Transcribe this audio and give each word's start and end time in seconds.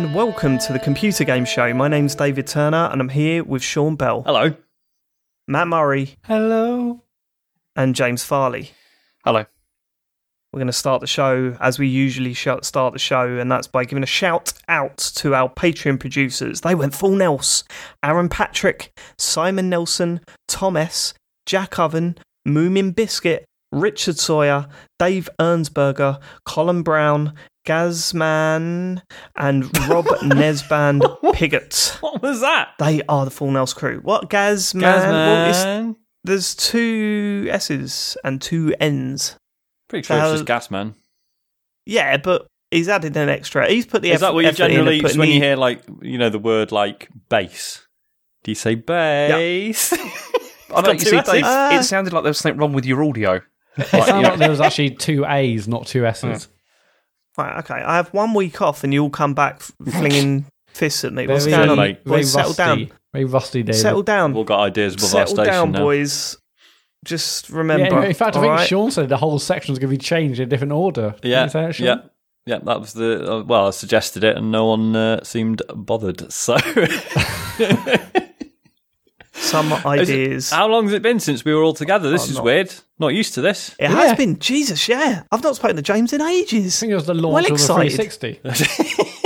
Hello 0.00 0.08
and 0.08 0.16
welcome 0.16 0.56
to 0.56 0.72
the 0.72 0.78
Computer 0.78 1.24
Game 1.24 1.44
Show. 1.44 1.74
My 1.74 1.86
name's 1.86 2.14
David 2.14 2.46
Turner 2.46 2.88
and 2.90 3.02
I'm 3.02 3.10
here 3.10 3.44
with 3.44 3.62
Sean 3.62 3.96
Bell, 3.96 4.22
Hello. 4.22 4.54
Matt 5.46 5.68
Murray, 5.68 6.16
Hello. 6.24 7.02
and 7.76 7.94
James 7.94 8.24
Farley. 8.24 8.70
Hello. 9.26 9.44
We're 10.52 10.58
going 10.58 10.68
to 10.68 10.72
start 10.72 11.02
the 11.02 11.06
show 11.06 11.54
as 11.60 11.78
we 11.78 11.86
usually 11.86 12.32
sh- 12.32 12.48
start 12.62 12.94
the 12.94 12.98
show, 12.98 13.26
and 13.36 13.52
that's 13.52 13.66
by 13.66 13.84
giving 13.84 14.02
a 14.02 14.06
shout 14.06 14.54
out 14.68 14.96
to 15.16 15.34
our 15.34 15.50
Patreon 15.50 16.00
producers. 16.00 16.62
They 16.62 16.74
went 16.74 16.94
full 16.94 17.14
Nels 17.14 17.64
Aaron 18.02 18.30
Patrick, 18.30 18.98
Simon 19.18 19.68
Nelson, 19.68 20.22
Thomas, 20.48 21.12
Jack 21.44 21.78
Oven, 21.78 22.16
Moomin 22.48 22.94
Biscuit, 22.94 23.44
Richard 23.70 24.18
Sawyer, 24.18 24.66
Dave 24.98 25.28
Ernsberger, 25.38 26.20
Colin 26.46 26.82
Brown, 26.82 27.34
Gazman, 27.66 29.02
and 29.36 29.64
Rob 29.88 30.06
Nesband 30.22 31.32
Piggott. 31.34 31.96
What 32.00 32.22
was 32.22 32.40
that? 32.40 32.70
They 32.78 33.02
are 33.08 33.24
the 33.24 33.30
Full 33.30 33.50
Nels 33.50 33.74
crew. 33.74 34.00
What 34.02 34.30
Gazman? 34.30 34.82
Well, 34.82 35.52
Gasman. 35.54 35.96
there's 36.24 36.54
two 36.54 37.48
S's 37.50 38.16
and 38.24 38.40
two 38.40 38.74
N's. 38.80 39.36
Pretty 39.88 40.06
sure 40.06 40.16
it's 40.16 40.26
Uh, 40.26 40.32
just 40.44 40.44
Gasman. 40.70 40.94
Yeah, 41.86 42.16
but 42.18 42.46
he's 42.70 42.88
added 42.88 43.16
an 43.16 43.28
extra. 43.28 43.68
He's 43.68 43.86
put 43.86 44.02
the 44.02 44.10
Is 44.10 44.16
effort, 44.16 44.26
that 44.26 44.34
what 44.34 44.40
you 44.44 44.48
effort 44.48 44.60
in 44.60 44.66
of 44.66 44.70
generally, 44.72 45.00
putting 45.02 45.18
when 45.18 45.28
you 45.28 45.40
hear 45.40 45.56
like, 45.56 45.82
you 46.02 46.18
know, 46.18 46.30
the 46.30 46.38
word 46.38 46.72
like 46.72 47.08
bass? 47.28 47.86
Do 48.44 48.50
you 48.50 48.54
say 48.54 48.74
bass? 48.76 49.92
I 50.72 50.80
know, 50.82 50.92
you 50.92 50.98
two 51.00 51.10
see, 51.10 51.16
S's. 51.16 51.32
Dave, 51.32 51.44
Uh, 51.44 51.70
it 51.74 51.82
sounded 51.82 52.12
like 52.12 52.22
there 52.22 52.30
was 52.30 52.38
something 52.38 52.58
wrong 52.60 52.72
with 52.72 52.86
your 52.86 53.02
audio. 53.04 53.40
It 53.76 53.86
sounded 53.88 54.28
like 54.28 54.38
there 54.38 54.50
was 54.50 54.60
actually 54.60 54.90
two 54.90 55.24
A's, 55.26 55.66
not 55.68 55.86
two 55.86 56.04
S's. 56.06 56.48
Right, 57.40 57.58
okay. 57.60 57.74
I 57.82 57.96
have 57.96 58.08
one 58.14 58.34
week 58.34 58.60
off, 58.62 58.84
and 58.84 58.92
you 58.94 59.02
all 59.02 59.10
come 59.10 59.34
back 59.34 59.60
flinging 59.90 60.46
fists 60.68 61.04
at 61.04 61.12
me. 61.12 61.26
What's 61.26 61.44
Very- 61.46 61.56
going 61.56 61.70
on, 61.70 61.76
mate. 61.76 62.00
Very 62.04 62.20
boys? 62.20 62.32
Settle 62.32 62.50
rusty. 62.50 62.62
down. 62.86 62.90
Very 63.12 63.24
rusty, 63.24 63.62
David. 63.62 63.80
Settle 63.80 64.02
down. 64.02 64.30
We've 64.30 64.38
all 64.38 64.44
got 64.44 64.60
ideas 64.60 64.94
above 64.94 65.04
our 65.04 65.26
Settle 65.26 65.34
station 65.36 65.52
down, 65.52 65.72
now. 65.72 65.78
boys. 65.80 66.36
Just 67.04 67.48
remember. 67.48 68.00
yeah, 68.02 68.04
in 68.08 68.14
fact, 68.14 68.36
I 68.36 68.38
all 68.40 68.44
think 68.44 68.52
right? 68.58 68.68
Sean 68.68 68.90
said 68.90 69.08
the 69.08 69.16
whole 69.16 69.38
section 69.38 69.72
was 69.72 69.78
going 69.78 69.90
to 69.90 69.96
be 69.98 70.02
changed 70.02 70.38
in 70.38 70.46
a 70.46 70.50
different 70.50 70.72
order. 70.72 71.14
Didn't 71.22 71.24
Yeah, 71.30 71.44
you 71.44 71.50
say 71.50 71.62
that, 71.62 71.74
Sean? 71.74 71.86
yeah, 71.86 71.96
yeah. 72.44 72.58
That 72.62 72.78
was 72.78 72.92
the 72.92 73.32
uh, 73.38 73.42
well. 73.44 73.68
I 73.68 73.70
suggested 73.70 74.22
it, 74.22 74.36
and 74.36 74.52
no 74.52 74.66
one 74.66 74.94
uh, 74.94 75.24
seemed 75.24 75.62
bothered. 75.74 76.30
So, 76.30 76.56
some 79.40 79.72
Is 79.72 79.78
it- 79.82 79.86
ideas. 79.86 80.50
how 80.50 80.68
long 80.68 80.84
has 80.84 80.92
it 80.92 81.02
been 81.02 81.20
since 81.20 81.44
we 81.44 81.54
were 81.54 81.62
all 81.62 81.74
together? 81.74 82.10
This 82.10 82.26
Oh, 82.26 82.30
is 82.30 82.34
not- 82.36 82.44
weird. 82.44 82.74
Not 82.98 83.08
used 83.14 83.34
to 83.34 83.40
this. 83.40 83.70
It 83.78 83.84
Yeah. 83.84 83.96
has 83.96 84.16
been. 84.16 84.38
Jesus, 84.38 84.86
yeah. 84.86 85.22
I've 85.32 85.42
not 85.42 85.56
spoken 85.56 85.76
to 85.76 85.82
James 85.82 86.12
in 86.12 86.20
ages. 86.20 86.52
I 86.52 86.56
ages. 86.58 86.80
think 86.80 86.92
it 86.92 86.96
was 86.96 87.06
the 87.06 87.14
launch 87.14 87.32
Well 87.32 87.44
of 87.44 87.48
the 87.48 87.54
excited. 87.54 88.40
360. 88.44 89.20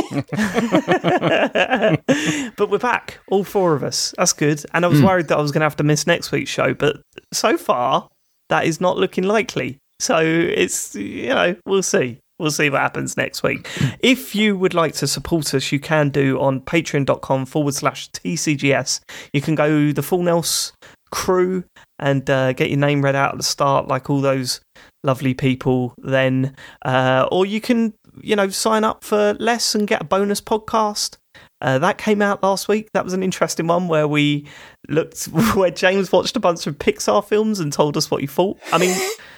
but 2.57 2.71
we're 2.71 2.79
back, 2.79 3.19
all 3.29 3.43
four 3.43 3.75
of 3.75 3.83
us. 3.83 4.15
That's 4.17 4.33
good. 4.33 4.65
And 4.73 4.85
I 4.85 4.89
was 4.89 5.01
hmm. 5.01 5.07
worried 5.07 5.29
that 5.29 5.39
I 5.39 5.43
was 5.43 5.51
going 5.51 5.61
to 5.61 5.67
have 5.67 5.77
to 5.77 5.85
miss 5.85 6.07
next 6.07 6.31
week's 6.31 6.51
show, 6.51 6.73
but 6.73 7.03
so 7.33 7.57
far, 7.57 8.09
that 8.49 8.65
is 8.65 8.81
not 8.81 8.97
looking 8.97 9.25
likely. 9.25 9.79
So 9.99 10.19
it's, 10.21 10.95
you 10.95 11.29
know, 11.31 11.57
we'll 11.67 11.83
see. 11.83 12.21
We'll 12.39 12.51
see 12.51 12.69
what 12.69 12.81
happens 12.81 13.17
next 13.17 13.43
week. 13.43 13.69
if 14.01 14.35
you 14.35 14.57
would 14.59 14.75
like 14.75 14.95
to 14.95 15.07
support 15.07 15.55
us, 15.55 15.71
you 15.71 15.79
can 15.79 16.11
do 16.11 16.41
on 16.41 16.61
patreon.com 16.61 17.47
forward 17.47 17.75
slash 17.75 18.11
TCGS. 18.11 19.01
You 19.33 19.41
can 19.41 19.55
go 19.55 19.93
the 19.93 20.03
Full 20.03 20.23
Nels 20.23 20.73
crew 21.13 21.63
and 22.01 22.29
uh, 22.29 22.53
get 22.53 22.71
your 22.71 22.79
name 22.79 23.03
read 23.03 23.15
out 23.15 23.33
at 23.33 23.37
the 23.37 23.45
start, 23.45 23.87
like 23.87 24.11
all 24.11 24.21
those 24.21 24.61
lovely 25.05 25.33
people 25.33 25.95
then. 25.99 26.57
Uh, 26.85 27.29
or 27.31 27.47
you 27.47 27.61
can, 27.61 27.95
you 28.21 28.35
know, 28.35 28.49
sign 28.49 28.83
up 28.83 29.05
for 29.05 29.35
less 29.35 29.77
and 29.77 29.87
get 29.87 30.03
a 30.03 30.05
bonus 30.05 30.41
podcast. 30.41 31.17
Uh, 31.61 31.79
that 31.79 31.99
came 31.99 32.21
out 32.21 32.43
last 32.43 32.67
week. 32.67 32.89
That 32.95 33.05
was 33.05 33.13
an 33.13 33.23
interesting 33.23 33.69
one 33.69 33.87
where 33.87 34.09
we 34.09 34.49
looked, 34.89 35.25
where 35.55 35.71
James 35.71 36.11
watched 36.11 36.37
a 36.37 36.41
bunch 36.41 36.67
of 36.67 36.79
Pixar 36.79 37.25
films 37.25 37.61
and 37.61 37.73
told 37.73 37.97
us 37.97 38.11
what 38.11 38.21
he 38.21 38.27
thought. 38.27 38.59
I 38.73 38.79
mean, 38.79 38.97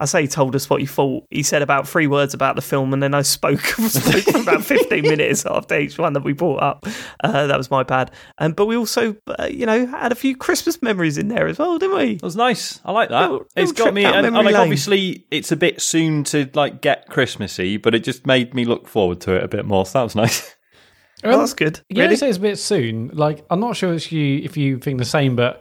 I 0.00 0.06
say 0.06 0.22
he 0.22 0.28
told 0.28 0.56
us 0.56 0.68
what 0.70 0.80
he 0.80 0.86
thought. 0.86 1.24
He 1.30 1.42
said 1.42 1.62
about 1.62 1.86
three 1.86 2.06
words 2.06 2.32
about 2.34 2.56
the 2.56 2.62
film, 2.62 2.92
and 2.92 3.02
then 3.02 3.14
I 3.14 3.22
spoke, 3.22 3.60
spoke 3.88 4.22
for 4.24 4.38
about 4.40 4.64
15 4.64 5.02
minutes 5.02 5.44
after 5.46 5.78
each 5.78 5.98
one 5.98 6.14
that 6.14 6.24
we 6.24 6.32
brought 6.32 6.62
up. 6.62 6.86
Uh, 7.22 7.46
that 7.46 7.56
was 7.58 7.70
my 7.70 7.82
bad. 7.82 8.10
Um, 8.38 8.52
but 8.52 8.66
we 8.66 8.76
also, 8.76 9.14
uh, 9.38 9.46
you 9.50 9.66
know, 9.66 9.86
had 9.86 10.10
a 10.10 10.14
few 10.14 10.34
Christmas 10.36 10.80
memories 10.82 11.18
in 11.18 11.28
there 11.28 11.46
as 11.46 11.58
well, 11.58 11.78
didn't 11.78 11.96
we? 11.96 12.04
It 12.14 12.22
was 12.22 12.34
nice. 12.36 12.80
I 12.84 12.92
like 12.92 13.10
that. 13.10 13.30
Little- 13.30 13.46
it's 13.54 13.70
little 13.72 13.86
got 13.86 13.94
me, 13.94 14.04
and, 14.04 14.26
and 14.26 14.34
like 14.34 14.54
obviously, 14.54 15.26
it's 15.30 15.52
a 15.52 15.56
bit 15.56 15.80
soon 15.82 16.24
to 16.24 16.48
like 16.54 16.80
get 16.80 17.06
Christmassy, 17.08 17.76
but 17.76 17.94
it 17.94 18.02
just 18.02 18.26
made 18.26 18.54
me 18.54 18.64
look 18.64 18.88
forward 18.88 19.20
to 19.22 19.32
it 19.36 19.44
a 19.44 19.48
bit 19.48 19.66
more. 19.66 19.84
So 19.86 19.98
that 19.98 20.04
was 20.04 20.16
nice. 20.16 20.56
Oh, 21.22 21.36
that's 21.38 21.52
good. 21.52 21.80
Yeah, 21.90 22.04
Really? 22.04 22.12
you 22.14 22.16
say 22.16 22.28
it's 22.30 22.38
a 22.38 22.40
bit 22.40 22.58
soon. 22.58 23.10
Like, 23.12 23.44
I'm 23.50 23.60
not 23.60 23.76
sure 23.76 23.92
if 23.92 24.10
you 24.10 24.38
if 24.38 24.56
you 24.56 24.78
think 24.78 24.96
the 24.98 25.04
same, 25.04 25.36
but 25.36 25.60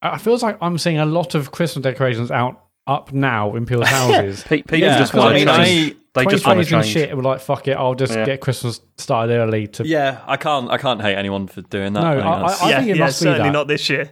I 0.00 0.16
feels 0.16 0.42
like 0.42 0.56
I'm 0.62 0.78
seeing 0.78 0.98
a 0.98 1.04
lot 1.04 1.34
of 1.34 1.50
Christmas 1.52 1.82
decorations 1.82 2.30
out 2.30 2.62
up 2.86 3.12
now 3.12 3.54
in 3.56 3.66
people's 3.66 3.88
houses. 4.00 4.44
People 4.44 4.78
Yeah, 4.78 4.98
just 4.98 5.14
want 5.14 5.34
I 5.34 5.38
to 5.40 5.44
mean, 5.46 5.56
change. 5.56 5.96
They 6.14 6.24
just 6.24 6.46
want 6.46 6.64
to 6.64 6.70
been 6.70 6.80
change. 6.82 6.92
shit. 6.94 7.14
We're 7.14 7.22
like, 7.22 7.40
fuck 7.40 7.68
it, 7.68 7.72
I'll 7.76 7.94
just 7.94 8.14
Yeah. 8.14 8.24
get 8.24 8.40
Christmas 8.40 8.80
started 8.96 9.34
early. 9.34 9.66
To 9.66 9.86
Yeah, 9.86 10.20
I 10.26 10.38
can't. 10.38 10.70
I 10.70 10.78
can't 10.78 11.02
hate 11.02 11.14
anyone 11.16 11.46
for 11.46 11.60
doing 11.62 11.92
that. 11.92 12.00
No, 12.00 12.12
think 12.14 12.24
I- 12.26 12.38
that's- 12.38 12.62
I 12.62 12.70
yeah, 12.70 12.78
think 12.78 12.90
it 12.90 12.96
yeah, 12.96 13.04
must 13.04 13.20
be 13.20 13.24
certainly 13.24 13.48
that. 13.48 13.52
not 13.52 13.68
this 13.68 13.90
year. 13.90 14.10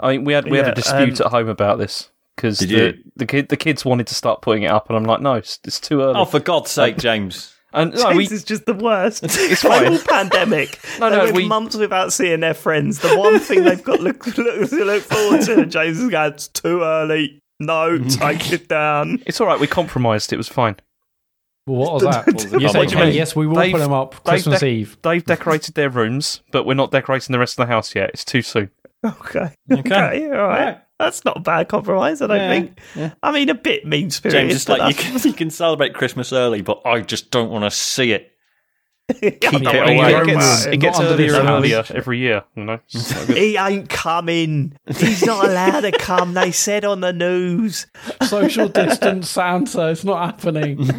I 0.00 0.12
mean, 0.12 0.24
we 0.24 0.32
had 0.32 0.50
we 0.50 0.58
had 0.58 0.68
a 0.68 0.74
dispute 0.74 1.20
um, 1.20 1.26
at 1.26 1.30
home 1.32 1.48
about 1.48 1.78
this 1.78 2.10
because 2.36 2.58
the, 2.58 2.98
the 3.16 3.26
kid 3.26 3.48
the 3.50 3.56
kids 3.56 3.84
wanted 3.84 4.06
to 4.08 4.14
start 4.14 4.42
putting 4.42 4.64
it 4.64 4.70
up, 4.70 4.88
and 4.88 4.96
I'm 4.96 5.04
like, 5.04 5.20
no, 5.20 5.34
it's, 5.34 5.58
it's 5.64 5.78
too 5.78 6.00
early. 6.02 6.18
oh, 6.18 6.24
for 6.24 6.40
God's 6.40 6.70
sake, 6.72 6.96
James! 6.96 7.54
and 7.72 7.92
no, 7.94 8.02
James 8.12 8.16
we, 8.16 8.24
is 8.36 8.42
just 8.44 8.64
the 8.66 8.74
worst. 8.74 9.22
it's 9.24 9.36
The 9.36 9.54
fine. 9.68 9.86
whole 9.86 9.98
pandemic. 9.98 10.78
No, 10.98 11.08
no, 11.08 11.18
went 11.24 11.36
we- 11.36 11.46
months 11.46 11.76
without 11.76 12.12
seeing 12.12 12.40
their 12.40 12.54
friends. 12.54 12.98
The 13.00 13.16
one 13.16 13.38
thing 13.38 13.62
they've 13.64 13.82
got 13.82 14.00
look, 14.00 14.26
look, 14.26 14.68
to 14.70 14.84
look 14.84 15.02
forward 15.02 15.42
to, 15.42 15.60
and 15.60 15.70
James 15.70 16.00
is 16.00 16.10
going, 16.10 16.32
it's 16.32 16.48
too 16.48 16.80
early. 16.82 17.41
No, 17.66 17.98
take 18.08 18.52
it 18.52 18.68
down. 18.68 19.22
It's 19.26 19.40
all 19.40 19.46
right. 19.46 19.58
We 19.60 19.66
compromised. 19.66 20.32
It 20.32 20.36
was 20.36 20.48
fine. 20.48 20.76
well, 21.66 21.78
what 21.78 21.92
was 21.94 22.02
that? 22.02 22.26
you 22.26 22.32
oh, 22.32 22.36
comment? 22.36 22.52
What 22.52 22.72
do 22.72 22.78
you 22.78 22.82
okay, 23.00 23.04
mean? 23.06 23.14
yes, 23.14 23.36
we 23.36 23.46
will 23.46 23.56
They've- 23.56 23.72
put 23.72 23.78
them 23.78 23.92
up 23.92 24.12
they've 24.24 24.42
Christmas 24.42 24.60
dec- 24.62 24.68
Eve. 24.68 24.96
They've 25.02 25.24
decorated 25.24 25.74
their 25.74 25.90
rooms, 25.90 26.42
but 26.50 26.64
we're 26.66 26.74
not 26.74 26.90
decorating 26.90 27.32
the 27.32 27.38
rest 27.38 27.58
of 27.58 27.66
the 27.66 27.72
house 27.72 27.94
yet. 27.94 28.10
It's 28.10 28.24
too 28.24 28.42
soon. 28.42 28.70
Okay. 29.04 29.54
Okay. 29.72 30.24
All 30.26 30.30
right. 30.30 30.64
Right. 30.64 30.78
That's 30.98 31.24
not 31.24 31.38
a 31.38 31.40
bad 31.40 31.68
compromise, 31.68 32.22
I 32.22 32.28
don't 32.28 32.36
Yeah, 32.36 32.48
think. 32.50 32.78
yeah. 32.94 33.12
I 33.24 33.32
mean, 33.32 33.48
a 33.48 33.54
bit 33.54 33.84
mean 33.84 34.10
spirited. 34.10 34.42
James, 34.50 34.54
it's 34.54 34.68
like 34.68 34.88
you 34.88 34.94
can, 35.02 35.18
you 35.24 35.32
can 35.32 35.50
celebrate 35.50 35.94
Christmas 35.94 36.32
early, 36.32 36.62
but 36.62 36.80
I 36.84 37.00
just 37.00 37.30
don't 37.32 37.50
want 37.50 37.64
to 37.64 37.70
see 37.72 38.12
it. 38.12 38.30
Keep 39.20 39.40
Keep 39.40 39.62
it 39.62 39.66
away. 39.66 40.14
It 40.14 40.26
gets, 40.26 40.64
room, 40.64 40.74
it 40.74 40.76
gets 40.78 40.98
under 40.98 41.12
earlier 41.14 41.34
and 41.40 41.48
earlier 41.48 41.84
every 41.94 42.18
year. 42.18 42.44
You 42.56 42.64
know. 42.64 42.78
It's 42.92 43.14
not 43.14 43.26
good. 43.26 43.36
He 43.36 43.56
ain't 43.56 43.88
coming. 43.88 44.76
He's 44.86 45.24
not 45.24 45.44
allowed 45.48 45.80
to 45.80 45.92
come. 45.92 46.34
They 46.34 46.52
said 46.52 46.84
on 46.84 47.00
the 47.00 47.12
news. 47.12 47.86
Social 48.22 48.68
distance 48.80 49.28
Santa. 49.30 49.88
It's 49.88 50.04
not 50.04 50.24
happening. 50.26 50.88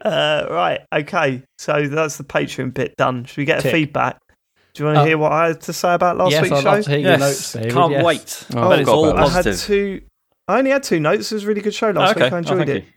Uh, 0.00 0.46
right. 0.48 0.80
Okay. 0.94 1.42
So 1.58 1.86
that's 1.88 2.16
the 2.18 2.24
Patreon 2.24 2.72
bit 2.72 2.94
done. 2.96 3.24
Should 3.24 3.38
we 3.38 3.44
get 3.44 3.64
a 3.64 3.70
feedback? 3.70 4.18
Do 4.72 4.82
you 4.82 4.86
want 4.86 4.96
to 4.96 5.00
Uh, 5.02 5.04
hear 5.06 5.18
what 5.18 5.32
I 5.32 5.48
had 5.48 5.60
to 5.62 5.72
say 5.72 5.92
about 5.92 6.16
last 6.16 6.30
yes, 6.30 6.42
week's 6.44 6.54
I'd 6.54 6.62
show? 6.62 6.70
love 6.70 6.84
to 6.84 6.90
hear 6.90 6.98
your 7.00 7.18
notes, 7.18 7.52
David. 7.52 7.72
can't 7.72 7.90
yes. 7.92 8.04
wait. 8.04 8.46
Oh, 8.54 8.58
I 8.58 8.62
bet 8.62 8.72
I've 8.72 8.78
it's 8.80 8.86
got 8.86 8.94
all 8.94 9.08
about 9.10 9.28
I 9.28 9.32
had 9.42 9.56
two. 9.56 10.00
I 10.46 10.58
only 10.58 10.70
had 10.70 10.82
two 10.84 11.00
notes. 11.00 11.30
It 11.32 11.34
was 11.34 11.44
a 11.44 11.46
really 11.48 11.60
good 11.60 11.74
show 11.74 11.90
last 11.90 12.12
okay. 12.16 12.24
week. 12.24 12.32
I 12.32 12.36
Oh, 12.36 12.38
enjoyed 12.38 12.58
thank 12.58 12.70
it. 12.70 12.84
you. 12.84 12.90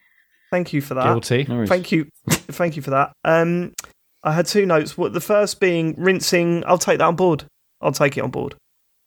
Thank 0.51 0.73
you 0.73 0.81
for 0.81 0.93
that. 0.95 1.05
Guilty. 1.05 1.45
No. 1.47 1.65
Thank 1.65 1.91
you, 1.91 2.07
thank 2.29 2.75
you 2.75 2.81
for 2.81 2.89
that. 2.91 3.13
Um, 3.23 3.73
I 4.23 4.33
had 4.33 4.45
two 4.45 4.65
notes. 4.65 4.97
What 4.97 5.13
the 5.13 5.21
first 5.21 5.59
being 5.59 5.95
rinsing. 5.97 6.63
I'll 6.67 6.77
take 6.77 6.97
that 6.99 7.05
on 7.05 7.15
board. 7.15 7.45
I'll 7.81 7.91
take 7.93 8.17
it 8.17 8.21
on 8.21 8.31
board. 8.31 8.55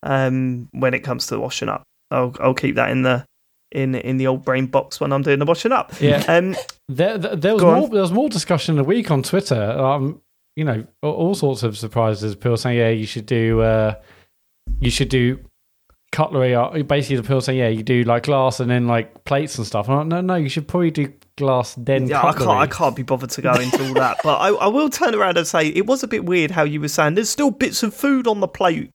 Um, 0.03 0.69
when 0.73 0.95
it 0.95 1.01
comes 1.01 1.27
to 1.29 1.39
washing 1.39 1.69
up, 1.69 1.83
I'll 2.11 2.35
I'll 2.41 2.55
keep 2.55 2.75
that 2.77 2.91
in 2.91 3.03
the 3.03 3.25
in 3.73 3.95
in 3.95 4.17
the 4.17 4.27
old 4.27 4.45
brain 4.45 4.67
box 4.67 5.01
when 5.01 5.13
I'm 5.13 5.23
doing 5.23 5.39
the 5.39 5.45
washing 5.45 5.73
up. 5.73 5.93
Yeah. 6.01 6.25
Um, 6.29 6.57
There, 6.89 7.17
there, 7.19 7.37
there 7.37 7.53
was 7.55 7.63
Go 7.63 7.71
on. 7.71 7.81
more. 7.81 7.89
There 7.89 8.03
was 8.03 8.13
more 8.13 8.29
discussion 8.29 8.73
in 8.73 8.77
the 8.77 8.85
week 8.85 9.11
on 9.11 9.23
Twitter. 9.23 9.63
Um, 9.71 10.21
you 10.57 10.65
know, 10.65 10.87
all, 11.03 11.13
all 11.13 11.35
sorts 11.35 11.63
of 11.63 11.77
surprises. 11.79 12.35
People 12.35 12.57
saying, 12.57 12.79
"Yeah, 12.79 12.91
you 12.91 13.07
should 13.07 13.27
do. 13.27 13.61
Uh, 13.61 13.95
you 14.81 14.91
should 14.91 15.09
do 15.09 15.39
cutlery." 16.15 16.55
Or 16.55 16.83
basically, 16.83 17.17
the 17.17 17.23
people 17.23 17.41
saying, 17.41 17.59
"Yeah, 17.59 17.69
you 17.69 17.83
do 17.83 18.05
like 18.05 18.25
glass 18.25 18.61
and 18.61 18.71
then 18.71 18.87
like 18.87 19.25
plates 19.25 19.59
and 19.59 19.67
stuff." 19.67 19.89
I'm 19.89 19.97
like, 19.99 20.07
no, 20.07 20.21
no, 20.21 20.35
you 20.37 20.49
should 20.49 20.69
probably 20.69 20.91
do 20.91 21.13
glass 21.37 21.75
then 21.75 22.07
yeah, 22.07 22.25
I 22.25 22.33
can't 22.33 22.49
I 22.49 22.67
can't 22.67 22.95
be 22.95 23.03
bothered 23.03 23.31
to 23.31 23.43
go 23.43 23.55
into 23.55 23.87
all 23.87 23.95
that. 23.95 24.19
But 24.23 24.37
I, 24.37 24.49
I 24.51 24.67
will 24.69 24.89
turn 24.89 25.15
around 25.15 25.37
and 25.37 25.47
say 25.47 25.69
it 25.69 25.87
was 25.87 26.03
a 26.03 26.09
bit 26.09 26.25
weird 26.25 26.51
how 26.53 26.63
you 26.63 26.81
were 26.81 26.89
saying 26.89 27.15
there's 27.15 27.31
still 27.31 27.51
bits 27.51 27.83
of 27.83 27.95
food 27.95 28.27
on 28.27 28.41
the 28.41 28.49
plate. 28.49 28.91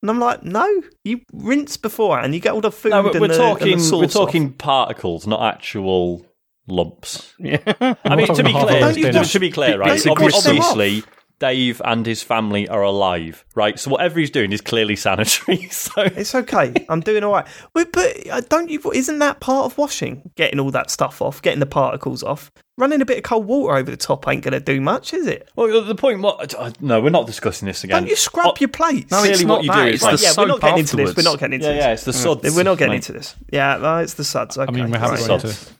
And 0.00 0.10
I'm 0.10 0.18
like, 0.18 0.42
no, 0.42 0.66
you 1.04 1.20
rinse 1.32 1.76
before 1.76 2.18
and 2.18 2.34
you 2.34 2.40
get 2.40 2.54
all 2.54 2.60
the 2.60 2.72
food. 2.72 2.90
No, 2.90 3.04
but 3.04 3.12
and 3.12 3.20
we're 3.20 3.28
the, 3.28 3.36
talking 3.36 3.72
and 3.74 3.80
the 3.80 3.96
we're 3.96 4.08
sauce 4.08 4.16
off. 4.16 4.26
talking 4.26 4.52
particles, 4.52 5.26
not 5.28 5.42
actual 5.42 6.26
lumps. 6.66 7.34
Yeah. 7.38 7.58
I 8.04 8.16
mean, 8.16 8.26
to 8.34 8.42
be 8.42 8.52
clear, 8.52 8.92
to, 8.92 9.24
to 9.24 9.38
be 9.38 9.50
clear, 9.50 9.78
right? 9.78 9.90
Basic 9.90 10.12
obvi- 10.12 10.22
wash 10.22 10.42
them 10.42 10.58
Obviously, 10.58 11.04
Dave 11.42 11.82
and 11.84 12.06
his 12.06 12.22
family 12.22 12.68
are 12.68 12.82
alive, 12.82 13.44
right? 13.56 13.76
So 13.76 13.90
whatever 13.90 14.20
he's 14.20 14.30
doing 14.30 14.52
is 14.52 14.60
clearly 14.60 14.94
sanitary. 14.96 15.68
So 15.72 16.02
It's 16.02 16.34
okay. 16.36 16.72
I'm 16.88 17.00
doing 17.00 17.24
all 17.24 17.32
right. 17.32 17.46
But, 17.74 17.90
but 17.90 18.28
uh, 18.30 18.40
don't 18.48 18.70
you? 18.70 18.80
Isn't 18.94 19.18
that 19.18 19.40
part 19.40 19.66
of 19.66 19.76
washing? 19.76 20.30
Getting 20.36 20.60
all 20.60 20.70
that 20.70 20.88
stuff 20.90 21.20
off, 21.20 21.42
getting 21.42 21.58
the 21.58 21.66
particles 21.66 22.22
off. 22.22 22.52
Running 22.78 23.00
a 23.02 23.04
bit 23.04 23.16
of 23.18 23.24
cold 23.24 23.46
water 23.46 23.76
over 23.76 23.90
the 23.90 23.96
top 23.96 24.26
ain't 24.28 24.42
going 24.44 24.52
to 24.52 24.60
do 24.60 24.80
much, 24.80 25.12
is 25.12 25.26
it? 25.26 25.48
well, 25.56 25.82
the 25.84 25.94
point. 25.96 26.20
What? 26.20 26.54
uh, 26.54 26.70
No, 26.80 27.00
we're 27.00 27.10
not 27.10 27.26
discussing 27.26 27.66
this 27.66 27.82
again. 27.84 28.02
Don't 28.02 28.08
you 28.10 28.16
scrub 28.16 28.46
Oh, 28.46 28.54
your 28.60 28.68
plates? 28.68 29.10
No, 29.10 29.18
it's 29.24 29.26
Clearly 29.40 29.44
not 29.44 29.54
what 29.56 29.64
you 29.64 29.70
that. 29.72 29.84
do 29.84 29.88
It's 29.90 29.94
is 29.96 30.00
the 30.00 30.06
like- 30.06 30.12
Right, 30.14 30.22
yeah, 30.22 30.34
we're 30.38 30.46
not 30.46 30.54
soap 30.54 30.60
getting 30.62 30.78
into 30.78 30.96
this. 30.96 31.16
We're 31.16 31.22
not 31.24 31.38
getting 31.40 31.54
into 31.54 31.66
Yeah, 31.66 31.72
this. 31.74 31.82
yeah, 31.84 31.92
it's 31.92 32.04
the 32.04 32.12
suds. 32.12 32.56
We're 32.56 32.62
not 32.62 32.78
getting 32.78 32.92
mate. 32.92 32.96
into 33.08 33.12
this. 33.12 33.34
Yeah, 33.52 33.76
no, 33.78 33.98
it's 33.98 34.14
the 34.14 34.24
suds. 34.24 34.56
Okay, 34.56 34.68
I 34.68 34.74
mean, 34.74 34.90
we 34.90 34.96
haven't 34.98 35.18
right. 35.18 35.26
got 35.28 35.34
into 35.34 35.46
this. 35.48 35.74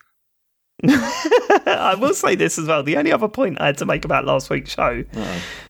I 1.66 1.96
will 1.98 2.14
say 2.14 2.34
this 2.34 2.58
as 2.58 2.66
well. 2.66 2.82
The 2.82 2.96
only 2.96 3.12
other 3.12 3.28
point 3.28 3.60
I 3.60 3.66
had 3.66 3.78
to 3.78 3.86
make 3.86 4.04
about 4.04 4.24
last 4.24 4.50
week's 4.50 4.72
show. 4.72 5.04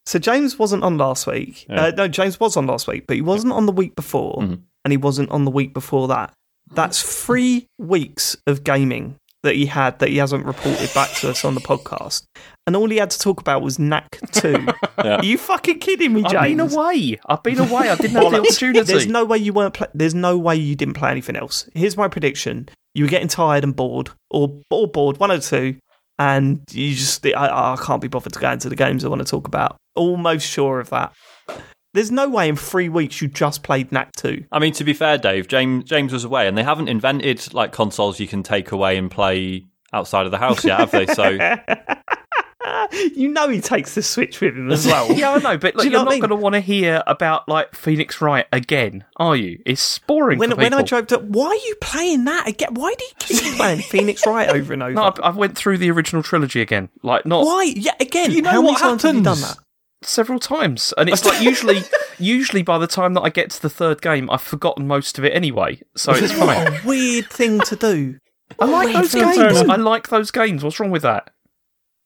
So 0.06 0.18
James 0.18 0.58
wasn't 0.58 0.84
on 0.84 0.98
last 0.98 1.26
week. 1.26 1.66
Yeah. 1.68 1.84
Uh, 1.86 1.90
no, 1.96 2.08
James 2.08 2.38
was 2.40 2.56
on 2.56 2.66
last 2.66 2.86
week, 2.88 3.06
but 3.06 3.16
he 3.16 3.22
wasn't 3.22 3.52
on 3.52 3.66
the 3.66 3.72
week 3.72 3.94
before, 3.94 4.38
Mhm. 4.38 4.60
and 4.84 4.92
he 4.92 4.96
wasn't 4.96 5.30
on 5.30 5.44
the 5.44 5.50
week 5.50 5.74
before 5.74 6.08
that. 6.08 6.32
That's 6.74 7.02
three 7.24 7.66
weeks 7.78 8.36
of 8.46 8.64
gaming 8.64 9.16
that 9.42 9.54
he 9.56 9.66
had 9.66 9.98
that 9.98 10.08
he 10.10 10.18
hasn't 10.18 10.44
reported 10.46 10.92
back 10.94 11.10
to 11.16 11.30
us 11.30 11.44
on 11.44 11.54
the 11.54 11.60
podcast, 11.60 12.24
and 12.66 12.76
all 12.76 12.88
he 12.88 12.96
had 12.98 13.10
to 13.10 13.18
talk 13.18 13.40
about 13.40 13.62
was 13.62 13.78
Knack 13.78 14.18
Two. 14.32 14.66
Yeah. 15.02 15.16
Are 15.16 15.24
you 15.24 15.36
fucking 15.36 15.80
kidding 15.80 16.12
me, 16.12 16.22
James? 16.22 16.34
I've 16.36 16.48
been 16.50 16.60
away. 16.60 17.18
I've 17.26 17.42
been 17.42 17.58
away. 17.58 17.90
I 17.90 17.96
didn't 17.96 18.12
have 18.22 18.30
the 18.30 18.40
opportunity. 18.40 18.82
There's 18.82 19.08
no 19.08 19.24
way 19.24 19.38
you 19.38 19.52
weren't. 19.52 19.74
Pla- 19.74 19.88
there's 19.94 20.14
no 20.14 20.38
way 20.38 20.54
you 20.54 20.76
didn't 20.76 20.94
play 20.94 21.10
anything 21.10 21.34
else. 21.34 21.68
Here's 21.74 21.96
my 21.96 22.06
prediction: 22.06 22.68
you 22.94 23.04
were 23.04 23.10
getting 23.10 23.26
tired 23.26 23.64
and 23.64 23.74
bored, 23.74 24.10
or 24.30 24.60
or 24.70 24.86
bored, 24.86 25.18
one 25.18 25.32
or 25.32 25.40
two, 25.40 25.76
and 26.20 26.60
you 26.70 26.94
just 26.94 27.26
I, 27.26 27.72
I 27.72 27.76
can't 27.82 28.00
be 28.00 28.06
bothered 28.06 28.34
to 28.34 28.38
go 28.38 28.50
into 28.52 28.68
the 28.68 28.76
games 28.76 29.04
I 29.04 29.08
want 29.08 29.22
to 29.22 29.28
talk 29.28 29.48
about. 29.48 29.76
Almost 29.96 30.46
sure 30.46 30.78
of 30.78 30.90
that. 30.90 31.12
There's 31.94 32.10
no 32.10 32.28
way 32.28 32.48
in 32.48 32.56
three 32.56 32.88
weeks 32.88 33.20
you 33.20 33.28
just 33.28 33.62
played 33.62 33.92
Knack 33.92 34.12
two. 34.12 34.44
I 34.50 34.58
mean, 34.58 34.72
to 34.74 34.84
be 34.84 34.94
fair, 34.94 35.18
Dave, 35.18 35.46
James 35.48 35.84
James 35.84 36.12
was 36.12 36.24
away, 36.24 36.48
and 36.48 36.56
they 36.56 36.62
haven't 36.62 36.88
invented 36.88 37.52
like 37.52 37.72
consoles 37.72 38.18
you 38.18 38.26
can 38.26 38.42
take 38.42 38.72
away 38.72 38.96
and 38.96 39.10
play 39.10 39.66
outside 39.92 40.24
of 40.24 40.32
the 40.32 40.38
house 40.38 40.64
yet, 40.64 40.80
have 40.80 40.90
they? 40.90 41.06
So 41.06 41.28
you 43.14 43.28
know 43.28 43.48
he 43.48 43.60
takes 43.60 43.94
the 43.94 44.02
Switch 44.02 44.40
with 44.40 44.56
him 44.56 44.70
as 44.70 44.86
well. 44.92 45.12
Yeah, 45.12 45.32
I 45.32 45.38
know, 45.38 45.58
but 45.58 45.72
Do 45.72 45.78
like, 45.78 45.84
you 45.84 45.90
you're 45.90 46.04
what 46.04 46.12
not 46.12 46.20
going 46.20 46.30
to 46.30 46.36
want 46.36 46.54
to 46.54 46.60
hear 46.60 47.02
about 47.06 47.48
like 47.48 47.74
Phoenix 47.74 48.20
Wright 48.20 48.46
again, 48.52 49.04
are 49.16 49.36
you? 49.36 49.60
It's 49.66 49.98
boring. 49.98 50.38
When, 50.38 50.50
for 50.50 50.56
when 50.56 50.72
I 50.72 50.82
people. 50.82 50.86
drove 50.86 51.06
to, 51.08 51.18
why 51.18 51.46
are 51.48 51.54
you 51.54 51.74
playing 51.80 52.24
that 52.24 52.48
again? 52.48 52.74
Why 52.74 52.94
do 52.96 53.04
you 53.04 53.12
keep 53.18 53.54
playing 53.56 53.80
Phoenix 53.82 54.26
Wright 54.26 54.48
over 54.48 54.72
and 54.72 54.82
over? 54.82 54.92
no, 54.92 55.02
I, 55.02 55.28
I 55.28 55.30
went 55.30 55.56
through 55.56 55.78
the 55.78 55.90
original 55.90 56.22
trilogy 56.22 56.60
again, 56.60 56.88
like 57.02 57.26
not 57.26 57.44
why? 57.44 57.64
Yeah, 57.64 57.92
again. 58.00 58.30
You 58.30 58.42
know 58.42 58.50
how 58.50 58.62
many 58.62 58.72
what 58.72 58.80
times 58.80 59.02
have 59.02 59.14
you 59.14 59.22
done 59.22 59.40
that? 59.40 59.56
Several 60.04 60.38
times, 60.38 60.92
and 60.96 61.08
it's 61.08 61.24
like 61.24 61.40
usually, 61.42 61.82
usually 62.18 62.62
by 62.62 62.78
the 62.78 62.86
time 62.86 63.14
that 63.14 63.22
I 63.22 63.28
get 63.30 63.50
to 63.50 63.62
the 63.62 63.70
third 63.70 64.00
game, 64.02 64.30
I've 64.30 64.42
forgotten 64.42 64.86
most 64.86 65.18
of 65.18 65.24
it 65.24 65.34
anyway, 65.34 65.80
so 65.96 66.12
it's 66.14 66.32
fine. 66.32 66.72
What 66.72 66.84
a 66.84 66.86
weird 66.86 67.30
thing 67.30 67.60
to 67.60 67.76
do. 67.76 68.18
I 68.58 68.66
like 68.66 68.92
those 68.94 69.14
games. 69.14 69.56
I 69.68 69.76
like 69.76 70.08
those 70.08 70.30
games. 70.30 70.62
What's 70.62 70.78
wrong 70.78 70.90
with 70.90 71.02
that? 71.02 71.30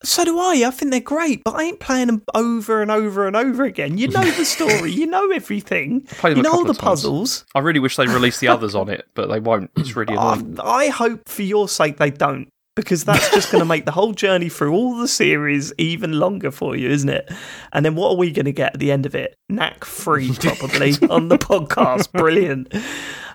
So 0.05 0.25
do 0.27 0.39
I. 0.39 0.63
I 0.67 0.71
think 0.71 0.91
they're 0.91 1.01
great, 1.01 1.43
but 1.43 1.55
I 1.57 1.65
ain't 1.65 1.81
playing 1.81 2.07
them 2.09 2.23
over 2.35 2.83
and 2.83 2.91
over 2.91 3.27
and 3.27 3.35
over 3.35 3.65
again. 3.65 3.97
You 3.99 4.09
know 4.09 4.31
the 4.31 4.45
story. 4.45 4.93
you 4.93 5.07
know 5.07 5.31
everything. 5.33 6.03
played 6.07 6.33
them 6.37 6.45
You 6.45 6.51
a 6.51 6.53
know 6.53 6.59
all 6.59 6.65
the 6.65 6.71
of 6.71 6.77
times. 6.79 7.01
puzzles. 7.01 7.45
I 7.55 7.61
really 7.61 7.81
wish 7.81 7.97
they 7.97 8.07
released 8.07 8.41
the 8.41 8.49
others 8.49 8.75
on 8.75 8.91
it, 8.91 9.07
but 9.15 9.29
they 9.29 9.41
won't. 9.41 9.71
It's 9.77 9.97
really 9.97 10.15
annoying. 10.15 10.61
I, 10.61 10.65
I 10.71 10.89
hope 10.89 11.27
for 11.29 11.43
your 11.43 11.67
sake 11.69 11.97
they 11.97 12.11
don't, 12.11 12.49
because 12.77 13.05
that's 13.05 13.31
just 13.31 13.51
going 13.51 13.61
to 13.61 13.67
make 13.67 13.85
the 13.87 13.91
whole 13.93 14.13
journey 14.13 14.49
through 14.49 14.73
all 14.73 14.97
the 14.97 15.09
series 15.09 15.73
even 15.79 16.13
longer 16.21 16.51
for 16.53 16.77
you, 16.77 16.89
isn't 16.91 17.09
it? 17.09 17.33
And 17.73 17.85
then 17.85 17.97
what 17.97 18.11
are 18.11 18.17
we 18.17 18.31
going 18.31 18.45
to 18.45 18.53
get 18.53 18.75
at 18.75 18.79
the 18.79 18.93
end 18.93 19.07
of 19.07 19.15
it? 19.17 19.35
Knack 19.49 19.85
free, 19.85 20.33
probably, 20.41 20.93
on 21.11 21.29
the 21.29 21.39
podcast. 21.39 22.13
Brilliant. 22.13 22.73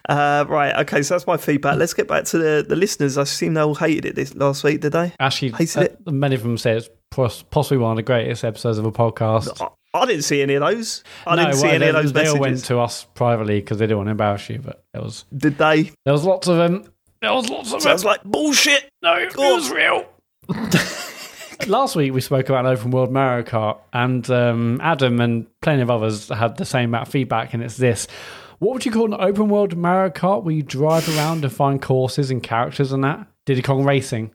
Uh, 0.07 0.45
right, 0.47 0.75
okay, 0.81 1.01
so 1.03 1.13
that's 1.15 1.27
my 1.27 1.37
feedback. 1.37 1.77
Let's 1.77 1.93
get 1.93 2.07
back 2.07 2.25
to 2.25 2.37
the, 2.37 2.65
the 2.67 2.75
listeners. 2.75 3.17
I 3.17 3.23
assume 3.23 3.55
they 3.55 3.61
all 3.61 3.75
hated 3.75 4.05
it 4.05 4.15
this 4.15 4.33
last 4.35 4.63
week, 4.63 4.81
did 4.81 4.93
they? 4.93 5.13
Actually, 5.19 5.51
Hated 5.51 5.97
uh, 6.07 6.11
many 6.11 6.35
of 6.35 6.43
them 6.43 6.57
say 6.57 6.77
it's 6.77 6.89
possibly 7.11 7.77
one 7.77 7.91
of 7.91 7.97
the 7.97 8.03
greatest 8.03 8.43
episodes 8.43 8.77
of 8.77 8.85
a 8.85 8.91
podcast. 8.91 9.61
I, 9.61 9.99
I 9.99 10.05
didn't 10.05 10.23
see 10.23 10.41
any 10.41 10.55
of 10.55 10.61
those. 10.61 11.03
I 11.27 11.35
No, 11.35 11.43
didn't 11.43 11.57
see 11.57 11.63
well, 11.63 11.75
any 11.75 11.79
they, 11.79 11.89
of 11.89 11.95
those 11.95 12.13
they 12.13 12.27
all 12.27 12.39
went 12.39 12.63
to 12.65 12.79
us 12.79 13.05
privately 13.13 13.59
because 13.59 13.77
they 13.77 13.85
didn't 13.85 13.97
want 13.97 14.07
to 14.07 14.11
embarrass 14.11 14.49
you. 14.49 14.59
But 14.59 14.83
it 14.93 15.01
was 15.01 15.25
Did 15.35 15.57
they? 15.57 15.91
there 16.05 16.13
was 16.13 16.23
lots 16.23 16.47
of 16.47 16.57
them. 16.57 16.85
There 17.21 17.33
was 17.33 17.49
lots 17.49 17.71
of 17.73 17.81
Sounds 17.81 18.01
them. 18.01 18.09
like 18.09 18.23
bullshit. 18.23 18.89
No, 19.03 19.13
it 19.15 19.35
was 19.37 19.69
real. 19.71 20.05
Last 21.67 21.95
week 21.95 22.13
we 22.13 22.21
spoke 22.21 22.49
about 22.49 22.65
an 22.65 22.71
open 22.71 22.89
world 22.89 23.11
Mario 23.11 23.43
Kart, 23.43 23.77
and 23.93 24.27
um, 24.31 24.79
Adam 24.81 25.21
and 25.21 25.45
plenty 25.61 25.83
of 25.83 25.91
others 25.91 26.29
had 26.29 26.57
the 26.57 26.65
same 26.65 26.89
amount 26.89 27.07
of 27.07 27.11
feedback, 27.11 27.53
and 27.53 27.61
it's 27.61 27.77
this. 27.77 28.07
What 28.57 28.73
would 28.73 28.85
you 28.85 28.91
call 28.91 29.13
an 29.13 29.21
open 29.21 29.49
world 29.49 29.77
Mario 29.77 30.09
Kart 30.11 30.43
where 30.43 30.53
you 30.55 30.63
drive 30.63 31.07
around 31.15 31.43
and 31.43 31.53
find 31.53 31.79
courses 31.81 32.31
and 32.31 32.41
characters 32.41 32.91
and 32.91 33.03
that? 33.03 33.27
Diddy 33.45 33.61
Kong 33.61 33.83
Racing. 33.83 34.33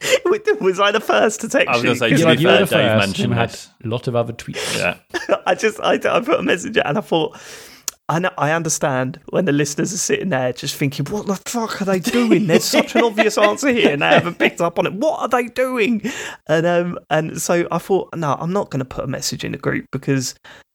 Was 0.60 0.80
I 0.80 0.90
the 0.92 1.00
first 1.00 1.40
to 1.42 1.48
text 1.48 1.68
I 1.68 1.72
was 1.72 1.82
you? 1.82 1.88
gonna 1.88 1.98
say, 1.98 2.10
'Cause 2.10 2.20
to 2.22 2.28
You, 2.30 2.36
be 2.36 2.42
you 2.42 2.48
were 2.48 2.52
the 2.54 2.58
Dave 2.60 2.68
first, 2.70 3.06
mentioned 3.06 3.32
and 3.32 3.40
had 3.40 3.58
a 3.84 3.88
lot 3.88 4.06
of 4.08 4.16
other 4.16 4.32
tweets. 4.32 4.78
yeah, 4.78 4.96
I 5.46 5.54
just 5.54 5.80
I, 5.80 5.94
I 5.94 6.20
put 6.20 6.38
a 6.40 6.42
message 6.42 6.76
out 6.78 6.86
and 6.86 6.98
I 6.98 7.00
thought 7.00 7.36
I 8.12 8.30
I 8.36 8.52
understand 8.52 9.20
when 9.30 9.46
the 9.46 9.52
listeners 9.52 9.92
are 9.92 9.98
sitting 9.98 10.28
there 10.28 10.52
just 10.52 10.76
thinking 10.76 11.06
what 11.06 11.26
the 11.26 11.36
fuck 11.46 11.80
are 11.80 11.84
they 11.86 11.98
doing? 11.98 12.46
There's 12.46 12.64
such 12.64 12.94
an 12.94 13.02
obvious 13.02 13.38
answer 13.38 13.72
here 13.72 13.92
and 13.92 14.02
they 14.02 14.08
haven't 14.08 14.38
picked 14.38 14.60
up 14.60 14.78
on 14.78 14.86
it. 14.86 14.92
What 14.92 15.20
are 15.20 15.28
they 15.28 15.48
doing? 15.48 16.02
And 16.46 16.66
um 16.66 16.98
and 17.10 17.40
so 17.40 17.66
I 17.70 17.78
thought 17.78 18.14
no 18.14 18.34
I'm 18.38 18.52
not 18.52 18.70
going 18.70 18.80
to 18.80 18.84
put 18.84 19.04
a 19.04 19.08
message 19.08 19.44
in 19.44 19.52
the 19.52 19.58
group 19.58 19.86
because 19.92 20.34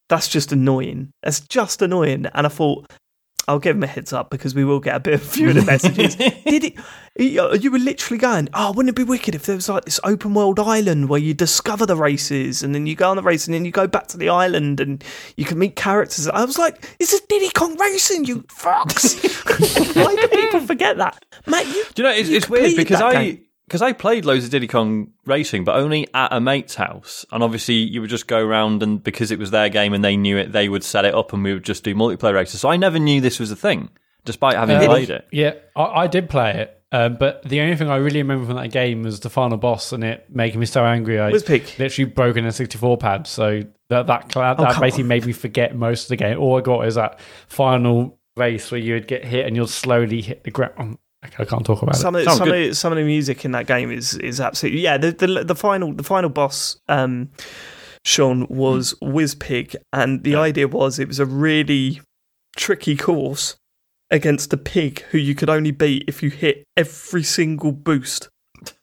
that's 0.10 0.28
just 0.28 0.52
annoying. 0.52 1.12
That's 1.24 1.42
just 1.42 1.82
annoying. 1.82 2.26
And 2.34 2.46
I 2.46 2.50
thought 2.50 2.92
I'll 3.48 3.60
give 3.60 3.76
him 3.76 3.84
a 3.84 3.88
heads 3.88 4.12
up 4.12 4.30
because 4.30 4.54
we 4.54 4.66
will 4.66 4.80
get 4.80 4.96
a 4.96 5.00
bit 5.00 5.14
of 5.16 5.22
a 5.26 5.26
few 5.26 5.50
of 5.50 5.56
the 5.56 5.64
messages. 5.64 6.16
Did 6.16 6.64
it? 6.64 6.76
You 7.18 7.42
uh, 7.42 7.54
you 7.54 7.72
were 7.72 7.80
literally 7.80 8.20
going, 8.20 8.50
oh, 8.54 8.72
wouldn't 8.74 8.90
it 8.90 8.96
be 8.96 9.04
wicked 9.04 9.34
if 9.34 9.46
there 9.46 9.56
was 9.56 9.70
like 9.70 9.86
this 9.86 10.00
open 10.04 10.34
world 10.34 10.60
island 10.60 11.10
where 11.10 11.20
you 11.20 11.34
discover 11.34 11.86
the 11.86 11.96
races 11.96 12.62
and 12.62 12.76
then 12.76 12.86
you 12.86 12.96
go 12.96 13.10
on 13.10 13.16
the 13.16 13.24
race 13.24 13.48
and 13.48 13.56
then 13.56 13.66
you 13.66 13.72
go 13.72 13.88
back 13.88 14.08
to 14.08 14.18
the 14.18 14.30
island 14.30 14.80
and 14.80 15.04
you 15.36 15.46
can 15.46 15.58
meet 15.58 15.76
characters. 15.76 16.28
I 16.28 16.46
was 16.46 16.60
like, 16.60 16.84
Is 17.00 17.10
this 17.10 17.14
is 17.14 17.22
Diddy 17.22 17.50
Kong 17.50 17.78
Racing, 17.78 18.26
you 18.26 18.44
fucks. 18.44 19.96
Why 19.96 20.16
do 20.16 20.28
people 20.28 20.62
forget 20.62 20.98
that? 20.98 21.26
Matt, 21.48 21.66
you. 21.68 21.86
Do 21.96 22.04
you 22.04 22.10
know 22.10 22.16
it's, 22.16 22.30
you 22.30 22.38
it's 22.38 22.50
weird 22.50 22.76
because 22.76 23.02
I 23.02 23.14
game. 23.14 23.47
Because 23.68 23.82
I 23.82 23.92
played 23.94 24.24
loads 24.26 24.46
of 24.46 24.52
Diddy 24.52 24.68
Kong 24.68 25.12
Racing, 25.26 25.64
but 25.66 25.76
only 25.76 26.08
at 26.14 26.32
a 26.32 26.40
mate's 26.40 26.76
house, 26.76 27.26
and 27.32 27.44
obviously 27.44 27.76
you 27.76 28.02
would 28.02 28.10
just 28.10 28.28
go 28.28 28.40
around 28.40 28.82
and 28.82 29.04
because 29.04 29.30
it 29.32 29.40
was 29.40 29.52
their 29.52 29.70
game 29.70 29.94
and 29.94 30.04
they 30.04 30.16
knew 30.18 30.38
it, 30.38 30.52
they 30.54 30.70
would 30.70 30.84
set 30.84 31.04
it 31.06 31.14
up 31.14 31.34
and 31.34 31.44
we 31.44 31.54
would 31.54 31.64
just 31.66 31.84
do 31.84 31.94
multiplayer 31.94 32.34
races. 32.34 32.62
So 32.62 32.70
I 32.70 32.78
never 32.78 32.98
knew 33.00 33.20
this 33.22 33.40
was 33.40 33.52
a 33.52 33.56
thing, 33.56 33.90
despite 34.26 34.56
having 34.56 34.78
Uh, 34.78 34.86
played 34.86 35.10
it. 35.10 35.28
Yeah, 35.32 35.54
I, 35.76 35.84
I 35.84 36.08
did 36.08 36.30
play 36.30 36.52
it, 36.62 36.82
um, 36.94 37.18
but 37.20 37.44
the 37.44 37.60
only 37.60 37.76
thing 37.76 37.90
I 37.90 37.98
really 37.98 38.22
remember 38.22 38.46
from 38.46 38.56
that 38.56 38.72
game 38.72 39.04
was 39.04 39.20
the 39.20 39.30
final 39.30 39.58
boss 39.58 39.92
and 39.92 40.04
it 40.04 40.26
making 40.30 40.60
me 40.62 40.66
so 40.66 40.86
angry. 40.86 41.20
I 41.20 41.30
Was 41.30 41.44
Pig. 41.44 41.68
literally 41.78 42.10
broken 42.10 42.46
a 42.46 42.52
64 42.54 42.98
pad, 42.98 43.28
so 43.28 43.62
that 43.90 44.08
that, 44.08 44.30
that, 44.30 44.38
Oh, 44.38 44.64
that 44.64 44.74
come 44.74 44.82
basically 44.82 45.04
on. 45.04 45.08
made 45.10 45.26
me 45.26 45.34
forget 45.34 45.76
most 45.76 46.04
of 46.04 46.10
the 46.10 46.16
game. 46.16 46.40
All 46.40 46.58
I 46.58 46.62
got 46.62 46.88
is 46.88 46.96
that 46.96 47.20
final 47.48 48.18
race 48.38 48.72
where 48.72 48.80
you 48.80 48.94
would 48.94 49.08
get 49.08 49.26
hit 49.26 49.46
and 49.46 49.56
you'll 49.56 49.68
slowly 49.68 50.22
hit 50.22 50.44
the 50.44 50.52
ground. 50.52 50.98
I 51.40 51.46
can't 51.46 51.66
talk 51.66 51.82
about 51.82 51.96
Some 51.96 52.16
it. 52.16 52.20
of 52.20 52.26
Sounds 52.26 52.38
some 52.38 52.48
good. 52.50 52.70
of, 52.70 52.78
some 52.78 52.92
of 52.94 52.98
the 52.98 53.04
music 53.06 53.46
in 53.46 53.52
that 53.52 53.68
game 53.68 53.92
is 53.92 54.16
is 54.16 54.40
absolutely 54.42 54.82
yeah. 54.82 54.98
The 54.98 55.12
the, 55.12 55.44
the 55.44 55.56
final 55.56 55.94
the 55.94 56.04
final 56.04 56.30
boss, 56.30 56.78
um, 56.88 57.30
Sean 58.04 58.48
was 58.50 58.94
Wizpig, 59.02 59.76
and 59.94 60.24
the 60.24 60.36
idea 60.36 60.68
was 60.68 61.00
it 61.00 61.08
was 61.08 61.20
a 61.20 61.26
really 61.26 62.02
tricky 62.56 62.96
course 62.96 63.56
against 64.10 64.54
a 64.54 64.58
pig 64.58 65.02
who 65.12 65.18
you 65.18 65.36
could 65.36 65.50
only 65.50 65.72
beat 65.72 66.06
if 66.08 66.24
you 66.24 66.30
hit 66.30 66.64
every 66.78 67.24
single 67.24 67.72
boost 67.72 68.30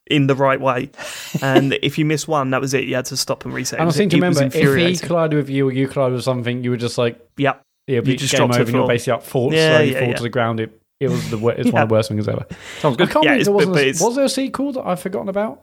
in 0.06 0.26
the 0.26 0.34
right 0.34 0.60
way, 0.60 0.90
and 1.42 1.72
if 1.82 1.96
you 1.98 2.04
miss 2.04 2.28
one, 2.28 2.50
that 2.50 2.60
was 2.60 2.74
it. 2.74 2.84
You 2.84 2.94
had 2.96 3.06
to 3.06 3.16
stop 3.16 3.44
and 3.46 3.54
reset. 3.54 3.80
And 3.80 3.88
I 3.88 3.92
seem 3.92 4.10
to 4.10 4.16
remember 4.16 4.42
if 4.44 4.52
he 4.52 4.60
infuriating. 4.60 5.06
collided 5.08 5.36
with 5.38 5.48
you 5.48 5.66
or 5.68 5.72
you 5.72 5.88
collided 5.88 6.14
with 6.16 6.24
something, 6.24 6.62
you 6.62 6.70
were 6.70 6.76
just 6.76 6.98
like, 6.98 7.18
Yep. 7.38 7.62
yeah, 7.86 7.94
You 7.96 8.02
you 8.02 8.18
just 8.18 8.18
just 8.18 8.32
game 8.32 8.38
dropped 8.48 8.54
over 8.60 8.62
and 8.64 8.70
you're 8.74 8.80
floor. 8.82 8.88
basically 8.88 9.12
up, 9.14 9.22
fall, 9.22 9.54
Yeah, 9.54 9.76
slowly 9.78 9.92
yeah, 9.92 9.98
fall 10.00 10.08
yeah. 10.08 10.14
to 10.16 10.22
the 10.22 10.28
ground. 10.28 10.60
It, 10.60 10.78
it 11.04 11.10
was 11.10 11.30
the 11.30 11.38
wor- 11.38 11.52
it's 11.52 11.70
one 11.70 11.82
of 11.82 11.88
the 11.88 11.92
worst 11.94 12.08
things 12.08 12.26
ever. 12.28 12.44
Sounds 12.80 12.94
I 12.94 13.04
good. 13.04 13.10
can't 13.10 13.24
Yeah, 13.24 13.42
there 13.42 13.52
wasn't. 13.52 13.74
but 13.74 13.84
a- 13.84 14.04
was 14.04 14.16
there 14.16 14.24
a 14.24 14.28
sequel 14.28 14.72
that 14.72 14.86
I've 14.86 15.00
forgotten 15.00 15.28
about? 15.28 15.62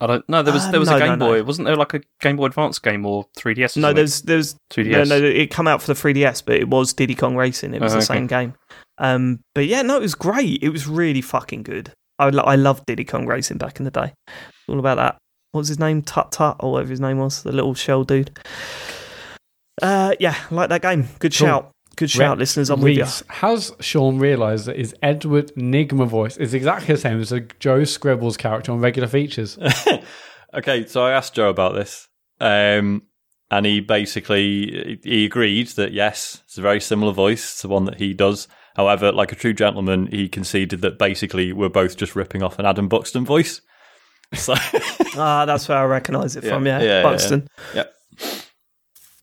I 0.00 0.06
don't 0.06 0.28
know. 0.28 0.42
There 0.44 0.54
was 0.54 0.64
Uh, 0.66 0.70
there 0.70 0.80
was 0.80 0.88
no, 0.90 0.96
a 0.96 0.98
Game 1.00 1.18
no. 1.18 1.26
Boy. 1.26 1.42
Wasn't 1.42 1.66
there 1.66 1.74
like 1.76 1.92
a 1.94 2.00
Game 2.20 2.36
Boy 2.36 2.46
Advance 2.46 2.78
game 2.78 3.04
or 3.04 3.26
3DS? 3.36 3.76
Or 3.76 3.80
No, 3.80 3.88
something? 3.88 3.96
there's 3.96 4.22
there's 4.22 4.54
2DS. 4.70 5.08
No, 5.08 5.18
no, 5.18 5.24
it 5.26 5.50
came 5.50 5.66
out 5.66 5.82
for 5.82 5.92
the 5.92 6.00
3DS, 6.00 6.40
but 6.44 6.54
it 6.54 6.68
was 6.68 6.92
Diddy 6.92 7.16
Kong 7.16 7.34
Racing. 7.34 7.74
It 7.74 7.80
was 7.82 7.92
Oh, 7.92 7.96
the 7.96 8.04
okay. 8.04 8.14
same 8.14 8.26
game. 8.28 8.54
Um, 8.98 9.40
but 9.56 9.66
yeah, 9.66 9.82
no, 9.82 9.96
it 9.96 10.02
was 10.02 10.14
great. 10.14 10.62
It 10.62 10.68
was 10.68 10.86
really 10.86 11.20
fucking 11.20 11.64
good. 11.64 11.92
I 12.20 12.28
lo- 12.30 12.44
I 12.44 12.54
loved 12.54 12.86
Diddy 12.86 13.04
Kong 13.04 13.26
Racing 13.26 13.58
back 13.58 13.78
in 13.80 13.84
the 13.84 13.90
day. 13.90 14.12
All 14.68 14.78
about 14.78 14.96
that. 14.98 15.16
What 15.50 15.60
was 15.62 15.68
his 15.68 15.78
name? 15.80 16.02
Tut 16.02 16.30
Tut 16.30 16.56
or 16.60 16.72
whatever 16.72 16.90
his 16.90 17.00
name 17.00 17.18
was, 17.18 17.42
the 17.42 17.50
little 17.52 17.74
shell 17.74 18.04
dude. 18.04 18.30
Uh, 19.82 20.14
yeah, 20.20 20.34
like 20.50 20.68
that 20.68 20.82
game. 20.82 21.08
Good 21.18 21.34
Cool. 21.36 21.46
shout. 21.46 21.70
Good 21.98 22.10
shout, 22.10 22.38
Rex 22.38 22.56
listeners. 22.56 22.70
I'm 22.70 22.80
with 22.80 22.96
you. 22.96 23.04
Has 23.34 23.72
Sean 23.80 24.18
realised 24.18 24.66
that 24.66 24.76
his 24.76 24.94
Edward 25.02 25.52
Nygma 25.56 26.06
voice 26.06 26.36
is 26.36 26.54
exactly 26.54 26.94
the 26.94 27.00
same 27.00 27.20
as 27.20 27.30
the 27.30 27.40
Joe 27.58 27.84
Scribbles 27.84 28.36
character 28.36 28.72
on 28.72 28.80
regular 28.80 29.08
features? 29.08 29.58
Okay, 30.54 30.86
so 30.86 31.02
I 31.04 31.12
asked 31.12 31.34
Joe 31.34 31.50
about 31.50 31.74
this. 31.74 32.08
Um, 32.40 33.02
and 33.50 33.66
he 33.66 33.80
basically 33.80 34.98
he 35.02 35.26
agreed 35.26 35.68
that 35.76 35.92
yes, 35.92 36.40
it's 36.46 36.56
a 36.56 36.62
very 36.62 36.80
similar 36.80 37.12
voice 37.12 37.60
to 37.60 37.68
one 37.68 37.84
that 37.84 37.98
he 37.98 38.14
does. 38.14 38.48
However, 38.74 39.12
like 39.12 39.30
a 39.30 39.34
true 39.34 39.52
gentleman, 39.52 40.06
he 40.06 40.26
conceded 40.26 40.80
that 40.80 40.98
basically 40.98 41.52
we're 41.52 41.68
both 41.68 41.98
just 41.98 42.16
ripping 42.16 42.42
off 42.42 42.58
an 42.58 42.64
Adam 42.64 42.88
Buxton 42.88 43.24
voice. 43.26 43.60
So 44.34 44.54
Ah, 45.16 45.44
that's 45.46 45.68
where 45.68 45.78
I 45.78 45.84
recognise 45.84 46.34
it 46.36 46.44
from. 46.48 46.66
Yeah, 46.66 46.80
yeah, 46.80 46.84
yeah, 46.86 47.02
Buxton. 47.02 47.48
yeah. 47.74 47.84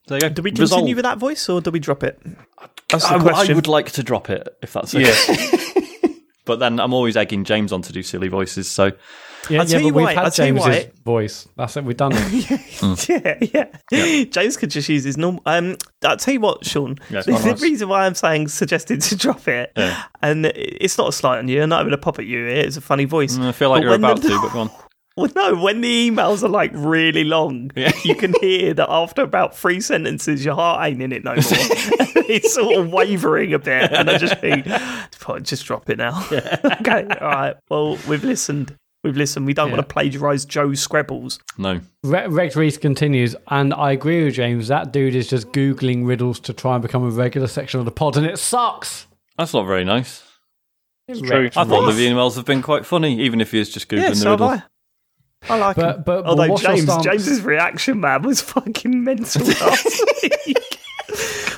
There 0.08 0.18
you 0.18 0.22
go. 0.22 0.30
Do 0.30 0.42
we 0.42 0.52
continue 0.52 0.64
Resolved. 0.64 0.96
with 0.96 1.04
that 1.04 1.18
voice 1.18 1.50
or 1.50 1.62
do 1.62 1.72
we 1.72 1.80
drop 1.80 2.04
it? 2.04 2.20
That's 2.90 3.08
the 3.08 3.16
I, 3.16 3.20
question. 3.20 3.54
I 3.54 3.56
would 3.56 3.68
like 3.68 3.92
to 3.94 4.04
drop 4.04 4.30
it 4.30 4.48
if 4.62 4.74
that's 4.74 4.94
okay. 4.94 6.14
but 6.46 6.60
then 6.60 6.80
I'm 6.80 6.94
always 6.94 7.18
egging 7.18 7.44
James 7.44 7.72
on 7.72 7.82
to 7.84 7.92
do 7.94 8.04
silly 8.04 8.28
voices. 8.28 8.70
So 8.70 8.92
Yeah, 9.50 9.62
I'll 9.62 9.66
yeah, 9.66 9.66
tell 9.66 9.82
you 9.82 9.88
but 9.92 9.96
we've 9.96 10.06
why, 10.06 10.14
I'll 10.14 10.24
had 10.26 10.34
tell 10.34 10.48
you 10.48 10.54
James's 10.60 10.92
voice. 11.04 11.48
That's 11.58 11.76
it. 11.78 11.84
We've 11.84 11.98
done 11.98 12.12
it. 12.16 13.10
yeah, 13.52 13.68
yeah, 13.92 14.24
James 14.26 14.58
could 14.58 14.70
just 14.70 14.88
use 14.90 15.04
his 15.06 15.18
normal. 15.18 15.42
Um, 15.48 15.76
I'll 16.04 16.18
tell 16.18 16.36
you 16.36 16.40
what, 16.40 16.64
Sean. 16.66 16.98
Yeah, 17.10 17.22
the, 17.22 17.32
go 17.32 17.38
on, 17.38 17.42
the 17.44 17.50
Ross. 17.50 17.62
reason 17.64 17.90
why 17.90 18.06
I'm 18.06 18.14
saying 18.16 18.50
suggested 18.50 19.02
to 19.02 19.16
drop 19.16 19.48
it, 19.48 19.72
Yeah. 19.76 20.04
and 20.22 20.46
it's 20.46 20.98
not 21.00 21.10
a 21.10 21.12
slight 21.12 21.40
on 21.40 21.48
you. 21.48 21.64
I'm 21.64 21.70
not 21.70 21.80
having 21.80 21.94
a 21.94 21.98
pop 21.98 22.20
at 22.20 22.26
you. 22.28 22.46
It's 22.46 22.78
a 22.78 22.82
funny 22.82 23.06
voice. 23.06 23.38
mm, 23.38 23.48
I 23.48 23.52
feel 23.54 23.70
like 23.72 23.80
But 23.80 23.84
you're 23.84 23.92
when 23.92 24.02
the- 24.02 24.08
about 24.12 24.22
to, 24.22 24.30
but 24.42 24.54
go 24.54 24.60
on. 24.62 24.72
Well, 25.18 25.32
no, 25.34 25.56
when 25.56 25.80
the 25.80 26.10
emails 26.12 26.44
are 26.44 26.50
like 26.50 26.72
really 26.74 27.24
long, 27.24 27.72
Yeah. 27.76 27.94
you 28.04 28.16
can 28.16 28.34
hear 28.42 28.74
that 28.74 28.90
after 28.90 29.22
about 29.22 29.56
three 29.56 29.80
sentences, 29.80 30.44
your 30.44 30.56
heart 30.56 30.86
ain't 30.86 31.02
in 31.02 31.14
it 31.14 31.24
no 31.24 31.32
more. 31.36 31.42
it's 32.28 32.54
sort 32.54 32.76
of 32.78 32.92
wavering 32.92 33.54
a 33.54 33.60
bit, 33.60 33.94
and 33.94 34.10
I 34.10 34.18
just 34.18 34.40
think, 34.40 34.66
"Fine, 35.14 35.44
just 35.46 35.66
drop 35.66 35.90
it 35.90 35.98
now. 35.98 36.22
okay, 36.82 37.08
all 37.22 37.28
right. 37.30 37.56
Well, 37.70 37.98
we've 38.10 38.26
listened. 38.26 38.76
We've 39.06 39.16
listened. 39.16 39.46
We 39.46 39.54
don't 39.54 39.70
Yeah. 39.70 39.76
want 39.78 39.88
to 39.88 39.94
plagiarise 39.94 40.44
Joe 40.46 40.70
Scrabbles. 40.74 41.40
No. 41.58 41.80
Re- 42.04 42.28
Rex 42.28 42.56
Reese 42.58 42.78
continues, 42.78 43.36
and 43.48 43.74
I 43.74 43.92
agree 43.92 44.26
with 44.26 44.34
James. 44.34 44.68
That 44.68 44.92
dude 44.92 45.16
is 45.16 45.30
just 45.30 45.52
googling 45.54 46.06
riddles 46.06 46.40
to 46.42 46.54
try 46.54 46.74
and 46.74 46.82
become 46.82 47.04
a 47.04 47.10
regular 47.10 47.48
section 47.48 47.80
of 47.80 47.86
the 47.86 47.92
pod, 47.92 48.18
and 48.18 48.26
it 48.26 48.38
sucks. 48.40 49.08
That's 49.38 49.54
not 49.54 49.66
very 49.66 49.86
nice. 49.86 50.24
It's 51.08 51.22
true. 51.22 51.46
I 51.56 51.64
thought 51.64 51.90
the 51.92 52.06
emails 52.08 52.36
have 52.36 52.46
been 52.46 52.64
quite 52.64 52.86
funny, 52.86 53.18
even 53.22 53.40
if 53.40 53.52
he 53.52 53.60
was 53.60 53.70
just 53.70 53.88
googling 53.88 54.02
Yeah, 54.02 54.10
the 54.10 54.16
so 54.16 54.30
have 54.32 54.40
riddle. 54.42 54.64
I. 55.50 55.54
I 55.54 55.58
like 55.58 55.76
But- 55.76 55.96
him. 55.98 56.04
but- 56.06 56.24
but 56.24 56.26
Although 56.26 56.58
James. 56.58 56.90
James's 57.04 57.42
reaction, 57.42 58.00
man, 58.00 58.22
was 58.24 58.42
fucking 58.42 59.04
mental 59.04 59.46
last 59.46 60.04
week. 60.24 60.58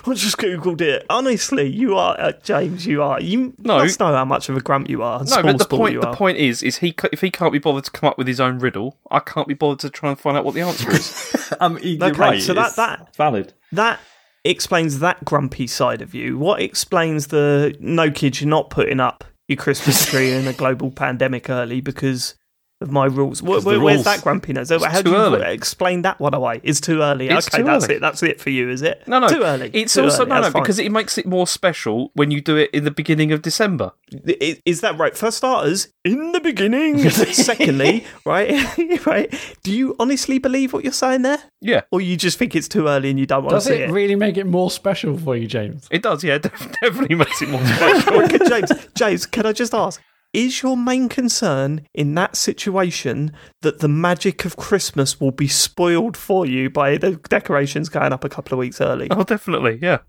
I 0.09 0.13
just 0.13 0.37
googled 0.37 0.79
it. 0.79 1.05
Honestly, 1.09 1.67
you 1.67 1.95
are 1.97 2.15
uh, 2.19 2.31
James. 2.43 2.85
You 2.87 3.03
are. 3.03 3.19
You 3.19 3.53
No. 3.57 3.79
must 3.79 3.99
know 3.99 4.13
how 4.13 4.23
much 4.23 4.47
of 4.47 4.55
a 4.55 4.61
grump 4.61 4.89
you 4.89 5.03
are. 5.03 5.23
No, 5.25 5.41
but 5.43 5.57
the 5.57 5.65
point 5.65 5.99
the 5.99 6.13
point 6.13 6.37
is 6.37 6.63
is 6.63 6.77
he 6.77 6.95
if 7.11 7.19
he 7.19 7.29
can't 7.29 7.51
be 7.51 7.59
bothered 7.59 7.83
to 7.85 7.91
come 7.91 8.07
up 8.09 8.17
with 8.17 8.27
his 8.27 8.39
own 8.39 8.59
riddle, 8.59 8.97
I 9.11 9.19
can't 9.19 9.47
be 9.49 9.53
bothered 9.53 9.79
to 9.79 9.89
try 9.89 10.09
and 10.09 10.17
find 10.19 10.37
out 10.37 10.45
what 10.45 10.53
the 10.53 10.61
answer 10.61 10.89
is. 10.91 11.33
Um, 11.61 11.79
you're 11.81 12.03
Okay, 12.09 12.19
right. 12.19 12.41
so 12.41 12.53
that- 12.53 12.75
that- 12.75 13.15
valid. 13.15 13.53
That 13.71 13.99
explains 14.45 14.99
that 14.99 15.23
grumpy 15.25 15.65
side 15.67 16.01
of 16.01 16.13
you. 16.13 16.37
What 16.37 16.61
explains 16.61 17.27
the 17.27 17.75
no 17.79 18.11
kids? 18.11 18.41
You're 18.41 18.49
not 18.49 18.69
putting 18.69 18.99
up 18.99 19.23
your 19.47 19.55
Christmas 19.57 20.05
tree 20.05 20.31
in 20.33 20.45
a 20.47 20.53
global 20.53 20.91
pandemic 21.03 21.49
early 21.49 21.79
because 21.81 22.35
of 22.79 22.91
my 22.91 23.05
rules. 23.05 23.41
Where, 23.41 23.55
'Cause 23.55 23.63
the 23.63 23.69
where- 23.71 23.79
where's 23.79 23.95
rules. 23.97 24.05
that 24.05 24.21
grumpiness? 24.23 24.69
How 24.69 24.77
too 24.97 25.03
do 25.03 25.09
you 25.11 25.15
early. 25.17 25.41
explain 25.53 26.03
that 26.03 26.19
one 26.19 26.33
away? 26.35 26.61
It's 26.63 26.79
too 26.79 27.01
early. 27.01 27.27
It's 27.27 27.47
okay, 27.47 27.57
too 27.57 27.63
that's 27.63 27.85
early. 27.85 27.95
it. 27.95 28.01
That's 28.01 28.21
it 28.21 28.39
for 28.39 28.51
you, 28.51 28.69
is 28.69 28.83
it? 28.83 29.01
No, 29.07 29.17
no, 29.19 29.27
too 29.27 29.41
early. 29.41 29.71
It's 29.73 29.93
Too 29.95 30.03
also 30.03 30.21
early, 30.21 30.29
no, 30.29 30.41
no, 30.41 30.51
because 30.51 30.77
it 30.77 30.91
makes 30.91 31.17
it 31.17 31.25
more 31.25 31.47
special 31.47 32.11
when 32.13 32.29
you 32.29 32.39
do 32.39 32.55
it 32.55 32.69
in 32.73 32.83
the 32.83 32.91
beginning 32.91 33.31
of 33.31 33.41
December. 33.41 33.93
I- 34.27 34.61
Is 34.65 34.81
that 34.81 34.97
right? 34.97 35.17
For 35.17 35.31
starters, 35.31 35.87
in 36.05 36.31
the 36.33 36.39
beginning. 36.39 37.09
Secondly, 37.09 38.05
right, 38.25 38.53
right. 39.07 39.33
Do 39.63 39.71
you 39.73 39.95
honestly 39.99 40.37
believe 40.37 40.71
what 40.71 40.83
you're 40.83 40.93
saying 40.93 41.23
there, 41.23 41.39
Yeah, 41.61 41.81
or 41.91 41.99
you 41.99 42.15
just 42.15 42.37
think 42.37 42.55
it's 42.55 42.67
too 42.67 42.87
early 42.87 43.09
and 43.09 43.19
you 43.19 43.25
don't 43.25 43.43
want 43.43 43.55
Does 43.55 43.63
to 43.65 43.69
see 43.69 43.75
it 43.75 43.79
Does 43.87 43.89
it? 43.89 43.93
really 43.93 44.15
make 44.15 44.37
it 44.37 44.45
more 44.45 44.69
special 44.69 45.17
for 45.17 45.35
you, 45.35 45.47
James? 45.47 45.87
it 45.89 46.03
does. 46.03 46.23
Yeah, 46.23 46.37
definitely 46.81 47.15
makes 47.15 47.41
it 47.41 47.49
more 47.49 47.65
special. 47.65 48.27
James, 48.47 48.71
James, 48.95 49.25
can 49.25 49.45
I 49.47 49.51
just 49.53 49.73
ask? 49.73 49.99
Is 50.37 50.61
your 50.61 50.77
main 50.77 51.09
concern 51.09 51.87
in 51.95 52.13
that 52.13 52.35
situation 52.35 53.31
that 53.63 53.79
the 53.79 53.87
magic 53.87 54.45
of 54.45 54.55
Christmas 54.55 55.19
will 55.19 55.31
be 55.31 55.47
spoiled 55.47 56.15
for 56.15 56.45
you 56.45 56.69
by 56.69 56.97
the 56.97 57.15
decorations 57.27 57.89
going 57.89 58.13
up 58.13 58.23
a 58.23 58.29
couple 58.29 58.53
of 58.53 58.59
weeks 58.59 58.79
early? 58.79 59.07
oh, 59.09 59.23
definitely. 59.23 59.79
Yeah. 59.81 59.99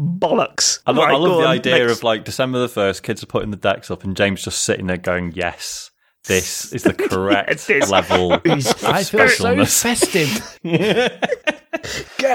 Bollocks! 0.00 0.80
I, 0.86 0.90
lo- 0.90 1.04
Right, 1.04 1.14
I 1.14 1.16
love 1.16 1.38
the 1.38 1.44
on, 1.46 1.52
idea 1.52 1.78
next. 1.86 1.98
of 1.98 2.02
like 2.02 2.24
December 2.24 2.58
the 2.58 2.68
first, 2.68 3.04
kids 3.04 3.22
are 3.22 3.26
putting 3.26 3.52
the 3.52 3.56
decks 3.56 3.92
up, 3.92 4.02
and 4.02 4.16
James 4.16 4.42
just 4.42 4.64
sitting 4.64 4.88
there 4.88 4.96
going, 4.96 5.30
"Yes, 5.36 5.92
this 6.24 6.72
is 6.72 6.82
the 6.82 6.94
correct 6.94 7.66
this 7.68 7.88
level." 7.90 8.32
of 8.44 8.44
I 8.84 9.04
feel 9.04 9.28
so 9.28 9.64
festive. 9.66 10.58
get 10.64 11.20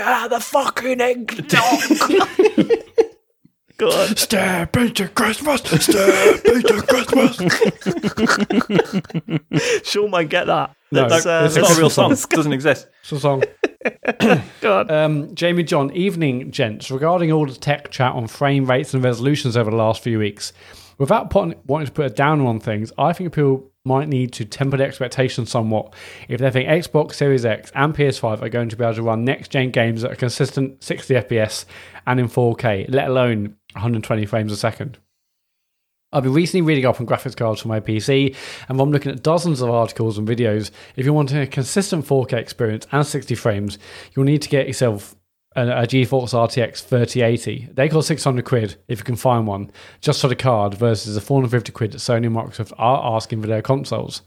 out 0.04 0.25
of 0.25 0.30
the 0.32 0.39
fucking 0.39 1.01
egg. 1.01 1.27
Go 3.77 3.89
on. 3.89 4.15
Step 4.15 4.77
into 4.77 5.08
Christmas. 5.10 5.62
Step 5.62 6.46
into 6.46 6.82
Christmas. 6.88 7.38
Sean 9.84 10.10
might 10.10 10.29
get 10.29 10.48
that. 10.48 10.75
No, 10.91 11.08
Let's, 11.08 11.25
uh, 11.25 11.44
it's 11.46 11.58
It's 11.58 11.67
not 11.70 11.77
a 11.77 11.79
real 11.79 11.89
song. 11.89 12.10
let's 12.10 12.24
It 12.24 12.29
doesn't 12.32 12.53
exist. 12.53 12.88
It's 13.01 13.12
a 13.12 13.20
song. 13.20 13.44
God. 14.62 14.89
Um, 14.89 15.36
Jamie 15.36 15.63
John, 15.63 15.91
evening, 15.91 16.51
gents. 16.51 16.89
Regarding 16.89 17.32
all 17.32 17.46
the 17.46 17.53
tech 17.53 17.91
chat 17.91 18.13
on 18.13 18.27
frame 18.27 18.65
rates 18.65 18.94
and 18.94 19.03
resolutions 19.03 19.58
over 19.58 19.70
the 19.70 19.77
last 19.77 20.01
few 20.01 20.20
weeks, 20.20 20.53
without 20.98 21.29
putting, 21.29 21.55
wanting 21.65 21.88
to 21.88 21.91
put 21.91 22.05
a 22.05 22.10
down 22.10 22.41
on 22.41 22.60
things, 22.60 22.91
I 22.98 23.13
think 23.13 23.34
people 23.34 23.70
might 23.84 24.08
need 24.08 24.34
to 24.34 24.46
temper 24.46 24.77
their 24.77 24.88
expectations 24.88 25.51
somewhat 25.51 25.94
if 26.27 26.39
they 26.39 26.50
think 26.50 26.67
Xbox 26.67 27.13
Series 27.13 27.46
X 27.46 27.72
and 27.75 27.94
PS5 27.94 28.41
are 28.41 28.50
going 28.50 28.70
to 28.70 28.75
be 28.75 28.84
able 28.84 28.96
to 28.96 29.03
run 29.03 29.24
next 29.24 29.51
gen 29.51 29.70
games 29.70 30.03
at 30.03 30.12
a 30.12 30.15
consistent 30.15 30.84
60 30.84 31.13
FPS 31.13 31.65
and 32.08 32.20
in 32.20 32.27
4K, 32.27 32.91
let 32.91 33.08
alone 33.08 33.55
120 33.75 34.25
frames 34.25 34.51
a 34.51 34.58
second. 34.58 34.98
I've 36.12 36.24
been 36.24 36.34
recently 36.34 36.62
reading 36.62 36.86
up 36.86 37.01
on 37.01 37.08
graphics 37.08 37.36
cards 37.36 37.62
for 37.62 37.67
my 37.67 37.82
PC, 37.82 38.36
and 38.70 38.79
I'm 38.79 38.91
looking 38.91 39.12
at 39.12 39.22
dozens 39.22 39.60
of 39.60 39.70
articles 39.70 40.17
and 40.17 40.27
videos. 40.27 40.72
If 40.96 41.05
you're 41.05 41.13
wanting 41.13 41.38
a 41.38 41.48
consistent 41.48 42.05
4K 42.05 42.34
experience 42.34 42.88
and 42.91 43.05
60 43.05 43.36
frames, 43.36 43.77
you'll 44.15 44.25
need 44.25 44.41
to 44.44 44.50
get 44.50 44.67
yourself 44.67 45.15
a, 45.58 45.67
a 45.67 45.88
GeForce 45.88 46.34
RTX 46.34 46.84
3080. 46.84 47.70
They 47.74 47.89
cost 47.89 48.08
600 48.08 48.46
quid 48.46 48.77
if 48.88 49.00
you 49.00 49.03
can 49.03 49.17
find 49.17 49.46
one, 49.46 49.72
just 50.00 50.22
for 50.22 50.27
the 50.29 50.36
card, 50.36 50.75
versus 50.75 51.15
the 51.15 51.22
450 51.22 51.72
quid 51.74 51.91
that 51.91 51.98
Sony 51.98 52.27
and 52.27 52.36
Microsoft 52.36 52.74
are 52.77 53.15
asking 53.15 53.41
for 53.41 53.48
their 53.48 53.62
consoles. 53.62 54.22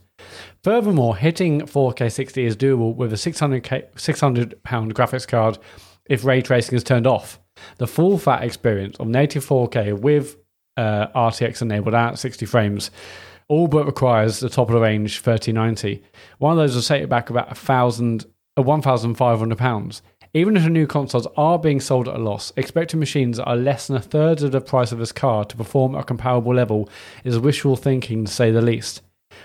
Furthermore, 0.64 1.16
hitting 1.16 1.62
4K 1.62 2.12
60 2.12 2.44
is 2.44 2.56
doable 2.56 2.94
with 2.94 3.12
a 3.12 3.16
600 3.16 3.88
600 3.96 4.62
pound 4.62 4.94
graphics 4.94 5.26
card 5.26 5.58
if 6.06 6.24
ray 6.24 6.42
tracing 6.42 6.76
is 6.76 6.84
turned 6.84 7.06
off. 7.06 7.38
The 7.78 7.86
full 7.86 8.18
fat 8.18 8.42
experience 8.42 8.96
of 8.98 9.08
native 9.08 9.44
4K 9.46 9.98
with 9.98 10.36
uh, 10.76 11.08
RTX 11.08 11.62
enabled 11.62 11.94
at 11.94 12.18
60 12.18 12.46
frames 12.46 12.90
all 13.48 13.66
but 13.66 13.86
requires 13.86 14.40
the 14.40 14.48
top 14.48 14.68
of 14.68 14.74
the 14.74 14.80
range 14.80 15.20
3090. 15.20 16.02
One 16.38 16.52
of 16.52 16.58
those 16.58 16.74
will 16.74 16.82
set 16.82 17.00
it 17.00 17.08
back 17.08 17.30
about 17.30 17.50
a 17.50 17.54
thousand, 17.54 18.26
uh, 18.56 18.62
1,500 18.62 19.58
pounds. 19.58 20.02
Even 20.34 20.56
if 20.56 20.64
the 20.64 20.70
new 20.70 20.86
consoles 20.86 21.26
are 21.38 21.58
being 21.58 21.80
sold 21.80 22.06
at 22.06 22.14
a 22.14 22.18
loss, 22.18 22.52
expecting 22.56 23.00
machines 23.00 23.38
that 23.38 23.46
are 23.46 23.56
less 23.56 23.86
than 23.86 23.96
a 23.96 24.02
third 24.02 24.42
of 24.42 24.52
the 24.52 24.60
price 24.60 24.92
of 24.92 24.98
this 24.98 25.12
card 25.12 25.48
to 25.48 25.56
perform 25.56 25.94
at 25.94 26.02
a 26.02 26.04
comparable 26.04 26.54
level 26.54 26.88
is 27.24 27.38
wishful 27.38 27.76
thinking 27.76 28.26
to 28.26 28.30
say 28.30 28.50
the 28.50 28.60
least. 28.60 29.00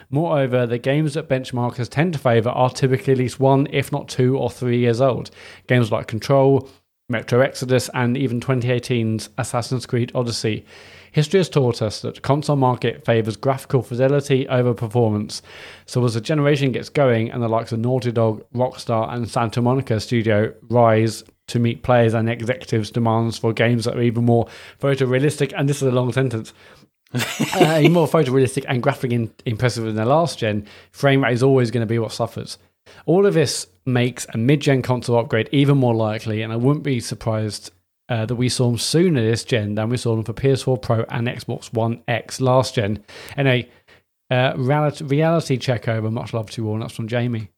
Moreover, 0.09 0.65
the 0.65 0.77
games 0.77 1.13
that 1.13 1.29
benchmarkers 1.29 1.87
tend 1.87 2.13
to 2.13 2.19
favour 2.19 2.49
are 2.49 2.69
typically 2.69 3.13
at 3.13 3.19
least 3.19 3.39
one, 3.39 3.67
if 3.71 3.91
not 3.91 4.09
two 4.09 4.37
or 4.37 4.49
three 4.49 4.79
years 4.79 4.99
old. 4.99 5.31
Games 5.67 5.91
like 5.91 6.07
Control, 6.07 6.69
Metro 7.09 7.41
Exodus, 7.41 7.89
and 7.93 8.17
even 8.17 8.39
2018's 8.39 9.29
Assassin's 9.37 9.85
Creed 9.85 10.11
Odyssey. 10.15 10.65
History 11.11 11.39
has 11.39 11.49
taught 11.49 11.81
us 11.81 12.01
that 12.01 12.15
the 12.15 12.21
console 12.21 12.55
market 12.55 13.05
favours 13.05 13.35
graphical 13.35 13.83
fidelity 13.83 14.47
over 14.47 14.73
performance. 14.73 15.43
So 15.85 16.03
as 16.05 16.15
the 16.15 16.21
generation 16.21 16.71
gets 16.71 16.89
going 16.89 17.29
and 17.29 17.43
the 17.43 17.47
likes 17.47 17.71
of 17.71 17.79
Naughty 17.79 18.11
Dog, 18.11 18.43
Rockstar, 18.55 19.13
and 19.13 19.29
Santa 19.29 19.61
Monica 19.61 19.99
Studio 19.99 20.53
rise 20.69 21.23
to 21.47 21.59
meet 21.59 21.83
players 21.83 22.13
and 22.13 22.29
executives' 22.29 22.89
demands 22.89 23.37
for 23.37 23.53
games 23.53 23.85
that 23.85 23.95
are 23.95 24.01
even 24.01 24.25
more 24.25 24.47
photorealistic, 24.81 25.53
and 25.55 25.69
this 25.69 25.81
is 25.81 25.87
a 25.87 25.91
long 25.91 26.11
sentence, 26.11 26.53
uh, 27.13 27.77
even 27.79 27.91
more 27.91 28.07
photorealistic 28.07 28.65
and 28.67 28.81
graphically 28.81 29.15
in- 29.15 29.33
impressive 29.45 29.83
than 29.83 29.95
the 29.95 30.05
last 30.05 30.39
gen, 30.39 30.65
frame 30.91 31.23
rate 31.23 31.33
is 31.33 31.43
always 31.43 31.69
going 31.69 31.85
to 31.85 31.85
be 31.85 31.99
what 31.99 32.11
suffers. 32.11 32.57
All 33.05 33.25
of 33.25 33.33
this 33.33 33.67
makes 33.85 34.25
a 34.33 34.37
mid-gen 34.37 34.81
console 34.81 35.17
upgrade 35.17 35.49
even 35.51 35.77
more 35.77 35.95
likely, 35.95 36.41
and 36.41 36.51
I 36.53 36.55
wouldn't 36.55 36.83
be 36.83 36.99
surprised 36.99 37.71
uh, 38.09 38.25
that 38.25 38.35
we 38.35 38.49
saw 38.49 38.67
them 38.69 38.77
sooner 38.77 39.21
this 39.21 39.43
gen 39.43 39.75
than 39.75 39.89
we 39.89 39.97
saw 39.97 40.15
them 40.15 40.23
for 40.23 40.33
PS4 40.33 40.81
Pro 40.81 41.05
and 41.09 41.27
Xbox 41.27 41.71
One 41.73 42.03
X 42.07 42.41
last 42.41 42.75
gen. 42.75 43.03
Anyway, 43.37 43.69
uh, 44.29 44.53
reality, 44.57 45.05
reality 45.05 45.57
check 45.57 45.87
over. 45.87 46.09
Much 46.11 46.33
love 46.33 46.49
to 46.51 46.61
you 46.61 46.67
all. 46.67 46.73
And 46.75 46.83
that's 46.83 46.93
from 46.95 47.07
Jamie. 47.07 47.49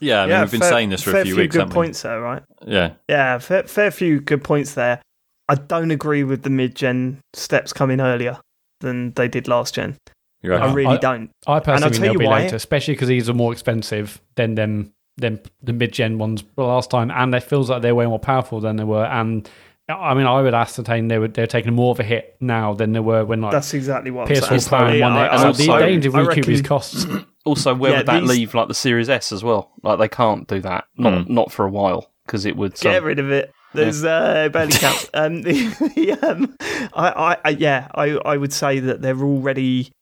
Yeah, 0.00 0.22
I 0.22 0.26
mean, 0.26 0.40
we've 0.40 0.50
been 0.50 0.60
fair- 0.60 0.70
saying 0.70 0.90
this 0.90 1.02
for 1.02 1.10
a 1.10 1.22
few 1.24 1.34
few 1.34 1.36
weeks, 1.36 1.52
Good 1.54 1.60
haven't 1.60 1.74
points 1.74 2.02
there, 2.02 2.20
right? 2.20 2.42
Yeah. 2.66 2.92
Yeah, 3.08 3.38
fair, 3.38 3.62
fair 3.64 3.90
few 3.90 4.20
good 4.20 4.44
points 4.44 4.74
there. 4.74 5.00
I 5.48 5.54
don't 5.56 5.90
agree 5.90 6.24
with 6.24 6.42
the 6.42 6.50
mid-gen 6.50 7.20
steps 7.32 7.72
coming 7.72 8.00
earlier 8.00 8.38
than 8.80 9.12
they 9.12 9.28
did 9.28 9.46
last 9.48 9.74
gen. 9.74 9.96
You're 10.42 10.60
I 10.60 10.72
really 10.72 10.96
I- 10.96 11.00
don't. 11.00 11.30
I 11.46 11.58
personally 11.60 11.80
tell 11.80 11.90
think 11.90 12.02
they'll 12.02 12.12
you 12.14 12.18
be 12.18 12.26
why. 12.26 12.42
later, 12.42 12.56
especially 12.56 12.94
because 12.94 13.08
these 13.08 13.28
are 13.30 13.34
more 13.34 13.52
expensive 13.52 14.20
than 14.36 14.54
them 14.56 14.92
than 15.16 15.40
the 15.62 15.72
mid-gen 15.72 16.18
ones 16.18 16.42
last 16.56 16.90
time, 16.90 17.10
and 17.10 17.34
it 17.34 17.42
feels 17.42 17.70
like 17.70 17.82
they're 17.82 17.94
way 17.94 18.06
more 18.06 18.18
powerful 18.18 18.60
than 18.60 18.76
they 18.76 18.84
were. 18.84 19.04
And 19.04 19.48
I 19.88 20.14
mean, 20.14 20.26
I 20.26 20.40
would 20.42 20.54
ascertain 20.54 21.08
they 21.08 21.18
were 21.18 21.28
they're 21.28 21.46
taking 21.46 21.74
more 21.74 21.90
of 21.92 22.00
a 22.00 22.04
hit 22.04 22.36
now 22.40 22.74
than 22.74 22.92
they 22.92 23.00
were 23.00 23.24
when 23.24 23.40
like 23.42 23.52
That's 23.52 23.74
exactly 23.74 24.10
what 24.10 24.28
I'm 24.30 24.36
PS4 24.36 24.48
saying. 24.60 24.62
Pro 24.68 24.92
Yeah, 24.92 25.08
one. 25.08 25.12
I- 25.12 25.22
they- 25.22 25.28
I 25.28 25.36
so 25.38 25.46
also- 25.48 25.72
they, 25.78 25.78
they 25.86 25.90
need 25.96 26.02
to 26.02 26.16
I 26.16 26.20
recoup 26.20 26.46
these 26.46 26.58
reckon- 26.60 26.68
costs. 26.68 27.06
Also, 27.46 27.74
where 27.74 27.90
Yeah, 27.90 27.96
would 27.98 28.06
that 28.06 28.20
these- 28.20 28.28
leave 28.30 28.54
like 28.54 28.68
the 28.68 28.74
Series 28.74 29.10
S 29.10 29.30
as 29.30 29.44
well? 29.44 29.70
Like 29.82 29.98
they 29.98 30.08
can't 30.08 30.48
do 30.48 30.60
that. 30.62 30.86
Not 30.96 31.28
not 31.28 31.52
for 31.52 31.66
a 31.66 31.70
while 31.70 32.10
because 32.24 32.46
it 32.46 32.56
would. 32.56 32.74
Get 32.76 32.96
um, 32.96 33.04
rid 33.04 33.18
of 33.18 33.30
it. 33.30 33.52
There's 33.74 34.02
uh, 34.02 34.48
barely 34.50 34.72
counts. 34.78 35.10
Um, 35.12 35.42
the, 35.42 35.52
the, 35.94 36.12
um, 36.26 36.56
I, 36.94 37.10
I, 37.10 37.36
I, 37.44 37.48
yeah, 37.50 37.88
I, 37.94 38.12
I 38.24 38.38
would 38.38 38.52
say 38.54 38.78
that 38.80 39.02
they're 39.02 39.20
already 39.20 39.92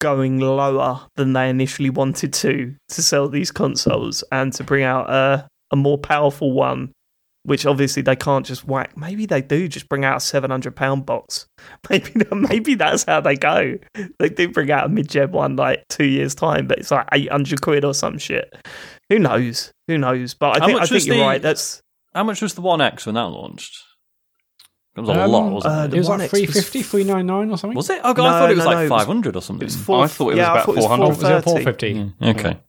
going 0.00 0.38
lower 0.40 1.00
than 1.16 1.32
they 1.32 1.48
initially 1.50 1.90
wanted 1.90 2.32
to 2.32 2.74
to 2.88 3.02
sell 3.02 3.28
these 3.28 3.50
consoles 3.50 4.22
and 4.32 4.52
to 4.54 4.64
bring 4.64 4.84
out 4.84 5.10
a 5.10 5.48
a 5.70 5.76
more 5.76 5.98
powerful 5.98 6.52
one. 6.52 6.92
Which 7.44 7.64
obviously 7.64 8.02
they 8.02 8.16
can't 8.16 8.44
just 8.44 8.66
whack. 8.66 8.94
Maybe 8.96 9.24
they 9.24 9.40
do 9.40 9.68
just 9.68 9.88
bring 9.88 10.04
out 10.04 10.18
a 10.18 10.20
seven 10.20 10.50
hundred 10.50 10.76
pound 10.76 11.06
box. 11.06 11.46
Maybe 11.88 12.12
maybe 12.30 12.74
that's 12.74 13.04
how 13.04 13.20
they 13.22 13.36
go. 13.36 13.76
They 14.18 14.28
do 14.28 14.48
bring 14.50 14.70
out 14.70 14.86
a 14.86 14.88
mid 14.90 15.08
gen 15.08 15.30
one 15.30 15.56
like 15.56 15.84
two 15.88 16.04
years 16.04 16.34
time, 16.34 16.66
but 16.66 16.78
it's 16.78 16.90
like 16.90 17.08
eight 17.12 17.30
hundred 17.30 17.62
quid 17.62 17.84
or 17.86 17.94
some 17.94 18.18
shit. 18.18 18.54
Who 19.08 19.18
knows? 19.18 19.70
Who 19.86 19.96
knows? 19.96 20.34
But 20.34 20.56
I 20.56 20.60
How 20.60 20.66
think 20.66 20.80
I 20.82 20.86
think 20.86 21.06
you're 21.06 21.16
the- 21.16 21.22
right. 21.22 21.40
That's 21.40 21.80
How 22.14 22.24
much 22.24 22.42
was 22.42 22.52
the 22.54 22.60
One 22.60 22.82
X 22.82 23.06
when 23.06 23.14
that 23.14 23.22
launched? 23.28 23.82
It 24.98 25.00
was 25.02 25.10
a 25.16 25.22
Um, 25.22 25.30
lot, 25.30 25.52
wasn't 25.52 25.74
uh, 25.74 25.78
it? 25.84 25.88
the 25.90 25.96
It 25.96 25.98
was 26.00 26.08
like 26.08 26.20
X 26.22 26.32
was 26.32 26.40
350, 26.40 26.82
399 26.82 27.50
or 27.50 27.58
something. 27.58 27.76
Was 27.76 27.90
it? 27.90 28.00
Oh, 28.04 28.14
God, 28.14 28.22
No, 28.24 28.28
I 28.28 28.38
thought 28.40 28.50
it 28.50 28.56
was 28.56 28.64
no, 28.64 28.70
like 28.70 28.76
no, 28.76 28.80
it 28.80 28.90
was- 28.90 29.02
500 29.02 29.36
or 29.36 29.42
something. 29.42 29.62
It 29.62 29.64
was 29.66 29.76
four, 29.76 30.04
I 30.04 30.06
thought 30.08 30.24
it 30.24 30.26
was 30.26 30.36
yeah, 30.38 30.48
I 30.48 30.50
about 30.52 30.64
thought 30.66 30.72
it 30.72 30.76
was 30.76 30.84
400. 30.86 31.04
Oh, 31.04 31.08
was 31.08 31.18
it 31.18 31.44
430. 31.44 31.94
450? 32.20 32.40
Okay. 32.40 32.60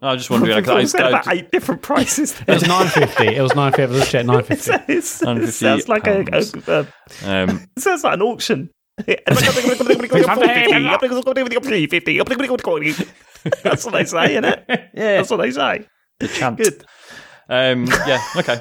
I 0.00 0.12
was 0.12 0.20
just 0.20 0.30
wondering. 0.30 0.52
I 0.56 0.60
Like, 0.60 0.68
I, 0.68 0.84
said 0.84 1.00
I, 1.02 1.08
about 1.08 1.28
eight 1.34 1.50
different 1.50 1.82
prices. 1.82 2.40
It 2.46 2.52
was 2.52 2.62
950. 2.62 3.34
It 3.36 3.42
was 3.42 3.54
950. 3.54 3.96
Let's 3.98 4.10
check 4.10 4.26
950. 4.26 4.92
It 4.92 5.02
sounds 5.54 5.88
like 5.88 6.06
a, 6.06 6.24
pounds. 6.24 6.54
a, 6.68 6.86
a 7.22 7.42
um, 7.44 7.68
it 7.76 7.80
sounds 7.82 8.04
like 8.04 8.14
an 8.14 8.22
auction. 8.22 8.70
That's 13.62 13.84
what 13.84 13.92
they 13.92 14.04
say, 14.04 14.32
isn't 14.32 14.44
it? 14.44 14.64
yeah, 14.68 15.16
That's 15.16 15.30
what 15.30 15.36
they 15.38 15.50
say. 15.50 15.86
the 16.20 16.28
chant. 16.28 16.58
Good. 16.58 16.84
Um, 17.48 17.86
yeah. 17.86 18.20
Okay. 18.36 18.58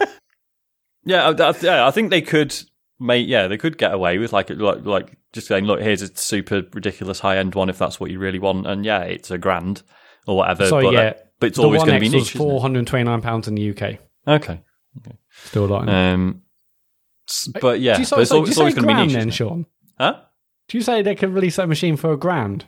Yeah, 1.06 1.30
I, 1.30 1.32
I, 1.50 1.54
yeah. 1.62 1.88
I 1.88 1.92
think 1.92 2.10
they 2.10 2.22
could 2.22 2.56
make. 3.00 3.27
Yeah, 3.27 3.48
they 3.48 3.58
could 3.58 3.77
get 3.77 3.94
away 3.94 4.18
with 4.18 4.34
like 4.34 4.50
like 4.50 4.86
like 4.86 5.18
just 5.34 5.48
saying, 5.48 5.66
look, 5.66 5.80
here's 5.82 6.01
a 6.01 6.16
super 6.16 6.63
ridiculous 6.74 7.20
high 7.20 7.38
end 7.38 7.56
one 7.56 7.70
if 7.70 7.77
that's 7.77 8.00
what 8.00 8.12
you 8.12 8.20
really 8.20 8.39
want, 8.39 8.68
and 8.68 8.86
yeah, 8.86 9.01
it's 9.01 9.32
a 9.32 9.38
grand 9.38 9.84
or 10.25 10.38
whatever. 10.38 10.68
So 10.68 10.82
but, 10.82 10.94
yeah, 10.94 11.00
uh, 11.00 11.13
but 11.39 11.48
it's 11.48 11.60
always 11.60 11.84
going 11.84 11.96
to 11.96 12.00
be 12.00 12.10
niche. 12.10 12.36
isn't 12.36 12.38
429 12.38 13.22
pounds 13.22 13.48
in 13.48 13.56
the 13.56 13.70
UK. 13.72 14.00
Okay. 14.27 14.62
Still 15.46 15.66
a 15.66 15.68
lot. 15.68 15.89
Um, 15.89 16.42
but 17.62 17.80
yeah, 17.80 17.94
but 17.94 18.01
it's, 18.01 18.10
so, 18.10 18.38
al- 18.38 18.48
it's 18.48 18.58
always 18.58 18.75
going 18.75 18.88
to 18.88 18.94
be 18.94 19.06
niche. 19.06 19.13
then. 19.13 19.30
Sean? 19.30 19.66
Huh? 20.00 20.22
Do 20.68 20.77
you 20.77 20.84
say 20.84 21.01
they 21.01 21.16
could 21.16 21.34
release 21.34 21.56
that 21.58 21.70
machine 21.70 21.96
for 21.96 22.12
a 22.12 22.18
grand? 22.18 22.66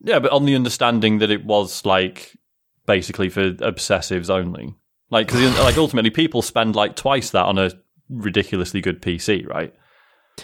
Yeah, 0.00 0.18
but 0.18 0.32
on 0.32 0.44
the 0.44 0.54
understanding 0.54 1.18
that 1.18 1.30
it 1.30 1.44
was 1.44 1.84
like 1.84 2.36
basically 2.86 3.28
for 3.28 3.52
obsessives 3.52 4.30
only. 4.30 4.74
Like, 5.10 5.28
because 5.28 5.58
like 5.60 5.76
ultimately, 5.76 6.10
people 6.10 6.42
spend 6.42 6.74
like 6.74 6.96
twice 6.96 7.30
that 7.30 7.44
on 7.44 7.58
a 7.58 7.70
ridiculously 8.08 8.80
good 8.80 9.00
PC, 9.02 9.46
right? 9.46 9.74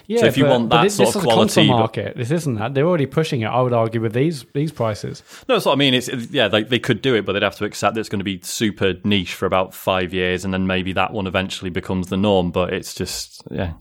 Yeah, 0.07 0.21
so 0.21 0.27
if 0.27 0.39
you 0.39 0.45
but- 0.45 0.51
want 0.51 0.69
but 0.71 0.77
that 0.79 0.83
this, 0.85 0.95
sort 0.97 1.09
this 1.09 1.17
of 1.17 1.23
is 1.23 1.27
a 1.27 1.35
console 1.35 1.65
quality, 1.67 1.69
but- 1.69 1.77
market. 2.07 2.17
This 2.17 2.31
isn't 2.31 2.55
that. 2.55 2.73
They're 2.73 2.87
already 2.87 3.05
pushing 3.05 3.43
it. 3.43 3.47
I 3.49 3.61
would 3.61 3.75
argue 3.75 4.01
with 4.01 4.15
these 4.15 4.47
these 4.55 4.73
prices. 4.73 5.23
No, 5.49 5.57
that's 5.57 5.67
what 5.67 5.73
I 5.73 5.77
mean. 5.77 5.93
It's 5.93 6.09
yeah, 6.31 6.49
they 6.49 6.63
they 6.63 6.79
could 6.79 7.03
do 7.03 7.15
it, 7.15 7.27
but 7.27 7.35
they'd 7.35 7.43
have 7.43 7.57
to 7.57 7.67
accept 7.67 7.95
that 7.95 8.01
it's 8.01 8.09
going 8.09 8.21
to 8.21 8.25
be 8.25 8.41
super 8.43 8.95
niche 9.05 9.35
for 9.35 9.45
about 9.45 9.75
five 9.75 10.15
years, 10.15 10.47
and 10.47 10.55
then 10.55 10.67
maybe 10.67 10.95
that 10.95 11.13
one 11.13 11.27
eventually 11.27 11.71
becomes 11.71 12.09
the 12.09 12.17
norm. 12.17 12.51
But 12.53 12.73
it's 12.73 12.95
just 12.95 13.43
yeah, 13.51 13.75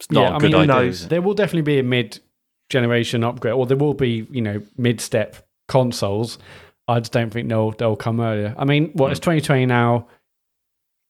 it's 0.00 0.10
not 0.10 0.30
Yeah, 0.30 0.36
a 0.36 0.40
good 0.40 0.52
mean, 0.52 0.62
idea. 0.62 0.74
knows? 0.74 1.08
There 1.08 1.22
will 1.22 1.34
definitely 1.34 1.62
be 1.62 1.78
a 1.78 1.84
mid 1.84 2.18
generation 2.68 3.22
upgrade, 3.22 3.54
or 3.54 3.66
there 3.66 3.76
will 3.76 3.94
be 3.94 4.26
you 4.32 4.42
know 4.42 4.60
mid 4.76 5.00
step 5.00 5.36
consoles. 5.68 6.38
I 6.88 6.98
just 6.98 7.12
don't 7.12 7.30
think 7.30 7.48
they'll 7.48 7.70
they'll 7.70 7.94
come 7.94 8.20
earlier. 8.20 8.56
I 8.58 8.64
mean, 8.64 8.90
what 8.94 9.12
it's 9.12 9.20
Hmm. 9.20 9.36
2020 9.38 9.66
now. 9.66 10.08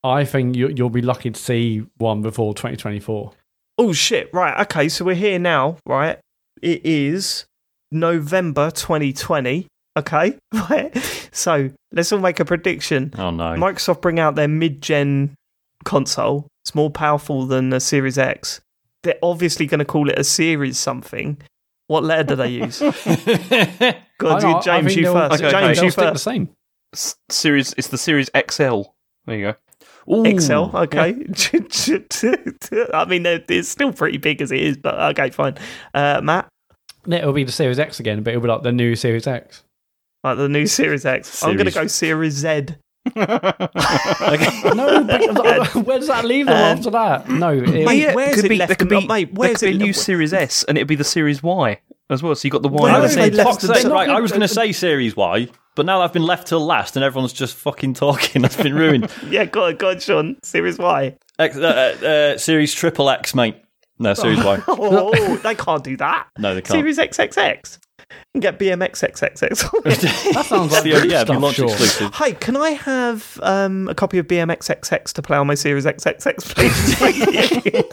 I 0.04 0.24
think 0.24 0.54
you, 0.54 0.68
you'll 0.68 0.90
be 0.90 1.02
lucky 1.02 1.30
to 1.30 1.40
see 1.40 1.84
one 1.96 2.20
before 2.22 2.54
2024. 2.54 3.32
Oh 3.78 3.92
shit! 3.92 4.28
Right. 4.32 4.60
Okay. 4.62 4.88
So 4.88 5.04
we're 5.04 5.14
here 5.14 5.38
now. 5.38 5.78
Right. 5.86 6.18
It 6.62 6.84
is 6.84 7.46
November 7.90 8.70
2020. 8.70 9.66
Okay. 9.96 10.38
Right. 10.70 10.96
So 11.32 11.70
let's 11.92 12.12
all 12.12 12.20
make 12.20 12.38
a 12.38 12.44
prediction. 12.44 13.12
Oh 13.18 13.30
no, 13.30 13.54
Microsoft 13.54 14.00
bring 14.02 14.20
out 14.20 14.36
their 14.36 14.46
mid-gen 14.46 15.34
console. 15.84 16.46
It's 16.62 16.74
more 16.76 16.90
powerful 16.90 17.44
than 17.46 17.70
the 17.70 17.80
Series 17.80 18.16
X. 18.18 18.60
They're 19.02 19.18
obviously 19.22 19.66
going 19.66 19.80
to 19.80 19.84
call 19.84 20.08
it 20.08 20.18
a 20.18 20.24
Series 20.24 20.78
something. 20.78 21.38
What 21.88 22.04
letter 22.04 22.22
do 22.22 22.36
they 22.36 22.48
use? 22.48 22.78
Go 22.80 22.86
on, 24.28 24.36
I 24.36 24.40
know, 24.40 24.56
I 24.56 24.60
James, 24.60 24.96
you 24.96 25.12
first. 25.12 25.34
Okay, 25.42 25.48
okay. 25.48 25.60
James, 25.60 25.76
They'll 25.76 25.84
you 25.86 25.90
first. 25.90 26.12
the 26.14 26.18
same. 26.18 26.48
S- 26.94 27.16
series. 27.28 27.74
It's 27.76 27.88
the 27.88 27.98
Series 27.98 28.30
XL. 28.50 28.82
There 29.26 29.36
you 29.36 29.44
go. 29.46 29.54
Ooh. 30.10 30.38
XL, 30.40 30.76
okay. 30.76 30.98
I 32.92 33.04
mean, 33.08 33.24
it's 33.26 33.68
still 33.68 33.92
pretty 33.92 34.18
big 34.18 34.42
as 34.42 34.52
it 34.52 34.60
is, 34.60 34.76
but 34.76 34.94
okay, 35.18 35.30
fine. 35.30 35.56
Uh, 35.94 36.20
Matt, 36.22 36.48
It'll 37.06 37.32
be 37.32 37.44
the 37.44 37.52
Series 37.52 37.78
X 37.78 38.00
again, 38.00 38.22
but 38.22 38.30
it'll 38.30 38.42
be 38.42 38.48
like 38.48 38.62
the 38.62 38.72
new 38.72 38.96
Series 38.96 39.26
X. 39.26 39.62
like 40.22 40.36
the 40.38 40.48
new 40.48 40.66
Series 40.66 41.04
X. 41.06 41.42
I'm 41.42 41.56
going 41.56 41.66
to 41.66 41.72
Series- 41.72 41.74
go 41.74 41.86
Series 41.88 42.32
Z. 42.34 42.66
No, 43.16 45.04
but 45.04 45.74
where 45.84 45.98
does 45.98 46.08
that 46.08 46.24
leave 46.24 46.46
them 46.46 46.54
Um, 46.56 46.78
after 46.78 46.90
that? 46.90 47.28
No, 47.28 47.50
it, 47.50 47.68
Mate, 47.84 48.14
where's 48.14 48.38
it 48.42 48.48
be, 48.48 48.56
left 48.56 48.68
there 48.68 48.76
could 48.76 48.88
be, 48.88 49.06
mate, 49.06 49.32
where's 49.34 49.62
it 49.62 49.74
a 49.74 49.78
new 49.78 49.92
Series 49.92 50.32
S, 50.32 50.64
and 50.64 50.78
it'd 50.78 50.88
be 50.88 50.94
the 50.96 51.04
Series 51.04 51.42
Y 51.42 51.78
as 52.10 52.22
well. 52.22 52.34
So 52.34 52.46
you 52.46 52.50
got 52.50 52.62
the 52.62 52.68
Y 52.68 52.82
Where 52.82 53.02
and 53.02 53.10
the 53.10 53.14
they 53.14 53.30
left 53.30 53.50
Fuck's 53.50 53.62
them- 53.64 53.74
sake, 53.76 53.86
right, 53.92 54.08
I 54.08 54.20
was 54.20 54.30
going 54.30 54.40
to 54.42 54.48
say 54.48 54.72
Series 54.72 55.16
Y, 55.16 55.48
but 55.74 55.86
now 55.86 56.00
I've 56.02 56.12
been 56.12 56.24
left 56.24 56.46
till 56.48 56.64
last, 56.64 56.96
and 56.96 57.04
everyone's 57.04 57.32
just 57.32 57.56
fucking 57.56 57.94
talking. 57.94 58.42
That's 58.42 58.56
been 58.56 58.74
ruined. 58.74 59.10
Yeah, 59.28 59.44
go 59.46 59.64
on, 59.64 59.76
go 59.76 59.90
on, 59.90 59.98
Sean. 60.00 60.36
Series 60.42 60.78
Y. 60.78 61.16
X, 61.38 61.56
uh, 61.56 61.60
uh, 62.02 62.06
uh, 62.06 62.38
series 62.38 62.72
Triple 62.74 63.10
X, 63.10 63.34
mate. 63.34 63.56
No, 63.98 64.14
Series 64.14 64.42
Y. 64.44 64.62
Oh, 64.68 65.36
they 65.36 65.54
can't 65.54 65.82
do 65.84 65.96
that. 65.98 66.28
No, 66.38 66.54
they 66.54 66.60
can't. 66.62 66.72
Series 66.78 66.98
XXX. 66.98 67.78
And 68.34 68.42
get 68.42 68.58
BMX 68.58 69.08
XXX. 69.08 69.82
that 70.34 70.44
sounds 70.46 70.72
like 70.72 70.82
the, 70.84 70.90
good 70.90 71.10
yeah, 71.10 71.22
it'd 71.22 71.28
stuff, 71.28 71.42
launch 71.42 71.56
Sean. 71.56 71.68
exclusive. 71.68 72.14
Hey, 72.14 72.32
can 72.34 72.56
I 72.56 72.70
have 72.70 73.40
um, 73.42 73.88
a 73.88 73.94
copy 73.94 74.18
of 74.18 74.26
BMX 74.26 74.68
XX 74.80 75.12
to 75.14 75.22
play 75.22 75.36
on 75.38 75.46
my 75.46 75.54
Series 75.54 75.84
XXX, 75.86 76.54
please? 76.54 77.84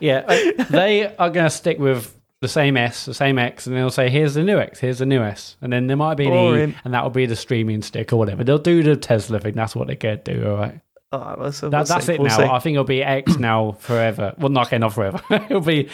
Yeah, 0.00 0.24
uh, 0.26 0.64
they 0.70 1.14
are 1.16 1.30
going 1.30 1.46
to 1.46 1.50
stick 1.50 1.78
with 1.78 2.15
the 2.40 2.48
same 2.48 2.76
S, 2.76 3.06
the 3.06 3.14
same 3.14 3.38
X, 3.38 3.66
and 3.66 3.76
they'll 3.76 3.90
say, 3.90 4.10
"Here's 4.10 4.34
the 4.34 4.42
new 4.42 4.58
X, 4.58 4.78
here's 4.78 4.98
the 4.98 5.06
new 5.06 5.22
S," 5.22 5.56
and 5.62 5.72
then 5.72 5.86
there 5.86 5.96
might 5.96 6.16
be 6.16 6.26
an 6.26 6.32
E, 6.32 6.74
and 6.84 6.94
that 6.94 7.02
will 7.02 7.10
be 7.10 7.26
the 7.26 7.36
streaming 7.36 7.82
stick 7.82 8.12
or 8.12 8.16
whatever. 8.16 8.44
They'll 8.44 8.58
do 8.58 8.82
the 8.82 8.96
Tesla 8.96 9.40
thing. 9.40 9.54
That's 9.54 9.74
what 9.74 9.88
they 9.88 9.96
can 9.96 10.20
do. 10.24 10.46
All 10.46 10.56
right, 10.56 10.80
All 11.12 11.20
right, 11.20 11.38
well, 11.38 11.52
so 11.52 11.68
that, 11.70 11.78
we'll 11.78 11.84
that's 11.86 12.06
see, 12.06 12.14
it 12.14 12.20
we'll 12.20 12.28
now. 12.28 12.36
see. 12.36 12.44
I 12.44 12.58
think 12.58 12.74
it'll 12.74 12.84
be 12.84 13.02
X 13.02 13.38
now 13.38 13.72
forever. 13.72 14.34
Well, 14.38 14.50
not 14.50 14.66
okay, 14.66 14.78
not 14.78 14.92
forever. 14.92 15.20
it'll 15.30 15.60
be 15.60 15.88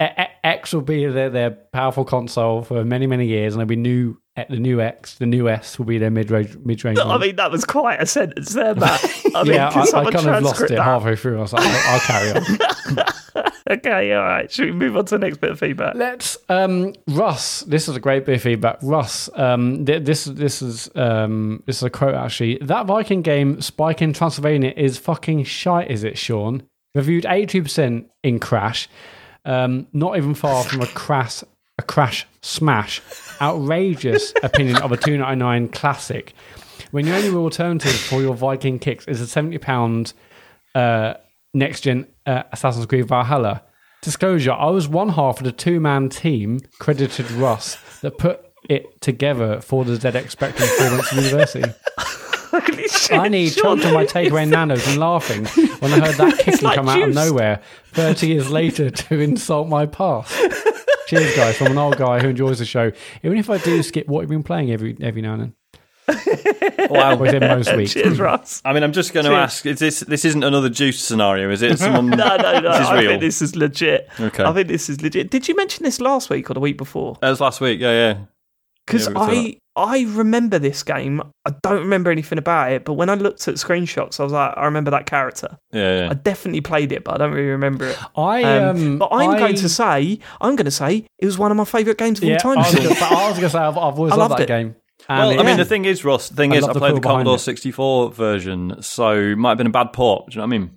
X 0.00 0.72
will 0.72 0.82
be 0.82 1.06
their, 1.06 1.30
their 1.30 1.50
powerful 1.50 2.04
console 2.04 2.62
for 2.62 2.84
many 2.84 3.06
many 3.06 3.26
years, 3.26 3.54
and 3.54 3.60
there'll 3.60 3.68
be 3.68 3.76
new 3.76 4.18
the 4.48 4.56
new 4.56 4.80
X, 4.80 5.16
the 5.18 5.26
new 5.26 5.48
S 5.48 5.78
will 5.78 5.86
be 5.86 5.98
their 5.98 6.10
mid 6.10 6.30
range 6.30 6.56
mid 6.64 6.84
range. 6.84 6.98
I 6.98 7.18
mean, 7.18 7.36
that 7.36 7.50
was 7.50 7.64
quite 7.64 8.00
a 8.00 8.06
sentence 8.06 8.54
there, 8.54 8.74
Matt. 8.74 9.04
I 9.34 9.42
mean, 9.44 9.54
yeah, 9.54 9.68
I, 9.68 9.80
I 9.80 10.10
kind 10.10 10.26
of 10.28 10.42
lost 10.42 10.62
it 10.62 10.70
that? 10.70 10.82
halfway 10.82 11.16
through. 11.16 11.38
I 11.38 11.42
was 11.42 11.52
like, 11.52 11.66
I'll, 11.66 11.94
I'll 11.94 12.00
carry 12.00 12.30
on. 12.30 13.06
Okay, 13.70 14.12
all 14.12 14.22
right. 14.22 14.50
Should 14.50 14.66
we 14.66 14.72
move 14.72 14.96
on 14.96 15.04
to 15.06 15.18
the 15.18 15.24
next 15.24 15.38
bit 15.40 15.50
of 15.50 15.58
feedback? 15.58 15.94
Let's 15.94 16.36
um 16.48 16.94
Russ. 17.08 17.60
This 17.60 17.88
is 17.88 17.96
a 17.96 18.00
great 18.00 18.26
bit 18.26 18.36
of 18.36 18.42
feedback. 18.42 18.78
Russ, 18.82 19.30
um, 19.34 19.84
th- 19.84 20.04
this 20.04 20.24
this 20.24 20.62
is 20.62 20.90
um 20.94 21.62
this 21.66 21.76
is 21.76 21.82
a 21.84 21.90
quote 21.90 22.14
actually. 22.14 22.58
That 22.60 22.86
Viking 22.86 23.22
game, 23.22 23.60
Spike 23.60 24.02
in 24.02 24.12
Transylvania, 24.12 24.72
is 24.76 24.98
fucking 24.98 25.44
shite. 25.44 25.90
Is 25.90 26.02
it, 26.04 26.18
Sean? 26.18 26.64
Reviewed 26.94 27.24
eighty 27.28 27.46
two 27.46 27.62
percent 27.62 28.10
in 28.22 28.38
Crash. 28.40 28.88
Um, 29.44 29.86
not 29.92 30.16
even 30.16 30.34
far 30.34 30.64
from 30.64 30.80
a 30.80 30.86
crash 30.86 31.42
a 31.78 31.82
crash 31.82 32.26
smash. 32.42 33.00
Outrageous 33.40 34.32
opinion 34.42 34.76
of 34.78 34.92
a 34.92 34.96
two 34.96 35.18
ninety 35.18 35.38
nine 35.38 35.68
classic. 35.68 36.34
When 36.90 37.06
your 37.06 37.16
only 37.16 37.30
real 37.30 37.44
alternative 37.44 37.94
for 37.94 38.20
your 38.20 38.34
Viking 38.34 38.78
kicks 38.78 39.06
is 39.06 39.20
a 39.20 39.26
seventy 39.26 39.58
pound 39.58 40.12
uh, 40.74 41.14
next 41.54 41.82
gen 41.82 42.06
uh, 42.26 42.42
Assassin's 42.52 42.86
Creed 42.86 43.08
Valhalla. 43.08 43.62
Disclosure: 44.02 44.52
I 44.52 44.70
was 44.70 44.88
one 44.88 45.10
half 45.10 45.38
of 45.38 45.44
the 45.44 45.52
two 45.52 45.80
man 45.80 46.08
team 46.08 46.60
credited 46.78 47.30
Russ 47.30 47.76
that 48.00 48.18
put 48.18 48.44
it 48.68 49.00
together 49.00 49.60
for 49.60 49.84
the 49.84 49.92
ZX 49.92 50.30
Spectrum 50.30 50.68
Performance 50.68 51.12
University. 51.12 51.72
Shit, 52.88 53.18
I 53.18 53.28
need 53.28 53.50
chopped 53.54 53.84
on 53.86 53.94
my 53.94 54.04
takeaway 54.04 54.46
nanos 54.46 54.86
and 54.86 54.98
laughing 54.98 55.46
when 55.78 55.92
I 55.92 56.06
heard 56.06 56.16
that 56.16 56.38
kicking 56.44 56.60
like 56.60 56.76
come 56.76 56.88
out 56.88 57.00
of 57.00 57.14
nowhere 57.14 57.62
30 57.92 58.28
years 58.28 58.50
later 58.50 58.90
to 58.90 59.20
insult 59.20 59.68
my 59.68 59.86
past. 59.86 60.34
Cheers, 61.06 61.34
guys, 61.34 61.56
from 61.56 61.68
an 61.68 61.78
old 61.78 61.96
guy 61.96 62.20
who 62.20 62.28
enjoys 62.28 62.58
the 62.58 62.66
show. 62.66 62.92
Even 63.22 63.38
if 63.38 63.48
I 63.48 63.58
do 63.58 63.82
skip 63.82 64.06
what 64.06 64.20
you've 64.20 64.30
been 64.30 64.42
playing 64.42 64.70
every 64.70 64.96
every 65.00 65.22
now 65.22 65.34
and 65.34 65.42
then. 65.42 65.54
Wow. 66.90 67.16
within 67.16 67.40
most 67.40 67.74
weeks. 67.76 67.94
Cheers, 67.94 68.18
Russ. 68.18 68.60
I 68.64 68.72
mean, 68.72 68.82
I'm 68.82 68.92
just 68.92 69.12
going 69.12 69.26
to 69.26 69.32
ask: 69.32 69.64
Is 69.66 69.78
this 69.78 70.00
this 70.00 70.24
isn't 70.24 70.42
another 70.44 70.68
juice 70.68 71.00
scenario? 71.00 71.50
Is 71.50 71.62
it? 71.62 71.78
Someone? 71.80 72.10
No, 72.10 72.36
no, 72.36 72.60
no. 72.60 72.72
This 72.72 72.80
is 72.80 72.86
I 72.88 73.00
real. 73.00 73.10
think 73.10 73.20
this 73.20 73.42
is 73.42 73.56
legit. 73.56 74.08
Okay. 74.20 74.44
I 74.44 74.52
think 74.52 74.68
this 74.68 74.88
is 74.88 75.00
legit. 75.02 75.30
Did 75.30 75.48
you 75.48 75.56
mention 75.56 75.84
this 75.84 76.00
last 76.00 76.30
week 76.30 76.50
or 76.50 76.54
the 76.54 76.60
week 76.60 76.76
before? 76.78 77.16
That 77.20 77.30
was 77.30 77.40
last 77.40 77.60
week. 77.60 77.80
Yeah, 77.80 77.90
yeah. 77.92 78.18
Because 78.86 79.06
Yeah, 79.06 79.12
we 79.12 79.14
were 79.14 79.24
I 79.24 79.56
I 79.74 80.00
remember 80.10 80.58
this 80.58 80.82
game. 80.82 81.22
I 81.46 81.52
don't 81.62 81.78
remember 81.80 82.10
anything 82.10 82.36
about 82.36 82.72
it, 82.72 82.84
but 82.84 82.94
when 82.94 83.08
I 83.08 83.14
looked 83.14 83.46
at 83.48 83.54
screenshots, 83.54 84.20
I 84.20 84.24
was 84.24 84.32
like, 84.32 84.52
I 84.56 84.64
remember 84.66 84.90
that 84.90 85.06
character. 85.06 85.56
Yeah, 85.72 86.00
yeah. 86.00 86.10
I 86.10 86.14
definitely 86.14 86.60
played 86.60 86.92
it, 86.92 87.04
but 87.04 87.14
I 87.14 87.18
don't 87.18 87.32
really 87.32 87.48
remember 87.50 87.86
it. 87.86 87.98
I 88.16 88.42
Um, 88.42 88.76
um, 88.76 88.98
but 88.98 89.08
I'm 89.12 89.30
I- 89.30 89.38
going 89.38 89.54
to 89.54 89.68
say, 89.68 90.18
I'm 90.42 90.56
going 90.56 90.64
to 90.66 90.70
say 90.72 91.06
it 91.18 91.24
was 91.26 91.38
one 91.38 91.50
of 91.50 91.56
my 91.56 91.64
favourite 91.64 91.96
games 91.96 92.18
of 92.18 92.24
yeah, 92.24 92.38
all 92.44 92.50
I 92.50 92.54
time. 92.54 92.64
was 92.64 92.74
gonna 92.74 92.94
say- 92.96 93.06
I 93.06 93.28
was 93.28 93.38
going 93.38 93.42
to 93.44 93.50
say 93.50 93.58
I've, 93.60 93.78
I've 93.78 93.98
always 93.98 94.12
I 94.12 94.16
loved 94.16 94.30
loved 94.32 94.40
that 94.40 94.44
it. 94.44 94.48
game. 94.48 94.76
Well, 95.18 95.30
I 95.30 95.34
it- 95.42 95.44
mean, 95.44 95.56
the 95.56 95.64
thing 95.64 95.84
is, 95.84 96.04
Ross. 96.04 96.28
The 96.28 96.36
thing 96.36 96.52
I 96.52 96.56
is, 96.56 96.64
I 96.64 96.72
the 96.72 96.78
played 96.80 96.96
the 96.96 97.00
Commodore 97.00 97.36
it. 97.36 97.40
64 97.40 98.12
version, 98.12 98.82
so 98.82 99.10
it 99.12 99.36
might 99.36 99.50
have 99.50 99.58
been 99.58 99.66
a 99.66 99.70
bad 99.70 99.92
port. 99.92 100.26
Do 100.30 100.34
you 100.34 100.36
know 100.38 100.46
what 100.48 100.54
I 100.54 100.58
mean? 100.58 100.70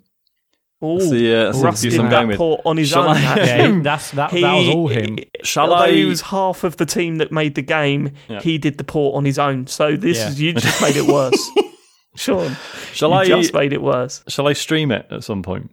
The, 0.78 1.34
uh, 1.34 1.44
that's 1.46 1.58
the 1.58 1.64
Russ 1.64 1.80
abuse 1.82 1.98
I'm 1.98 2.04
that 2.04 2.10
going 2.10 2.28
with. 2.28 2.36
port 2.36 2.60
on 2.66 2.76
his 2.76 2.88
Shall 2.90 3.08
own. 3.08 3.16
I- 3.16 3.36
yeah, 3.44 3.80
that's 3.82 4.10
that. 4.12 4.30
that 4.30 4.54
was 4.54 4.68
all 4.68 4.88
him. 4.88 5.18
Shall 5.42 5.72
although 5.72 5.84
I- 5.84 5.90
he 5.92 6.04
was 6.04 6.20
half 6.20 6.64
of 6.64 6.76
the 6.76 6.84
team 6.86 7.16
that 7.16 7.32
made 7.32 7.54
the 7.54 7.62
game, 7.62 8.10
Yeah. 8.28 8.40
he 8.42 8.58
did 8.58 8.76
the 8.78 8.84
port 8.84 9.16
on 9.16 9.24
his 9.24 9.38
own. 9.38 9.66
So 9.68 9.96
this 9.96 10.18
Yeah. 10.18 10.28
is 10.28 10.40
you 10.40 10.52
just 10.52 10.80
made 10.82 10.96
it 10.96 11.06
worse, 11.06 11.50
Sean. 12.16 12.56
Shall 12.92 13.08
you 13.10 13.16
I? 13.16 13.24
just 13.40 13.54
made 13.54 13.72
it 13.72 13.80
worse. 13.82 14.22
Shall 14.28 14.46
I 14.48 14.52
stream 14.52 14.92
it 14.92 15.06
at 15.10 15.24
some 15.24 15.42
point? 15.42 15.70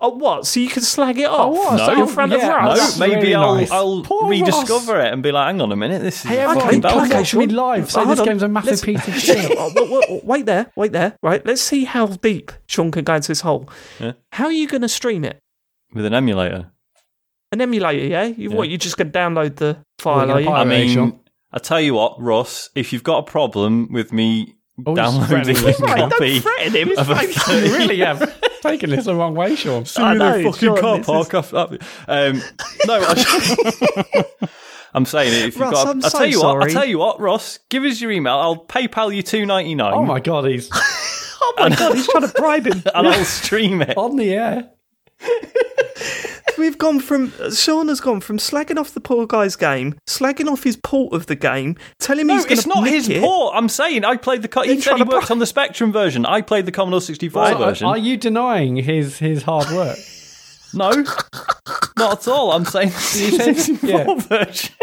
Oh, 0.00 0.10
what? 0.16 0.46
So 0.46 0.60
you 0.60 0.68
can 0.68 0.82
slag 0.82 1.18
it 1.18 1.26
off 1.28 1.40
oh, 1.40 1.48
what? 1.50 1.76
No. 1.76 2.02
in 2.02 2.08
front 2.08 2.32
of 2.32 2.40
Yeah, 2.40 2.48
No, 2.48 2.56
Russ? 2.56 2.78
that's 2.78 2.98
maybe 2.98 3.14
really 3.16 3.34
I'll 3.34 3.54
nice. 3.56 3.70
I'll 3.70 4.02
Poor 4.02 4.28
rediscover 4.28 5.00
it 5.00 5.12
and 5.12 5.22
be 5.22 5.32
like, 5.32 5.46
hang 5.46 5.60
on 5.60 5.72
a 5.72 5.76
minute, 5.76 6.02
this 6.02 6.16
is 6.24 6.30
Hey, 6.30 6.36
fucking 6.44 6.60
everyone, 6.62 6.74
okay, 6.76 6.80
come 6.88 7.08
belter. 7.10 7.14
watch 7.18 7.34
me 7.34 7.46
live. 7.46 7.90
So 7.90 8.00
Oh, 8.02 8.04
this 8.06 8.18
on. 8.20 8.26
game's 8.26 8.42
a 8.42 8.48
massive 8.48 8.70
Let's- 8.70 8.84
piece 8.84 9.08
of 9.08 9.14
shit. 9.20 9.56
Oh, 9.58 9.72
wait, 9.74 10.08
wait, 10.10 10.24
wait 10.24 10.46
there, 10.46 10.70
wait 10.76 10.92
there. 10.92 11.16
Right, 11.22 11.44
let's 11.44 11.60
see 11.62 11.84
how 11.84 12.06
deep 12.06 12.52
Sean 12.66 12.90
can 12.90 13.04
go 13.04 13.14
into 13.14 13.28
this 13.28 13.40
hole. 13.40 13.68
Yeah. 13.98 14.12
How 14.32 14.46
are 14.46 14.52
you 14.52 14.66
going 14.68 14.82
to 14.82 14.88
stream 14.88 15.24
it? 15.24 15.38
with 15.92 16.04
an 16.04 16.14
emulator. 16.14 16.70
An 17.52 17.60
emulator, 17.60 18.06
yeah? 18.06 18.24
You 18.24 18.50
Yeah. 18.50 18.56
what? 18.56 18.68
You're 18.68 18.78
just 18.78 18.96
going 18.96 19.10
to 19.10 19.18
download 19.18 19.56
the 19.56 19.76
We're 19.76 20.02
file, 20.02 20.18
gonna 20.26 20.32
are 20.34 20.40
you? 20.40 20.48
I 20.50 20.64
mean, 20.64 21.18
I 21.52 21.58
tell 21.58 21.80
you 21.80 21.94
what, 21.94 22.20
Ross, 22.22 22.70
if 22.76 22.92
you've 22.92 23.02
got 23.02 23.18
a 23.18 23.22
problem 23.24 23.92
with 23.92 24.12
me 24.12 24.54
Oh, 24.86 24.94
downloading 24.94 25.26
threatening 25.26 25.56
a 25.56 25.60
listeners. 25.66 25.80
Right, 25.90 25.98
don't 25.98 26.10
copy 26.12 26.38
threaten 26.40 26.72
him. 26.74 26.96
Of 26.98 27.10
a 27.10 27.14
fine. 27.16 27.64
you 27.64 27.72
really 27.76 27.98
have 27.98 28.20
taken 28.62 28.90
this 28.90 29.04
the 29.04 29.14
wrong 29.14 29.34
way, 29.34 29.56
Sean. 29.56 29.84
I 29.96 30.14
know, 30.14 30.38
the 30.38 30.44
fucking 30.44 30.68
Sean, 30.68 30.80
car 30.80 30.96
this 30.98 31.06
park 31.06 31.34
off 31.34 31.50
that. 31.50 31.70
Um, 32.08 32.42
no, 32.86 33.00
I, 33.00 34.48
am 34.94 35.04
saying 35.06 35.32
it. 35.32 35.48
If 35.48 35.54
you've 35.54 35.60
Russ, 35.60 35.72
got, 35.72 35.88
I'm 35.88 36.04
I'll 36.04 36.10
so 36.10 36.18
tell 36.18 36.26
you 36.26 36.40
what. 36.42 36.62
I'll 36.62 36.68
tell 36.70 36.84
you 36.84 36.98
what, 36.98 37.20
Ross. 37.20 37.58
Give 37.68 37.84
us 37.84 38.00
your 38.00 38.10
email. 38.10 38.34
I'll 38.34 38.64
PayPal 38.64 39.14
you 39.14 39.22
two 39.22 39.46
ninety 39.46 39.74
nine. 39.74 39.94
Oh 39.94 40.04
my 40.04 40.20
god, 40.20 40.46
he's 40.46 40.70
Oh 41.42 41.54
my 41.56 41.74
god, 41.74 41.94
he's 41.94 42.06
trying 42.06 42.26
to 42.26 42.32
bribe 42.34 42.66
him. 42.66 42.82
and 42.94 43.08
I'll 43.08 43.24
stream 43.24 43.82
it. 43.82 43.96
on 43.96 44.16
the 44.16 44.32
air. 44.34 44.70
We've 46.58 46.76
gone 46.76 47.00
from 47.00 47.32
Sean 47.54 47.88
has 47.88 48.00
gone 48.00 48.20
from 48.20 48.36
slagging 48.38 48.76
off 48.78 48.92
the 48.92 49.00
poor 49.00 49.26
guy's 49.26 49.56
game, 49.56 49.94
slagging 50.06 50.46
off 50.50 50.62
his 50.62 50.76
port 50.76 51.14
of 51.14 51.26
the 51.26 51.36
game, 51.36 51.76
telling 51.98 52.26
me 52.26 52.34
No, 52.34 52.38
he's 52.38 52.44
going 52.44 52.58
it's 52.58 52.66
not 52.66 52.86
his 52.86 53.08
it. 53.08 53.20
port. 53.22 53.54
I'm 53.56 53.68
saying 53.68 54.04
I 54.04 54.16
played 54.16 54.42
the. 54.42 54.48
Co- 54.48 54.62
he 54.62 54.80
said 54.80 54.96
he 54.96 55.02
worked 55.02 55.28
bri- 55.28 55.34
on 55.34 55.38
the 55.38 55.46
Spectrum 55.46 55.90
version. 55.92 56.26
I 56.26 56.42
played 56.42 56.66
the 56.66 56.72
Commodore 56.72 57.00
64 57.00 57.46
So, 57.46 57.54
uh, 57.54 57.58
version. 57.58 57.86
are 57.86 57.96
you 57.96 58.16
denying 58.16 58.76
his 58.76 59.18
his 59.18 59.42
hard 59.42 59.68
work? 59.70 59.98
No, 60.72 60.90
not 61.98 62.20
at 62.20 62.28
all. 62.28 62.52
I'm 62.52 62.64
saying 62.64 62.90
the 62.90 63.52
64 63.54 63.90
yeah. 63.90 64.14
version. 64.14 64.74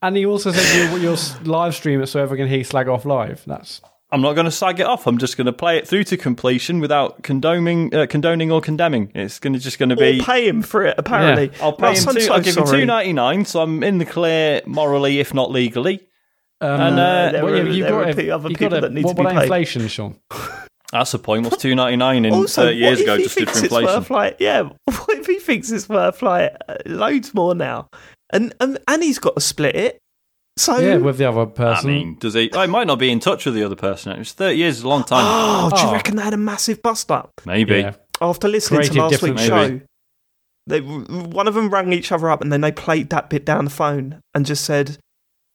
And 0.00 0.16
he 0.16 0.24
also 0.24 0.52
said 0.52 0.92
you, 0.94 0.98
you'll 1.00 1.18
live 1.44 1.74
stream 1.74 2.00
it 2.00 2.06
so 2.06 2.22
everyone 2.22 2.46
can 2.46 2.54
hear 2.54 2.64
slag 2.64 2.88
off 2.88 3.04
live. 3.04 3.42
That's 3.46 3.82
I'm 4.12 4.20
not 4.22 4.32
going 4.34 4.46
to 4.46 4.50
sag 4.50 4.80
it 4.80 4.86
off. 4.86 5.06
I'm 5.06 5.18
just 5.18 5.36
going 5.36 5.46
to 5.46 5.52
play 5.52 5.78
it 5.78 5.86
through 5.86 6.04
to 6.04 6.16
completion 6.16 6.80
without 6.80 7.22
condoning, 7.22 7.94
uh, 7.94 8.06
condoning 8.08 8.50
or 8.50 8.60
condemning. 8.60 9.12
It's 9.14 9.38
going 9.38 9.52
to 9.52 9.58
just 9.60 9.78
going 9.78 9.90
to 9.90 9.96
be 9.96 10.02
Or 10.08 10.12
be. 10.14 10.20
pay 10.22 10.48
him 10.48 10.62
for 10.62 10.84
it. 10.84 10.96
Apparently, 10.98 11.52
I'll 11.62 11.72
pay 11.72 11.84
Russ, 11.88 12.02
him. 12.02 12.08
I'm 12.08 12.14
Two, 12.16 12.20
so 12.22 12.32
I'll 12.34 12.40
give 12.40 12.56
him 12.56 12.66
two 12.66 12.84
ninety 12.86 13.12
nine, 13.12 13.44
so 13.44 13.60
I'm 13.62 13.82
in 13.84 13.98
the 13.98 14.04
clear 14.06 14.62
morally, 14.66 15.20
if 15.20 15.32
not 15.32 15.50
legally. 15.52 16.00
um, 16.60 16.80
And, 16.80 16.98
uh, 16.98 17.32
there 17.32 17.44
well, 17.44 17.52
were- 17.52 17.66
you've 17.68 17.86
there 17.86 17.90
got 17.90 18.06
were 18.06 18.12
to- 18.12 18.30
other 18.30 18.48
you've 18.48 18.58
people 18.58 18.70
got 18.70 18.74
to- 18.76 18.88
that 18.88 18.92
need 18.92 19.04
what 19.04 19.16
to 19.16 19.16
be 19.16 19.20
about 19.22 19.34
paid. 19.34 19.42
inflation, 19.44 19.88
Sean? 19.88 20.16
That's 20.92 21.12
the 21.12 21.20
point. 21.20 21.44
What's 21.44 21.62
two 21.62 21.76
ninety 21.76 21.96
nine 21.96 22.24
in 22.24 22.34
Also, 22.34 22.62
thirty 22.64 22.78
years 22.78 23.00
ago, 23.00 23.16
Just 23.16 23.38
he 23.38 23.44
for 23.44 23.50
inflation? 23.62 23.84
worth 23.86 24.10
like 24.10 24.36
yeah? 24.40 24.62
What 24.86 25.08
if 25.18 25.26
he 25.26 25.38
thinks 25.38 25.70
it's 25.70 25.88
worth 25.88 26.20
like 26.20 26.52
uh, 26.68 26.74
loads 26.84 27.32
more 27.32 27.54
now? 27.54 27.88
And 28.32 28.52
and 28.60 28.76
and 28.88 29.02
he's 29.02 29.20
got 29.20 29.36
to 29.36 29.40
split 29.40 29.76
it. 29.76 29.98
So 30.56 30.78
Yeah, 30.78 30.96
with 30.96 31.18
the 31.18 31.28
other 31.28 31.46
person. 31.46 31.64
I 31.66 31.74
person. 31.76 31.90
mean, 31.90 32.16
does 32.18 32.34
he? 32.34 32.50
I 32.54 32.66
might 32.66 32.86
not 32.86 32.98
be 32.98 33.10
in 33.10 33.20
touch 33.20 33.46
with 33.46 33.54
the 33.54 33.64
other 33.64 33.76
person. 33.76 34.12
It's 34.20 34.32
thirty 34.32 34.58
years 34.58 34.78
is 34.78 34.82
a 34.84 34.88
long 34.88 35.04
time. 35.04 35.24
oh, 35.26 35.70
do 35.74 35.80
you 35.82 35.88
Oh. 35.88 35.92
reckon 35.92 36.16
they 36.16 36.22
had 36.22 36.34
a 36.34 36.38
massive 36.38 36.82
bust 36.82 37.10
up 37.10 37.30
Maybe. 37.46 37.78
yeah. 37.78 37.94
after 38.20 38.48
listening 38.48 38.78
Creative 38.80 38.94
to 38.96 39.02
last 39.02 39.22
week's 39.22 39.42
difference. 39.42 39.80
show? 39.82 39.86
They 40.66 40.80
one 40.80 41.48
of 41.48 41.54
them 41.54 41.70
rang 41.70 41.92
each 41.92 42.12
other 42.12 42.30
up 42.30 42.42
and 42.42 42.52
then 42.52 42.60
they 42.60 42.72
played 42.72 43.10
that 43.10 43.30
bit 43.30 43.44
down 43.46 43.64
the 43.64 43.70
phone 43.70 44.20
and 44.34 44.44
just 44.44 44.64
said 44.64 44.98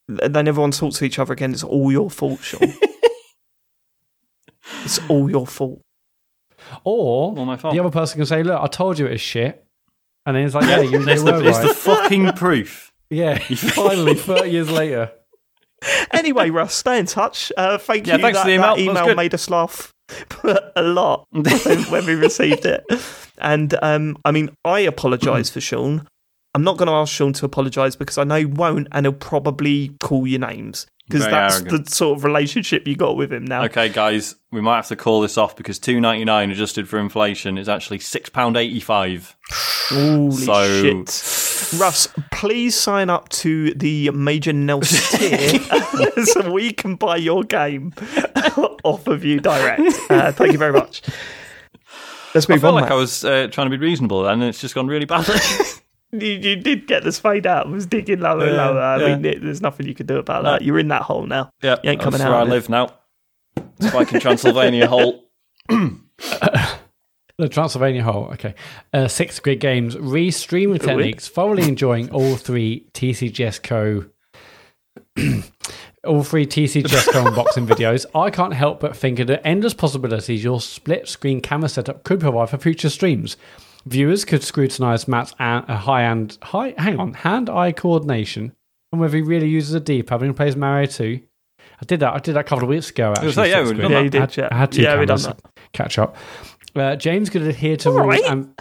they 0.08 0.42
never 0.42 0.60
want 0.60 0.74
to 0.74 0.90
to 0.90 1.04
each 1.04 1.18
other 1.18 1.32
again. 1.32 1.52
It's 1.52 1.62
all 1.62 1.92
your 1.92 2.10
fault, 2.10 2.40
Sean. 2.40 2.72
it's 4.84 4.98
all 5.08 5.30
your 5.30 5.46
fault. 5.46 5.80
Or 6.84 7.32
All 7.36 7.44
my 7.44 7.56
fault. 7.56 7.74
the 7.74 7.80
other 7.80 7.90
person 7.90 8.18
can 8.18 8.26
say, 8.26 8.42
"Look, 8.42 8.60
I 8.60 8.66
told 8.66 8.98
you 8.98 9.06
it 9.06 9.12
was 9.12 9.20
shit," 9.20 9.64
and 10.24 10.36
then 10.36 10.44
it's 10.46 10.54
like, 10.54 10.64
"Yeah, 10.66 10.80
you, 10.80 10.98
It's 11.08 11.20
you 11.22 11.26
the, 11.26 11.32
were 11.32 11.48
it's 11.48 11.58
the 11.60 11.74
fucking 11.74 12.32
proof. 12.32 12.92
Yeah, 13.10 13.38
finally, 13.56 14.14
thirty 14.14 14.50
years 14.50 14.70
later. 14.70 15.12
Anyway, 16.12 16.50
Russ, 16.50 16.74
stay 16.74 16.98
in 16.98 17.06
touch. 17.06 17.52
Uh, 17.56 17.78
thank 17.78 18.06
Yeah, 18.06 18.16
you. 18.16 18.22
thanks 18.22 18.38
that, 18.38 18.42
for 18.44 18.48
the 18.48 18.54
email. 18.54 18.76
that 18.76 18.94
That 18.94 19.02
email 19.02 19.14
made 19.14 19.34
us 19.34 19.48
laugh 19.50 19.92
a 20.76 20.82
lot 20.82 21.26
when, 21.30 21.44
when 21.90 22.06
we 22.06 22.14
received 22.14 22.64
it. 22.64 22.84
And 23.38 23.74
um, 23.82 24.16
I 24.24 24.32
mean, 24.32 24.50
I 24.64 24.80
apologise 24.80 25.50
for 25.50 25.60
Sean. 25.60 26.06
I'm 26.54 26.64
not 26.64 26.78
going 26.78 26.86
to 26.86 26.94
ask 26.94 27.12
Sean 27.12 27.34
to 27.34 27.44
apologise 27.44 27.94
because 27.96 28.16
I 28.16 28.24
know 28.24 28.36
he 28.36 28.46
won't, 28.46 28.88
and 28.92 29.04
he'll 29.04 29.12
probably 29.12 29.94
call 30.02 30.26
you 30.26 30.38
names 30.38 30.86
because 31.06 31.26
that's 31.26 31.56
arrogant. 31.60 31.84
the 31.84 31.90
sort 31.94 32.16
of 32.18 32.24
relationship 32.24 32.88
you 32.88 32.96
got 32.96 33.16
with 33.16 33.30
him 33.30 33.44
now. 33.44 33.64
Okay, 33.64 33.90
guys, 33.90 34.36
we 34.50 34.62
might 34.62 34.76
have 34.76 34.88
to 34.88 34.96
call 34.96 35.20
this 35.20 35.36
off 35.36 35.54
because 35.54 35.78
two 35.78 36.00
ninety 36.00 36.24
nine 36.24 36.50
adjusted 36.50 36.88
for 36.88 36.98
inflation 36.98 37.58
is 37.58 37.68
actually 37.68 37.98
six 37.98 38.30
pound 38.30 38.56
eighty 38.56 38.80
five. 38.80 39.36
Holy 39.50 40.32
So- 40.32 40.82
shit. 40.82 41.08
Russ, 41.78 42.08
please 42.32 42.74
sign 42.74 43.10
up 43.10 43.28
to 43.30 43.72
the 43.74 44.10
Major 44.10 44.52
Nelson 44.52 45.18
tier 45.18 45.58
so 46.24 46.52
we 46.52 46.72
can 46.72 46.94
buy 46.96 47.16
your 47.16 47.42
game 47.44 47.92
off 48.84 49.06
of 49.06 49.24
you 49.24 49.40
direct. 49.40 49.82
Uh, 50.10 50.32
thank 50.32 50.52
you 50.52 50.58
very 50.58 50.72
much. 50.72 51.02
Let's 52.34 52.48
move 52.48 52.54
I 52.54 52.56
move 52.56 52.60
felt 52.62 52.74
on. 52.74 52.80
like 52.82 52.82
Matt. 52.90 52.92
I 52.92 52.96
was 52.96 53.24
uh, 53.24 53.48
trying 53.50 53.70
to 53.70 53.76
be 53.76 53.82
reasonable, 53.84 54.26
and 54.26 54.42
it's 54.42 54.60
just 54.60 54.74
gone 54.74 54.86
really 54.86 55.06
badly. 55.06 55.36
you, 56.12 56.18
you 56.32 56.56
did 56.56 56.86
get 56.86 57.02
the 57.02 57.12
spade 57.12 57.46
out. 57.46 57.66
It 57.66 57.70
was 57.70 57.86
digging 57.86 58.20
lower 58.20 58.42
and 58.44 58.54
Yeah, 58.56 58.68
lower. 58.68 58.80
I 58.80 58.96
yeah. 59.00 59.16
mean, 59.16 59.24
it, 59.24 59.42
there's 59.42 59.62
nothing 59.62 59.86
you 59.86 59.94
can 59.94 60.06
do 60.06 60.16
about 60.18 60.44
that. 60.44 60.62
You're 60.62 60.78
in 60.78 60.88
that 60.88 61.02
hole 61.02 61.26
now. 61.26 61.50
yeah, 61.62 61.76
You 61.82 61.90
ain't 61.90 62.00
coming 62.00 62.18
that's 62.18 62.24
out 62.24 62.30
where 62.32 62.38
I 62.40 62.42
of 62.42 62.48
it. 62.48 62.50
live 62.52 62.68
now. 62.68 62.94
Spike 63.80 64.12
in 64.12 64.20
Transylvania 64.20 64.86
hole. 64.86 65.24
The 67.38 67.48
Transylvania 67.50 68.02
Hole. 68.02 68.30
Okay. 68.32 68.54
Uh, 68.94 69.08
six 69.08 69.38
grid 69.40 69.60
games, 69.60 69.96
re 69.98 70.30
streaming 70.30 70.78
techniques. 70.78 71.28
Thoroughly 71.28 71.68
enjoying 71.68 72.10
all 72.10 72.36
three 72.36 72.86
TCGS 72.94 73.62
Co. 73.62 74.06
all 76.04 76.22
three 76.22 76.46
TCGS 76.46 77.12
Co 77.12 77.24
unboxing 77.30 77.66
videos. 77.66 78.06
I 78.14 78.30
can't 78.30 78.54
help 78.54 78.80
but 78.80 78.96
think 78.96 79.18
of 79.18 79.26
the 79.26 79.44
endless 79.46 79.74
possibilities 79.74 80.42
your 80.44 80.60
split 80.60 81.08
screen 81.08 81.40
camera 81.40 81.68
setup 81.68 82.04
could 82.04 82.20
provide 82.20 82.48
for 82.50 82.58
future 82.58 82.88
streams. 82.90 83.36
Viewers 83.84 84.24
could 84.24 84.42
scrutinize 84.42 85.06
Matt's 85.06 85.32
a- 85.38 85.42
uh, 85.68 85.76
high 85.76 86.02
and 86.02 86.36
high. 86.42 86.74
Hang 86.78 86.98
on, 86.98 87.12
hand-eye 87.14 87.72
coordination, 87.72 88.52
and 88.90 89.00
whether 89.00 89.16
he 89.16 89.22
really 89.22 89.48
uses 89.48 89.74
a 89.74 89.80
D-pad 89.80 90.20
when 90.20 90.30
he 90.30 90.34
plays 90.34 90.56
Mario 90.56 90.86
2. 90.86 91.20
I 91.80 91.84
did 91.84 92.00
that. 92.00 92.14
I 92.14 92.18
did 92.18 92.34
that 92.34 92.40
a 92.40 92.44
couple 92.44 92.64
of 92.64 92.70
weeks 92.70 92.90
ago. 92.90 93.10
Actually, 93.12 93.34
like, 93.34 93.50
yeah, 93.50 93.56
split 93.56 93.66
we've 93.66 93.68
screen. 93.68 93.82
done 93.82 93.90
Yeah, 93.92 93.98
you 94.00 94.06
I 94.06 94.08
did. 94.08 94.20
had, 94.20 94.36
yeah. 94.36 94.48
I 94.50 94.54
had 94.56 94.72
two 94.72 94.82
yeah, 94.82 95.04
that. 95.04 95.40
Catch 95.72 95.98
up. 95.98 96.16
Uh, 96.76 96.94
James 96.96 97.30
could 97.30 97.42
adhere 97.42 97.76
to 97.78 97.88
All 97.90 97.96
rules 97.96 98.06
right. 98.08 98.24
and 98.30 98.52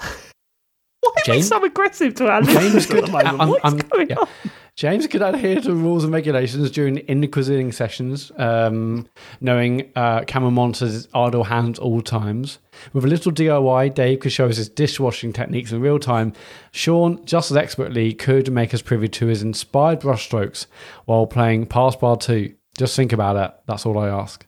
Why 1.02 1.12
are 1.28 1.36
we 1.36 1.42
so 1.42 1.64
aggressive 1.64 2.16
to 2.16 2.28
our 2.28 2.42
James 2.42 2.86
could? 2.88 3.10
I'm- 3.10 3.38
What's 3.50 3.64
I'm- 3.66 3.78
going 3.78 4.10
yeah. 4.10 4.16
on? 4.20 4.28
James 4.76 5.08
could 5.08 5.22
adhere 5.22 5.62
to 5.62 5.74
rules 5.74 6.04
and 6.04 6.12
regulations 6.12 6.70
during 6.70 6.98
inquisiting 7.08 7.72
sessions, 7.72 8.30
um, 8.36 9.08
knowing 9.40 9.90
uh, 9.96 10.26
camera 10.28 10.52
monitors 10.52 11.08
idle 11.14 11.46
hands 11.46 11.80
all 11.80 12.02
times. 12.02 12.60
With 12.92 13.06
a 13.06 13.08
little 13.08 13.32
DIY, 13.32 13.94
Dave 13.94 14.20
could 14.20 14.34
show 14.34 14.48
us 14.50 14.58
his 14.58 14.68
dishwashing 14.68 15.32
techniques 15.32 15.72
in 15.72 15.80
real 15.80 15.98
time. 15.98 16.34
Sean, 16.74 17.24
just 17.26 17.52
as 17.52 17.58
expertly, 17.58 18.12
could 18.14 18.52
make 18.52 18.74
us 18.74 18.82
privy 18.82 19.08
to 19.08 19.28
his 19.28 19.42
inspired 19.42 20.02
brushstrokes 20.02 20.66
while 21.06 21.26
playing 21.26 21.68
Passpartout 21.68 22.20
2. 22.20 22.54
Just 22.78 22.98
think 22.98 23.14
about 23.14 23.38
it. 23.38 23.56
That's 23.68 23.86
all 23.86 23.98
I 23.98 24.10
ask. 24.10 24.46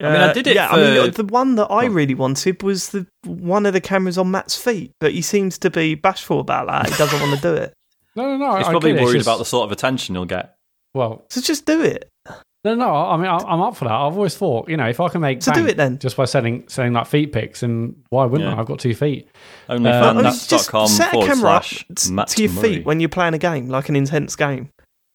I 0.00 0.12
mean, 0.12 0.20
I 0.20 0.32
did 0.32 0.46
it 0.46 0.50
Uh, 0.56 0.60
Yeah, 0.60 0.68
I 0.70 1.02
mean, 1.04 1.10
the 1.12 1.24
one 1.24 1.54
that 1.56 1.66
I 1.66 1.84
really 1.86 2.14
wanted 2.14 2.62
was 2.62 2.88
the 2.90 3.06
one 3.24 3.66
of 3.66 3.72
the 3.72 3.80
cameras 3.80 4.16
on 4.18 4.30
Matt's 4.30 4.56
feet, 4.56 4.92
but 5.00 5.12
he 5.12 5.22
seems 5.22 5.58
to 5.58 5.70
be 5.70 5.94
bashful 5.94 6.40
about 6.40 6.66
that. 6.68 6.88
He 6.90 6.96
doesn't 6.96 7.20
want 7.20 7.34
to 7.40 7.40
do 7.42 7.54
it. 7.54 7.72
No, 8.16 8.36
no, 8.36 8.44
no. 8.44 8.56
He's 8.56 8.66
I 8.66 8.70
probably 8.72 8.92
get 8.94 9.04
worried 9.04 9.14
just- 9.18 9.26
about 9.28 9.38
the 9.38 9.44
sort 9.44 9.66
of 9.66 9.72
attention 9.72 10.16
he'll 10.16 10.24
get. 10.24 10.56
Well, 10.94 11.24
So 11.30 11.40
just 11.40 11.64
do 11.64 11.80
it. 11.80 12.08
No, 12.64 12.74
no. 12.74 12.92
I 12.92 13.16
mean, 13.16 13.26
I- 13.26 13.36
I'm 13.38 13.60
up 13.60 13.76
for 13.76 13.84
that. 13.84 13.92
I've 13.94 14.16
always 14.16 14.34
thought, 14.36 14.68
you 14.68 14.76
know, 14.76 14.88
if 14.88 14.98
I 14.98 15.08
can 15.08 15.20
make 15.20 15.40
So 15.42 15.52
do 15.52 15.64
it 15.66 15.76
then. 15.76 15.98
just 16.00 16.16
by 16.16 16.24
selling 16.24 16.64
selling 16.66 16.92
like 16.92 17.06
feet 17.06 17.32
pics, 17.32 17.62
and 17.62 18.02
why 18.10 18.24
wouldn't 18.24 18.50
Yeah. 18.50 18.56
I? 18.56 18.60
I've 18.60 18.66
got 18.66 18.80
two 18.80 18.94
feet. 18.96 19.28
Oh, 19.68 19.78
OnlyFans.com 19.78 20.24
just 20.88 20.96
set 20.96 21.14
a 21.14 21.18
camera 21.24 21.34
slash 21.36 21.86
up 22.18 22.26
to 22.28 22.42
your 22.42 22.52
Murray. 22.52 22.62
feet 22.76 22.84
when 22.84 22.98
you're 22.98 23.08
playing 23.08 23.34
a 23.34 23.38
game, 23.38 23.68
like 23.68 23.88
an 23.88 23.94
intense 23.96 24.34
game. 24.34 24.70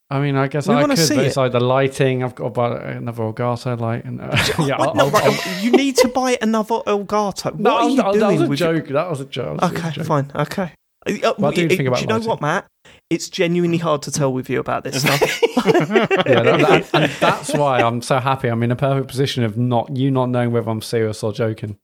I 0.09 0.19
mean, 0.19 0.35
I 0.35 0.47
guess 0.47 0.67
We 0.67 0.75
I 0.75 0.83
could, 0.85 0.97
see 0.99 1.15
but 1.15 1.25
it's 1.25 1.35
it. 1.35 1.39
like 1.39 1.51
the 1.51 1.59
lighting. 1.59 2.23
I've 2.23 2.35
got 2.35 2.45
about 2.45 2.83
another 2.83 3.23
Elgato 3.23 3.79
light, 3.79 4.05
and 4.05 4.21
uh, 4.21 4.25
yeah, 4.59 4.75
I'll, 4.77 4.93
no, 4.93 5.05
I'll- 5.05 5.09
right, 5.11 5.23
I'll- 5.25 5.63
you 5.63 5.71
need 5.71 5.97
to 5.97 6.07
buy 6.09 6.37
another 6.41 6.75
Elgato. 6.85 7.45
What 7.53 7.59
No, 7.59 7.75
are 7.77 7.89
you 7.89 7.97
that, 7.97 8.05
was- 8.07 8.17
doing 8.17 8.19
that 8.19 8.31
was 8.33 8.41
a 8.41 8.47
with 8.49 8.59
your- 8.59 8.73
joke. 8.79 8.87
That 8.89 9.09
was 9.09 9.19
a 9.21 9.25
joke. 9.25 9.59
That 9.61 9.71
was 9.71 9.81
a 9.81 9.85
Okay, 9.87 9.91
joke. 9.95 10.05
fine. 10.05 10.31
Okay. 10.35 10.71
Uh, 11.07 11.33
Well, 11.39 11.51
I 11.51 11.53
do 11.55 11.65
it- 11.65 11.69
think 11.69 11.87
about 11.87 11.97
do 11.97 12.01
you 12.01 12.07
know 12.07 12.19
what, 12.19 12.39
Matt? 12.41 12.67
It's 13.09 13.29
genuinely 13.29 13.77
hard 13.77 14.01
to 14.03 14.11
tell 14.11 14.31
with 14.33 14.49
you 14.49 14.59
about 14.59 14.83
this 14.83 15.01
stuff. 15.01 15.21
Yeah, 15.65 16.43
that, 16.43 16.59
that- 16.59 16.89
and 16.93 17.11
that's 17.19 17.53
why 17.53 17.81
I'm 17.81 18.01
so 18.03 18.19
happy. 18.19 18.47
I'm 18.49 18.61
in 18.61 18.71
a 18.71 18.75
perfect 18.75 19.07
position 19.07 19.43
of 19.43 19.57
not 19.57 19.95
you 19.97 20.11
not 20.11 20.29
knowing 20.29 20.51
whether 20.51 20.69
I'm 20.69 20.81
serious 20.81 21.23
or 21.23 21.33
joking. 21.33 21.77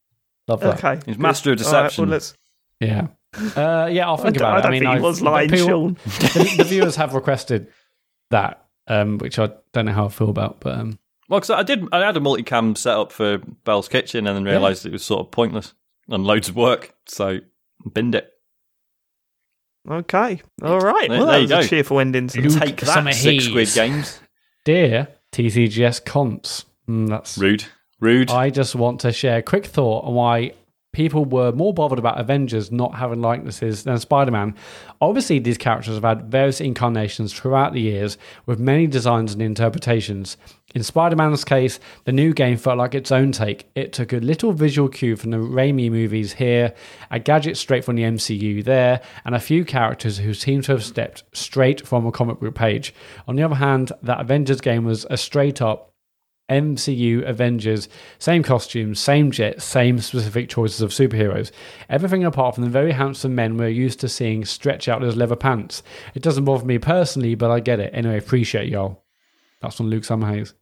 Love 0.47 0.59
that. 0.61 0.83
okay. 0.83 1.01
He's 1.07 1.17
master 1.17 1.51
of 1.51 1.57
good. 1.57 1.65
All 1.67 1.73
right, 1.73 1.83
deception. 1.83 2.03
well, 2.05 2.11
let's, 2.11 2.33
Yeah. 2.79 3.07
Uh, 3.55 3.87
yeah, 3.91 4.05
I'll 4.07 4.17
think 4.17 4.37
don't, 4.37 4.47
about 4.47 4.53
I 4.55 4.59
it. 4.59 4.61
don't 4.61 4.65
I 4.67 4.69
mean, 4.71 4.83
think 4.83 4.95
he 4.95 5.01
was 5.01 5.21
lying, 5.21 5.49
the, 5.49 5.57
people- 5.57 5.69
Sean. 5.69 5.93
the, 6.03 6.53
the 6.57 6.63
viewers 6.65 6.95
have 6.97 7.13
requested 7.15 7.67
that, 8.31 8.65
um, 8.87 9.17
which 9.19 9.37
I 9.39 9.49
don't 9.73 9.85
know 9.85 9.93
how 9.93 10.05
I 10.05 10.09
feel 10.09 10.29
about, 10.29 10.59
but 10.59 10.77
um, 10.77 10.99
Well, 11.29 11.39
because 11.39 11.51
I 11.51 11.63
did, 11.63 11.85
I 11.93 11.99
had 12.05 12.17
a 12.17 12.19
multicam 12.19 12.77
set 12.77 12.97
up 12.97 13.11
for 13.11 13.37
Bell's 13.63 13.87
Kitchen, 13.87 14.27
and 14.27 14.35
then 14.35 14.43
realised 14.43 14.85
it 14.85 14.91
was 14.91 15.03
sort 15.05 15.21
of 15.25 15.31
pointless 15.31 15.73
and 16.09 16.23
loads 16.25 16.49
of 16.49 16.55
work, 16.55 16.93
so 17.07 17.39
binned 17.93 18.15
it. 18.15 18.29
Okay. 19.89 20.41
All 20.61 20.79
right. 20.79 21.09
There- 21.09 21.17
well, 21.17 21.27
there 21.27 21.35
that 21.39 21.49
you 21.49 21.55
was 21.55 21.65
a 21.65 21.67
go. 21.67 21.67
cheerful 21.67 21.99
ending. 21.99 22.27
to- 22.27 22.41
Luke 22.41 22.59
Take 22.59 22.77
that, 22.81 22.85
Summer 22.87 23.13
Six 23.13 23.45
Squid 23.45 23.69
Games. 23.73 24.19
dear 24.65 25.07
TCGS 25.31 26.03
cons, 26.05 26.65
mm, 26.87 27.07
that's 27.07 27.37
Rude, 27.37 27.65
rude. 27.99 28.29
I 28.29 28.49
just 28.49 28.75
want 28.75 28.99
to 29.01 29.11
share 29.11 29.37
a 29.37 29.41
quick 29.41 29.65
thought 29.65 30.05
on 30.05 30.13
why 30.13 30.51
people 30.91 31.25
were 31.25 31.51
more 31.51 31.73
bothered 31.73 31.99
about 31.99 32.19
Avengers 32.19 32.71
not 32.71 32.95
having 32.95 33.21
likenesses 33.21 33.83
than 33.83 33.97
Spider 33.99 34.31
Man. 34.31 34.55
Obviously, 34.99 35.39
these 35.39 35.57
characters 35.57 35.95
have 35.95 36.03
had 36.03 36.29
various 36.29 36.59
incarnations 36.59 37.33
throughout 37.33 37.73
the 37.73 37.81
years 37.81 38.17
with 38.45 38.59
many 38.59 38.87
designs 38.87 39.33
and 39.33 39.41
interpretations. 39.41 40.37
In 40.73 40.83
Spider 40.83 41.17
Man's 41.17 41.43
case, 41.43 41.79
the 42.05 42.11
new 42.13 42.33
game 42.33 42.57
felt 42.57 42.77
like 42.77 42.95
its 42.95 43.11
own 43.11 43.31
take. 43.33 43.69
It 43.75 43.91
took 43.91 44.13
a 44.13 44.17
little 44.17 44.53
visual 44.53 44.87
cue 44.87 45.17
from 45.17 45.31
the 45.31 45.37
Raimi 45.37 45.91
movies 45.91 46.33
here, 46.33 46.73
a 47.09 47.19
gadget 47.19 47.57
straight 47.57 47.83
from 47.83 47.97
the 47.97 48.03
MCU 48.03 48.63
there, 48.63 49.01
and 49.25 49.35
a 49.35 49.39
few 49.39 49.65
characters 49.65 50.19
who 50.19 50.33
seem 50.33 50.61
to 50.63 50.71
have 50.73 50.83
stepped 50.83 51.23
straight 51.33 51.85
from 51.85 52.05
a 52.05 52.11
comic 52.11 52.39
book 52.39 52.55
page. 52.55 52.93
On 53.27 53.35
the 53.35 53.43
other 53.43 53.55
hand, 53.55 53.91
that 54.01 54.21
Avengers 54.21 54.61
game 54.61 54.85
was 54.85 55.05
a 55.09 55.17
straight 55.17 55.61
up 55.61 55.90
MCU 56.51 57.27
Avengers, 57.27 57.87
same 58.19 58.43
costumes, 58.43 58.99
same 58.99 59.31
jets, 59.31 59.63
same 59.63 59.99
specific 59.99 60.49
choices 60.49 60.81
of 60.81 60.91
superheroes. 60.91 61.51
Everything 61.89 62.25
apart 62.25 62.55
from 62.55 62.65
the 62.65 62.69
very 62.69 62.91
handsome 62.91 63.33
men 63.33 63.55
we're 63.57 63.69
used 63.69 63.99
to 64.01 64.09
seeing 64.09 64.43
stretch 64.43 64.87
out 64.89 64.99
those 65.01 65.15
leather 65.15 65.37
pants. 65.37 65.81
It 66.13 66.21
doesn't 66.21 66.43
bother 66.45 66.65
me 66.65 66.77
personally, 66.77 67.35
but 67.35 67.49
I 67.49 67.61
get 67.61 67.79
it. 67.79 67.91
Anyway, 67.93 68.17
appreciate 68.17 68.69
y'all. 68.69 69.03
That's 69.61 69.75
from 69.77 69.87
Luke 69.87 70.03
Summerhays. 70.03 70.53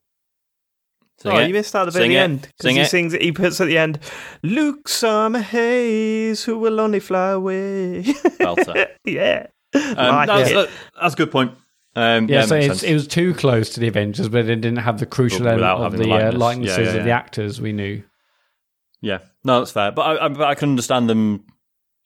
Sing 1.18 1.32
oh, 1.34 1.38
it. 1.40 1.48
you 1.50 1.54
missed 1.54 1.76
out 1.76 1.90
a 1.90 1.92
bit 1.92 2.04
at 2.04 2.08
the 2.08 2.16
it. 2.16 2.20
end. 2.20 2.42
'cause 2.44 2.52
Sing 2.62 2.76
he 2.76 2.82
it. 2.82 2.90
sings 2.90 3.14
it. 3.14 3.22
He 3.22 3.32
puts 3.34 3.60
at 3.60 3.66
the 3.68 3.78
end, 3.78 4.00
Luke 4.44 4.88
Summerhayes, 4.88 6.44
who 6.46 6.58
will 6.60 6.80
only 6.80 7.00
fly 7.00 7.32
away. 7.32 8.04
Belter. 8.40 8.88
yeah. 9.06 9.48
Um, 9.74 9.96
Like 9.96 10.28
that's, 10.28 10.52
that- 10.54 10.70
that's 11.02 11.14
a 11.16 11.18
good 11.18 11.32
point. 11.32 11.52
Um, 12.00 12.30
Yeah, 12.30 12.40
yeah, 12.42 12.46
so 12.46 12.56
it's, 12.56 12.84
it 12.84 12.94
was 12.94 13.08
too 13.08 13.34
close 13.34 13.70
to 13.72 13.80
the 13.80 13.88
Avengers, 13.88 14.30
but 14.30 14.42
it 14.48 14.56
didn't 14.62 14.78
have 14.78 15.00
the 15.00 15.06
crucial 15.06 15.40
But 15.40 15.60
element 15.60 15.72
of 15.72 15.84
having 15.92 16.00
the, 16.00 16.06
the 16.18 16.28
uh, 16.30 16.32
likenesses 16.34 16.78
Yeah, 16.78 16.84
yeah, 16.94 16.98
of 17.00 17.04
the 17.06 17.12
actors 17.12 17.60
we 17.60 17.74
knew. 17.74 18.04
Yeah, 19.02 19.20
no, 19.44 19.60
that's 19.60 19.72
fair. 19.72 19.92
But 19.92 20.02
I, 20.04 20.26
I, 20.26 20.28
but 20.30 20.44
I 20.48 20.56
can 20.56 20.70
understand 20.70 21.10
them, 21.10 21.46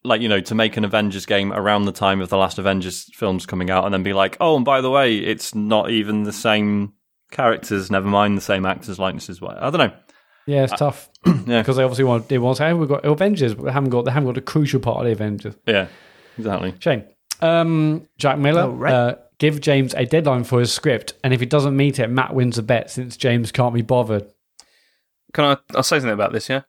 like 0.03 0.21
you 0.21 0.29
know, 0.29 0.39
to 0.41 0.55
make 0.55 0.77
an 0.77 0.85
Avengers 0.85 1.25
game 1.25 1.51
around 1.51 1.85
the 1.85 1.91
time 1.91 2.21
of 2.21 2.29
the 2.29 2.37
last 2.37 2.57
Avengers 2.59 3.09
films 3.15 3.45
coming 3.45 3.69
out, 3.69 3.85
and 3.85 3.93
then 3.93 4.03
be 4.03 4.13
like, 4.13 4.37
oh, 4.39 4.55
and 4.55 4.65
by 4.65 4.81
the 4.81 4.89
way, 4.91 5.17
it's 5.17 5.55
not 5.55 5.89
even 5.89 6.23
the 6.23 6.33
same 6.33 6.93
characters. 7.31 7.89
Never 7.89 8.07
mind 8.07 8.37
the 8.37 8.41
same 8.41 8.65
actors, 8.65 8.99
likenesses. 8.99 9.41
What 9.41 9.57
I 9.61 9.69
don't 9.69 9.79
know. 9.79 9.93
Yeah, 10.45 10.63
it's 10.65 10.73
tough 10.73 11.09
Yeah, 11.25 11.33
because 11.61 11.77
they 11.77 11.83
obviously 11.83 12.03
want 12.03 12.27
they 12.29 12.37
want 12.37 12.57
to 12.57 12.61
say, 12.61 12.67
"Hey, 12.67 12.73
we've 12.73 12.89
got 12.89 13.05
Avengers, 13.05 13.55
but 13.55 13.63
they 13.65 13.71
haven't 13.71 13.89
got 13.91 14.05
they 14.05 14.11
haven't 14.11 14.27
got 14.27 14.35
the 14.35 14.41
crucial 14.41 14.79
part 14.79 14.99
of 14.99 15.05
the 15.05 15.11
Avengers." 15.11 15.55
yeah, 15.65 15.87
exactly. 16.37 16.73
Shame. 16.79 17.03
Um, 17.41 18.07
Jack 18.17 18.37
Miller, 18.37 18.63
Oh, 18.63 18.69
right. 18.71 18.93
uh, 18.93 19.15
give 19.43 19.59
James 19.59 19.93
a 19.95 20.05
deadline 20.05 20.45
for 20.45 20.61
his 20.61 20.71
script, 20.71 21.15
and 21.21 21.33
if 21.33 21.41
he 21.41 21.45
doesn't 21.45 21.75
meet 21.75 21.99
it, 21.99 22.07
Matt 22.09 22.33
wins 22.33 22.55
the 22.55 22.63
bet 22.63 22.89
since 22.89 23.17
James 23.17 23.51
can't 23.51 23.75
be 23.75 23.81
bothered. 23.81 24.31
Can 25.33 25.43
I? 25.43 25.57
I'll 25.75 25.83
say 25.83 25.97
something 25.97 26.13
about 26.13 26.31
this. 26.31 26.47
Yeah. 26.47 26.61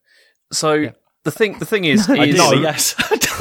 So 0.52 0.86
the 1.22 1.30
thing, 1.30 1.58
the 1.60 1.66
thing 1.66 1.84
is, 1.84 2.00
is 2.08 2.10
Ideally, 2.18 2.62
yes. 2.62 2.94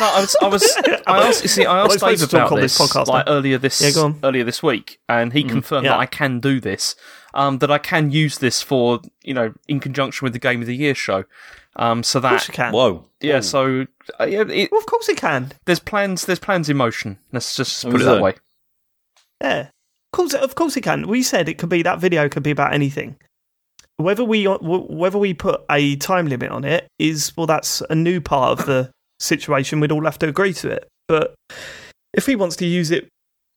No, 0.00 0.06
I 0.06 0.20
was, 0.20 0.36
I 0.42 0.48
was, 0.48 0.76
I 1.06 1.28
asked, 1.28 1.42
you 1.42 1.48
see, 1.48 1.64
I 1.64 1.78
asked 1.78 2.02
we're 2.02 2.08
Dave 2.10 2.18
supposed 2.18 2.30
to 2.30 2.36
talk 2.36 2.50
about 2.50 2.60
this 2.60 2.76
this, 2.76 2.92
podcast, 2.92 3.06
like 3.06 3.24
earlier 3.28 3.58
this, 3.58 3.80
Yeah, 3.80 4.12
earlier 4.24 4.42
this 4.42 4.60
week, 4.60 4.98
and 5.08 5.32
he 5.32 5.44
confirmed 5.44 5.84
Yeah. 5.84 5.92
that 5.92 6.00
I 6.00 6.06
can 6.06 6.40
do 6.40 6.58
this. 6.60 6.96
Um, 7.32 7.58
that 7.58 7.70
I 7.70 7.78
can 7.78 8.10
use 8.10 8.38
this 8.38 8.60
for, 8.60 9.00
you 9.22 9.34
know, 9.34 9.54
in 9.68 9.78
conjunction 9.78 10.26
with 10.26 10.32
the 10.32 10.40
Game 10.40 10.60
of 10.60 10.66
the 10.66 10.74
Year 10.74 10.96
show. 10.96 11.24
Um, 11.76 12.02
so 12.02 12.18
Of 12.18 12.24
course 12.24 12.46
that, 12.46 12.48
you 12.48 12.54
can. 12.54 12.72
Whoa. 12.72 13.06
yeah, 13.20 13.38
so 13.38 13.86
uh, 14.20 14.24
yeah, 14.24 14.42
it, 14.48 14.72
Well, 14.72 14.80
of 14.80 14.86
course 14.86 15.06
you 15.06 15.14
can. 15.14 15.52
there's 15.64 15.78
plans, 15.80 16.26
there's 16.26 16.40
plans 16.40 16.68
in 16.68 16.76
motion. 16.76 17.18
Let's 17.32 17.56
just 17.56 17.84
Oh, 17.86 17.92
put 17.92 18.00
it 18.00 18.04
that 18.04 18.14
there? 18.14 18.22
way. 18.22 18.34
Yeah. 19.40 19.60
Of 19.60 20.16
course, 20.16 20.34
of 20.34 20.54
course 20.54 20.76
it 20.76 20.82
can. 20.82 21.08
We 21.08 21.22
said 21.22 21.48
it 21.48 21.58
could 21.58 21.68
be 21.68 21.82
that 21.82 21.98
video 21.98 22.28
could 22.28 22.42
be 22.42 22.50
about 22.50 22.72
anything. 22.72 23.16
Whether 23.96 24.24
we 24.24 24.46
uh, 24.46 24.58
whether 24.58 25.18
we 25.18 25.34
put 25.34 25.64
a 25.70 25.96
time 25.96 26.26
limit 26.26 26.50
on 26.50 26.64
it 26.64 26.86
is 26.98 27.32
well, 27.36 27.46
that's 27.46 27.82
a 27.90 27.94
new 27.94 28.20
part 28.20 28.58
of 28.58 28.66
the 28.66 28.90
situation. 29.20 29.80
We'd 29.80 29.92
all 29.92 30.04
have 30.04 30.18
to 30.20 30.28
agree 30.28 30.52
to 30.54 30.70
it. 30.70 30.88
But 31.08 31.34
if 32.12 32.26
he 32.26 32.36
wants 32.36 32.56
to 32.56 32.66
use 32.66 32.90
it 32.90 33.08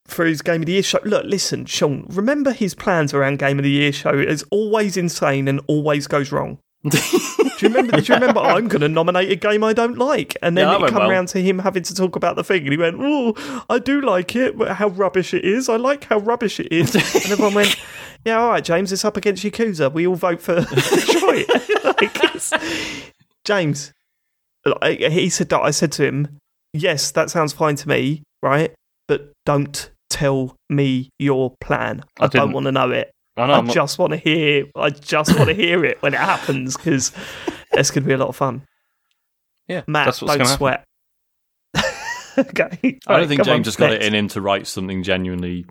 for 0.07 0.25
his 0.25 0.41
Game 0.41 0.61
of 0.61 0.65
the 0.65 0.73
Year 0.73 0.83
show, 0.83 0.99
look, 1.03 1.25
listen, 1.25 1.65
Sean. 1.65 2.05
Remember 2.09 2.51
his 2.51 2.75
plans 2.75 3.13
around 3.13 3.39
Game 3.39 3.59
of 3.59 3.63
the 3.63 3.71
Year 3.71 3.91
show 3.91 4.13
is 4.13 4.43
always 4.51 4.97
insane 4.97 5.47
and 5.47 5.61
always 5.67 6.07
goes 6.07 6.31
wrong. 6.31 6.59
do 7.57 7.65
you 7.67 7.73
remember? 7.73 7.99
Do 7.99 8.13
you 8.13 8.19
remember? 8.19 8.39
I'm 8.39 8.67
going 8.67 8.81
to 8.81 8.87
nominate 8.87 9.31
a 9.31 9.35
game 9.35 9.63
I 9.63 9.73
don't 9.73 9.97
like, 9.97 10.35
and 10.41 10.55
then 10.57 10.67
Yeah, 10.67 10.85
it 10.85 10.89
come 10.89 10.99
well. 10.99 11.09
round 11.09 11.27
to 11.29 11.41
him 11.41 11.59
having 11.59 11.83
to 11.83 11.93
talk 11.95 12.15
about 12.15 12.35
the 12.35 12.43
thing, 12.43 12.63
and 12.63 12.71
he 12.71 12.77
went, 12.77 12.97
"Oh, 12.99 13.33
I 13.69 13.79
do 13.79 14.01
like 14.01 14.35
it, 14.35 14.57
but 14.57 14.69
how 14.77 14.87
rubbish 14.89 15.33
it 15.33 15.43
is! 15.43 15.67
I 15.69 15.75
like 15.75 16.05
how 16.05 16.19
rubbish 16.19 16.59
it 16.59 16.71
is." 16.71 16.95
and 16.95 17.31
everyone 17.31 17.53
went, 17.55 17.75
"Yeah, 18.25 18.39
all 18.39 18.49
right, 18.49 18.63
James, 18.63 18.91
it's 18.91 19.03
up 19.05 19.17
against 19.17 19.43
Yakuza. 19.43 19.91
We 19.91 20.05
all 20.07 20.15
vote 20.15 20.41
for 20.41 20.61
Detroit." 20.75 21.47
like, 21.83 22.13
James, 23.45 23.93
I- 24.81 24.93
he 25.09 25.29
said 25.29 25.49
that. 25.49 25.61
I 25.61 25.71
said 25.71 25.91
to 25.93 26.05
him, 26.05 26.37
"Yes, 26.73 27.11
that 27.11 27.29
sounds 27.29 27.53
fine 27.53 27.75
to 27.77 27.87
me, 27.89 28.23
right? 28.43 28.73
But 29.07 29.31
don't 29.45 29.89
tell 30.09 30.55
me 30.69 31.09
your 31.19 31.53
plan. 31.61 32.03
I, 32.19 32.25
I 32.25 32.27
don't 32.27 32.51
want 32.51 32.65
to 32.65 32.71
know 32.71 32.91
it." 32.91 33.11
I 33.37 33.47
know. 33.47 33.53
I 33.53 33.57
I'm 33.59 33.65
not- 33.67 33.73
just 33.75 33.99
want 33.99 34.11
to 34.11 34.17
hear. 34.17 34.65
I 34.75 34.89
just 34.89 35.35
want 35.35 35.49
to 35.49 35.53
hear 35.55 35.85
it 35.85 36.01
when 36.01 36.13
it 36.13 36.19
happens 36.19 36.75
because 36.75 37.11
it's 37.71 37.91
going 37.91 38.03
to 38.03 38.07
be 38.07 38.13
a 38.13 38.17
lot 38.17 38.29
of 38.29 38.35
fun. 38.35 38.63
yeah, 39.67 39.83
Matt, 39.87 40.05
that's 40.05 40.21
what's 40.21 40.35
don't 40.35 40.45
going 40.45 40.45
to 40.47 40.51
happen. 40.51 40.57
sweat. 40.57 40.83
okay, 42.37 42.99
I 43.07 43.17
don't 43.19 43.27
think 43.27 43.41
come 43.41 43.49
on, 43.51 43.55
James 43.57 43.65
just 43.65 43.77
got 43.77 43.91
next. 43.91 44.05
it 44.05 44.07
in 44.07 44.13
him 44.15 44.27
to 44.29 44.41
write 44.41 44.67
something 44.67 45.03
genuinely 45.03 45.65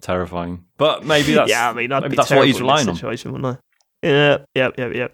terrifying. 0.00 0.64
But 0.76 1.04
maybe 1.04 1.32
that's 1.34 1.50
yeah, 1.50 1.70
I 1.70 1.72
mean, 1.72 1.92
I'd 1.92 2.10
be 2.10 2.16
that's 2.16 2.30
what 2.30 2.46
he's 2.46 2.56
terrible 2.56 2.70
in 2.70 2.76
relying 2.76 2.88
on. 2.88 2.94
Situation, 2.96 3.32
wouldn't 3.32 3.58
I? 4.02 4.06
Yeah, 4.06 4.38
yeah, 4.54 4.70
yeah, 4.76 4.88
yeah. 4.94 5.08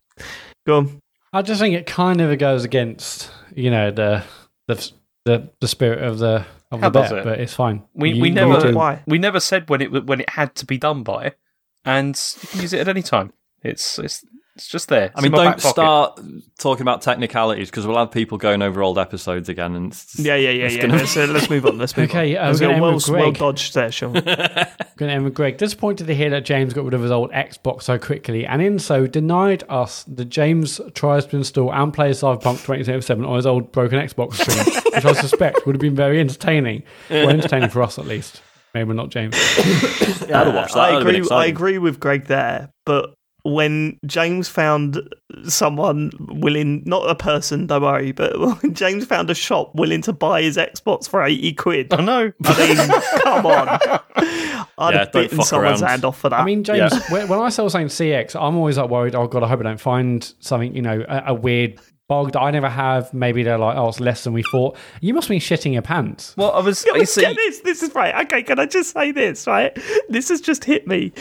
Go 0.67 0.79
on. 0.79 1.01
I 1.33 1.43
just 1.43 1.61
think 1.61 1.75
it 1.77 1.87
kind 1.87 2.21
of 2.21 2.37
goes 2.39 2.65
against 2.65 3.31
you 3.55 3.71
know 3.71 3.91
the 3.91 4.25
the 4.67 4.91
the, 5.25 5.49
the 5.61 5.69
spirit 5.69 6.03
of 6.03 6.19
the 6.19 6.45
of 6.73 6.81
How 6.81 6.91
the 6.91 7.01
does 7.01 7.11
bet, 7.11 7.19
it? 7.21 7.25
but 7.25 7.41
it's 7.41 7.55
fine. 7.55 7.83
We 7.95 8.13
You- 8.13 8.23
we 8.23 8.31
never 8.31 8.73
Why? 8.73 9.03
we 9.07 9.19
never 9.19 9.39
said 9.41 9.69
when 9.71 9.81
it 9.81 10.07
when 10.07 10.21
it 10.21 10.31
had 10.31 10.55
to 10.57 10.67
be 10.67 10.77
done 10.79 11.03
by, 11.05 11.35
and 11.85 12.21
you 12.43 12.49
can 12.49 12.61
use 12.61 12.73
it 12.73 12.81
at 12.81 12.89
any 12.89 13.03
time. 13.03 13.33
It's 13.63 13.99
it's 13.99 14.25
it's 14.57 14.69
just 14.69 14.89
there. 14.89 15.11
I 15.15 15.23
mean, 15.23 15.33
don't 15.33 15.61
start 15.61 16.21
talking 16.59 16.83
about 16.83 17.01
technicalities 17.01 17.71
because 17.71 17.87
we'll 17.87 17.97
have 17.97 18.11
people 18.11 18.37
going 18.37 18.61
over 18.61 18.83
old 18.83 18.99
episodes 18.99 19.49
again, 19.49 19.75
and 19.75 19.93
it's 19.93 20.19
Yeah, 20.19 20.35
yeah, 20.35 20.51
yeah, 20.51 20.65
it's 20.67 20.75
yeah. 20.75 20.83
gonna- 20.83 20.97
Let's, 20.97 21.17
uh, 21.17 21.27
let's 21.31 21.49
move 21.49 21.65
on. 21.65 21.79
Let's 21.79 21.97
move 21.97 22.11
Okay, 22.11 22.37
on. 22.37 22.45
uh, 22.45 22.47
Let's 22.49 22.61
we're 22.61 22.67
go. 22.67 22.73
gonna 22.73 22.83
well, 22.83 22.91
end 22.91 22.97
with 22.97 23.09
well 23.09 23.33
dodged 23.33 23.75
there, 23.75 23.91
Sean. 23.93 24.13
Going 25.01 25.09
to 25.09 25.15
end 25.15 25.25
with 25.25 25.33
Greg. 25.35 25.57
Disappointed 25.57 26.09
to 26.09 26.15
hear 26.15 26.29
that 26.29 26.45
James 26.45 26.75
got 26.75 26.85
rid 26.85 26.93
of 26.93 27.01
his 27.01 27.11
old 27.11 27.31
Xbox 27.33 27.85
so 27.85 27.99
quickly, 27.99 28.45
and 28.45 28.61
in 28.61 28.79
so 28.79 29.07
denied 29.07 29.65
us 29.71 30.05
that 30.05 30.27
James 30.27 30.79
tries 30.95 31.25
to 31.27 31.37
install 31.37 31.73
and 31.73 31.95
play 31.95 32.11
Cyberpunk 32.11 32.59
2077 32.67 33.25
on 33.25 33.37
his 33.37 33.47
old 33.47 33.73
broken 33.73 33.99
Xbox 33.99 34.35
screen, 34.35 34.83
which 34.93 35.05
I 35.07 35.13
suspect 35.15 35.65
would 35.65 35.75
have 35.75 35.81
been 35.81 35.97
very 35.97 36.21
entertaining. 36.21 36.83
Well, 37.09 37.31
entertaining 37.31 37.71
for 37.71 37.83
us 37.83 37.99
at 37.99 38.07
least. 38.07 38.43
Maybe 38.75 38.93
not 38.95 39.11
James. 39.11 39.37
Yeah, 40.29 40.43
I'd 40.43 40.47
have 40.47 40.55
watched 40.55 40.75
that. 40.75 40.81
I 40.81 40.87
That'd 40.93 41.07
have 41.07 41.13
been 41.15 41.23
agree. 41.25 41.37
I 41.37 41.47
agree 41.47 41.79
with 41.79 41.99
Greg 41.99 42.27
there, 42.27 42.71
but 42.87 43.15
when 43.43 43.99
James 44.07 44.49
found 44.49 45.01
someone 45.45 46.13
willing, 46.21 46.83
not 46.87 47.09
a 47.11 47.17
person, 47.17 47.67
don't 47.67 47.83
worry, 47.83 48.13
but 48.13 48.39
when 48.63 48.75
James 48.75 49.07
found 49.07 49.29
a 49.31 49.35
shop 49.35 49.75
willing 49.75 50.03
to 50.03 50.13
buy 50.13 50.43
his 50.43 50.57
Xbox 50.57 51.09
for 51.09 51.23
80 51.23 51.53
quid. 51.55 51.93
I 51.93 52.01
know. 52.03 52.33
I 52.45 52.59
mean, 52.69 53.23
come 53.23 53.47
on. 53.47 53.69
I'd 54.79 54.95
Yeah, 54.95 54.99
have 55.01 55.11
don't 55.13 55.23
bitten 55.31 55.43
someone's 55.43 55.83
around. 55.83 55.91
hand 55.91 56.05
off 56.05 56.19
for 56.21 56.29
that. 56.29 56.39
I 56.41 56.45
mean, 56.45 56.63
James, 56.63 56.93
when, 57.09 57.27
when 57.29 57.41
I 57.41 57.49
sell 57.49 57.69
something 57.71 57.89
CeX, 57.89 58.37
I'm 58.41 58.57
always 58.57 58.79
like 58.79 58.89
worried. 58.89 59.15
Oh 59.17 59.27
god, 59.27 59.43
I 59.43 59.49
hope 59.49 59.61
I 59.61 59.65
don't 59.65 59.81
find 59.81 60.33
something, 60.39 60.77
you 60.77 60.83
know, 60.83 61.05
a, 61.09 61.23
a 61.29 61.35
weird 61.35 61.81
bug 62.11 62.33
that 62.33 62.41
I 62.41 62.51
never 62.51 62.69
have. 62.69 63.15
Maybe 63.15 63.45
they're 63.45 63.57
like, 63.57 63.77
oh, 63.77 63.89
it's 63.89 64.01
less 64.01 64.25
than 64.25 64.33
we 64.33 64.43
thought. 64.51 64.77
You 65.01 65.15
must 65.15 65.29
be 65.29 65.39
shitting 65.39 65.73
your 65.73 65.83
pants. 65.83 66.35
Well, 66.37 66.51
I 66.53 66.61
was. 66.61 66.83
Can 66.85 66.95
You 66.97 67.01
we 67.03 67.07
see, 67.07 67.23
this? 67.23 67.61
This 67.61 67.83
is 67.85 67.95
right. 67.95 68.27
Okay, 68.27 68.43
can 68.43 68.59
I 68.59 68.67
just 68.67 68.93
say 68.93 69.13
this, 69.13 69.47
right? 69.47 69.79
This 70.09 70.29
has 70.29 70.41
just 70.41 70.65
hit 70.65 70.87
me. 70.89 71.13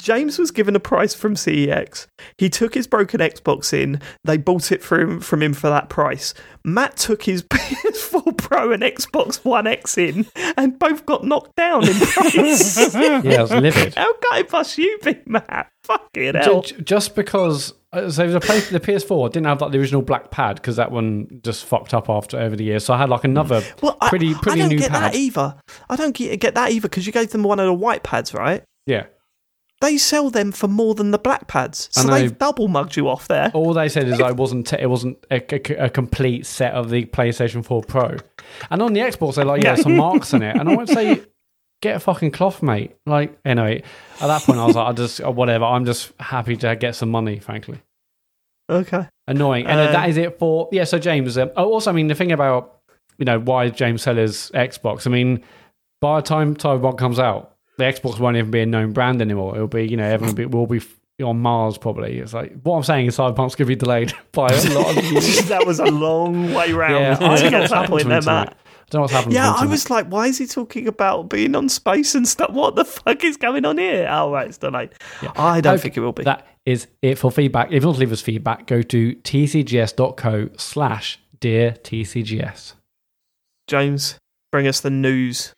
James 0.00 0.38
was 0.38 0.50
given 0.52 0.76
a 0.76 0.80
price 0.80 1.12
from 1.12 1.34
CeX. 1.34 2.06
He 2.36 2.48
took 2.48 2.74
his 2.74 2.86
broken 2.86 3.18
Xbox 3.20 3.72
in. 3.72 4.00
They 4.24 4.36
bought 4.36 4.70
it 4.70 4.82
from 4.82 5.20
from 5.20 5.42
him 5.42 5.54
for 5.54 5.68
that 5.70 5.88
price. 5.88 6.34
Matt 6.64 6.96
took 6.96 7.22
his 7.24 7.42
PS4 7.50 8.36
Pro 8.36 8.70
and 8.72 8.82
Xbox 8.82 9.44
One 9.44 9.66
X 9.66 9.98
in, 9.98 10.26
and 10.56 10.78
both 10.78 11.04
got 11.06 11.24
knocked 11.24 11.56
down 11.56 11.88
in 11.88 11.94
price. 11.94 12.94
Yeah, 12.94 13.22
I 13.38 13.42
was 13.42 13.50
livid. 13.52 13.94
How 13.96 14.12
gutted 14.30 14.52
must 14.52 14.78
you 14.78 14.98
be, 15.04 15.18
Matt? 15.26 15.68
Fucking 15.84 16.34
hell. 16.34 16.62
ju- 16.62 16.80
just 16.82 17.14
because 17.16 17.72
Uh, 17.92 18.10
so 18.10 18.30
the, 18.30 18.38
play, 18.40 18.60
the 18.60 18.78
PS4 18.80 19.32
didn't 19.32 19.46
have 19.46 19.62
like 19.62 19.72
the 19.72 19.78
original 19.78 20.02
black 20.02 20.30
pad 20.30 20.56
because 20.56 20.76
that 20.76 20.90
one 20.90 21.40
just 21.42 21.64
fucked 21.64 21.94
up 21.94 22.10
after 22.10 22.38
over 22.38 22.54
the 22.54 22.64
years. 22.64 22.84
So 22.84 22.92
I 22.92 22.98
had 22.98 23.08
like 23.08 23.24
another 23.24 23.62
hmm. 23.62 23.86
Well, 23.86 23.96
I- 24.00 24.08
pretty 24.10 24.34
I, 24.34 24.38
pretty 24.42 24.58
don't 24.60 24.68
new 24.68 24.78
get 24.78 24.90
pad. 24.90 25.14
that 25.14 25.14
either. 25.18 25.56
I 25.88 25.96
don't 25.96 26.14
get, 26.14 26.38
get 26.38 26.54
that 26.54 26.70
either 26.70 26.88
because 26.88 27.06
you 27.06 27.12
gave 27.12 27.30
them 27.30 27.42
one 27.44 27.58
of 27.58 27.66
the 27.66 27.72
white 27.72 28.02
pads, 28.02 28.34
right? 28.34 28.62
Yeah. 28.86 29.06
They 29.80 29.96
sell 29.96 30.28
them 30.28 30.50
for 30.50 30.66
more 30.66 30.96
than 30.96 31.12
the 31.12 31.20
black 31.20 31.46
pads, 31.46 31.88
so 31.92 32.02
they've 32.08 32.36
double 32.36 32.66
mugged 32.66 32.96
you 32.96 33.08
off 33.08 33.28
there. 33.28 33.52
All 33.54 33.72
they 33.72 33.88
said 33.88 34.08
is 34.08 34.20
I 34.20 34.32
wasn't. 34.32 34.66
T- 34.66 34.76
it 34.80 34.90
wasn't 34.90 35.24
a, 35.30 35.36
a- 35.54 35.84
a 35.84 35.88
complete 35.88 36.46
set 36.46 36.74
of 36.74 36.90
the 36.90 37.04
PlayStation 37.04 37.64
4 37.64 37.82
Pro, 37.84 38.16
and 38.72 38.82
on 38.82 38.92
the 38.92 38.98
Xbox 38.98 39.36
they're 39.36 39.44
like, 39.44 39.62
yeah, 39.62 39.76
some 39.76 39.96
marks 39.96 40.32
in 40.34 40.42
it, 40.42 40.56
and 40.56 40.68
I 40.68 40.74
won't 40.74 40.88
say, 40.88 41.22
get 41.82 41.96
a 41.96 42.00
fucking 42.00 42.30
cloth, 42.32 42.62
mate. 42.62 42.96
Like 43.06 43.38
anyway, 43.44 43.82
at 44.20 44.26
that 44.26 44.42
point 44.42 44.58
I 44.58 44.66
was 44.66 44.76
like, 44.76 44.88
I 44.88 44.92
just 44.92 45.20
uh, 45.22 45.30
whatever. 45.30 45.64
I'm 45.64 45.84
just 45.84 46.12
happy 46.20 46.56
to 46.56 46.76
get 46.76 46.94
some 46.94 47.10
money, 47.10 47.38
frankly. 47.38 47.80
Okay. 48.70 49.06
Annoying, 49.26 49.66
and 49.66 49.80
Uh, 49.80 49.92
that 49.92 50.08
is 50.10 50.16
it 50.16 50.38
for 50.38 50.68
yeah. 50.72 50.84
So 50.84 50.98
James, 50.98 51.36
um, 51.38 51.50
oh, 51.56 51.72
also 51.72 51.90
I 51.90 51.94
mean 51.94 52.08
the 52.08 52.14
thing 52.14 52.32
about 52.32 52.80
you 53.18 53.24
know 53.24 53.38
why 53.40 53.68
James 53.70 54.02
sell 54.02 54.16
his 54.16 54.50
Xbox. 54.54 55.06
I 55.06 55.10
mean, 55.10 55.42
by 56.00 56.20
the 56.20 56.26
time 56.26 56.54
Taiwan 56.54 56.96
comes 56.96 57.18
out, 57.18 57.56
the 57.78 57.84
Xbox 57.84 58.18
won't 58.18 58.36
even 58.36 58.50
be 58.50 58.60
a 58.60 58.66
known 58.66 58.92
brand 58.92 59.22
anymore. 59.22 59.54
It'll 59.54 59.68
be 59.68 59.86
you 59.88 59.96
know 59.96 60.04
everyone 60.04 60.34
will 60.36 60.66
be, 60.66 60.76
will 60.76 60.80
be 61.18 61.24
on 61.24 61.38
Mars 61.40 61.78
probably. 61.78 62.18
It's 62.18 62.34
like 62.34 62.52
what 62.62 62.76
I'm 62.76 62.82
saying 62.82 63.06
is 63.06 63.16
Cyberpunk's 63.16 63.54
going 63.54 63.56
to 63.56 63.64
be 63.66 63.74
delayed 63.76 64.12
by 64.32 64.48
a 64.48 64.70
lot 64.74 64.96
of 64.96 65.04
years. 65.12 65.48
that 65.48 65.66
was 65.66 65.80
a 65.80 65.86
long 65.86 66.52
way 66.54 66.72
round 66.72 66.92
Yeah, 66.94 67.14
to 67.16 67.24
I 67.24 67.36
don't 67.36 67.44
know 67.44 67.50
get 67.50 67.62
to 67.62 67.68
that 67.74 67.88
happened 67.90 68.10
there. 68.10 68.22
Matt. 68.22 68.56
I 68.88 68.90
don't 68.90 68.98
know 68.98 69.02
what's 69.02 69.12
happened. 69.12 69.34
Yeah, 69.34 69.52
I 69.52 69.66
was 69.66 69.90
like, 69.90 70.06
why 70.06 70.28
is 70.28 70.38
he 70.38 70.46
talking 70.46 70.88
about 70.88 71.28
being 71.28 71.54
on 71.54 71.68
space 71.68 72.14
and 72.14 72.26
stuff? 72.26 72.50
What 72.52 72.74
the 72.74 72.84
fuck 72.86 73.22
is 73.22 73.36
going 73.36 73.64
on 73.66 73.76
here? 73.76 74.08
Oh, 74.10 74.32
right, 74.32 74.48
it's 74.48 74.56
delayed. 74.58 74.90
I 75.36 75.60
don't 75.60 75.74
Okay, 75.74 75.82
think 75.82 75.96
it 75.98 76.00
will 76.00 76.12
be. 76.12 76.24
That 76.24 76.46
is 76.64 76.86
it 77.02 77.16
for 77.16 77.30
feedback. 77.30 77.68
If 77.70 77.82
you 77.82 77.86
want 77.88 77.96
to 77.96 78.00
leave 78.00 78.12
us 78.12 78.22
feedback, 78.22 78.66
go 78.66 78.80
to 78.80 79.14
tcgs.co 79.14 80.48
slash 80.56 81.18
dear 81.40 81.72
tcgs. 81.72 82.74
James, 83.66 84.18
bring 84.50 84.66
us 84.66 84.80
the 84.80 84.90
news. 84.90 85.52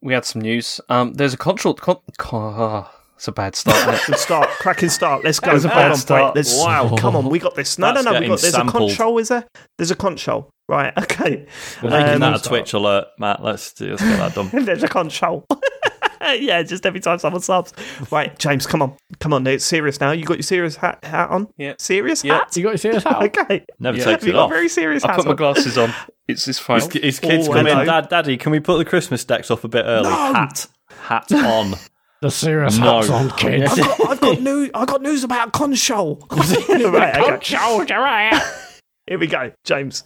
we 0.00 0.14
had 0.14 0.24
some 0.24 0.40
news. 0.40 0.80
Um, 0.88 1.12
there's 1.14 1.34
a 1.34 1.38
console. 1.38 1.74
Con- 1.74 1.98
con- 2.16 2.86
it's 3.22 3.28
a 3.28 3.32
bad 3.32 3.54
start. 3.54 3.76
isn't 3.76 3.94
it? 3.94 4.00
Good 4.08 4.18
start, 4.18 4.48
cracking 4.48 4.88
start. 4.88 5.22
Let's 5.22 5.38
go. 5.38 5.52
was 5.52 5.64
a 5.64 5.68
Hold 5.68 5.90
bad 5.90 5.96
start. 5.96 6.34
Brett. 6.34 6.44
Let's- 6.44 6.58
Wow. 6.58 6.96
come 6.98 7.14
on, 7.14 7.28
we 7.28 7.38
got 7.38 7.54
this. 7.54 7.78
No, 7.78 7.92
That's 7.94 8.04
no, 8.04 8.10
no, 8.14 8.18
we 8.20 8.26
got. 8.26 8.40
There's 8.40 8.52
sampled. 8.52 8.82
a 8.82 8.86
control. 8.88 9.18
Is 9.18 9.28
there? 9.28 9.46
There's 9.78 9.92
a 9.92 9.94
control. 9.94 10.50
Right. 10.68 10.92
Okay. 10.98 11.46
We're 11.84 11.90
making 11.90 12.14
Um, 12.14 12.20
that 12.20 12.44
a 12.44 12.48
Twitch 12.48 12.72
alert, 12.72 13.06
Matt. 13.20 13.40
Let's, 13.44 13.72
do, 13.74 13.90
let's 13.90 14.02
get 14.02 14.16
that 14.18 14.34
done. 14.34 14.48
There's 14.64 14.82
a 14.82 14.88
control. 14.88 15.44
yeah, 16.20 16.64
just 16.64 16.84
every 16.84 16.98
time 16.98 17.20
someone 17.20 17.42
subs. 17.42 17.72
Right, 18.10 18.36
James, 18.40 18.66
come 18.66 18.82
on, 18.82 18.96
come 19.20 19.32
on. 19.32 19.46
It's 19.46 19.64
serious 19.64 20.00
now. 20.00 20.10
You 20.10 20.24
got 20.24 20.38
your 20.38 20.42
serious 20.42 20.74
hat, 20.74 20.98
hat 21.04 21.30
on. 21.30 21.46
Yeah. 21.56 21.74
Serious 21.78 22.24
Yeah. 22.24 22.38
hat. 22.38 22.56
You 22.56 22.64
got 22.64 22.70
your 22.70 22.78
serious 22.78 23.04
hat? 23.04 23.22
Okay. 23.22 23.64
Never 23.78 23.98
Yeah. 23.98 24.04
takes 24.04 24.24
you 24.24 24.30
it 24.30 24.32
got 24.32 24.44
off. 24.46 24.50
very 24.50 24.68
serious 24.68 25.04
I 25.04 25.08
hat 25.12 25.16
put 25.18 25.26
my 25.26 25.34
glasses 25.34 25.78
on. 25.78 25.94
It's 26.26 26.48
it's 26.48 26.58
fine. 26.58 26.80
His, 26.80 26.92
his 26.92 27.20
kids 27.20 27.46
Oh, 27.48 27.52
come 27.52 27.66
hello. 27.66 27.82
in. 27.82 27.86
Dad, 27.86 28.08
Daddy, 28.08 28.36
can 28.36 28.50
we 28.50 28.58
put 28.58 28.78
the 28.78 28.84
Christmas 28.84 29.24
decks 29.24 29.48
off 29.48 29.62
a 29.62 29.68
bit 29.68 29.84
early? 29.86 30.08
No. 30.10 30.32
Hat, 30.32 30.66
hat 31.02 31.30
on. 31.32 31.74
The 32.22 32.30
serious 32.30 32.78
No. 32.78 32.96
hat's 33.00 33.10
on, 33.10 33.30
kids. 33.36 33.72
I've 33.72 33.78
got, 33.78 34.10
I've 34.10 34.20
got 34.20 34.40
news. 34.40 34.70
I 34.74 34.84
got 34.84 35.02
news 35.02 35.24
about 35.24 35.52
console. 35.52 36.24
right, 36.30 37.18
okay. 37.18 38.30
Here 39.08 39.18
we 39.18 39.26
go, 39.26 39.50
James. 39.64 40.04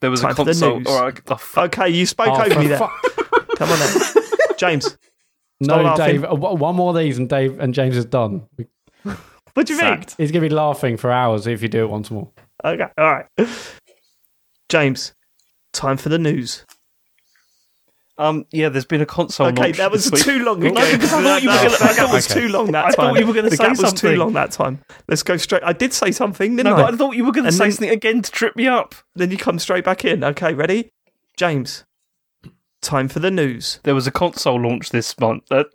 There 0.00 0.10
was 0.10 0.20
Time 0.20 0.30
a 0.30 0.34
for 0.36 0.44
the 0.44 0.52
console. 0.52 0.78
news. 0.78 0.86
All 0.86 1.02
right. 1.02 1.20
Oh. 1.28 1.62
Okay, 1.64 1.88
you 1.88 2.06
spoke 2.06 2.28
Oh, 2.28 2.42
over 2.44 2.58
me 2.60 2.68
there. 2.68 2.78
fu- 2.78 3.40
Come 3.56 3.70
on, 3.70 3.78
then. 3.80 4.24
James. 4.56 4.96
no, 5.60 5.96
Dave. 5.96 6.24
uh, 6.24 6.34
One 6.36 6.76
more 6.76 6.90
of 6.90 6.96
these, 6.96 7.18
and 7.18 7.28
Dave 7.28 7.58
and 7.58 7.74
James 7.74 7.96
is 7.96 8.04
done. 8.04 8.46
What 9.54 9.66
do 9.66 9.72
you 9.72 9.78
Sacked. 9.80 10.14
He's 10.16 10.30
going 10.30 10.44
to 10.44 10.48
be 10.48 10.54
laughing 10.54 10.96
for 10.96 11.10
hours 11.10 11.48
if 11.48 11.60
you 11.62 11.68
do 11.68 11.82
it 11.82 11.90
once 11.90 12.12
more. 12.12 12.30
Okay, 12.64 12.86
all 12.96 13.12
right. 13.12 13.26
James, 14.68 15.12
time 15.72 15.96
for 15.96 16.08
the 16.08 16.18
news. 16.18 16.64
Um, 18.18 18.46
yeah, 18.50 18.68
there's 18.68 18.84
been 18.84 19.00
a 19.00 19.06
console. 19.06 19.46
Okay, 19.46 19.62
launch 19.62 19.76
that 19.76 19.92
was 19.92 20.10
this 20.10 20.12
week. 20.12 20.36
too 20.38 20.44
long 20.44 20.58
ago. 20.64 20.74
No, 20.74 20.92
because 20.92 21.12
I 21.12 21.22
thought 21.22 21.42
you 21.42 21.48
were 21.50 21.54
That- 21.54 21.62
gonna- 21.64 21.78
that 21.78 21.96
gap 21.96 22.12
was 22.12 22.30
Okay. 22.30 22.40
too 22.40 22.48
long 22.48 22.72
that 22.72 22.84
I 22.86 22.90
time. 22.90 22.94
thought 23.14 23.20
you 23.20 23.26
were 23.26 23.32
gonna 23.32 23.50
the 23.50 23.56
say 23.56 23.68
gap 23.68 23.78
was 23.78 23.92
too 23.92 24.16
long 24.16 24.32
that 24.32 24.50
time. 24.50 24.80
Let's 25.06 25.22
go 25.22 25.36
straight. 25.36 25.62
I 25.64 25.72
did 25.72 25.92
say 25.92 26.10
something, 26.10 26.56
didn't 26.56 26.70
No, 26.72 26.76
I? 26.76 26.82
but 26.82 26.94
I 26.94 26.96
thought 26.96 27.14
you 27.14 27.24
were 27.24 27.30
going 27.32 27.44
to 27.46 27.52
say 27.52 27.64
then- 27.66 27.72
something 27.72 27.90
again 27.90 28.22
to 28.22 28.30
trip 28.32 28.56
me 28.56 28.66
up. 28.66 28.96
Then 29.14 29.30
you 29.30 29.36
come 29.38 29.58
straight 29.60 29.84
back 29.84 30.04
in. 30.04 30.24
Okay, 30.24 30.52
ready? 30.52 30.90
James, 31.36 31.84
time 32.82 33.06
for 33.08 33.20
the 33.20 33.30
news. 33.30 33.78
There 33.84 33.94
was 33.94 34.08
a 34.08 34.10
console 34.10 34.60
launch 34.60 34.90
this 34.90 35.16
month. 35.20 35.44
Uh, 35.52 35.62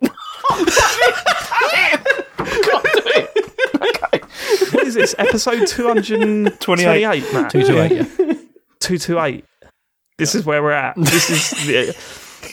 What 4.72 4.86
is 4.86 4.94
this? 4.94 5.14
Episode 5.18 5.66
228, 5.66 7.32
Matt? 7.32 7.50
Two 7.50 7.62
to 7.62 7.82
eight. 7.82 7.92
Yeah. 7.92 8.04
228. 8.80 9.44
This 10.18 10.34
is 10.34 10.44
where 10.44 10.62
we're 10.62 10.72
at. 10.72 10.94
This 10.96 11.30
is, 11.30 11.50
the, 11.66 11.96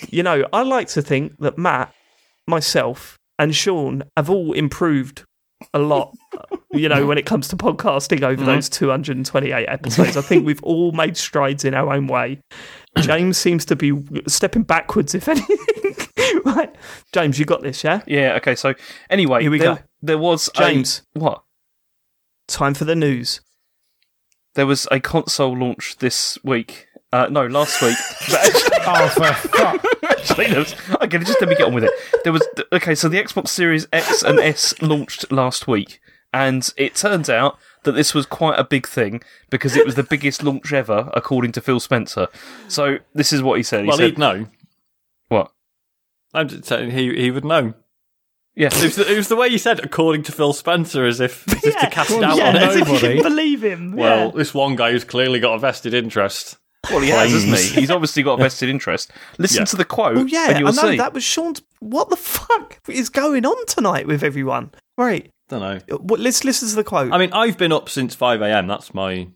you 0.10 0.24
know, 0.24 0.46
I 0.54 0.64
like 0.64 0.88
to 0.90 1.02
think 1.02 1.38
that 1.40 1.58
Matt, 1.58 1.94
myself, 2.48 3.18
and 3.40 3.56
Sean 3.56 4.04
have 4.18 4.30
all 4.30 4.54
improved 4.54 5.24
a 5.74 5.80
lot, 5.80 6.16
you 6.72 6.90
know, 6.90 7.06
when 7.06 7.18
it 7.18 7.26
comes 7.26 7.48
to 7.50 7.56
podcasting 7.56 8.24
over 8.24 8.44
those 8.44 8.68
228 8.70 9.66
episodes. 9.68 10.18
I 10.18 10.22
think 10.22 10.46
we've 10.46 10.64
all 10.64 10.92
made 10.92 11.16
strides 11.18 11.64
in 11.66 11.74
our 11.74 11.94
own 11.94 12.08
way. 12.08 12.40
James 13.00 13.38
seems 13.38 13.64
to 13.66 13.76
be 13.76 13.94
stepping 14.28 14.64
backwards, 14.64 15.14
if 15.16 15.28
anything. 15.28 15.58
right. 16.46 16.74
James, 17.14 17.40
you 17.40 17.46
got 17.46 17.62
this, 17.62 17.84
yeah? 17.84 18.02
yeah. 18.08 18.34
Okay. 18.38 18.56
So 18.56 18.74
anyway, 19.10 19.42
Here 19.44 19.52
we 19.52 19.60
there, 19.60 19.76
go. 19.76 19.82
there 20.02 20.18
was 20.18 20.50
a- 20.56 20.58
James. 20.58 21.04
what? 21.14 21.44
Time 22.48 22.74
for 22.74 22.86
the 22.86 22.96
news. 22.96 23.40
There 24.56 24.66
was 24.68 24.88
a 24.92 25.00
console 25.00 25.58
launch 25.58 25.98
this 26.00 26.38
week. 26.44 26.88
Uh, 27.14 27.28
no, 27.30 27.46
last 27.48 27.82
week. 27.82 27.96
But 28.30 28.40
actually- 28.46 28.78
Oh, 28.84 29.08
for 29.10 29.34
fuck. 29.50 29.86
actually, 30.30 30.48
there 30.48 30.60
was, 30.60 30.76
okay, 31.02 31.18
just 31.20 31.40
let 31.42 31.50
me 31.50 31.56
get 31.56 31.68
on 31.68 31.74
with 31.74 31.84
it. 31.86 31.92
There 32.24 32.34
was 32.34 32.48
okay. 32.74 32.96
So 32.96 33.08
the 33.10 33.22
Xbox 33.22 33.50
Series 33.50 33.88
X 33.94 34.24
and 34.24 34.40
S 34.42 34.80
launched 34.82 35.32
last 35.32 35.68
week, 35.68 36.00
and 36.34 36.68
it 36.78 36.96
turns 36.96 37.30
out 37.30 37.58
that 37.84 37.94
this 37.94 38.14
was 38.14 38.26
quite 38.26 38.60
a 38.60 38.64
big 38.64 38.88
thing 38.88 39.22
because 39.50 39.76
it 39.76 39.86
was 39.86 39.96
the 39.96 40.04
biggest 40.04 40.44
launch 40.44 40.72
ever, 40.72 41.10
according 41.14 41.52
to 41.54 41.62
Phil 41.62 41.80
Spencer. 41.80 42.28
So 42.68 42.98
this 43.14 43.34
is 43.34 43.42
what 43.42 43.58
he 43.58 43.64
said. 43.64 43.82
He 43.84 43.88
Well, 43.88 43.98
said, 43.98 44.06
he'd 44.12 44.18
know. 44.20 44.48
"What? 45.30 45.52
I'm 46.34 46.48
just 46.48 46.66
saying 46.66 46.92
he, 46.92 47.16
he 47.16 47.32
would 47.32 47.44
know. 47.46 47.74
Yeah, 48.54 48.68
It 48.68 48.84
was, 48.84 48.96
the, 48.98 49.12
it 49.14 49.16
was 49.16 49.30
the 49.30 49.38
way 49.38 49.48
you 49.48 49.58
said, 49.58 49.80
according 49.80 50.24
to 50.24 50.32
Phil 50.34 50.52
Spencer, 50.52 51.06
as 51.06 51.22
if, 51.22 51.48
as 51.48 51.64
if 51.64 51.80
to 51.80 51.90
cast 51.90 52.10
doubt 52.20 52.36
yeah, 52.36 52.50
on 52.50 52.58
as 52.58 52.76
it. 52.76 52.82
if 52.82 52.88
you 52.90 52.94
nobody. 52.96 53.14
can 53.16 53.24
believe 53.24 53.64
him. 53.64 53.94
Well, 53.94 54.26
yeah. 54.26 54.32
this 54.36 54.54
one 54.54 54.76
guy 54.76 54.92
who's 54.92 55.06
clearly 55.06 55.40
got 55.40 55.54
a 55.54 55.60
vested 55.60 55.94
interest. 55.94 56.58
Well, 56.90 57.00
he 57.00 57.10
has, 57.10 57.32
hasn't 57.32 57.56
he? 57.58 57.82
He's 57.82 57.92
obviously 57.92 58.24
got 58.24 58.40
a 58.40 58.44
vested 58.44 58.70
interest. 58.70 59.12
Listen 59.38 59.62
Yeah. 59.62 59.66
to 59.66 59.76
the 59.76 59.86
quote, 59.86 60.18
Oh 60.18 60.26
yeah, 60.26 60.50
and 60.50 60.60
you'll 60.60 60.70
I 60.70 60.72
know 60.72 60.92
see. 60.92 60.98
that 60.98 61.14
was 61.14 61.24
Sean's. 61.24 61.62
What 61.80 62.10
the 62.10 62.16
fuck 62.16 62.80
is 62.90 63.10
going 63.10 63.46
on 63.46 63.66
tonight 63.68 64.08
with 64.08 64.24
everyone? 64.24 64.72
Right, 64.98 65.32
Don't 65.50 65.62
know. 65.62 65.98
what, 65.98 66.20
let's 66.20 66.44
listen 66.44 66.68
to 66.70 66.76
the 66.76 66.84
quote. 66.84 67.12
I 67.12 67.18
mean, 67.18 67.32
I've 67.34 67.58
been 67.58 67.72
up 67.72 67.90
since 67.90 68.14
5 68.16 68.42
a.m. 68.42 68.68
That's 68.68 68.94
my. 68.94 69.28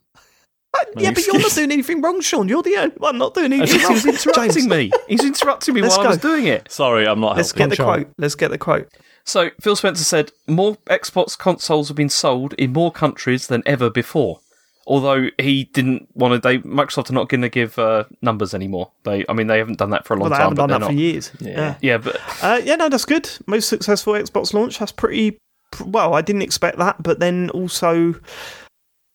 Uh, 0.73 0.79
yeah, 0.97 1.11
but 1.11 1.25
you're 1.25 1.39
not 1.39 1.51
doing 1.53 1.71
anything 1.71 2.01
wrong, 2.01 2.19
Sean. 2.19 2.49
You're 2.49 2.61
the 2.61 2.75
only 2.77 2.95
one 2.97 3.17
not 3.17 3.33
doing 3.33 3.53
anything 3.53 3.79
He 3.79 3.83
wrong. 3.85 3.93
was 3.93 4.05
interrupting 4.05 4.67
me. 4.67 4.91
He's 5.07 5.23
interrupting 5.23 5.73
me 5.73 5.81
Let's 5.81 5.97
while 5.97 6.07
I 6.07 6.09
was 6.09 6.17
doing 6.17 6.47
it. 6.47 6.69
Sorry, 6.69 7.07
I'm 7.07 7.21
not 7.21 7.37
Let's 7.37 7.51
helping. 7.51 7.63
get 7.63 7.69
the 7.69 7.75
Sean. 7.77 7.85
quote. 7.85 8.13
Let's 8.17 8.35
get 8.35 8.51
the 8.51 8.57
quote. 8.57 8.89
So 9.23 9.51
Phil 9.61 9.75
Spencer 9.77 10.03
said 10.03 10.31
more 10.47 10.75
Xbox 10.87 11.37
consoles 11.37 11.87
have 11.87 11.95
been 11.97 12.09
sold 12.09 12.53
in 12.53 12.73
more 12.73 12.91
countries 12.91 13.47
than 13.47 13.63
ever 13.65 13.89
before. 13.89 14.39
Although 14.87 15.29
he 15.39 15.63
didn't 15.65 16.07
want 16.13 16.33
to, 16.35 16.39
they 16.47 16.59
Microsoft 16.59 17.09
are 17.09 17.13
not 17.13 17.27
going 17.27 17.41
to 17.41 17.49
give 17.49 17.79
uh, 17.79 18.03
numbers 18.21 18.53
anymore. 18.53 18.91
They, 19.03 19.25
I 19.27 19.33
mean, 19.33 19.47
they 19.47 19.57
haven't 19.57 19.79
done 19.79 19.89
that 19.89 20.05
for 20.05 20.13
a 20.13 20.17
long 20.17 20.29
Well, 20.29 20.29
they 20.29 20.35
time. 20.35 20.43
haven't 20.43 20.55
but 20.57 20.67
done 20.67 20.69
that 20.69 20.79
they're 20.79 20.89
for 20.89 20.93
not. 20.93 20.99
years. 21.01 21.31
Yeah. 21.39 21.75
Yeah, 21.81 21.97
but 21.97 22.19
Uh, 22.43 22.61
yeah, 22.63 22.75
no, 22.75 22.89
that's 22.89 23.05
good. 23.05 23.29
Most 23.47 23.67
successful 23.67 24.13
Xbox 24.13 24.53
launch. 24.53 24.77
That's 24.79 24.91
pretty 24.91 25.37
well, 25.83 26.13
I 26.13 26.21
didn't 26.21 26.43
expect 26.43 26.77
that, 26.77 27.01
but 27.01 27.19
then 27.19 27.49
also. 27.49 28.15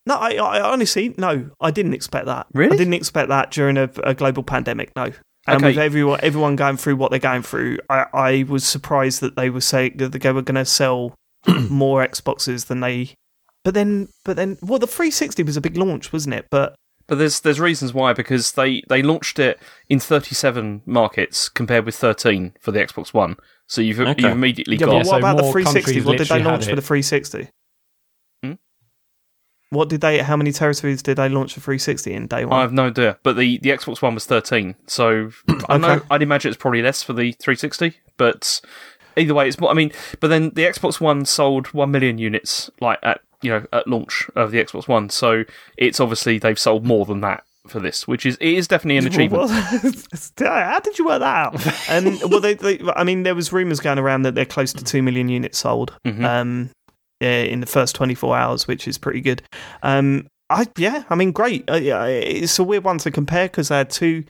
No, 0.06 0.16
I, 0.16 0.30
I 0.34 0.60
honestly 0.60 1.14
no, 1.18 1.50
I 1.60 1.70
didn't 1.70 1.94
expect 1.94 2.26
that. 2.26 2.46
Really? 2.52 2.74
I 2.74 2.76
didn't 2.76 2.94
expect 2.94 3.28
that 3.28 3.50
during 3.50 3.76
a, 3.76 3.88
a 4.02 4.14
global 4.14 4.42
pandemic. 4.42 4.90
No, 4.96 5.04
and 5.46 5.56
Okay. 5.56 5.66
with 5.66 5.78
everyone 5.78 6.20
everyone 6.22 6.56
going 6.56 6.78
through 6.78 6.96
what 6.96 7.10
they're 7.10 7.20
going 7.20 7.42
through, 7.42 7.78
I, 7.88 8.06
I 8.12 8.42
was 8.48 8.64
surprised 8.64 9.20
that 9.20 9.36
they 9.36 9.50
were 9.50 9.60
saying 9.60 9.98
that 9.98 10.12
they 10.12 10.32
were 10.32 10.42
going 10.42 10.56
to 10.56 10.64
sell 10.64 11.14
more 11.70 12.04
Xboxes 12.04 12.66
than 12.66 12.80
they. 12.80 13.14
But 13.64 13.74
then, 13.74 14.08
but 14.24 14.36
then, 14.36 14.56
well, 14.62 14.78
the 14.78 14.86
360 14.86 15.42
was 15.42 15.56
a 15.56 15.60
big 15.60 15.76
launch, 15.76 16.12
wasn't 16.12 16.34
it? 16.34 16.46
But 16.50 16.74
But 17.06 17.18
there's 17.18 17.40
there's 17.40 17.60
reasons 17.60 17.92
why 17.92 18.12
because 18.14 18.52
they 18.52 18.82
they 18.88 19.02
launched 19.02 19.38
it 19.38 19.60
in 19.88 20.00
37 20.00 20.82
markets 20.86 21.48
compared 21.48 21.84
with 21.84 21.94
13 21.94 22.54
for 22.60 22.72
the 22.72 22.78
Xbox 22.80 23.12
One. 23.12 23.36
So 23.66 23.80
you've 23.82 24.00
Okay. 24.00 24.14
you've 24.22 24.32
immediately 24.32 24.76
yeah, 24.76 24.86
got 24.86 24.92
but 24.92 24.92
Yeah, 24.92 24.98
what 24.98 25.06
so 25.10 25.18
about 25.18 25.36
the 25.36 25.42
360? 25.52 26.00
What 26.02 26.18
did 26.18 26.28
they 26.28 26.42
launch 26.42 26.66
for 26.66 26.76
the 26.76 26.82
360? 26.82 27.48
Hmm? 28.42 28.52
What 29.70 29.88
did 29.88 30.00
they? 30.00 30.18
How 30.18 30.36
many 30.36 30.52
territories 30.52 31.02
did 31.02 31.16
they 31.16 31.28
launch 31.28 31.54
for 31.54 31.60
360 31.60 32.12
in 32.12 32.26
day 32.26 32.44
one? 32.44 32.58
I 32.58 32.62
have 32.62 32.72
no 32.72 32.86
idea, 32.86 33.18
but 33.22 33.36
the, 33.36 33.58
the 33.58 33.70
Xbox 33.70 34.02
One 34.02 34.14
was 34.14 34.26
13, 34.26 34.74
so 34.86 35.30
I 35.68 35.76
know 35.78 35.92
Okay. 35.92 36.04
I'd 36.10 36.22
imagine 36.22 36.48
it's 36.50 36.60
probably 36.60 36.82
less 36.82 37.02
for 37.02 37.12
the 37.12 37.32
360. 37.32 37.94
But 38.16 38.60
either 39.16 39.34
way, 39.34 39.46
it's 39.46 39.60
more. 39.60 39.70
I 39.70 39.74
mean, 39.74 39.92
but 40.18 40.28
then 40.28 40.50
the 40.54 40.62
Xbox 40.64 41.00
One 41.00 41.24
sold 41.24 41.68
one 41.68 41.90
million 41.90 42.18
units, 42.18 42.70
like 42.80 42.98
at 43.02 43.20
you 43.42 43.50
know 43.50 43.66
at 43.72 43.86
launch 43.86 44.28
of 44.36 44.50
the 44.50 44.62
Xbox 44.62 44.88
One. 44.88 45.10
So 45.10 45.44
it's 45.76 46.00
obviously 46.00 46.38
they've 46.38 46.58
sold 46.58 46.84
more 46.84 47.04
than 47.06 47.20
that 47.22 47.44
for 47.66 47.80
this, 47.80 48.08
which 48.08 48.26
is 48.26 48.36
it 48.40 48.54
is 48.54 48.68
definitely 48.68 48.98
an 48.98 49.06
achievement. 49.12 49.50
How 50.38 50.80
did 50.80 50.98
you 50.98 51.06
work 51.06 51.20
that 51.20 51.54
out? 51.54 51.66
and 51.90 52.20
well, 52.30 52.40
they, 52.40 52.54
they, 52.54 52.80
I 52.96 53.04
mean, 53.04 53.22
there 53.22 53.34
was 53.34 53.52
rumors 53.52 53.80
going 53.80 53.98
around 53.98 54.22
that 54.22 54.34
they're 54.34 54.44
close 54.44 54.72
to 54.74 54.84
two 54.84 55.02
million 55.02 55.28
units 55.28 55.58
sold. 55.58 55.94
Mhm. 56.06 56.24
Um, 56.24 56.70
yeah, 57.20 57.42
in 57.42 57.60
the 57.60 57.66
first 57.66 57.94
24 57.96 58.34
hours, 58.36 58.66
which 58.66 58.88
is 58.88 58.96
pretty 58.96 59.20
good. 59.20 59.42
Um, 59.82 60.26
I 60.48 60.66
yeah, 60.78 61.04
I 61.10 61.14
mean, 61.14 61.32
great. 61.32 61.70
Uh, 61.70 61.76
yeah, 61.76 62.04
it's 62.06 62.58
a 62.58 62.64
weird 62.64 62.82
one 62.82 62.98
to 62.98 63.10
compare 63.10 63.46
because 63.46 63.68
they 63.68 63.76
had 63.76 63.90
two 63.90 64.24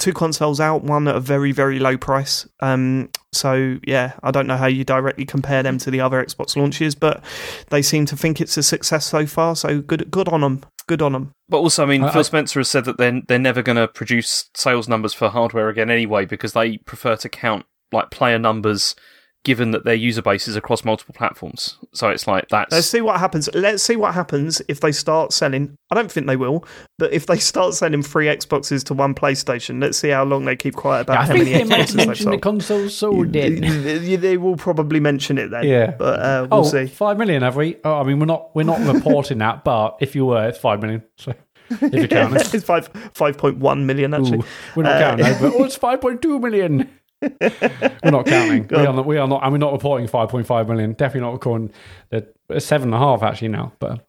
two 0.00 0.12
consoles 0.12 0.58
out, 0.58 0.82
one 0.82 1.06
at 1.06 1.14
a 1.14 1.20
very 1.20 1.52
very 1.52 1.78
low 1.78 1.96
price. 1.96 2.48
Um, 2.60 3.08
so 3.32 3.78
yeah, 3.86 4.14
I 4.24 4.32
don't 4.32 4.48
know 4.48 4.56
how 4.56 4.66
you 4.66 4.82
directly 4.82 5.24
compare 5.24 5.62
them 5.62 5.78
to 5.78 5.90
the 5.90 6.00
other 6.00 6.24
Xbox 6.24 6.56
launches, 6.56 6.94
but 6.96 7.22
they 7.68 7.82
seem 7.82 8.06
to 8.06 8.16
think 8.16 8.40
it's 8.40 8.56
a 8.56 8.62
success 8.62 9.06
so 9.06 9.26
far. 9.26 9.54
So 9.54 9.80
good 9.80 10.10
good 10.10 10.28
on 10.28 10.40
them. 10.40 10.64
Good 10.88 11.02
on 11.02 11.12
them. 11.12 11.30
But 11.48 11.58
also, 11.58 11.84
I 11.84 11.86
mean, 11.86 12.02
I- 12.02 12.10
Phil 12.12 12.24
Spencer 12.24 12.58
has 12.58 12.68
said 12.68 12.84
that 12.86 12.98
they're 12.98 13.20
they're 13.28 13.38
never 13.38 13.62
going 13.62 13.76
to 13.76 13.86
produce 13.86 14.50
sales 14.56 14.88
numbers 14.88 15.14
for 15.14 15.28
hardware 15.28 15.68
again 15.68 15.90
anyway 15.90 16.24
because 16.24 16.52
they 16.52 16.78
prefer 16.78 17.14
to 17.16 17.28
count 17.28 17.64
like 17.92 18.10
player 18.10 18.38
numbers 18.38 18.96
given 19.42 19.70
that 19.70 19.84
their 19.86 19.94
user 19.94 20.20
base 20.20 20.46
is 20.46 20.54
across 20.54 20.84
multiple 20.84 21.14
platforms. 21.16 21.78
So 21.94 22.10
it's 22.10 22.26
like 22.26 22.48
that's 22.48 22.72
Let's 22.72 22.86
see 22.88 23.00
what 23.00 23.18
happens. 23.20 23.48
Let's 23.54 23.82
see 23.82 23.96
what 23.96 24.12
happens 24.14 24.60
if 24.68 24.80
they 24.80 24.92
start 24.92 25.32
selling. 25.32 25.76
I 25.90 25.94
don't 25.94 26.12
think 26.12 26.26
they 26.26 26.36
will, 26.36 26.64
but 26.98 27.12
if 27.12 27.24
they 27.26 27.38
start 27.50 27.72
selling 27.74 28.02
free 28.02 28.26
Xboxes 28.26 28.84
to 28.84 28.94
one 28.94 29.14
PlayStation, 29.14 29.80
let's 29.80 29.96
see 29.98 30.10
how 30.10 30.24
long 30.24 30.44
they 30.44 30.56
keep 30.56 30.74
quiet 30.76 31.02
about 31.02 31.18
I 31.18 31.24
how 31.26 31.32
think 31.32 31.44
many 31.46 31.64
they 31.64 31.64
Xboxes 31.64 31.92
they've 31.94 32.06
mention 32.06 32.26
the 32.26 32.32
sold. 32.32 32.42
console 32.42 32.88
sold 32.90 33.32
then. 33.32 33.60
They, 33.60 34.16
they 34.16 34.36
will 34.36 34.56
probably 34.56 35.00
mention 35.00 35.38
it 35.38 35.50
then. 35.50 35.64
Yeah. 35.64 35.92
but 35.98 36.20
uh, 36.20 36.46
we'll 36.50 36.60
Oh, 36.60 36.64
see. 36.64 36.86
five 36.86 37.16
million, 37.16 37.42
have 37.42 37.56
we? 37.56 37.76
Oh, 37.84 37.94
I 37.94 38.02
mean, 38.04 38.18
we're 38.18 38.26
not 38.26 38.54
we're 38.54 38.62
not 38.64 38.80
reporting 38.94 39.38
that, 39.38 39.64
but 39.64 39.96
if 40.00 40.14
you 40.14 40.26
were, 40.26 40.48
it's 40.48 40.58
five 40.58 40.82
million. 40.82 41.02
So 41.16 41.32
if 41.70 41.92
you're 41.94 42.08
counting, 42.08 42.36
it's 42.40 42.62
five 42.64 42.88
five 43.14 43.38
point 43.38 43.56
one 43.58 43.86
million 43.86 44.12
actually. 44.12 44.38
Ooh, 44.40 44.44
we're 44.76 44.82
not 44.82 44.96
Uh, 45.00 45.16
counting. 45.16 45.26
but, 45.40 45.54
oh, 45.58 45.64
it's 45.64 45.76
five 45.76 46.00
point 46.00 46.20
two 46.20 46.38
million. 46.38 46.90
We're 47.20 48.10
not 48.10 48.26
counting. 48.26 48.66
We 48.68 48.76
are 48.78 48.92
not. 48.92 49.06
We 49.06 49.18
are 49.18 49.28
not. 49.28 49.42
And 49.42 49.52
we're 49.52 49.58
not 49.58 49.72
reporting 49.72 50.06
five 50.08 50.28
point 50.28 50.46
five 50.46 50.68
million. 50.68 50.92
Definitely 50.92 51.22
not 51.22 51.32
recording 51.32 51.72
the 52.10 52.26
seven 52.60 52.88
and 52.88 52.94
a 52.94 52.98
half 52.98 53.22
actually 53.22 53.48
now. 53.48 53.72
But 53.78 54.06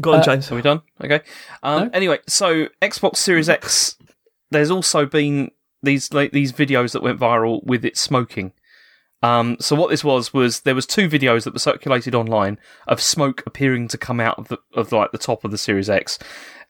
Go 0.00 0.12
on, 0.14 0.20
Uh, 0.20 0.24
James. 0.24 0.50
Are 0.50 0.54
we 0.54 0.62
done? 0.62 0.82
Okay. 1.02 1.20
Um, 1.62 1.84
No. 1.84 1.90
Anyway, 1.92 2.18
so 2.26 2.68
Xbox 2.80 3.16
Series 3.16 3.48
X, 3.48 3.96
there's 4.50 4.70
also 4.70 5.04
been 5.04 5.50
these 5.82 6.12
like, 6.14 6.32
these 6.32 6.52
videos 6.52 6.92
that 6.92 7.02
went 7.02 7.18
viral 7.20 7.62
with 7.64 7.84
it 7.84 7.96
smoking. 7.96 8.52
Um, 9.24 9.56
so 9.60 9.76
what 9.76 9.90
this 9.90 10.02
was 10.02 10.32
was 10.34 10.60
there 10.60 10.74
was 10.74 10.86
two 10.86 11.08
videos 11.08 11.44
that 11.44 11.52
were 11.52 11.58
circulated 11.60 12.14
online 12.14 12.58
of 12.88 13.00
smoke 13.00 13.42
appearing 13.46 13.86
to 13.88 13.98
come 13.98 14.18
out 14.18 14.38
of 14.38 14.48
the 14.48 14.58
of 14.74 14.90
like 14.90 15.12
the 15.12 15.18
top 15.18 15.44
of 15.44 15.50
the 15.50 15.58
Series 15.58 15.88
X, 15.90 16.18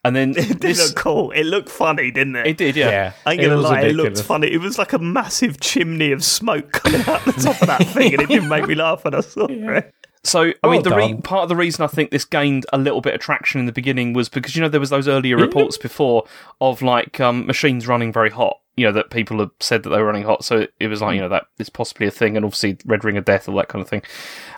and 0.05 0.17
then 0.17 0.31
It 0.37 0.49
did 0.49 0.61
this 0.61 0.89
look 0.89 0.97
cool. 0.97 1.31
It 1.31 1.45
looked 1.45 1.69
funny, 1.69 2.11
didn't 2.11 2.37
it? 2.37 2.47
it 2.47 2.57
did 2.57 2.77
yeah. 2.77 3.13
I 3.25 3.33
ain't 3.33 3.43
gonna 3.43 3.57
was 3.57 3.65
lie, 3.65 3.83
it 3.83 3.95
looked 3.95 4.21
funny. 4.23 4.53
It 4.53 4.61
was 4.61 4.79
like 4.79 4.93
a 4.93 4.99
massive 4.99 5.61
chimney 5.61 6.13
of 6.13 6.25
smoke 6.25 6.73
coming 6.73 7.01
out 7.03 7.25
the 7.25 7.33
top 7.33 7.61
of 7.61 7.69
that 7.69 7.87
thing, 7.89 8.13
and 8.15 8.23
it 8.23 8.29
didn't 8.29 8.49
make 8.49 8.67
me 8.67 8.75
laugh 8.75 9.05
when 9.05 9.15
I 9.15 9.21
saw 9.21 9.47
it. 9.49 9.95
So, 10.25 10.41
I 10.41 10.55
Well 10.63 10.73
mean, 10.73 10.83
the 10.83 10.95
re- 10.95 11.15
part 11.15 11.43
of 11.43 11.49
the 11.49 11.57
reason 11.57 11.85
I 11.85 11.89
think 11.89 12.13
this 12.13 12.25
gained 12.25 12.65
a 12.73 12.79
little 12.79 13.01
bit 13.01 13.15
of 13.15 13.21
traction 13.21 13.59
in 13.59 13.67
the 13.67 13.73
beginning 13.73 14.13
was 14.13 14.29
because 14.29 14.55
you 14.55 14.63
know 14.63 14.69
there 14.69 14.79
was 14.81 14.91
those 14.91 15.09
earlier 15.09 15.37
reports 15.37 15.77
before 15.77 16.25
of 16.61 16.81
like 16.81 17.19
um, 17.19 17.45
machines 17.47 17.89
running 17.89 18.13
very 18.13 18.31
hot. 18.31 18.59
You 18.77 18.87
know 18.87 18.93
that 18.93 19.11
people 19.11 19.39
had 19.39 19.51
said 19.61 19.83
that 19.83 19.91
they 19.91 19.99
were 19.99 20.07
running 20.07 20.23
hot, 20.23 20.45
so 20.45 20.67
it 20.81 20.89
was 20.89 21.03
like 21.03 21.15
you 21.15 21.21
know 21.21 21.29
that 21.29 21.45
is 21.59 21.69
possibly 21.69 22.07
a 22.07 22.11
thing, 22.11 22.37
and 22.37 22.45
obviously 22.45 22.79
Red 22.85 23.05
Ring 23.05 23.17
of 23.17 23.25
Death, 23.25 23.49
all 23.49 23.57
that 23.57 23.69
kind 23.69 23.83
of 23.83 23.89
thing. 23.89 24.03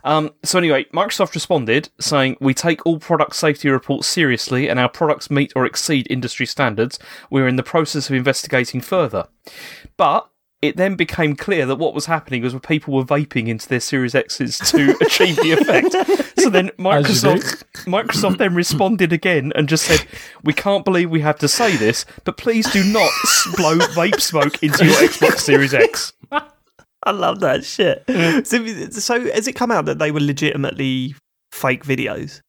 Um, 0.05 0.31
so 0.43 0.59
anyway, 0.59 0.85
Microsoft 0.93 1.35
responded 1.35 1.89
saying, 2.01 2.37
"We 2.41 2.55
take 2.55 2.85
all 2.87 2.99
product 2.99 3.35
safety 3.35 3.69
reports 3.69 4.07
seriously, 4.07 4.69
and 4.69 4.79
our 4.79 4.89
products 4.89 5.31
meet 5.31 5.53
or 5.57 5.67
exceed 5.67 6.07
industry 6.11 6.47
standards. 6.47 6.99
We're 7.31 7.49
in 7.49 7.57
the 7.57 7.63
process 7.63 8.09
of 8.09 8.17
investigating 8.17 8.81
further." 8.81 9.27
But 9.97 10.29
it 10.65 10.77
then 10.77 10.97
became 10.97 11.37
clear 11.37 11.67
that 11.67 11.77
what 11.77 11.95
was 11.95 12.07
happening 12.07 12.43
was 12.43 12.55
people 12.63 12.95
were 12.95 13.05
vaping 13.05 13.49
into 13.49 13.69
their 13.69 13.81
Series 13.81 14.15
X's 14.15 14.59
to 14.71 14.97
achieve 15.01 15.37
the 15.37 15.53
effect. 15.53 15.93
So 16.41 16.49
then 16.49 16.69
As 16.69 16.75
you 16.75 16.75
do. 16.75 16.83
Microsoft 16.83 17.65
Microsoft 17.85 18.39
then 18.39 18.55
responded 18.55 19.13
again 19.13 19.53
and 19.55 19.69
just 19.69 19.85
said, 19.85 20.07
"We 20.43 20.53
can't 20.53 20.85
believe 20.85 21.11
we 21.11 21.21
have 21.21 21.39
to 21.41 21.49
say 21.49 21.77
this, 21.77 22.07
but 22.25 22.37
please 22.37 22.71
do 22.71 22.83
not 22.85 23.11
blow 23.57 23.79
vape 23.79 24.21
smoke 24.21 24.63
into 24.63 24.85
your 24.85 24.95
Xbox 24.95 25.41
Series 25.41 25.75
X." 25.75 26.13
I 27.07 27.11
love 27.11 27.41
that 27.41 27.65
shit. 27.65 28.05
so, 28.47 28.65
so 28.91 29.31
has 29.33 29.47
it 29.47 29.53
come 29.53 29.71
out 29.71 29.85
that 29.85 29.99
they 29.99 30.11
were 30.11 30.21
legitimately 30.21 31.15
fake 31.53 31.85
videos? 31.85 32.41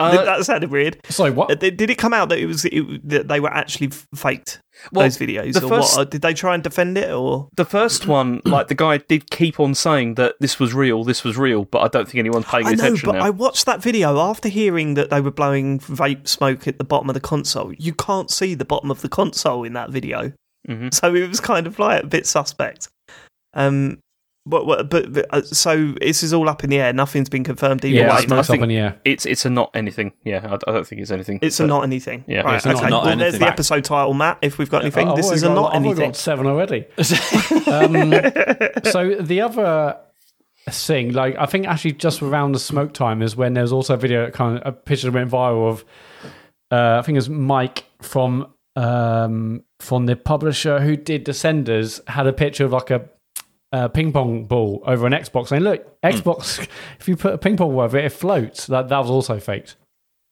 Uh, 0.00 0.24
that 0.24 0.44
sounded 0.44 0.70
weird. 0.70 0.98
so 1.08 1.26
Uh, 1.26 1.32
what? 1.32 1.60
Did 1.60 1.76
did 1.76 1.88
it 1.90 1.98
come 1.98 2.12
out 2.12 2.28
that 2.30 2.38
it 2.38 2.46
was 2.46 2.64
it, 2.64 3.08
that 3.08 3.28
they 3.28 3.38
were 3.38 3.52
actually 3.52 3.90
faked 4.14 4.58
Well, 4.92 5.04
those 5.04 5.16
videos, 5.18 5.56
or 5.62 5.68
first- 5.68 5.96
what? 5.96 6.10
Did 6.10 6.22
they 6.22 6.34
try 6.34 6.54
and 6.54 6.62
defend 6.64 6.98
it, 6.98 7.10
or 7.12 7.48
the 7.56 7.64
first 7.64 8.06
one, 8.08 8.40
like 8.44 8.66
the 8.66 8.74
guy 8.74 8.98
did 8.98 9.30
keep 9.30 9.60
on 9.60 9.74
saying 9.74 10.14
that 10.16 10.34
this 10.40 10.58
was 10.58 10.74
real, 10.74 11.04
this 11.04 11.22
was 11.22 11.38
real, 11.38 11.64
but 11.66 11.78
I 11.82 11.88
don't 11.88 12.06
think 12.06 12.18
anyone's 12.18 12.46
paying 12.46 12.66
I 12.66 12.70
know, 12.72 12.84
attention 12.84 13.06
but 13.06 13.12
now. 13.18 13.24
I 13.24 13.30
watched 13.30 13.66
that 13.66 13.80
video 13.82 14.18
after 14.18 14.48
hearing 14.48 14.94
that 14.94 15.10
they 15.10 15.20
were 15.20 15.30
blowing 15.30 15.78
vape 15.78 16.26
smoke 16.26 16.66
at 16.66 16.78
the 16.78 16.84
bottom 16.84 17.08
of 17.08 17.14
the 17.14 17.20
console. 17.20 17.72
You 17.74 17.94
can't 17.94 18.30
see 18.32 18.54
the 18.54 18.64
bottom 18.64 18.90
of 18.90 19.00
the 19.00 19.08
console 19.08 19.62
in 19.62 19.74
that 19.74 19.90
video, 19.90 20.32
Mhm. 20.68 20.92
so 20.92 21.14
it 21.14 21.28
was 21.28 21.38
kind 21.40 21.68
of 21.68 21.78
like 21.78 22.02
a 22.02 22.06
bit 22.08 22.26
suspect. 22.26 22.88
Um, 23.56 23.98
but 24.46 24.66
but, 24.66 24.90
but, 24.90 25.12
but 25.12 25.26
uh, 25.34 25.42
so 25.42 25.92
this 26.00 26.22
is 26.22 26.32
all 26.34 26.48
up 26.48 26.62
in 26.64 26.70
the 26.70 26.78
air. 26.78 26.92
Nothing's 26.92 27.28
been 27.28 27.44
confirmed 27.44 27.84
either 27.84 27.94
Yeah, 27.96 28.08
way. 28.08 28.12
I 28.12 28.20
smoke's 28.26 28.50
up 28.50 28.58
in 28.60 28.68
the 28.68 28.76
air. 28.76 29.00
It's 29.04 29.24
it's 29.26 29.44
a 29.44 29.50
not 29.50 29.70
anything. 29.74 30.12
Yeah, 30.24 30.46
I, 30.46 30.54
I 30.70 30.72
don't 30.72 30.86
think 30.86 31.00
it's 31.00 31.10
anything. 31.10 31.38
It's 31.42 31.60
a 31.60 31.66
not 31.66 31.82
anything. 31.84 32.24
Yeah. 32.26 32.42
right. 32.42 32.56
It's 32.56 32.66
a 32.66 32.68
not- 32.68 32.76
okay. 32.82 32.90
not 32.90 33.04
well, 33.04 33.16
there's 33.16 33.38
the 33.38 33.48
episode 33.48 33.84
title, 33.84 34.12
Matt. 34.14 34.38
If 34.42 34.58
we've 34.58 34.68
got 34.70 34.82
anything, 34.82 35.08
Oh, 35.08 35.16
this 35.16 35.28
I've 35.30 35.36
is 35.36 35.42
a 35.44 35.48
not 35.48 35.54
got, 35.54 35.68
I've 35.76 35.84
anything. 35.84 36.08
got 36.10 36.16
seven 36.16 36.46
already. 36.46 36.84
um, 37.66 38.10
so 38.90 39.14
the 39.20 39.40
other 39.42 39.98
thing, 40.70 41.12
like 41.12 41.36
I 41.38 41.46
think 41.46 41.66
actually 41.66 41.92
just 41.92 42.22
around 42.22 42.52
the 42.52 42.58
smoke 42.58 42.92
time 42.92 43.22
is 43.22 43.36
when 43.36 43.54
there's 43.54 43.72
also 43.72 43.94
a 43.94 43.98
video 43.98 44.24
that 44.24 44.34
kind 44.34 44.58
of 44.58 44.66
a 44.66 44.72
picture 44.72 45.10
that 45.10 45.14
went 45.14 45.30
viral 45.30 45.68
of 45.70 45.84
uh, 46.70 46.98
I 46.98 47.02
think 47.02 47.16
it 47.16 47.18
was 47.18 47.28
Mike 47.30 47.84
from 48.02 48.52
um, 48.76 49.62
from 49.80 50.06
the 50.06 50.16
publisher 50.16 50.80
who 50.80 50.96
did 50.96 51.24
Descenders 51.24 52.06
had 52.08 52.26
a 52.26 52.32
picture 52.32 52.64
of 52.64 52.72
like 52.72 52.90
a 52.90 53.08
uh, 53.74 53.88
ping 53.88 54.12
pong 54.12 54.44
ball 54.44 54.82
over 54.86 55.06
an 55.06 55.12
Xbox 55.12 55.48
saying, 55.48 55.62
"Look, 55.62 56.00
Xbox, 56.02 56.66
if 57.00 57.08
you 57.08 57.16
put 57.16 57.34
a 57.34 57.38
ping 57.38 57.56
pong 57.56 57.70
ball 57.70 57.80
over 57.80 57.98
it, 57.98 58.04
it 58.04 58.12
floats." 58.12 58.66
That 58.68 58.88
that 58.88 58.98
was 58.98 59.10
also 59.10 59.38
faked. 59.40 59.76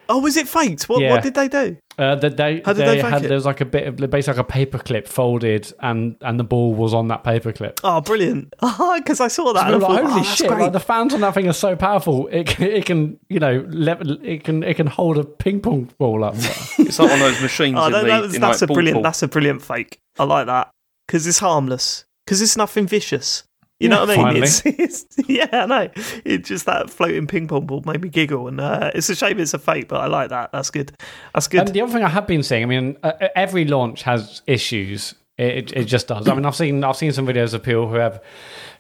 Oh, 0.09 0.19
was 0.21 0.37
it 0.37 0.49
faked? 0.49 0.89
What 0.89 1.01
Yeah. 1.01 1.11
what 1.13 1.23
did 1.23 1.35
they 1.35 1.49
do? 1.49 1.77
Uh, 1.97 2.17
that 2.17 2.37
they, 2.37 2.61
How 2.65 2.73
did 2.73 2.83
they, 2.83 2.97
they 2.97 3.03
fake 3.03 3.13
had 3.13 3.25
it? 3.25 3.29
there 3.29 3.37
was 3.37 3.47
like 3.47 3.61
a 3.61 3.65
bit 3.65 3.87
of 3.87 3.97
basically 4.11 4.43
like 4.43 4.49
a 4.51 4.53
paperclip 4.53 5.07
folded 5.07 5.73
and 5.81 6.17
and 6.21 6.41
the 6.41 6.45
ball 6.45 6.75
was 6.75 6.93
on 6.93 7.09
that 7.09 7.23
paperclip. 7.23 7.79
Oh, 7.85 8.01
brilliant! 8.01 8.53
Because 8.97 9.21
I 9.21 9.29
saw 9.29 9.53
that. 9.53 9.69
We 9.69 9.75
and 9.75 9.85
I 9.85 9.87
like, 9.89 9.97
thought, 9.97 10.07
holy 10.11 10.21
oh, 10.21 10.25
that's 10.25 10.37
shit! 10.37 10.49
great. 10.49 10.61
Like 10.61 10.73
the 10.73 10.81
fans 10.81 11.15
on 11.15 11.21
that 11.21 11.35
thing 11.35 11.49
are 11.49 11.53
so 11.53 11.77
powerful. 11.77 12.29
It 12.29 12.47
can, 12.49 12.67
it 12.67 12.85
can 12.87 13.19
you 13.29 13.39
know 13.39 13.65
level, 13.69 14.19
it 14.25 14.45
can 14.45 14.63
it 14.63 14.75
can 14.75 14.87
hold 14.89 15.19
a 15.19 15.25
ping 15.25 15.61
pong 15.61 15.91
ball 15.99 16.25
up. 16.25 16.35
It's 16.79 16.99
like 16.99 17.11
one 17.11 17.21
of 17.21 17.27
those 17.33 17.41
machines 17.43 17.77
Oh, 17.79 17.87
in 17.87 17.93
that, 17.93 18.01
the 18.03 18.07
that 18.09 18.23
was, 18.23 18.35
in 18.35 18.41
that's 18.41 18.61
like 18.61 18.71
a 18.71 18.73
brilliant. 18.75 18.97
ball 18.97 19.03
That's 19.05 19.23
a 19.23 19.29
brilliant 19.29 19.63
fake. 19.63 19.99
I 20.19 20.25
like 20.25 20.47
that 20.47 20.71
because 21.07 21.27
it's 21.27 21.39
harmless. 21.39 22.05
Because 22.25 22.41
it's 22.43 22.57
nothing 22.57 22.87
vicious. 22.87 23.45
You 23.81 23.89
know 23.89 24.05
Yeah, 24.05 24.17
what 24.17 24.27
I 24.29 24.33
mean? 24.35 24.43
It's, 24.45 24.63
it's, 24.65 25.07
yeah, 25.27 25.49
I 25.51 25.67
know. 25.67 25.89
It's 26.25 26.49
just 26.49 26.67
that 26.67 26.89
floating 26.89 27.27
ping 27.27 27.49
pong 27.49 27.67
ball 27.67 27.83
made 27.85 28.01
me 28.01 28.09
giggle, 28.09 28.47
and 28.47 28.61
uh, 28.61 28.93
it's 28.95 29.09
a 29.09 29.17
shame 29.17 29.41
it's 29.41 29.55
a 29.55 29.59
fake, 29.59 29.89
but 29.89 30.01
I 30.01 30.07
like 30.07 30.29
that. 30.29 30.53
That's 30.53 30.71
good. 30.71 30.93
That's 31.35 31.49
good. 31.49 31.63
And 31.63 31.69
the 31.75 31.81
other 31.81 31.93
thing 31.93 32.05
I 32.05 32.09
have 32.09 32.29
been 32.29 32.45
seeing, 32.45 32.63
I 32.63 32.67
mean, 32.67 32.97
uh, 33.03 33.13
every 33.35 33.65
launch 33.65 34.03
has 34.05 34.43
issues. 34.47 35.15
It, 35.37 35.73
it 35.73 35.85
just 35.87 36.07
does. 36.07 36.29
I 36.29 36.35
mean, 36.35 36.45
I've 36.47 36.55
seen 36.55 36.85
I've 36.85 36.97
seen 36.97 37.11
some 37.11 37.27
videos 37.27 37.55
of 37.55 37.63
people 37.65 37.89
who 37.89 37.97
have 37.97 38.23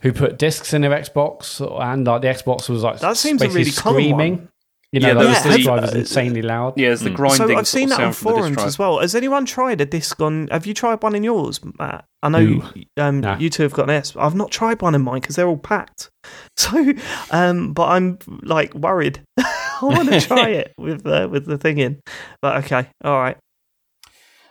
who 0.02 0.12
put 0.12 0.38
discs 0.38 0.72
in 0.72 0.82
their 0.82 0.90
Xbox, 0.90 1.60
and 1.82 2.06
like 2.06 2.22
the 2.22 2.28
Xbox 2.28 2.68
was 2.68 2.84
like 2.84 3.00
That 3.00 3.16
seems 3.16 3.42
a 3.42 3.48
really 3.48 3.72
common 3.72 4.02
screaming. 4.02 4.48
One. 4.92 5.00
You 5.00 5.00
know, 5.00 5.08
Yeah, 5.08 5.14
like 5.14 5.42
there 5.42 5.42
the 5.42 5.48
disc 5.48 5.56
the- 5.58 5.62
drive 5.64 5.84
is 5.84 5.94
insanely 5.94 6.42
loud. 6.42 6.74
Yeah, 6.76 6.88
there's 6.88 7.00
the 7.00 7.10
grinding. 7.10 7.48
So 7.48 7.56
I've 7.56 7.66
seen 7.68 7.88
that 7.88 7.94
on 8.00 8.12
sound 8.12 8.16
from 8.16 8.32
the 8.32 8.36
disc 8.48 8.54
forums 8.54 8.62
as 8.68 8.78
well. 8.78 8.98
Has 9.00 9.14
anyone 9.14 9.46
tried 9.46 9.80
a 9.80 9.86
disc 9.86 10.20
on? 10.20 10.48
Have 10.50 10.66
you 10.66 10.74
tried 10.74 11.02
one 11.02 11.14
in 11.14 11.24
yours, 11.24 11.60
Matt? 11.78 12.04
I 12.22 12.28
know 12.28 12.62
um, 12.98 13.20
No. 13.20 13.36
you 13.36 13.50
two 13.50 13.62
have 13.64 13.72
got 13.72 13.84
an 13.84 13.96
S. 13.96 14.14
I've 14.16 14.34
not 14.36 14.50
tried 14.50 14.80
one 14.82 14.94
in 14.94 15.02
mine 15.02 15.20
because 15.20 15.36
they're 15.36 15.48
all 15.48 15.56
packed. 15.56 16.10
So, 16.56 16.92
um, 17.32 17.72
but 17.72 17.88
I'm 17.88 18.18
like 18.42 18.72
worried. 18.74 19.22
I 19.38 19.78
want 19.82 20.08
to 20.10 20.20
try 20.26 20.50
it 20.50 20.72
with 20.78 21.04
uh, 21.06 21.26
with 21.30 21.46
the 21.46 21.58
thing 21.58 21.78
in. 21.78 22.00
But 22.40 22.64
okay, 22.64 22.86
all 23.02 23.18
right. 23.20 23.36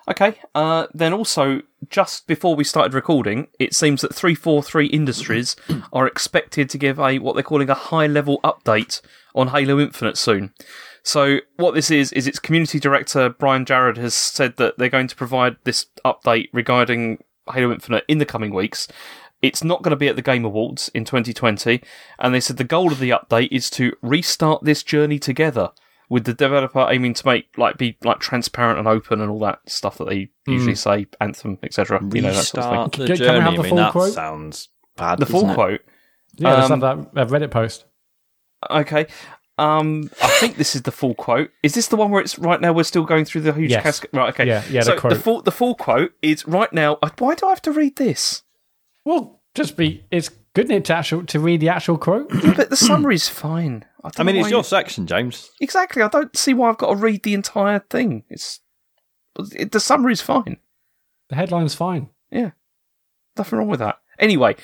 Okay. 0.07 0.39
Uh, 0.55 0.87
then 0.93 1.13
also, 1.13 1.61
just 1.89 2.27
before 2.27 2.55
we 2.55 2.63
started 2.63 2.93
recording, 2.93 3.47
it 3.59 3.75
seems 3.75 4.01
that 4.01 4.15
343 4.15 4.87
Industries 4.87 5.55
are 5.93 6.07
expected 6.07 6.69
to 6.69 6.77
give 6.77 6.99
a 6.99 7.19
what 7.19 7.35
they're 7.35 7.43
calling 7.43 7.69
a 7.69 7.75
high 7.75 8.07
level 8.07 8.39
update 8.43 9.01
on 9.35 9.49
Halo 9.49 9.79
Infinite 9.79 10.17
soon. 10.17 10.53
So 11.03 11.39
what 11.57 11.73
this 11.73 11.89
is 11.89 12.11
is 12.13 12.27
its 12.27 12.39
community 12.39 12.79
director 12.79 13.29
Brian 13.29 13.65
Jarrard 13.65 13.97
has 13.97 14.13
said 14.13 14.57
that 14.57 14.77
they're 14.77 14.89
going 14.89 15.07
to 15.07 15.15
provide 15.15 15.57
this 15.63 15.87
update 16.05 16.49
regarding 16.53 17.23
Halo 17.51 17.71
Infinite 17.71 18.05
in 18.07 18.17
the 18.17 18.25
coming 18.25 18.53
weeks. 18.53 18.87
It's 19.41 19.63
not 19.63 19.81
going 19.81 19.91
to 19.91 19.95
be 19.95 20.07
at 20.07 20.15
the 20.15 20.21
Game 20.21 20.45
Awards 20.45 20.89
in 20.93 21.03
2020, 21.03 21.81
and 22.19 22.33
they 22.33 22.39
said 22.39 22.57
the 22.57 22.63
goal 22.63 22.91
of 22.91 22.99
the 22.99 23.09
update 23.09 23.49
is 23.51 23.71
to 23.71 23.95
restart 24.01 24.63
this 24.63 24.83
journey 24.83 25.17
together 25.17 25.71
with 26.11 26.25
the 26.25 26.33
developer 26.33 26.85
aiming 26.89 27.13
to 27.15 27.25
make 27.25 27.45
like 27.57 27.77
be 27.77 27.97
like 28.03 28.19
transparent 28.19 28.77
and 28.77 28.87
open 28.87 29.21
and 29.21 29.31
all 29.31 29.39
that 29.39 29.59
stuff 29.65 29.97
that 29.97 30.09
they 30.09 30.29
usually 30.45 30.75
say, 30.75 31.07
Anthem, 31.21 31.57
etc. 31.63 32.01
You 32.13 32.21
know 32.21 32.33
that 32.33 32.43
sort 32.43 32.65
of 32.65 32.91
thing. 32.93 33.07
the 33.07 33.15
Can- 33.15 33.17
can 33.17 33.33
we 33.35 33.39
journey. 33.39 33.39
have 33.39 33.53
the 33.53 33.59
I 33.59 33.63
mean, 33.63 33.69
full 33.69 33.77
that 33.77 33.91
quote? 33.93 34.13
sounds 34.13 34.69
bad. 34.97 35.19
The 35.19 35.25
full 35.25 35.49
it? 35.49 35.53
quote. 35.53 35.79
Yeah, 36.35 36.53
let's 36.55 36.69
Um, 36.69 36.81
have 36.81 37.13
that 37.13 37.21
a 37.21 37.25
Reddit 37.27 37.51
post. 37.51 37.85
Okay. 38.69 39.07
Um, 39.57 40.09
I 40.21 40.27
think 40.39 40.55
this 40.57 40.75
is 40.75 40.81
the 40.83 40.91
full 40.91 41.13
quote. 41.15 41.51
Is 41.63 41.73
this 41.75 41.87
the 41.87 41.95
one 41.95 42.09
where 42.11 42.21
it's 42.21 42.37
right 42.39 42.59
now? 42.59 42.73
We're 42.73 42.83
still 42.83 43.03
going 43.05 43.25
through 43.25 43.41
the 43.41 43.53
huge 43.53 43.71
Yes. 43.71 43.83
cascade. 43.83 44.09
Right. 44.13 44.29
Okay. 44.29 44.47
Yeah, 44.47 44.63
yeah, 44.69 44.81
the 44.81 44.85
So 44.85 44.97
quote. 44.99 45.17
full 45.17 45.41
the 45.43 45.51
full 45.51 45.75
quote 45.75 46.11
is 46.21 46.47
right 46.47 46.71
now. 46.73 46.97
uh, 47.01 47.09
Why 47.19 47.35
do 47.35 47.45
I 47.45 47.49
have 47.49 47.61
to 47.63 47.71
read 47.71 47.95
this? 47.97 48.43
Well, 49.05 49.41
just 49.55 49.77
be. 49.77 50.03
It's 50.11 50.29
good 50.53 50.65
isn't 50.71 50.83
to 50.87 50.93
actual 50.95 51.25
to 51.25 51.39
read 51.39 51.59
the 51.61 51.69
actual 51.69 51.97
quote. 51.97 52.29
but 52.55 52.69
the 52.69 52.75
summary's 52.75 53.29
fine. 53.29 53.85
I, 54.03 54.09
I 54.17 54.23
mean, 54.23 54.35
it's 54.35 54.49
your 54.49 54.59
you- 54.59 54.63
section, 54.63 55.05
James. 55.07 55.51
exactly. 55.61 56.01
I 56.01 56.07
don't 56.07 56.35
see 56.35 56.53
why 56.53 56.69
I've 56.69 56.77
got 56.77 56.89
to 56.89 56.95
read 56.95 57.23
the 57.23 57.33
entire 57.33 57.79
thing. 57.79 58.23
It's 58.29 58.59
it, 59.55 59.71
the 59.71 59.79
summary's 59.79 60.21
fine. 60.21 60.57
the 61.29 61.35
headline's 61.35 61.75
fine. 61.75 62.09
Yeah, 62.31 62.51
nothing 63.37 63.59
wrong 63.59 63.67
with 63.67 63.79
that. 63.79 63.99
Anyway, 64.19 64.55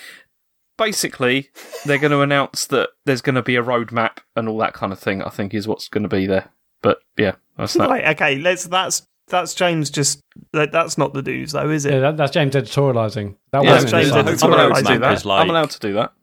basically, 0.78 1.50
they're 1.86 1.98
going 1.98 2.12
to 2.12 2.22
announce 2.22 2.66
that 2.68 2.90
there's 3.06 3.22
going 3.22 3.36
to 3.36 3.42
be 3.44 3.56
a 3.56 3.64
roadmap 3.64 4.18
and 4.36 4.48
all 4.48 4.58
that 4.60 4.74
kind 4.74 4.92
of 4.92 5.00
thing. 5.00 5.22
I 5.22 5.30
think 5.30 5.54
is 5.54 5.68
what's 5.68 5.88
going 5.88 6.04
to 6.04 6.10
be 6.10 6.26
there. 6.26 6.50
But 6.82 7.00
yeah, 7.18 7.34
that's 7.58 7.74
that. 7.74 7.90
Right, 7.90 8.06
okay. 8.16 8.38
Let's. 8.38 8.66
That's 8.66 9.06
that's 9.28 9.54
James. 9.54 9.90
Just 9.90 10.22
that, 10.54 10.72
that's 10.72 10.98
not 10.98 11.14
the 11.14 11.22
news, 11.22 11.52
though, 11.52 11.70
is 11.70 11.86
it? 11.86 11.94
Yeah, 11.94 12.00
that, 12.00 12.18
that's 12.18 12.32
James 12.32 12.56
editorializing. 12.56 13.36
That 13.52 13.64
Yeah, 13.64 13.72
wasn't 13.74 13.92
James 13.92 14.10
in 14.10 14.26
the 14.26 14.32
did 14.32 14.40
summer. 14.40 14.58
it. 14.58 14.60
I'm 14.60 14.72
allowed 14.72 14.76
to 14.78 14.84
do 14.84 14.90
Roadmap 14.94 15.00
that. 15.02 15.14
is 15.14 15.26
like- 15.26 15.42
I'm 15.42 15.50
allowed 15.50 15.70
to 15.72 15.80
do 15.80 15.94
that. 15.94 16.14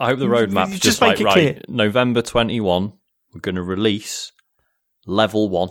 I 0.00 0.06
hope 0.06 0.18
the 0.18 0.24
You 0.24 0.30
roadmap's 0.32 0.70
just 0.72 0.82
just, 0.82 1.00
make 1.00 1.08
like 1.10 1.20
it 1.20 1.24
right. 1.24 1.32
clear. 1.34 1.60
November 1.68 2.22
twenty 2.22 2.60
one, 2.60 2.94
we're 3.34 3.40
going 3.40 3.54
to 3.56 3.62
release 3.62 4.32
level 5.06 5.48
one. 5.48 5.70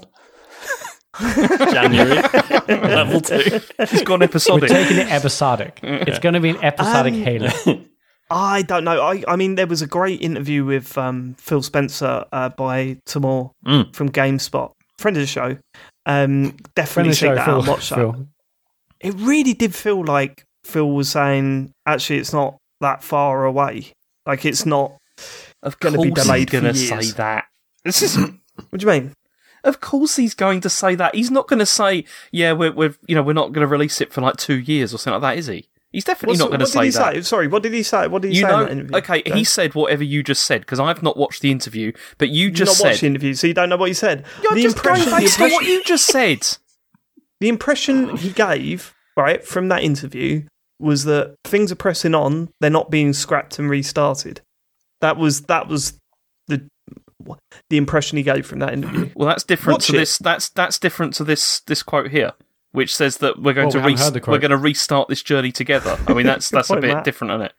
January 1.19 2.21
level 2.67 3.19
two. 3.21 3.59
It's 3.79 4.03
gone 4.03 4.21
episodic. 4.21 4.69
We're 4.69 4.77
episodic. 4.77 4.87
taking 4.87 4.97
it 4.97 5.11
episodic. 5.11 5.79
It's 5.83 6.19
going 6.19 6.33
to 6.35 6.39
be 6.39 6.49
an 6.49 6.63
episodic 6.63 7.13
Um, 7.13 7.21
Halo. 7.23 7.49
I 8.31 8.61
don't 8.61 8.83
know. 8.83 9.01
I, 9.01 9.23
I 9.27 9.35
mean, 9.35 9.55
there 9.55 9.65
was 9.67 9.81
a 9.81 9.87
great 9.87 10.21
interview 10.21 10.63
with 10.63 10.95
um, 10.97 11.33
Phil 11.39 11.63
Spencer 11.63 12.25
uh, 12.31 12.49
by 12.49 12.97
Tamoor 13.05 13.51
Mm. 13.65 13.93
from 13.95 14.09
GameSpot, 14.09 14.71
friend 14.99 15.17
of 15.17 15.21
the 15.21 15.27
show. 15.27 15.57
Um, 16.05 16.55
definitely 16.75 17.11
of 17.11 17.17
check 17.17 17.35
that 17.35 17.45
Phil. 17.45 17.55
out. 17.55 17.59
and 17.61 17.67
Watch 17.67 17.89
that. 17.89 17.95
Phil. 17.95 18.27
It 19.01 19.15
really 19.15 19.53
did 19.53 19.73
feel 19.73 20.05
like 20.05 20.43
Phil 20.63 20.91
was 20.91 21.09
saying, 21.09 21.71
actually, 21.87 22.19
it's 22.19 22.31
not 22.33 22.57
that 22.81 23.03
far 23.03 23.45
away. 23.45 23.91
Like 24.29 24.45
it's 24.45 24.65
not. 24.65 24.95
Of 25.63 25.79
be 25.79 25.89
course 25.89 26.13
delayed 26.23 26.49
he's 26.49 26.61
going 26.61 26.73
to 26.73 26.79
say 26.79 27.11
that. 27.17 27.45
This 27.83 28.01
is. 28.01 28.15
What 28.17 28.79
do 28.79 28.85
you 28.85 28.91
mean? 28.91 29.13
Of 29.63 29.81
course, 29.81 30.15
he's 30.17 30.33
going 30.33 30.61
to 30.61 30.69
say 30.69 30.95
that. 30.95 31.15
He's 31.15 31.31
not 31.31 31.47
going 31.47 31.59
to 31.59 31.65
say, 31.65 32.05
"Yeah, 32.31 32.53
we're, 32.53 32.71
we're 32.71 32.95
you 33.07 33.15
know 33.15 33.23
we're 33.23 33.33
not 33.33 33.51
going 33.51 33.65
to 33.65 33.67
release 33.67 33.99
it 34.01 34.13
for 34.13 34.21
like 34.21 34.37
two 34.37 34.59
years 34.59 34.93
or 34.93 34.97
something 34.97 35.21
like 35.21 35.35
that," 35.35 35.39
is 35.39 35.47
he? 35.47 35.67
He's 35.91 36.03
definitely 36.03 36.33
What's- 36.33 36.39
not 36.39 36.47
going 36.49 36.59
to 36.59 36.63
what 36.65 36.69
say 36.71 36.79
did 36.81 36.85
he 36.85 36.91
that. 36.91 37.13
say? 37.15 37.21
Sorry, 37.23 37.47
what 37.47 37.63
did 37.63 37.73
he 37.73 37.81
say? 37.83 38.07
What 38.07 38.21
did 38.21 38.31
he 38.31 38.37
You 38.37 38.43
say? 38.43 38.47
in 38.49 38.53
know, 38.55 38.63
that 38.65 38.71
interview? 38.71 38.97
okay, 38.97 39.23
he 39.25 39.43
said 39.43 39.73
whatever 39.73 40.03
you 40.03 40.21
just 40.21 40.43
said 40.43 40.61
because 40.61 40.79
I've 40.79 41.01
not 41.01 41.17
watched 41.17 41.41
the 41.41 41.49
interview, 41.51 41.91
but 42.19 42.29
you 42.29 42.45
You've 42.45 42.53
just 42.53 42.79
not 42.79 42.89
watched 42.89 43.01
the 43.01 43.07
interview, 43.07 43.33
so 43.33 43.47
you 43.47 43.53
don't 43.55 43.69
know 43.69 43.77
what 43.77 43.87
he 43.87 43.95
said. 43.95 44.23
You're 44.43 44.53
the 44.53 44.61
just 44.61 44.83
going 44.83 44.97
impression, 45.01 45.15
the 45.15 45.21
based 45.21 45.41
on 45.41 45.51
what 45.51 45.65
you 45.65 45.83
just 45.83 46.05
said. 46.05 46.47
the 47.39 47.49
impression 47.49 48.17
he 48.17 48.29
gave, 48.29 48.93
right, 49.17 49.43
from 49.43 49.69
that 49.69 49.81
interview 49.83 50.43
was 50.79 51.03
that 51.05 51.35
things 51.43 51.71
are 51.71 51.75
pressing 51.75 52.15
on, 52.15 52.49
they're 52.61 52.69
not 52.69 52.89
being 52.89 53.13
scrapped 53.13 53.59
and 53.59 53.69
restarted. 53.69 54.41
That 55.01 55.17
was 55.17 55.41
that 55.43 55.67
was 55.67 55.99
the 56.47 56.67
the 57.69 57.77
impression 57.77 58.17
he 58.17 58.23
gave 58.23 58.45
from 58.47 58.59
that 58.59 58.73
interview. 58.73 59.09
Well, 59.15 59.27
that's 59.27 59.43
different 59.43 59.79
Watch 59.79 59.87
to 59.87 59.95
it. 59.95 59.99
this. 59.99 60.17
That's 60.17 60.49
that's 60.49 60.79
different 60.79 61.13
to 61.15 61.23
this 61.23 61.59
this 61.67 61.83
quote 61.83 62.11
here, 62.11 62.31
which 62.71 62.95
says 62.95 63.17
that 63.17 63.41
we're 63.41 63.53
going 63.53 63.67
Well, 63.67 63.71
to 63.73 63.77
we 63.79 63.81
haven't 63.81 63.93
res- 63.95 64.03
heard 64.05 64.13
the 64.13 64.21
quote. 64.21 64.33
we're 64.35 64.39
going 64.39 64.51
to 64.51 64.57
restart 64.57 65.09
this 65.09 65.21
journey 65.21 65.51
together. 65.51 65.97
I 66.07 66.13
mean, 66.13 66.25
that's 66.25 66.49
that's 66.51 66.69
a 66.69 66.77
bit 66.77 66.93
Matt. 66.93 67.03
different, 67.03 67.33
isn't 67.33 67.45
it? 67.47 67.53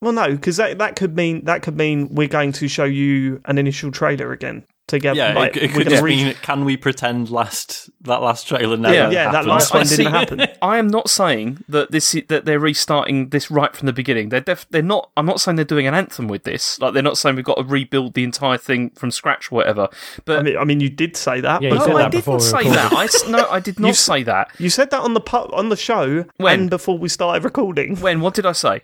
Well, 0.00 0.12
no, 0.12 0.32
because 0.32 0.56
that, 0.58 0.76
that 0.78 0.96
could 0.96 1.16
mean 1.16 1.44
that 1.44 1.62
could 1.62 1.76
mean 1.76 2.08
we're 2.14 2.28
going 2.28 2.52
to 2.52 2.68
show 2.68 2.84
you 2.84 3.40
an 3.46 3.58
initial 3.58 3.90
trailer 3.90 4.32
again 4.32 4.64
together. 4.86 5.16
Yeah, 5.16 5.34
like, 5.34 5.56
it, 5.56 5.64
it 5.64 5.72
could 5.72 5.88
just 5.88 6.02
re- 6.02 6.24
mean, 6.24 6.34
can 6.42 6.64
we 6.64 6.76
pretend 6.76 7.30
last 7.30 7.88
that 8.02 8.20
last 8.20 8.46
trailer 8.46 8.76
never 8.76 8.94
Yeah, 8.94 9.10
yeah, 9.10 9.32
that 9.32 9.46
last 9.46 9.72
I- 9.74 9.78
I 9.78 9.80
one 9.80 9.86
didn't 9.86 10.06
happen. 10.12 10.42
I 10.62 10.78
am 10.78 10.88
not 10.88 11.08
saying 11.08 11.64
that 11.68 11.90
this 11.90 12.14
that 12.28 12.44
they're 12.44 12.60
restarting 12.60 13.30
this 13.30 13.50
right 13.50 13.74
from 13.74 13.86
the 13.86 13.92
beginning. 13.92 14.28
They're 14.28 14.40
def- 14.40 14.66
they're 14.70 14.82
not. 14.82 15.10
I'm 15.16 15.26
not 15.26 15.40
saying 15.40 15.56
they're 15.56 15.64
doing 15.64 15.86
an 15.86 15.94
anthem 15.94 16.28
with 16.28 16.44
this. 16.44 16.78
Like 16.80 16.92
they're 16.94 17.02
not 17.02 17.16
saying 17.18 17.36
we've 17.36 17.44
got 17.44 17.56
to 17.56 17.64
rebuild 17.64 18.14
the 18.14 18.24
entire 18.24 18.58
thing 18.58 18.90
from 18.90 19.10
scratch 19.10 19.50
or 19.50 19.56
whatever. 19.56 19.88
But 20.24 20.40
I 20.40 20.42
mean, 20.42 20.56
I 20.58 20.64
mean, 20.64 20.80
you 20.80 20.90
did 20.90 21.16
say 21.16 21.40
that. 21.40 21.62
Yeah, 21.62 21.70
but 21.70 21.78
no, 21.78 21.84
said 21.86 21.94
I 21.96 22.08
didn't 22.08 22.34
we 22.34 22.40
say 22.40 22.62
that. 22.68 22.92
I 22.92 23.30
no, 23.30 23.48
I 23.48 23.60
did 23.60 23.78
not 23.80 23.88
You 23.88 23.94
say 23.94 24.22
that. 24.24 24.50
You 24.58 24.70
said 24.70 24.90
that 24.90 25.00
on 25.00 25.14
the 25.14 25.20
pu- 25.20 25.52
on 25.54 25.68
the 25.70 25.76
show 25.76 26.24
When? 26.36 26.60
and 26.60 26.70
before 26.70 26.98
we 26.98 27.08
started 27.08 27.44
recording. 27.44 27.96
When? 27.96 28.20
What 28.20 28.34
did 28.34 28.46
I 28.46 28.52
say? 28.52 28.82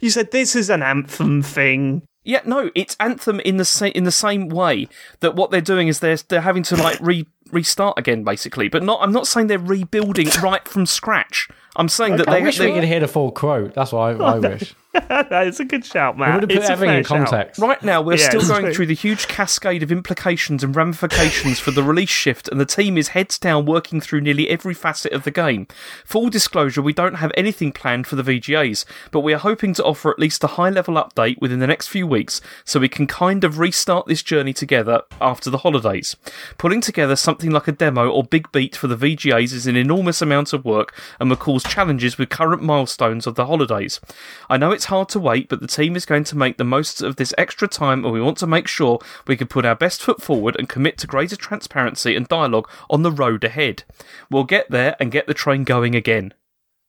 You 0.00 0.10
said 0.10 0.30
this 0.30 0.56
is 0.56 0.70
an 0.70 0.82
anthem 0.82 1.42
thing. 1.42 2.02
Yeah, 2.26 2.40
no, 2.44 2.70
it's 2.74 2.96
Anthem 2.98 3.38
in 3.40 3.56
the 3.56 3.64
sa- 3.64 3.86
in 3.86 4.02
the 4.02 4.10
same 4.10 4.48
way 4.48 4.88
that 5.20 5.36
what 5.36 5.52
they're 5.52 5.60
doing 5.60 5.86
is 5.86 6.00
they're 6.00 6.16
they're 6.16 6.40
having 6.40 6.64
to 6.64 6.76
like 6.76 6.98
re 7.00 7.24
restart 7.52 7.96
again, 7.98 8.24
basically. 8.24 8.68
But 8.68 8.82
not. 8.82 9.00
I'm 9.00 9.12
not 9.12 9.28
saying 9.28 9.46
they're 9.46 9.58
rebuilding 9.60 10.28
right 10.42 10.66
from 10.66 10.86
scratch. 10.86 11.48
I'm 11.76 11.88
saying 11.88 12.16
that 12.16 12.28
I 12.28 12.38
they. 12.38 12.42
wish 12.42 12.58
they 12.58 12.66
we 12.68 12.72
could 12.74 12.84
hear 12.84 13.00
the 13.00 13.08
full 13.08 13.30
quote. 13.30 13.74
That's 13.74 13.92
what 13.92 14.20
I, 14.20 14.34
I 14.34 14.38
wish. 14.38 14.74
it's 14.94 15.60
a 15.60 15.64
good 15.66 15.84
shout, 15.84 16.14
We 16.16 16.20
man. 16.20 16.34
would 16.40 16.42
have 16.44 16.48
put 16.48 16.56
It's 16.58 16.68
a 16.70 16.72
everything 16.72 16.96
in 16.98 17.04
fair 17.04 17.26
shout. 17.26 17.58
Right 17.58 17.82
now, 17.82 18.00
we're 18.00 18.16
Yeah, 18.16 18.30
still 18.30 18.48
going 18.48 18.64
true. 18.64 18.74
through 18.74 18.86
the 18.86 18.94
huge 18.94 19.28
cascade 19.28 19.82
of 19.82 19.92
implications 19.92 20.64
and 20.64 20.74
ramifications 20.74 21.60
for 21.60 21.70
the 21.70 21.82
release 21.82 22.08
shift, 22.08 22.48
and 22.48 22.58
the 22.58 22.64
team 22.64 22.96
is 22.96 23.08
heads 23.08 23.38
down 23.38 23.66
working 23.66 24.00
through 24.00 24.22
nearly 24.22 24.48
every 24.48 24.72
facet 24.72 25.12
of 25.12 25.24
the 25.24 25.30
game. 25.30 25.66
Full 26.06 26.30
disclosure, 26.30 26.80
we 26.80 26.94
don't 26.94 27.16
have 27.16 27.30
anything 27.36 27.72
planned 27.72 28.06
for 28.06 28.16
the 28.16 28.22
VGAs, 28.22 28.86
but 29.10 29.20
we 29.20 29.34
are 29.34 29.38
hoping 29.38 29.74
to 29.74 29.84
offer 29.84 30.10
at 30.10 30.18
least 30.18 30.42
a 30.42 30.46
high 30.46 30.70
level 30.70 30.94
update 30.94 31.38
within 31.42 31.58
the 31.58 31.66
next 31.66 31.88
few 31.88 32.06
weeks 32.06 32.40
so 32.64 32.80
we 32.80 32.88
can 32.88 33.06
kind 33.06 33.44
of 33.44 33.58
restart 33.58 34.06
this 34.06 34.22
journey 34.22 34.54
together 34.54 35.02
after 35.20 35.50
the 35.50 35.58
holidays. 35.58 36.16
Putting 36.56 36.80
together 36.80 37.16
something 37.16 37.50
like 37.50 37.68
a 37.68 37.72
demo 37.72 38.08
or 38.10 38.24
big 38.24 38.50
beat 38.50 38.74
for 38.74 38.86
the 38.86 38.96
VGAs 38.96 39.52
is 39.52 39.66
an 39.66 39.76
enormous 39.76 40.22
amount 40.22 40.54
of 40.54 40.64
work 40.64 40.94
and 41.20 41.28
will 41.28 41.36
cause 41.36 41.64
challenges 41.68 42.18
with 42.18 42.28
current 42.28 42.62
milestones 42.62 43.26
of 43.26 43.34
the 43.34 43.46
holidays. 43.46 44.00
I 44.48 44.56
know 44.56 44.70
it's 44.70 44.86
hard 44.86 45.08
to 45.10 45.20
wait, 45.20 45.48
but 45.48 45.60
the 45.60 45.66
team 45.66 45.96
is 45.96 46.06
going 46.06 46.24
to 46.24 46.36
make 46.36 46.56
the 46.56 46.64
most 46.64 47.02
of 47.02 47.16
this 47.16 47.34
extra 47.36 47.68
time 47.68 48.04
and 48.04 48.12
we 48.12 48.20
want 48.20 48.38
to 48.38 48.46
make 48.46 48.68
sure 48.68 48.98
we 49.26 49.36
can 49.36 49.46
put 49.46 49.64
our 49.64 49.74
best 49.74 50.02
foot 50.02 50.22
forward 50.22 50.56
and 50.58 50.68
commit 50.68 50.98
to 50.98 51.06
greater 51.06 51.36
transparency 51.36 52.16
and 52.16 52.28
dialogue 52.28 52.68
on 52.90 53.02
the 53.02 53.12
road 53.12 53.44
ahead. 53.44 53.84
We'll 54.30 54.44
get 54.44 54.70
there 54.70 54.96
and 55.00 55.12
get 55.12 55.26
the 55.26 55.34
train 55.34 55.64
going 55.64 55.94
again. 55.94 56.32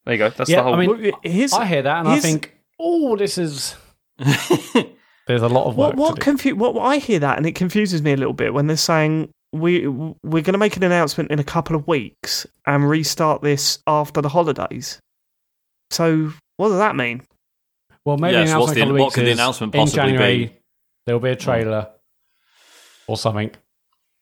There 0.05 0.13
you 0.13 0.19
go. 0.19 0.29
That's 0.29 0.49
Yeah, 0.49 0.57
the 0.57 0.63
whole. 0.63 0.73
I 0.75 0.77
mean, 0.77 0.89
Well, 0.89 1.19
here's, 1.23 1.53
I 1.53 1.65
hear 1.65 1.81
that 1.81 1.99
and 1.99 2.07
I 2.07 2.19
think, 2.19 2.55
oh, 2.79 3.15
this 3.17 3.37
is. 3.37 3.75
There's 5.27 5.41
a 5.41 5.49
lot 5.49 5.65
of 5.67 5.75
work. 5.75 5.95
what 5.95 5.97
what, 5.97 6.09
to 6.11 6.15
do. 6.15 6.21
confu- 6.23 6.55
what 6.55 6.73
what 6.73 6.83
I 6.85 6.97
hear 6.97 7.19
that 7.19 7.37
and 7.37 7.45
it 7.45 7.53
confuses 7.53 8.01
me 8.01 8.13
a 8.13 8.17
little 8.17 8.33
bit 8.33 8.53
when 8.53 8.67
they're 8.67 8.77
saying 8.77 9.29
we 9.59 9.87
we're 9.87 10.13
going 10.41 10.53
to 10.53 10.57
make 10.57 10.77
an 10.77 10.83
announcement 10.83 11.31
in 11.31 11.39
a 11.39 11.43
couple 11.43 11.75
of 11.75 11.87
weeks 11.87 12.45
and 12.65 12.87
restart 12.89 13.41
this 13.41 13.79
after 13.87 14.21
the 14.21 14.29
holidays. 14.29 14.99
So 15.91 16.31
what 16.57 16.69
does 16.69 16.77
that 16.79 16.95
mean? 16.95 17.21
Well, 18.05 18.17
maybe 18.17 18.33
Yeah, 18.35 18.43
the 18.43 18.47
so 18.51 18.59
what's 18.59 18.71
announcement 18.71 18.75
the- 18.75 18.81
in 18.81 18.81
a 18.81 18.85
couple 18.85 18.95
of 18.95 18.99
what 18.99 19.05
weeks 19.05 19.15
could 19.15 19.25
the 19.25 19.29
is 19.31 19.37
announcement 19.37 19.75
in 19.75 19.79
possibly 19.81 20.01
January, 20.11 20.45
be? 20.45 20.53
There'll 21.05 21.19
be 21.21 21.29
a 21.29 21.35
trailer 21.35 21.89
or 23.07 23.17
something. 23.17 23.51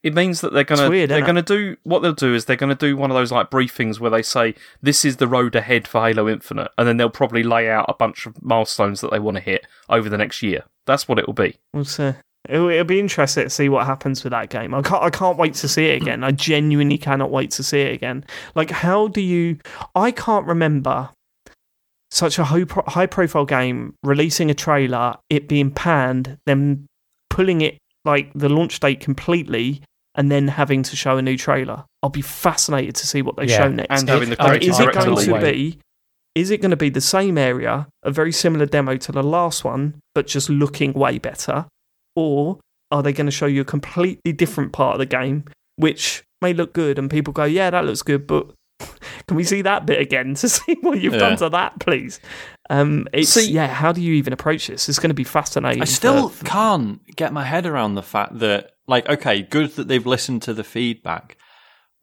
It 0.04 0.14
means 0.14 0.42
that 0.42 0.54
they're 0.54 0.64
gonna 0.64 0.88
weird, 0.88 1.10
they're 1.10 1.26
gonna 1.26 1.42
do 1.42 1.78
what 1.82 2.04
they'll 2.04 2.14
do 2.14 2.36
is 2.36 2.46
they're 2.46 2.56
gonna 2.56 2.76
do 2.76 2.96
one 2.96 3.10
of 3.10 3.16
those 3.16 3.32
like 3.32 3.50
briefings 3.50 4.00
where 4.00 4.12
they 4.12 4.22
say 4.22 4.54
this 4.80 5.04
is 5.04 5.18
the 5.18 5.28
road 5.28 5.56
ahead 5.56 5.88
for 5.88 6.06
Halo 6.06 6.30
Infinite, 6.30 6.70
and 6.78 6.88
then 6.88 6.98
they'll 6.98 7.10
probably 7.10 7.42
lay 7.42 7.68
out 7.72 7.86
a 7.90 7.96
bunch 7.96 8.28
of 8.28 8.40
milestones 8.44 9.02
that 9.02 9.10
they 9.10 9.18
want 9.18 9.38
to 9.38 9.42
hit 9.42 9.66
over 9.90 10.08
the 10.08 10.18
next 10.20 10.44
year. 10.44 10.64
That's 10.86 11.08
what 11.08 11.18
it 11.18 11.26
will 11.26 11.34
be. 11.34 11.56
We'll 11.74 11.86
see. 11.86 12.14
It'll, 12.50 12.70
it'll 12.70 12.86
be 12.86 13.00
interesting 13.00 13.43
to 13.43 13.50
see 13.50 13.70
what 13.70 13.86
happens 13.86 14.24
with 14.24 14.32
that 14.32 14.50
game. 14.50 14.74
I 14.74 14.82
can't. 14.82 15.04
I 15.04 15.10
can't 15.10 15.38
wait 15.38 15.54
to 15.56 15.68
see 15.68 15.88
it 15.88 16.02
again. 16.02 16.24
I 16.24 16.32
genuinely 16.32 16.98
cannot 16.98 17.32
wait 17.32 17.52
to 17.52 17.64
see 17.64 17.82
it 17.82 17.93
again. 17.93 18.26
Like, 18.56 18.72
how 18.72 19.08
do 19.08 19.22
you? 19.22 19.58
I 19.96 20.12
can't 20.12 20.46
remember 20.46 21.10
such 22.12 22.39
a 22.39 22.46
high, 22.46 22.66
high 22.88 23.06
profile 23.08 23.46
game 23.46 23.96
releasing 24.04 24.50
a 24.50 24.54
trailer, 24.54 25.16
it 25.30 25.48
being 25.48 25.72
panned, 25.72 26.38
then 26.46 26.88
pulling 27.30 27.62
it 27.62 27.78
like 28.06 28.32
the 28.34 28.50
launch 28.50 28.80
date 28.80 29.00
completely, 29.00 29.82
and 30.16 30.32
then 30.32 30.48
having 30.48 30.84
to 30.84 30.96
show 30.96 31.18
a 31.18 31.22
new 31.22 31.38
trailer. 31.38 31.84
I'll 32.02 32.10
be 32.10 32.22
fascinated 32.22 32.96
to 32.96 33.08
see 33.08 33.22
what 33.22 33.36
they 33.36 33.46
Yeah, 33.46 33.58
show 33.58 33.68
next. 33.70 34.02
And 34.02 34.10
having 34.10 34.30
the 34.30 34.64
is 34.64 34.80
it 34.80 34.93
going 34.93 35.16
to 35.16 35.41
be 35.41 35.80
is 36.36 36.52
it 36.52 36.62
going 36.62 36.72
to 36.72 36.78
be 36.78 36.89
the 36.89 37.02
same 37.02 37.38
area 37.38 37.88
a 38.04 38.12
very 38.12 38.32
similar 38.32 38.66
demo 38.66 38.98
to 38.98 39.12
the 39.12 39.24
last 39.24 39.64
one 39.64 39.96
but 40.14 40.28
just 40.28 40.50
looking 40.50 40.91
way 40.93 41.18
better 41.18 41.66
or 42.16 42.59
are 42.91 43.03
they 43.03 43.13
going 43.13 43.26
to 43.26 43.32
show 43.32 43.45
you 43.45 43.61
a 43.61 43.66
completely 43.66 44.32
different 44.34 44.72
part 44.72 44.93
of 44.93 44.99
the 44.99 45.05
game 45.05 45.43
which 45.78 46.24
may 46.41 46.53
look 46.53 46.74
good 46.74 46.97
and 46.99 47.09
people 47.09 47.34
go 47.34 47.43
yeah 47.43 47.70
that 47.70 47.86
looks 47.86 48.01
good 48.01 48.26
but 48.28 48.51
can 49.28 49.36
we 49.38 49.43
see 49.43 49.61
that 49.61 49.86
bit 49.86 49.99
again 49.99 50.34
to 50.36 50.47
see 50.57 50.76
what 50.82 50.99
you've 51.01 51.13
Yeah. 51.13 51.20
done 51.20 51.38
to 51.38 51.49
that 51.49 51.80
please 51.80 52.20
um 52.70 53.07
it's 53.13 53.30
See- 53.32 53.51
yeah 53.51 53.68
how 53.68 53.91
do 53.91 54.01
you 54.01 54.13
even 54.13 54.34
approach 54.34 54.68
this 54.68 54.88
it's 54.89 54.99
going 54.99 55.09
to 55.09 55.13
be 55.16 55.24
fascinating 55.24 55.82
I 55.82 55.86
still 55.86 56.30
for- 56.30 56.45
can't 56.45 57.05
get 57.16 57.34
my 57.34 57.43
head 57.43 57.66
around 57.66 57.95
the 57.95 58.03
fact 58.03 58.39
that, 58.39 58.72
like, 58.88 59.07
okay, 59.09 59.41
good 59.41 59.72
that 59.76 59.88
they've 59.88 60.05
listened 60.05 60.41
to 60.43 60.53
the 60.53 60.63
feedback, 60.63 61.38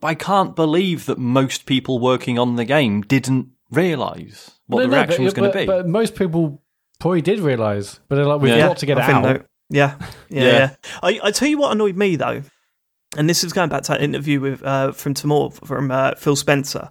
but 0.00 0.08
I 0.08 0.14
can't 0.14 0.56
believe 0.56 1.06
that 1.06 1.18
most 1.18 1.64
people 1.66 1.98
working 2.00 2.38
on 2.38 2.56
the 2.56 2.64
game 2.64 3.02
didn't 3.02 3.48
realise 3.70 4.50
what 4.66 4.80
No, 4.80 4.84
the 4.86 4.90
no, 4.90 4.96
reaction 4.96 5.18
but- 5.18 5.24
was 5.24 5.34
going 5.34 5.48
but- 5.50 5.52
to 5.52 5.58
be. 5.60 5.66
But 5.66 5.88
most 5.88 6.14
people 6.16 6.62
probably 6.98 7.22
did 7.22 7.38
realise, 7.40 8.00
but 8.08 8.16
they're 8.16 8.24
like, 8.26 8.40
we've 8.40 8.54
Yeah. 8.56 8.68
got 8.68 8.78
to 8.78 8.86
get 8.86 8.98
I 8.98 9.02
it 9.02 9.06
think 9.06 9.26
out. 9.26 9.46
No- 9.72 9.78
yeah, 9.78 9.96
yeah, 10.28 10.42
Yeah. 10.44 10.50
yeah. 10.52 10.70
I, 11.02 11.20
I 11.24 11.30
tell 11.30 11.48
you 11.48 11.58
what 11.58 11.72
annoyed 11.72 11.96
me 11.96 12.16
though, 12.16 12.42
and 13.16 13.28
this 13.28 13.42
is 13.44 13.52
going 13.52 13.68
back 13.68 13.82
to 13.84 13.92
that 13.92 14.02
interview 14.02 14.40
with 14.40 14.62
uh, 14.62 14.92
from 14.92 15.14
Tamoor 15.14 15.50
from 15.52 15.90
uh, 15.90 16.14
Phil 16.16 16.36
Spencer. 16.36 16.90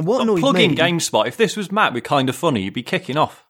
What 0.00 0.20
annoyed 0.22 0.40
Plug 0.40 0.58
in 0.60 0.70
me? 0.72 0.76
GameSpot. 0.76 1.26
If 1.26 1.36
this 1.36 1.56
was 1.56 1.72
Matt 1.72 1.92
with 1.92 2.04
Kinda 2.04 2.32
Funny, 2.32 2.62
you'd 2.62 2.74
be 2.74 2.82
kicking 2.82 3.16
off. 3.16 3.44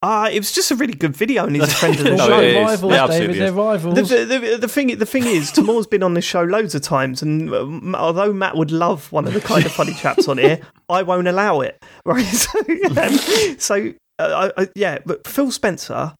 Uh, 0.00 0.28
it 0.32 0.38
was 0.38 0.52
just 0.52 0.70
a 0.70 0.76
really 0.76 0.92
good 0.94 1.16
video, 1.16 1.44
and 1.44 1.56
he's 1.56 1.64
a 1.64 1.66
friend 1.74 1.96
of 1.98 2.04
the 2.04 2.10
No, 2.16 2.28
show. 2.28 2.38
it 2.40 2.52
They're 2.52 2.64
rivals, 2.64 2.92
It 2.92 3.08
David. 3.18 3.36
They're 3.36 3.52
rivals. 3.52 3.94
The, 4.08 4.24
the, 4.24 4.38
the, 4.38 4.56
the 4.58 4.68
thing, 4.68 4.96
the 4.96 5.06
thing 5.06 5.24
is, 5.26 5.50
Tamoor's 5.50 5.88
been 5.88 6.04
on 6.04 6.14
this 6.14 6.24
show 6.24 6.42
loads 6.44 6.76
of 6.76 6.82
times, 6.82 7.20
and 7.20 7.52
um, 7.52 7.96
although 7.96 8.32
Matt 8.32 8.56
would 8.56 8.70
love 8.70 9.10
one 9.10 9.26
of 9.26 9.32
the 9.34 9.40
Kinda 9.40 9.68
Funny 9.70 9.94
chaps 9.94 10.28
on 10.28 10.38
here, 10.38 10.60
I 10.88 11.02
won't 11.02 11.26
allow 11.26 11.62
it. 11.62 11.82
Right? 12.04 12.22
So, 12.24 12.60
um, 12.96 13.58
so 13.58 13.92
uh, 14.20 14.50
I, 14.56 14.62
I, 14.62 14.68
yeah, 14.76 14.98
but 15.04 15.26
Phil 15.26 15.50
Spencer, 15.50 16.14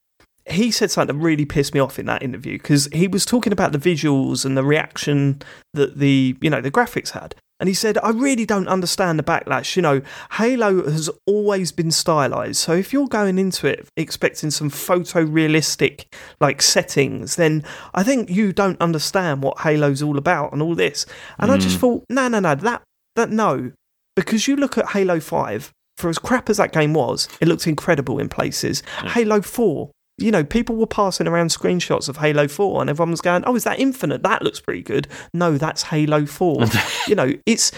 he 0.51 0.71
said 0.71 0.91
something 0.91 1.17
that 1.17 1.23
really 1.23 1.45
pissed 1.45 1.75
me 1.75 1.81
off 1.81 1.99
in 1.99 2.07
that 2.07 2.23
interview 2.23 2.59
because 2.59 2.87
he 2.93 3.09
was 3.09 3.25
talking 3.25 3.53
about 3.53 3.73
the 3.73 3.79
visuals 3.79 4.45
and 4.45 4.57
the 4.57 4.65
reaction 4.65 5.43
that 5.75 5.99
the 5.99 6.37
you 6.41 6.51
know 6.51 6.61
the 6.61 6.71
graphics 6.71 7.11
had. 7.11 7.35
And 7.61 7.67
he 7.67 7.75
said, 7.75 7.99
I 7.99 8.11
really 8.11 8.47
don't 8.47 8.69
understand 8.69 9.19
the 9.19 9.25
backlash. 9.25 9.75
You 9.75 9.83
know, 9.83 10.01
Halo 10.33 10.89
has 10.89 11.11
always 11.27 11.73
been 11.73 11.91
stylized. 11.91 12.59
So 12.59 12.73
if 12.73 12.93
you're 12.93 13.09
going 13.09 13.37
into 13.37 13.67
it 13.67 13.89
expecting 13.97 14.53
some 14.53 14.71
photorealistic 14.71 16.05
like 16.41 16.63
settings, 16.63 17.35
then 17.35 17.65
I 17.95 18.05
think 18.05 18.31
you 18.31 18.53
don't 18.53 18.81
understand 18.81 19.43
what 19.43 19.59
Halo's 19.59 20.03
all 20.03 20.19
about 20.19 20.53
and 20.53 20.63
all 20.63 20.77
this. 20.77 21.05
And 21.39 21.51
I 21.51 21.57
just 21.57 21.79
mm. 21.79 21.81
thought, 21.81 22.05
no, 22.09 22.29
no, 22.29 22.39
no, 22.39 22.55
that 22.55 22.83
that 23.17 23.31
no, 23.31 23.73
because 24.15 24.47
you 24.47 24.55
look 24.57 24.79
at 24.79 24.91
Halo 24.91 25.21
Five. 25.21 25.73
For 25.97 26.09
as 26.09 26.19
crap 26.21 26.49
as 26.49 26.59
that 26.59 26.71
game 26.71 26.95
was, 26.95 27.29
it 27.41 27.49
looked 27.49 27.67
incredible 27.67 28.21
in 28.21 28.29
places. 28.29 28.85
Halo 29.03 29.43
Four, 29.43 29.91
you 30.19 30.31
know, 30.31 30.45
people 30.45 30.77
were 30.77 30.87
passing 30.87 31.27
around 31.29 31.49
screenshots 31.51 32.09
of 32.09 32.17
Halo 32.19 32.49
4 32.49 32.81
and 32.81 32.91
everyone 32.91 33.13
was 33.13 33.21
going, 33.21 33.45
oh, 33.47 33.55
is 33.55 33.65
that 33.65 33.79
Infinite? 33.79 34.23
That 34.25 34.43
looks 34.43 34.61
pretty 34.61 34.83
good. 34.83 35.07
No, 35.33 35.57
that's 35.57 35.85
Halo 35.85 36.27
4. 36.27 36.65
you 37.07 37.15
know, 37.15 37.33
it's. 37.47 37.73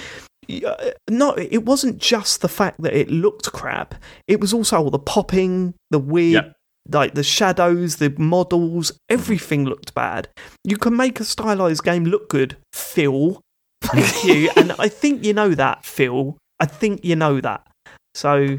Uh, 0.67 0.91
no, 1.09 1.33
it 1.35 1.65
wasn't 1.65 1.99
just 1.99 2.41
the 2.41 2.49
fact 2.49 2.83
that 2.83 2.93
it 2.93 3.09
looked 3.11 3.53
crap. 3.53 3.95
It 4.27 4.41
was 4.41 4.53
also 4.53 4.79
all 4.79 4.91
the 4.91 4.99
popping, 4.99 5.75
the 5.91 5.99
weird, 6.01 6.47
Yeah. 6.47 6.53
like 6.91 7.15
the 7.15 7.23
shadows, 7.23 7.97
the 7.97 8.13
models, 8.19 8.91
everything 9.09 9.65
looked 9.67 9.95
bad. 9.95 10.29
You 10.65 10.77
can 10.77 10.97
make 10.97 11.21
a 11.21 11.25
stylized 11.25 11.85
game 11.85 12.05
look 12.05 12.29
good, 12.29 12.57
Phil. 12.73 13.41
Thank 13.83 14.25
you. 14.25 14.51
and 14.57 14.75
I 14.79 14.89
think 14.89 15.25
you 15.25 15.33
know 15.35 15.51
that, 15.55 15.85
Phil. 15.85 16.37
I 16.59 16.67
think 16.67 17.05
you 17.05 17.15
know 17.15 17.41
that. 17.41 17.65
So 18.15 18.59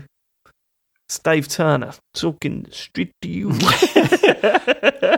it's 1.11 1.19
Dave 1.19 1.49
Turner 1.49 1.91
talking 2.13 2.67
straight 2.71 3.13
to 3.21 3.27
you. 3.27 3.51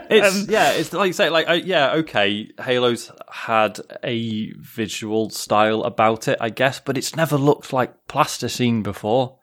It's 0.06 0.36
Um, 0.36 0.46
yeah, 0.48 0.72
it's 0.72 0.92
like 0.92 1.06
you 1.06 1.12
say, 1.12 1.30
like 1.30 1.48
uh, 1.48 1.52
yeah, 1.52 1.92
okay. 1.94 2.50
Halo's 2.58 3.10
had 3.30 3.80
a 4.02 4.52
visual 4.58 5.30
style 5.30 5.82
about 5.82 6.28
it, 6.28 6.36
I 6.40 6.50
guess, 6.50 6.80
but 6.80 6.98
it's 6.98 7.16
never 7.16 7.36
looked 7.36 7.72
like 7.72 8.06
plasticine 8.06 8.82
before. 8.82 9.38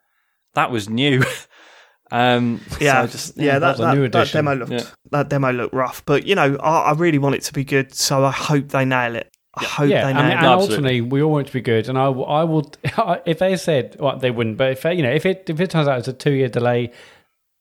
That 0.54 0.72
was 0.72 0.88
new. 0.88 1.24
um, 2.12 2.62
yeah, 2.80 3.06
so 3.06 3.12
just, 3.12 3.38
yeah, 3.38 3.60
that, 3.60 3.60
that's 3.60 3.80
that, 3.80 3.95
new 3.95 4.10
that 4.10 4.32
demo 4.32 4.56
looked 4.56 4.72
Yeah. 4.72 4.84
that 5.12 5.30
demo 5.30 5.52
looked 5.52 5.74
rough, 5.74 6.06
but 6.06 6.26
you 6.28 6.36
know, 6.36 6.58
I, 6.58 6.91
I 6.91 6.93
really 6.93 7.18
want 7.18 7.36
it 7.36 7.43
to 7.43 7.54
be 7.54 7.64
good, 7.64 7.93
so 7.95 8.24
I 8.24 8.32
hope 8.32 8.70
they 8.70 8.86
nail 8.86 9.16
it. 9.16 9.34
I 9.56 9.64
hope 9.66 9.89
yeah, 9.89 10.06
they 10.06 10.10
and, 10.12 10.20
and 10.20 10.45
ultimately, 10.45 11.02
we 11.02 11.22
all 11.22 11.32
want 11.32 11.47
it 11.47 11.49
to 11.52 11.54
be 11.54 11.62
good. 11.62 11.89
And 11.89 11.97
I, 11.97 12.08
will- 12.08 12.26
I 12.26 12.43
will, 12.45 12.72
if 13.26 13.39
they 13.39 13.58
said, 13.58 13.97
well, 13.99 14.18
they 14.18 14.32
wouldn't, 14.32 14.58
but 14.58 14.72
if 14.72 14.84
you 14.86 15.04
know, 15.04 15.12
if 15.12 15.26
it 15.26 15.49
if 15.49 15.60
it 15.60 15.70
turns 15.70 15.88
out 15.89 15.99
it's 15.99 16.08
a 16.08 16.14
two 16.14 16.32
year 16.32 16.47
delay, 16.47 16.91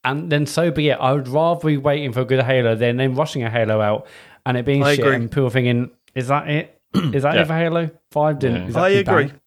and 0.04 0.30
then 0.30 0.46
so 0.46 0.70
be 0.70 0.88
it. 0.90 0.94
I 1.00 1.12
would 1.12 1.26
rather 1.28 1.66
be 1.66 1.76
waiting 1.76 2.12
for 2.12 2.20
a 2.20 2.24
good 2.24 2.42
Halo 2.44 2.74
than 2.76 2.96
then 2.96 3.14
rushing 3.16 3.42
a 3.42 3.50
Halo 3.50 3.80
out 3.80 4.06
and 4.46 4.56
it 4.56 4.64
being 4.64 4.82
I 4.84 4.94
shit 4.94 5.04
agree. 5.04 5.16
and 5.16 5.30
people 5.30 5.50
thinking, 5.50 5.90
is 6.14 6.28
that 6.28 6.48
it? 6.48 6.76
Is 6.94 7.22
that 7.22 7.34
Yeah. 7.34 7.42
it 7.42 7.46
for 7.46 7.54
Halo 7.54 7.90
Five? 8.10 8.38
Didn't 8.40 8.56
Yeah. 8.56 8.66
exactly 8.66 8.96
I 8.96 9.00
agree. 9.00 9.24
bang. 9.26 9.40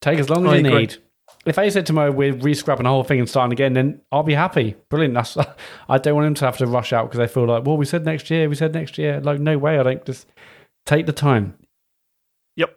Take 0.00 0.18
as 0.18 0.30
long 0.30 0.46
as 0.46 0.52
I 0.52 0.56
you 0.56 0.66
agree. 0.66 0.78
need. 0.80 0.96
If 1.44 1.56
they 1.56 1.70
said 1.70 1.86
tomorrow 1.86 2.10
we're 2.10 2.32
re-scrapping 2.34 2.84
the 2.84 2.90
whole 2.90 3.04
thing 3.04 3.20
and 3.20 3.28
starting 3.28 3.52
again, 3.52 3.72
then 3.74 4.00
I'll 4.10 4.22
be 4.24 4.34
happy. 4.34 4.74
Brilliant. 4.88 5.14
That's 5.14 5.36
I 5.88 5.98
don't 5.98 6.14
want 6.14 6.26
them 6.26 6.34
to 6.34 6.44
have 6.46 6.56
to 6.58 6.66
rush 6.66 6.92
out 6.92 7.04
because 7.10 7.18
they 7.18 7.28
feel 7.32 7.46
like, 7.46 7.64
well, 7.64 7.76
we 7.76 7.84
said 7.84 8.04
next 8.04 8.30
year, 8.30 8.48
we 8.48 8.54
said 8.56 8.74
next 8.74 8.98
year. 8.98 9.20
Like, 9.20 9.38
no 9.40 9.56
way. 9.58 9.78
I 9.78 9.82
don't 9.82 10.04
just 10.04 10.26
take 10.86 11.04
the 11.06 11.12
time. 11.12 11.54
Yep. 12.56 12.76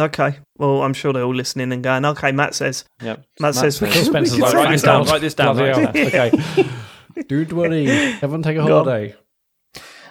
Okay, 0.00 0.38
well, 0.58 0.82
I'm 0.82 0.92
sure 0.92 1.12
they're 1.12 1.22
all 1.24 1.34
listening 1.34 1.72
and 1.72 1.82
going, 1.82 2.04
okay, 2.04 2.32
Matt 2.32 2.54
says, 2.54 2.84
yeah. 3.02 3.16
Matt 3.40 3.54
says, 3.54 3.76
says- 3.76 3.80
we 3.80 3.88
Phil 3.88 3.96
can- 4.02 4.04
Spencer's 4.12 4.36
we 4.36 4.42
like, 4.42 4.52
can 4.52 4.58
write 4.64 4.70
this 4.72 4.82
down, 4.82 5.00
out. 5.00 5.10
write 5.10 5.20
this 5.20 5.34
down. 5.34 5.56
Bloody 5.56 5.84
right? 5.84 6.12
hell. 6.12 6.26
okay. 7.16 7.22
Dude, 7.28 7.52
worry. 7.52 7.86
Everyone 7.88 8.42
take 8.42 8.56
a 8.56 8.62
holiday. 8.62 9.14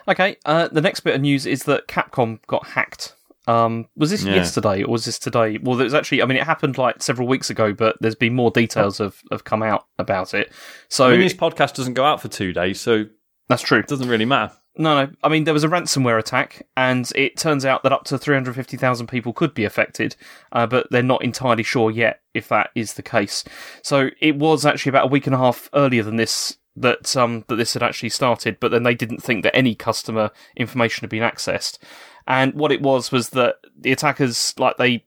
Okay, 0.07 0.37
uh, 0.45 0.67
the 0.69 0.81
next 0.81 1.01
bit 1.01 1.15
of 1.15 1.21
news 1.21 1.45
is 1.45 1.63
that 1.63 1.87
Capcom 1.87 2.39
got 2.47 2.65
hacked. 2.67 3.15
Um, 3.45 3.87
was 3.97 4.09
this 4.09 4.23
Yeah. 4.23 4.35
yesterday 4.35 4.83
or 4.83 4.91
was 4.91 5.03
this 5.03 5.19
today? 5.19 5.57
Well, 5.61 5.75
there's 5.77 5.93
actually, 5.93 6.21
I 6.21 6.25
mean, 6.25 6.37
it 6.37 6.43
happened 6.43 6.77
like 6.77 7.01
several 7.03 7.27
weeks 7.27 7.49
ago, 7.49 7.73
but 7.73 7.97
there's 7.99 8.15
been 8.15 8.33
more 8.33 8.51
details 8.51 8.99
have, 8.99 9.21
have 9.31 9.43
come 9.43 9.61
out 9.63 9.85
about 9.99 10.33
it. 10.33 10.51
So 10.87 11.07
I 11.07 11.11
mean, 11.11 11.21
this 11.21 11.33
podcast 11.33 11.73
doesn't 11.75 11.93
go 11.95 12.05
out 12.05 12.21
for 12.21 12.29
two 12.29 12.53
days, 12.53 12.79
so 12.79 13.05
that's 13.49 13.61
true. 13.61 13.79
it 13.79 13.87
doesn't 13.87 14.07
really 14.07 14.23
matter. 14.25 14.53
No, 14.75 15.05
no. 15.05 15.11
I 15.23 15.29
mean, 15.29 15.43
there 15.43 15.53
was 15.53 15.63
a 15.63 15.69
ransomware 15.69 16.17
attack, 16.17 16.65
and 16.75 17.11
it 17.15 17.37
turns 17.37 17.63
out 17.63 17.83
that 17.83 17.91
up 17.91 18.05
to 18.05 18.17
350,000 18.17 19.07
people 19.07 19.31
could 19.31 19.53
be 19.53 19.65
affected, 19.65 20.15
uh, 20.51 20.65
but 20.65 20.87
they're 20.89 21.03
not 21.03 21.23
entirely 21.23 21.63
sure 21.63 21.91
yet 21.91 22.21
if 22.33 22.47
that 22.47 22.71
is 22.73 22.95
the 22.95 23.03
case. 23.03 23.43
So 23.83 24.09
it 24.19 24.35
was 24.35 24.65
actually 24.65 24.89
about 24.89 25.05
a 25.05 25.09
week 25.09 25.27
and 25.27 25.35
a 25.35 25.39
half 25.39 25.69
earlier 25.73 26.01
than 26.03 26.15
this 26.15 26.57
that 26.75 27.15
um, 27.15 27.45
that 27.49 27.57
this 27.57 27.73
had 27.73 27.83
actually 27.83 28.09
started, 28.09 28.59
but 28.59 28.71
then 28.71 28.81
they 28.81 28.95
didn't 28.95 29.21
think 29.21 29.43
that 29.43 29.55
any 29.55 29.75
customer 29.75 30.31
information 30.55 31.01
had 31.01 31.09
been 31.09 31.21
accessed. 31.21 31.77
And 32.25 32.53
what 32.55 32.71
it 32.71 32.81
was 32.81 33.11
was 33.11 33.29
that 33.31 33.57
the 33.77 33.91
attackers, 33.91 34.57
like, 34.57 34.77
they 34.77 35.03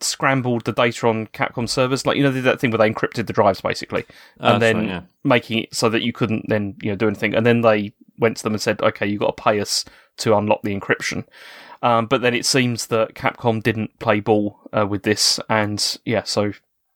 scrambled 0.00 0.64
the 0.64 0.72
data 0.72 1.06
on 1.06 1.26
Capcom 1.26 1.68
servers, 1.68 2.06
like 2.06 2.16
you 2.16 2.22
know, 2.22 2.30
they 2.30 2.38
did 2.38 2.44
that 2.44 2.60
thing 2.60 2.70
where 2.70 2.78
they 2.78 2.90
encrypted 2.90 3.26
the 3.26 3.32
drives 3.34 3.60
basically, 3.60 4.04
and 4.38 4.54
That's 4.54 4.60
then 4.60 4.76
right, 4.78 4.88
yeah. 4.88 5.00
making 5.24 5.58
it 5.58 5.74
so 5.74 5.90
that 5.90 6.02
you 6.02 6.12
couldn't 6.12 6.46
then 6.48 6.76
you 6.80 6.90
know 6.90 6.96
do 6.96 7.06
anything. 7.06 7.34
And 7.34 7.44
then 7.44 7.60
they 7.60 7.92
went 8.18 8.36
to 8.38 8.42
them 8.42 8.54
and 8.54 8.62
said, 8.62 8.80
"Okay, 8.80 9.06
you've 9.06 9.20
got 9.20 9.36
to 9.36 9.42
pay 9.42 9.60
us 9.60 9.84
to 10.18 10.36
unlock 10.36 10.62
the 10.62 10.78
encryption." 10.78 11.24
Um, 11.82 12.06
but 12.06 12.22
then 12.22 12.34
it 12.34 12.46
seems 12.46 12.86
that 12.86 13.14
Capcom 13.14 13.62
didn't 13.62 13.98
play 13.98 14.20
ball 14.20 14.58
uh, 14.72 14.86
with 14.86 15.02
this, 15.02 15.38
and 15.48 15.98
yeah, 16.04 16.22
so 16.22 16.52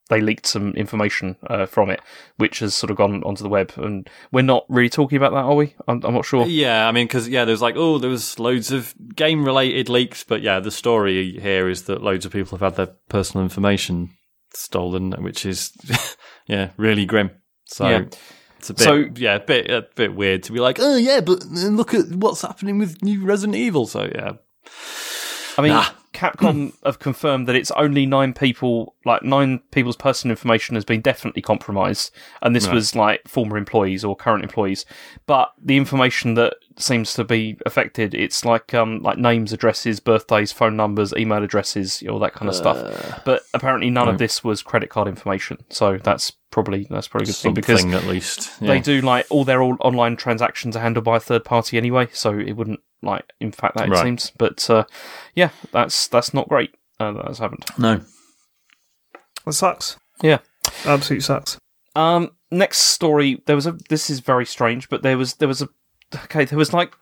they 0.09 0.21
leaked 0.21 0.47
some 0.47 0.73
information 0.73 1.37
uh, 1.49 1.67
from 1.67 1.91
it, 1.91 2.01
which 2.37 2.61
has 2.61 2.75
sort 2.75 2.91
of 2.91 2.97
gone 2.97 3.23
onto 3.25 3.43
the 3.43 3.49
web. 3.49 3.73
And 3.77 4.09
we're 4.33 4.43
not 4.43 4.65
really 4.69 4.89
talking 4.89 5.17
about 5.17 5.33
that, 5.33 5.45
are 5.45 5.55
we? 5.55 5.75
I'm, 5.87 6.03
I'm 6.05 6.15
not 6.15 6.25
sure. 6.25 6.47
Yeah, 6.47 6.89
I 6.89 6.93
mean, 6.93 7.07
because 7.07 7.29
yeah, 7.29 7.45
there's 7.45 7.63
like, 7.63 7.77
oh, 7.77 7.99
there 7.99 8.11
was 8.11 8.39
loads 8.39 8.73
of 8.73 8.95
game-related 9.15 9.89
leaks, 9.89 10.25
but 10.25 10.43
yeah, 10.43 10.61
the 10.61 10.71
story 10.71 11.39
here 11.39 11.69
is 11.69 11.85
that 11.85 12.03
loads 12.03 12.25
of 12.25 12.33
people 12.33 12.59
have 12.59 12.73
had 12.73 12.77
their 12.77 12.95
personal 13.09 13.45
information 13.45 14.11
stolen, 14.55 15.13
which 15.23 15.45
is 15.45 15.73
yeah, 16.47 16.71
really 16.77 17.05
grim. 17.05 17.31
So 17.67 17.89
Yeah. 17.89 18.05
It's 18.59 18.71
a 18.71 18.75
bit, 18.75 18.83
So- 18.85 19.05
yeah, 19.17 19.37
a 19.37 19.41
bit, 19.41 19.71
a 19.71 19.87
bit 19.95 20.15
weird 20.15 20.43
to 20.45 20.53
be 20.53 20.59
like, 20.61 20.79
oh 20.81 20.97
yeah, 20.97 21.21
but 21.21 21.45
look 21.47 21.95
at 21.95 22.07
what's 22.11 22.43
happening 22.43 22.79
with 22.79 23.03
new 23.03 23.25
Resident 23.25 23.57
Evil. 23.57 23.87
So 23.87 24.11
yeah, 24.15 24.33
I 25.57 25.63
mean, 25.63 25.73
Nah. 25.73 25.85
Capcom 26.13 26.73
have 26.85 26.99
confirmed 26.99 27.47
that 27.49 27.57
it's 27.57 27.71
only 27.73 28.07
nine 28.07 28.33
people, 28.33 28.95
like 29.05 29.23
nine 29.23 29.61
people's 29.71 29.97
personal 29.97 30.33
information 30.33 30.75
has 30.75 30.85
been 30.85 31.01
definitely 31.01 31.43
compromised, 31.43 32.11
and 32.43 32.55
this 32.57 32.67
Right. 32.67 32.75
was 32.75 32.95
like 32.97 33.27
former 33.29 33.57
employees 33.57 34.05
or 34.05 34.17
current 34.17 34.43
employees. 34.45 34.85
But 35.27 35.53
the 35.63 35.77
information 35.77 36.35
that 36.35 36.55
seems 36.77 37.13
to 37.15 37.25
be 37.25 37.57
affected, 37.67 38.15
it's 38.15 38.45
like 38.45 38.73
um 38.75 39.01
like 39.03 39.19
names, 39.19 39.53
addresses, 39.53 40.01
birthdays, 40.01 40.53
phone 40.53 40.77
numbers, 40.77 41.13
email 41.17 41.43
addresses, 41.43 42.03
all 42.09 42.19
that 42.21 42.35
kind 42.35 42.49
of 42.49 42.55
Uh, 42.55 42.59
stuff. 42.59 43.23
But 43.25 43.43
apparently, 43.55 43.91
none 43.91 44.09
of 44.09 44.19
this 44.19 44.43
was 44.45 44.63
credit 44.63 44.91
card 44.91 45.09
information, 45.09 45.59
so 45.69 45.99
that's 46.03 46.33
probably 46.51 46.87
that's 46.89 47.09
probably 47.09 47.25
a 47.25 47.27
good 47.29 47.37
thing 47.37 47.55
because 47.55 47.85
at 47.85 48.05
least. 48.07 48.59
they 48.61 48.81
do 48.81 49.01
like 49.03 49.27
all 49.29 49.45
their 49.45 49.63
all 49.63 49.77
online 49.81 50.17
transactions 50.17 50.75
are 50.77 50.81
handled 50.81 51.05
by 51.05 51.17
a 51.19 51.21
third 51.21 51.45
party 51.45 51.77
anyway, 51.77 52.09
so 52.13 52.39
it 52.39 52.53
wouldn't 52.53 52.81
like 53.03 53.25
in 53.41 53.53
fact, 53.53 53.77
that 53.77 53.87
it 53.87 53.91
Right. 53.93 54.03
seems. 54.05 54.31
But 54.39 54.69
uh, 54.71 54.85
yeah, 55.35 55.51
that's 55.73 56.09
that's 56.09 56.33
not 56.35 56.49
great. 56.49 56.75
Uh, 57.01 57.13
that 57.13 57.27
has 57.29 57.39
happened. 57.39 57.65
No, 57.79 58.01
That 59.45 59.53
sucks. 59.53 59.97
Yeah. 60.23 60.39
Absolutely 60.85 61.21
sucks. 61.23 61.59
Um, 61.95 62.33
next 62.51 62.79
story. 62.79 63.43
There 63.47 63.57
was 63.57 63.67
a. 63.67 63.77
This 63.89 64.11
is 64.11 64.21
very 64.21 64.45
strange, 64.45 64.89
but 64.89 65.03
there 65.03 65.17
was 65.19 65.35
there 65.35 65.49
was 65.49 65.63
a. 65.63 65.69
Okay, 66.25 66.45
there 66.45 66.59
was 66.59 66.73
like. 66.73 66.95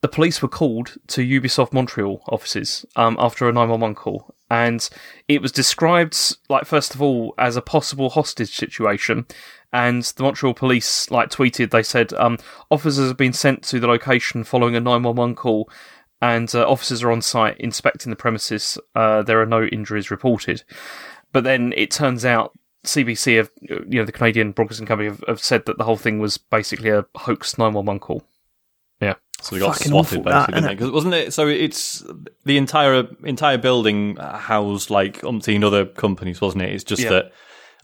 The 0.00 0.08
police 0.08 0.40
were 0.40 0.48
called 0.48 0.94
to 1.08 1.22
Ubisoft 1.22 1.72
Montreal 1.72 2.22
offices 2.28 2.86
um, 2.94 3.16
after 3.18 3.48
a 3.48 3.52
911 3.52 3.96
call, 3.96 4.32
and 4.50 4.88
it 5.26 5.42
was 5.42 5.52
described 5.52 6.36
like 6.48 6.64
first 6.64 6.94
of 6.94 7.02
all 7.02 7.34
as 7.38 7.56
a 7.56 7.62
possible 7.62 8.10
hostage 8.10 8.54
situation. 8.54 9.26
And 9.72 10.02
the 10.02 10.22
Montreal 10.22 10.54
police 10.54 11.10
like 11.10 11.28
tweeted, 11.28 11.70
they 11.70 11.82
said 11.82 12.14
um, 12.14 12.38
officers 12.70 13.08
have 13.08 13.18
been 13.18 13.34
sent 13.34 13.62
to 13.64 13.78
the 13.78 13.86
location 13.86 14.42
following 14.44 14.74
a 14.74 14.80
911 14.80 15.34
call, 15.34 15.70
and 16.22 16.52
uh, 16.54 16.66
officers 16.66 17.02
are 17.02 17.10
on 17.10 17.20
site 17.20 17.58
inspecting 17.58 18.08
the 18.08 18.16
premises. 18.16 18.78
Uh, 18.94 19.22
there 19.22 19.40
are 19.42 19.46
no 19.46 19.64
injuries 19.64 20.10
reported. 20.10 20.62
But 21.32 21.44
then 21.44 21.74
it 21.76 21.90
turns 21.90 22.24
out 22.24 22.58
CBC 22.86 23.36
have, 23.36 23.50
you 23.60 24.00
know, 24.00 24.04
the 24.04 24.12
Canadian 24.12 24.52
Broadcasting 24.52 24.86
Company 24.86 25.10
have, 25.10 25.22
have 25.28 25.40
said 25.40 25.66
that 25.66 25.76
the 25.76 25.84
whole 25.84 25.96
thing 25.96 26.18
was 26.18 26.38
basically 26.38 26.88
a 26.88 27.04
hoax 27.14 27.58
911 27.58 28.00
call. 28.00 28.22
So 29.40 29.54
they 29.54 29.60
got 29.60 29.74
Fucking 29.76 29.90
swatted 29.90 30.18
awful, 30.20 30.22
that, 30.24 30.46
basically, 30.48 30.54
didn't 30.54 30.70
innit? 30.70 30.78
Because 30.78 30.90
wasn't 30.92 31.14
it? 31.14 31.32
So 31.32 31.46
it's 31.48 32.04
the 32.44 32.56
entire 32.56 33.06
entire 33.24 33.58
building 33.58 34.16
housed 34.16 34.90
like 34.90 35.20
umpteen 35.22 35.64
other 35.64 35.86
companies, 35.86 36.40
wasn't 36.40 36.62
it? 36.64 36.72
It's 36.72 36.84
just 36.84 37.02
Yeah. 37.02 37.10
that 37.10 37.32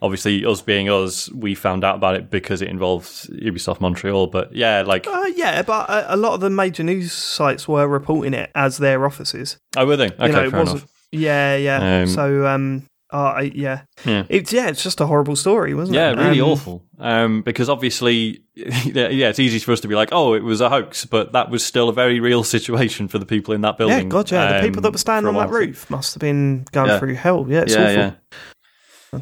obviously 0.03 0.45
us 0.45 0.61
being 0.61 0.91
us, 0.91 1.31
we 1.33 1.55
found 1.55 1.85
out 1.85 1.95
about 1.97 2.17
it 2.17 2.31
because 2.31 2.61
it 2.61 2.69
involves 2.69 3.27
Ubisoft 3.43 3.81
Montreal. 3.81 4.27
But 4.27 4.55
yeah, 4.55 4.83
like 4.83 5.07
Uh, 5.07 5.31
yeah, 5.37 5.63
but 5.63 5.89
a, 5.89 6.15
a 6.15 6.17
lot 6.17 6.35
of 6.35 6.41
the 6.41 6.51
major 6.51 6.83
news 6.83 7.13
sites 7.13 7.67
were 7.69 7.87
reporting 7.89 8.35
it 8.35 8.51
as 8.55 8.79
their 8.79 9.07
offices. 9.07 9.57
oh, 9.77 9.87
were 9.87 9.97
they? 9.97 10.07
Okay, 10.09 10.27
you 10.27 10.33
know, 10.33 10.45
it 10.45 10.51
fair 10.51 10.61
wasn't. 10.61 10.79
enough. 10.81 10.91
Yeah, 11.13 11.57
yeah. 11.57 12.01
Um, 12.01 12.07
so, 12.09 12.47
um, 12.47 12.87
uh, 13.15 13.35
I- 13.37 13.53
yeah, 13.55 13.83
Yeah. 14.05 14.25
it's 14.29 14.53
yeah, 14.53 14.67
it's 14.69 14.83
just 14.83 15.01
a 15.01 15.07
horrible 15.07 15.37
story, 15.37 15.73
wasn't 15.73 15.95
Yeah, 15.97 16.11
it? 16.11 16.19
Yeah, 16.19 16.25
really 16.29 16.41
Um, 16.41 16.49
awful. 16.51 16.85
Um, 16.99 17.43
because 17.43 17.69
obviously, 17.71 18.43
yeah, 18.55 19.09
yeah, 19.09 19.29
it's 19.29 19.39
easy 19.39 19.59
for 19.61 19.73
us 19.73 19.81
to 19.81 19.89
be 19.89 19.95
like, 19.95 20.09
"Oh, 20.13 20.35
it 20.35 20.43
was 20.43 20.61
a 20.61 20.69
hoax," 20.69 21.05
but 21.07 21.33
that 21.33 21.49
was 21.51 21.65
still 21.65 21.89
a 21.89 21.93
very 21.93 22.19
real 22.21 22.43
situation 22.45 23.07
for 23.09 23.19
the 23.19 23.27
people 23.27 23.55
in 23.55 23.61
that 23.63 23.79
building. 23.79 23.93
Yeah, 23.97 24.01
building. 24.03 24.09
God, 24.11 24.31
yeah. 24.33 24.61
the 24.61 24.67
people 24.67 24.83
that 24.83 24.89
um, 24.89 24.93
were 24.95 24.99
standing 24.99 25.29
on 25.35 25.47
that 25.47 25.51
roof 25.55 25.89
must 25.89 26.15
have 26.15 26.21
been 26.21 26.67
going 26.73 26.89
Yeah. 26.89 26.99
through 26.99 27.15
hell. 27.15 27.47
Yeah, 27.49 27.61
it's 27.63 27.75
Yeah, 27.75 27.83
awful. 27.83 27.97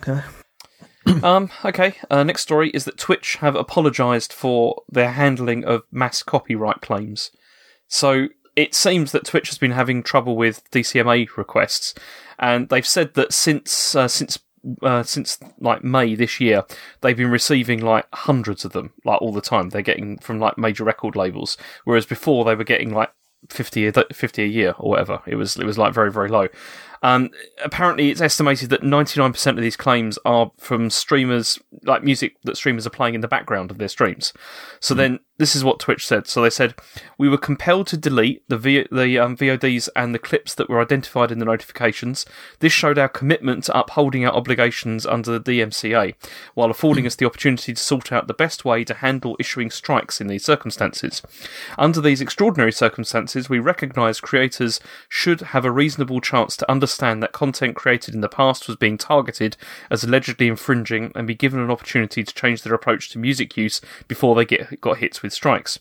yeah. 0.01 0.19
Okay. 0.19 0.21
um, 1.23 1.51
okay, 1.65 1.95
uh, 2.11 2.23
next 2.23 2.43
story 2.43 2.71
is 2.71 2.85
that 2.85 2.97
Twitch 2.97 3.37
have 3.37 3.57
apologised 3.57 4.33
for 4.33 4.83
their 4.89 5.11
handling 5.13 5.65
of 5.65 5.83
mass 5.91 6.23
copyright 6.23 6.81
claims. 6.81 7.31
So 7.89 8.29
it 8.57 8.75
seems 8.75 9.13
that 9.13 9.25
Twitch 9.25 9.49
has 9.49 9.59
been 9.59 9.73
having 9.73 10.03
trouble 10.03 10.37
with 10.37 10.69
DCMA 10.71 11.37
requests, 11.37 11.95
and 12.39 12.69
they've 12.69 12.87
said 12.87 13.15
that 13.15 13.33
since 13.33 13.95
uh, 13.95 14.09
since 14.09 14.39
uh, 14.83 15.03
since 15.03 15.39
like 15.59 15.83
May 15.83 16.15
this 16.15 16.41
year, 16.41 16.65
they've 17.01 17.17
been 17.17 17.31
receiving 17.31 17.81
like 17.81 18.07
hundreds 18.13 18.65
of 18.65 18.73
them, 18.73 18.93
like 19.05 19.21
all 19.21 19.33
the 19.33 19.41
time. 19.41 19.71
They're 19.71 19.83
getting 19.83 20.19
from 20.19 20.39
like 20.39 20.59
major 20.59 20.85
record 20.85 21.17
labels, 21.17 21.57
whereas 21.85 22.07
before 22.07 22.45
they 22.45 22.55
were 22.55 22.65
getting 22.65 22.93
like 22.93 23.11
50 23.49 23.89
a, 23.89 23.93
50 24.13 24.43
a 24.43 24.47
year 24.47 24.75
or 24.79 24.91
whatever. 24.91 25.21
It 25.27 25.37
was 25.37 25.57
it 25.57 25.65
was 25.65 25.79
like 25.79 25.93
very 25.93 26.13
very 26.13 26.29
low. 26.29 26.49
Um, 27.05 27.31
apparently, 27.65 28.11
it's 28.11 28.21
estimated 28.21 28.71
that 28.71 28.83
99% 28.83 29.47
of 29.49 29.57
these 29.57 29.77
claims 29.77 30.21
are 30.25 30.53
from 30.57 30.89
streamers, 30.89 31.59
like 31.83 32.05
music 32.05 32.37
that 32.45 32.57
streamers 32.57 32.87
are 32.87 32.91
playing 32.91 33.17
in 33.17 33.23
the 33.23 33.29
background 33.29 33.73
of 33.73 33.79
their 33.79 33.89
streams. 33.89 34.33
So 34.79 34.95
then, 34.95 35.19
this 35.39 35.57
is 35.57 35.65
what 35.65 35.81
Twitch 35.81 36.07
said. 36.07 36.29
So 36.29 36.43
they 36.43 36.51
said, 36.51 36.75
We 37.19 37.29
were 37.29 37.37
compelled 37.37 37.89
to 37.89 37.97
delete 37.97 38.49
the, 38.49 38.57
v- 38.57 38.87
the 38.93 39.19
um, 39.19 39.37
VODs 39.37 39.89
and 39.97 40.15
the 40.15 40.19
clips 40.21 40.55
that 40.55 40.69
were 40.69 40.81
identified 40.81 41.33
in 41.33 41.41
the 41.41 41.45
notifications. 41.45 42.25
This 42.61 42.73
showed 42.73 42.97
our 42.97 43.09
commitment 43.09 43.65
to 43.65 43.77
upholding 43.77 44.25
our 44.25 44.33
obligations 44.33 45.05
under 45.05 45.39
the 45.39 45.61
DMCA, 45.61 46.15
while 46.55 46.71
affording 46.71 47.07
us 47.07 47.17
the 47.17 47.27
opportunity 47.27 47.75
to 47.75 47.83
sort 47.83 48.13
out 48.13 48.29
the 48.29 48.35
best 48.35 48.65
way 48.65 48.85
to 48.85 48.95
handle 48.95 49.37
issuing 49.41 49.71
strikes 49.71 50.21
in 50.21 50.29
these 50.29 50.45
circumstances. 50.45 51.23
Under 51.77 52.01
these 52.01 52.21
extraordinary 52.21 52.73
circumstances, 52.73 53.49
we 53.49 53.59
recognise 53.59 54.21
creators 54.21 54.79
should 55.09 55.41
have 55.41 55.65
a 55.65 55.73
reasonable 55.73 56.21
chance 56.21 56.57
to 56.59 56.71
understand 56.71 57.21
that 57.21 57.33
content 57.33 57.75
created 57.75 58.15
in 58.15 58.21
the 58.21 58.29
past 58.29 58.69
was 58.69 58.77
being 58.77 58.97
targeted 58.97 59.57
as 59.91 60.05
allegedly 60.05 60.47
infringing 60.47 61.11
and 61.17 61.27
be 61.27 61.35
given 61.35 61.59
an 61.59 61.71
opportunity 61.71 62.23
to 62.23 62.35
change 62.35 62.63
their 62.63 62.75
approach 62.75 63.11
to 63.11 63.19
music 63.19 63.57
use 63.57 63.81
before 64.07 64.37
they 64.37 64.45
get 64.45 64.81
got 64.81 64.99
hits 64.99 65.21
with 65.21 65.32
strikes. 65.33 65.79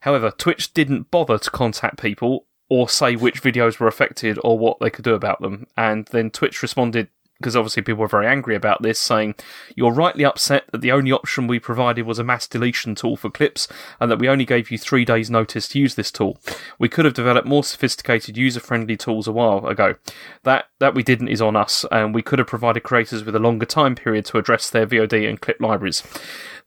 However, 0.00 0.30
Twitch 0.30 0.74
didn't 0.74 1.10
bother 1.10 1.38
to 1.38 1.50
contact 1.50 2.00
people 2.00 2.46
or 2.68 2.88
say 2.88 3.14
which 3.16 3.42
videos 3.42 3.78
were 3.78 3.86
affected 3.86 4.38
or 4.42 4.58
what 4.58 4.80
they 4.80 4.90
could 4.90 5.04
do 5.04 5.14
about 5.14 5.40
them. 5.40 5.66
And 5.76 6.06
then 6.06 6.30
Twitch 6.30 6.62
responded 6.62 7.08
because 7.42 7.56
obviously 7.56 7.82
people 7.82 8.00
were 8.00 8.08
very 8.08 8.26
angry 8.26 8.54
about 8.54 8.82
this, 8.82 8.98
saying, 8.98 9.34
You're 9.74 9.92
rightly 9.92 10.24
upset 10.24 10.64
that 10.70 10.80
the 10.80 10.92
only 10.92 11.12
option 11.12 11.46
we 11.46 11.58
provided 11.58 12.06
was 12.06 12.18
a 12.18 12.24
mass 12.24 12.46
deletion 12.46 12.94
tool 12.94 13.16
for 13.16 13.30
clips 13.30 13.68
and 14.00 14.10
that 14.10 14.18
we 14.18 14.28
only 14.28 14.44
gave 14.44 14.70
you 14.70 14.78
three 14.78 15.04
days' 15.04 15.28
notice 15.28 15.68
to 15.68 15.78
use 15.78 15.96
this 15.96 16.10
tool. 16.10 16.38
We 16.78 16.88
could 16.88 17.04
have 17.04 17.14
developed 17.14 17.46
more 17.46 17.64
sophisticated 17.64 18.36
user 18.36 18.60
friendly 18.60 18.96
tools 18.96 19.26
a 19.26 19.32
while 19.32 19.66
ago. 19.66 19.96
That 20.44 20.66
that 20.78 20.94
we 20.94 21.02
didn't 21.02 21.28
is 21.28 21.42
on 21.42 21.56
us, 21.56 21.84
and 21.90 22.14
we 22.14 22.22
could 22.22 22.38
have 22.38 22.48
provided 22.48 22.82
creators 22.82 23.24
with 23.24 23.34
a 23.34 23.40
longer 23.40 23.66
time 23.66 23.94
period 23.94 24.24
to 24.26 24.38
address 24.38 24.70
their 24.70 24.86
VOD 24.86 25.28
and 25.28 25.40
clip 25.40 25.60
libraries. 25.60 26.02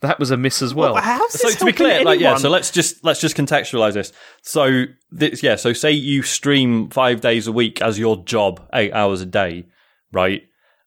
That 0.01 0.19
was 0.19 0.31
a 0.31 0.37
miss 0.37 0.61
as 0.61 0.73
well. 0.73 0.93
Well, 0.93 1.03
how's 1.03 1.33
so 1.33 1.49
to 1.49 1.65
be 1.65 1.71
helping 1.71 1.75
clear, 1.75 2.03
like 2.03 2.19
yeah, 2.19 2.37
so 2.37 2.49
let's 2.49 2.71
just 2.71 3.03
let's 3.03 3.21
just 3.21 3.35
contextualize 3.35 3.93
this. 3.93 4.11
So 4.41 4.85
this, 5.11 5.41
yeah, 5.41 5.55
so 5.55 5.73
say 5.73 5.91
you 5.91 6.21
stream 6.21 6.89
five 6.89 7.21
days 7.21 7.47
a 7.47 7.51
week 7.51 7.81
as 7.81 7.97
your 7.97 8.23
job, 8.23 8.67
eight 8.73 8.93
hours 8.93 9.21
a 9.21 9.25
day, 9.25 9.67
right? 10.11 10.43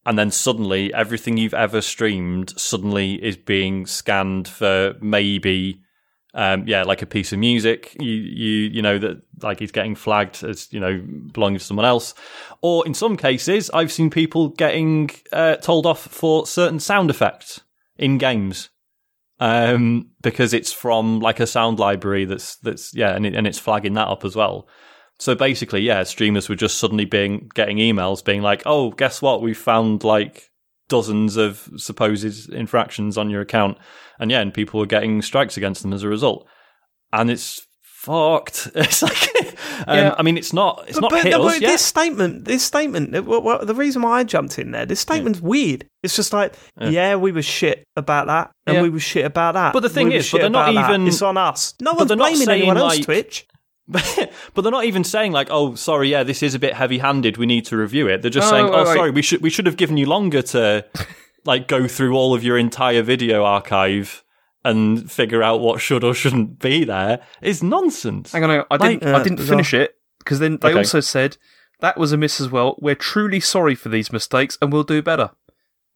And 0.08 0.18
then 0.18 0.30
suddenly 0.30 0.92
everything 0.94 1.36
you've 1.36 1.52
ever 1.52 1.82
streamed 1.82 2.58
suddenly 2.58 3.22
is 3.22 3.36
being 3.36 3.84
scanned 3.84 4.48
for 4.48 4.94
maybe, 5.02 5.82
um, 6.32 6.66
yeah, 6.66 6.82
like 6.82 7.02
a 7.02 7.06
piece 7.06 7.34
of 7.34 7.38
music. 7.38 7.94
You 8.00 8.12
you 8.12 8.70
you 8.70 8.80
know 8.80 8.98
that 8.98 9.20
like 9.42 9.60
it's 9.60 9.70
getting 9.70 9.94
flagged 9.94 10.42
as 10.42 10.72
you 10.72 10.80
know 10.80 11.04
belonging 11.34 11.58
to 11.58 11.64
someone 11.64 11.84
else, 11.84 12.14
or 12.62 12.86
in 12.86 12.94
some 12.94 13.18
cases 13.18 13.68
I've 13.74 13.92
seen 13.92 14.08
people 14.08 14.48
getting 14.48 15.10
uh, 15.30 15.56
told 15.56 15.84
off 15.84 16.00
for 16.00 16.46
certain 16.46 16.80
sound 16.80 17.10
effects 17.10 17.60
in 17.98 18.16
games 18.16 18.70
um, 19.40 20.08
because 20.22 20.54
it's 20.54 20.72
from 20.72 21.20
like 21.20 21.38
a 21.38 21.46
sound 21.46 21.78
library 21.78 22.24
that's 22.24 22.56
that's 22.56 22.94
yeah, 22.94 23.14
and, 23.14 23.26
it, 23.26 23.34
and 23.34 23.46
it's 23.46 23.58
flagging 23.58 23.92
that 23.94 24.08
up 24.08 24.24
as 24.24 24.34
well. 24.34 24.68
So 25.20 25.34
basically, 25.34 25.80
yeah, 25.82 26.02
streamers 26.04 26.48
were 26.48 26.54
just 26.54 26.78
suddenly 26.78 27.04
being 27.04 27.50
getting 27.54 27.78
emails 27.78 28.24
being 28.24 28.42
like, 28.42 28.62
"Oh, 28.66 28.90
guess 28.92 29.20
what? 29.20 29.42
We 29.42 29.52
found 29.54 30.04
like 30.04 30.48
dozens 30.88 31.36
of 31.36 31.68
supposed 31.76 32.50
infractions 32.50 33.18
on 33.18 33.28
your 33.30 33.40
account," 33.40 33.78
and 34.20 34.30
yeah, 34.30 34.40
and 34.40 34.54
people 34.54 34.78
were 34.80 34.86
getting 34.86 35.20
strikes 35.22 35.56
against 35.56 35.82
them 35.82 35.92
as 35.92 36.02
a 36.04 36.08
result, 36.08 36.46
and 37.12 37.30
it's 37.30 37.66
fucked. 37.82 38.68
It's 38.76 39.02
like, 39.02 39.28
um, 39.88 39.96
Yeah. 39.98 40.14
I 40.16 40.22
mean, 40.22 40.38
it's 40.38 40.52
not 40.52 40.84
it's 40.86 41.00
not 41.00 41.10
but, 41.10 41.24
hit 41.24 41.36
but 41.36 41.60
yet. 41.60 41.68
this 41.68 41.84
statement, 41.84 42.44
this 42.44 42.62
statement, 42.62 43.26
well, 43.26 43.42
well, 43.42 43.64
the 43.64 43.74
reason 43.74 44.02
why 44.02 44.20
I 44.20 44.24
jumped 44.24 44.58
in 44.58 44.70
there, 44.70 44.86
this 44.86 45.00
statement's 45.00 45.40
weird. 45.40 45.84
It's 46.04 46.14
just 46.14 46.32
like, 46.32 46.54
yeah. 46.80 47.16
we 47.16 47.32
were 47.32 47.42
shit 47.42 47.84
about 47.96 48.28
that, 48.28 48.52
and 48.66 48.76
Yeah. 48.76 48.82
we 48.82 48.88
were 48.90 49.00
shit 49.00 49.24
about 49.24 49.54
that. 49.54 49.72
But 49.72 49.80
the 49.80 49.88
thing 49.88 50.08
we 50.08 50.14
is, 50.16 50.30
but 50.30 50.40
they're 50.42 50.48
not 50.50 50.70
about 50.70 50.80
that. 50.88 50.94
even- 50.94 51.08
It's 51.08 51.22
on 51.22 51.36
us. 51.36 51.74
No 51.82 51.94
one's 51.94 52.14
blaming 52.14 52.48
anyone 52.48 52.76
else. 52.78 52.96
like- 52.96 53.04
Twitch. 53.04 53.46
But, 54.54 54.62
they're 54.62 54.72
not 54.72 54.84
even 54.84 55.04
saying 55.04 55.32
like, 55.32 55.48
"Oh, 55.50 55.74
sorry, 55.74 56.10
yeah, 56.10 56.22
this 56.22 56.42
is 56.42 56.54
a 56.54 56.58
bit 56.58 56.74
heavy-handed. 56.74 57.36
We 57.36 57.46
need 57.46 57.64
to 57.66 57.76
review 57.76 58.08
it." 58.08 58.22
They're 58.22 58.30
just 58.30 58.50
No, 58.50 58.56
saying, 58.58 58.66
"Oh, 58.72 58.84
wait. 58.84 58.94
sorry, 58.94 59.10
we 59.10 59.22
should 59.22 59.40
we 59.42 59.50
should 59.50 59.66
have 59.66 59.76
given 59.76 59.96
you 59.96 60.06
longer 60.06 60.42
to 60.42 60.84
like 61.44 61.68
go 61.68 61.88
through 61.88 62.14
all 62.14 62.34
of 62.34 62.42
your 62.44 62.58
entire 62.58 63.02
video 63.02 63.44
archive 63.44 64.24
and 64.64 65.10
figure 65.10 65.42
out 65.42 65.60
what 65.60 65.80
should 65.80 66.04
or 66.04 66.12
shouldn't 66.14 66.58
be 66.58 66.84
there." 66.84 67.20
It's 67.40 67.62
nonsense. 67.62 68.32
Hang 68.32 68.44
on. 68.44 68.64
I 68.70 68.76
didn't. 68.76 69.06
I 69.06 69.12
Uh, 69.12 69.22
didn't 69.22 69.36
bizarre. 69.36 69.56
finish 69.56 69.72
it 69.74 69.96
because 70.18 70.38
then 70.40 70.58
they 70.60 70.68
Okay. 70.70 70.78
also 70.78 71.00
said 71.00 71.36
that 71.80 71.96
was 71.96 72.12
a 72.12 72.16
miss 72.16 72.40
as 72.40 72.50
well. 72.50 72.76
We're 72.80 72.94
truly 72.96 73.40
sorry 73.40 73.74
for 73.74 73.88
these 73.88 74.12
mistakes 74.12 74.58
and 74.60 74.72
we'll 74.72 74.82
do 74.84 75.00
better. 75.02 75.30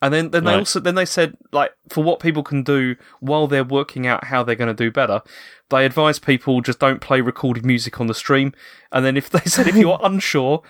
And 0.03 0.13
then, 0.13 0.31
then 0.31 0.45
they 0.45 0.51
Right. 0.51 0.59
also 0.59 0.81
then 0.81 0.97
they 0.97 1.05
said 1.07 1.37
like 1.53 1.71
for 1.89 2.03
what 2.03 2.19
people 2.21 2.43
can 2.43 2.63
do 2.65 2.97
while 3.21 3.47
they're 3.47 3.63
working 3.65 4.07
out 4.07 4.25
how 4.25 4.43
they're 4.43 4.57
going 4.57 4.75
to 4.75 4.85
do 4.85 4.91
better, 4.91 5.23
they 5.71 5.87
advise 5.87 6.19
people 6.19 6.61
just 6.61 6.81
don't 6.81 7.01
play 7.01 7.21
recorded 7.21 7.65
music 7.65 8.01
on 8.01 8.09
the 8.09 8.15
stream. 8.15 8.53
And 8.91 9.05
then 9.07 9.17
if 9.17 9.31
they 9.31 9.41
said 9.49 9.69
if 9.69 9.77
you're 9.77 10.01
unsure, 10.03 10.63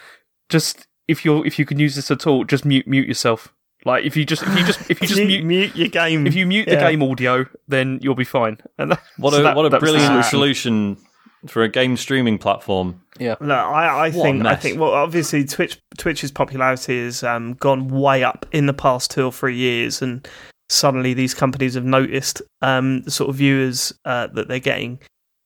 just 0.50 0.86
if 1.08 1.24
you're 1.24 1.44
if 1.46 1.58
you 1.58 1.64
can 1.64 1.78
use 1.78 1.96
this 1.96 2.10
at 2.10 2.26
all, 2.26 2.44
just 2.44 2.64
mute 2.66 2.86
mute 2.86 3.08
yourself. 3.08 3.52
Like 3.84 4.04
if 4.04 4.16
you 4.16 4.24
just 4.24 4.42
if 4.42 4.56
you 4.58 4.64
just 4.66 4.90
if 4.90 5.00
you 5.00 5.08
just 5.12 5.18
mute, 5.20 5.44
mute 5.44 5.44
mute 5.44 5.76
your 5.76 5.88
game. 5.88 6.26
if 6.26 6.34
you 6.34 6.46
mute 6.46 6.68
the 6.68 6.76
game 6.76 7.02
audio, 7.02 7.46
then 7.66 7.98
you'll 8.02 8.14
be 8.14 8.24
fine. 8.24 8.58
And 8.78 8.92
that, 8.92 9.00
What 9.16 9.32
so 9.32 9.40
a 9.40 9.42
that- 9.44 9.56
what 9.56 9.64
a 9.66 9.70
that 9.70 9.80
was 9.80 9.90
the 9.92 9.98
brilliant 9.98 10.24
solution. 10.26 10.98
Solution 11.42 11.52
for 11.52 11.62
a 11.62 11.68
game 11.68 11.96
streaming 11.96 12.38
platform. 12.38 13.00
Yeah. 13.18 13.36
No, 13.40 13.54
I, 13.54 14.06
I 14.06 14.10
think 14.10 14.44
I 14.46 14.56
think 14.56 14.78
well, 14.80 14.92
obviously 14.92 15.44
Twitch 15.44 15.78
Twitch's 15.98 16.30
popularity 16.30 17.04
has 17.04 17.22
um, 17.22 17.54
gone 17.54 17.88
way 17.88 18.24
up 18.24 18.46
in 18.52 18.66
the 18.66 18.72
past 18.74 19.10
two 19.10 19.24
or 19.24 19.32
three 19.32 19.56
years, 19.56 20.02
and 20.02 20.26
suddenly 20.68 21.14
these 21.14 21.34
companies 21.34 21.74
have 21.74 21.84
noticed 21.84 22.42
um, 22.62 23.02
the 23.02 23.10
sort 23.10 23.30
of 23.30 23.36
viewers 23.36 23.92
uh, 24.04 24.28
that 24.28 24.48
they're 24.48 24.58
getting. 24.58 24.98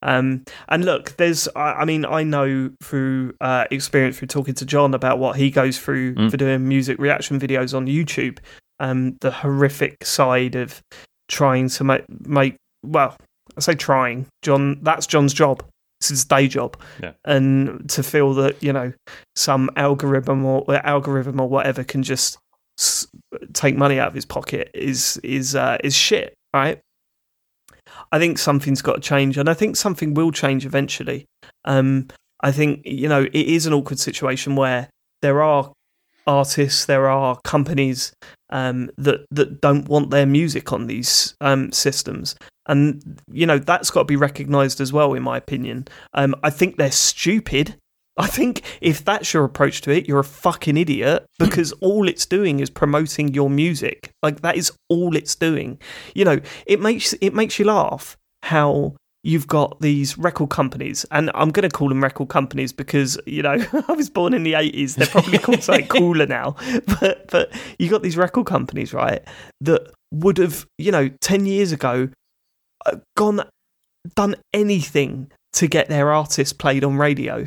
Um, 0.03 0.45
and 0.69 0.85
look, 0.85 1.17
there's 1.17 1.49
I, 1.57 1.73
I 1.73 1.85
mean 1.85 2.05
I 2.05 2.23
know 2.23 2.71
through 2.83 3.35
uh, 3.41 3.65
experience 3.71 4.19
through 4.19 4.29
talking 4.29 4.55
to 4.55 4.67
John 4.67 4.95
about 4.95 5.19
what 5.19 5.37
he 5.37 5.51
goes 5.51 5.79
through 5.79 6.15
Mm. 6.15 6.31
for 6.31 6.37
doing 6.37 6.69
music 6.69 6.99
reaction 6.99 7.41
videos 7.41 7.75
on 7.75 7.87
YouTube, 7.87 8.39
um, 8.79 9.17
the 9.21 9.31
horrific 9.31 10.05
side 10.05 10.55
of 10.55 10.81
trying 11.29 11.69
to 11.71 11.83
make 11.85 12.05
make 12.29 12.57
well, 12.85 13.17
I 13.57 13.61
say 13.61 13.75
trying. 13.75 14.27
John, 14.43 14.79
that's 14.83 15.07
John's 15.09 15.35
job. 15.35 15.65
It's 16.01 16.09
his 16.11 16.25
day 16.27 16.47
job 16.49 16.77
and 17.25 17.89
to 17.91 18.03
feel 18.03 18.35
that 18.35 18.63
you 18.63 18.73
know 18.73 18.93
some 19.35 19.71
algorithm 19.77 20.45
or, 20.45 20.63
or 20.69 20.77
algorithm 20.87 21.41
or 21.41 21.49
whatever 21.49 21.85
can 21.85 22.03
just 22.03 22.39
s- 22.79 23.07
take 23.55 23.77
money 23.77 23.99
out 23.99 24.09
of 24.09 24.15
his 24.15 24.27
pocket 24.27 24.71
is 24.75 25.19
is 25.25 25.55
uh, 25.55 25.79
is 25.83 25.95
shit, 25.95 26.35
right? 26.53 26.81
I 28.13 28.19
think 28.19 28.39
something's 28.39 28.83
got 28.83 28.97
to 28.97 29.01
change, 29.01 29.39
and 29.39 29.49
I 29.49 29.55
think 29.55 29.77
something 29.77 30.15
will 30.15 30.33
change 30.33 30.67
eventually. 30.67 31.27
Um, 31.65 32.09
I 32.41 32.53
think 32.53 32.83
you 32.85 33.09
know 33.09 33.23
it 33.23 33.35
is 33.35 33.67
an 33.67 33.73
awkward 33.73 33.99
situation 33.99 34.57
where 34.57 34.91
there 35.23 35.43
are 35.43 35.73
artists, 36.27 36.85
there 36.85 37.09
are 37.09 37.39
companies 37.45 38.13
um, 38.51 38.91
that 38.99 39.25
that 39.31 39.61
don't 39.61 39.89
want 39.89 40.11
their 40.11 40.27
music 40.27 40.73
on 40.73 40.87
these 40.87 41.35
um, 41.41 41.73
systems, 41.73 42.37
and 42.69 43.21
you 43.31 43.47
know 43.47 43.59
that's 43.59 43.91
got 43.91 44.01
to 44.01 44.05
be 44.07 44.17
recognised 44.17 44.81
as 44.81 44.93
well, 44.93 45.15
in 45.15 45.23
my 45.23 45.37
opinion. 45.37 45.89
Um, 46.15 46.35
I 46.43 46.51
think 46.51 46.77
they're 46.77 46.91
stupid. 46.91 47.77
I 48.19 48.27
think 48.27 48.63
if 48.81 49.05
that's 49.05 49.35
your 49.35 49.45
approach 49.45 49.83
to 49.83 49.91
it, 49.91 50.09
you're 50.09 50.21
a 50.21 50.25
fucking 50.25 50.79
idiot 50.79 51.27
because 51.39 51.73
all 51.73 52.09
it's 52.09 52.25
doing 52.25 52.61
is 52.61 52.71
promoting 52.71 53.35
your 53.35 53.51
music. 53.51 54.11
Like 54.23 54.41
that 54.41 54.57
is 54.57 54.73
all 54.89 55.17
it's 55.17 55.35
doing. 55.35 55.79
You 56.15 56.25
know, 56.25 56.41
it 56.67 56.81
makes 56.81 57.13
it 57.15 57.35
makes 57.35 57.59
you 57.59 57.67
laugh 57.67 58.17
how 58.43 58.95
you've 59.23 59.49
got 59.49 59.81
these 59.81 60.17
record 60.17 60.51
companies, 60.51 61.05
and 61.11 61.31
I'm 61.35 61.51
going 61.51 61.69
to 61.69 61.77
call 61.77 61.89
them 61.89 62.03
record 62.03 62.29
companies 62.29 62.73
because 62.73 63.19
you 63.27 63.43
know 63.43 63.59
I 63.89 63.93
was 63.93 64.09
born 64.09 64.33
in 64.33 64.45
the 64.45 64.55
80s. 64.55 64.95
They're 64.95 65.07
probably 65.09 65.39
called 65.39 65.63
something 65.63 65.87
cooler 65.89 66.27
now, 66.27 66.57
but 67.01 67.29
but 67.31 67.53
you 67.79 67.91
got 67.91 68.03
these 68.03 68.17
record 68.17 68.47
companies, 68.47 68.95
right? 68.95 69.23
That 69.61 69.93
would 70.13 70.39
have 70.39 70.67
you 70.79 70.93
know 70.93 71.09
10 71.21 71.45
years 71.45 71.73
ago 71.73 72.09
gone 73.17 73.43
done 74.15 74.37
anything 74.53 75.31
to 75.55 75.67
get 75.67 75.89
their 75.89 76.13
artists 76.13 76.53
played 76.53 76.85
on 76.85 76.97
radio. 76.97 77.47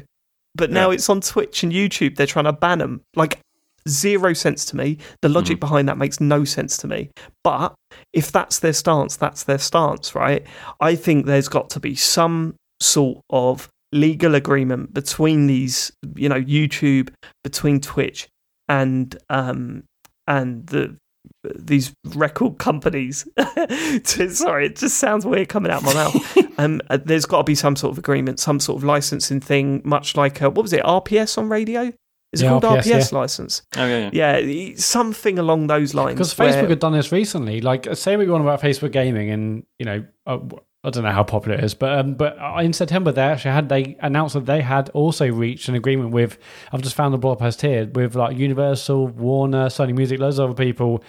But 0.55 0.71
now 0.71 0.89
Yeah. 0.89 0.95
it's 0.95 1.09
on 1.09 1.21
Twitch 1.21 1.63
and 1.63 1.71
YouTube. 1.71 2.15
They're 2.15 2.27
trying 2.27 2.45
to 2.45 2.53
ban 2.53 2.79
them. 2.79 3.01
Like 3.15 3.39
zero 3.87 4.33
sense 4.33 4.65
to 4.65 4.75
me. 4.75 4.97
The 5.21 5.29
logic 5.29 5.57
Mhm. 5.57 5.61
behind 5.61 5.87
that 5.89 5.97
makes 5.97 6.19
no 6.19 6.43
sense 6.43 6.75
to 6.77 6.87
me. 6.87 7.11
But 7.43 7.73
if 8.13 8.31
that's 8.31 8.59
their 8.59 8.73
stance, 8.73 9.15
that's 9.15 9.43
their 9.43 9.57
stance, 9.59 10.15
right? 10.15 10.45
I 10.81 10.95
think 10.95 11.25
there's 11.25 11.47
got 11.47 11.69
to 11.71 11.79
be 11.79 11.95
some 11.95 12.55
sort 12.81 13.19
of 13.29 13.69
legal 13.93 14.35
agreement 14.35 14.93
between 14.93 15.47
these, 15.47 15.91
you 16.15 16.29
know, 16.29 16.41
YouTube, 16.41 17.09
between 17.43 17.79
Twitch 17.79 18.27
and 18.67 19.17
um 19.29 19.83
and 20.27 20.67
the 20.67 20.95
these 21.43 21.93
record 22.15 22.57
companies. 22.57 23.27
to, 23.37 24.29
sorry, 24.29 24.67
it 24.67 24.75
just 24.75 24.97
sounds 24.97 25.25
weird 25.25 25.49
coming 25.49 25.71
out 25.71 25.83
of 25.83 25.85
my 25.85 25.93
mouth. 25.93 26.37
um, 26.59 26.81
uh, 26.89 26.97
there's 27.03 27.25
got 27.25 27.39
to 27.39 27.43
be 27.43 27.55
some 27.55 27.75
sort 27.75 27.91
of 27.91 27.97
agreement, 27.97 28.39
some 28.39 28.59
sort 28.59 28.77
of 28.77 28.83
licensing 28.83 29.39
thing, 29.39 29.81
much 29.83 30.15
like 30.15 30.41
uh, 30.41 30.49
what 30.49 30.63
was 30.63 30.73
it, 30.73 30.83
RPS 30.83 31.37
on 31.37 31.49
radio? 31.49 31.91
Is 32.31 32.43
it 32.43 32.47
called 32.47 32.63
RPS, 32.63 32.83
RPS, 32.83 33.11
license? 33.11 33.63
Oh 33.75 33.87
yeah, 33.87 34.11
yeah. 34.13 34.37
Yeah, 34.37 34.75
something 34.75 35.39
along 35.39 35.67
those 35.67 35.95
lines. 35.95 36.13
Because 36.13 36.37
where- 36.37 36.53
Facebook 36.53 36.69
had 36.69 36.79
done 36.79 36.93
this 36.93 37.11
recently. 37.11 37.61
Like, 37.61 37.87
say 37.95 38.15
what 38.17 38.25
you 38.25 38.31
want 38.31 38.43
about 38.43 38.61
Facebook 38.61 38.91
gaming, 38.91 39.31
and 39.31 39.65
you 39.79 39.85
know, 39.85 40.05
uh, 40.27 40.37
I 40.83 40.91
don't 40.91 41.03
know 41.03 41.11
how 41.11 41.23
popular 41.23 41.57
it 41.57 41.63
is, 41.63 41.73
but 41.73 41.99
um, 41.99 42.13
but 42.13 42.37
in 42.63 42.71
September 42.71 43.11
they 43.11 43.21
actually 43.21 43.51
had 43.51 43.67
they 43.67 43.97
announced 43.99 44.33
that 44.33 44.45
they 44.45 44.61
had 44.61 44.89
also 44.91 45.27
reached 45.29 45.67
an 45.67 45.75
agreement 45.75 46.11
with. 46.11 46.37
I've 46.71 46.81
just 46.81 46.95
found 46.95 47.13
the 47.13 47.17
blog 47.17 47.39
post 47.39 47.61
here 47.61 47.85
with 47.85 48.15
like 48.15 48.37
Universal, 48.37 49.07
Warner, 49.07 49.67
Sony 49.67 49.93
Music, 49.93 50.19
loads 50.19 50.39
of 50.39 50.51
other 50.51 50.63
people 50.63 51.03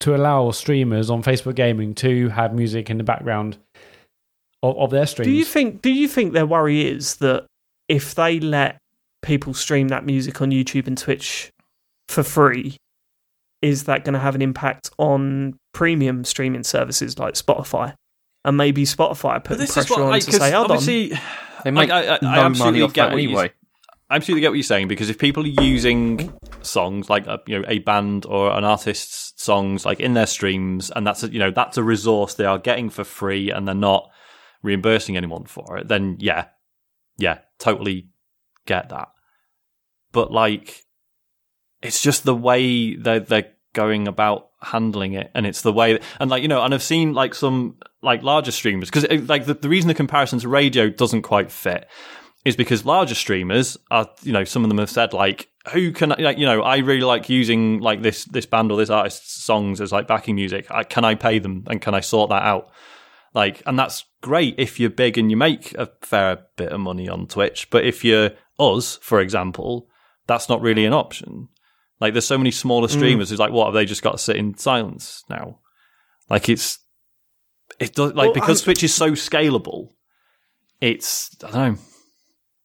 to 0.00 0.14
allow 0.14 0.50
streamers 0.50 1.08
on 1.08 1.22
Facebook 1.22 1.54
gaming 1.54 1.94
to 1.94 2.28
have 2.28 2.54
music 2.54 2.90
in 2.90 2.98
the 2.98 3.04
background 3.04 3.56
of, 4.62 4.76
of 4.76 4.90
their 4.90 5.06
streams. 5.06 5.28
Do 5.28 5.32
you 5.32 5.46
think? 5.46 5.80
Do 5.80 5.90
you 5.90 6.08
think 6.08 6.34
their 6.34 6.46
worry 6.46 6.86
is 6.86 7.16
that 7.16 7.46
if 7.88 8.14
they 8.14 8.38
let 8.38 8.78
people 9.22 9.54
stream 9.54 9.88
that 9.88 10.04
music 10.04 10.42
on 10.42 10.50
YouTube 10.50 10.86
and 10.86 10.98
Twitch 10.98 11.50
for 12.08 12.22
free, 12.22 12.76
is 13.62 13.84
that 13.84 14.04
going 14.04 14.12
to 14.12 14.20
have 14.20 14.34
an 14.34 14.42
impact 14.42 14.90
on 14.98 15.58
premium 15.72 16.22
streaming 16.22 16.64
services 16.64 17.18
like 17.18 17.32
Spotify? 17.32 17.94
And 18.46 18.56
maybe 18.56 18.84
Spotify 18.84 19.42
put 19.44 19.58
pressure 19.74 19.94
on 20.04 20.12
to 20.20 20.32
say, 20.32 20.52
"Hold 20.52 20.70
on, 20.70 20.76
obviously, 20.78 21.18
They 21.64 21.70
make 21.72 21.90
Like, 21.90 22.06
I- 22.06 22.14
I- 22.14 22.32
I 22.32 22.36
no 22.36 22.42
absolutely 22.42 22.58
money 22.64 22.82
off 22.82 22.92
get 22.94 23.06
that 23.06 23.12
what 23.12 23.22
you- 23.22 23.28
anyway. 23.30 23.52
I 24.08 24.14
absolutely 24.14 24.42
get 24.42 24.50
what 24.50 24.54
you're 24.54 24.62
saying 24.62 24.86
because 24.86 25.10
if 25.10 25.18
people 25.18 25.42
are 25.42 25.62
using 25.64 26.32
songs 26.62 27.10
like 27.10 27.26
a, 27.26 27.40
you 27.48 27.58
know 27.58 27.64
a 27.66 27.80
band 27.80 28.24
or 28.24 28.52
an 28.56 28.62
artist's 28.62 29.32
songs 29.42 29.84
like 29.84 29.98
in 29.98 30.14
their 30.14 30.26
streams, 30.28 30.90
and 30.94 31.04
that's 31.04 31.24
a, 31.24 31.28
you 31.32 31.40
know 31.40 31.50
that's 31.50 31.76
a 31.76 31.82
resource 31.82 32.34
they 32.34 32.44
are 32.44 32.58
getting 32.58 32.88
for 32.88 33.02
free, 33.02 33.50
and 33.50 33.66
they're 33.66 33.74
not 33.74 34.08
reimbursing 34.62 35.16
anyone 35.16 35.44
for 35.44 35.76
it, 35.76 35.88
then 35.88 36.16
yeah, 36.20 36.44
yeah, 37.18 37.38
totally 37.58 38.06
get 38.64 38.90
that. 38.90 39.08
But 40.12 40.30
like, 40.30 40.84
it's 41.82 42.00
just 42.00 42.22
the 42.22 42.34
way 42.36 42.94
they're 42.94 43.18
they're 43.20 43.52
going 43.72 44.06
about 44.06 44.50
handling 44.62 45.14
it, 45.14 45.32
and 45.34 45.46
it's 45.46 45.62
the 45.62 45.72
way, 45.72 45.98
and 46.20 46.30
like 46.30 46.42
you 46.42 46.48
know, 46.48 46.62
and 46.62 46.72
I've 46.72 46.82
seen 46.82 47.12
like 47.12 47.34
some 47.34 47.76
like 48.06 48.22
larger 48.22 48.52
streamers 48.52 48.88
because 48.88 49.04
uh, 49.04 49.22
like 49.26 49.44
the, 49.44 49.52
the 49.52 49.68
reason 49.68 49.88
the 49.88 49.94
comparison 49.94 50.38
to 50.38 50.48
radio 50.48 50.88
doesn't 50.88 51.22
quite 51.22 51.52
fit 51.52 51.86
is 52.46 52.56
because 52.56 52.86
larger 52.86 53.16
streamers 53.16 53.76
are, 53.90 54.08
you 54.22 54.32
know, 54.32 54.44
some 54.44 54.62
of 54.62 54.70
them 54.70 54.78
have 54.78 54.88
said 54.88 55.12
like, 55.12 55.50
who 55.72 55.90
can, 55.90 56.12
I- 56.12 56.20
like, 56.20 56.38
you 56.38 56.46
know, 56.46 56.62
I 56.62 56.78
really 56.78 57.02
like 57.02 57.28
using 57.28 57.80
like 57.80 58.02
this 58.02 58.24
this 58.26 58.46
band 58.46 58.70
or 58.70 58.78
this 58.78 58.88
artist's 58.88 59.42
songs 59.42 59.80
as 59.80 59.90
like 59.90 60.06
backing 60.06 60.36
music. 60.36 60.66
I, 60.70 60.84
can 60.84 61.04
I 61.04 61.16
pay 61.16 61.40
them 61.40 61.64
and 61.66 61.82
can 61.82 61.92
I 61.92 62.00
sort 62.00 62.30
that 62.30 62.44
out? 62.44 62.70
Like, 63.34 63.62
and 63.66 63.76
that's 63.76 64.04
great 64.22 64.54
if 64.58 64.78
you're 64.78 64.90
big 64.90 65.18
and 65.18 65.28
you 65.28 65.36
make 65.36 65.74
a 65.74 65.90
fair 66.02 66.46
bit 66.56 66.72
of 66.72 66.80
money 66.80 67.08
on 67.08 67.26
Twitch. 67.26 67.68
But 67.68 67.84
if 67.84 68.04
you're 68.04 68.30
us, 68.60 68.96
for 69.02 69.20
example, 69.20 69.88
that's 70.28 70.48
not 70.48 70.62
really 70.62 70.84
an 70.84 70.94
option. 70.94 71.48
Like, 72.00 72.14
there's 72.14 72.26
so 72.26 72.38
many 72.38 72.52
smaller 72.52 72.86
mm. 72.86 72.92
streamers 72.92 73.30
who's 73.30 73.38
like, 73.40 73.52
what 73.52 73.66
have 73.66 73.74
they 73.74 73.86
just 73.86 74.02
got 74.02 74.12
to 74.12 74.18
sit 74.18 74.36
in 74.36 74.56
silence 74.56 75.24
now? 75.28 75.58
Like, 76.30 76.48
it's 76.48 76.78
it 77.80 77.94
does 77.94 78.12
like 78.14 78.26
Well, 78.26 78.32
because 78.34 78.60
I'm- 78.60 78.64
Twitch 78.64 78.82
is 78.84 78.94
so 78.94 79.12
scalable. 79.12 79.88
It's 80.80 81.30
I 81.44 81.50
don't 81.50 81.74
know. 81.74 81.82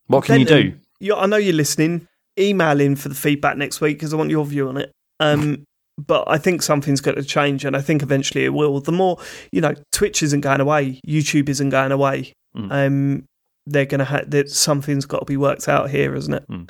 What 0.08 0.26
can 0.26 0.40
you 0.40 0.46
do? 0.46 0.74
you- 1.00 1.16
I 1.16 1.26
know 1.26 1.38
you're 1.38 1.54
listening. 1.54 2.08
Email 2.40 2.80
in 2.80 2.96
for 2.96 3.10
the 3.10 3.16
feedback 3.16 3.58
next 3.58 3.82
week 3.82 3.98
because 3.98 4.14
I 4.14 4.18
want 4.18 4.30
your 4.30 4.46
view 4.46 4.68
on 4.70 4.78
it. 4.78 4.92
Um, 5.20 5.64
but 5.98 6.24
I 6.28 6.38
think 6.38 6.62
something's 6.62 7.02
going 7.02 7.18
to 7.18 7.24
change, 7.24 7.66
and 7.66 7.76
I 7.76 7.82
think 7.82 8.02
eventually 8.02 8.46
it 8.46 8.50
will. 8.54 8.80
The 8.80 8.92
more 8.92 9.18
you 9.52 9.62
know, 9.62 9.74
Twitch 9.92 10.24
isn't 10.24 10.42
going 10.42 10.60
away, 10.62 11.00
YouTube 11.08 11.50
isn't 11.50 11.70
going 11.70 11.92
away. 11.92 12.34
Mm. 12.56 12.72
Um, 12.72 13.24
they're 13.68 13.86
going 13.86 14.00
to 14.00 14.06
have 14.06 14.30
that 14.32 14.50
something's 14.50 15.06
got 15.06 15.20
to 15.20 15.26
be 15.26 15.38
worked 15.38 15.68
out 15.68 15.90
here, 15.90 16.16
isn't 16.16 16.34
it? 16.34 16.48
Mm. 16.50 16.70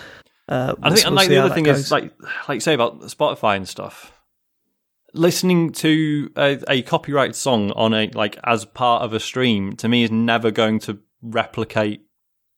Uh, 0.49 0.75
I 0.81 0.89
we'll- 0.89 0.95
think, 0.95 1.07
and 1.07 1.15
we'll 1.15 1.15
like 1.15 1.29
the 1.29 1.37
other 1.37 1.53
thing 1.55 1.63
goes. 1.63 1.79
is, 1.79 1.91
like, 1.91 2.11
like 2.49 2.55
you 2.55 2.59
say 2.59 2.73
about 2.73 2.99
Spotify 3.01 3.55
and 3.55 3.67
stuff. 3.67 4.11
Listening 5.13 5.71
to 5.73 6.31
a, 6.37 6.59
a 6.69 6.81
copyrighted 6.83 7.35
song 7.35 7.71
on 7.71 7.93
a 7.93 8.09
like 8.13 8.37
as 8.45 8.65
part 8.65 9.01
of 9.03 9.13
a 9.13 9.19
stream 9.19 9.75
to 9.77 9.87
me 9.89 10.03
is 10.03 10.11
never 10.11 10.51
going 10.51 10.79
to 10.79 10.99
replicate 11.21 12.01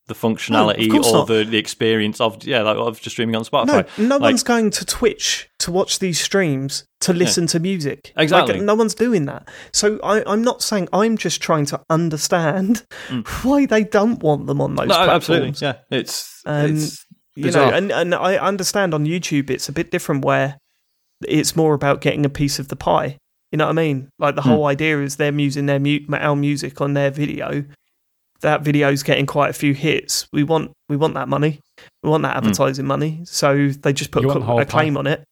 the 0.06 0.14
functionality 0.14 0.90
course 0.90 1.10
or 1.10 1.24
the, 1.24 1.44
the 1.44 1.56
experience 1.56 2.20
of 2.20 2.44
yeah 2.44 2.60
like 2.60 2.76
of 2.76 3.00
just 3.00 3.14
streaming 3.16 3.34
on 3.36 3.42
Spotify. 3.44 3.66
No, 3.98 4.04
no 4.06 4.16
Like- 4.18 4.20
one's 4.32 4.42
going 4.42 4.70
to 4.70 4.84
Twitch 4.84 5.48
to 5.60 5.72
watch 5.72 5.98
these 5.98 6.20
streams 6.20 6.84
to 7.00 7.12
listen 7.14 7.46
to 7.48 7.58
music. 7.58 8.12
Exactly. 8.16 8.54
Like, 8.56 8.62
no 8.64 8.74
one's 8.74 8.94
doing 8.94 9.24
that. 9.26 9.48
So 9.72 9.98
I, 10.04 10.22
I'm 10.30 10.42
not 10.42 10.62
saying 10.62 10.88
I'm 10.92 11.16
just 11.16 11.40
trying 11.40 11.64
to 11.66 11.80
understand 11.90 12.84
why 13.42 13.64
they 13.66 13.82
don't 13.82 14.22
want 14.22 14.46
them 14.46 14.60
on 14.60 14.74
those 14.74 14.86
Mm. 14.86 14.88
No, 14.90 14.94
platforms. 14.94 15.62
absolutely, 15.62 15.66
yeah. 15.90 15.98
It's 15.98 16.42
Um, 16.46 16.76
it's 16.76 17.06
You 17.34 17.50
know, 17.50 17.68
and, 17.70 17.90
and 17.90 18.14
I 18.14 18.36
understand 18.36 18.92
on 18.94 19.06
YouTube 19.06 19.48
it's 19.50 19.68
a 19.68 19.72
bit 19.72 19.90
different 19.90 20.24
where 20.24 20.58
it's 21.28 21.56
more 21.56 21.74
about 21.74 22.00
getting 22.00 22.24
a 22.24 22.30
piece 22.30 22.58
of 22.58 22.68
the 22.68 22.76
pie. 22.76 23.18
You 23.52 23.58
know 23.58 23.66
what 23.66 23.70
I 23.78 23.82
mean? 23.82 24.08
Like 24.18 24.34
the 24.34 24.42
whole 24.42 24.66
idea 24.66 25.00
is 25.00 25.16
them 25.16 25.38
using 25.38 25.66
their 25.66 25.78
mu- 25.78 26.00
our 26.12 26.34
music 26.34 26.80
on 26.80 26.94
their 26.94 27.10
video. 27.10 27.64
That 28.40 28.62
video's 28.62 29.02
getting 29.02 29.26
quite 29.26 29.50
a 29.50 29.54
few 29.54 29.74
hits. 29.74 30.26
We 30.32 30.42
want 30.42 30.72
we 30.88 30.96
want 30.96 31.14
that 31.14 31.28
money. 31.28 31.60
We 32.02 32.10
want 32.10 32.24
that 32.24 32.36
advertising 32.36 32.84
money. 32.86 33.20
So 33.24 33.68
they 33.68 33.92
just 33.92 34.10
put 34.10 34.24
a, 34.24 34.26
want 34.26 34.40
the 34.40 34.46
whole 34.46 34.58
a 34.60 34.66
claim 34.66 34.96
on 34.96 35.06
it, 35.06 35.22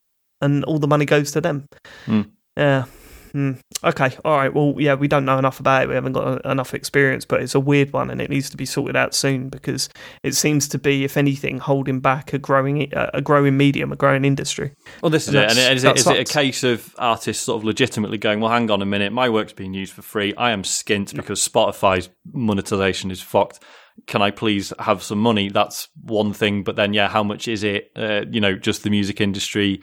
and 0.41 0.65
all 0.65 0.79
the 0.79 0.87
money 0.87 1.05
goes 1.05 1.33
to 1.33 1.41
them. 1.41 1.67
Hmm. 2.07 2.23
Yeah. 2.57 2.85
Hmm. 3.33 3.53
Okay. 3.83 4.17
All 4.25 4.37
right. 4.37 4.53
Well, 4.53 4.75
yeah, 4.79 4.95
we 4.95 5.09
don't 5.09 5.25
know 5.25 5.39
enough 5.39 5.59
about 5.59 5.85
it. 5.85 5.89
We 5.89 5.95
haven't 5.95 6.13
got 6.13 6.45
enough 6.45 6.75
experience, 6.75 7.25
but 7.25 7.43
it's 7.43 7.55
a 7.55 7.61
weird 7.61 7.93
one, 7.93 8.11
and 8.11 8.21
it 8.21 8.31
needs 8.31 8.51
to 8.51 8.57
be 8.57 8.67
sorted 8.67 8.95
out 8.95 9.15
soon 9.15 9.49
because 9.49 9.89
it 10.23 10.35
seems 10.35 10.69
to 10.69 10.79
be, 10.79 11.05
if 11.05 11.17
anything, 11.17 11.59
holding 11.59 12.01
back 12.01 12.33
a 12.33 12.39
growing 12.39 12.89
a 12.93 13.23
growing 13.23 13.57
medium, 13.57 13.91
a 13.91 13.97
growing 13.97 14.25
industry. 14.25 14.75
Well, 15.03 15.11
this 15.11 15.29
is 15.29 15.35
And 15.35 15.45
it. 15.45 15.59
And 15.59 15.77
is, 15.77 15.85
it, 15.85 16.07
it 16.07 16.31
a 16.31 16.33
case 16.33 16.63
of 16.63 16.95
artists 16.99 17.45
sort 17.45 17.61
of 17.61 17.65
legitimately 17.65 18.19
going, 18.19 18.41
well, 18.41 18.53
hang 18.53 18.71
on 18.71 18.83
a 18.83 18.87
minute, 18.87 19.13
my 19.13 19.29
work's 19.29 19.53
being 19.53 19.75
used 19.75 19.93
for 19.93 20.03
free. 20.03 20.35
I 20.37 20.51
am 20.51 20.63
skint 20.63 21.15
because 21.17 21.47
Spotify's 21.47 22.11
monetization 22.33 23.11
is 23.11 23.23
fucked. 23.23 23.61
Can 24.07 24.23
I 24.23 24.31
please 24.31 24.73
have 24.79 25.03
some 25.03 25.19
money? 25.19 25.49
That's 25.49 25.89
one 26.03 26.33
thing. 26.33 26.65
But 26.65 26.77
then, 26.77 26.95
yeah, 26.95 27.09
how 27.09 27.23
much 27.23 27.47
is 27.47 27.63
it? 27.63 27.91
Uh, 27.95 28.25
you 28.31 28.41
know, 28.41 28.57
just 28.57 28.85
the 28.85 28.91
music 28.91 29.21
industry, 29.21 29.83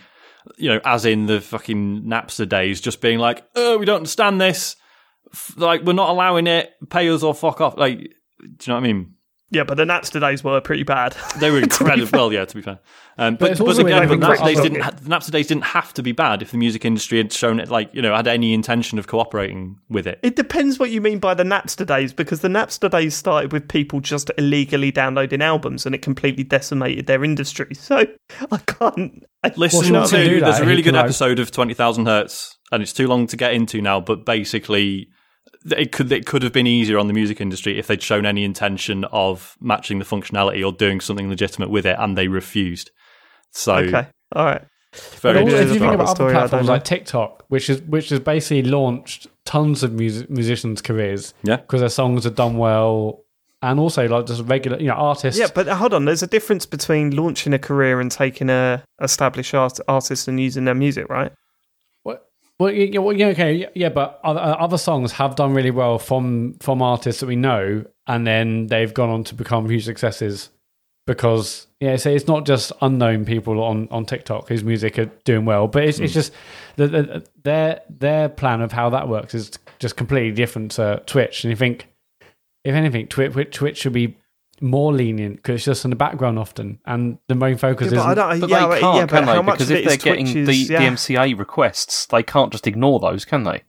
you 0.57 0.69
know, 0.69 0.81
as 0.85 1.05
in 1.05 1.25
the 1.25 1.41
fucking 1.41 2.03
Napster 2.03 2.47
days, 2.47 2.81
just 2.81 3.01
being 3.01 3.19
like, 3.19 3.43
oh, 3.55 3.77
we 3.77 3.85
don't 3.85 3.97
understand 3.97 4.39
this. 4.39 4.75
Like, 5.57 5.83
we're 5.83 5.93
not 5.93 6.09
allowing 6.09 6.47
it. 6.47 6.71
Pay 6.89 7.09
us 7.09 7.23
or 7.23 7.33
fuck 7.33 7.61
off. 7.61 7.77
Like, 7.77 7.97
do 7.99 8.05
you 8.45 8.49
know 8.67 8.75
what 8.75 8.83
I 8.83 8.87
mean? 8.87 9.13
Yeah, 9.52 9.64
but 9.64 9.78
the 9.78 9.84
Napster 9.86 10.20
days 10.22 10.43
were 10.43 10.62
pretty 10.62 10.84
bad. 10.84 11.16
They 11.39 11.50
were 11.50 11.58
incredible. 11.64 12.08
well, 12.14 12.32
yeah, 12.32 12.45
to 12.45 12.56
be 12.56 12.62
fair. 12.62 12.80
Um, 13.18 13.36
but 13.36 13.52
it's 13.52 13.60
but, 13.60 13.80
again, 13.80 14.08
weird 14.08 14.20
but 14.22 14.38
that 14.38 14.39
Napster 14.39 14.62
didn't 14.64 14.82
ha- 14.82 14.91
the 14.91 15.10
Napster 15.10 15.32
days 15.32 15.47
didn't 15.47 15.64
have 15.66 15.93
to 15.95 16.04
be 16.04 16.12
bad 16.12 16.41
if 16.41 16.52
the 16.52 16.58
music 16.58 16.86
industry 16.86 17.18
had 17.18 17.34
shown 17.34 17.60
it 17.60 17.68
like 17.70 17.89
you 17.93 18.02
know 18.02 18.16
had 18.16 18.28
any 18.28 18.54
intention 18.54 19.00
of 19.00 19.08
cooperating 19.08 19.78
with 19.89 20.06
it. 20.08 20.20
It 20.24 20.36
depends 20.36 20.78
what 20.80 20.91
you 20.91 21.02
mean 21.02 21.20
by 21.20 21.34
the 21.34 21.43
Napster 21.43 21.86
days, 21.86 22.14
because 22.14 22.41
the 22.41 22.47
Napster 22.47 22.89
days 22.89 23.16
started 23.16 23.52
with 23.52 23.68
people 23.68 24.00
just 24.02 24.30
illegally 24.38 24.91
downloading 24.91 25.41
albums, 25.41 25.86
and 25.86 25.93
it 25.95 26.02
completely 26.02 26.43
decimated 26.43 27.08
their 27.08 27.24
industry. 27.24 27.68
So 27.76 28.06
I 28.52 28.58
can't. 28.68 29.24
I, 29.43 29.52
Listen 29.56 29.86
you 29.86 29.93
Well, 29.93 30.02
what 30.04 30.14
I 30.14 30.18
you 30.20 30.24
to 30.26 30.30
mean? 30.30 30.39
do 30.39 30.45
there's 30.45 30.60
a 30.60 30.66
really 30.66 30.84
can, 30.84 30.93
good 30.93 30.97
like- 30.97 31.06
episode 31.06 31.39
of 31.39 31.50
Twenty 31.52 31.74
Thousand 31.74 32.06
Hertz, 32.06 32.56
and 32.72 32.84
it's 32.84 32.93
too 32.93 33.08
long 33.08 33.26
to 33.28 33.36
get 33.36 33.54
into 33.54 33.82
now. 33.82 34.00
But 34.00 34.26
basically, 34.26 35.10
it 35.66 35.91
could 35.91 36.12
it 36.12 36.26
could 36.26 36.43
have 36.43 36.53
been 36.53 36.68
easier 36.68 36.97
on 36.97 37.07
the 37.07 37.14
music 37.14 37.41
industry 37.41 37.78
if 37.78 37.88
they'd 37.88 38.01
shown 38.01 38.26
any 38.26 38.43
intention 38.43 39.03
of 39.05 39.57
matching 39.60 39.99
the 39.99 40.05
functionality 40.05 40.66
or 40.66 40.72
doing 40.72 40.99
something 41.01 41.30
legitimate 41.30 41.70
with 41.70 41.86
it, 41.86 41.95
and 41.99 42.18
they 42.18 42.28
refused. 42.28 42.91
So 43.51 43.76
Okay, 43.76 44.07
all 44.36 44.45
right. 44.45 44.62
very 44.93 45.36
But 45.36 45.43
also, 45.43 45.55
if 45.57 45.68
you 45.68 45.80
think 45.80 45.82
about 45.82 45.93
about 45.95 46.03
other 46.05 46.16
story, 46.16 46.32
I 46.32 46.34
don't 46.39 46.49
platforms 46.49 46.70
like 46.70 46.84
TikTok, 46.84 47.43
which 47.49 47.70
is 47.70 47.82
which 47.84 48.10
has 48.10 48.20
basically 48.20 48.64
launched 48.64 49.28
tons 49.45 49.84
of 49.84 49.93
music, 49.93 50.30
musicians' 50.30 50.82
careers, 50.82 51.34
Yeah. 51.43 51.57
because 51.57 51.82
their 51.82 51.89
songs 51.89 52.26
are 52.26 52.32
done 52.32 52.57
well, 52.57 53.24
and 53.62 53.80
also 53.80 54.07
like 54.07 54.26
just 54.28 54.43
regular, 54.45 54.80
you 54.80 54.88
know, 54.88 54.93
artists. 54.93 55.39
Yeah, 55.39 55.47
but 55.53 55.68
hold 55.68 55.93
on. 55.93 56.05
There's 56.05 56.24
a 56.24 56.28
difference 56.28 56.66
between 56.66 57.16
launching 57.16 57.53
a 57.53 57.60
career 57.60 57.99
and 57.99 58.12
taking 58.12 58.49
a 58.49 58.84
established 59.01 59.53
art- 59.53 59.80
artist 59.88 60.28
and 60.28 60.39
using 60.39 60.66
their 60.66 60.76
music, 60.76 61.10
right? 61.10 61.32
Well, 62.60 62.72
yeah, 62.72 62.99
well, 62.99 63.16
yeah, 63.16 63.28
okay, 63.28 63.70
yeah, 63.74 63.88
but 63.89 64.20
other, 64.22 64.39
uh, 64.41 64.55
other 64.55 64.78
songs 64.78 65.14
have 65.14 65.36
done 65.36 65.53
really 65.53 65.72
well 65.72 65.97
from 65.97 66.55
from 66.60 66.82
artists 66.82 67.22
that 67.22 67.28
we 67.28 67.38
know, 67.38 67.86
and 68.05 68.28
then 68.28 68.68
they've 68.68 68.93
gone 68.93 69.10
on 69.10 69.24
to 69.26 69.36
become 69.36 69.70
huge 69.70 69.86
successes 69.86 70.49
because 71.07 71.68
yeah, 71.80 71.95
so 71.95 72.10
it's 72.12 72.28
not 72.28 72.45
just 72.45 72.72
unknown 72.82 73.24
people 73.26 73.64
on, 73.64 73.88
on 73.89 74.05
TikTok 74.05 74.49
whose 74.49 74.64
music 74.64 74.99
are 74.99 75.05
doing 75.24 75.45
well, 75.45 75.68
but 75.68 75.86
it's, 75.86 75.99
it's 75.99 76.14
just 76.14 76.34
the, 76.76 76.88
the, 76.88 77.26
their 77.43 77.82
their 77.89 78.30
plan 78.30 78.62
of 78.62 78.74
how 78.74 78.89
that 78.89 79.07
works 79.07 79.34
is 79.34 79.51
just 79.80 79.95
completely 79.95 80.32
different 80.32 80.72
to 80.72 81.01
Twitch, 81.05 81.45
and 81.45 81.51
you 81.51 81.55
think 81.55 81.88
if 82.66 82.76
anything, 82.76 83.07
Twitch 83.07 83.55
Twitch 83.55 83.78
should 83.78 83.93
be 83.93 84.18
more 84.62 84.93
lenient 84.93 85.38
because 85.38 85.55
it's 85.55 85.66
just 85.66 85.84
in 85.86 85.89
the 85.89 85.95
background 85.95 86.38
often, 86.39 86.80
and 86.86 87.18
the 87.28 87.36
main 87.36 87.57
focus 87.57 87.91
Yeah, 87.91 87.99
is 87.99 88.03
but 88.05 88.18
I 88.20 88.30
don't. 88.32 88.39
But 88.41 88.49
yeah, 88.49 88.68
they 88.68 88.80
can't, 88.80 88.95
yeah, 88.97 89.05
but 89.05 89.10
can 89.16 89.24
how 89.24 89.34
they? 89.36 89.41
much 89.41 89.55
Because 89.60 89.72
if 89.72 89.86
they're 89.88 89.97
getting 89.97 90.26
Twitch's- 90.26 90.47
the, 90.68 90.74
yeah. 90.74 90.80
the 90.80 90.86
MCA 90.95 91.38
requests, 91.38 92.05
they 92.07 92.24
can't 92.24 92.51
just 92.51 92.68
ignore 92.68 92.99
those, 92.99 93.26
can 93.26 93.43
they? 93.43 93.64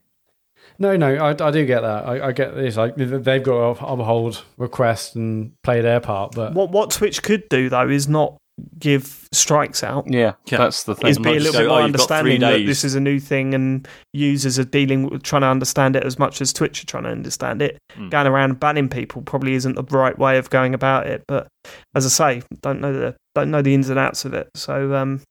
No, 0.79 0.97
no, 0.97 1.13
I, 1.15 1.29
I 1.29 1.51
do 1.51 1.65
get 1.65 1.81
that. 1.81 2.07
I, 2.07 2.27
I 2.27 2.31
get 2.31 2.55
this. 2.55 2.75
Like 2.75 2.95
they've 2.95 3.43
got 3.43 3.77
to 3.77 3.85
uphold 3.85 4.43
requests 4.57 5.13
and 5.15 5.51
play 5.63 5.81
their 5.81 5.99
part, 5.99 6.31
but 6.35 6.53
What 6.53 6.71
what 6.71 6.89
Twitch 6.91 7.21
could 7.21 7.47
do 7.49 7.69
though 7.69 7.87
is 7.89 8.07
not 8.07 8.37
give 8.79 9.27
strikes 9.31 9.83
out. 9.83 10.05
Yeah, 10.07 10.33
Yeah. 10.47 10.57
that's 10.59 10.83
the 10.83 10.95
thing. 10.95 11.09
Is 11.09 11.17
be 11.17 11.29
a 11.29 11.31
little 11.33 11.45
just 11.45 11.57
bit 11.57 11.63
go, 11.63 11.69
more 11.69 11.81
"Oh, 11.81 11.85
you've 11.85 11.95
got 11.95 12.07
three 12.07 12.15
understanding 12.35 12.41
that 12.41 12.65
this 12.67 12.83
is 12.83 12.95
a 12.95 12.99
new 12.99 13.19
thing 13.19 13.53
and 13.53 13.87
users 14.13 14.57
are 14.59 14.63
dealing 14.65 15.09
with 15.09 15.23
trying 15.23 15.41
to 15.43 15.47
understand 15.47 15.95
it 15.95 16.03
as 16.03 16.17
much 16.19 16.41
as 16.41 16.51
Twitch 16.53 16.83
are 16.83 16.87
trying 16.87 17.03
to 17.03 17.09
understand 17.09 17.61
it. 17.61 17.77
Hmm. 17.95 18.09
Going 18.09 18.27
around 18.27 18.59
banning 18.59 18.89
people 18.89 19.21
probably 19.21 19.53
isn't 19.53 19.75
the 19.75 19.83
right 19.95 20.17
way 20.17 20.37
of 20.37 20.49
going 20.49 20.73
about 20.73 21.07
it. 21.07 21.23
But 21.27 21.47
as 21.95 22.05
I 22.05 22.09
say, 22.39 22.43
don't 22.61 22.81
know 22.81 22.93
the 22.93 23.15
don't 23.35 23.51
know 23.51 23.61
the 23.61 23.73
ins 23.73 23.89
and 23.89 23.99
outs 23.99 24.25
of 24.25 24.33
it. 24.33 24.49
So 24.55 24.93
um, 24.95 25.21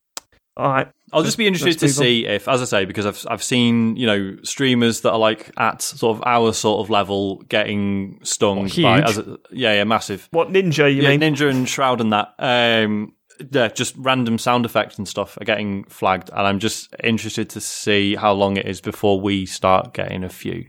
all 0.57 0.69
right, 0.73 0.89
I'll 1.13 1.23
just 1.23 1.39
be 1.39 1.47
interested 1.47 1.79
to 1.79 1.87
move 1.87 1.97
on. 1.99 2.03
see 2.05 2.27
if, 2.27 2.47
as 2.49 2.61
I 2.61 2.65
say, 2.65 2.85
because 2.85 3.07
I've 3.07 3.25
I've 3.31 3.43
seen 3.43 3.97
you 3.97 4.07
know 4.07 4.37
streamers 4.43 5.03
that 5.03 5.13
are 5.13 5.19
like 5.19 5.51
at 5.57 5.81
sort 5.81 6.17
of 6.17 6.23
our 6.27 6.53
sort 6.53 6.85
of 6.85 6.91
level 6.91 7.37
getting 7.49 8.19
stung 8.25 8.65
What, 8.65 8.83
by 8.83 9.01
as 9.01 9.19
a, 9.19 9.39
yeah 9.53 9.75
yeah 9.75 9.85
massive 9.85 10.29
what 10.33 10.49
ninja 10.49 10.93
you 10.95 11.03
yeah 11.03 11.17
mean? 11.17 11.21
Ninja 11.35 11.49
and 11.49 11.69
Shroud 11.69 12.01
and 12.01 12.13
that 12.13 12.35
um 12.39 13.13
yeah 13.51 13.69
just 13.69 13.95
random 13.97 14.39
sound 14.39 14.65
effects 14.65 14.99
and 14.99 15.09
stuff 15.09 15.39
are 15.41 15.45
getting 15.45 15.85
flagged 15.85 16.31
and 16.31 16.47
I'm 16.47 16.59
just 16.59 16.95
interested 17.03 17.49
to 17.51 17.61
see 17.61 18.15
how 18.17 18.33
long 18.33 18.57
it 18.57 18.67
is 18.67 18.81
before 18.81 19.21
we 19.21 19.47
start 19.47 19.95
getting 19.95 20.25
a 20.25 20.29
few. 20.29 20.67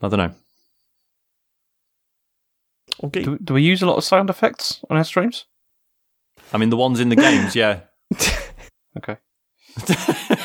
I 0.00 0.08
don't 0.08 0.18
know. 0.18 0.34
Okay. 3.04 3.22
do, 3.22 3.38
do 3.38 3.54
we 3.54 3.62
use 3.62 3.82
a 3.82 3.86
lot 3.86 3.96
of 3.96 4.04
sound 4.04 4.28
effects 4.30 4.80
on 4.90 4.96
our 4.96 5.04
streams? 5.04 5.44
I 6.52 6.58
mean 6.58 6.70
the 6.70 6.76
ones 6.76 7.00
in 7.00 7.08
the 7.08 7.16
games, 7.16 7.54
yeah. 7.54 7.80
Okay. 8.98 9.16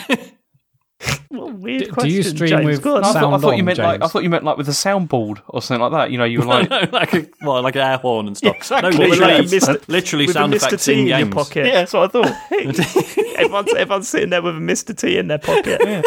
What 1.33 1.49
a 1.49 1.53
weird 1.55 1.79
Do- 1.79 1.85
do 1.87 1.91
question, 1.93 2.11
you 2.11 2.23
stream 2.23 2.49
James. 2.49 2.65
with 2.65 2.81
Go 2.83 2.95
on. 2.97 3.01
No, 3.01 3.09
I, 3.09 3.11
thought, 3.13 3.17
I 3.17 3.21
Sound 3.31 3.41
thought 3.41 3.51
you 3.53 3.59
on, 3.59 3.65
meant 3.65 3.79
like 3.79 4.01
I 4.03 4.07
thought 4.07 4.23
you 4.23 4.29
meant 4.29 4.43
like 4.43 4.57
with 4.57 4.67
a 4.69 4.71
soundboard 4.71 5.41
or 5.47 5.61
something 5.63 5.81
like 5.81 5.91
that. 5.91 6.11
You 6.11 6.19
know, 6.19 6.25
you 6.25 6.39
were 6.39 6.45
like, 6.55 6.69
no, 6.69 6.87
like 6.91 7.13
a, 7.13 7.27
well, 7.41 7.61
like 7.63 7.75
an 7.75 7.81
air 7.81 7.97
horn 7.97 8.27
and 8.27 8.37
stuff. 8.37 8.55
Exactly. 8.55 8.91
No, 8.91 8.99
With 8.99 9.09
literally, 9.19 9.37
like 9.41 9.47
Mr. 9.47 9.87
literally 9.87 10.25
with 10.27 10.33
sound 10.35 10.53
a 10.53 10.57
Mr. 10.57 10.67
effects 10.67 10.85
T 10.85 10.93
in 10.93 10.99
in 10.99 11.07
your 11.07 11.29
pocket. 11.29 11.65
yeah, 11.65 11.73
that's 11.85 11.93
what 11.93 12.15
I 12.15 12.21
thought. 12.21 12.35
everyone's, 13.39 13.73
everyone's 13.73 14.07
sitting 14.07 14.29
there 14.29 14.41
with 14.43 14.55
a 14.55 14.59
Mr. 14.59 14.95
T 14.95 15.17
in 15.17 15.27
their 15.27 15.39
pocket. 15.39 16.05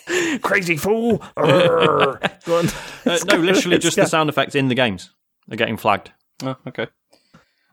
Crazy 0.42 0.76
fool. 0.76 1.18
Go 1.36 2.18
on. 2.48 2.66
Uh, 3.06 3.18
no, 3.28 3.36
literally 3.36 3.78
just 3.78 3.96
the 3.96 4.06
sound 4.06 4.30
effects 4.30 4.54
in 4.54 4.68
the 4.68 4.74
games 4.74 5.10
are 5.50 5.56
getting 5.56 5.76
flagged. 5.76 6.12
oh, 6.42 6.56
okay. 6.68 6.86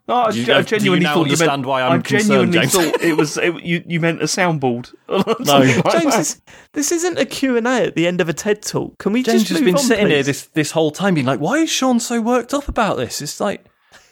No, 0.10 0.16
I, 0.16 0.30
you 0.32 0.44
I 0.44 0.48
know- 0.48 0.54
do 0.56 0.58
you 0.60 0.64
genuinely 0.80 1.04
now 1.06 1.14
thought 1.14 1.30
you 1.30 1.38
meant. 1.38 1.66
why 1.68 1.82
I'm 1.84 2.00
I 2.00 2.02
genuinely 2.02 2.60
James? 2.60 2.72
thought 2.74 3.02
it 3.02 3.16
was 3.16 3.38
it, 3.38 3.64
you. 3.64 3.84
You 3.88 4.00
meant 4.00 4.22
a 4.22 4.26
soundboard. 4.26 4.92
No. 5.46 5.64
James, 5.92 6.16
this, 6.18 6.42
this 6.74 6.92
isn't 6.92 7.18
a 7.20 7.26
Q&A 7.26 7.60
at 7.62 7.96
the 7.96 8.08
end 8.08 8.20
of 8.20 8.28
a 8.28 8.34
TED 8.34 8.62
Talk. 8.64 8.98
Can 8.98 9.14
we 9.14 9.22
James 9.24 9.44
just 9.44 9.52
has 9.52 9.62
been 9.62 9.76
on, 9.76 9.82
sitting 9.82 10.08
here 10.08 10.24
this 10.24 10.48
this 10.48 10.72
whole 10.72 10.90
time 10.92 11.14
being 11.14 11.26
like, 11.28 11.40
why 11.40 11.58
is 11.60 11.70
Sean 11.70 12.00
so 12.00 12.20
worked 12.22 12.54
up 12.56 12.68
about 12.68 12.98
this? 12.98 13.22
It's 13.22 13.40
like 13.40 13.66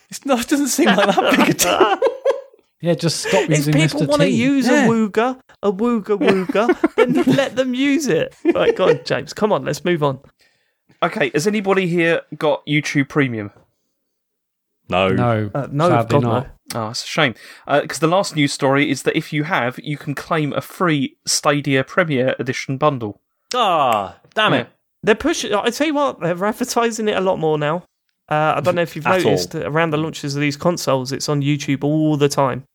it's 0.10 0.24
not 0.26 0.40
it 0.42 0.48
doesn't 0.48 0.68
seem 0.68 0.86
like 0.86 1.16
that 1.16 1.36
big 1.38 1.50
a 1.50 1.54
deal. 1.54 2.00
yeah, 2.82 2.94
just 2.94 3.22
stop 3.26 3.50
using 3.50 3.52
If 3.52 3.58
using 3.58 3.74
people 3.74 4.02
Mr. 4.02 4.08
want 4.08 4.22
to 4.22 4.28
T. 4.28 4.36
use 4.36 4.68
Yeah. 4.68 4.86
a 4.86 4.90
wooga, 4.90 5.40
a 5.64 5.72
wooga 5.72 6.18
wooga, 6.48 6.96
then 6.96 7.14
let 7.36 7.56
them 7.56 7.74
use 7.74 8.06
it. 8.08 8.36
Right, 8.54 8.76
go 8.76 8.90
on, 8.90 9.00
James. 9.04 9.34
Come 9.34 9.52
on, 9.52 9.66
let's 9.66 9.84
move 9.84 10.04
on. 10.04 10.20
okay, 11.02 11.32
has 11.34 11.48
anybody 11.48 11.88
here 11.88 12.22
got 12.38 12.64
YouTube 12.68 13.10
Premium? 13.10 13.52
No. 14.90 15.10
no, 15.10 15.52
Uh, 15.54 15.68
no, 15.72 15.90
sadly 15.90 16.20
God, 16.20 16.24
not. 16.24 16.48
no. 16.74 16.82
Oh, 16.86 16.90
it's 16.90 17.04
a 17.04 17.08
shame. 17.08 17.34
Because 17.66 18.00
the 18.00 18.08
last 18.08 18.36
news 18.36 18.52
story 18.54 18.90
is 18.90 19.04
that 19.04 19.16
if 19.18 19.32
you 19.32 19.44
have, 19.46 19.80
you 19.84 19.98
can 19.98 20.16
claim 20.16 20.54
a 20.54 20.62
free 20.62 21.18
Stadia 21.26 21.84
Premier 21.84 22.36
Edition 22.40 22.78
bundle. 22.78 23.22
Ah, 23.54 24.18
damn 24.34 24.54
it. 24.54 24.68
They're 25.04 25.16
pushing. 25.16 25.54
I 25.54 25.70
tell 25.70 25.88
you 25.88 25.94
what, 25.94 26.20
they're 26.20 26.44
advertising 26.46 27.08
it 27.08 27.16
a 27.16 27.22
lot 27.22 27.40
more 27.40 27.58
now. 27.58 27.84
Uh, 28.30 28.56
I 28.58 28.62
don't 28.62 28.76
know 28.76 28.82
if 28.82 28.96
you've 28.96 29.06
noticed 29.24 29.52
that 29.52 29.66
around 29.66 29.92
the 29.92 29.98
launches 29.98 30.36
of 30.36 30.42
these 30.42 30.58
consoles, 30.58 31.12
it's 31.14 31.30
on 31.30 31.42
YouTube 31.42 31.84
all 31.84 32.18
the 32.18 32.28
time. 32.28 32.66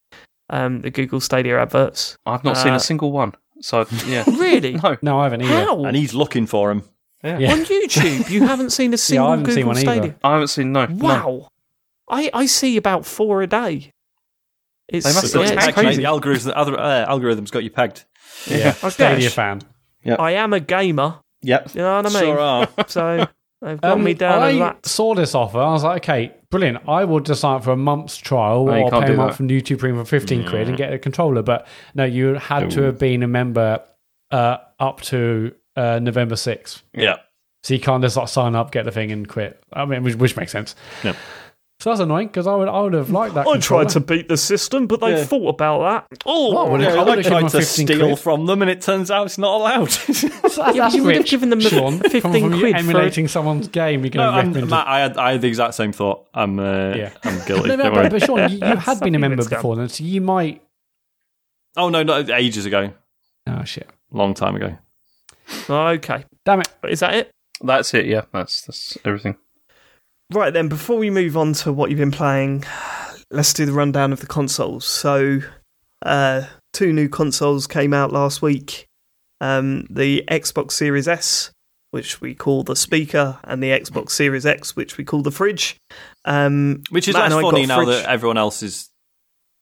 Um, 0.49 0.81
the 0.81 0.91
Google 0.91 1.21
Stadia 1.21 1.61
adverts. 1.61 2.17
I've 2.25 2.45
not 2.45 2.57
seen 2.57 2.73
Uh, 2.73 2.77
a 2.77 2.81
single 2.81 3.13
one. 3.13 3.33
So 3.61 3.87
yeah, 4.07 4.25
Really? 4.27 4.73
no. 4.83 4.97
No, 5.03 5.21
I 5.21 5.25
haven't 5.25 5.43
either. 5.43 5.53
How? 5.65 5.85
And 5.85 5.97
he's 5.97 6.15
looking 6.15 6.47
for 6.47 6.71
him. 6.71 6.83
Yeah. 7.23 7.39
Yeah. 7.39 7.53
On 7.53 7.59
YouTube, 7.65 8.31
you 8.31 8.47
haven't 8.47 8.71
seen 8.71 8.93
a 8.95 8.99
single 8.99 9.29
haven't 9.31 9.45
Google 9.45 9.55
seen 9.55 9.67
one 9.67 9.77
either. 9.77 9.85
Stadia. 9.93 10.15
I 10.25 10.33
haven't 10.33 10.49
seen 10.49 10.73
no. 10.73 10.87
no. 10.87 11.49
Wow, 12.13 12.19
I 12.19 12.31
I 12.33 12.47
see 12.47 12.77
about 12.77 13.07
four 13.07 13.43
a 13.43 13.47
day. 13.47 13.93
It's, 14.89 15.07
They 15.07 15.13
must 15.15 15.35
yeah, 15.35 15.41
have 15.43 15.53
it's 15.53 15.65
tagged 15.65 15.77
Mate, 15.79 15.83
crazy. 15.85 16.03
the 16.03 16.09
algorithm, 16.09 16.49
the 16.49 16.57
other, 16.59 16.79
uh, 16.79 17.07
algorithm's 17.07 17.51
got 17.51 17.65
you 17.65 17.71
pegged. 17.71 18.05
Yeah, 18.47 18.75
I 18.83 18.89
Stadia 18.91 19.21
guess. 19.21 19.35
fan. 19.35 19.63
I 20.07 20.33
am 20.33 20.53
a 20.53 20.61
gamer. 20.61 21.21
Yep. 21.43 21.75
You 21.75 21.81
know 21.83 21.97
what 21.97 22.07
I 22.07 22.09
mean? 22.11 22.23
Sure 22.23 22.39
are. 22.41 22.69
So 22.89 23.27
they've 23.63 23.81
got 23.81 23.93
Um, 23.93 24.05
me 24.05 24.15
down 24.15 24.43
I 24.43 24.51
as 24.53 24.59
that. 24.59 24.87
saw 24.87 25.15
this 25.15 25.35
offer. 25.35 25.59
I 25.61 25.71
was 25.73 25.85
like, 25.85 26.03
okay, 26.03 26.35
brilliant. 26.51 26.87
I 26.89 27.05
would 27.05 27.25
just 27.25 27.41
sign 27.41 27.57
up 27.57 27.65
for 27.65 27.71
a 27.73 27.77
month's 27.77 28.17
trial 28.19 28.67
No, 28.67 28.73
or 28.73 28.91
can't 28.91 29.07
pay 29.07 29.15
a 29.15 29.17
month 29.17 29.31
that. 29.33 29.37
from 29.37 29.49
YouTube 29.49 29.79
Premium 29.79 30.05
for 30.05 30.09
15 30.09 30.49
quid 30.49 30.69
and 30.69 30.77
get 30.77 30.93
a 30.93 30.99
controller. 30.99 31.43
But 31.43 31.67
no, 31.95 32.05
you 32.05 32.35
had 32.35 32.71
to 32.73 32.83
have 32.83 32.99
been 32.99 33.23
a 33.23 33.29
member 33.29 33.81
uh, 34.31 34.57
up 34.81 35.01
to 35.03 35.55
uh, 35.77 36.01
November 36.03 36.35
6th. 36.35 36.83
Yeah. 36.93 37.17
So 37.63 37.75
you 37.75 37.81
can't 37.81 38.03
just 38.03 38.17
like 38.17 38.29
sign 38.29 38.55
up, 38.57 38.73
get 38.73 38.85
the 38.85 38.91
thing, 38.93 39.13
and 39.13 39.27
quit. 39.29 39.63
I 39.73 39.85
mean, 39.85 40.03
which, 40.03 40.17
which 40.17 40.37
makes 40.37 40.51
sense. 40.53 40.75
Yeah. 41.05 41.15
So 41.83 41.91
that's 41.91 41.99
annoying 42.01 42.29
because 42.29 42.47
I 42.47 42.55
would 42.55 42.69
I 42.69 42.81
would 42.81 42.93
have 42.93 43.11
liked 43.11 43.35
that. 43.35 43.41
I 43.45 43.53
controller. 43.55 43.83
tried 43.87 43.93
to 43.95 44.01
beat 44.01 44.29
the 44.29 44.37
system, 44.37 44.87
but 44.87 45.01
they 45.01 45.17
Yeah. 45.17 45.25
thought 45.25 45.49
about 45.49 45.81
that. 46.11 46.23
Oh, 46.25 46.55
Well, 46.55 46.81
Yeah, 46.81 46.95
I 46.95 46.99
I, 46.99 47.03
would've 47.03 47.27
tried 47.27 47.49
to 47.49 47.63
steal 47.63 47.99
quid. 47.99 48.19
from 48.21 48.47
them, 48.47 48.63
and 48.63 48.71
it 48.71 48.83
turns 48.83 49.11
out 49.11 49.27
it's 49.27 49.37
not 49.37 49.57
allowed. 49.57 49.89
That's, 50.07 50.23
Yeah, 50.23 50.73
that's 50.75 50.95
you 50.95 51.03
would 51.03 51.17
have 51.17 51.27
given 51.27 51.51
them 51.51 51.59
Sean. 51.59 51.99
15 51.99 52.21
from, 52.21 52.33
from 52.35 52.53
you 52.55 52.61
quid 52.61 52.73
for- 52.75 52.79
emulating 52.79 53.27
someone's 53.27 53.67
game. 53.67 54.05
You're 54.05 54.15
no, 54.15 54.31
to 54.31 54.37
I'm, 54.37 54.47
rip 54.53 54.57
into 54.59 54.67
Mat, 54.69 54.87
I 54.87 55.01
had, 55.01 55.17
I 55.17 55.33
had 55.33 55.41
the 55.41 55.49
exact 55.49 55.75
same 55.75 55.91
thought. 55.91 56.29
I'm, 56.33 56.61
uh, 56.61 56.95
Yeah. 56.95 57.11
I'm 57.25 57.45
guilty. 57.47 57.69
No, 57.71 57.75
no, 57.75 57.91
but, 57.91 58.13
but 58.13 58.23
Sean, 58.23 58.49
you, 58.49 58.59
you 58.59 58.77
had 58.77 59.01
been 59.01 59.17
a 59.17 59.19
member 59.19 59.45
before 59.45 59.75
then, 59.75 59.89
so 59.89 60.05
you 60.05 60.21
might. 60.21 60.63
Oh 61.77 61.89
no, 61.89 62.05
not 62.05 62.31
ages 62.31 62.65
ago, 62.65 62.93
Oh 63.49 63.65
shit! 63.65 63.89
long 64.13 64.35
time 64.35 64.55
ago. 64.55 64.79
okay. 65.69 66.25
Damn 66.45 66.61
it! 66.61 66.69
Is 66.89 67.01
that 67.01 67.15
it? 67.15 67.31
That's 67.61 67.93
it. 67.95 68.07
Yeah, 68.07 68.23
that's 68.33 68.63
that's 68.63 68.97
everything. 69.05 69.35
Right 70.33 70.53
then, 70.53 70.69
before 70.69 70.97
we 70.97 71.11
move 71.11 71.37
on 71.37 71.53
to 71.55 71.73
what 71.73 71.91
you've 71.91 71.99
been 71.99 72.11
playing, 72.11 72.65
let's 73.31 73.53
do 73.53 73.67
the 73.67 73.73
rundown 73.73 74.13
of 74.13 74.21
the 74.21 74.27
consoles. 74.27 74.87
So, 74.87 75.41
uh, 76.07 76.43
two 76.73 76.93
new 76.93 77.09
consoles 77.09 77.67
came 77.67 77.93
out 77.93 78.13
last 78.13 78.41
week. 78.41 78.87
Um, 79.43 79.87
the 79.91 80.25
Xbox 80.31 80.73
Series 80.73 81.07
S, 81.07 81.51
which 81.91 82.21
we 82.23 82.35
call 82.35 82.63
the 82.63 82.77
speaker, 82.77 83.39
and 83.45 83.63
the 83.63 83.71
Xbox 83.71 84.11
Series 84.13 84.47
X, 84.47 84.75
which 84.75 84.97
we 84.97 85.05
call 85.05 85.21
the 85.23 85.31
fridge. 85.33 85.77
Um, 86.25 86.83
Which 86.91 87.09
is 87.09 87.15
Mat 87.15 87.27
and 87.27 87.35
less 87.35 87.43
funny 87.43 87.67
now 87.67 87.77
fridge- 87.85 87.89
that 88.03 88.09
everyone 88.09 88.39
else 88.39 88.63
is 88.63 88.89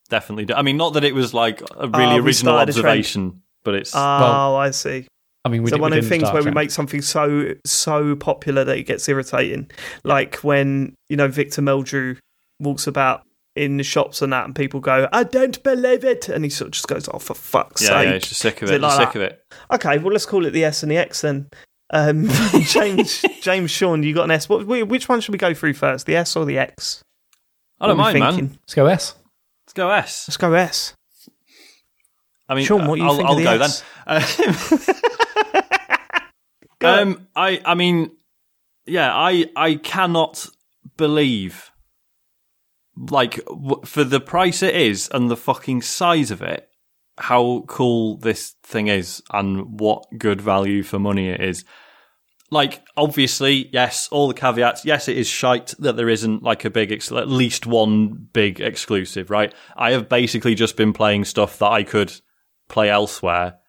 definitely. 0.09 0.45
Do- 0.45 0.53
I 0.53 0.61
mean, 0.61 0.77
not 0.77 0.93
that 0.93 1.03
it 1.03 1.13
was 1.15 1.33
like 1.33 1.61
a 1.61 1.87
really 1.89 2.03
Ah, 2.05 2.13
we 2.15 2.19
original 2.21 2.53
started 2.53 2.69
a 2.69 2.73
trend. 2.79 2.85
observation, 2.87 3.41
but 3.63 3.75
it's. 3.75 3.93
Oh, 3.93 4.55
I 4.55 4.71
see. 4.71 5.07
I 5.43 5.49
mean, 5.49 5.63
we 5.63 5.69
so 5.69 5.77
did, 5.77 5.81
one 5.81 5.91
we 5.91 5.97
of 5.97 6.03
the 6.03 6.09
things 6.09 6.23
start 6.23 6.35
where 6.35 6.43
we 6.43 6.51
make 6.51 6.71
something 6.71 7.01
so 7.01 7.53
so 7.65 8.15
popular 8.15 8.63
that 8.63 8.77
it 8.77 8.83
gets 8.83 9.07
irritating, 9.09 9.71
like 10.03 10.35
when 10.37 10.95
you 11.09 11.17
know 11.17 11.27
Victor 11.27 11.61
Meldrew 11.61 12.17
walks 12.59 12.85
about 12.85 13.23
in 13.55 13.77
the 13.77 13.83
shops 13.83 14.21
and 14.21 14.31
that, 14.31 14.45
and 14.45 14.55
people 14.55 14.79
go, 14.79 15.07
"I 15.11 15.23
don't 15.23 15.61
believe 15.63 16.05
it," 16.05 16.29
and 16.29 16.43
he 16.43 16.49
sort 16.49 16.67
of 16.67 16.71
just 16.73 16.87
goes, 16.87 17.09
"Oh, 17.11 17.19
for 17.19 17.33
fuck's 17.33 17.81
yeah, 17.81 17.87
sake!" 17.87 18.07
yeah, 18.07 18.13
it's 18.13 18.29
just 18.29 18.41
sick 18.41 18.61
of 18.61 18.69
it. 18.69 18.75
it 18.75 18.81
like 18.81 18.97
sick 18.97 19.13
that? 19.13 19.15
of 19.15 19.21
it. 19.23 19.43
Okay, 19.73 19.97
well 19.97 20.13
let's 20.13 20.27
call 20.27 20.45
it 20.45 20.51
the 20.51 20.63
S 20.63 20.83
and 20.83 20.91
the 20.91 20.97
X 20.97 21.21
then. 21.21 21.49
Um, 21.91 22.27
James, 22.61 23.25
James, 23.41 23.71
Sean, 23.71 24.03
you 24.03 24.13
got 24.13 24.25
an 24.25 24.31
S. 24.31 24.47
What, 24.47 24.65
which 24.65 25.09
one 25.09 25.21
should 25.21 25.33
we 25.33 25.37
go 25.37 25.53
through 25.53 25.73
first, 25.73 26.05
the 26.05 26.15
S 26.15 26.35
or 26.35 26.45
the 26.45 26.57
X? 26.57 27.03
I 27.79 27.87
don't 27.87 27.97
What 27.97 28.15
are 28.15 28.19
mind, 28.19 28.37
man. 28.37 28.49
Let's 28.61 28.75
go 28.75 28.85
S. 28.85 29.15
Let's 29.65 29.73
go 29.73 29.89
S. 29.89 30.25
Let's 30.27 30.37
go 30.37 30.53
S. 30.53 30.93
I 32.47 32.55
mean, 32.55 32.65
Sean, 32.65 32.87
what 32.87 32.95
do 32.95 33.01
you 33.01 33.07
I'll, 33.07 33.15
think 33.15 33.27
I'll 33.27 33.33
of 33.33 33.37
the 33.39 33.43
go 33.43 33.63
S? 33.63 33.83
then. 34.05 34.21
Go 34.21 34.93
um, 36.83 37.27
I, 37.35 37.61
I 37.65 37.75
mean, 37.75 38.11
yeah, 38.85 39.13
I, 39.13 39.45
I 39.55 39.75
cannot 39.75 40.47
believe, 40.97 41.71
like, 42.95 43.43
w- 43.45 43.81
for 43.85 44.03
the 44.03 44.19
price 44.19 44.63
it 44.63 44.75
is 44.75 45.09
and 45.13 45.29
the 45.29 45.37
fucking 45.37 45.81
size 45.81 46.31
of 46.31 46.41
it, 46.41 46.67
how 47.17 47.63
cool 47.67 48.17
this 48.17 48.55
thing 48.63 48.87
is 48.87 49.21
and 49.31 49.79
what 49.79 50.05
good 50.17 50.41
value 50.41 50.83
for 50.83 50.99
money 50.99 51.29
it 51.29 51.41
is. 51.41 51.63
Like, 52.49 52.83
obviously, 52.97 53.69
yes, 53.71 54.09
all 54.11 54.27
the 54.27 54.33
caveats. 54.33 54.83
Yes, 54.83 55.07
it 55.07 55.17
is 55.17 55.27
shite 55.27 55.73
that 55.79 55.95
there 55.95 56.09
isn't 56.09 56.43
like 56.43 56.65
a 56.65 56.69
big, 56.69 56.91
ex- 56.91 57.11
at 57.11 57.29
least 57.29 57.65
one 57.65 58.27
big 58.33 58.59
exclusive, 58.59 59.29
right? 59.29 59.53
I 59.75 59.91
have 59.91 60.09
basically 60.09 60.55
just 60.55 60.75
been 60.75 60.91
playing 60.91 61.25
stuff 61.25 61.59
that 61.59 61.71
I 61.71 61.83
could 61.83 62.11
play 62.67 62.89
elsewhere, 62.89 63.59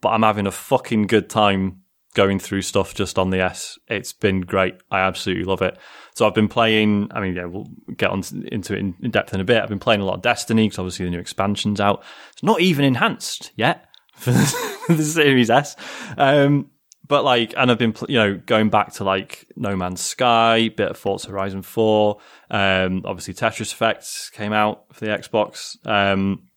but 0.00 0.08
I'm 0.08 0.24
having 0.24 0.46
a 0.46 0.52
fucking 0.52 1.06
good 1.06 1.30
time 1.30 1.82
going 2.16 2.38
through 2.38 2.62
stuff 2.62 2.94
just 2.94 3.18
on 3.18 3.28
the 3.28 3.40
S. 3.40 3.78
It's 3.88 4.14
been 4.14 4.40
great. 4.40 4.74
I 4.90 5.00
absolutely 5.00 5.44
love 5.44 5.60
it. 5.60 5.78
So 6.14 6.26
I've 6.26 6.34
been 6.34 6.48
playing. 6.48 7.08
I 7.12 7.20
mean, 7.20 7.36
yeah, 7.36 7.44
we'll 7.44 7.68
get 7.94 8.10
on 8.10 8.22
into 8.50 8.74
it 8.74 8.78
in, 8.78 9.10
depth 9.10 9.34
in 9.34 9.40
a 9.40 9.44
bit. 9.44 9.62
I've 9.62 9.68
been 9.68 9.78
playing 9.78 10.00
a 10.00 10.04
lot 10.04 10.14
of 10.14 10.22
Destiny 10.22 10.64
because 10.66 10.78
obviously 10.78 11.04
the 11.04 11.10
new 11.10 11.20
expansion's 11.20 11.78
out. 11.78 12.02
It's 12.32 12.42
not 12.42 12.60
even 12.60 12.86
enhanced 12.86 13.52
yet 13.54 13.86
for 14.14 14.32
the, 14.32 15.02
Series 15.04 15.50
S. 15.50 15.76
Um, 16.16 16.70
but 17.06 17.22
like, 17.22 17.52
and 17.54 17.70
I've 17.70 17.78
been, 17.78 17.94
you 18.08 18.16
know, 18.16 18.40
going 18.46 18.70
back 18.70 18.94
to 18.94 19.04
like 19.04 19.46
No 19.54 19.76
Man's 19.76 20.00
Sky, 20.00 20.70
bit 20.70 20.88
of 20.88 20.96
Forza 20.96 21.28
Horizon 21.28 21.60
4. 21.60 22.16
Um, 22.50 23.02
obviously 23.04 23.34
Tetris 23.34 23.72
Effects 23.72 24.30
came 24.30 24.54
out 24.54 24.86
for 24.94 25.04
the 25.04 25.10
Xbox. 25.10 25.76
Um, 25.86 26.48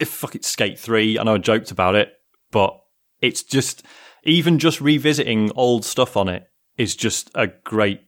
if 0.00 0.08
fuck 0.08 0.34
it, 0.34 0.46
Skate 0.46 0.78
3. 0.78 1.18
I 1.18 1.22
know 1.24 1.34
I 1.34 1.38
joked 1.38 1.70
about 1.70 1.94
it, 1.94 2.14
but 2.50 2.80
it's 3.20 3.42
just, 3.42 3.84
even 4.26 4.58
just 4.58 4.80
revisiting 4.80 5.50
old 5.56 5.84
stuff 5.84 6.16
on 6.16 6.28
it 6.28 6.48
is 6.76 6.94
just 6.94 7.30
a 7.34 7.46
great, 7.46 8.02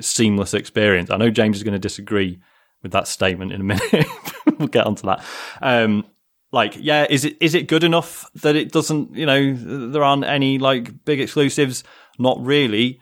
seamless 0.00 0.54
experience. 0.54 1.10
I 1.10 1.16
know 1.16 1.30
James 1.30 1.56
is 1.56 1.62
going 1.62 1.72
to 1.72 1.78
disagree 1.78 2.40
with 2.82 2.92
that 2.92 3.08
statement 3.08 3.52
in 3.52 3.60
a 3.60 3.64
minute. 3.64 4.06
we'll 4.58 4.68
get 4.68 4.86
onto 4.86 5.06
that. 5.06 5.24
Um, 5.60 6.06
like, 6.52 6.76
yeah, 6.78 7.06
is 7.08 7.24
it 7.24 7.36
is 7.40 7.54
it 7.54 7.68
good 7.68 7.84
enough 7.84 8.28
that 8.36 8.56
it 8.56 8.72
doesn't, 8.72 9.14
you 9.14 9.26
know, 9.26 9.54
there 9.90 10.02
aren't 10.02 10.24
any 10.24 10.58
like 10.58 11.04
big 11.04 11.20
exclusives? 11.20 11.84
Not 12.18 12.40
really, 12.40 13.00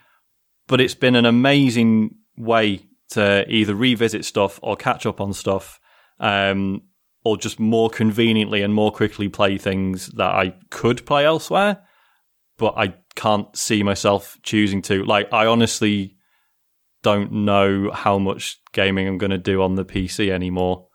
but 0.66 0.80
it's 0.80 0.94
been 0.94 1.16
an 1.16 1.24
amazing 1.24 2.16
way 2.36 2.82
to 3.10 3.46
either 3.48 3.74
revisit 3.74 4.24
stuff 4.24 4.60
or 4.62 4.76
catch 4.76 5.06
up 5.06 5.20
on 5.20 5.32
stuff, 5.32 5.80
um, 6.20 6.82
or 7.24 7.36
just 7.38 7.58
more 7.58 7.88
conveniently 7.88 8.62
and 8.62 8.74
more 8.74 8.92
quickly 8.92 9.28
play 9.28 9.56
things 9.56 10.08
that 10.08 10.34
I 10.34 10.54
could 10.70 11.06
play 11.06 11.24
elsewhere, 11.24 11.82
but 12.58 12.74
I 12.76 12.94
can't 13.14 13.54
see 13.56 13.82
myself 13.82 14.38
choosing 14.42 14.82
to. 14.82 15.04
Like, 15.04 15.32
I 15.32 15.46
honestly 15.46 16.16
don't 17.02 17.32
know 17.32 17.90
how 17.92 18.18
much 18.18 18.60
gaming 18.72 19.06
I'm 19.08 19.18
going 19.18 19.30
to 19.30 19.38
do 19.38 19.62
on 19.62 19.76
the 19.76 19.84
PC 19.84 20.30
anymore. 20.30 20.86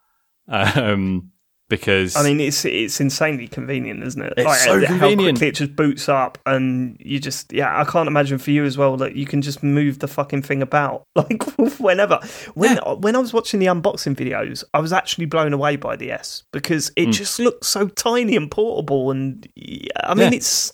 Um, 0.47 1.30
because 1.70 2.16
I 2.16 2.24
mean, 2.24 2.39
it's 2.39 2.66
it's 2.66 2.99
insanely 2.99 3.47
convenient, 3.47 4.03
isn't 4.03 4.22
it? 4.22 4.34
It's 4.38 4.64
so 4.64 4.80
How 4.86 4.86
convenient. 4.99 5.41
it 5.41 5.55
just 5.55 5.76
boots 5.76 6.07
up, 6.07 6.38
and 6.45 6.97
you 6.99 7.20
just 7.20 7.51
yeah. 7.51 7.80
I 7.82 7.86
can't 7.86 8.07
imagine 8.07 8.38
for 8.38 8.51
you 8.51 8.64
as 8.64 8.78
well 8.78 8.95
that 8.97 9.16
you 9.16 9.26
can 9.26 9.41
just 9.41 9.64
move 9.64 9.97
the 9.99 10.07
fucking 10.07 10.43
thing 10.43 10.61
about 10.61 11.03
like 11.16 11.41
whenever. 11.80 12.20
When 12.53 12.78
when 12.99 13.16
I 13.16 13.20
was 13.20 13.34
watching 13.34 13.59
the 13.59 13.68
unboxing 13.68 14.16
videos, 14.16 14.64
I 14.74 14.80
was 14.82 14.93
actually 14.93 15.26
blown 15.26 15.53
away 15.53 15.78
by 15.78 15.95
the 15.95 16.11
S 16.11 16.43
because 16.51 16.91
it 16.95 17.11
just 17.11 17.39
looks 17.39 17.70
so 17.70 17.88
tiny 17.88 18.36
and 18.36 18.51
portable, 18.51 19.09
and 19.09 19.47
yeah, 19.55 19.88
I 20.03 20.14
mean 20.14 20.32
Yeah. 20.32 20.38
it's 20.38 20.74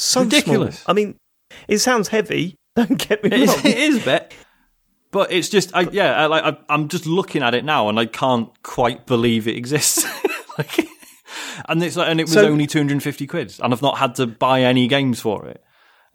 so 0.00 0.22
Ridiculous. 0.22 0.80
Small. 0.80 0.92
I 0.92 0.94
mean, 0.94 1.16
it 1.66 1.78
sounds 1.78 2.08
heavy. 2.08 2.54
Don't 2.76 2.96
get 2.98 3.22
me 3.24 3.30
It 3.30 3.48
wrong. 3.48 3.58
is, 3.58 3.64
it 3.64 3.76
is 3.78 4.02
a 4.02 4.04
bit. 4.04 4.34
But 5.10 5.32
it's 5.32 5.48
just, 5.48 5.74
I, 5.74 5.82
yeah, 5.90 6.14
I, 6.22 6.26
like 6.26 6.44
I, 6.44 6.56
I'm 6.68 6.88
just 6.88 7.06
looking 7.06 7.42
at 7.42 7.54
it 7.54 7.64
now, 7.64 7.88
and 7.88 7.98
I 7.98 8.06
can't 8.06 8.50
quite 8.62 9.06
believe 9.06 9.48
it 9.48 9.56
exists. 9.56 10.04
like, 10.58 10.86
and 11.68 11.82
it's 11.82 11.96
like, 11.96 12.08
and 12.10 12.20
it 12.20 12.24
was 12.24 12.34
So- 12.34 12.46
only 12.46 12.66
250 12.66 13.26
quid, 13.26 13.54
and 13.62 13.72
I've 13.72 13.82
not 13.82 13.98
had 13.98 14.14
to 14.16 14.26
buy 14.26 14.62
any 14.62 14.86
games 14.86 15.18
for 15.20 15.46
it. 15.46 15.62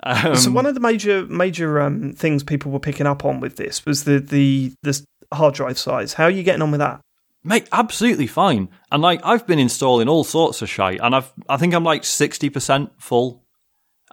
Um, 0.03 0.36
So 0.36 0.52
one 0.52 0.66
of 0.66 0.74
the 0.76 0.80
major 0.82 1.26
major 1.26 1.80
um, 1.82 2.14
things 2.14 2.44
people 2.44 2.72
were 2.72 2.80
picking 2.80 3.08
up 3.08 3.24
on 3.26 3.40
with 3.40 3.56
this 3.56 3.86
was 3.86 4.03
the 4.03 4.20
the 4.20 4.74
the 4.84 5.02
hard 5.34 5.53
drive 5.56 5.80
size. 5.80 6.14
How 6.14 6.26
are 6.26 6.30
you 6.30 6.44
getting 6.44 6.62
on 6.62 6.72
with 6.72 6.80
that? 6.80 6.99
mate, 7.45 7.68
absolutely 7.74 8.28
fine. 8.28 8.70
And 8.91 9.02
like, 9.02 9.20
I've 9.26 9.45
been 9.48 9.60
installing 9.60 10.08
all 10.08 10.24
sorts 10.24 10.62
of 10.62 10.70
shite, 10.70 10.99
and 11.02 11.14
I've, 11.16 11.32
I 11.49 11.58
think 11.58 11.74
I'm 11.74 11.84
like 11.84 12.03
60% 12.03 12.91
full. 12.99 13.43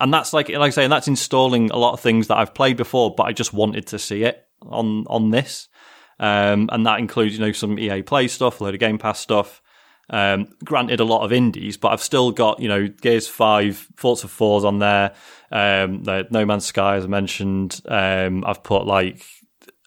And 0.01 0.13
that's 0.13 0.33
like, 0.33 0.49
like 0.49 0.69
I 0.69 0.71
say, 0.71 0.85
and 0.85 0.93
that's 0.93 1.09
installing 1.09 1.71
a 1.71 1.77
lot 1.77 1.93
of 1.93 2.01
things 2.01 2.29
that 2.29 2.39
I've 2.39 2.55
played 2.55 2.77
before, 2.79 3.15
but 3.15 3.25
I 3.25 3.33
just 3.33 3.53
wanted 3.53 3.87
to 3.89 3.99
see 3.99 4.25
it 4.25 4.43
on, 4.63 5.05
on 5.09 5.31
this. 5.31 5.69
Um, 6.19 6.69
and 6.73 6.87
that 6.87 6.99
includes, 6.99 7.35
you 7.35 7.41
know, 7.41 7.53
some 7.53 7.79
EA 7.79 8.03
Play 8.03 8.29
stuff, 8.29 8.61
a 8.61 8.65
load 8.65 8.75
of 8.75 8.81
Game 8.81 8.99
Pass 8.99 9.21
stuff. 9.21 9.63
Um, 10.09 10.49
granted, 10.65 11.01
a 11.01 11.05
lot 11.05 11.25
of 11.25 11.33
indies, 11.33 11.77
but 11.77 11.93
I've 11.93 12.03
still 12.03 12.33
got, 12.33 12.61
you 12.61 12.69
know, 12.69 12.89
Gears 12.89 13.29
5, 13.29 13.89
Forza 13.97 14.27
4s 14.27 14.65
on 14.65 14.79
there. 14.81 15.15
Um, 15.53 16.03
No 16.31 16.45
Man's 16.45 16.67
Sky, 16.67 16.97
as 16.97 17.05
I 17.05 17.09
mentioned. 17.09 17.81
Um, 17.87 18.45
I've 18.47 18.63
put 18.63 18.87
like, 18.87 19.23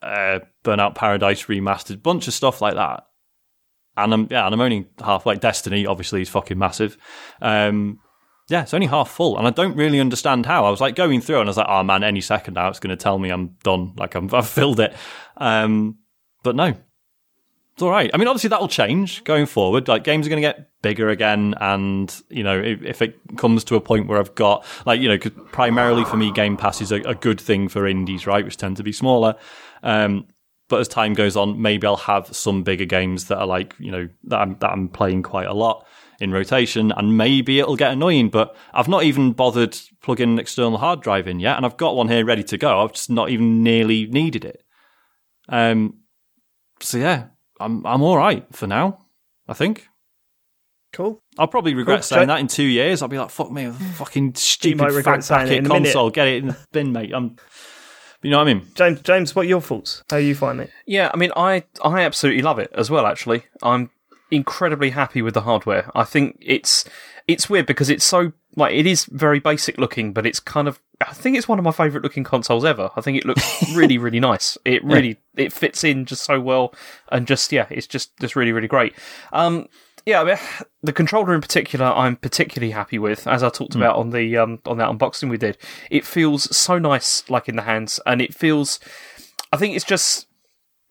uh, 0.02 0.40
Burnout 0.64 0.96
Paradise 0.96 1.44
remastered, 1.46 2.04
bunch 2.04 2.28
of 2.28 2.34
stuff 2.34 2.62
like 2.62 2.76
that. 2.76 3.06
And 3.96 4.14
I'm, 4.14 4.28
yeah, 4.32 4.46
and 4.46 4.54
I'm 4.54 4.62
only 4.62 4.88
halfway. 5.04 5.36
Destiny, 5.36 5.86
obviously, 5.86 6.22
is 6.22 6.30
fucking 6.30 6.58
massive. 6.58 6.98
Um, 7.42 8.00
yeah, 8.54 8.62
it's 8.62 8.74
only 8.76 8.86
half 8.86 9.10
full, 9.10 9.36
and 9.40 9.48
I 9.48 9.50
don't 9.50 9.76
really 9.76 10.00
understand 10.00 10.46
how. 10.46 10.64
I 10.66 10.70
was 10.70 10.80
like 10.80 10.94
going 10.94 11.22
through, 11.22 11.40
and 11.40 11.50
I 11.50 11.50
was 11.50 11.58
like, 11.58 11.66
"Oh 11.68 11.82
man, 11.82 12.04
any 12.04 12.22
second 12.22 12.54
now, 12.54 12.70
it's 12.70 12.80
going 12.80 12.96
to 12.96 13.04
tell 13.04 13.18
me 13.18 13.32
I'm 13.32 13.56
done. 13.64 13.94
Like 13.98 14.14
I'm, 14.14 14.30
I've 14.34 14.48
filled 14.48 14.80
it." 14.80 14.94
Um, 15.38 15.98
but 16.44 16.56
no, 16.56 16.76
it's 17.74 17.82
all 17.82 17.90
right. 17.90 18.12
I 18.14 18.18
mean, 18.18 18.28
obviously 18.28 18.50
that'll 18.50 18.68
change 18.68 19.24
going 19.24 19.48
forward. 19.48 19.88
Like 19.88 20.04
games 20.04 20.28
are 20.28 20.30
going 20.30 20.40
to 20.44 20.48
get 20.48 20.70
bigger 20.84 21.10
again, 21.10 21.56
and 21.60 22.16
you 22.30 22.44
know, 22.44 22.62
if, 22.62 22.84
if 22.84 23.02
it 23.02 23.18
comes 23.38 23.64
to 23.64 23.76
a 23.76 23.82
point 23.82 24.08
where 24.08 24.20
I've 24.20 24.36
got 24.36 24.64
like 24.86 25.02
you 25.02 25.10
know, 25.10 25.18
primarily 25.52 26.06
for 26.06 26.18
me, 26.18 26.32
Game 26.32 26.56
Pass 26.56 26.80
is 26.80 26.92
a, 26.92 26.98
a 26.98 27.16
good 27.16 27.42
thing 27.42 27.70
for 27.70 27.88
indies, 27.88 28.28
right, 28.28 28.46
which 28.46 28.58
tend 28.58 28.78
to 28.78 28.84
be 28.84 28.92
smaller. 28.92 29.34
Um, 29.82 30.28
but 30.68 30.80
as 30.80 30.88
time 30.88 31.16
goes 31.16 31.36
on, 31.36 31.60
maybe 31.60 31.88
I'll 31.88 31.96
have 31.96 32.36
some 32.36 32.62
bigger 32.62 32.86
games 32.86 33.30
that 33.30 33.40
are 33.40 33.48
like 33.48 33.74
you 33.80 33.92
know 33.92 34.10
that 34.26 34.42
I'm 34.42 34.58
that 34.60 34.70
I'm 34.70 34.90
playing 34.90 35.24
quite 35.24 35.48
a 35.48 35.54
lot 35.54 35.88
in 36.24 36.32
rotation, 36.32 36.92
and 36.92 37.18
maybe 37.18 37.60
it'll 37.60 37.76
get 37.76 37.92
annoying. 37.92 38.30
But 38.30 38.56
I've 38.74 38.88
not 38.88 39.04
even 39.04 39.34
bothered 39.34 39.78
plugging 40.02 40.32
an 40.34 40.40
external 40.40 40.78
hard 40.80 41.02
drive 41.02 41.28
in 41.28 41.40
yet, 41.40 41.58
and 41.58 41.66
I've 41.66 41.78
got 41.78 41.96
one 41.96 42.08
here 42.08 42.26
ready 42.26 42.44
to 42.44 42.58
go. 42.58 42.82
I've 42.82 42.94
just 42.94 43.10
not 43.10 43.30
even 43.30 43.62
nearly 43.64 44.08
needed 44.08 44.46
it. 44.46 44.64
Um, 45.50 46.00
so 46.80 46.98
yeah, 46.98 47.28
I'm 47.60 47.86
I'm 47.86 48.02
all 48.02 48.18
right 48.18 48.46
for 48.52 48.66
now. 48.68 49.06
I 49.48 49.54
think. 49.54 49.88
Cool. 50.94 51.20
I'll 51.40 51.48
probably 51.48 51.74
regret 51.74 51.98
Cool. 52.00 52.04
saying 52.04 52.28
that 52.28 52.40
in 52.40 52.48
two 52.48 52.64
years. 52.64 53.02
I'll 53.02 53.08
be 53.10 53.18
like, 53.18 53.30
"Fuck 53.32 53.52
me, 53.52 53.70
fucking 53.96 54.36
stupid 54.36 54.78
might 54.80 54.92
regret 54.94 55.24
fat 55.24 55.40
packet 55.40 55.58
in 55.58 55.66
a 55.66 55.70
minute. 55.70 55.86
console. 55.86 56.10
Get 56.12 56.28
it 56.28 56.44
in 56.44 56.48
the 56.50 56.58
bin, 56.72 56.92
mate." 56.92 57.12
I'm, 57.14 57.36
you 58.22 58.30
know 58.30 58.38
what 58.38 58.48
I 58.48 58.54
mean? 58.54 58.68
James, 58.76 59.02
James, 59.02 59.36
what 59.36 59.42
are 59.46 59.50
your 59.50 59.60
thoughts? 59.60 60.02
How 60.10 60.16
you 60.18 60.34
find 60.34 60.62
it? 60.62 60.70
Yeah, 60.86 61.10
I 61.14 61.18
mean, 61.18 61.32
I 61.36 61.64
I 61.84 62.02
absolutely 62.04 62.42
love 62.44 62.60
it 62.60 62.72
as 62.74 62.90
well. 62.90 63.06
Actually, 63.06 63.44
I'm 63.62 63.90
incredibly 64.34 64.90
happy 64.90 65.22
with 65.22 65.34
the 65.34 65.42
hardware. 65.42 65.92
I 65.96 66.04
think 66.04 66.38
it's 66.42 66.86
it's 67.28 67.50
weird 67.50 67.66
because 67.66 67.90
it's 67.90 68.04
so 68.04 68.34
like 68.56 68.74
it 68.74 68.86
is 68.86 69.06
very 69.06 69.40
basic 69.40 69.78
looking, 69.78 70.12
but 70.12 70.26
it's 70.26 70.40
kind 70.40 70.68
of 70.68 70.80
I 71.02 71.14
think 71.14 71.38
it's 71.38 71.48
one 71.48 71.60
of 71.60 71.66
my 71.66 71.72
favorite 71.72 72.04
looking 72.04 72.24
consoles 72.24 72.66
ever. 72.66 72.90
I 72.96 73.02
think 73.02 73.18
it 73.18 73.26
looks 73.26 73.72
really 73.76 73.98
really 73.98 74.20
nice. 74.20 74.58
It 74.66 74.84
really 74.84 75.18
it 75.36 75.54
fits 75.54 75.84
in 75.84 76.06
just 76.06 76.24
so 76.24 76.40
well, 76.40 76.74
and 77.12 77.28
just 77.28 77.52
yeah, 77.52 77.68
it's 77.70 77.88
just 77.88 78.18
just 78.20 78.36
really 78.36 78.52
really 78.52 78.68
great. 78.68 78.94
Um, 79.32 79.68
yeah, 80.06 80.22
I 80.22 80.24
mean, 80.24 80.38
the 80.82 80.94
controller 80.94 81.34
in 81.34 81.42
particular, 81.42 81.86
I'm 81.86 82.16
particularly 82.16 82.72
happy 82.72 83.00
with, 83.00 83.28
as 83.28 83.44
I 83.44 83.50
talked 83.50 83.76
about 83.76 83.96
on 83.96 84.10
the 84.10 84.38
um, 84.38 84.60
on 84.66 84.78
that 84.78 84.90
unboxing 84.90 85.30
we 85.30 85.38
did. 85.38 85.58
It 85.90 86.06
feels 86.06 86.56
so 86.56 86.80
nice, 86.80 87.30
like 87.30 87.48
in 87.48 87.56
the 87.56 87.64
hands, 87.64 88.00
and 88.06 88.22
it 88.22 88.34
feels. 88.34 88.80
I 89.52 89.58
think 89.58 89.76
it's 89.76 89.86
just 89.86 90.26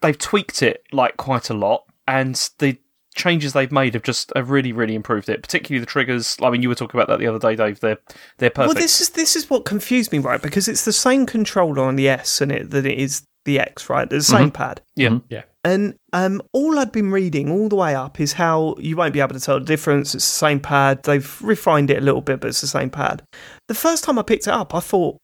they've 0.00 0.18
tweaked 0.18 0.62
it 0.62 0.84
like 0.92 1.16
quite 1.16 1.50
a 1.50 1.54
lot, 1.54 1.84
and 2.06 2.34
the 2.58 2.78
changes 3.14 3.52
they've 3.52 3.72
made 3.72 3.94
have 3.94 4.02
just 4.02 4.32
have 4.34 4.50
really 4.50 4.72
really 4.72 4.94
improved 4.94 5.28
it. 5.28 5.42
Particularly 5.42 5.80
the 5.80 5.86
triggers. 5.86 6.36
I 6.42 6.50
mean, 6.50 6.62
you 6.62 6.68
were 6.68 6.74
talking 6.74 6.98
about 6.98 7.08
that 7.08 7.18
the 7.18 7.26
other 7.26 7.38
day, 7.38 7.56
Dave. 7.56 7.80
They're 7.80 7.98
they're 8.38 8.50
perfect. 8.50 8.74
Well, 8.74 8.82
this 8.82 9.00
is 9.00 9.10
this 9.10 9.36
is 9.36 9.48
what 9.50 9.64
confused 9.64 10.12
me, 10.12 10.18
right? 10.18 10.40
Because 10.40 10.68
it's 10.68 10.84
the 10.84 10.92
same 10.92 11.26
controller 11.26 11.82
on 11.82 11.96
the 11.96 12.08
S 12.08 12.40
and 12.40 12.52
it 12.52 12.70
that 12.70 12.86
it 12.86 12.98
is 12.98 13.22
the 13.44 13.58
X, 13.58 13.88
right? 13.88 14.08
The 14.08 14.22
same 14.22 14.48
mm-hmm. 14.48 14.50
pad. 14.50 14.80
yeah, 14.96 15.08
mm-hmm. 15.08 15.26
Yeah. 15.28 15.42
And 15.64 15.94
um, 16.12 16.42
all 16.52 16.78
I'd 16.78 16.90
been 16.90 17.12
reading 17.12 17.50
all 17.50 17.68
the 17.68 17.76
way 17.76 17.94
up 17.94 18.18
is 18.18 18.32
how 18.32 18.74
you 18.78 18.96
won't 18.96 19.12
be 19.12 19.20
able 19.20 19.34
to 19.34 19.40
tell 19.40 19.60
the 19.60 19.64
difference. 19.64 20.14
It's 20.14 20.26
the 20.26 20.46
same 20.46 20.58
pad. 20.58 21.04
They've 21.04 21.42
refined 21.42 21.90
it 21.90 21.98
a 21.98 22.04
little 22.04 22.20
bit, 22.20 22.40
but 22.40 22.48
it's 22.48 22.60
the 22.60 22.66
same 22.66 22.90
pad. 22.90 23.22
The 23.68 23.74
first 23.74 24.02
time 24.02 24.18
I 24.18 24.22
picked 24.22 24.48
it 24.48 24.52
up, 24.52 24.74
I 24.74 24.80
thought, 24.80 25.18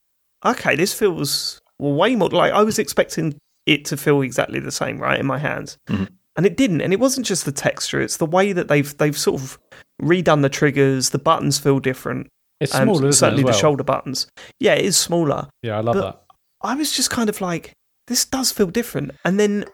okay, 0.45 0.77
this 0.77 0.93
feels 0.93 1.59
way 1.77 2.15
more 2.15 2.29
like 2.29 2.53
I 2.53 2.63
was 2.63 2.79
expecting 2.79 3.37
it 3.65 3.85
to 3.85 3.97
feel 3.97 4.21
exactly 4.21 4.59
the 4.59 4.71
same, 4.71 4.99
right, 4.99 5.19
in 5.19 5.25
my 5.25 5.37
hands, 5.37 5.77
mm-hmm. 5.87 6.05
And 6.39 6.45
it 6.45 6.55
didn't. 6.55 6.79
And 6.79 6.93
it 6.93 6.99
wasn't 7.01 7.25
just 7.27 7.43
the 7.43 7.51
texture; 7.51 7.99
it's 7.99 8.15
the 8.15 8.25
way 8.25 8.53
that 8.53 8.69
they've 8.69 8.97
they've 8.97 9.17
sort 9.17 9.41
of 9.41 9.59
redone 10.01 10.41
the 10.41 10.47
triggers. 10.49 11.09
The 11.09 11.19
buttons 11.19 11.59
feel 11.59 11.79
different. 11.79 12.27
It's 12.61 12.73
Um, 12.73 12.83
smaller, 12.85 13.09
isn't 13.09 13.19
certainly 13.19 13.43
it, 13.43 13.49
as 13.49 13.55
the 13.55 13.59
shoulder 13.61 13.83
buttons. 13.83 14.27
Yeah, 14.59 14.73
it 14.75 14.85
is 14.85 14.95
smaller. 14.95 15.49
Yeah, 15.61 15.77
I 15.77 15.81
love 15.81 15.95
but- 15.95 16.01
that. 16.01 16.21
I 16.61 16.75
was 16.75 16.91
just 16.95 17.09
kind 17.09 17.29
of 17.29 17.41
like, 17.41 17.73
this 18.07 18.23
does 18.25 18.51
feel 18.53 18.67
different. 18.67 19.11
And 19.25 19.37
then, 19.39 19.65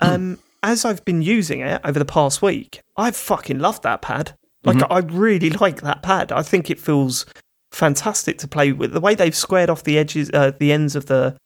um, 0.00 0.38
as 0.62 0.84
I've 0.86 1.04
been 1.04 1.20
using 1.22 1.60
it 1.60 1.80
over 1.84 1.98
the 1.98 2.04
past 2.04 2.40
week, 2.42 2.80
I've 2.96 3.16
fucking 3.16 3.58
loved 3.58 3.82
that 3.84 4.00
pad. 4.02 4.34
Like, 4.64 4.82
I 4.90 4.98
really 5.00 5.50
like 5.66 5.80
that 5.82 6.02
pad. 6.02 6.30
I 6.32 6.42
think 6.42 6.70
it 6.70 6.78
feels 6.80 7.26
fantastic 7.72 8.38
to 8.38 8.48
play 8.48 8.72
with. 8.72 8.92
The 8.92 9.00
way 9.00 9.14
they've 9.14 9.34
squared 9.34 9.70
off 9.70 9.84
the 9.84 9.98
edges, 9.98 10.30
uh, 10.34 10.52
the 10.58 10.72
ends 10.72 10.94
of 10.96 11.06
the 11.06 11.36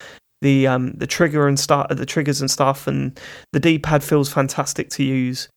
the 0.46 0.68
um 0.68 0.92
the 0.92 1.08
trigger 1.08 1.48
and 1.48 1.58
start 1.58 1.88
the 1.88 2.06
triggers 2.06 2.40
and 2.40 2.48
stuff, 2.48 2.86
and 2.86 3.18
the 3.52 3.58
D 3.58 3.80
pad 3.80 4.04
feels 4.04 4.32
fantastic 4.32 4.88
to 4.90 5.02
use. 5.02 5.48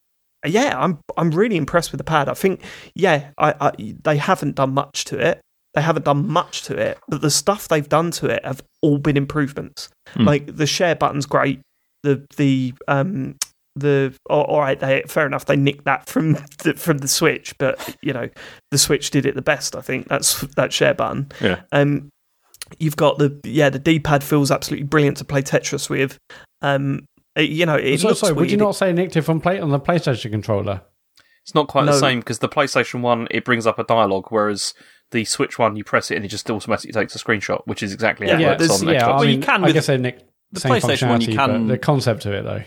Yeah, 0.45 0.73
I'm 0.75 0.97
I'm 1.15 1.29
really 1.29 1.57
impressed 1.57 1.91
with 1.91 1.99
the 1.99 2.03
pad. 2.03 2.27
I 2.27 2.33
think 2.33 2.63
yeah, 2.95 3.29
I, 3.37 3.53
I 3.61 3.95
they 4.03 4.17
haven't 4.17 4.55
done 4.55 4.73
much 4.73 5.05
to 5.05 5.19
it. 5.19 5.41
They 5.75 5.81
haven't 5.81 6.05
done 6.05 6.27
much 6.27 6.63
to 6.63 6.75
it, 6.75 6.97
but 7.07 7.21
the 7.21 7.29
stuff 7.29 7.67
they've 7.67 7.87
done 7.87 8.09
to 8.11 8.25
it 8.25 8.43
have 8.43 8.63
all 8.81 8.97
been 8.97 9.15
improvements. 9.15 9.89
Like 10.15 10.55
the 10.55 10.65
share 10.65 10.95
button's 10.95 11.27
great. 11.27 11.61
The 12.01 12.25
the 12.37 12.73
um 12.87 13.35
the 13.75 14.15
oh, 14.27 14.41
all 14.41 14.59
right, 14.59 14.79
they 14.79 15.03
fair 15.07 15.27
enough. 15.27 15.45
They 15.45 15.55
nicked 15.55 15.85
that 15.85 16.09
from 16.09 16.33
the, 16.63 16.73
from 16.75 16.97
the 16.97 17.07
Switch, 17.07 17.55
but 17.59 17.95
you 18.01 18.11
know 18.11 18.27
the 18.71 18.79
Switch 18.79 19.11
did 19.11 19.27
it 19.27 19.35
the 19.35 19.43
best. 19.43 19.75
I 19.75 19.81
think 19.81 20.07
that's 20.07 20.41
that 20.55 20.73
share 20.73 20.95
button. 20.95 21.31
Yeah. 21.39 21.61
Um, 21.71 22.09
you've 22.77 22.95
got 22.97 23.17
the 23.17 23.39
yeah 23.43 23.69
the 23.69 23.79
D 23.79 23.99
pad 23.99 24.23
feels 24.23 24.51
absolutely 24.51 24.85
brilliant 24.85 25.17
to 25.17 25.25
play 25.25 25.41
Tetris 25.41 25.89
with. 25.89 26.17
Um, 26.61 27.05
it- 27.35 27.49
you 27.49 27.65
know 27.65 27.75
it 27.75 27.99
So, 27.99 28.09
looks 28.09 28.19
sorry, 28.19 28.33
would 28.33 28.51
you 28.51 28.57
not 28.57 28.75
say 28.75 28.91
nicked 28.93 29.15
it 29.15 29.21
from 29.21 29.39
play 29.41 29.59
on 29.59 29.69
the 29.69 29.79
PlayStation 29.79 30.31
controller? 30.31 30.81
it's 31.43 31.55
not 31.55 31.67
quite 31.67 31.85
No. 31.85 31.93
the 31.93 31.97
same 31.99 32.19
because 32.19 32.39
the 32.39 32.49
PlayStation 32.49 33.01
one 33.01 33.27
it 33.31 33.43
brings 33.45 33.65
up 33.65 33.79
a 33.79 33.83
dialogue, 33.83 34.25
whereas 34.29 34.73
the 35.11 35.25
Switch 35.25 35.57
one 35.57 35.75
you 35.75 35.83
press 35.83 36.11
it 36.11 36.15
and 36.15 36.25
it 36.25 36.27
just 36.27 36.47
automatically 36.51 36.91
takes 36.91 37.15
a 37.15 37.19
screenshot, 37.19 37.61
which 37.65 37.81
is 37.81 37.91
exactly 37.93 38.27
how 38.29 38.37
Yeah, 38.37 38.51
it 38.51 38.59
works 38.59 38.81
on 38.83 38.87
yeah. 38.89 39.01
Xbox. 39.01 39.03
I 39.03 39.09
Well, 39.15 39.23
you 39.25 39.31
mean, 39.31 39.41
can 39.41 39.63
I 39.63 39.65
with 39.67 39.73
guess 39.73 39.87
they 39.87 39.97
nicked 39.97 40.23
the 40.51 40.59
same 40.59 40.71
PlayStation 40.73 41.09
one, 41.09 41.21
you 41.21 41.35
can- 41.35 41.67
the 41.67 41.77
concept 41.79 42.25
of 42.27 42.33
it 42.33 42.43
though. 42.43 42.63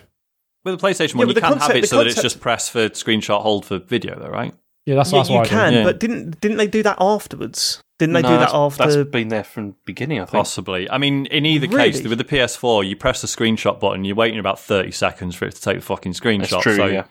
With 0.65 0.81
the 0.81 0.85
PlayStation 0.87 1.15
Yeah, 1.15 1.19
one, 1.19 1.27
but 1.27 1.29
you 1.29 1.35
the 1.35 1.41
can 1.43 1.59
have 1.59 1.71
it 1.77 1.81
the 1.83 1.87
so 1.87 1.99
that 1.99 2.07
it's 2.09 2.23
just 2.23 2.41
press 2.41 2.69
for 2.69 2.89
screenshot, 2.89 3.43
hold 3.43 3.67
for 3.67 3.79
video, 3.79 4.19
though, 4.19 4.29
right? 4.29 4.55
Yeah, 4.87 4.97
that's, 4.97 5.13
Yeah, 5.13 5.19
that's 5.19 5.29
you 5.31 5.37
what 5.37 5.47
I 5.47 5.51
can. 5.51 5.73
Yeah. 5.75 5.85
but 5.85 6.01
didn't 6.01 6.41
didn't 6.41 6.57
they 6.57 6.67
do 6.67 6.83
that 6.83 6.97
afterwards? 7.01 7.81
Didn't 8.03 8.15
they 8.15 8.23
No, 8.23 8.31
do 8.31 8.39
that 8.39 8.53
after? 8.53 8.85
That's 8.85 9.11
been 9.11 9.29
there 9.29 9.45
from 9.45 9.69
the 9.69 9.75
beginning, 9.85 10.19
I 10.19 10.25
think. 10.25 10.33
Possibly. 10.33 10.91
I 10.91 10.99
mean, 10.99 11.27
in 11.27 11.47
either 11.47 11.69
case, 11.69 12.03
with 12.03 12.19
the 12.19 12.25
PS4, 12.25 12.85
you 12.89 12.97
press 12.97 13.21
the 13.21 13.29
screenshot 13.29 13.79
button, 13.79 14.05
you're 14.05 14.17
waiting 14.17 14.41
about 14.41 14.59
30 14.59 14.91
seconds 14.91 15.37
for 15.37 15.45
it 15.45 15.55
to 15.55 15.61
take 15.63 15.77
the 15.77 15.83
fucking 15.83 16.15
screenshot. 16.15 16.51
That's 16.51 16.63
true, 16.65 16.75
so, 16.75 16.87
yeah. 16.87 17.05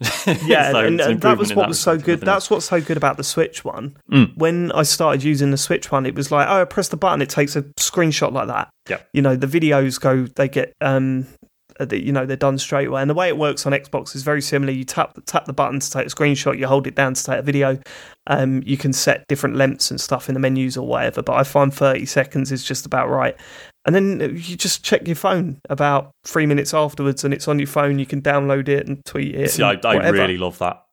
yeah, 0.46 0.72
so 0.72 0.86
and, 0.86 0.98
and 1.02 1.20
that 1.20 1.36
was 1.36 1.50
in 1.50 1.58
what 1.58 1.68
was 1.68 1.78
so 1.78 1.98
good. 1.98 2.22
That's 2.22 2.48
what's 2.48 2.64
so 2.64 2.80
good 2.80 2.96
about 2.96 3.18
the 3.18 3.24
Switch 3.24 3.62
one. 3.62 3.94
Mm. 4.10 4.34
When 4.38 4.72
I 4.72 4.84
started 4.84 5.22
using 5.22 5.50
the 5.50 5.58
Switch 5.58 5.92
one, 5.92 6.06
it 6.06 6.14
was 6.14 6.30
like, 6.30 6.48
oh, 6.48 6.62
I 6.62 6.64
press 6.64 6.88
the 6.88 6.96
button, 6.96 7.20
it 7.20 7.28
takes 7.28 7.54
a 7.56 7.62
screenshot 7.78 8.32
like 8.32 8.48
that. 8.48 8.70
Yeah. 8.88 9.02
You 9.12 9.20
know, 9.20 9.36
the 9.36 9.46
videos 9.46 10.00
go, 10.00 10.24
they 10.24 10.48
get, 10.48 10.72
um, 10.80 11.26
the- 11.50 11.51
you 11.90 12.12
know, 12.12 12.26
they're 12.26 12.36
done 12.36 12.58
straight 12.58 12.88
away. 12.88 13.00
And 13.00 13.10
the 13.10 13.14
way 13.14 13.28
it 13.28 13.36
works 13.36 13.66
on 13.66 13.72
Xbox 13.72 14.14
is 14.14 14.22
very 14.22 14.42
similar. 14.42 14.72
You 14.72 14.84
tap 14.84 15.16
tap 15.26 15.44
the 15.46 15.52
button 15.52 15.80
to 15.80 15.90
take 15.90 16.06
a 16.06 16.10
screenshot, 16.10 16.58
you 16.58 16.66
hold 16.66 16.86
it 16.86 16.94
down 16.94 17.14
to 17.14 17.24
take 17.24 17.38
a 17.38 17.42
video. 17.42 17.78
Um, 18.26 18.62
you 18.64 18.76
can 18.76 18.92
set 18.92 19.26
different 19.28 19.56
lengths 19.56 19.90
and 19.90 20.00
stuff 20.00 20.28
in 20.28 20.34
the 20.34 20.40
menus 20.40 20.76
or 20.76 20.86
whatever. 20.86 21.22
But 21.22 21.34
I 21.34 21.42
find 21.42 21.72
30 21.72 22.06
seconds 22.06 22.52
is 22.52 22.64
just 22.64 22.86
about 22.86 23.08
right. 23.08 23.36
And 23.84 23.94
then 23.94 24.20
you 24.20 24.56
just 24.56 24.84
check 24.84 25.06
your 25.08 25.16
phone 25.16 25.60
about 25.68 26.12
three 26.24 26.46
minutes 26.46 26.72
afterwards, 26.72 27.24
and 27.24 27.34
it's 27.34 27.48
on 27.48 27.58
your 27.58 27.66
phone. 27.66 27.98
You 27.98 28.06
can 28.06 28.22
download 28.22 28.68
it 28.68 28.86
and 28.86 29.04
tweet 29.04 29.34
it. 29.34 29.50
See, 29.50 29.62
I, 29.62 29.72
and 29.72 29.86
I 29.86 30.08
really 30.10 30.38
love 30.38 30.58
that. 30.58 30.84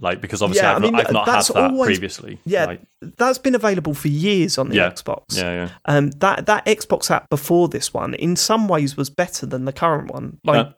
Like, 0.00 0.20
because 0.20 0.42
obviously 0.42 0.64
Yeah, 0.66 0.72
I 0.72 0.76
I've, 0.76 0.82
mean, 0.82 0.92
not, 0.92 1.06
I've 1.06 1.12
not 1.12 1.26
had 1.28 1.42
that 1.44 1.70
always- 1.72 1.86
previously. 1.86 2.38
Yeah, 2.44 2.66
Like, 2.66 2.82
that's 3.16 3.38
been 3.38 3.54
available 3.54 3.94
for 3.94 4.08
years 4.08 4.58
on 4.58 4.68
the 4.68 4.76
Yeah. 4.76 4.90
Xbox. 4.90 5.22
yeah, 5.36 5.52
yeah. 5.52 5.68
Um, 5.86 6.10
that 6.18 6.46
that 6.46 6.66
Xbox 6.66 7.10
app 7.10 7.30
before 7.30 7.68
this 7.68 7.94
one, 7.94 8.12
in 8.14 8.36
some 8.36 8.68
ways, 8.68 8.96
was 8.96 9.08
better 9.08 9.46
than 9.46 9.64
the 9.64 9.72
current 9.72 10.10
one. 10.12 10.38
Like, 10.44 10.66
Yeah. 10.66 10.72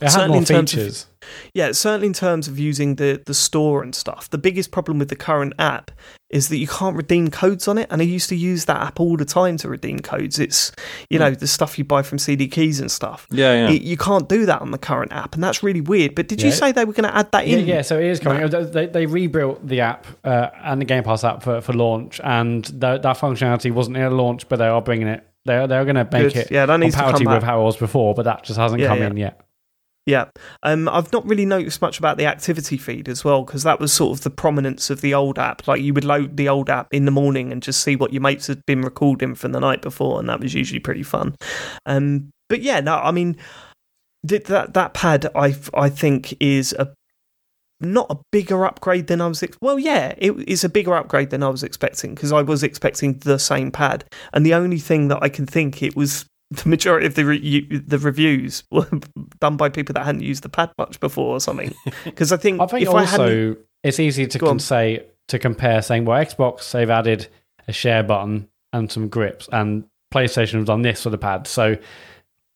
It 0.00 0.10
certainly 0.10 0.28
more 0.30 0.38
in 0.38 0.44
terms 0.44 0.72
of- 0.72 0.78
features. 0.80 1.06
yeah, 1.54 1.72
certainly 1.72 2.06
in 2.08 2.12
terms 2.12 2.48
of 2.48 2.58
using 2.58 2.96
the 2.96 3.20
the 3.24 3.34
store 3.34 3.82
and 3.82 3.94
stuff. 3.94 4.30
The 4.30 4.38
biggest 4.38 4.70
problem 4.70 4.98
with 4.98 5.08
the 5.08 5.16
current 5.16 5.52
app 5.58 5.90
is 6.30 6.48
that 6.48 6.58
you 6.58 6.66
can't 6.68 6.96
redeem 6.96 7.28
codes 7.28 7.66
on 7.66 7.76
it. 7.76 7.88
And 7.90 8.00
I 8.00 8.04
used 8.04 8.28
to 8.28 8.36
use 8.36 8.64
that 8.66 8.80
app 8.80 9.00
all 9.00 9.16
the 9.16 9.24
time 9.24 9.56
to 9.58 9.68
redeem 9.68 9.98
codes. 9.98 10.38
It's 10.38 10.72
you 11.10 11.18
know 11.18 11.30
the 11.32 11.46
stuff 11.46 11.78
you 11.78 11.84
buy 11.84 12.02
from 12.02 12.18
CD 12.18 12.48
keys 12.48 12.80
and 12.80 12.90
stuff. 12.90 13.26
Yeah, 13.30 13.52
yeah. 13.68 13.74
It- 13.74 13.82
you 13.82 13.96
can't 13.96 14.28
do 14.28 14.46
that 14.46 14.60
on 14.62 14.70
the 14.70 14.78
current 14.78 15.12
app, 15.12 15.34
and 15.34 15.42
that's 15.44 15.62
really 15.62 15.80
weird. 15.82 16.14
But 16.14 16.28
did 16.28 16.40
you 16.40 16.50
say 16.52 16.72
they 16.72 16.84
were 16.84 16.92
going 16.94 17.08
to 17.10 17.16
add 17.16 17.30
that 17.32 17.46
in? 17.46 17.66
yeah, 17.66 17.82
so 17.82 17.98
it 17.98 18.04
is 18.06 18.20
coming. 18.20 18.48
They, 18.48 18.86
they 18.86 19.06
rebuilt 19.06 19.66
the 19.66 19.80
app 19.80 20.06
uh, 20.24 20.48
and 20.64 20.80
the 20.80 20.84
Game 20.86 21.02
Pass 21.02 21.24
app 21.24 21.42
for, 21.42 21.60
for 21.60 21.72
launch, 21.72 22.20
and 22.24 22.64
that 22.80 23.02
that 23.02 23.18
functionality 23.18 23.70
wasn't 23.72 23.96
in 23.96 24.16
launch, 24.16 24.48
but 24.48 24.56
they 24.56 24.68
are 24.68 24.80
bringing 24.80 25.08
it. 25.08 25.26
They're 25.46 25.66
they're 25.66 25.84
going 25.84 25.96
to 25.96 26.04
make 26.04 26.32
Good. 26.32 26.36
it 26.36 26.50
Yeah, 26.50 26.66
that 26.66 26.74
on 26.74 26.80
needs 26.80 26.94
to 26.94 27.00
parity 27.02 27.26
with 27.26 27.42
how 27.42 27.60
it 27.62 27.64
was 27.64 27.76
before, 27.76 28.14
but 28.14 28.24
that 28.24 28.44
just 28.44 28.58
hasn't 28.58 28.80
Yeah, 28.80 28.88
come 28.88 28.98
yeah. 28.98 29.06
in 29.06 29.16
yet. 29.16 29.40
Yeah, 30.06 30.30
um, 30.62 30.88
I've 30.88 31.12
not 31.12 31.26
really 31.26 31.44
noticed 31.44 31.82
much 31.82 31.98
about 31.98 32.16
the 32.16 32.26
activity 32.26 32.78
feed 32.78 33.08
as 33.08 33.22
well 33.22 33.44
because 33.44 33.62
that 33.64 33.78
was 33.78 33.92
sort 33.92 34.18
of 34.18 34.24
the 34.24 34.30
prominence 34.30 34.88
of 34.90 35.02
the 35.02 35.14
old 35.14 35.38
app. 35.38 35.68
Like 35.68 35.82
you 35.82 35.92
would 35.94 36.04
load 36.04 36.36
the 36.36 36.48
old 36.48 36.70
app 36.70 36.88
in 36.90 37.04
the 37.04 37.10
morning 37.10 37.52
and 37.52 37.62
just 37.62 37.82
see 37.82 37.96
what 37.96 38.12
your 38.12 38.22
mates 38.22 38.46
had 38.46 38.64
been 38.66 38.82
recording 38.82 39.34
from 39.34 39.52
the 39.52 39.60
night 39.60 39.82
before, 39.82 40.18
and 40.18 40.28
that 40.28 40.40
was 40.40 40.54
usually 40.54 40.80
pretty 40.80 41.02
fun. 41.02 41.36
Um, 41.86 42.30
but 42.48 42.62
yeah, 42.62 42.80
no, 42.80 42.96
I 42.96 43.10
mean 43.10 43.36
that 44.24 44.74
that 44.74 44.94
pad 44.94 45.26
I 45.34 45.54
I 45.74 45.88
think 45.88 46.34
is 46.40 46.72
a 46.78 46.92
not 47.80 48.06
a 48.10 48.18
bigger 48.30 48.66
upgrade 48.66 49.06
than 49.06 49.20
I 49.20 49.26
was. 49.26 49.42
Ex- 49.42 49.56
well, 49.60 49.78
yeah, 49.78 50.14
it 50.18 50.32
is 50.48 50.64
a 50.64 50.68
bigger 50.68 50.94
upgrade 50.94 51.30
than 51.30 51.42
I 51.42 51.48
was 51.48 51.62
expecting 51.62 52.14
because 52.14 52.32
I 52.32 52.42
was 52.42 52.62
expecting 52.62 53.18
the 53.18 53.38
same 53.38 53.70
pad, 53.70 54.04
and 54.32 54.44
the 54.44 54.54
only 54.54 54.78
thing 54.78 55.08
that 55.08 55.22
I 55.22 55.28
can 55.28 55.46
think 55.46 55.82
it 55.82 55.96
was 55.96 56.26
the 56.50 56.68
majority 56.68 57.06
of 57.06 57.14
the 57.14 57.24
re- 57.24 57.38
you- 57.38 57.78
the 57.78 57.98
reviews 57.98 58.64
were 58.70 58.88
done 59.40 59.56
by 59.56 59.68
people 59.68 59.92
that 59.94 60.04
hadn't 60.04 60.22
used 60.22 60.42
the 60.42 60.48
pad 60.48 60.70
much 60.78 60.98
before 61.00 61.36
or 61.36 61.40
something. 61.40 61.74
Because 62.04 62.32
I 62.32 62.36
think 62.36 62.60
I 62.60 62.66
think 62.66 62.82
if 62.82 62.94
I 62.94 63.04
hadn't, 63.04 63.20
also 63.20 63.56
it's 63.84 64.00
easy 64.00 64.26
to 64.26 64.38
con- 64.38 64.58
say 64.58 65.04
to 65.28 65.38
compare 65.38 65.80
saying, 65.82 66.04
well, 66.06 66.22
Xbox 66.24 66.70
they've 66.72 66.90
added 66.90 67.28
a 67.68 67.72
share 67.72 68.02
button 68.02 68.48
and 68.72 68.90
some 68.90 69.08
grips, 69.08 69.48
and 69.52 69.84
PlayStation 70.12 70.54
have 70.54 70.64
done 70.66 70.82
this 70.82 71.02
for 71.04 71.10
the 71.10 71.18
pad. 71.18 71.46
So 71.46 71.76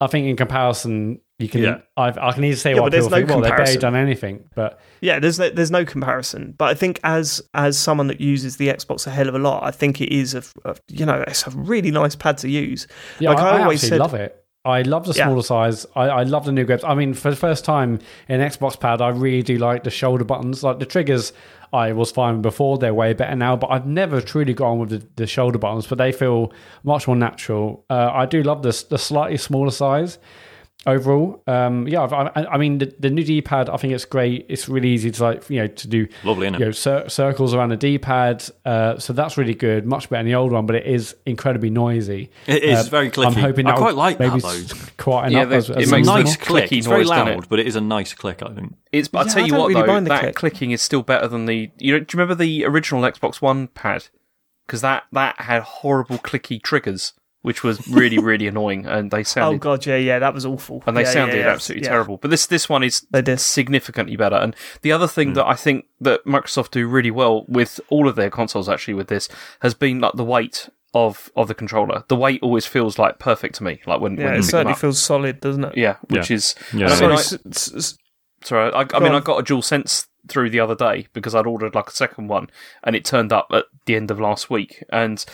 I 0.00 0.06
think 0.08 0.26
in 0.26 0.36
comparison, 0.36 1.20
you 1.38 1.48
can. 1.48 1.62
Yeah. 1.62 1.78
I've, 1.96 2.16
I 2.18 2.32
can 2.32 2.44
easily 2.44 2.56
say 2.60 2.74
Yeah, 2.74 2.80
what 2.82 2.92
people 2.92 3.08
think. 3.10 3.28
no 3.28 3.34
Well, 3.36 3.42
they've 3.42 3.56
barely 3.56 3.76
done 3.76 3.96
anything, 3.96 4.44
but 4.54 4.78
Yeah, 5.00 5.18
there's 5.18 5.38
no, 5.38 5.50
there's 5.50 5.70
no 5.70 5.84
comparison. 5.84 6.54
But 6.56 6.66
I 6.66 6.74
think 6.74 7.00
as 7.02 7.42
as 7.54 7.78
someone 7.78 8.06
that 8.06 8.20
uses 8.20 8.56
the 8.56 8.68
Xbox 8.68 9.06
a 9.06 9.10
hell 9.10 9.28
of 9.28 9.34
a 9.34 9.38
lot, 9.38 9.64
I 9.64 9.70
think 9.72 10.00
it 10.00 10.12
is 10.12 10.34
a, 10.34 10.42
a 10.64 10.76
you 10.88 11.04
know 11.06 11.24
it's 11.26 11.46
a 11.46 11.50
really 11.50 11.90
nice 11.90 12.14
pad 12.14 12.38
to 12.38 12.48
use. 12.48 12.86
Yeah, 13.18 13.30
Like, 13.30 13.38
I, 13.38 13.48
I 13.50 13.58
I 13.58 13.62
always 13.62 13.80
said- 13.86 13.98
love 13.98 14.14
it. 14.14 14.40
I 14.66 14.80
love 14.80 15.04
the 15.04 15.12
Yeah. 15.12 15.24
smaller 15.26 15.42
size. 15.42 15.84
I, 15.94 16.04
I 16.04 16.22
love 16.22 16.46
the 16.46 16.52
new 16.52 16.64
grips. 16.64 16.84
I 16.84 16.94
mean, 16.94 17.12
for 17.12 17.28
the 17.28 17.36
first 17.36 17.66
time 17.66 17.98
in 18.28 18.40
Xbox 18.40 18.80
Pad, 18.80 19.02
I 19.02 19.08
really 19.10 19.42
do 19.42 19.58
like 19.58 19.84
the 19.84 19.90
shoulder 19.90 20.24
buttons. 20.24 20.62
Like 20.62 20.78
the 20.78 20.86
triggers, 20.86 21.34
I 21.74 21.92
was 21.92 22.10
fine 22.10 22.40
before. 22.40 22.78
They're 22.78 22.94
way 22.94 23.12
better 23.12 23.36
now, 23.36 23.56
but 23.56 23.66
I've 23.70 23.84
never 23.86 24.22
truly 24.22 24.54
gone 24.54 24.78
with 24.78 24.88
the, 24.88 25.06
the 25.16 25.26
shoulder 25.26 25.58
buttons. 25.58 25.86
But 25.86 25.98
they 25.98 26.12
feel 26.12 26.50
much 26.82 27.06
more 27.06 27.14
natural. 27.16 27.84
Uh, 27.90 28.10
I 28.14 28.24
do 28.24 28.42
love 28.42 28.62
the 28.62 28.86
the 28.88 28.96
slightly 28.96 29.36
smaller 29.36 29.70
size 29.70 30.16
overall. 30.86 31.42
Um, 31.46 31.86
yeah, 31.88 32.02
I've, 32.02 32.12
I, 32.12 32.30
I 32.52 32.58
mean 32.58 32.78
the, 32.78 32.94
the 32.98 33.10
new 33.10 33.24
D 33.24 33.40
pad. 33.42 33.68
I 33.70 33.76
think 33.76 33.92
it's 33.94 34.04
great. 34.04 34.46
It's 34.48 34.68
really 34.68 34.88
easy 34.90 35.10
to 35.10 35.22
like 35.22 35.48
you 35.50 35.60
know 35.60 35.66
to 35.68 35.88
do 35.88 36.06
Lovely, 36.24 36.46
you 36.46 36.58
know, 36.58 36.70
cir- 36.70 37.08
circles 37.08 37.54
around 37.54 37.70
the 37.70 37.76
D-pad. 37.76 38.44
Uh, 38.64 38.98
so 38.98 39.12
that's 39.12 39.36
really 39.36 39.54
good, 39.54 39.86
much 39.86 40.08
better 40.08 40.20
than 40.22 40.26
the 40.26 40.34
old 40.34 40.52
one, 40.52 40.66
but 40.66 40.76
it 40.76 40.86
is 40.86 41.14
incredibly 41.26 41.70
noisy. 41.70 42.30
It 42.46 42.62
is 42.62 42.86
Uh, 42.86 42.90
very 42.90 43.10
clicky. 43.10 43.26
I'm 43.26 43.34
hoping 43.34 43.66
I 43.66 43.70
that 43.72 43.78
quite 43.78 43.90
will 43.92 43.98
like 43.98 44.18
that, 44.18 44.28
maybe 44.28 44.40
though. 44.40 44.48
s- 44.48 44.90
quieten 44.96 45.32
Yeah, 45.32 45.42
up 45.42 45.48
they- 45.50 45.56
as, 45.56 45.70
it 45.70 45.76
as 45.76 45.82
It's 45.84 45.92
a 45.92 45.94
makes 45.96 46.06
nice 46.06 46.24
more 46.26 46.36
click. 46.36 46.64
clicky 46.70 46.78
It's 46.78 46.86
very 46.86 47.00
noise, 47.00 47.08
doesn't 47.10 47.26
loud, 47.34 47.44
it? 47.44 47.48
but 47.48 47.60
it 47.60 47.66
is 47.66 47.76
a 47.76 47.80
nice 47.80 48.12
click. 48.14 48.42
I 48.42 48.52
think. 48.52 48.74
It's. 48.92 49.08
But 49.08 49.18
I 49.18 49.22
Yeah, 49.22 49.28
tell 49.34 49.42
I 49.42 49.46
you 49.46 49.50
don't 49.52 49.60
what, 49.60 49.68
really 49.68 49.80
though, 49.82 49.86
mind 49.86 50.06
the 50.06 50.10
that 50.10 50.20
click. 50.20 50.34
clicking 50.36 50.70
is 50.70 50.82
still 50.82 51.02
better 51.02 51.26
than 51.28 51.46
the. 51.46 51.70
You 51.78 51.92
know, 51.94 51.98
do 52.00 52.06
you 52.16 52.18
remember 52.20 52.34
the 52.34 52.64
original 52.64 53.02
Xbox 53.02 53.40
One 53.42 53.68
pad? 53.68 54.06
Because 54.66 54.80
that 54.80 55.04
that 55.12 55.40
had 55.42 55.62
horrible 55.62 56.16
clicky 56.18 56.62
triggers, 56.62 57.12
which 57.44 57.62
was 57.62 57.86
really 57.88 58.18
really 58.18 58.46
annoying, 58.46 58.86
and 58.86 59.10
they 59.10 59.22
sounded 59.34 59.56
Oh 59.56 59.58
god, 59.58 59.84
yeah, 59.86 59.96
yeah, 59.96 60.18
that 60.18 60.32
was 60.34 60.44
awful. 60.46 60.82
and 60.86 60.96
they 60.96 61.02
Yeah, 61.02 61.10
sounded 61.10 61.36
yeah, 61.36 61.42
yeah. 61.46 61.52
absolutely 61.52 61.84
Yeah. 61.84 61.90
terrible. 61.90 62.16
But 62.16 62.30
this 62.30 62.46
this 62.46 62.68
one 62.68 62.82
is 62.82 63.06
significantly 63.36 64.16
better. 64.16 64.36
And 64.36 64.56
the 64.82 64.92
other 64.92 65.06
thing 65.06 65.28
Hmm. 65.28 65.34
that 65.34 65.46
I 65.46 65.54
think 65.54 65.84
that 66.00 66.24
Microsoft 66.24 66.70
do 66.72 66.86
really 66.88 67.10
well 67.10 67.44
with 67.48 67.80
all 67.88 68.08
of 68.08 68.16
their 68.16 68.30
consoles 68.30 68.68
actually 68.68 68.94
with 68.94 69.08
this 69.08 69.28
has 69.60 69.74
been 69.74 70.00
like 70.00 70.14
the 70.14 70.24
weight 70.24 70.68
of 70.94 71.30
of 71.36 71.48
the 71.48 71.54
controller. 71.54 72.04
The 72.08 72.16
weight 72.16 72.40
always 72.42 72.66
feels 72.66 72.98
like 72.98 73.18
perfect 73.18 73.56
to 73.56 73.64
me. 73.64 73.80
Like 73.86 74.00
when, 74.00 74.16
Yeah, 74.16 74.24
when 74.26 74.34
it 74.34 74.36
you 74.36 74.42
pick 74.42 74.50
them 74.50 74.50
certainly 74.50 74.74
feels 74.74 75.02
solid, 75.02 75.40
doesn't 75.40 75.64
it? 75.64 75.76
yeah, 75.76 75.96
which 76.08 76.30
Yeah. 76.30 76.36
is 76.36 76.54
Yeah. 76.72 76.86
I 76.86 76.88
mean, 76.88 76.96
Sorry, 76.98 77.12
I- 77.12 77.16
s- 77.16 77.38
s- 77.50 77.72
s- 77.76 77.98
Sorry, 78.44 78.72
I, 78.72 78.80
I 78.92 78.98
mean, 79.00 79.12
on. 79.12 79.16
I 79.16 79.20
got 79.20 79.40
a 79.40 79.42
DualSense 79.42 80.06
through 80.28 80.50
the 80.50 80.60
other 80.60 80.74
day 80.74 81.06
because 81.14 81.34
I'd 81.34 81.46
ordered 81.46 81.74
like 81.74 81.88
a 81.88 81.92
second 81.92 82.28
one, 82.28 82.48
and 82.82 82.94
it 82.94 83.04
turned 83.04 83.32
up 83.32 83.48
at 83.52 83.64
the 83.86 83.96
end 83.96 84.10
of 84.10 84.20
last 84.20 84.50
week. 84.50 84.84
And 84.92 85.24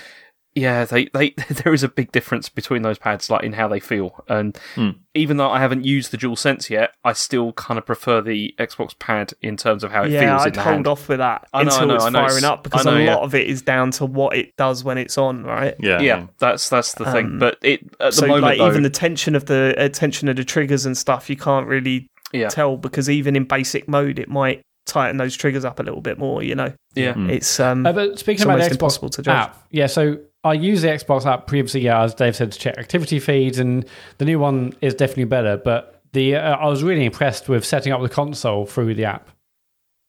yeah, 0.55 0.85
they, 0.85 1.07
they 1.07 1.31
there 1.51 1.73
is 1.73 1.83
a 1.83 1.89
big 1.89 2.11
difference 2.13 2.49
between 2.49 2.83
those 2.83 2.99
pads, 2.99 3.31
like 3.31 3.45
in 3.45 3.53
how 3.55 3.69
they 3.69 3.81
feel. 3.81 4.25
And 4.29 4.59
Hmm. 4.75 4.91
even 5.15 5.37
though 5.37 5.51
I 5.51 5.61
haven't 5.61 5.85
used 5.85 6.11
the 6.11 6.17
DualSense 6.19 6.71
yet, 6.71 6.93
I 7.05 7.13
still 7.13 7.53
kind 7.53 7.79
of 7.79 7.87
prefer 7.87 8.21
the 8.21 8.55
Xbox 8.59 8.99
pad 8.99 9.33
in 9.43 9.57
terms 9.57 9.85
of 9.85 9.93
how 9.93 10.03
it 10.05 10.11
yeah, 10.11 10.21
feels 10.21 10.43
in 10.43 10.49
I'd 10.49 10.55
the 10.55 10.63
hold 10.63 10.75
hand. 10.75 10.87
off 10.89 11.09
with 11.09 11.19
that 11.19 11.47
I 11.53 11.63
know, 11.63 11.71
I 11.71 11.73
until 11.75 11.87
know, 11.89 11.95
it's 11.97 12.05
I 12.05 12.09
know. 12.11 12.19
firing 12.19 12.37
It's- 12.39 12.45
up 12.45 12.63
because 12.65 12.85
know, 12.85 12.97
a 12.97 13.03
yeah. 13.05 13.15
lot 13.15 13.23
of 13.23 13.35
it 13.35 13.47
is 13.49 13.63
down 13.63 13.91
to 13.93 14.07
what 14.07 14.37
it 14.37 14.57
does 14.57 14.83
when 14.85 14.99
it's 14.99 15.17
on, 15.19 15.45
right? 15.45 15.75
Yeah. 15.79 16.01
yeah, 16.01 16.27
that's 16.39 16.69
that's 16.69 16.95
the 16.95 17.05
thing. 17.13 17.27
Um, 17.27 17.39
But 17.39 17.59
it 17.63 17.81
at 18.01 18.11
the 18.11 18.13
so 18.13 18.27
moment 18.27 18.43
like 18.43 18.59
though, 18.59 18.69
even 18.69 18.83
the 18.83 18.91
tension 18.91 19.35
of 19.37 19.47
the 19.47 19.75
uh, 19.79 19.89
tension 19.89 20.29
of 20.29 20.37
the 20.37 20.45
triggers 20.45 20.85
and 20.87 20.97
stuff, 20.97 21.31
you 21.31 21.37
can't 21.37 21.67
really 21.67 22.09
yeah, 22.33 22.49
tell 22.49 22.77
because 22.77 23.09
even 23.11 23.37
in 23.37 23.45
basic 23.45 23.89
mode, 23.89 24.19
it 24.19 24.29
might 24.29 24.63
tighten 24.87 25.17
those 25.19 25.37
triggers 25.37 25.65
up 25.65 25.79
a 25.79 25.83
little 25.83 26.01
bit 26.01 26.19
more. 26.19 26.43
You 26.43 26.55
know, 26.55 26.73
yeah. 26.95 27.15
Mm. 27.15 27.29
it's 27.31 27.61
um, 27.61 27.87
Uh, 27.87 27.93
but 27.93 28.19
speaking 28.19 28.35
It's 28.37 28.45
about 28.45 28.59
the 28.59 28.65
Xbox 28.65 28.71
impossible 28.73 29.09
to 29.11 29.23
judge. 29.23 29.37
app, 29.37 29.65
yeah. 29.71 29.87
So 29.87 30.19
I 30.43 30.55
use 30.55 30.83
the 30.83 30.89
Xbox 30.89 31.27
app 31.27 31.47
previously, 31.47 31.83
yeah, 31.83 32.03
as 32.03 32.15
Dave 32.15 32.35
said, 32.35 32.53
to 32.53 32.59
check 32.59 32.79
activity 32.79 33.19
feeds, 33.21 33.59
and 33.59 33.85
the 34.19 34.25
new 34.25 34.39
one 34.39 34.73
is 34.81 34.95
definitely 34.95 35.25
better. 35.25 35.57
But 35.59 36.01
the 36.13 36.37
uh, 36.37 36.57
I 36.57 36.67
was 36.67 36.83
really 36.83 37.05
impressed 37.05 37.49
with 37.49 37.65
setting 37.65 37.93
up 37.93 38.01
the 38.03 38.09
console 38.09 38.65
through 38.67 38.95
the 38.95 39.05
app. 39.05 39.29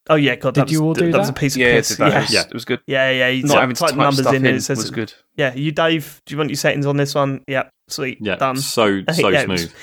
oh 0.10 0.16
yeah, 0.16 0.36
God, 0.36 0.53
Did 0.53 0.64
was, 0.64 0.72
you 0.72 0.84
all 0.84 0.94
do 0.94 1.12
that 1.12 1.18
was 1.18 1.30
a 1.30 1.34
piece 1.34 1.56
of 1.56 1.62
Yeah, 1.62 1.74
piss. 1.74 1.98
Yeah. 1.99 2.08
It 2.08 2.22
was, 2.22 2.34
Yeah. 2.34 2.41
it 2.41 2.53
was 2.53 2.66
good. 2.66 2.80
yeah, 2.88 3.12
yeah. 3.12 3.28
You 3.28 3.44
Not 3.44 3.60
having 3.60 3.76
to 3.76 3.80
type 3.80 3.90
type 3.90 3.98
numbers 3.99 4.20
stuff 4.20 4.34
in, 4.34 4.45
in 4.45 4.56
it 4.56 4.62
says 4.62 4.78
was 4.78 4.90
good. 4.91 5.14
Yeah, 5.36 5.53
you 5.53 5.72
Dave, 5.72 6.22
do 6.26 6.34
you 6.34 6.38
want 6.38 6.49
your 6.49 6.56
settings 6.58 6.86
on 6.86 6.95
this 6.98 7.14
one? 7.14 7.44
Yeah, 7.48 7.64
sweet, 7.90 8.18
Yeah. 8.22 8.36
done. 8.38 8.56
So 8.58 9.02
so 9.14 9.30
Yeah, 9.30 9.41
it 9.41 9.49
was 9.49 9.62
smooth. 9.64 9.74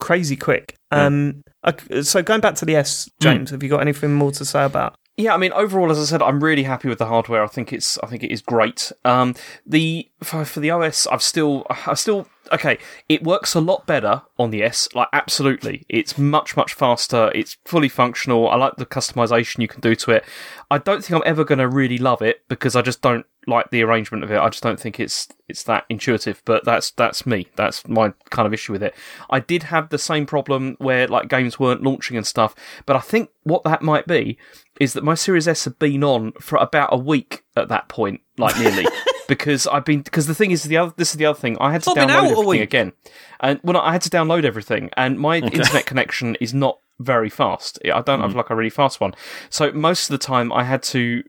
Crazy 0.00 0.36
quick. 0.36 0.76
Yeah. 0.92 1.06
Um, 1.06 1.42
ok- 1.64 2.02
so 2.02 2.22
going 2.22 2.40
back 2.40 2.54
to 2.56 2.64
the 2.64 2.76
S, 2.76 3.08
Hmm. 3.20 3.22
James, 3.24 3.50
have 3.50 3.62
you 3.64 3.68
got 3.68 3.80
anything 3.80 4.14
more 4.14 4.30
to 4.32 4.44
say 4.44 4.64
about? 4.64 4.94
Yeah, 5.18 5.34
I 5.34 5.36
mean, 5.36 5.52
overall, 5.52 5.90
as 5.90 5.98
I 5.98 6.04
said, 6.04 6.22
I'm 6.22 6.44
really 6.44 6.62
happy 6.62 6.88
with 6.88 6.98
the 6.98 7.06
hardware. 7.06 7.42
I 7.42 7.48
think 7.48 7.72
it's, 7.72 7.98
I 7.98 8.06
think 8.06 8.22
it 8.22 8.30
is 8.30 8.40
great. 8.40 8.92
Um, 9.04 9.34
the 9.66 10.08
for, 10.22 10.44
for 10.44 10.60
the 10.60 10.70
OS, 10.70 11.08
I've 11.08 11.24
still, 11.24 11.66
I 11.68 11.94
still, 11.94 12.28
okay, 12.52 12.78
it 13.08 13.24
works 13.24 13.56
a 13.56 13.60
lot 13.60 13.84
better 13.84 14.22
on 14.38 14.52
the 14.52 14.62
S. 14.62 14.88
Like, 14.94 15.08
absolutely, 15.12 15.84
it's 15.88 16.16
much, 16.18 16.56
much 16.56 16.72
faster. 16.72 17.32
It's 17.34 17.56
fully 17.64 17.88
functional. 17.88 18.48
I 18.48 18.54
like 18.54 18.76
the 18.76 18.86
customization 18.86 19.58
you 19.58 19.66
can 19.66 19.80
do 19.80 19.96
to 19.96 20.12
it. 20.12 20.24
I 20.70 20.78
don't 20.78 21.04
think 21.04 21.16
I'm 21.16 21.28
ever 21.28 21.44
going 21.44 21.58
to 21.58 21.68
really 21.68 21.98
love 21.98 22.22
it 22.22 22.46
because 22.46 22.76
I 22.76 22.82
just 22.82 23.02
don't 23.02 23.26
like 23.48 23.70
the 23.70 23.82
arrangement 23.82 24.22
of 24.22 24.30
it. 24.30 24.38
I 24.38 24.48
just 24.50 24.62
don't 24.62 24.78
think 24.78 25.00
it's 25.00 25.26
it's 25.48 25.62
that 25.64 25.84
intuitive. 25.88 26.42
But 26.44 26.64
that's 26.64 26.90
that's 26.92 27.26
me. 27.26 27.48
That's 27.56 27.88
my 27.88 28.12
kind 28.30 28.46
of 28.46 28.52
issue 28.52 28.72
with 28.72 28.82
it. 28.82 28.94
I 29.30 29.40
did 29.40 29.64
have 29.64 29.88
the 29.88 29.98
same 29.98 30.26
problem 30.26 30.76
where 30.78 31.08
like 31.08 31.28
games 31.28 31.58
weren't 31.58 31.82
launching 31.82 32.16
and 32.16 32.26
stuff. 32.26 32.54
But 32.86 32.96
I 32.96 33.00
think 33.00 33.30
what 33.44 33.64
that 33.64 33.82
might 33.82 34.06
be 34.06 34.38
is 34.80 34.92
that 34.94 35.04
my 35.04 35.14
Series 35.14 35.46
S 35.48 35.64
had 35.64 35.78
been 35.78 36.02
on 36.04 36.32
for 36.40 36.56
about 36.58 36.88
a 36.92 36.96
week 36.98 37.44
at 37.56 37.68
that 37.68 37.88
point, 37.88 38.20
like 38.38 38.58
nearly. 38.58 38.86
Because 39.28 39.66
I've 39.66 39.84
been 39.84 40.00
because 40.00 40.26
the 40.26 40.34
thing 40.34 40.52
is 40.52 40.62
the 40.62 40.78
other 40.78 40.94
this 40.96 41.10
is 41.10 41.16
the 41.18 41.26
other 41.26 41.38
thing. 41.38 41.58
I 41.60 41.70
had 41.70 41.82
to 41.82 41.92
not 41.92 42.08
download 42.08 42.30
everything 42.30 42.62
again, 42.62 42.92
and 43.40 43.60
well 43.62 43.76
I 43.76 43.92
had 43.92 44.00
to 44.00 44.08
download 44.08 44.44
everything, 44.44 44.88
and 44.96 45.20
my 45.20 45.36
internet 45.36 45.84
connection 45.84 46.34
is 46.40 46.54
not 46.54 46.78
very 46.98 47.28
fast. 47.28 47.78
I 47.84 48.00
don't 48.00 48.20
Mm. 48.20 48.22
have 48.22 48.34
like 48.34 48.48
a 48.48 48.56
really 48.56 48.70
fast 48.70 49.02
one, 49.02 49.12
so 49.50 49.70
most 49.72 50.08
of 50.08 50.18
the 50.18 50.24
time 50.24 50.50
I 50.50 50.64
had 50.64 50.82
to 50.84 51.22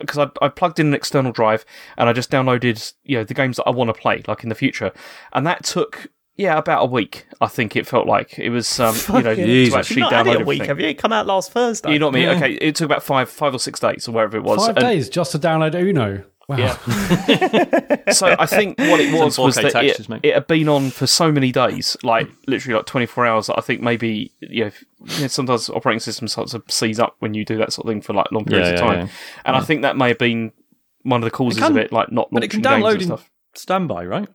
because 0.00 0.18
I, 0.18 0.30
I, 0.44 0.48
plugged 0.48 0.80
in 0.80 0.88
an 0.88 0.94
external 0.94 1.30
drive 1.30 1.64
and 1.96 2.08
I 2.08 2.12
just 2.12 2.28
downloaded 2.28 2.92
you 3.04 3.18
know 3.18 3.22
the 3.24 3.34
games 3.34 3.56
that 3.58 3.68
I 3.68 3.70
want 3.70 3.86
to 3.88 3.94
play 3.94 4.24
like 4.26 4.42
in 4.42 4.48
the 4.48 4.56
future, 4.56 4.90
and 5.32 5.46
that 5.46 5.62
took 5.62 6.08
yeah 6.36 6.58
about 6.58 6.82
a 6.82 6.86
week. 6.86 7.26
I 7.40 7.46
think 7.48 7.76
it 7.76 7.86
felt 7.86 8.06
like 8.06 8.38
it 8.38 8.50
was 8.50 8.80
um, 8.80 8.94
you 8.94 9.22
know 9.22 9.34
Fucking- 9.34 9.70
to 9.70 9.76
actually 9.76 9.96
You've 10.02 10.10
not 10.10 10.12
had 10.12 10.26
download 10.26 10.34
it 10.34 10.42
a 10.42 10.44
week, 10.44 10.60
everything. 10.62 10.68
have 10.68 10.80
you? 10.80 10.86
It 10.88 10.98
come 10.98 11.12
out 11.12 11.26
last 11.26 11.52
Thursday. 11.52 11.92
You 11.92 11.98
know 11.98 12.06
what 12.08 12.16
I 12.16 12.18
mean? 12.18 12.28
Yeah. 12.28 12.36
Okay, 12.36 12.52
it 12.54 12.74
took 12.76 12.86
about 12.86 13.02
five, 13.02 13.28
five 13.30 13.54
or 13.54 13.58
six 13.58 13.80
days 13.80 14.08
or 14.08 14.12
wherever 14.12 14.36
it 14.36 14.42
was. 14.42 14.58
Five 14.66 14.76
and- 14.76 14.84
days 14.86 15.08
just 15.08 15.32
to 15.32 15.38
download 15.38 15.74
Uno. 15.74 16.24
Wow. 16.46 16.58
Yeah. 16.58 16.76
so 18.12 18.36
I 18.38 18.44
think 18.44 18.78
what 18.78 19.00
it 19.00 19.14
was 19.18 19.36
Some 19.36 19.46
was 19.46 19.56
4K 19.56 19.62
that 19.62 19.72
textures, 19.72 20.06
it, 20.06 20.08
mate. 20.10 20.20
it 20.24 20.34
had 20.34 20.46
been 20.46 20.68
on 20.68 20.90
for 20.90 21.06
so 21.06 21.32
many 21.32 21.50
days, 21.52 21.96
like 22.02 22.28
literally 22.46 22.76
like 22.76 22.84
24 22.84 23.24
hours. 23.26 23.46
That 23.46 23.56
I 23.56 23.62
think 23.62 23.80
maybe 23.80 24.30
you 24.40 24.64
know, 24.66 24.70
you 25.06 25.20
know, 25.22 25.26
sometimes 25.28 25.70
operating 25.70 26.00
systems 26.00 26.32
start 26.32 26.48
to 26.48 26.62
seize 26.68 27.00
up 27.00 27.16
when 27.20 27.32
you 27.32 27.46
do 27.46 27.56
that 27.56 27.72
sort 27.72 27.86
of 27.86 27.90
thing 27.92 28.02
for 28.02 28.12
like 28.12 28.30
long 28.30 28.44
periods 28.44 28.68
Yeah, 28.68 28.74
of 28.74 28.80
yeah, 28.80 28.86
time. 28.86 29.06
yeah. 29.06 29.12
And 29.46 29.56
I 29.56 29.60
think 29.60 29.82
that 29.82 29.96
may 29.96 30.08
have 30.08 30.18
been 30.18 30.52
one 31.02 31.22
of 31.22 31.24
the 31.24 31.30
causes 31.30 31.60
can- 31.62 31.70
of 31.72 31.78
it, 31.78 31.92
like 31.92 32.12
not 32.12 32.28
But 32.30 32.44
it 32.44 32.52
launching 32.52 32.62
can 32.62 32.72
games 32.72 32.84
download 32.84 32.92
and 32.92 33.00
in 33.02 33.06
stuff. 33.08 33.30
standby, 33.54 34.04
right? 34.04 34.28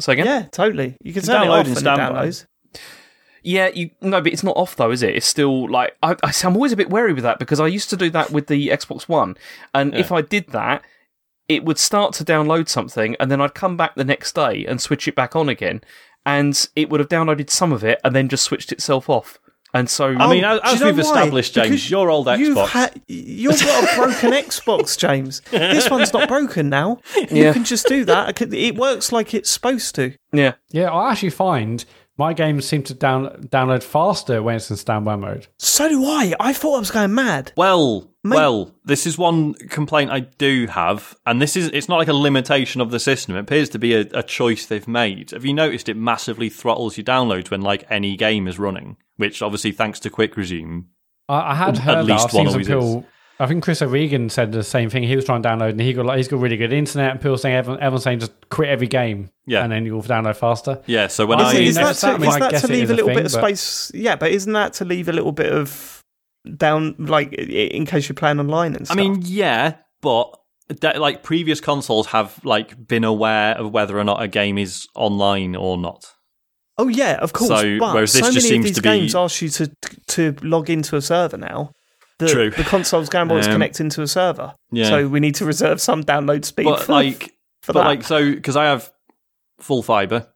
So 0.00 0.12
again, 0.12 0.26
Yeah, 0.26 0.42
totally. 0.52 0.96
You 1.02 1.12
can 1.12 1.22
turn 1.22 1.42
it 1.42 1.46
download 1.46 1.60
off 1.60 1.66
in 1.66 1.74
when 1.74 1.76
it 1.76 1.80
standby. 1.80 2.26
downloads. 2.26 2.46
Yeah, 3.42 3.68
you 3.68 3.90
no, 4.00 4.20
but 4.20 4.32
it's 4.32 4.42
not 4.42 4.56
off 4.56 4.76
though, 4.76 4.90
is 4.90 5.02
it? 5.02 5.14
It's 5.14 5.26
still 5.26 5.70
like 5.70 5.96
I, 6.02 6.16
I, 6.22 6.32
I'm 6.44 6.54
always 6.56 6.72
a 6.72 6.76
bit 6.76 6.90
wary 6.90 7.12
with 7.12 7.22
that 7.22 7.38
because 7.38 7.60
I 7.60 7.66
used 7.66 7.88
to 7.90 7.96
do 7.96 8.10
that 8.10 8.30
with 8.30 8.46
the 8.48 8.68
Xbox 8.68 9.08
One, 9.08 9.36
and 9.74 9.94
if 9.94 10.10
I 10.12 10.22
did 10.22 10.48
that, 10.48 10.82
it 11.48 11.64
would 11.64 11.78
start 11.78 12.12
to 12.14 12.24
download 12.24 12.68
something, 12.68 13.16
and 13.20 13.30
then 13.30 13.40
I'd 13.40 13.54
come 13.54 13.76
back 13.76 13.94
the 13.94 14.04
next 14.04 14.34
day 14.34 14.66
and 14.66 14.80
switch 14.80 15.06
it 15.08 15.14
back 15.14 15.36
on 15.36 15.48
again, 15.48 15.82
and 16.26 16.68
it 16.76 16.90
would 16.90 17.00
have 17.00 17.08
downloaded 17.08 17.48
some 17.48 17.72
of 17.72 17.84
it 17.84 18.00
and 18.04 18.14
then 18.14 18.28
just 18.28 18.44
switched 18.44 18.72
itself 18.72 19.08
off. 19.08 19.38
And 19.78 19.88
so, 19.90 20.06
I 20.08 20.24
um, 20.24 20.30
mean, 20.30 20.44
as, 20.44 20.60
do 20.60 20.68
you 20.68 20.74
as 20.74 20.82
we've 20.82 20.94
why? 20.96 21.00
established, 21.02 21.54
James, 21.54 21.68
Because 21.68 21.90
your 21.90 22.10
old 22.10 22.26
You've, 22.26 22.56
Xbox. 22.56 22.66
ha- 22.68 22.90
you've 23.06 23.60
got 23.60 23.84
a 23.92 23.96
broken 23.96 24.30
Xbox, 24.44 24.98
James. 24.98 25.40
This 25.50 25.88
one's 25.90 26.12
not 26.12 26.28
broken 26.28 26.68
now. 26.68 27.00
Yeah. 27.30 27.48
You 27.48 27.52
can 27.52 27.64
just 27.64 27.86
do 27.86 28.04
that. 28.06 28.40
It 28.40 28.76
works 28.76 29.12
like 29.12 29.34
it's 29.34 29.50
supposed 29.50 29.94
to. 29.96 30.14
yeah, 30.32 30.54
Yeah, 30.70 30.90
I 30.90 31.12
actually 31.12 31.30
find 31.30 31.84
my 32.16 32.32
games 32.32 32.66
seem 32.66 32.82
to 32.82 32.94
down, 32.94 33.46
download 33.48 33.82
faster 33.84 34.42
when 34.42 34.56
it's 34.56 34.70
in 34.70 34.76
standby 34.76 35.14
mode. 35.16 35.46
So 35.58 35.88
do 35.88 36.04
I. 36.04 36.34
I 36.40 36.52
thought 36.52 36.74
I 36.76 36.78
was 36.80 36.90
going 36.90 37.14
mad. 37.14 37.52
Well, 37.56 38.10
Mate- 38.24 38.36
well, 38.36 38.74
this 38.84 39.06
is 39.06 39.16
one 39.16 39.54
complaint 39.54 40.10
I 40.10 40.20
do 40.20 40.66
have, 40.66 41.16
and 41.24 41.40
this 41.40 41.56
is 41.56 41.68
it's 41.72 41.88
not 41.88 41.98
like 41.98 42.08
a 42.08 42.12
limitation 42.12 42.80
of 42.80 42.90
the 42.90 42.98
system. 42.98 43.36
It 43.36 43.40
appears 43.40 43.68
to 43.70 43.78
be 43.78 43.94
a, 43.94 44.00
a 44.12 44.22
choice 44.24 44.66
they've 44.66 44.88
made. 44.88 45.30
Have 45.30 45.44
you 45.44 45.54
noticed 45.54 45.88
it 45.88 45.96
massively 45.96 46.48
throttles 46.48 46.96
your 46.96 47.04
downloads 47.04 47.50
when 47.50 47.62
like 47.62 47.84
any 47.90 48.16
game 48.16 48.48
is 48.48 48.58
running? 48.58 48.96
Which 49.18 49.40
obviously, 49.40 49.70
thanks 49.72 50.00
to 50.00 50.10
Quick 50.10 50.36
Resume, 50.36 50.84
I, 51.28 51.52
I 51.52 51.54
had 51.54 51.76
At 51.76 51.78
heard 51.78 52.06
least 52.06 52.24
that. 52.24 52.28
I've 52.30 52.34
one 52.34 52.46
some 52.46 52.52
always 52.54 52.66
people. 52.66 53.06
I 53.40 53.46
think 53.46 53.62
Chris 53.62 53.80
O'Regan 53.82 54.30
said 54.30 54.50
the 54.50 54.64
same 54.64 54.90
thing. 54.90 55.04
He 55.04 55.14
was 55.14 55.24
trying 55.24 55.42
to 55.42 55.48
download, 55.48 55.70
and 55.70 55.80
he 55.80 55.92
got 55.92 56.04
like 56.06 56.16
he's 56.16 56.26
got 56.26 56.40
really 56.40 56.56
good 56.56 56.72
internet, 56.72 57.12
and 57.12 57.20
people 57.20 57.38
saying 57.38 57.54
everyone, 57.54 57.80
everyone's 57.80 58.02
saying 58.02 58.18
just 58.18 58.32
quit 58.50 58.68
every 58.68 58.88
game, 58.88 59.30
Yeah. 59.46 59.62
and 59.62 59.70
then 59.70 59.86
you'll 59.86 60.02
download 60.02 60.34
faster. 60.34 60.82
yeah. 60.86 61.06
So 61.06 61.24
when 61.24 61.38
Is 61.38 61.46
I 61.46 61.54
it- 61.56 61.62
is 61.68 61.74
that, 61.76 61.94
to, 61.94 62.00
that? 62.06 62.14
I 62.16 62.18
mean, 62.18 62.30
is 62.30 62.36
that 62.38 62.50
to 62.62 62.66
leave 62.66 62.82
is 62.82 62.90
a 62.90 62.92
a 62.92 62.96
little 62.96 63.08
thing, 63.10 63.16
bit 63.16 63.26
of 63.26 63.32
but- 63.40 63.46
space? 63.56 63.92
Yeah, 63.94 64.16
but 64.16 64.32
isn't 64.32 64.52
that 64.54 64.72
to 64.74 64.84
leave 64.84 65.08
a 65.08 65.12
little 65.12 65.30
bit 65.30 65.52
of 65.52 66.02
down, 66.56 66.94
like 66.98 67.32
in 67.32 67.86
case 67.86 68.08
you're 68.08 68.14
playing 68.14 68.40
online 68.40 68.74
and 68.74 68.86
stuff. 68.86 68.96
I 68.96 69.00
mean, 69.00 69.20
yeah, 69.24 69.76
but 70.00 70.30
that, 70.80 71.00
like 71.00 71.22
previous 71.22 71.60
consoles 71.60 72.06
have 72.08 72.38
like 72.44 72.86
been 72.86 73.04
aware 73.04 73.56
of 73.56 73.72
whether 73.72 73.98
or 73.98 74.04
not 74.04 74.22
a 74.22 74.28
game 74.28 74.58
is 74.58 74.86
online 74.94 75.56
or 75.56 75.76
not. 75.78 76.04
Oh 76.76 76.88
yeah, 76.88 77.14
of 77.16 77.32
course. 77.32 77.48
So, 77.48 77.78
but 77.78 77.94
whereas 77.94 78.12
this 78.12 78.26
so 78.26 78.32
just 78.32 78.46
many 78.46 78.62
seems 78.62 78.64
of 78.64 78.68
these 78.68 78.76
to 78.76 78.82
be- 78.82 78.88
games 78.88 79.14
ask 79.14 79.42
you 79.42 79.48
to 79.48 79.72
to 80.08 80.36
log 80.42 80.70
into 80.70 80.96
a 80.96 81.02
server 81.02 81.36
now. 81.36 81.72
The, 82.18 82.26
True. 82.28 82.50
The 82.50 82.64
console's 82.64 83.08
Game 83.08 83.28
Boy 83.28 83.38
is 83.38 83.46
Um, 83.46 83.52
connecting 83.52 83.90
to 83.90 84.02
a 84.02 84.06
server, 84.08 84.52
Yeah. 84.72 84.88
so 84.88 85.06
we 85.08 85.20
need 85.20 85.36
to 85.36 85.44
reserve 85.44 85.80
some 85.80 86.02
download 86.02 86.44
speed. 86.44 86.64
but 86.64 86.82
for, 86.82 86.92
like, 86.92 87.32
for 87.62 87.72
but 87.72 87.82
that. 87.82 87.86
like, 87.86 88.02
so 88.02 88.32
because 88.32 88.56
I 88.56 88.64
have 88.64 88.90
full 89.60 89.82
fiber. 89.84 90.26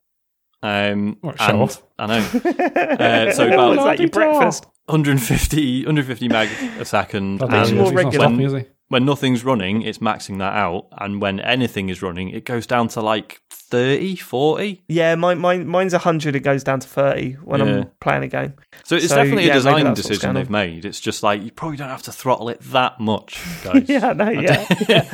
Um, 0.62 1.16
What, 1.22 1.40
and. 1.40 1.78
I 1.98 2.06
know. 2.06 2.18
Uh, 2.42 3.32
so 3.32 3.44
What 3.46 3.52
about 3.54 3.76
was 3.76 3.84
that 3.84 3.98
your 3.98 4.10
breakfast? 4.10 4.66
150, 4.86 5.84
150 5.84 6.28
meg 6.28 6.48
a 6.78 6.84
second. 6.84 7.42
And 7.42 7.76
more 7.76 7.92
regular. 7.92 8.28
he? 8.28 8.66
when 8.92 9.06
nothing's 9.06 9.42
running, 9.42 9.80
it's 9.80 9.98
maxing 9.98 10.38
that 10.38 10.52
out. 10.54 10.86
And 10.98 11.20
when 11.20 11.40
anything 11.40 11.88
is 11.88 12.02
running, 12.02 12.28
it 12.28 12.44
goes 12.44 12.66
down 12.66 12.88
to 12.88 13.00
like 13.00 13.40
30, 13.72 14.16
40. 14.16 14.82
Yeah, 14.88 15.14
mine, 15.14 15.38
mine, 15.38 15.66
mine's 15.66 15.94
100, 15.94 16.36
it 16.36 16.40
goes 16.40 16.62
down 16.62 16.80
to 16.80 16.86
30 16.88 17.32
when 17.42 17.60
Yeah. 17.60 17.66
I'm 17.78 17.90
playing 18.00 18.22
a 18.22 18.28
game. 18.28 18.52
So 18.84 18.96
it's 18.96 19.08
So, 19.08 19.16
definitely 19.16 19.46
yeah, 19.46 19.52
a 19.52 19.54
design 19.54 19.94
decision 19.94 20.34
they've 20.34 20.50
made. 20.50 20.84
It's 20.84 21.00
just 21.00 21.22
like, 21.22 21.42
you 21.42 21.50
probably 21.50 21.78
don't 21.78 21.88
have 21.88 22.02
to 22.02 22.12
throttle 22.12 22.50
it 22.50 22.60
that 22.72 23.00
much, 23.00 23.40
guys. 23.64 23.88
Yeah, 23.88 24.12
no, 24.12 24.28
yeah. 24.28 24.66
yeah. 24.88 25.08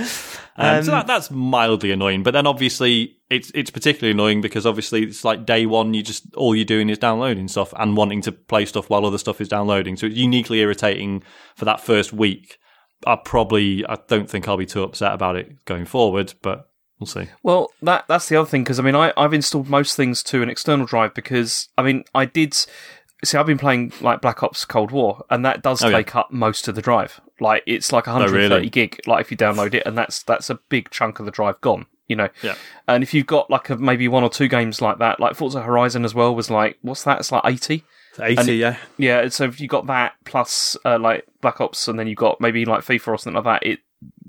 Um, 0.57 0.83
so 0.83 0.93
Um, 0.93 0.99
that, 0.99 1.07
that's 1.07 1.31
mildly 1.31 1.93
annoying, 1.93 2.25
but 2.25 2.33
then 2.33 2.45
obviously 2.49 3.17
it's 3.31 3.53
it's 3.55 3.71
particularly 3.71 4.11
annoying 4.11 4.41
because 4.41 4.67
obviously 4.67 5.05
it's 5.05 5.25
like 5.25 5.47
day 5.47 5.67
one, 5.67 5.95
you 5.95 6.03
just 6.03 6.35
all 6.35 6.53
you're 6.57 6.65
doing 6.65 6.89
is 6.91 6.99
downloading 6.99 7.47
stuff 7.47 7.73
and 7.79 7.97
wanting 7.97 8.23
to 8.23 8.33
play 8.33 8.67
stuff 8.67 8.91
while 8.91 9.07
other 9.07 9.19
stuff 9.19 9.41
is 9.41 9.49
downloading. 9.49 9.97
So 9.97 10.07
it's 10.07 10.17
uniquely 10.17 10.59
irritating 10.59 11.23
for 11.55 11.65
that 11.67 11.81
first 11.81 12.13
week. 12.13 12.59
I 13.07 13.15
probably 13.25 13.87
I 13.87 13.99
don't 14.09 14.29
think 14.29 14.49
I'll 14.49 14.57
be 14.57 14.67
too 14.67 14.83
upset 14.83 15.13
about 15.13 15.37
it 15.37 15.65
going 15.65 15.85
forward, 15.85 16.35
but 16.43 16.69
we'll 16.99 17.07
see. 17.07 17.27
Well, 17.43 17.71
that 17.83 18.05
that's 18.09 18.29
the 18.29 18.37
other 18.37 18.49
thing 18.49 18.63
because 18.65 18.79
I 18.79 18.83
mean 18.83 18.95
I 18.95 19.13
I've 19.17 19.35
installed 19.35 19.69
most 19.69 19.97
things 19.97 20.23
to 20.25 20.43
an 20.43 20.49
external 20.51 20.87
drive 20.87 21.15
because 21.15 21.69
I 21.79 21.83
mean 21.83 22.05
I 22.15 22.25
did 22.25 22.55
see 22.55 23.37
I've 23.37 23.47
been 23.47 23.59
playing 23.59 23.93
like 24.01 24.21
Black 24.21 24.43
Ops 24.43 24.65
Cold 24.65 24.91
War 24.91 25.25
and 25.31 25.45
that 25.45 25.63
does 25.63 25.83
Oh, 25.83 25.89
yeah. 25.89 25.97
take 25.97 26.15
up 26.15 26.31
most 26.31 26.69
of 26.69 26.75
the 26.75 26.83
drive. 26.83 27.21
Like 27.41 27.63
it's 27.67 27.93
like 27.93 28.07
130 28.07 28.55
really? 28.55 28.71
gig. 28.71 29.01
Like 29.07 29.21
if 29.23 29.31
you 29.31 29.37
download 29.37 29.75
it 29.75 29.83
and 29.87 29.97
that's 29.99 30.23
that's 30.23 30.51
a 30.51 30.57
big 30.69 30.91
chunk 30.91 31.19
of 31.19 31.27
the 31.27 31.33
drive 31.33 31.61
gone. 31.61 31.87
You 32.07 32.17
know. 32.17 32.29
Yeah. 32.43 32.55
And 32.87 33.03
if 33.03 33.13
you've 33.13 33.27
got 33.27 33.51
like 33.51 33.69
a, 33.71 33.77
maybe 33.77 34.09
one 34.09 34.23
or 34.23 34.31
two 34.31 34.49
games 34.49 34.81
like 34.81 34.99
that, 34.99 35.21
like 35.21 35.35
Forza 35.35 35.61
Horizon 35.63 36.05
as 36.05 36.15
well 36.15 36.35
was 36.35 36.51
like 36.51 36.79
what's 36.83 37.03
that? 37.05 37.19
It's 37.21 37.31
like 37.33 37.43
80. 37.45 37.85
Eighty, 38.21 38.57
yeah. 38.57 38.77
Yeah, 38.97 39.29
so 39.29 39.45
if 39.45 39.61
you 39.61 39.69
got 39.69 39.87
that 39.87 40.15
plus 40.25 40.77
uh, 40.85 40.99
like 40.99 41.25
Black 41.41 41.61
Ops, 41.61 41.87
and 41.87 41.97
then 41.97 42.09
you've 42.09 42.17
got 42.19 42.41
maybe 42.41 42.65
like 42.65 42.81
FIFA 42.85 43.09
or 43.09 43.19
something 43.19 43.35
like 43.35 43.63
that, 43.63 43.71
it 43.71 43.79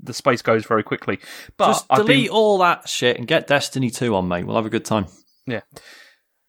the 0.02 0.12
space 0.14 0.42
goes 0.42 0.64
very 0.66 0.82
quickly. 0.82 1.18
But 1.56 1.68
Just 1.68 1.86
I've 1.90 1.98
delete 2.06 2.26
been, 2.26 2.32
all 2.34 2.58
that 2.58 2.88
shit 2.88 3.16
and 3.18 3.26
get 3.26 3.46
Destiny 3.46 3.90
2 3.90 4.14
on, 4.14 4.28
mate. 4.28 4.44
We'll 4.46 4.56
have 4.56 4.66
a 4.66 4.70
good 4.70 4.84
time. 4.84 5.06
yeah, 5.46 5.60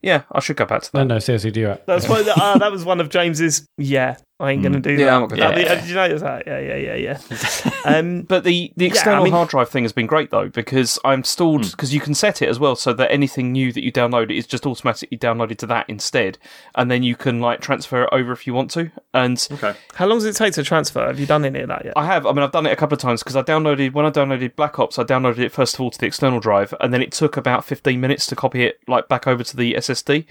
Yeah, 0.02 0.24
I 0.32 0.40
should 0.40 0.58
go 0.58 0.66
back 0.66 0.82
to 0.84 0.92
that. 0.94 0.98
No, 1.00 1.16
no, 1.16 1.20
seriously, 1.20 1.52
do 1.52 1.70
it. 1.72 1.84
That's 1.86 2.08
what, 2.10 2.28
uh, 2.28 2.58
that 2.58 2.72
was 2.72 2.86
one 2.86 3.00
of 3.00 3.10
James's. 3.10 3.66
Yeah, 3.78 4.18
I 4.42 4.52
ain't 4.52 4.62
going 4.64 4.74
to 4.74 4.80
do 4.80 4.96
that. 4.98 5.02
Yeah, 5.02 5.06
that. 5.06 5.14
I'm 5.16 5.22
not 5.22 5.30
gonna 5.30 5.56
do 5.56 5.64
that. 5.66 5.72
uh, 5.78 5.82
Did 5.82 5.90
you 5.90 5.96
notice 5.96 6.22
that? 6.22 6.44
Yeah, 6.48 6.60
yeah, 6.60 6.76
yeah, 6.96 6.96
yeah. 6.96 7.72
um, 7.98 8.22
But 8.24 8.44
the, 8.44 8.74
the 8.76 8.86
Yeah, 8.86 8.90
I 8.90 8.94
external 8.94 9.24
mean- 9.24 9.34
hard 9.34 9.50
drive 9.50 9.70
thing 9.70 9.84
has 9.84 9.94
been 9.94 10.08
great 10.08 10.30
though 10.32 10.50
because 10.50 10.98
I'm 11.06 11.20
installed 11.20 11.66
Hmm. 11.66 11.72
because 11.72 11.94
you 11.94 12.00
can 12.02 12.14
set 12.14 12.42
it 12.42 12.50
as 12.50 12.60
well 12.60 12.76
so 12.76 12.94
that 12.94 13.12
anything 13.12 13.52
new 13.52 13.72
that 13.72 13.84
you 13.84 13.92
download 13.92 14.36
is 14.36 14.48
just 14.48 14.66
automatically 14.66 15.18
downloaded 15.18 15.58
to 15.60 15.66
that 15.68 15.90
instead, 15.90 16.38
and 16.76 16.90
then 16.90 17.04
you 17.04 17.16
can 17.16 17.40
like 17.40 17.62
transfer 17.62 18.04
it 18.04 18.10
over 18.12 18.32
if 18.32 18.48
you 18.48 18.54
want 18.54 18.72
to. 18.72 18.92
And 19.14 19.48
Okay. 19.52 19.74
how 19.94 20.08
long 20.08 20.18
does 20.18 20.26
it 20.26 20.36
take 20.36 20.54
to 20.56 20.64
transfer? 20.64 21.06
Have 21.06 21.20
you 21.20 21.26
done 21.26 21.46
any 21.46 21.60
of 21.60 21.68
that 21.68 21.86
yet? 21.86 21.94
I 21.96 22.06
have, 22.06 22.26
I 22.26 22.32
mean, 22.32 22.44
I've 22.44 22.52
done 22.52 22.66
it 22.66 22.72
a 22.72 22.76
couple 22.76 22.96
of 22.96 23.00
times 23.02 23.22
because 23.22 23.36
I 23.36 23.44
downloaded 23.44 23.94
when 23.94 24.06
I 24.06 24.10
downloaded 24.12 24.56
Black 24.56 24.80
Ops, 24.80 24.98
I 24.98 25.04
downloaded 25.04 25.40
it 25.40 25.52
first 25.52 25.76
of 25.76 25.82
all 25.82 25.92
to 25.92 26.00
the 26.00 26.06
external 26.08 26.40
drive, 26.40 26.74
and 26.80 26.94
then 26.94 27.02
it 27.02 27.12
took 27.12 27.38
about 27.38 27.66
15 27.66 28.00
minutes 28.02 28.26
to 28.28 28.36
copy 28.36 28.64
it 28.64 28.80
like 28.88 29.08
back 29.08 29.28
over 29.28 29.44
to 29.44 29.56
the 29.58 29.74
SSD. 29.76 30.26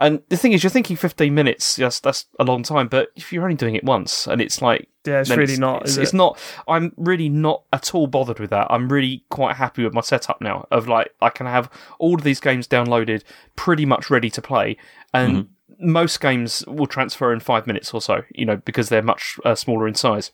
And 0.00 0.22
the 0.28 0.36
thing 0.36 0.52
is, 0.52 0.62
you're 0.62 0.70
thinking 0.70 0.96
15 0.96 1.34
minutes, 1.34 1.78
yes, 1.78 2.00
that's 2.00 2.26
a 2.38 2.44
long 2.44 2.62
time, 2.62 2.88
but 2.88 3.08
if 3.16 3.32
you're 3.32 3.44
only 3.44 3.56
doing 3.56 3.74
it 3.74 3.84
once, 3.84 4.26
and 4.26 4.40
it's 4.40 4.60
like 4.60 4.88
yeah, 5.06 5.20
it's 5.20 5.28
then 5.28 5.38
really 5.38 5.56
not. 5.56 5.82
It's, 5.82 5.92
Is 5.92 5.98
it's 5.98 6.12
it? 6.12 6.16
not. 6.16 6.38
I'm 6.68 6.92
really 6.96 7.28
not 7.28 7.62
at 7.72 7.94
all 7.94 8.06
bothered 8.06 8.38
with 8.40 8.50
that. 8.50 8.66
I'm 8.70 8.88
really 8.88 9.24
quite 9.30 9.56
happy 9.56 9.84
with 9.84 9.94
my 9.94 10.00
setup 10.00 10.40
now. 10.40 10.66
Of 10.70 10.88
like, 10.88 11.12
I 11.20 11.30
can 11.30 11.46
have 11.46 11.70
all 11.98 12.14
of 12.16 12.22
these 12.24 12.40
games 12.40 12.66
downloaded, 12.66 13.22
pretty 13.54 13.86
much 13.86 14.10
ready 14.10 14.30
to 14.30 14.42
play, 14.42 14.76
and 15.14 15.46
Mm-hmm. 15.78 15.92
most 15.92 16.20
games 16.20 16.64
will 16.66 16.86
transfer 16.86 17.32
in 17.32 17.40
five 17.40 17.66
minutes 17.66 17.94
or 17.94 18.00
so. 18.02 18.22
You 18.34 18.46
know, 18.46 18.56
because 18.56 18.88
they're 18.88 19.02
much 19.02 19.38
uh, 19.44 19.54
smaller 19.54 19.86
in 19.88 19.94
size. 19.94 20.30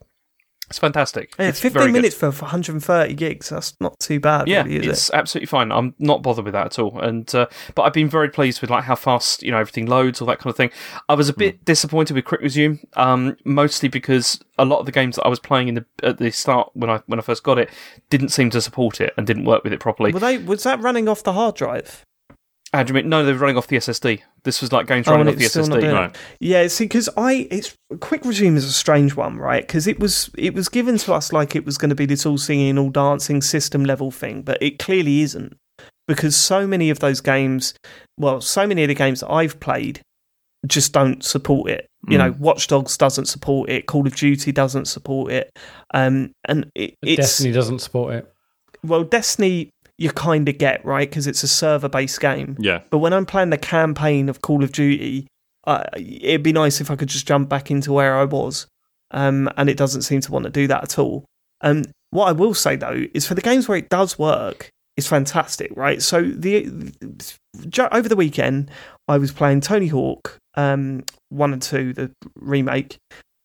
It's 0.72 0.78
fantastic. 0.78 1.34
Yeah, 1.38 1.48
it's 1.48 1.60
15 1.60 1.72
very 1.78 1.86
good. 1.88 1.92
minutes 1.92 2.14
for, 2.16 2.32
for 2.32 2.46
130 2.46 3.12
gigs. 3.12 3.50
That's 3.50 3.78
not 3.78 4.00
too 4.00 4.18
bad, 4.18 4.48
Yeah, 4.48 4.62
really, 4.62 4.88
it's 4.88 5.10
it? 5.10 5.14
absolutely 5.14 5.48
fine. 5.48 5.70
I'm 5.70 5.94
not 5.98 6.22
bothered 6.22 6.46
with 6.46 6.54
that 6.54 6.64
at 6.64 6.78
all. 6.78 6.98
And 6.98 7.32
uh, 7.34 7.46
but 7.74 7.82
I've 7.82 7.92
been 7.92 8.08
very 8.08 8.30
pleased 8.30 8.62
with 8.62 8.70
like 8.70 8.84
how 8.84 8.94
fast 8.94 9.42
you 9.42 9.50
know 9.50 9.58
everything 9.58 9.84
loads, 9.84 10.22
all 10.22 10.26
that 10.28 10.38
kind 10.38 10.50
of 10.50 10.56
thing. 10.56 10.70
I 11.10 11.14
was 11.14 11.28
a 11.28 11.34
bit 11.34 11.62
disappointed 11.66 12.14
with 12.14 12.24
Quick 12.24 12.40
Resume, 12.40 12.80
um, 12.94 13.36
mostly 13.44 13.90
because 13.90 14.40
a 14.58 14.64
lot 14.64 14.78
of 14.80 14.86
the 14.86 14.92
games 14.92 15.16
that 15.16 15.24
I 15.24 15.28
was 15.28 15.40
playing 15.40 15.68
in 15.68 15.74
the 15.74 15.84
at 16.02 16.16
the 16.16 16.30
start 16.30 16.70
when 16.72 16.88
I 16.88 17.00
when 17.06 17.18
I 17.18 17.22
first 17.22 17.42
got 17.42 17.58
it 17.58 17.68
didn't 18.08 18.30
seem 18.30 18.48
to 18.50 18.62
support 18.62 18.98
it 19.00 19.12
and 19.18 19.26
didn't 19.26 19.44
work 19.44 19.62
with 19.64 19.74
it 19.74 19.80
properly. 19.80 20.12
Were 20.12 20.20
they, 20.20 20.38
was 20.38 20.62
that 20.62 20.80
running 20.80 21.06
off 21.06 21.22
the 21.22 21.34
hard 21.34 21.54
drive? 21.56 22.06
How 22.72 22.82
do 22.82 22.90
you 22.90 22.94
mean? 22.94 23.08
No, 23.10 23.24
they 23.24 23.32
were 23.32 23.38
running 23.38 23.58
off 23.58 23.66
the 23.66 23.76
SSD. 23.76 24.20
This 24.44 24.62
was 24.62 24.72
like 24.72 24.86
games 24.86 25.06
Oh, 25.06 25.12
running 25.12 25.28
and 25.28 25.34
off 25.36 25.38
the 25.38 25.44
it's 25.44 25.52
still 25.52 25.66
not 25.66 25.80
SSD. 25.80 25.92
Right. 25.92 26.16
Yeah, 26.40 26.66
see, 26.68 26.84
because 26.84 27.08
I, 27.18 27.46
it's 27.50 27.76
quick 28.00 28.24
resume 28.24 28.56
is 28.56 28.64
a 28.64 28.72
strange 28.72 29.14
one, 29.14 29.36
right? 29.36 29.66
Because 29.66 29.86
it 29.86 30.00
was 30.00 30.30
it 30.38 30.54
was 30.54 30.68
given 30.70 30.96
to 30.98 31.12
us 31.12 31.32
like 31.32 31.54
it 31.54 31.66
was 31.66 31.76
going 31.76 31.90
to 31.90 31.94
be 31.94 32.06
this 32.06 32.24
all 32.24 32.38
singing, 32.38 32.78
all 32.78 32.88
dancing 32.90 33.42
system 33.42 33.84
level 33.84 34.10
thing, 34.10 34.40
but 34.42 34.62
it 34.62 34.78
clearly 34.78 35.20
isn't. 35.20 35.56
Because 36.08 36.34
so 36.34 36.66
many 36.66 36.90
of 36.90 36.98
those 37.00 37.20
games, 37.20 37.74
well, 38.18 38.40
so 38.40 38.66
many 38.66 38.82
of 38.82 38.88
the 38.88 38.94
games 38.94 39.20
that 39.20 39.30
I've 39.30 39.60
played 39.60 40.00
just 40.66 40.92
don't 40.92 41.22
support 41.24 41.70
it. 41.70 41.86
You 42.08 42.18
know, 42.18 42.34
Watch 42.38 42.66
Dogs 42.66 42.96
doesn't 42.96 43.26
support 43.26 43.70
it, 43.70 43.86
Call 43.86 44.06
of 44.06 44.16
Duty 44.16 44.50
doesn't 44.50 44.86
support 44.86 45.30
it, 45.30 45.50
um, 45.94 46.32
and 46.48 46.68
it, 46.74 46.94
it's 47.02 47.16
Destiny 47.16 47.52
doesn't 47.52 47.78
support 47.78 48.14
it. 48.14 48.32
well, 48.82 49.04
Destiny 49.04 49.70
you 49.98 50.10
kind 50.10 50.48
of 50.48 50.58
get 50.58 50.84
right 50.84 51.08
because 51.08 51.26
it's 51.26 51.42
a 51.42 51.48
server 51.48 51.88
based 51.88 52.20
game. 52.20 52.56
Yeah. 52.58 52.80
But 52.90 52.98
when 52.98 53.12
I'm 53.12 53.26
playing 53.26 53.50
the 53.50 53.58
campaign 53.58 54.28
of 54.28 54.42
Call 54.42 54.64
of 54.64 54.72
Duty, 54.72 55.26
uh, 55.64 55.84
it'd 55.96 56.42
be 56.42 56.52
nice 56.52 56.80
if 56.80 56.90
I 56.90 56.96
could 56.96 57.08
just 57.08 57.26
jump 57.26 57.48
back 57.48 57.70
into 57.70 57.92
where 57.92 58.16
I 58.16 58.24
was. 58.24 58.66
Um, 59.10 59.50
and 59.56 59.68
it 59.68 59.76
doesn't 59.76 60.02
seem 60.02 60.20
to 60.22 60.32
want 60.32 60.44
to 60.44 60.50
do 60.50 60.66
that 60.68 60.82
at 60.82 60.98
all. 60.98 61.24
Um, 61.60 61.84
what 62.10 62.26
I 62.28 62.32
will 62.32 62.54
say 62.54 62.76
though 62.76 63.06
is 63.14 63.26
for 63.26 63.34
the 63.34 63.40
games 63.40 63.68
where 63.68 63.78
it 63.78 63.88
does 63.88 64.18
work, 64.18 64.70
it's 64.96 65.06
fantastic, 65.06 65.70
right? 65.76 66.02
So 66.02 66.22
the 66.22 66.92
ju- 67.68 67.88
over 67.92 68.08
the 68.08 68.16
weekend, 68.16 68.70
I 69.08 69.18
was 69.18 69.32
playing 69.32 69.60
Tony 69.60 69.88
Hawk 69.88 70.38
um, 70.54 71.04
one 71.28 71.52
and 71.52 71.62
two, 71.62 71.92
the 71.92 72.10
remake. 72.36 72.98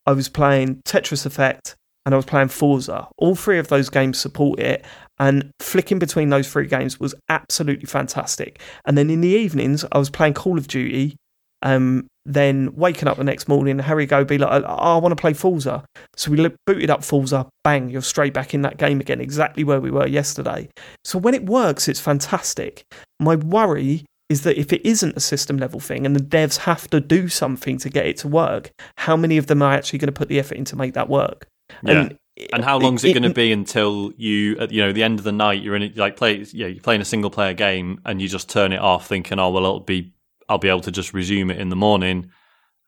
I 0.06 0.14
was 0.14 0.30
playing 0.30 0.82
Tetris 0.86 1.26
Effect, 1.26 1.76
and 2.06 2.14
I 2.14 2.18
was 2.18 2.26
playing 2.26 2.50
Forza. 2.50 3.08
All 3.18 3.36
three 3.36 3.60
of 3.60 3.68
those 3.68 3.90
games 3.90 4.18
support 4.18 4.60
it, 4.60 4.86
and 5.20 5.52
flicking 5.60 6.00
between 6.00 6.30
those 6.30 6.52
three 6.52 6.68
games 6.68 7.00
was 7.00 7.16
absolutely 7.30 7.86
fantastic. 7.88 8.62
And 8.86 8.98
then 8.98 9.10
in 9.10 9.22
the 9.22 9.30
evenings, 9.30 9.84
I 9.92 9.98
was 9.98 10.10
playing 10.10 10.34
Call 10.34 10.58
of 10.58 10.68
Duty. 10.68 11.16
Um, 11.64 12.06
then 12.24 12.76
waking 12.76 13.08
up 13.08 13.18
the 13.18 13.24
next 13.24 13.48
morning, 13.48 13.80
Harry 13.80 14.06
go 14.06 14.24
be 14.24 14.38
like, 14.38 14.64
oh, 14.64 14.76
I 14.76 14.98
want 14.98 15.14
to 15.14 15.20
play 15.20 15.34
Forza. 15.34 15.84
So 16.16 16.30
we 16.30 16.48
booted 16.68 16.90
up 16.90 17.04
Forza, 17.04 17.48
bang, 17.64 17.90
you're 17.90 18.02
straight 18.02 18.34
back 18.34 18.54
in 18.54 18.62
that 18.64 18.78
game 18.78 19.00
again, 19.00 19.22
exactly 19.22 19.64
where 19.64 19.80
we 19.80 19.90
were 19.90 20.06
yesterday. 20.06 20.70
So 21.06 21.18
when 21.18 21.34
it 21.34 21.46
works, 21.46 21.88
it's 21.88 22.02
fantastic. 22.02 22.84
My 23.20 23.38
worry 23.38 24.06
is 24.30 24.44
that 24.44 24.60
if 24.60 24.74
it 24.74 24.86
isn't 24.86 25.16
a 25.16 25.22
system 25.22 25.58
level 25.58 25.80
thing 25.80 26.06
and 26.06 26.16
the 26.16 26.20
devs 26.24 26.58
have 26.58 26.90
to 26.90 27.00
do 27.00 27.30
something 27.30 27.78
to 27.78 27.90
get 27.90 28.06
it 28.06 28.18
to 28.18 28.28
work, 28.28 28.72
how 28.98 29.16
many 29.16 29.38
of 29.38 29.48
them 29.48 29.62
are 29.62 29.72
actually 29.74 30.00
going 30.00 30.08
to 30.08 30.20
put 30.20 30.28
the 30.28 30.38
effort 30.38 30.58
in 30.58 30.66
to 30.66 30.76
make 30.76 30.94
that 30.94 31.10
work? 31.10 31.48
Yeah. 31.84 32.04
it- 32.08 32.18
And 32.54 32.64
how 32.64 32.78
long 32.78 32.96
is 32.96 33.04
it, 33.04 33.10
it- 33.10 33.14
going 33.14 33.24
to 33.24 33.34
be 33.34 33.52
until 33.52 34.12
you, 34.18 34.58
at 34.60 34.72
you 34.72 34.82
know, 34.82 34.92
the 34.92 35.04
end 35.04 35.20
of 35.20 35.26
the 35.26 35.32
night, 35.32 35.62
you're 35.62 35.76
in 35.76 35.82
it, 35.84 35.98
like 35.98 36.16
play, 36.18 36.46
yeah, 36.54 36.68
you're 36.68 36.82
playing 36.82 37.02
a 37.02 37.06
single 37.06 37.30
player 37.30 37.54
game 37.54 38.00
and 38.06 38.22
you 38.22 38.28
just 38.28 38.50
turn 38.50 38.74
it 38.74 38.80
off, 38.80 39.08
thinking, 39.08 39.40
oh 39.40 39.50
well, 39.50 39.64
it'll 39.64 39.80
be, 39.80 40.14
I'll 40.50 40.58
be 40.58 40.70
able 40.70 40.82
to 40.82 40.92
just 40.92 41.14
resume 41.14 41.50
it 41.50 41.60
in 41.60 41.70
the 41.70 41.76
morning, 41.76 42.30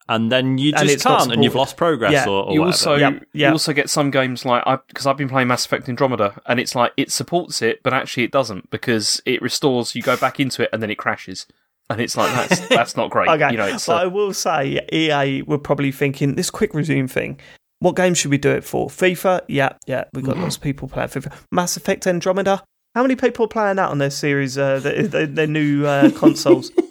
and 0.07 0.31
then 0.31 0.57
you 0.57 0.71
just 0.71 0.85
it's 0.85 1.05
not 1.05 1.19
can't, 1.19 1.34
and 1.34 1.43
you've 1.43 1.55
lost 1.55 1.77
progress 1.77 2.11
Yeah. 2.13 2.26
or, 2.27 2.45
or 2.45 2.53
you 2.53 2.59
whatever. 2.61 2.65
also 2.73 2.95
Yep, 2.95 3.13
you 3.34 3.41
yep. 3.41 3.51
also 3.51 3.73
get 3.73 3.89
some 3.89 4.11
games 4.11 4.45
like 4.45 4.63
I 4.65 4.77
because 4.88 5.05
I've 5.05 5.17
been 5.17 5.30
playing 5.30 5.47
Mass 5.49 5.65
Effect 5.65 5.88
Andromeda 5.89 6.41
and 6.47 6.59
it's 6.59 6.73
like 6.73 6.93
it 6.97 7.11
supports 7.11 7.61
it 7.61 7.84
but 7.84 7.93
actually 7.93 8.23
it 8.23 8.31
doesn't 8.31 8.71
because 8.71 9.21
it 9.26 9.39
restores 9.41 9.93
you 9.93 10.01
go 10.01 10.17
back 10.17 10.39
into 10.39 10.63
it 10.63 10.69
and 10.73 10.81
then 10.81 10.89
it 10.89 10.97
crashes 10.97 11.45
and 11.91 12.01
it's 12.01 12.17
like 12.17 12.34
that's 12.34 12.67
that's 12.69 12.97
not 12.97 13.11
great 13.11 13.27
Okay, 13.30 13.51
you 13.51 13.57
know 13.57 13.67
it's 13.67 13.85
but 13.85 13.97
uh, 13.97 14.03
I 14.03 14.07
will 14.07 14.34
say 14.34 14.80
EA 14.91 15.43
were 15.43 15.59
probably 15.59 15.91
thinking 15.91 16.34
this 16.35 16.49
quick 16.49 16.73
resume 16.73 17.07
thing. 17.07 17.39
What 17.80 17.95
game 17.95 18.14
should 18.14 18.31
we 18.31 18.38
do 18.38 18.51
it 18.51 18.64
for? 18.64 18.88
FIFA? 18.88 19.41
Yeah, 19.47 19.73
yeah. 19.88 20.03
We've 20.14 20.26
got 20.26 20.38
lots 20.38 20.57
of 20.57 20.61
people 20.61 20.89
playing 20.89 21.10
FIFA. 21.10 21.34
Mass 21.51 21.77
Effect 21.77 22.06
Andromeda. 22.07 22.64
How 22.93 23.03
many 23.03 23.15
people 23.15 23.45
are 23.45 23.49
playing 23.49 23.77
that 23.77 23.89
on 23.89 23.99
their 23.99 24.10
series, 24.10 24.57
uh, 24.57 24.80
their, 24.80 25.26
their, 25.27 25.47
new 25.47 25.85
uh, 25.85 26.11
consoles? 26.11 26.72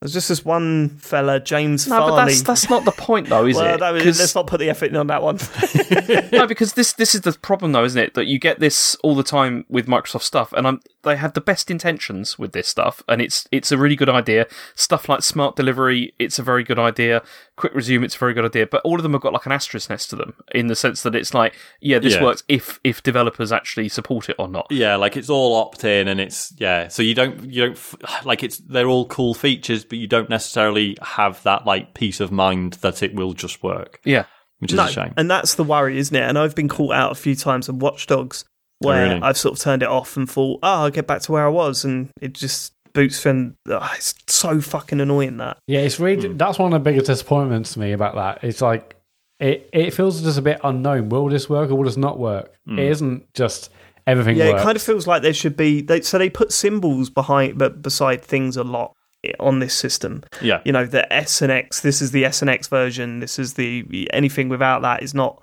There's 0.00 0.12
just 0.12 0.28
this 0.28 0.44
one 0.44 0.90
fella, 0.98 1.40
James 1.40 1.88
No, 1.88 2.08
but 2.08 2.26
that's 2.26 2.42
that's 2.42 2.68
not 2.68 2.84
the 2.84 2.92
point, 2.92 3.28
though, 3.30 3.46
is 3.46 3.56
well, 3.56 3.74
it? 3.74 3.80
no, 3.80 3.98
'Cause- 3.98 4.18
let's 4.20 4.34
not 4.34 4.46
put 4.46 4.60
the 4.60 4.68
effort 4.68 4.90
in 4.90 4.96
on 4.96 5.06
that 5.06 5.22
one. 5.22 5.38
no, 6.32 6.46
because 6.46 6.74
this 6.74 6.92
this 6.92 7.14
is 7.14 7.22
the 7.22 7.32
problem, 7.32 7.72
though, 7.72 7.84
isn't 7.84 8.00
it? 8.00 8.12
That 8.14 8.26
you 8.26 8.38
get 8.38 8.60
this 8.60 8.94
all 8.96 9.14
the 9.14 9.22
time 9.22 9.64
with 9.70 9.86
Microsoft 9.86 10.22
stuff, 10.22 10.52
and 10.52 10.66
I'm, 10.66 10.80
they 11.02 11.16
have 11.16 11.32
the 11.32 11.40
best 11.40 11.70
intentions 11.70 12.38
with 12.38 12.52
this 12.52 12.68
stuff, 12.68 13.02
and 13.08 13.22
it's 13.22 13.48
it's 13.50 13.72
a 13.72 13.78
really 13.78 13.96
good 13.96 14.10
idea. 14.10 14.46
Stuff 14.74 15.08
like 15.08 15.22
smart 15.22 15.56
delivery, 15.56 16.12
it's 16.18 16.38
a 16.38 16.42
very 16.42 16.62
good 16.62 16.78
idea. 16.78 17.22
Quick 17.56 17.74
resume, 17.74 18.04
it's 18.04 18.16
a 18.16 18.18
very 18.18 18.34
good 18.34 18.44
idea. 18.44 18.66
But 18.66 18.82
all 18.84 18.96
of 18.96 19.02
them 19.02 19.12
have 19.14 19.22
got 19.22 19.32
like 19.32 19.46
an 19.46 19.52
asterisk 19.52 19.88
next 19.88 20.08
to 20.08 20.16
them, 20.16 20.34
in 20.54 20.66
the 20.66 20.76
sense 20.76 21.02
that 21.04 21.14
it's 21.14 21.32
like, 21.32 21.54
yeah, 21.80 21.98
this 21.98 22.14
Yeah. 22.16 22.22
works 22.22 22.42
if 22.48 22.80
if 22.84 23.02
developers 23.02 23.50
actually 23.50 23.88
support 23.88 24.28
it 24.28 24.36
or 24.38 24.46
not. 24.46 24.66
Yeah, 24.70 24.96
like 24.96 25.16
it's 25.16 25.30
all 25.30 25.54
opt 25.56 25.84
in, 25.84 26.06
and 26.06 26.20
it's 26.20 26.52
yeah. 26.58 26.88
So 26.88 27.02
you 27.02 27.14
don't 27.14 27.50
you 27.50 27.62
don't 27.66 27.78
like 28.26 28.42
it's 28.42 28.58
they're 28.58 28.88
all 28.88 29.06
cool 29.06 29.32
features, 29.32 29.85
but 29.88 29.98
you 29.98 30.06
don't 30.06 30.30
necessarily 30.30 30.96
have 31.02 31.42
that 31.44 31.66
like 31.66 31.94
peace 31.94 32.20
of 32.20 32.30
mind 32.32 32.74
that 32.74 33.02
it 33.02 33.14
will 33.14 33.32
just 33.32 33.62
work, 33.62 34.00
Yeah, 34.04 34.24
which 34.58 34.72
is 34.72 34.76
no, 34.76 34.84
a 34.84 34.90
shame. 34.90 35.14
and 35.16 35.30
that's 35.30 35.54
the 35.54 35.64
worry, 35.64 35.98
isn't 35.98 36.14
it? 36.14 36.22
And 36.22 36.38
I've 36.38 36.54
been 36.54 36.68
caught 36.68 36.94
out 36.94 37.12
a 37.12 37.16
few 37.16 37.34
times 37.34 37.68
in 37.68 37.78
Watch 37.78 38.06
Dogs 38.06 38.44
oh, 38.84 38.88
where 38.88 39.08
really? 39.08 39.22
I've 39.22 39.36
sort 39.36 39.58
of 39.58 39.62
turned 39.62 39.82
it 39.82 39.88
off 39.88 40.16
and 40.16 40.28
thought, 40.30 40.60
oh, 40.62 40.84
I'll 40.84 40.90
get 40.90 41.06
back 41.06 41.22
to 41.22 41.32
where 41.32 41.44
I 41.46 41.50
was, 41.50 41.84
and 41.84 42.10
it 42.20 42.32
just 42.34 42.72
boots 42.92 43.20
from. 43.20 43.56
Oh, 43.68 43.90
it's 43.94 44.14
so 44.26 44.60
fucking 44.60 45.00
annoying 45.00 45.36
that. 45.36 45.58
Yeah, 45.66 45.80
it's 45.80 46.00
really 46.00 46.28
hmm. 46.28 46.36
that's 46.36 46.58
one 46.58 46.72
of 46.72 46.82
the 46.82 46.90
biggest 46.90 47.06
disappointments 47.06 47.74
to 47.74 47.80
me 47.80 47.92
about 47.92 48.14
that. 48.16 48.42
It's 48.42 48.60
like 48.60 48.96
it 49.38 49.68
it 49.72 49.92
feels 49.92 50.22
just 50.22 50.38
a 50.38 50.42
bit 50.42 50.60
unknown. 50.64 51.10
Will 51.10 51.28
this 51.28 51.48
work 51.48 51.70
or 51.70 51.76
will 51.76 51.84
this 51.84 51.96
not 51.96 52.18
work? 52.18 52.54
Hmm. 52.66 52.78
It 52.78 52.88
isn't 52.90 53.32
just 53.34 53.70
everything 54.06 54.36
Yeah, 54.36 54.50
works. 54.50 54.62
it 54.62 54.64
kind 54.64 54.76
of 54.76 54.82
feels 54.82 55.06
like 55.06 55.22
there 55.22 55.34
should 55.34 55.56
be. 55.56 55.82
They, 55.82 56.00
so 56.00 56.16
they 56.18 56.30
put 56.30 56.52
symbols 56.52 57.10
behind, 57.10 57.58
but 57.58 57.82
beside 57.82 58.22
things 58.24 58.56
a 58.56 58.64
lot 58.64 58.94
on 59.40 59.58
this 59.58 59.74
system. 59.74 60.22
Yeah, 60.40 60.60
You 60.64 60.72
know, 60.72 60.86
the 60.86 61.10
S 61.12 61.42
and 61.42 61.52
X. 61.52 61.80
This 61.80 62.00
is 62.02 62.10
the 62.10 62.24
S 62.24 62.40
and 62.42 62.50
X 62.50 62.68
version. 62.68 63.20
This 63.20 63.38
is 63.38 63.54
the 63.54 64.08
anything 64.12 64.48
without 64.48 64.82
that 64.82 65.02
is 65.02 65.14
not 65.14 65.42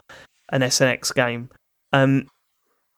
an 0.51 0.63
S 0.63 0.81
and 0.81 0.89
X 0.89 1.11
game. 1.11 1.49
Um, 1.91 2.27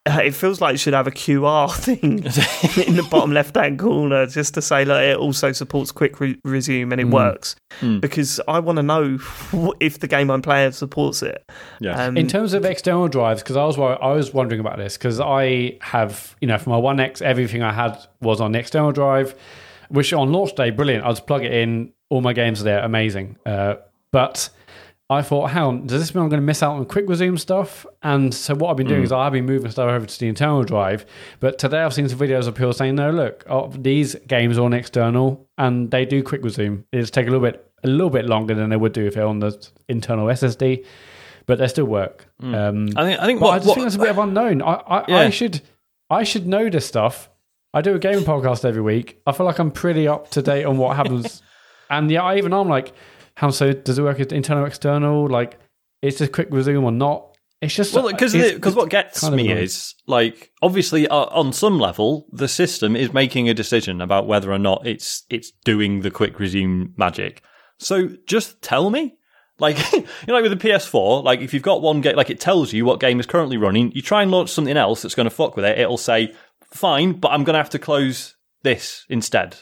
it 0.08 0.34
feels 0.34 0.60
like 0.60 0.76
it 0.76 0.78
should 0.78 0.94
have 0.94 1.08
a 1.08 1.10
QR 1.10 1.74
thing 1.74 2.18
in 2.86 2.96
the 2.96 3.06
bottom 3.10 3.32
left 3.32 3.56
hand 3.56 3.78
corner 3.78 4.24
just 4.26 4.54
to 4.54 4.62
say 4.62 4.84
that 4.84 5.02
it 5.02 5.16
also 5.16 5.50
supports 5.50 5.90
quick 5.90 6.20
re- 6.20 6.38
resume 6.44 6.92
and 6.92 7.00
it 7.00 7.08
works. 7.08 7.56
Mm. 7.80 8.00
Because 8.00 8.40
I 8.46 8.60
want 8.60 8.76
to 8.76 8.84
know 8.84 9.18
if 9.80 9.98
the 9.98 10.06
game 10.06 10.30
I'm 10.30 10.42
playing 10.42 10.72
supports 10.72 11.22
it. 11.22 11.44
yeah. 11.80 12.06
Um, 12.06 12.16
In 12.16 12.28
terms 12.28 12.54
of 12.54 12.64
external 12.64 13.08
drives, 13.08 13.42
because 13.42 13.56
I 13.56 13.64
was 13.64 13.76
I 13.78 14.12
was 14.12 14.32
wondering 14.32 14.60
about 14.60 14.78
this 14.78 14.96
because 14.96 15.18
I 15.20 15.76
have 15.80 16.36
you 16.40 16.46
know 16.46 16.58
for 16.58 16.70
my 16.70 16.78
One 16.78 17.00
X 17.00 17.20
everything 17.20 17.62
I 17.62 17.72
had 17.72 17.98
was 18.20 18.40
on 18.40 18.52
the 18.52 18.60
external 18.60 18.92
drive, 18.92 19.34
which 19.88 20.12
on 20.12 20.32
launch 20.32 20.54
day 20.54 20.70
brilliant. 20.70 21.04
I 21.04 21.10
just 21.10 21.26
plug 21.26 21.44
it 21.44 21.52
in, 21.52 21.92
all 22.10 22.20
my 22.20 22.32
games 22.32 22.60
are 22.60 22.64
there, 22.64 22.80
amazing. 22.84 23.36
Uh, 23.46 23.76
but 24.12 24.48
I 25.08 25.22
thought, 25.22 25.50
how 25.50 25.70
does 25.72 26.00
this 26.00 26.14
mean 26.14 26.24
I'm 26.24 26.28
going 26.30 26.40
to 26.40 26.46
miss 26.46 26.62
out 26.62 26.72
on 26.76 26.84
quick 26.86 27.08
resume 27.08 27.36
stuff? 27.36 27.86
And 28.02 28.34
so 28.34 28.54
what 28.54 28.70
I've 28.70 28.76
been 28.76 28.88
doing 28.88 29.02
is 29.04 29.12
I've 29.12 29.32
been 29.32 29.46
moving 29.46 29.70
stuff 29.70 29.88
over 29.88 30.04
to 30.06 30.18
the 30.18 30.26
internal 30.28 30.64
drive. 30.64 31.06
But 31.38 31.58
today 31.58 31.78
I've 31.78 31.94
seen 31.94 32.08
some 32.08 32.18
videos 32.18 32.46
of 32.48 32.54
people 32.56 32.72
saying, 32.72 32.96
no, 32.96 33.10
look, 33.10 33.44
oh, 33.48 33.68
these 33.68 34.14
games 34.26 34.58
are 34.58 34.64
on 34.64 34.72
external 34.74 35.46
and 35.58 35.90
they 35.90 36.04
do 36.04 36.22
quick 36.22 36.42
resume. 36.42 36.84
It 36.92 37.00
just 37.02 37.14
take 37.14 37.26
a 37.28 37.30
little 37.30 37.46
bit 37.46 37.62
a 37.84 37.88
little 37.88 38.10
bit 38.10 38.24
longer 38.24 38.54
than 38.54 38.70
they 38.70 38.76
would 38.76 38.92
do 38.92 39.06
if 39.06 39.14
they're 39.14 39.26
on 39.26 39.38
the 39.38 39.68
internal 39.88 40.26
SSD, 40.26 40.84
but 41.44 41.58
they 41.58 41.68
still 41.68 41.84
work. 41.84 42.26
Um, 42.42 42.88
I 42.96 43.04
think 43.04 43.20
I 43.20 43.26
think 43.26 43.40
what, 43.40 43.50
I 43.52 43.58
just 43.58 43.68
what- 43.68 43.74
think 43.74 43.84
that's 43.84 43.96
a 43.96 43.98
bit 44.00 44.08
of 44.10 44.18
unknown. 44.18 44.62
I, 44.62 44.72
I, 44.74 45.04
Yeah. 45.06 45.16
I 45.18 45.30
should 45.30 45.60
I 46.10 46.24
should 46.24 46.46
know 46.48 46.68
this 46.70 46.86
stuff. 46.86 47.28
I 47.76 47.82
do 47.82 47.94
a 47.94 47.98
gaming 47.98 48.24
podcast 48.24 48.64
every 48.64 48.80
week. 48.80 49.20
I 49.26 49.32
feel 49.32 49.44
like 49.44 49.58
I'm 49.58 49.70
pretty 49.70 50.08
up 50.08 50.30
to 50.30 50.40
date 50.40 50.64
on 50.64 50.78
what 50.78 50.96
happens. 50.96 51.42
and 51.90 52.10
yeah, 52.10 52.22
I 52.22 52.38
even 52.38 52.54
I'm 52.54 52.70
like, 52.70 52.94
how 53.34 53.50
so 53.50 53.74
does 53.74 53.98
it 53.98 54.02
work 54.02 54.18
internal, 54.18 54.64
external? 54.64 55.28
Like, 55.28 55.58
it's 56.00 56.18
this 56.18 56.30
quick 56.30 56.48
resume 56.50 56.82
or 56.82 56.90
not? 56.90 57.36
It's 57.60 57.74
just 57.74 57.92
Well, 57.92 58.10
because 58.10 58.32
because 58.32 58.74
what 58.74 58.88
gets 58.88 59.20
kind 59.20 59.34
of 59.34 59.36
me 59.36 59.50
annoying. 59.50 59.64
is 59.64 59.94
like 60.06 60.52
obviously 60.62 61.06
uh, 61.06 61.26
on 61.26 61.52
some 61.52 61.78
level 61.78 62.26
the 62.32 62.48
system 62.48 62.96
is 62.96 63.12
making 63.12 63.50
a 63.50 63.54
decision 63.54 64.00
about 64.00 64.26
whether 64.26 64.50
or 64.50 64.58
not 64.58 64.86
it's 64.86 65.24
it's 65.28 65.52
doing 65.66 66.00
the 66.00 66.10
quick 66.10 66.40
resume 66.40 66.94
magic. 66.96 67.42
So 67.78 68.08
just 68.26 68.62
tell 68.62 68.88
me. 68.88 69.18
Like 69.58 69.78
you 69.92 70.04
know, 70.28 70.34
like 70.34 70.42
with 70.42 70.58
the 70.58 70.68
PS4, 70.68 71.24
like 71.24 71.40
if 71.40 71.54
you've 71.54 71.62
got 71.62 71.80
one 71.82 72.00
game, 72.00 72.16
like 72.16 72.30
it 72.30 72.40
tells 72.40 72.72
you 72.72 72.84
what 72.84 73.00
game 73.00 73.20
is 73.20 73.26
currently 73.26 73.56
running. 73.56 73.90
You 73.92 74.02
try 74.02 74.22
and 74.22 74.30
launch 74.30 74.50
something 74.50 74.76
else 74.76 75.02
that's 75.02 75.14
going 75.14 75.28
to 75.28 75.34
fuck 75.34 75.56
with 75.56 75.64
it. 75.64 75.78
It'll 75.78 75.96
say, 75.96 76.34
"Fine, 76.70 77.14
but 77.14 77.28
I'm 77.28 77.44
going 77.44 77.54
to 77.54 77.58
have 77.58 77.70
to 77.70 77.78
close 77.78 78.36
this 78.62 79.04
instead." 79.08 79.56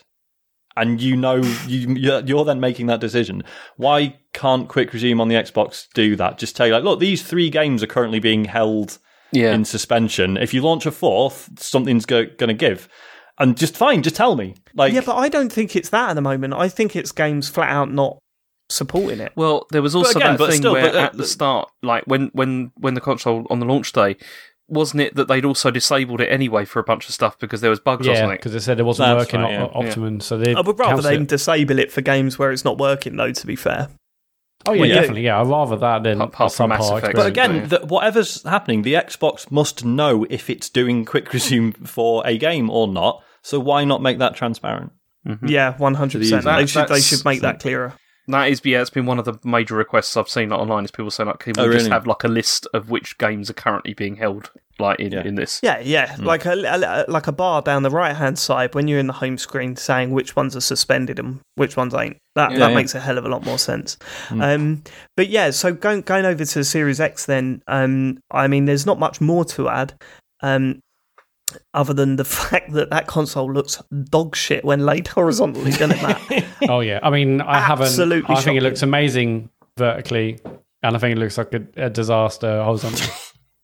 And 0.77 1.01
you 1.01 1.17
know, 1.17 1.37
you 1.67 1.95
you're 1.95 2.21
you're 2.25 2.45
then 2.45 2.61
making 2.61 2.87
that 2.87 3.01
decision. 3.01 3.45
Why 3.77 4.19
can't 4.33 4.69
Quick 4.69 4.93
Resume 4.93 5.21
on 5.21 5.29
the 5.29 5.37
Xbox 5.37 5.87
do 5.95 6.17
that? 6.17 6.39
Just 6.39 6.57
tell 6.57 6.67
you, 6.67 6.73
like, 6.73 6.85
look, 6.85 6.99
these 6.99 7.23
three 7.23 7.49
games 7.49 7.83
are 7.83 7.87
currently 7.87 8.19
being 8.19 8.45
held 8.45 8.99
yeah. 9.31 9.55
in 9.55 9.65
suspension. 9.65 10.37
If 10.37 10.53
you 10.55 10.63
launch 10.63 10.87
a 10.87 10.91
fourth, 10.91 11.49
something's 11.61 12.07
go- 12.07 12.27
going 12.27 12.49
to 12.49 12.55
give. 12.55 12.89
And 13.39 13.57
just 13.57 13.77
fine, 13.77 14.03
just 14.03 14.17
tell 14.17 14.37
me. 14.37 14.55
Like, 14.75 14.93
Yeah, 14.93 15.03
but 15.05 15.17
I 15.17 15.29
don't 15.29 15.53
think 15.53 15.75
it's 15.75 15.89
that 15.91 16.11
at 16.11 16.15
the 16.15 16.21
moment. 16.21 16.55
I 16.55 16.69
think 16.69 16.95
it's 16.95 17.11
games 17.13 17.49
flat 17.49 17.69
out 17.69 17.93
not 17.93 18.19
supporting 18.69 19.21
it. 19.21 19.33
Well, 19.37 19.67
there 19.71 19.83
was 19.83 19.95
also 19.95 20.19
again, 20.19 20.33
that 20.33 20.39
but 20.39 20.51
thing 20.51 20.59
still, 20.59 20.73
where 20.73 20.87
but, 20.87 20.95
uh, 20.95 21.01
at 21.01 21.17
the 21.17 21.27
start, 21.27 21.69
like 21.83 22.05
when 22.07 22.31
when 22.33 22.71
when 22.77 22.95
the 22.95 23.01
console 23.01 23.47
on 23.51 23.59
the 23.59 23.67
launch 23.67 23.93
day, 23.93 24.17
wasn't 24.69 25.03
it 25.03 25.15
that 25.17 25.29
they'd 25.29 25.45
also 25.45 25.71
disabled 25.71 26.21
it 26.21 26.27
anyway 26.29 26.65
for 26.65 26.79
a 26.81 26.85
bunch 26.85 27.07
of 27.09 27.15
stuff 27.15 27.39
because 27.39 27.61
there 27.61 27.71
was 27.71 27.81
bugs 27.81 28.07
or 28.07 28.13
yeah, 28.13 28.21
something? 28.21 28.37
because 28.39 28.53
they 28.53 28.59
said 28.61 28.81
it 28.81 28.85
wasn't 28.85 29.09
That's 29.09 29.27
working 29.27 29.41
right, 29.43 29.53
yeah. 29.53 29.65
o- 29.65 29.71
optimum. 29.87 30.21
So 30.21 30.39
they 30.39 30.55
I 30.55 30.61
would 30.61 30.79
rather 30.79 30.95
cancelled 31.03 31.05
they 31.05 31.23
it. 31.23 31.29
disable 31.29 31.79
it 31.79 31.93
for 31.93 32.01
games 32.01 32.39
where 32.39 32.51
it's 32.51 32.65
not 32.65 32.79
working, 32.79 33.17
though. 33.17 33.33
To 33.33 33.47
be 33.47 33.57
fair, 33.57 33.89
Oh 34.67 34.73
yeah, 34.73 34.81
Well, 34.81 34.89
yeah. 34.89 34.95
definitely. 34.95 35.23
Yeah, 35.23 35.41
I'd 35.41 35.47
rather 35.49 35.77
that 35.77 36.03
than 36.05 36.21
Apart- 36.23 36.33
apart 36.35 36.53
from 36.55 36.73
a 36.73 36.77
subpar 36.77 36.79
Mass 36.79 36.91
Effect. 36.91 37.15
but 37.17 37.27
experience. 37.29 37.67
again, 37.73 37.81
the, 37.83 37.87
whatever's 37.87 38.43
happening, 38.45 38.81
the 38.83 38.95
Xbox 38.95 39.51
must 39.51 39.85
know 39.85 40.27
if 40.31 40.49
it's 40.49 40.71
doing 40.71 41.05
Quick 41.05 41.31
Resume 41.35 41.73
for 41.73 42.23
a 42.27 42.39
game 42.39 42.71
or 42.71 42.89
not. 42.89 43.23
So 43.43 43.61
why 43.61 43.85
not 43.85 44.01
make 44.01 44.19
that 44.21 44.35
transparent? 44.35 44.93
Mm-hmm. 45.29 45.47
yeah, 45.49 45.77
one 45.77 45.95
hundred 45.95 46.21
percent. 46.21 46.45
That- 46.45 46.57
They 46.59 46.67
should 46.67 46.83
they 46.85 46.87
that's- 46.87 47.05
should 47.07 47.25
make 47.27 47.43
that 47.43 47.61
clearer. 47.61 47.93
That 48.29 48.49
is, 48.49 48.61
yeah, 48.65 48.81
it's 48.81 48.91
been 48.91 49.07
one 49.07 49.19
of 49.19 49.25
the 49.27 49.35
major 49.45 49.75
requests 49.77 50.17
I've 50.17 50.29
seen 50.29 50.51
online. 50.53 50.85
Is 50.85 50.91
people 50.91 51.11
saying 51.11 51.29
like, 51.29 51.41
can 51.41 51.53
we 51.57 51.63
Oh, 51.65 51.73
just 51.73 51.91
have 51.91 52.07
like 52.07 52.25
a 52.25 52.29
list 52.29 52.67
of 52.73 52.89
which 52.89 53.19
games 53.19 53.51
are 53.51 53.55
currently 53.55 53.93
being 53.93 54.17
held, 54.17 54.51
like 54.79 54.99
in, 54.99 55.13
Yeah. 55.13 55.25
in 55.25 55.35
this? 55.35 55.61
Yeah, 55.63 55.79
yeah, 55.81 56.17
like 56.21 56.47
a, 56.47 56.53
a- 56.53 57.11
like 57.11 57.27
a 57.27 57.33
bar 57.33 57.61
down 57.61 57.83
the 57.83 57.91
right 57.91 58.17
hand 58.17 58.39
side 58.39 58.75
when 58.75 58.89
you're 58.89 58.99
in 58.99 59.09
the 59.09 59.13
home 59.13 59.37
screen 59.37 59.77
saying 59.77 60.11
which 60.11 60.35
ones 60.37 60.57
are 60.57 60.61
suspended 60.63 61.19
and 61.19 61.41
which 61.57 61.77
ones 61.77 61.93
ain't. 61.95 62.17
That 62.35 62.53
Yeah, 62.53 62.59
that 62.61 62.71
yeah. 62.71 62.75
makes 62.75 62.95
a 62.95 63.01
hell 63.01 63.19
of 63.19 63.27
a 63.27 63.29
lot 63.29 63.45
more 63.45 63.59
sense. 63.59 63.99
Um, 64.31 64.83
but 65.17 65.29
yeah, 65.29 65.51
so 65.51 65.75
going 65.75 66.01
going 66.01 66.25
over 66.25 66.45
to 66.47 66.59
the 66.59 66.65
Series 66.65 67.01
X, 67.01 67.27
then 67.27 67.63
um, 67.67 68.19
I 68.31 68.49
mean, 68.49 68.65
there's 68.65 68.87
not 68.87 68.99
much 68.99 69.21
more 69.21 69.45
to 69.45 69.69
add. 69.69 69.93
Um, 70.41 70.81
other 71.73 71.93
than 71.95 72.17
the 72.17 72.25
fact 72.41 72.73
that 72.73 72.91
that 72.91 73.07
console 73.07 73.53
looks 73.53 73.83
dog 74.11 74.37
shit 74.37 74.65
when 74.65 74.85
laid 74.87 75.09
horizontally, 75.17 75.71
doesn't 75.71 75.93
it, 75.93 76.03
Mat? 76.03 76.45
Oh 76.69 76.81
yeah, 76.81 77.01
I 77.03 77.11
mean, 77.11 77.41
I 77.41 77.61
haven't. 77.61 77.87
Absolutely 77.87 78.25
I 78.25 78.37
think 78.37 78.41
shocking. 78.41 78.57
it 78.57 78.63
looks 78.63 78.83
amazing 78.83 79.51
vertically, 79.77 80.39
and 80.83 80.97
I 80.97 80.99
think 80.99 81.17
it 81.17 81.21
looks 81.21 81.37
like 81.37 81.53
a, 81.55 81.67
a 81.77 81.91
disaster 81.91 82.63
horizontally. 82.63 83.11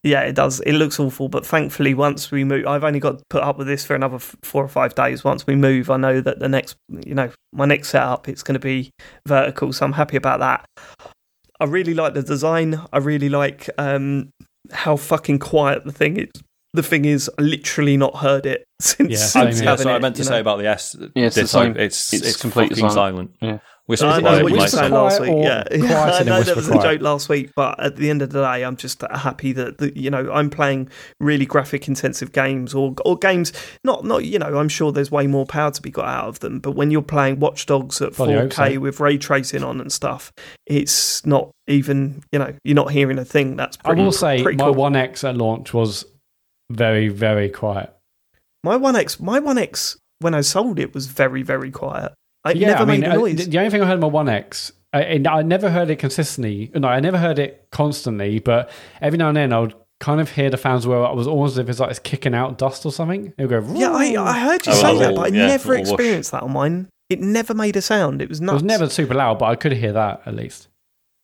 Yeah, 0.03 0.23
it 0.23 0.35
does. 0.35 0.61
It 0.61 0.73
looks 0.73 0.99
awful, 0.99 1.29
but 1.29 1.45
thankfully, 1.45 1.93
once 1.93 2.31
we 2.31 2.43
move, 2.43 2.67
I've 2.67 2.85
only 2.85 3.01
got 3.01 3.19
to 3.19 3.25
put 3.29 3.43
up 3.43 3.59
with 3.59 3.67
this 3.67 3.85
for 3.85 3.95
another 3.95 4.19
four 4.19 4.65
or 4.65 4.69
five 4.69 4.95
days. 4.95 5.25
Once 5.25 5.47
we 5.47 5.57
move, 5.57 5.91
I 5.91 5.99
know 5.99 6.23
that 6.23 6.39
the 6.39 6.49
next, 6.49 6.77
you 7.05 7.15
know, 7.15 7.31
my 7.53 7.67
next 7.67 7.91
setup, 7.91 8.27
it's 8.27 8.43
going 8.43 8.55
to 8.55 8.59
be 8.61 8.91
vertical, 9.27 9.75
so 9.75 9.85
I'm 9.85 9.93
happy 9.93 10.17
about 10.17 10.41
that. 10.41 10.65
I 11.61 11.65
really 11.67 11.93
like 11.93 12.15
the 12.15 12.23
design. 12.23 12.81
I 12.95 12.99
really 12.99 13.29
like 13.29 13.69
um, 13.77 14.31
how 14.73 14.97
fucking 14.97 15.39
quiet 15.41 15.85
the 15.85 15.93
thing 15.93 16.17
is. 16.17 16.31
The 16.73 16.83
thing 16.83 17.05
is, 17.05 17.31
I 17.39 17.43
literally 17.43 17.97
not 17.97 18.17
heard 18.17 18.47
it 18.47 18.65
since. 18.81 19.11
Yeah, 19.11 19.17
since 19.19 19.33
same 19.33 19.47
here. 19.55 19.65
Yeah, 19.65 19.71
having 19.71 19.85
so 19.85 19.91
I 19.95 19.99
meant 19.99 20.17
to 20.17 20.21
you 20.21 20.25
say 20.25 20.35
know. 20.35 20.41
about 20.41 20.59
the 20.59 20.67
S. 20.69 20.97
Yeah, 21.15 21.27
it's 21.27 21.37
the 21.37 21.47
same. 21.49 21.77
It's 21.77 22.13
It's 22.13 22.27
it's, 22.27 22.37
completely 22.41 22.77
silent. 22.77 22.93
silent. 22.95 23.31
Yeah. 23.41 23.59
Whisper 23.87 24.07
I 24.07 24.21
know 24.21 24.21
quiet, 24.21 24.35
what 24.37 24.45
we 24.45 24.51
you 24.53 24.55
were 24.55 24.61
might 24.61 24.71
saying 24.71 24.85
say. 24.91 24.95
last 24.97 25.17
Quiet 25.17 25.35
week. 25.35 25.37
or 25.39 25.43
Yeah, 25.43 25.65
yeah 25.73 25.79
quieter 25.79 25.91
I 26.15 26.19
than 26.19 26.27
know 26.29 26.39
whisper 26.39 26.55
there 26.55 26.57
was 26.57 26.69
a 26.69 26.83
joke 26.93 27.01
last 27.01 27.29
week, 27.29 27.51
but 27.57 27.81
at 27.83 27.97
the 27.97 28.09
end 28.09 28.23
of 28.23 28.31
the 28.31 28.41
day, 28.41 28.63
I'm 28.65 28.77
just 28.77 29.03
happy 29.11 29.53
that, 29.55 29.79
that 29.79 29.97
you 29.97 30.11
know 30.11 30.31
I'm 30.33 30.49
playing 30.49 30.91
really 31.19 31.45
graphic 31.45 31.89
intensive 31.89 32.31
games 32.31 32.73
or 32.73 32.95
or 33.05 33.19
games. 33.19 33.53
Not 33.83 34.05
not 34.05 34.25
you 34.25 34.39
know 34.39 34.59
I'm 34.59 34.69
sure 34.69 34.93
there's 34.93 35.11
way 35.11 35.27
more 35.27 35.45
power 35.45 35.73
to 35.73 35.83
be 35.83 35.91
got 35.91 36.05
out 36.07 36.29
of 36.29 36.39
them, 36.39 36.61
but 36.61 36.73
when 36.77 36.93
you're 36.93 37.03
playing 37.03 37.41
Watch 37.41 37.67
Dogs 37.67 38.01
at 38.01 38.15
Bloody 38.15 38.35
hope 38.35 38.51
4K 38.53 38.75
so. 38.75 38.81
with 38.81 39.01
ray 39.01 39.19
tracing 39.19 39.65
on 39.65 39.81
and 39.81 39.91
stuff, 39.93 40.33
it's 40.67 41.27
not 41.27 41.51
even 41.67 42.23
you 42.31 42.39
know 42.39 42.55
you're 42.63 42.77
not 42.77 42.93
hearing 42.93 43.19
a 43.19 43.25
thing. 43.25 43.57
That's 43.57 43.77
I 43.85 43.89
pretty, 43.89 44.03
will 44.03 44.13
say 44.13 44.41
pretty 44.41 44.59
my 44.59 44.67
cool. 44.67 44.75
One 44.75 44.95
X 44.95 45.25
at 45.25 45.37
launch 45.37 45.75
was 45.75 46.05
very 46.71 47.09
very 47.09 47.49
quiet. 47.51 47.93
my 48.65 48.77
One 48.77 48.97
X 48.97 49.21
my 49.21 49.39
One 49.39 49.59
X 49.59 49.99
when 50.21 50.35
I 50.35 50.41
sold 50.41 50.79
it 50.79 50.95
was 50.95 51.07
very 51.07 51.43
very 51.43 51.71
quiet. 51.71 52.13
It 52.49 52.57
yeah, 52.57 52.69
never 52.69 52.83
I 52.83 52.87
mean, 52.87 53.01
made 53.01 53.07
a 53.09 53.13
uh, 53.13 53.17
noise. 53.17 53.37
the- 53.37 53.51
the 53.51 53.59
only 53.59 53.71
thing 53.71 53.83
I 53.83 53.87
heard 53.87 53.95
on 53.95 54.01
my 54.01 54.07
One 54.07 54.29
X, 54.29 54.73
I, 54.95 55.03
and 55.03 55.27
I 55.29 55.43
never 55.43 55.71
heard 55.71 55.91
it 55.91 55.97
consistently. 55.99 56.71
No, 56.75 56.89
I 56.89 57.01
never 57.01 57.19
heard 57.19 57.39
it 57.39 57.67
constantly, 57.71 58.39
but 58.39 58.71
every 59.03 59.19
now 59.19 59.29
and 59.29 59.37
then 59.37 59.53
I 59.53 59.61
would 59.61 59.75
kind 60.01 60.21
of 60.23 60.31
hear 60.31 60.49
the 60.49 60.57
fans 60.57 60.87
where 60.87 61.05
I 61.05 61.13
was 61.13 61.27
almost 61.27 61.53
as 61.53 61.59
if 61.59 61.69
it's 61.69 61.79
like 61.81 61.91
it's 61.91 61.99
kicking 61.99 62.35
out 62.35 62.57
dust 62.57 62.87
or 62.87 62.93
something. 62.93 63.35
It 63.37 63.47
would 63.47 63.67
go. 63.67 63.75
yeah, 63.75 63.91
I, 63.93 64.15
I 64.23 64.39
heard 64.41 64.67
you 64.67 64.73
Oh, 64.73 64.77
say 64.77 64.83
well, 64.95 64.99
that, 65.01 65.15
but 65.17 65.23
I 65.33 65.37
yeah, 65.37 65.47
never 65.49 65.69
little 65.69 65.83
whoosh. 65.85 65.91
experienced 65.93 66.31
that 66.33 66.43
on 66.43 66.53
mine. 66.53 66.89
It 67.11 67.21
never 67.21 67.53
made 67.53 67.77
a 67.77 67.83
sound. 67.83 68.23
It 68.23 68.29
was 68.31 68.41
It 68.41 68.47
was 68.51 68.63
never 68.63 68.89
super 68.89 69.15
loud, 69.15 69.39
but 69.39 69.47
I 69.47 69.57
could 69.57 69.73
hear 69.73 69.93
that 69.93 70.23
at 70.25 70.35
least. 70.35 70.69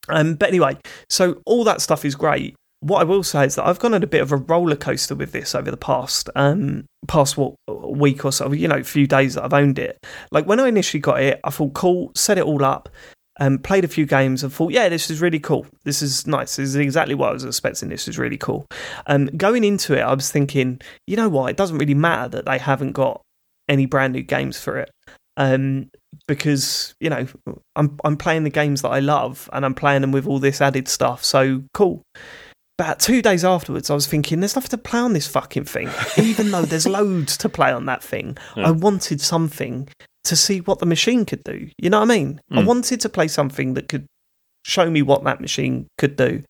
Um, 0.08 0.34
but 0.34 0.48
anyway, 0.50 0.76
so 1.08 1.40
all 1.46 1.64
that 1.64 1.80
stuff 1.80 2.04
is 2.04 2.14
great. 2.14 2.54
What 2.86 3.00
I 3.00 3.04
will 3.04 3.24
say 3.24 3.46
is 3.46 3.56
that 3.56 3.66
I've 3.66 3.80
gone 3.80 3.94
on 3.94 4.02
a 4.02 4.06
bit 4.06 4.22
of 4.22 4.30
a 4.30 4.36
roller 4.36 4.76
coaster 4.76 5.16
with 5.16 5.32
this 5.32 5.54
over 5.54 5.70
the 5.70 5.76
past 5.76 6.30
um 6.36 6.84
past 7.08 7.36
what 7.36 7.54
week 7.68 8.24
or 8.24 8.32
so, 8.32 8.52
you 8.52 8.68
know, 8.68 8.82
few 8.82 9.06
days 9.06 9.34
that 9.34 9.44
I've 9.44 9.52
owned 9.52 9.78
it. 9.78 9.98
Like 10.30 10.46
when 10.46 10.60
I 10.60 10.68
initially 10.68 11.00
got 11.00 11.20
it, 11.20 11.40
I 11.42 11.50
thought 11.50 11.74
cool, 11.74 12.12
set 12.14 12.38
it 12.38 12.44
all 12.44 12.64
up, 12.64 12.88
um, 13.40 13.58
played 13.58 13.84
a 13.84 13.88
few 13.88 14.06
games, 14.06 14.42
and 14.42 14.52
thought, 14.52 14.72
yeah, 14.72 14.88
this 14.88 15.10
is 15.10 15.20
really 15.20 15.40
cool. 15.40 15.66
This 15.84 16.02
is 16.02 16.26
nice. 16.26 16.56
This 16.56 16.68
is 16.68 16.76
exactly 16.76 17.14
what 17.14 17.30
I 17.30 17.32
was 17.32 17.44
expecting. 17.44 17.88
This 17.88 18.08
is 18.08 18.18
really 18.18 18.38
cool. 18.38 18.66
Um, 19.06 19.26
going 19.36 19.64
into 19.64 19.94
it, 19.94 20.00
I 20.02 20.14
was 20.14 20.30
thinking, 20.30 20.80
you 21.06 21.16
know 21.16 21.28
what? 21.28 21.50
It 21.50 21.56
doesn't 21.56 21.78
really 21.78 21.94
matter 21.94 22.28
that 22.30 22.46
they 22.46 22.58
haven't 22.58 22.92
got 22.92 23.20
any 23.68 23.86
brand 23.86 24.12
new 24.12 24.22
games 24.22 24.58
for 24.60 24.78
it. 24.78 24.90
Um, 25.36 25.90
because 26.26 26.94
you 26.98 27.10
know 27.10 27.26
I'm 27.76 27.98
I'm 28.04 28.16
playing 28.16 28.44
the 28.44 28.50
games 28.50 28.82
that 28.82 28.88
I 28.88 29.00
love 29.00 29.50
and 29.52 29.66
I'm 29.66 29.74
playing 29.74 30.00
them 30.00 30.12
with 30.12 30.26
all 30.26 30.38
this 30.38 30.60
added 30.60 30.88
stuff. 30.88 31.24
So 31.24 31.62
cool. 31.74 32.02
About 32.78 33.00
two 33.00 33.22
days 33.22 33.42
afterwards, 33.44 33.88
I 33.88 33.94
was 33.94 34.06
thinking, 34.06 34.40
there's 34.40 34.54
nothing 34.54 34.70
to 34.70 34.78
play 34.78 35.00
on 35.00 35.14
this 35.14 35.26
fucking 35.26 35.64
thing. 35.64 35.88
Even 36.18 36.50
though 36.50 36.62
there's 36.62 36.86
loads 36.86 37.36
to 37.38 37.48
play 37.48 37.72
on 37.72 37.86
that 37.86 38.02
thing, 38.02 38.36
I 38.54 38.70
wanted 38.70 39.20
something 39.20 39.88
to 40.24 40.36
see 40.36 40.60
what 40.60 40.80
the 40.80 40.86
machine 40.86 41.24
could 41.24 41.42
do. 41.44 41.70
You 41.78 41.88
know 41.88 42.00
what 42.00 42.10
I 42.10 42.14
mean? 42.14 42.40
I 42.52 42.60
Mm. 42.60 42.66
wanted 42.66 43.00
to 43.00 43.08
play 43.08 43.28
something 43.28 43.74
that 43.74 43.88
could 43.88 44.04
show 44.64 44.90
me 44.90 45.00
what 45.00 45.22
that 45.24 45.40
machine 45.40 45.86
could 45.96 46.16
do. 46.16 46.42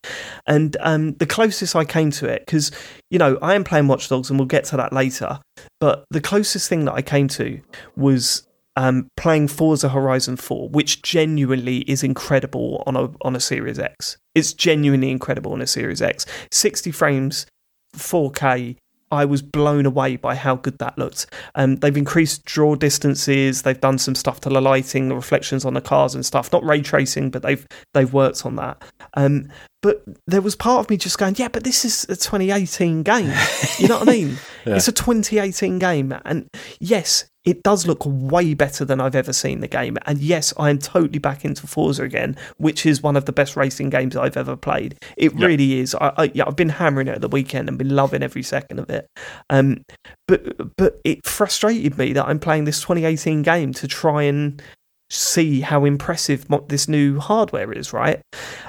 And 0.47 0.75
um, 0.81 1.13
the 1.13 1.27
closest 1.27 1.75
I 1.75 1.85
came 1.85 2.09
to 2.11 2.27
it, 2.27 2.43
because, 2.45 2.71
you 3.11 3.19
know, 3.19 3.37
I 3.41 3.53
am 3.53 3.63
playing 3.63 3.87
Watch 3.87 4.09
Dogs 4.09 4.29
and 4.31 4.39
we'll 4.39 4.47
get 4.47 4.65
to 4.65 4.77
that 4.77 4.91
later, 4.91 5.39
but 5.79 6.03
the 6.09 6.19
closest 6.19 6.67
thing 6.67 6.85
that 6.85 6.93
I 6.93 7.03
came 7.03 7.27
to 7.29 7.61
was 7.95 8.46
um, 8.77 9.09
playing 9.17 9.47
Forza 9.47 9.89
Horizon 9.89 10.37
4, 10.37 10.69
which 10.69 11.01
genuinely 11.01 11.79
is 11.79 12.03
incredible 12.03 12.83
on 12.85 12.95
a 12.95 13.09
on 13.21 13.35
a 13.35 13.39
Series 13.39 13.79
X. 13.79 14.17
It's 14.35 14.53
genuinely 14.53 15.09
incredible 15.09 15.51
on 15.51 15.61
a 15.61 15.67
Series 15.67 16.01
X. 16.01 16.27
60 16.51 16.91
frames, 16.91 17.47
4K. 17.95 18.77
I 19.09 19.25
was 19.25 19.41
blown 19.41 19.85
away 19.85 20.17
by 20.17 20.35
how 20.35 20.57
good 20.57 20.79
that 20.79 20.97
looked. 20.97 21.27
Um, 21.55 21.77
they've 21.77 21.95
increased 21.95 22.43
draw 22.43 22.75
distances. 22.75 23.61
They've 23.61 23.79
done 23.79 23.97
some 23.97 24.15
stuff 24.15 24.41
to 24.41 24.49
the 24.49 24.61
lighting, 24.61 25.07
the 25.07 25.15
reflections 25.15 25.63
on 25.65 25.73
the 25.73 25.81
cars 25.81 26.13
and 26.13 26.25
stuff. 26.25 26.51
Not 26.51 26.63
ray 26.63 26.81
tracing, 26.81 27.31
but 27.31 27.41
they've 27.41 27.65
they've 27.93 28.13
worked 28.13 28.45
on 28.45 28.57
that. 28.57 28.83
Um, 29.15 29.49
but 29.81 30.03
there 30.27 30.41
was 30.41 30.55
part 30.55 30.81
of 30.81 30.89
me 30.89 30.97
just 30.97 31.17
going, 31.17 31.35
yeah, 31.37 31.47
but 31.47 31.63
this 31.63 31.85
is 31.85 32.03
a 32.05 32.15
2018 32.15 33.03
game. 33.03 33.33
You 33.79 33.87
know 33.87 33.99
what 33.99 34.09
I 34.09 34.11
mean? 34.11 34.37
It's 34.65 34.89
a 34.89 34.91
2018 34.91 35.79
game, 35.79 36.13
and 36.25 36.49
yes, 36.81 37.29
it 37.47 37.63
does 37.63 37.87
look 37.87 38.03
way 38.05 38.53
better 38.53 38.83
than 38.83 38.99
I've 38.99 39.15
ever 39.15 39.31
seen 39.31 39.61
the 39.61 39.69
game. 39.69 39.97
And 40.05 40.19
yes, 40.19 40.53
I 40.57 40.69
am 40.69 40.79
totally 40.79 41.17
back 41.17 41.45
into 41.45 41.65
Forza 41.65 42.03
again, 42.03 42.35
which 42.57 42.85
is 42.85 43.01
one 43.01 43.15
of 43.15 43.23
the 43.23 43.31
best 43.31 43.55
racing 43.55 43.89
games 43.89 44.17
I've 44.17 44.35
ever 44.35 44.57
played. 44.57 44.97
It 45.15 45.33
really 45.33 45.79
is. 45.79 45.95
I, 45.95 46.11
I, 46.17 46.31
yeah, 46.33 46.43
I've 46.45 46.57
been 46.57 46.67
hammering 46.67 47.07
it 47.07 47.15
at 47.15 47.21
the 47.21 47.29
weekend 47.29 47.69
and 47.69 47.77
been 47.77 47.95
loving 47.95 48.21
every 48.21 48.43
second 48.43 48.79
of 48.79 48.89
it. 48.89 49.07
Um, 49.49 49.85
but 50.27 50.75
but 50.75 50.99
it 51.05 51.25
frustrated 51.25 51.97
me 51.97 52.11
that 52.11 52.27
I'm 52.27 52.37
playing 52.37 52.65
this 52.65 52.81
2018 52.81 53.43
game 53.43 53.71
to 53.75 53.87
try 53.87 54.23
and 54.23 54.61
see 55.09 55.61
how 55.61 55.85
impressive 55.85 56.45
this 56.67 56.89
new 56.89 57.17
hardware 57.17 57.71
is, 57.71 57.93
right? 57.93 58.19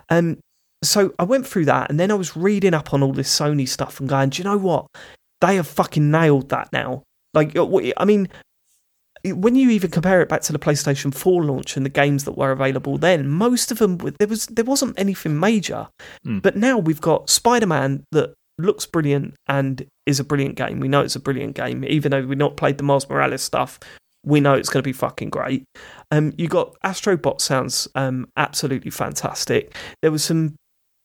Um, 0.09 0.39
so 0.85 1.13
I 1.19 1.25
went 1.25 1.49
through 1.49 1.65
that, 1.65 1.91
and 1.91 1.99
then 1.99 2.13
I 2.13 2.15
was 2.15 2.37
reading 2.37 2.75
up 2.75 2.95
on 2.95 3.03
all 3.03 3.13
this 3.13 3.37
Sony 3.37 3.69
stuff 3.69 3.99
and 3.99 4.09
going, 4.09 4.29
do 4.29 4.39
you 4.39 4.45
know 4.45 4.57
what? 4.57 4.87
They 5.41 5.57
have 5.57 5.67
fucking 5.67 6.13
nailed 6.13 6.51
that 6.51 6.73
now. 6.73 7.03
Like, 7.35 7.57
uh, 7.57 7.67
I 7.97 8.05
mean, 8.05 8.29
when 9.25 9.55
you 9.55 9.71
even 9.71 9.91
compare 9.91 10.21
it 10.23 10.29
back 10.29 10.43
to 10.43 10.53
the 10.53 10.59
PlayStation 10.59 11.15
4 11.15 11.45
launch 11.45 11.77
and 11.77 11.85
the 11.85 11.91
games 11.91 12.25
that 12.25 12.37
were 12.37 12.51
available 12.51 12.99
then, 12.99 13.29
most 13.29 13.71
of 13.71 13.79
them 13.79 13.99
there 14.19 14.29
was 14.29 14.47
there 14.47 14.65
wasn't 14.65 14.99
anything 14.99 15.39
major. 15.39 15.89
Hmm. 16.25 16.39
But 16.39 16.57
now 16.57 16.79
we've 16.79 17.01
got 17.01 17.31
Spider-Man 17.31 18.05
that 18.13 18.35
looks 18.59 18.87
brilliant 18.87 19.35
and 19.47 19.87
is 20.07 20.21
a 20.21 20.25
brilliant 20.25 20.57
game. 20.57 20.81
We 20.81 20.89
know 20.89 21.01
it's 21.01 21.17
a 21.17 21.21
brilliant 21.21 21.55
game, 21.55 21.85
even 21.85 22.11
though 22.11 22.25
we've 22.25 22.39
not 22.39 22.57
played 22.57 22.79
the 22.79 22.85
Miles 22.85 23.09
Morales 23.09 23.43
stuff. 23.43 23.79
We 24.25 24.41
know 24.41 24.55
it's 24.55 24.69
going 24.69 24.83
to 24.83 24.89
be 24.89 24.93
fucking 24.93 25.31
great. 25.31 25.65
Um, 26.11 26.35
you 26.37 26.49
got 26.49 26.75
Astrobot 26.85 27.41
sounds 27.41 27.89
um, 27.95 28.29
absolutely 28.37 28.91
fantastic. 28.91 29.75
There 30.03 30.11
was 30.11 30.25
some 30.25 30.57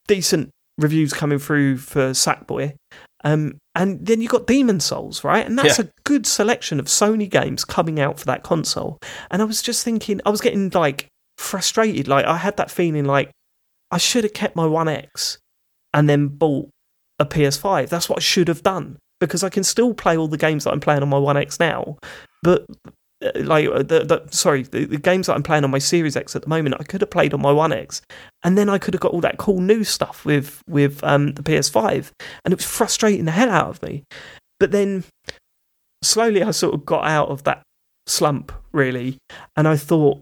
decent 0.08 0.50
reviews 0.78 1.12
coming 1.12 1.38
through 1.38 1.78
for 1.78 2.10
Sackboy. 2.10 2.74
Um, 3.22 3.58
and 3.74 4.04
then 4.06 4.20
you've 4.20 4.30
got 4.30 4.46
Demon 4.46 4.80
Souls, 4.80 5.24
right? 5.24 5.44
And 5.44 5.58
that's 5.58 5.78
Yeah. 5.78 5.86
a 5.86 5.88
good 6.04 6.26
selection 6.26 6.78
of 6.78 6.86
Sony 6.86 7.28
games 7.28 7.64
coming 7.64 7.98
out 8.00 8.18
for 8.18 8.26
that 8.26 8.42
console. 8.42 8.98
And 9.30 9.42
I 9.42 9.44
was 9.44 9.62
just 9.62 9.84
thinking, 9.84 10.20
I 10.24 10.30
was 10.30 10.40
getting 10.40 10.70
like 10.70 11.08
frustrated. 11.38 12.06
Like 12.08 12.24
I 12.26 12.36
had 12.36 12.56
that 12.56 12.70
feeling 12.70 13.04
like 13.04 13.30
I 13.90 13.98
should 13.98 14.24
have 14.24 14.32
kept 14.32 14.56
my 14.56 14.66
One 14.66 14.88
X 14.88 15.38
and 15.92 16.08
then 16.08 16.28
bought 16.28 16.68
a 17.18 17.24
PS5. 17.26 17.88
That's 17.88 18.08
what 18.08 18.18
I 18.18 18.22
should 18.22 18.48
have 18.48 18.62
done 18.62 18.98
because 19.20 19.42
I 19.42 19.48
can 19.48 19.64
still 19.64 19.94
play 19.94 20.16
all 20.16 20.28
the 20.28 20.36
games 20.36 20.64
that 20.64 20.72
I'm 20.72 20.80
playing 20.80 21.02
on 21.02 21.08
my 21.08 21.18
One 21.18 21.36
X 21.36 21.58
now. 21.58 21.98
But 22.42 22.66
like 23.36 23.68
uh, 23.68 23.78
the, 23.78 24.04
the 24.04 24.22
sorry, 24.30 24.62
the, 24.62 24.84
the 24.84 24.98
games 24.98 25.26
that 25.26 25.34
I'm 25.34 25.42
playing 25.42 25.64
on 25.64 25.70
my 25.70 25.78
Series 25.78 26.16
X 26.16 26.34
at 26.36 26.42
the 26.42 26.48
moment, 26.48 26.76
I 26.78 26.84
could 26.84 27.00
have 27.00 27.10
played 27.10 27.34
on 27.34 27.40
my 27.40 27.52
One 27.52 27.72
X, 27.72 28.02
and 28.42 28.58
then 28.58 28.68
I 28.68 28.78
could 28.78 28.94
have 28.94 29.00
got 29.00 29.12
all 29.12 29.20
that 29.20 29.38
cool 29.38 29.60
new 29.60 29.84
stuff 29.84 30.24
with 30.24 30.62
with 30.68 31.02
um, 31.04 31.32
the 31.34 31.42
PS5, 31.42 32.10
and 32.44 32.52
it 32.52 32.56
was 32.56 32.66
frustrating 32.66 33.24
the 33.24 33.32
hell 33.32 33.50
out 33.50 33.68
of 33.68 33.82
me. 33.82 34.04
But 34.60 34.70
then 34.70 35.04
slowly, 36.02 36.42
I 36.42 36.50
sort 36.50 36.74
of 36.74 36.84
got 36.84 37.06
out 37.06 37.28
of 37.28 37.44
that 37.44 37.62
slump 38.06 38.52
really, 38.72 39.18
and 39.56 39.66
I 39.66 39.76
thought, 39.76 40.20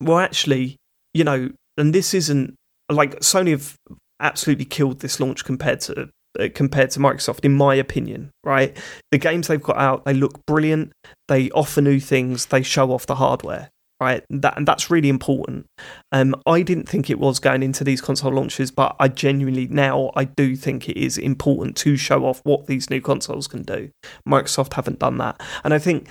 well, 0.00 0.18
actually, 0.18 0.76
you 1.14 1.24
know, 1.24 1.50
and 1.76 1.94
this 1.94 2.14
isn't 2.14 2.54
like 2.90 3.20
Sony 3.20 3.50
have 3.50 3.76
absolutely 4.20 4.64
killed 4.64 5.00
this 5.00 5.20
launch 5.20 5.44
compared 5.44 5.80
to 5.80 6.02
uh, 6.02 6.06
compared 6.54 6.90
to 6.90 7.00
Microsoft, 7.00 7.44
in 7.44 7.54
my 7.54 7.74
opinion. 7.74 8.30
Right, 8.44 8.76
the 9.10 9.18
games 9.18 9.48
they've 9.48 9.62
got 9.62 9.78
out, 9.78 10.04
they 10.04 10.14
look 10.14 10.44
brilliant. 10.46 10.92
They 11.28 11.50
offer 11.50 11.80
new 11.80 12.00
things. 12.00 12.46
They 12.46 12.62
show 12.62 12.92
off 12.92 13.06
the 13.06 13.16
hardware. 13.16 13.70
Right, 14.00 14.22
that 14.30 14.56
and 14.56 14.66
that's 14.66 14.90
really 14.90 15.08
important. 15.08 15.66
Um, 16.12 16.36
I 16.46 16.62
didn't 16.62 16.88
think 16.88 17.10
it 17.10 17.18
was 17.18 17.40
going 17.40 17.64
into 17.64 17.82
these 17.82 18.00
console 18.00 18.32
launches, 18.32 18.70
but 18.70 18.94
I 19.00 19.08
genuinely 19.08 19.66
now 19.66 20.12
I 20.14 20.22
do 20.22 20.54
think 20.54 20.88
it 20.88 20.96
is 20.96 21.18
important 21.18 21.76
to 21.78 21.96
show 21.96 22.24
off 22.24 22.40
what 22.44 22.68
these 22.68 22.90
new 22.90 23.00
consoles 23.00 23.48
can 23.48 23.62
do. 23.62 23.90
Microsoft 24.26 24.74
haven't 24.74 25.00
done 25.00 25.18
that, 25.18 25.42
and 25.64 25.74
I 25.74 25.80
think 25.80 26.08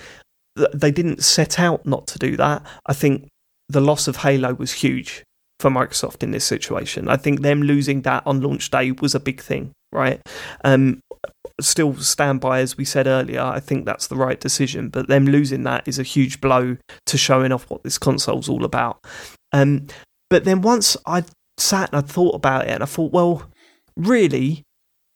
th- 0.58 0.68
they 0.74 0.90
didn't 0.90 1.24
set 1.24 1.58
out 1.58 1.86
not 1.86 2.06
to 2.08 2.18
do 2.18 2.36
that. 2.36 2.62
I 2.84 2.92
think 2.92 3.28
the 3.70 3.80
loss 3.80 4.06
of 4.06 4.16
Halo 4.16 4.52
was 4.52 4.72
huge 4.72 5.24
for 5.58 5.70
Microsoft 5.70 6.22
in 6.22 6.30
this 6.30 6.44
situation. 6.44 7.08
I 7.08 7.16
think 7.16 7.40
them 7.40 7.62
losing 7.62 8.02
that 8.02 8.22
on 8.26 8.40
launch 8.40 8.70
day 8.70 8.92
was 8.92 9.14
a 9.14 9.20
big 9.20 9.40
thing, 9.40 9.72
right? 9.92 10.20
Um, 10.64 11.00
still 11.60 11.94
stand 11.96 12.40
by 12.40 12.60
as 12.60 12.76
we 12.76 12.84
said 12.84 13.06
earlier. 13.06 13.40
I 13.40 13.60
think 13.60 13.84
that's 13.84 14.06
the 14.06 14.16
right 14.16 14.38
decision, 14.38 14.88
but 14.88 15.08
them 15.08 15.26
losing 15.26 15.64
that 15.64 15.86
is 15.86 15.98
a 15.98 16.04
huge 16.04 16.40
blow 16.40 16.76
to 17.06 17.18
showing 17.18 17.52
off 17.52 17.68
what 17.68 17.82
this 17.82 17.98
console's 17.98 18.48
all 18.48 18.64
about. 18.64 19.04
Um, 19.52 19.86
but 20.30 20.44
then 20.44 20.60
once 20.60 20.96
I 21.06 21.24
sat 21.56 21.92
and 21.92 21.98
I 21.98 22.06
thought 22.06 22.34
about 22.34 22.66
it, 22.66 22.70
and 22.70 22.82
I 22.82 22.86
thought, 22.86 23.12
well, 23.12 23.50
really, 23.96 24.62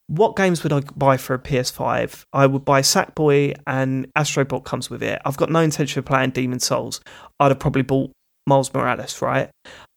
what 0.08 0.36
games 0.36 0.62
would 0.62 0.72
I 0.72 0.80
buy 0.80 1.16
for 1.16 1.34
a 1.34 1.38
PS5? 1.38 2.24
I 2.32 2.46
would 2.46 2.64
buy 2.64 2.82
Sackboy 2.82 3.56
and 3.66 4.12
Astrobot 4.14 4.64
comes 4.64 4.90
with 4.90 5.02
it. 5.02 5.20
I've 5.24 5.36
got 5.36 5.50
no 5.50 5.60
intention 5.60 6.00
of 6.00 6.04
playing 6.04 6.30
Demon 6.30 6.60
Souls. 6.60 7.00
I'd 7.38 7.50
have 7.50 7.60
probably 7.60 7.82
bought 7.82 8.10
Miles 8.46 8.72
Morales, 8.74 9.22
right? 9.22 9.50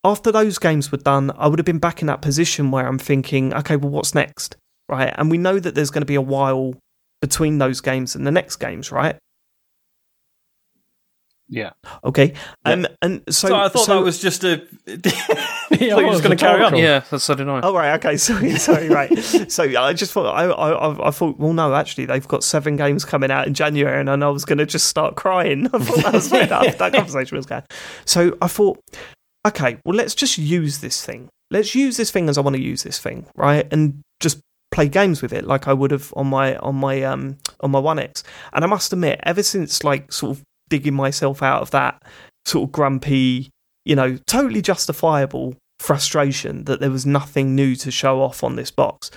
After 0.04 0.32
those 0.32 0.60
games 0.60 0.92
were 0.92 1.00
done, 1.00 1.32
I 1.38 1.48
would 1.48 1.60
have 1.60 1.66
been 1.66 1.80
back 1.80 2.02
in 2.02 2.08
that 2.08 2.22
position 2.22 2.72
where 2.72 2.88
I'm 2.88 3.00
thinking, 3.00 3.54
okay, 3.54 3.76
well, 3.76 3.90
what's 3.90 4.14
next? 4.14 4.56
Right? 4.88 5.14
And 5.18 5.32
we 5.32 5.38
know 5.38 5.60
that 5.60 5.76
there's 5.76 5.90
going 5.92 6.02
to 6.04 6.06
be 6.06 6.16
a 6.16 6.22
while 6.22 6.74
between 7.22 7.58
those 7.58 7.82
games 7.82 8.16
and 8.16 8.26
the 8.26 8.32
next 8.32 8.58
games, 8.58 8.92
right? 8.92 9.18
Yeah. 11.48 11.72
Okay. 12.04 12.34
Um, 12.66 12.88
and 13.02 13.22
so, 13.30 13.50
So, 13.50 13.56
I 13.56 13.70
thought 13.70 13.86
so- 13.86 13.98
that 14.00 14.04
was 14.04 14.20
just 14.20 14.44
a. 14.44 14.66
Yeah, 15.72 15.78
thought 15.78 15.82
you 15.82 15.96
were 15.96 16.04
well, 16.04 16.12
just 16.12 16.24
going 16.24 16.38
to 16.38 16.42
carry 16.46 16.64
on. 16.64 16.76
Yeah, 16.78 17.02
that's 17.10 17.24
so 17.24 17.34
did 17.36 17.50
I. 17.50 17.60
Oh 17.62 17.74
right, 17.74 17.96
okay, 17.96 18.18
sorry, 18.18 18.56
sorry, 18.56 18.88
right. 18.88 19.12
so 19.52 19.64
I 19.64 19.94
just 19.94 20.14
thought 20.14 20.28
I, 20.28 20.46
I, 20.46 20.70
I- 20.72 21.08
I 21.08 21.12
thought, 21.12 21.38
well, 21.40 21.54
no, 21.54 21.74
actually, 21.74 22.06
they've 22.06 22.28
got 22.28 22.44
seven 22.44 22.78
games 22.78 23.04
coming 23.04 23.30
out 23.32 23.48
in 23.48 23.54
January, 23.56 24.00
and 24.00 24.10
I 24.24 24.30
was 24.30 24.46
going 24.46 24.60
to 24.60 24.66
just 24.68 24.88
start 24.88 25.16
crying. 25.16 25.66
I 25.74 25.80
thought 25.80 26.04
that 26.04 26.14
was 26.14 26.30
where 26.32 26.46
that, 26.46 26.78
that 26.78 26.94
conversation 26.94 27.36
was 27.36 27.48
going. 27.48 27.64
So 28.06 28.38
I 28.42 28.48
thought, 28.48 28.80
okay, 29.48 29.78
well, 29.84 29.96
let's 29.98 30.16
just 30.16 30.38
use 30.38 30.80
this 30.80 31.04
thing. 31.04 31.30
Let's 31.52 31.74
use 31.76 31.98
this 31.98 32.12
thing 32.12 32.30
as 32.30 32.38
I 32.38 32.42
want 32.42 32.56
to 32.56 32.62
use 32.62 32.84
this 32.84 33.00
thing, 33.00 33.26
right? 33.36 33.68
And 33.74 34.02
just 34.20 34.40
play 34.76 34.90
games 34.90 35.22
with 35.22 35.32
it 35.32 35.46
like 35.46 35.70
I 35.70 35.74
would 35.74 35.92
have 35.92 36.14
on 36.18 36.28
my 36.28 36.58
on 36.58 36.76
my 36.76 37.02
um 37.02 37.38
on 37.62 37.72
my 37.72 37.80
One 37.80 37.98
X. 37.98 38.24
And 38.54 38.64
I 38.64 38.68
must 38.68 38.92
admit, 38.92 39.22
ever 39.24 39.42
since 39.42 39.84
like 39.84 40.12
sort 40.12 40.38
of 40.38 40.44
digging 40.70 40.94
myself 40.94 41.42
out 41.42 41.62
of 41.62 41.72
that 41.72 42.04
sort 42.44 42.68
of 42.68 42.72
grumpy, 42.74 43.50
you 43.86 43.96
know, 43.96 44.18
totally 44.28 44.62
justifiable 44.62 45.56
frustration 45.80 46.66
that 46.66 46.82
there 46.82 46.92
was 46.92 47.06
nothing 47.06 47.56
new 47.56 47.76
to 47.78 47.90
show 47.90 48.22
off 48.22 48.44
on 48.44 48.58
this 48.58 48.70
box. 48.70 49.10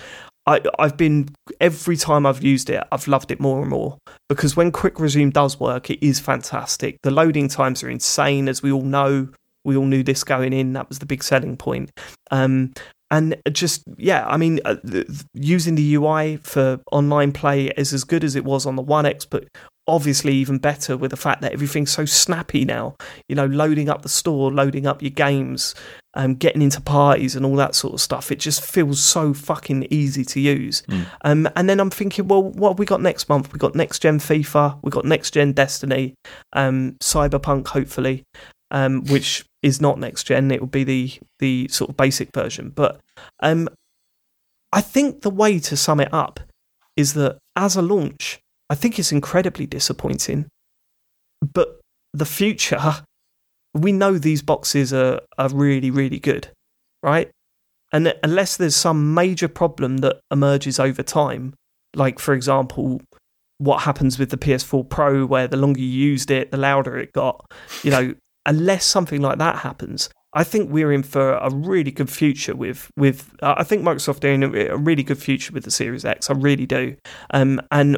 I, 0.47 0.61
I've 0.79 0.97
been 0.97 1.29
every 1.61 1.97
time 1.97 2.25
I've 2.25 2.43
used 2.43 2.71
it, 2.71 2.85
I've 2.93 3.09
loved 3.09 3.31
it 3.33 3.41
more 3.41 3.61
and 3.61 3.69
more 3.69 3.99
because 4.29 4.57
when 4.57 4.71
quick 4.71 5.01
resume 5.01 5.31
does 5.31 5.59
work, 5.59 5.91
it 5.91 6.03
is 6.07 6.21
fantastic. 6.21 6.99
The 7.03 7.11
loading 7.11 7.49
times 7.49 7.83
are 7.83 7.91
insane, 7.91 8.49
as 8.49 8.63
we 8.63 8.71
all 8.71 8.83
know. 8.83 9.29
We 9.65 9.77
all 9.77 9.85
knew 9.87 10.05
this 10.05 10.25
going 10.25 10.53
in. 10.53 10.73
That 10.73 10.89
was 10.89 11.01
the 11.01 11.05
big 11.05 11.23
selling 11.23 11.57
point. 11.57 11.91
Um, 12.31 12.73
and 13.11 13.37
just 13.53 13.85
yeah, 13.97 14.27
I 14.27 14.37
mean, 14.37 14.61
uh, 14.65 14.77
using 15.35 15.75
the 15.75 15.95
UI 15.95 16.37
for 16.37 16.81
online 16.93 17.33
play 17.33 17.69
is 17.77 17.93
as 17.93 18.05
good 18.05 18.25
as 18.25 18.37
it 18.37 18.45
was 18.45 18.67
on 18.67 18.77
the 18.77 18.83
One 18.83 19.07
X, 19.07 19.25
but 19.25 19.49
obviously 19.87 20.35
even 20.35 20.59
better 20.59 20.97
with 20.97 21.11
the 21.11 21.17
fact 21.17 21.41
that 21.41 21.53
everything's 21.53 21.91
so 21.91 22.05
snappy 22.05 22.65
now. 22.65 22.95
You 23.29 23.35
know, 23.35 23.47
loading 23.47 23.89
up 23.89 24.03
the 24.03 24.09
store, 24.09 24.53
loading 24.53 24.87
up 24.87 25.01
your 25.01 25.11
games, 25.11 25.75
um, 26.15 26.35
getting 26.35 26.63
into 26.63 26.81
parties 26.81 27.35
and 27.35 27.47
all 27.47 27.57
that 27.57 27.75
sort 27.75 27.95
of 27.95 28.01
stuff. 28.01 28.31
It 28.31 28.39
just 28.39 28.63
feels 28.63 29.03
so 29.03 29.33
fucking 29.33 29.87
easy 29.91 30.25
to 30.27 30.41
use. 30.41 30.83
Um, 31.23 31.49
and 31.57 31.69
then 31.69 31.81
I'm 31.81 31.91
thinking, 31.91 32.29
well, 32.29 32.43
what 32.43 32.71
have 32.71 32.79
we 32.79 32.87
got 32.87 33.01
next 33.01 33.29
month? 33.29 33.53
We 33.53 33.59
got 33.59 33.75
next 33.75 34.01
gen 34.01 34.19
FIFA, 34.19 34.79
we 34.83 34.91
got 34.91 35.07
next 35.07 35.31
gen 35.33 35.53
Destiny, 35.53 36.15
um, 36.53 36.97
Cyberpunk, 37.01 37.69
hopefully, 37.69 38.25
um, 38.71 39.05
which 39.07 39.45
is 39.63 39.81
not 39.81 39.99
next 39.99 40.25
gen. 40.25 40.51
It 40.51 40.61
will 40.61 40.69
be 40.69 40.85
the 40.85 41.13
the 41.39 41.69
sort 41.69 41.91
of 41.91 41.97
basic 41.97 42.33
version. 42.33 42.71
But 42.71 43.01
um, 43.41 43.69
I 44.73 44.81
think 44.81 45.23
the 45.23 45.31
way 45.31 45.59
to 45.61 45.77
sum 45.77 46.01
it 46.01 46.13
up 46.13 46.41
is 46.97 47.15
that 47.15 47.39
as 47.57 47.77
a 47.77 47.83
launch, 47.83 48.41
I 48.71 48.75
think 48.75 48.99
it's 48.99 49.13
incredibly 49.13 49.67
disappointing. 49.67 50.47
But 51.41 51.81
the 52.13 52.27
future, 52.27 52.97
we 53.75 53.93
know 53.93 54.19
these 54.19 54.43
boxes 54.43 54.93
are, 54.93 55.21
are 55.39 55.49
really, 55.49 55.91
really 55.91 56.19
good, 56.19 56.49
right? 57.03 57.31
And 57.93 58.15
unless 58.23 58.57
there's 58.57 58.77
some 58.77 59.15
major 59.15 59.49
problem 59.49 59.99
that 59.99 60.21
emerges 60.31 60.79
over 60.79 61.03
time, 61.03 61.55
like 61.95 62.19
for 62.19 62.35
example, 62.35 63.01
what 63.59 63.83
happens 63.83 64.19
with 64.19 64.31
the 64.31 64.37
PS4 64.37 64.89
Pro, 64.89 65.25
where 65.25 65.49
the 65.49 65.57
longer 65.57 65.81
you 65.81 65.87
used 65.87 66.31
it, 66.31 66.51
the 66.51 66.57
louder 66.57 66.99
it 66.99 67.13
got, 67.13 67.45
you 67.83 67.91
know, 67.91 68.15
unless 68.49 68.85
something 68.85 69.21
like 69.21 69.39
that 69.39 69.57
happens, 69.59 70.11
I 70.33 70.43
think 70.43 70.71
we're 70.71 70.93
in 70.93 71.05
for 71.05 71.35
a 71.35 71.51
really 71.51 71.93
good 71.93 72.11
future 72.11 72.57
with 72.57 72.91
with. 72.97 73.33
Uh, 73.41 73.55
I 73.57 73.65
think 73.65 73.83
Microsoft 73.83 74.25
in 74.25 74.43
a, 74.43 74.75
a 74.75 74.77
really 74.77 75.05
good 75.05 75.19
future 75.19 75.53
with 75.53 75.65
the 75.65 75.71
Series 75.71 76.05
X. 76.05 76.29
I 76.29 76.35
really 76.35 76.67
do, 76.67 76.97
um, 77.31 77.61
and 77.71 77.97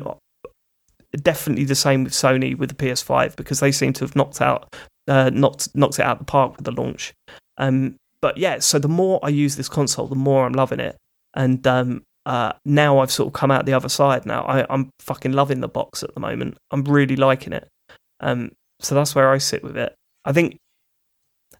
definitely 1.22 1.64
the 1.64 1.74
same 1.74 2.04
with 2.04 2.12
Sony 2.12 2.56
with 2.56 2.68
the 2.68 2.74
PS5 2.74 3.36
because 3.36 3.60
they 3.60 3.72
seem 3.72 3.92
to 3.94 4.04
have 4.04 4.14
knocked 4.14 4.40
out 4.40 4.74
uh, 5.08 5.30
knocked 5.32 5.74
knocked 5.74 5.98
it 5.98 6.02
out 6.02 6.12
of 6.12 6.18
the 6.18 6.24
park 6.24 6.56
with 6.56 6.64
the 6.64 6.72
launch. 6.72 7.14
Um, 7.58 7.96
but 8.20 8.36
yeah, 8.36 8.58
so 8.58 8.78
the 8.78 8.88
more 8.88 9.18
I 9.22 9.28
use 9.28 9.56
this 9.56 9.68
console, 9.68 10.06
the 10.06 10.14
more 10.14 10.46
I'm 10.46 10.52
loving 10.52 10.80
it, 10.80 10.96
and 11.34 11.66
um, 11.66 12.02
uh, 12.26 12.52
now 12.64 12.98
I've 12.98 13.10
sort 13.10 13.28
of 13.28 13.32
come 13.32 13.50
out 13.50 13.66
the 13.66 13.72
other 13.72 13.88
side. 13.88 14.24
Now 14.26 14.42
I, 14.42 14.66
I'm 14.70 14.90
fucking 15.00 15.32
loving 15.32 15.60
the 15.60 15.68
box 15.68 16.02
at 16.02 16.14
the 16.14 16.20
moment. 16.20 16.58
I'm 16.70 16.84
really 16.84 17.16
liking 17.16 17.52
it. 17.52 17.68
Um, 18.20 18.52
so 18.78 18.94
that's 18.94 19.14
where 19.14 19.30
I 19.30 19.38
sit 19.38 19.62
with 19.62 19.76
it. 19.76 19.94
I 20.24 20.32
think 20.32 20.58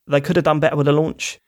they 0.06 0.20
could 0.20 0.36
have 0.36 0.44
done 0.44 0.60
better 0.60 0.76
with 0.76 0.86
the 0.86 0.92
launch, 0.92 1.38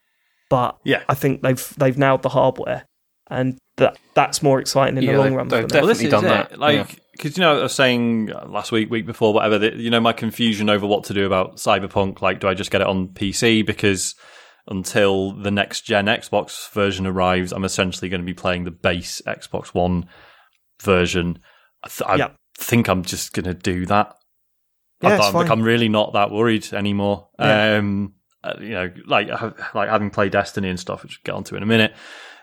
but 0.51 0.79
Yeah. 0.85 1.03
I 1.09 1.15
think 1.15 1.43
they've 1.43 1.75
they've 1.79 1.99
nailed 1.99 2.23
the 2.23 2.29
hardware, 2.31 2.85
and 3.31 3.59
that 3.77 3.99
that's 4.15 4.43
more 4.43 4.61
exciting 4.61 4.97
in 4.99 5.05
Yeah, 5.05 5.13
the 5.13 5.19
long 5.19 5.35
run. 5.35 5.49
they've 5.49 5.69
for 5.69 5.75
me. 5.75 5.81
Well, 5.81 5.89
definitely 5.89 6.11
done 6.11 6.25
it. 6.25 6.51
that, 6.51 6.59
Like, 6.59 6.99
because 7.13 7.37
you 7.37 7.41
know, 7.43 7.59
I 7.59 7.63
was 7.63 7.75
saying 7.75 8.27
last 8.47 8.73
week, 8.73 8.91
week 8.91 9.07
before, 9.07 9.33
whatever. 9.35 9.59
That, 9.59 9.77
you 9.77 9.91
know, 9.91 10.01
my 10.01 10.13
confusion 10.13 10.69
over 10.71 10.87
what 10.87 11.05
to 11.05 11.15
do 11.15 11.27
about 11.27 11.57
Cyberpunk. 11.57 12.21
Like, 12.23 12.41
do 12.41 12.49
I 12.49 12.55
just 12.55 12.71
get 12.71 12.81
it 12.81 12.87
on 12.87 13.09
PC 13.09 13.65
because 13.65 14.15
until 14.69 15.33
the 15.33 15.51
next 15.51 15.83
gen 15.83 16.07
Xbox 16.07 16.71
version 16.71 17.07
arrives, 17.07 17.53
I'm 17.53 17.65
essentially 17.65 18.09
going 18.09 18.21
to 18.21 18.27
be 18.27 18.35
playing 18.35 18.65
the 18.65 18.71
base 18.71 19.21
Xbox 19.27 19.69
One 19.69 20.07
version. 20.81 21.39
I, 21.85 21.89
th- 21.89 22.09
I 22.11 22.17
Yeah. 22.17 22.29
think 22.57 22.89
I'm 22.89 23.03
just 23.03 23.33
going 23.33 23.45
to 23.47 23.55
do 23.55 23.87
that. 23.87 24.15
Yeah, 25.03 25.19
I 25.21 25.31
like. 25.31 25.51
I'm 25.51 25.63
really 25.63 25.89
not 25.89 26.13
that 26.15 26.31
worried 26.31 26.73
anymore. 26.73 27.29
Yeah. 27.39 27.77
Um, 27.77 28.15
uh, 28.45 28.55
you 28.61 28.71
know, 28.71 28.91
like 29.07 29.29
like 29.75 29.89
having 29.89 30.11
played 30.11 30.33
Destiny 30.33 30.69
and 30.69 30.79
stuff, 30.81 31.03
which 31.03 31.19
we'll 31.19 31.33
get 31.33 31.37
onto 31.37 31.57
in 31.57 31.63
a 31.63 31.67
minute. 31.67 31.95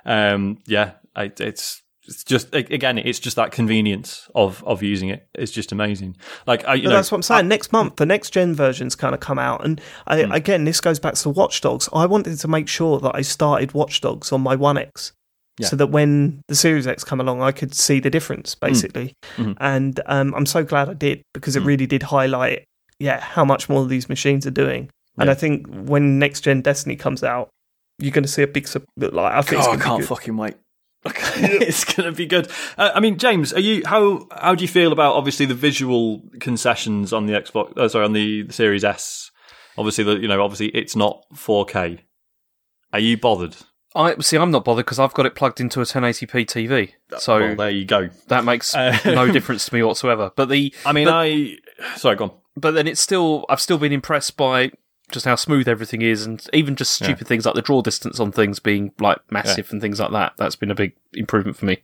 Um, 0.05 0.59
yeah, 0.65 0.91
I, 1.15 1.31
it's 1.39 1.81
it's 2.07 2.23
just 2.23 2.55
again, 2.55 2.97
it's 2.97 3.19
just 3.19 3.35
that 3.35 3.51
convenience 3.51 4.29
of 4.33 4.63
of 4.63 4.81
using 4.81 5.09
it. 5.09 5.27
It's 5.35 5.51
just 5.51 5.71
amazing. 5.71 6.15
Like 6.47 6.65
I, 6.67 6.75
you 6.75 6.83
know, 6.85 6.91
that's 6.91 7.11
what 7.11 7.17
I'm 7.17 7.21
saying. 7.23 7.47
Next 7.47 7.71
month, 7.71 7.97
the 7.97 8.05
next 8.05 8.31
gen 8.31 8.55
versions 8.55 8.95
kind 8.95 9.13
of 9.13 9.19
come 9.19 9.37
out, 9.39 9.63
and 9.65 9.79
I, 10.07 10.23
Hmm. 10.23 10.31
again, 10.31 10.63
this 10.63 10.79
goes 10.81 10.99
back 10.99 11.15
to 11.15 11.29
Watch 11.29 11.61
Dogs. 11.61 11.89
I 11.93 12.05
wanted 12.05 12.39
to 12.39 12.47
make 12.47 12.67
sure 12.67 12.99
that 12.99 13.11
I 13.13 13.21
started 13.21 13.73
Watch 13.73 14.01
Dogs 14.01 14.31
on 14.31 14.41
my 14.41 14.55
One 14.55 14.77
X, 14.77 15.11
Yeah. 15.59 15.67
so 15.67 15.75
that 15.75 15.87
when 15.87 16.41
the 16.47 16.55
Series 16.55 16.87
X 16.87 17.03
come 17.03 17.19
along, 17.19 17.41
I 17.41 17.51
could 17.51 17.75
see 17.75 17.99
the 17.99 18.09
difference, 18.09 18.55
basically. 18.55 19.13
Mhm. 19.37 19.55
And 19.59 19.99
um, 20.05 20.33
I'm 20.33 20.45
so 20.45 20.63
glad 20.63 20.89
I 20.89 20.93
did 20.93 21.21
because 21.33 21.55
it 21.55 21.63
Mm. 21.63 21.65
really 21.67 21.85
did 21.85 22.03
highlight, 22.03 22.63
yeah, 22.99 23.19
how 23.19 23.43
much 23.45 23.69
more 23.69 23.85
these 23.85 24.07
machines 24.09 24.47
are 24.47 24.51
doing. 24.51 24.89
And 25.17 25.29
I 25.29 25.33
think 25.33 25.67
when 25.67 26.17
next 26.17 26.41
gen 26.41 26.61
Destiny 26.61 26.95
comes 26.95 27.23
out, 27.23 27.49
you're 27.97 28.13
going 28.13 28.23
to 28.23 28.29
see 28.29 28.41
a 28.41 28.47
big 28.47 28.67
like 28.97 29.33
I 29.33 29.41
think 29.41 29.59
it's 29.59 29.67
Oh, 29.67 29.71
I 29.73 29.77
can't 29.77 30.05
fucking 30.05 30.37
wait. 30.37 30.55
it's 31.05 31.83
gonna 31.83 32.11
be 32.13 32.25
good. 32.25 32.49
Uh, 32.77 32.91
I 32.95 32.99
mean, 33.01 33.17
James, 33.17 33.51
are 33.53 33.59
you 33.59 33.83
how 33.85 34.27
how 34.31 34.55
do 34.55 34.61
you 34.63 34.67
feel 34.67 34.91
about 34.93 35.15
obviously 35.15 35.45
the 35.45 35.55
visual 35.55 36.21
concessions 36.41 37.11
on 37.13 37.25
the 37.25 37.33
Xbox? 37.33 37.73
Oh, 37.77 37.87
sorry, 37.87 38.05
on 38.05 38.13
the, 38.13 38.43
the 38.43 38.53
Series 38.53 38.83
S. 38.83 39.31
Obviously, 39.77 40.03
the 40.03 40.17
you 40.19 40.27
know, 40.27 40.41
obviously 40.43 40.67
it's 40.69 40.95
not 40.95 41.23
4K. 41.35 41.99
Are 42.93 42.99
you 42.99 43.17
bothered? 43.17 43.55
I 43.95 44.15
see. 44.19 44.37
I'm 44.37 44.51
not 44.51 44.63
bothered 44.65 44.85
because 44.85 44.99
I've 44.99 45.13
got 45.13 45.25
it 45.25 45.35
plugged 45.35 45.59
into 45.59 45.81
a 45.81 45.83
1080p 45.83 46.45
TV, 46.45 46.91
so 47.19 47.39
well, 47.39 47.55
there 47.55 47.69
you 47.71 47.85
go. 47.85 48.09
that 48.27 48.43
makes 48.45 48.75
Uh, 48.75 48.97
no 49.05 49.31
difference 49.31 49.65
to 49.67 49.73
me 49.75 49.81
whatsoever. 49.83 50.31
But 50.35 50.49
the 50.49 50.73
I 50.85 50.91
mean, 50.91 51.05
But- 51.05 51.13
I 51.15 51.57
sorry, 51.95 52.15
gone. 52.15 52.31
but 52.55 52.71
then 52.71 52.87
it's 52.87 53.01
still 53.01 53.45
I've 53.49 53.61
still 53.61 53.77
been 53.79 53.91
impressed 53.93 54.37
by 54.37 54.71
just 55.11 55.25
how 55.25 55.35
smooth 55.35 55.67
everything 55.67 56.03
is, 56.03 56.23
and 56.25 56.45
even 56.53 56.75
just 56.75 56.91
stupid 56.93 57.27
things 57.27 57.45
like 57.45 57.55
the 57.55 57.63
draw 57.63 57.81
distance 57.81 58.19
on 58.19 58.31
things 58.31 58.59
being 58.59 58.91
like 58.99 59.17
massive 59.31 59.71
and 59.71 59.81
things 59.81 59.99
like 59.99 60.11
that. 60.11 60.33
That's 60.37 60.55
been 60.55 60.69
a 60.69 60.75
big 60.75 60.93
improvement 61.13 61.57
for 61.57 61.65
me. 61.65 61.79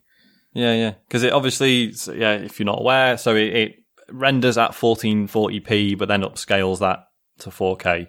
Yeah, 0.53 0.73
yeah. 0.75 0.93
Because 1.07 1.23
it 1.23 1.33
obviously, 1.33 1.91
yeah, 2.15 2.33
if 2.35 2.59
you're 2.59 2.65
not 2.67 2.79
aware, 2.81 3.17
so 3.17 3.35
it, 3.35 3.53
it 3.55 3.75
renders 4.11 4.57
at 4.59 4.71
1440p, 4.73 5.97
but 5.97 6.07
then 6.07 6.21
upscales 6.21 6.79
that 6.79 7.07
to 7.39 7.49
4K. 7.49 8.07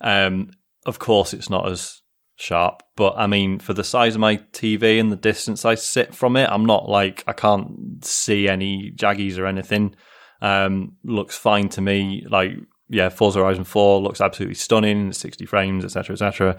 Um, 0.00 0.50
of 0.86 0.98
course, 0.98 1.32
it's 1.34 1.50
not 1.50 1.70
as 1.70 2.00
sharp, 2.36 2.82
but 2.96 3.14
I 3.16 3.26
mean, 3.26 3.58
for 3.58 3.74
the 3.74 3.84
size 3.84 4.14
of 4.14 4.20
my 4.20 4.36
TV 4.52 4.98
and 4.98 5.10
the 5.12 5.16
distance 5.16 5.64
I 5.64 5.74
sit 5.74 6.14
from 6.14 6.36
it, 6.36 6.48
I'm 6.50 6.66
not 6.66 6.88
like 6.88 7.24
I 7.26 7.32
can't 7.32 8.04
see 8.04 8.48
any 8.48 8.92
jaggies 8.94 9.38
or 9.38 9.46
anything. 9.46 9.94
Um, 10.40 10.96
looks 11.04 11.36
fine 11.36 11.68
to 11.70 11.80
me. 11.80 12.26
Like, 12.28 12.52
yeah, 12.88 13.08
Forza 13.08 13.38
Horizon 13.38 13.64
4 13.64 14.00
looks 14.00 14.20
absolutely 14.20 14.56
stunning, 14.56 15.12
60 15.12 15.46
frames, 15.46 15.84
etc., 15.84 16.14
etc. 16.14 16.56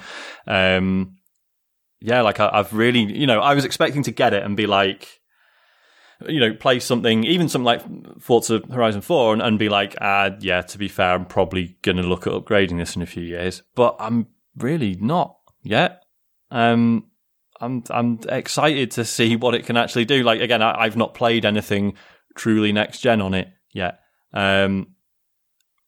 Um, 0.48 1.18
yeah, 2.00 2.22
like 2.22 2.40
I, 2.40 2.50
I've 2.52 2.74
really, 2.74 3.02
you 3.02 3.28
know, 3.28 3.42
I 3.42 3.54
was 3.54 3.66
expecting 3.66 4.04
to 4.04 4.12
get 4.12 4.34
it 4.34 4.44
and 4.44 4.58
be 4.58 4.66
like, 4.66 5.22
you 6.28 6.40
know, 6.40 6.54
play 6.54 6.80
something, 6.80 7.24
even 7.26 7.50
something 7.50 7.66
like 7.66 8.22
Forza 8.22 8.62
Horizon 8.72 9.02
4 9.02 9.34
and, 9.34 9.42
and 9.42 9.60
be 9.60 9.70
like, 9.70 9.96
ah, 10.02 10.32
yeah, 10.40 10.62
to 10.62 10.78
be 10.78 10.88
fair, 10.88 11.14
I'm 11.14 11.26
probably 11.26 11.78
going 11.82 11.98
to 11.98 12.04
look 12.04 12.26
at 12.26 12.34
upgrading 12.34 12.78
this 12.78 12.96
in 12.96 13.02
a 13.02 13.08
few 13.08 13.24
years, 13.24 13.62
but 13.76 13.96
I'm 14.00 14.28
really 14.58 14.96
not 14.96 15.38
yet. 15.66 16.04
Um, 16.52 17.08
I'm, 17.60 17.84
I'm 17.90 18.20
excited 18.30 18.92
to 18.92 19.06
see 19.06 19.36
what 19.36 19.56
it 19.56 19.66
can 19.66 19.78
actually 19.78 20.06
do. 20.06 20.24
Like, 20.24 20.42
again, 20.42 20.62
I, 20.62 20.82
I've 20.82 20.98
not 20.98 21.14
played 21.14 21.46
anything 21.46 21.96
truly 22.36 22.72
next 22.72 23.00
gen 23.00 23.22
on 23.22 23.34
it 23.34 23.48
yet. 23.74 24.00
Um, 24.34 24.96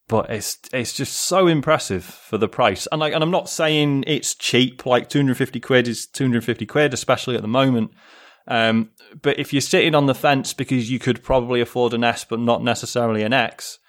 but 0.07 0.29
it's 0.29 0.57
it's 0.71 0.93
just 0.93 1.13
so 1.13 1.47
impressive 1.47 2.03
for 2.03 2.37
the 2.37 2.47
price. 2.47 2.87
And 2.91 2.99
like, 3.01 3.13
and 3.13 3.21
I'm 3.21 3.31
not 3.31 3.49
saying 3.49 4.05
it's 4.07 4.35
cheap. 4.35 4.85
Like 4.85 5.09
250 5.09 5.59
quid 5.59 5.87
is 5.87 6.07
250 6.07 6.65
quid, 6.65 6.93
especially 6.93 7.35
at 7.35 7.41
the 7.41 7.47
moment. 7.49 7.91
Um, 8.47 8.91
but 9.21 9.37
if 9.37 9.51
you're 9.51 9.61
sitting 9.61 9.95
on 9.95 10.05
the 10.05 10.15
fence 10.15 10.53
because 10.53 10.89
you 10.89 10.99
could 10.99 11.21
probably 11.21 11.59
afford 11.59 11.93
an 11.93 12.05
S, 12.05 12.23
but 12.23 12.39
not 12.39 12.63
necessarily 12.63 13.23
an 13.23 13.33
X, 13.33 13.79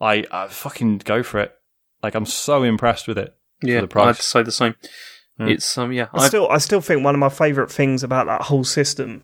like, 0.00 0.26
uh, 0.30 0.48
fucking 0.48 0.98
go 0.98 1.22
for 1.22 1.40
it. 1.40 1.54
Like, 2.02 2.14
I'm 2.14 2.26
so 2.26 2.62
impressed 2.62 3.08
with 3.08 3.16
it. 3.16 3.34
Yeah, 3.62 3.80
the 3.80 3.88
price. 3.88 4.18
I'd 4.18 4.22
say 4.22 4.42
the 4.42 4.52
same. 4.52 4.74
Hmm. 5.38 5.48
It's 5.48 5.78
um, 5.78 5.92
yeah, 5.92 6.08
I 6.12 6.24
I, 6.24 6.28
still, 6.28 6.48
I 6.50 6.58
still 6.58 6.80
think 6.80 7.04
one 7.04 7.14
of 7.14 7.18
my 7.18 7.28
favourite 7.28 7.70
things 7.70 8.02
about 8.02 8.26
that 8.26 8.42
whole 8.42 8.64
system 8.64 9.22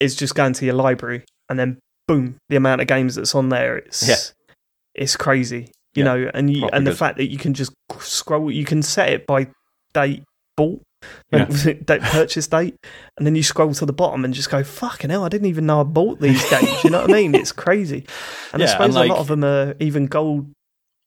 is 0.00 0.14
just 0.14 0.34
going 0.34 0.52
to 0.54 0.64
your 0.64 0.74
library 0.74 1.24
and 1.48 1.58
then 1.58 1.78
boom, 2.06 2.36
the 2.48 2.56
amount 2.56 2.80
of 2.82 2.86
games 2.86 3.14
that's 3.14 3.34
on 3.34 3.48
there. 3.48 3.76
It's 3.78 4.06
Yeah. 4.06 4.16
it's 4.94 5.16
crazy, 5.16 5.70
you 5.94 6.04
Yeah, 6.04 6.04
know, 6.04 6.30
and 6.34 6.54
you, 6.54 6.68
and 6.72 6.86
the 6.86 6.90
good. 6.90 6.98
fact 6.98 7.16
that 7.18 7.30
you 7.30 7.38
can 7.38 7.54
just 7.54 7.72
scroll, 8.00 8.50
you 8.50 8.64
can 8.64 8.82
set 8.82 9.08
it 9.10 9.26
by 9.26 9.48
date 9.94 10.22
bought, 10.56 10.82
like, 11.32 11.48
date 11.86 12.02
purchase 12.02 12.46
date, 12.46 12.76
and 13.16 13.26
then 13.26 13.34
you 13.34 13.42
scroll 13.42 13.72
to 13.74 13.86
the 13.86 13.92
bottom 13.92 14.24
and 14.24 14.34
just 14.34 14.50
go, 14.50 14.62
fucking 14.62 15.10
hell, 15.10 15.24
I 15.24 15.28
didn't 15.30 15.48
even 15.48 15.66
know 15.66 15.80
I 15.80 15.84
bought 15.84 16.20
these 16.20 16.48
games. 16.50 16.84
You 16.84 16.90
know 16.90 17.00
what 17.02 17.10
I 17.10 17.14
mean? 17.14 17.34
It's 17.34 17.52
crazy, 17.52 18.06
and 18.52 18.62
I 18.62 18.66
suppose 18.66 18.94
and, 18.94 19.04
a 19.10 19.12
lot 19.12 19.18
of 19.20 19.28
them 19.28 19.42
are 19.42 19.74
even 19.80 20.06
gold, 20.06 20.52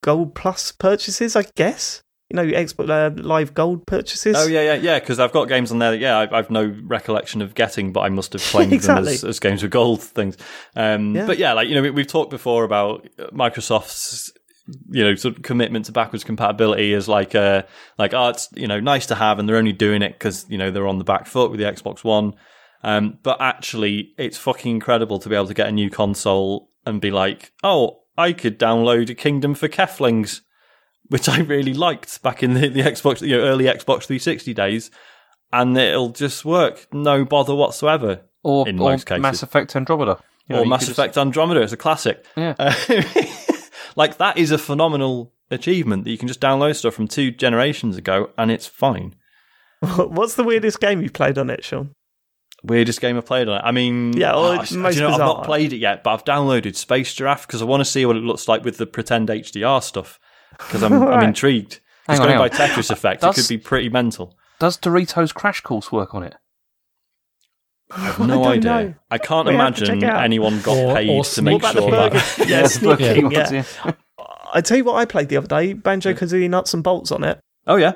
gold 0.02 0.34
plus 0.34 0.72
purchases, 0.72 1.36
I 1.36 1.44
guess. 1.54 2.02
You 2.30 2.36
know, 2.36 2.44
Xbox 2.44 2.90
uh, 2.90 3.22
Live 3.22 3.54
Gold 3.54 3.86
purchases. 3.86 4.36
Oh 4.36 4.46
yeah, 4.46 4.60
yeah, 4.60 4.74
yeah. 4.74 4.98
Because 4.98 5.18
I've 5.18 5.32
got 5.32 5.48
games 5.48 5.72
on 5.72 5.78
there 5.78 5.92
that 5.92 5.98
yeah, 5.98 6.18
I, 6.18 6.38
I've 6.38 6.50
no 6.50 6.76
recollection 6.82 7.40
of 7.40 7.54
getting, 7.54 7.92
but 7.92 8.00
I 8.00 8.10
must 8.10 8.34
have 8.34 8.42
claimed 8.50 8.80
them 8.80 9.06
as, 9.06 9.24
as 9.24 9.40
games 9.40 9.62
with 9.62 9.72
gold 9.72 10.02
things. 10.02 10.36
Um, 10.76 11.16
Yeah. 11.16 11.26
But 11.26 11.38
yeah, 11.38 11.54
like 11.54 11.68
you 11.68 11.74
know, 11.74 11.82
we, 11.82 11.90
we've 11.90 12.06
talked 12.06 12.30
before 12.30 12.64
about 12.64 13.08
Microsoft's 13.32 14.32
you 14.90 15.02
know 15.02 15.14
sort 15.14 15.36
of 15.36 15.42
commitment 15.42 15.86
to 15.86 15.92
backwards 15.92 16.24
compatibility 16.24 16.92
is 16.92 17.08
like 17.08 17.34
uh 17.34 17.62
like 17.96 18.12
oh 18.12 18.28
it's 18.28 18.50
you 18.54 18.66
know 18.66 18.80
nice 18.80 19.06
to 19.06 19.14
have, 19.14 19.38
and 19.38 19.48
they're 19.48 19.56
only 19.56 19.72
doing 19.72 20.02
it 20.02 20.12
because 20.12 20.44
you 20.50 20.58
know 20.58 20.70
they're 20.70 20.86
on 20.86 20.98
the 20.98 21.04
back 21.04 21.26
foot 21.26 21.50
with 21.50 21.58
the 21.60 21.66
Xbox 21.66 22.04
One. 22.04 22.34
Um, 22.84 23.18
but 23.22 23.40
actually, 23.40 24.12
it's 24.18 24.36
fucking 24.36 24.70
incredible 24.70 25.18
to 25.18 25.28
be 25.28 25.34
able 25.34 25.48
to 25.48 25.54
get 25.54 25.66
a 25.66 25.72
new 25.72 25.90
console 25.90 26.70
and 26.86 27.00
be 27.00 27.10
like, 27.10 27.52
oh, 27.64 28.02
I 28.16 28.32
could 28.32 28.58
download 28.58 29.10
a 29.10 29.14
Kingdom 29.14 29.54
for 29.54 29.68
Keflings 29.68 30.42
which 31.08 31.28
I 31.28 31.40
really 31.40 31.74
liked 31.74 32.22
back 32.22 32.42
in 32.42 32.54
the, 32.54 32.68
the 32.68 32.82
Xbox, 32.82 33.20
you 33.20 33.36
know, 33.36 33.44
early 33.44 33.64
Xbox 33.64 34.04
360 34.04 34.54
days, 34.54 34.90
and 35.52 35.76
it'll 35.76 36.10
just 36.10 36.44
work, 36.44 36.86
no 36.92 37.24
bother 37.24 37.54
whatsoever. 37.54 38.22
Or, 38.42 38.68
in 38.68 38.78
or 38.78 38.90
most 38.90 39.06
cases. 39.06 39.22
Mass 39.22 39.42
Effect 39.42 39.74
Andromeda. 39.74 40.18
You 40.48 40.56
know, 40.56 40.62
or 40.62 40.66
Mass 40.66 40.80
could 40.80 40.88
just- 40.88 40.98
Effect 40.98 41.18
Andromeda, 41.18 41.62
it's 41.62 41.72
a 41.72 41.76
classic. 41.76 42.24
Yeah. 42.36 42.54
Uh, 42.58 42.74
like 43.96 44.18
that 44.18 44.38
is 44.38 44.50
a 44.50 44.58
phenomenal 44.58 45.32
achievement 45.50 46.04
that 46.04 46.10
you 46.10 46.18
can 46.18 46.28
just 46.28 46.40
download 46.40 46.76
stuff 46.76 46.94
from 46.94 47.08
two 47.08 47.30
generations 47.30 47.96
ago, 47.96 48.30
and 48.38 48.50
it's 48.50 48.66
fine. 48.66 49.14
What's 49.80 50.34
the 50.34 50.44
weirdest 50.44 50.80
game 50.80 51.02
you've 51.02 51.12
played 51.12 51.38
on 51.38 51.50
it, 51.50 51.64
Sean? 51.64 51.92
Weirdest 52.64 53.00
game 53.00 53.16
I've 53.16 53.26
played 53.26 53.48
on 53.48 53.58
it. 53.58 53.62
I 53.64 53.70
mean, 53.70 54.14
Yeah, 54.14 54.32
or 54.32 54.56
ah, 54.56 54.66
most 54.72 54.96
you 54.96 55.02
know, 55.02 55.10
I've 55.10 55.18
not 55.18 55.44
played 55.44 55.72
it 55.72 55.76
yet, 55.76 56.02
but 56.02 56.12
I've 56.12 56.24
downloaded 56.24 56.74
Space 56.74 57.14
Giraffe 57.14 57.46
because 57.46 57.62
I 57.62 57.64
want 57.64 57.82
to 57.82 57.84
see 57.84 58.04
what 58.04 58.16
it 58.16 58.22
looks 58.24 58.48
like 58.48 58.64
with 58.64 58.78
the 58.78 58.86
pretend 58.86 59.28
HDR 59.28 59.82
stuff. 59.82 60.18
Because 60.52 60.82
I'm, 60.82 60.92
I'm 61.02 61.22
intrigued. 61.24 61.80
Hang 62.06 62.14
It's 62.16 62.18
going 62.24 62.30
hang 62.30 62.38
by. 62.38 62.48
Tetris 62.48 62.90
Effect. 62.90 63.20
Does- 63.22 63.36
It 63.38 63.42
could 63.42 63.48
be 63.48 63.58
pretty 63.58 63.88
mental. 63.88 64.36
Does 64.58 64.76
Doritos 64.78 65.32
Crash 65.32 65.60
Course 65.60 65.92
work 65.92 66.14
on 66.14 66.22
it? 66.24 66.34
I 67.90 68.00
have 68.00 68.18
no 68.18 68.26
don't 68.44 68.46
idea. 68.48 68.62
know. 68.70 68.94
I 69.10 69.18
can't 69.18 69.46
We 69.48 69.54
imagine 69.54 69.86
check 69.86 69.96
it 69.98 70.04
out. 70.04 70.24
anyone 70.24 70.60
got 70.62 70.76
Or- 70.76 70.94
paid 70.94 71.10
or 71.10 71.24
to 71.24 71.42
make 71.42 71.62
sure 71.62 71.72
the 71.74 71.90
that. 71.90 72.12
burger? 72.12 72.44
yeah, 72.50 72.66
sneaking. 72.66 73.28
Burger 73.30 73.64
Yeah. 73.84 73.92
I 74.52 74.60
tell 74.62 74.76
you 74.78 74.84
what, 74.84 74.94
I 74.94 75.04
played 75.04 75.28
the 75.28 75.36
other 75.36 75.46
day: 75.46 75.74
Banjo 75.74 76.12
Kazooie 76.14 76.48
Nuts 76.48 76.72
and 76.74 76.82
Bolts 76.82 77.12
on 77.12 77.22
it. 77.24 77.38
Oh 77.66 77.76
yeah, 77.76 77.92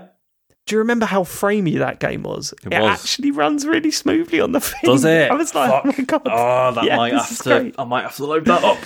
Do 0.66 0.74
you 0.74 0.78
remember 0.80 1.06
how 1.06 1.22
framey 1.24 1.78
that 1.78 1.98
game 1.98 2.22
was? 2.24 2.52
It 2.64 2.72
It, 2.74 2.80
was. 2.80 3.00
actually 3.00 3.30
runs 3.30 3.66
really 3.66 3.90
smoothly 3.90 4.38
on 4.40 4.52
the 4.52 4.60
thing. 4.60 4.80
does 4.84 5.04
it? 5.06 5.30
I 5.30 5.34
was 5.34 5.54
like, 5.54 5.70
Fuck. 5.70 5.82
oh 5.86 5.94
my 5.98 6.04
god. 6.04 6.22
Oh, 6.26 6.72
that 6.74 6.84
Yeah, 6.84 6.96
might 6.96 7.12
have 7.14 7.38
to. 7.38 7.42
great. 7.42 7.74
I 7.78 7.84
might 7.84 8.02
have 8.02 8.16
to 8.16 8.26
load 8.26 8.44
that 8.44 8.62
up. 8.62 8.78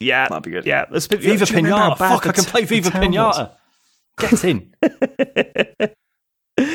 Yeah, 0.00 0.28
That'd 0.28 0.44
be 0.44 0.50
good. 0.50 0.66
Yeah, 0.66 0.86
let's 0.90 1.06
put- 1.06 1.20
Viva 1.20 1.44
do 1.44 1.50
you 1.52 1.56
remember 1.56 1.76
how 1.76 1.94
Pinata. 1.94 1.98
Fuck, 1.98 2.26
I 2.26 2.32
can 2.32 2.44
play 2.44 2.64
Viva 2.64 2.90
town? 2.90 3.02
Pinata. 3.04 3.52
Get 4.18 4.44
in. 4.44 4.74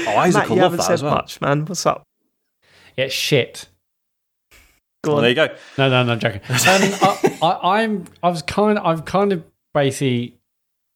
oh, 0.07 0.17
Isaac 0.17 0.41
Mat, 0.41 0.49
will 0.49 0.55
you 0.55 0.61
love 0.61 0.71
haven't 0.71 0.77
that 0.77 0.83
said 0.83 0.93
as 0.93 1.03
well. 1.03 1.15
much, 1.15 1.41
man. 1.41 1.65
What's 1.65 1.85
up? 1.85 2.03
Yeah, 2.97 3.07
shit. 3.07 3.67
Go 5.03 5.13
Well, 5.13 5.21
there 5.21 5.29
you 5.29 5.35
go. 5.35 5.47
No, 5.77 5.89
no, 5.89 6.03
no, 6.03 6.13
I'm 6.13 6.19
joking. 6.19 6.41
Um, 6.41 6.57
I, 6.67 7.37
I, 7.41 7.81
I'm, 7.81 8.05
I 8.21 8.29
was 8.29 8.41
kind, 8.41 8.77
of, 8.77 8.85
I've 8.85 9.05
kind 9.05 9.33
of 9.33 9.43
basically 9.73 10.39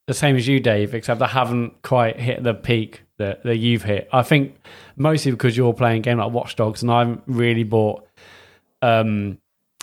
the 0.07 0.13
same 0.13 0.37
as 0.37 0.47
you, 0.47 0.59
Dave, 0.59 0.93
except 0.93 1.21
I 1.21 1.27
haven't 1.27 1.81
quite 1.81 2.17
hit 2.19 2.41
the 2.43 2.53
peak 2.53 3.01
that, 3.17 3.43
that 3.43 3.57
you've 3.57 3.83
hit. 3.83 4.07
I 4.13 4.23
think 4.23 4.55
mostly 4.95 5.31
because 5.31 5.57
you're 5.57 5.73
playing 5.73 5.97
a 5.99 6.01
game 6.01 6.19
like 6.19 6.31
Watch 6.31 6.55
Dogs, 6.55 6.81
and 6.81 6.89
I 6.89 6.99
haven't 6.99 7.23
really 7.25 7.63
bought 7.63 8.07
um, 8.81 9.37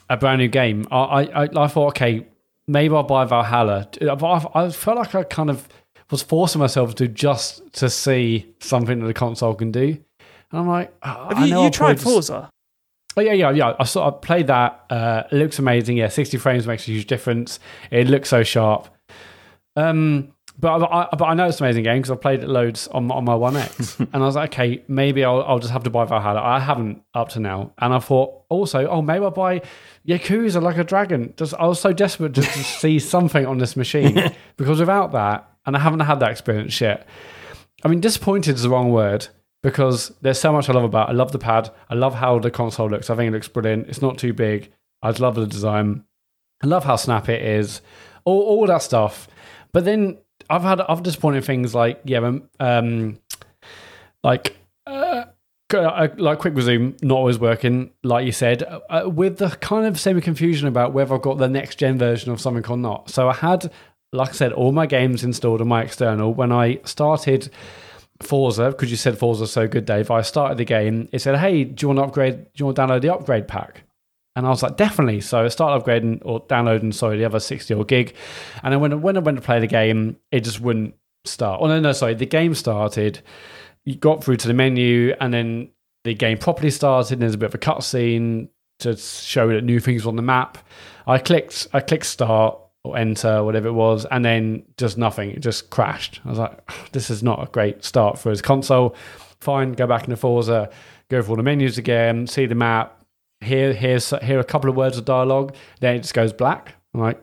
a 0.08 0.16
brand 0.16 0.38
new 0.40 0.48
game. 0.48 0.86
I, 0.90 0.96
I, 0.96 1.44
I, 1.44 1.48
I 1.64 1.66
thought, 1.66 1.88
okay, 1.88 2.26
maybe 2.66 2.94
I'll 2.94 3.02
buy 3.02 3.24
Valhalla. 3.24 3.88
I, 4.00 4.46
I 4.54 4.70
felt 4.70 4.98
like 4.98 5.14
I 5.14 5.22
kind 5.24 5.50
of 5.50 5.68
was 6.10 6.22
forcing 6.22 6.60
myself 6.60 6.94
to 6.96 7.08
just 7.08 7.62
to 7.74 7.88
see 7.90 8.52
something 8.60 9.00
that 9.00 9.06
the 9.06 9.14
console 9.14 9.54
can 9.54 9.72
do. 9.72 9.96
And 10.50 10.60
I'm 10.60 10.68
like, 10.68 10.94
oh, 11.02 11.28
Have 11.28 11.38
I 11.38 11.44
you, 11.46 11.50
know 11.54 11.64
you 11.64 11.70
tried 11.70 11.98
probably 12.00 12.16
just- 12.20 12.28
Forza? 12.28 12.50
Oh 13.16 13.20
yeah, 13.20 13.32
yeah, 13.32 13.50
yeah. 13.52 13.74
I 13.78 13.84
saw. 13.84 14.08
I 14.08 14.10
played 14.10 14.48
that. 14.48 14.84
Uh, 14.90 15.22
it 15.30 15.36
looks 15.36 15.60
amazing. 15.60 15.96
Yeah, 15.96 16.08
sixty 16.08 16.36
frames 16.36 16.66
makes 16.66 16.88
a 16.88 16.90
huge 16.90 17.06
difference. 17.06 17.60
It 17.92 18.08
looks 18.08 18.28
so 18.28 18.42
sharp. 18.42 18.88
Um, 19.76 20.33
but 20.58 20.82
I, 20.84 21.08
but 21.16 21.24
I 21.24 21.34
know 21.34 21.48
it's 21.48 21.58
an 21.58 21.66
amazing 21.66 21.82
game 21.82 21.98
because 21.98 22.10
I've 22.12 22.20
played 22.20 22.42
it 22.42 22.48
loads 22.48 22.86
on 22.88 23.10
on 23.10 23.24
my 23.24 23.34
One 23.34 23.56
X, 23.56 23.98
and 23.98 24.14
I 24.14 24.20
was 24.20 24.36
like, 24.36 24.52
okay, 24.52 24.84
maybe 24.86 25.24
I'll 25.24 25.42
I'll 25.42 25.58
just 25.58 25.72
have 25.72 25.82
to 25.84 25.90
buy 25.90 26.04
Valhalla. 26.04 26.40
I 26.40 26.60
haven't 26.60 27.02
up 27.12 27.30
to 27.30 27.40
now, 27.40 27.72
and 27.78 27.92
I 27.92 27.98
thought 27.98 28.44
also, 28.48 28.86
oh, 28.86 29.02
maybe 29.02 29.24
I'll 29.24 29.30
buy 29.30 29.62
Yakuza 30.06 30.62
like 30.62 30.78
a 30.78 30.84
dragon. 30.84 31.34
Just 31.36 31.54
I 31.54 31.66
was 31.66 31.80
so 31.80 31.92
desperate 31.92 32.32
just 32.32 32.52
to 32.52 32.58
see 32.80 32.98
something 32.98 33.46
on 33.46 33.58
this 33.58 33.76
machine 33.76 34.32
because 34.56 34.78
without 34.78 35.12
that, 35.12 35.50
and 35.66 35.76
I 35.76 35.80
haven't 35.80 36.00
had 36.00 36.20
that 36.20 36.30
experience 36.30 36.80
yet. 36.80 37.06
I 37.84 37.88
mean, 37.88 38.00
disappointed 38.00 38.54
is 38.54 38.62
the 38.62 38.70
wrong 38.70 38.90
word 38.92 39.26
because 39.62 40.12
there's 40.20 40.38
so 40.38 40.52
much 40.52 40.68
I 40.68 40.72
love 40.72 40.84
about. 40.84 41.08
it. 41.08 41.12
I 41.12 41.14
love 41.14 41.32
the 41.32 41.38
pad. 41.38 41.70
I 41.90 41.94
love 41.94 42.14
how 42.14 42.38
the 42.38 42.50
console 42.50 42.88
looks. 42.88 43.10
I 43.10 43.16
think 43.16 43.28
it 43.28 43.32
looks 43.32 43.48
brilliant. 43.48 43.88
It's 43.88 44.02
not 44.02 44.18
too 44.18 44.32
big. 44.32 44.70
I 45.02 45.10
love 45.10 45.34
the 45.34 45.46
design. 45.46 46.04
I 46.62 46.66
love 46.66 46.84
how 46.84 46.96
snap 46.96 47.28
it 47.28 47.42
is. 47.42 47.80
All 48.24 48.40
all 48.42 48.66
that 48.68 48.82
stuff. 48.82 49.26
But 49.72 49.84
then 49.84 50.18
I've 50.50 50.62
had 50.62 50.80
I've 50.80 51.02
disappointed 51.02 51.44
things 51.44 51.74
like 51.74 52.00
yeah, 52.04 52.38
um, 52.60 53.18
like. 54.22 54.56
Uh, 54.86 55.24
uh, 55.72 56.08
like 56.18 56.38
quick 56.38 56.54
resume 56.54 56.94
not 57.02 57.16
always 57.16 57.38
working 57.38 57.90
like 58.04 58.24
you 58.24 58.30
said 58.30 58.62
uh, 58.90 59.08
with 59.10 59.38
the 59.38 59.48
kind 59.48 59.86
of 59.86 59.98
semi 59.98 60.20
confusion 60.20 60.68
about 60.68 60.92
whether 60.92 61.12
i've 61.12 61.22
got 61.22 61.38
the 61.38 61.48
next 61.48 61.76
gen 61.76 61.98
version 61.98 62.30
of 62.30 62.40
something 62.40 62.64
or 62.70 62.76
not 62.76 63.10
so 63.10 63.28
i 63.28 63.32
had 63.32 63.72
like 64.12 64.28
i 64.28 64.32
said 64.32 64.52
all 64.52 64.70
my 64.70 64.86
games 64.86 65.24
installed 65.24 65.60
on 65.60 65.66
my 65.66 65.82
external 65.82 66.32
when 66.32 66.52
i 66.52 66.78
started 66.84 67.50
Forza, 68.22 68.70
because 68.70 68.90
you 68.90 68.96
said 68.96 69.18
Forza's 69.18 69.50
so 69.52 69.66
good, 69.66 69.86
Dave. 69.86 70.10
I 70.10 70.22
started 70.22 70.58
the 70.58 70.64
game. 70.64 71.08
It 71.12 71.20
said, 71.20 71.36
"Hey, 71.36 71.64
do 71.64 71.84
you 71.84 71.88
want 71.88 71.98
to 71.98 72.04
upgrade? 72.04 72.36
Do 72.36 72.50
you 72.56 72.66
want 72.66 72.76
to 72.76 72.82
download 72.82 73.02
the 73.02 73.12
upgrade 73.12 73.48
pack?" 73.48 73.82
And 74.36 74.46
I 74.46 74.50
was 74.50 74.62
like, 74.62 74.76
"Definitely." 74.76 75.20
So 75.20 75.44
I 75.44 75.48
started 75.48 75.84
upgrading 75.84 76.22
or 76.24 76.44
downloading, 76.48 76.92
sorry, 76.92 77.18
the 77.18 77.24
other 77.24 77.40
sixty 77.40 77.74
or 77.74 77.84
gig. 77.84 78.14
And 78.62 78.72
then 78.72 78.80
when 78.80 79.00
when 79.00 79.16
I 79.16 79.20
went 79.20 79.38
to 79.38 79.42
play 79.42 79.60
the 79.60 79.66
game, 79.66 80.16
it 80.32 80.40
just 80.40 80.60
wouldn't 80.60 80.94
start. 81.24 81.60
Oh 81.62 81.66
no, 81.66 81.80
no, 81.80 81.92
sorry. 81.92 82.14
The 82.14 82.26
game 82.26 82.54
started. 82.54 83.20
You 83.84 83.96
got 83.96 84.24
through 84.24 84.36
to 84.38 84.48
the 84.48 84.54
menu, 84.54 85.14
and 85.20 85.32
then 85.32 85.70
the 86.04 86.14
game 86.14 86.38
properly 86.38 86.70
started. 86.70 87.14
And 87.14 87.22
there's 87.22 87.34
a 87.34 87.38
bit 87.38 87.50
of 87.50 87.54
a 87.54 87.58
cutscene 87.58 88.48
to 88.80 88.96
show 88.96 89.48
that 89.48 89.62
new 89.62 89.80
things 89.80 90.06
on 90.06 90.16
the 90.16 90.22
map. 90.22 90.58
I 91.06 91.18
clicked, 91.18 91.68
I 91.72 91.80
clicked 91.80 92.06
start 92.06 92.58
or 92.82 92.98
enter, 92.98 93.42
whatever 93.44 93.68
it 93.68 93.72
was, 93.72 94.04
and 94.06 94.24
then 94.24 94.64
just 94.76 94.98
nothing. 94.98 95.30
It 95.30 95.40
just 95.40 95.70
crashed. 95.70 96.20
I 96.24 96.30
was 96.30 96.38
like, 96.38 96.58
ah, 96.68 96.86
this 96.92 97.08
is 97.08 97.22
not 97.22 97.42
a 97.42 97.50
great 97.50 97.84
start 97.84 98.18
for 98.18 98.30
his 98.30 98.42
console. 98.42 98.94
Fine, 99.40 99.72
go 99.72 99.86
back 99.86 100.04
into 100.04 100.16
Forza, 100.16 100.70
go 101.08 101.22
through 101.22 101.32
all 101.32 101.36
the 101.36 101.42
menus 101.42 101.78
again, 101.78 102.26
see 102.26 102.46
the 102.46 102.54
map, 102.54 102.93
hear 103.44 103.72
here's 103.72 104.10
hear 104.22 104.40
a 104.40 104.44
couple 104.44 104.70
of 104.70 104.76
words 104.76 104.98
of 104.98 105.04
dialogue, 105.04 105.54
then 105.80 105.96
it 105.96 106.00
just 106.00 106.14
goes 106.14 106.32
black. 106.32 106.74
I'm 106.92 107.00
like, 107.00 107.22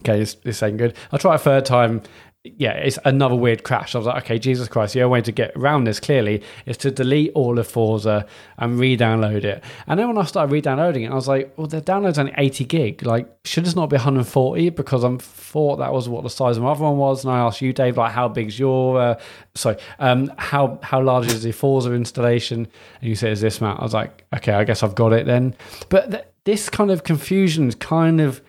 okay, 0.00 0.18
this, 0.18 0.34
this 0.34 0.62
ain't 0.62 0.78
good. 0.78 0.96
I'll 1.12 1.18
try 1.18 1.34
a 1.34 1.38
third 1.38 1.64
time. 1.64 2.02
Yeah, 2.42 2.72
it's 2.72 2.98
another 3.04 3.34
weird 3.34 3.64
crash. 3.64 3.94
I 3.94 3.98
was 3.98 4.06
like, 4.06 4.24
okay, 4.24 4.38
Jesus 4.38 4.66
Christ, 4.66 4.94
the 4.94 5.02
only 5.02 5.12
way 5.12 5.20
to 5.20 5.30
get 5.30 5.52
around 5.56 5.84
this 5.84 6.00
clearly 6.00 6.42
is 6.64 6.78
to 6.78 6.90
delete 6.90 7.32
all 7.34 7.58
of 7.58 7.68
Forza 7.68 8.24
and 8.56 8.78
re-download 8.78 9.44
it. 9.44 9.62
And 9.86 10.00
then 10.00 10.08
when 10.08 10.16
I 10.16 10.24
started 10.24 10.50
re-downloading 10.50 11.02
it, 11.02 11.10
I 11.10 11.14
was 11.14 11.28
like, 11.28 11.52
well, 11.58 11.66
the 11.66 11.82
download's 11.82 12.18
only 12.18 12.32
80 12.38 12.64
gig. 12.64 13.04
Like, 13.04 13.28
should 13.44 13.66
this 13.66 13.76
not 13.76 13.90
be 13.90 13.96
140? 13.96 14.70
Because 14.70 15.04
I 15.04 15.14
thought 15.18 15.76
that 15.76 15.92
was 15.92 16.08
what 16.08 16.22
the 16.22 16.30
size 16.30 16.56
of 16.56 16.62
my 16.62 16.70
other 16.70 16.84
one 16.84 16.96
was. 16.96 17.24
And 17.24 17.32
I 17.34 17.40
asked 17.40 17.60
you, 17.60 17.74
Dave, 17.74 17.98
like, 17.98 18.12
how 18.12 18.26
big's 18.26 18.58
your, 18.58 18.98
uh, 18.98 19.20
sorry, 19.54 19.76
um, 19.98 20.32
how 20.38 20.78
how 20.82 21.02
large 21.02 21.26
is 21.26 21.42
the 21.42 21.52
Forza 21.52 21.92
installation? 21.92 22.66
And 23.00 23.08
you 23.10 23.16
said, 23.16 23.32
is 23.32 23.42
this 23.42 23.60
amount? 23.60 23.80
I 23.80 23.82
was 23.82 23.92
like, 23.92 24.24
okay, 24.34 24.54
I 24.54 24.64
guess 24.64 24.82
I've 24.82 24.94
got 24.94 25.12
it 25.12 25.26
then. 25.26 25.54
But 25.90 26.10
th- 26.10 26.24
this 26.44 26.70
kind 26.70 26.90
of 26.90 27.04
confusion 27.04 27.68
is 27.68 27.74
kind 27.74 28.18
of 28.18 28.40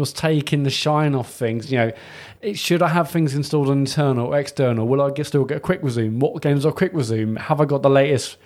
was 0.00 0.12
taking 0.12 0.64
the 0.64 0.70
shine 0.70 1.14
off 1.14 1.30
things. 1.32 1.70
You 1.70 1.78
know, 1.78 1.92
it, 2.40 2.58
should 2.58 2.82
I 2.82 2.88
have 2.88 3.10
things 3.10 3.34
installed 3.34 3.68
on 3.68 3.78
internal 3.78 4.26
or 4.28 4.38
external? 4.38 4.88
Will 4.88 5.00
I 5.00 5.10
get, 5.10 5.26
still 5.26 5.44
get 5.44 5.58
a 5.58 5.60
quick 5.60 5.80
resume? 5.82 6.18
What 6.18 6.42
games 6.42 6.66
are 6.66 6.72
quick 6.72 6.92
resume? 6.94 7.36
Have 7.38 7.60
I 7.60 7.64
got 7.66 7.82
the 7.82 7.90
latest, 7.90 8.38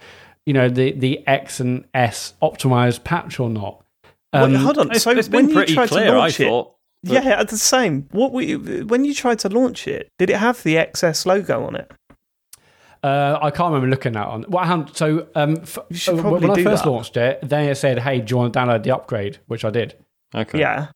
you 0.45 0.53
know, 0.53 0.69
the, 0.69 0.93
the 0.93 1.27
X 1.27 1.61
and 1.61 1.87
S 1.95 2.35
optimized 2.43 3.05
patch 3.05 3.41
or 3.41 3.49
not? 3.49 3.83
Wait, 4.05 4.41
Um, 4.43 4.55
hold 4.57 4.79
on. 4.79 4.91
It's, 4.91 5.05
so 5.05 5.13
it's 5.13 5.29
when 5.29 5.47
been 5.47 5.49
you 5.51 5.55
pretty 5.55 5.75
tried 5.75 5.89
clear, 5.89 6.07
to 6.07 6.11
I 6.13 6.17
launch 6.17 6.41
it, 6.41 6.49
thought. 6.49 6.75
yeah, 7.05 7.41
it's 7.41 7.53
the 7.53 7.59
same. 7.59 8.09
What 8.11 8.33
were 8.33 8.43
you, 8.43 8.85
when 8.87 9.05
you 9.05 9.15
tried 9.15 9.39
to 9.41 9.49
launch 9.49 9.87
it? 9.87 10.09
Did 10.19 10.29
it 10.31 10.37
have 10.37 10.63
the 10.65 10.75
XS 10.75 11.25
logo 11.25 11.65
on 11.65 11.77
it? 11.77 11.91
Uh, 13.03 13.39
I 13.43 13.51
can't 13.51 13.67
remember 13.73 13.89
looking 13.89 14.17
at 14.17 14.27
on. 14.27 14.45
What 14.45 14.67
happened? 14.67 14.97
So 14.97 15.29
um, 15.35 15.59
f- 15.61 15.79
You 15.91 15.97
should 15.97 16.19
uh, 16.19 16.23
probably 16.23 16.49
when 16.49 16.59
I 16.59 16.65
first 16.65 16.85
that. 16.85 16.91
launched 16.91 17.19
it, 17.19 17.39
then 17.43 17.69
it 17.69 17.75
said, 17.75 17.99
"Hey, 17.99 18.21
do 18.21 18.31
you 18.33 18.37
want 18.39 18.55
to 18.55 18.59
download 18.59 18.83
the 18.83 18.93
upgrade?" 18.93 19.41
Which 19.47 19.63
I 19.63 19.69
did. 19.69 19.95
Okay. 20.35 20.59
Yeah. 20.61 20.87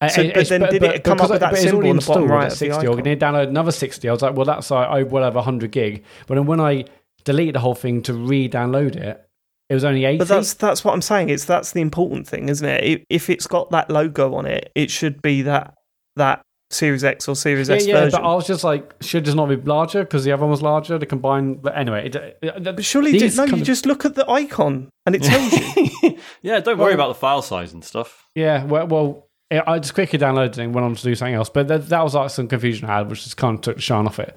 Uh, 0.00 0.08
So, 0.08 0.22
but 0.22 0.26
it's- 0.30 0.48
then 0.50 0.60
did 0.62 0.82
it 0.82 1.04
come 1.04 1.20
up 1.20 1.30
with 1.30 1.40
that 1.40 1.52
it's 1.52 1.62
symbol 1.62 1.76
already 1.76 1.90
on 1.90 1.96
the 1.96 2.04
bottom 2.06 2.28
right 2.28 2.46
at 2.46 2.52
of 2.52 2.58
60 2.58 2.86
I 2.86 2.90
icon? 2.92 3.02
need 3.04 3.18
to 3.20 3.26
download 3.26 3.48
another 3.48 3.70
60. 3.72 4.08
I 4.08 4.12
was 4.12 4.20
like, 4.22 4.36
well, 4.36 4.44
that's 4.44 4.70
I 4.70 4.84
I 4.84 5.02
will 5.04 5.22
have 5.22 5.34
100 5.36 5.70
gig. 5.70 6.04
But 6.26 6.34
then 6.34 6.46
when 6.46 6.60
I 6.60 6.84
deleted 7.24 7.54
the 7.54 7.60
whole 7.60 7.74
thing 7.74 8.02
to 8.02 8.12
re-download 8.12 8.94
it, 8.96 9.22
it 9.68 9.74
was 9.74 9.84
only 9.84 10.04
80. 10.04 10.18
But 10.18 10.28
that's 10.28 10.52
that's 10.54 10.84
what 10.84 10.92
I'm 10.92 11.02
saying. 11.02 11.30
It's 11.30 11.44
that's 11.46 11.72
the 11.72 11.80
important 11.80 12.28
thing, 12.28 12.48
isn't 12.50 12.68
it? 12.68 12.84
If, 12.84 13.02
if 13.08 13.30
it's 13.30 13.46
got 13.46 13.70
that 13.70 13.90
logo 13.90 14.34
on 14.34 14.44
it, 14.46 14.70
it 14.74 14.90
should 14.90 15.22
be 15.22 15.42
that 15.42 15.74
that 16.16 16.42
Series 16.70 17.02
X 17.04 17.26
or 17.28 17.34
Series 17.36 17.68
Yeah, 17.68 17.76
S 17.76 17.86
yeah, 17.86 17.94
version. 18.00 18.20
but 18.20 18.28
I 18.28 18.34
was 18.34 18.46
just 18.46 18.64
like, 18.64 18.94
should 19.00 19.24
this 19.24 19.34
not 19.34 19.48
be 19.48 19.56
larger 19.56 20.02
because 20.04 20.24
the 20.24 20.32
other 20.32 20.42
one 20.42 20.50
was 20.50 20.62
larger? 20.62 20.98
The 20.98 21.06
combined, 21.06 21.62
but 21.62 21.76
anyway, 21.76 22.06
it, 22.08 22.16
it, 22.42 22.62
But 22.64 22.84
surely, 22.84 23.12
these 23.12 23.36
do, 23.36 23.42
no, 23.42 23.44
you 23.46 23.62
of- 23.62 23.66
just 23.66 23.86
look 23.86 24.04
at 24.04 24.14
the 24.14 24.28
icon 24.30 24.90
and 25.06 25.14
it 25.14 25.22
tells 25.22 25.52
you. 25.52 26.18
Yeah, 26.42 26.60
don't 26.60 26.78
worry 26.78 26.94
about 26.94 27.08
the 27.08 27.14
file 27.14 27.42
size 27.42 27.72
and 27.72 27.84
stuff. 27.84 28.26
Yeah, 28.34 28.64
well, 28.64 28.86
well 28.86 29.08
yeah, 29.08 29.25
I 29.50 29.78
just 29.78 29.94
quickly 29.94 30.18
downloaded 30.18 30.50
it 30.50 30.58
and 30.58 30.74
went 30.74 30.84
on 30.84 30.94
to 30.94 31.02
do 31.02 31.14
something 31.14 31.34
else. 31.34 31.48
But 31.48 31.68
that, 31.68 31.88
that 31.88 32.02
was 32.02 32.14
like 32.14 32.30
some 32.30 32.48
confusion 32.48 32.88
I 32.88 32.98
had, 32.98 33.08
which 33.10 33.24
just 33.24 33.36
kind 33.36 33.54
of 33.56 33.60
took 33.60 33.76
the 33.76 33.82
shine 33.82 34.06
off 34.06 34.18
it. 34.18 34.36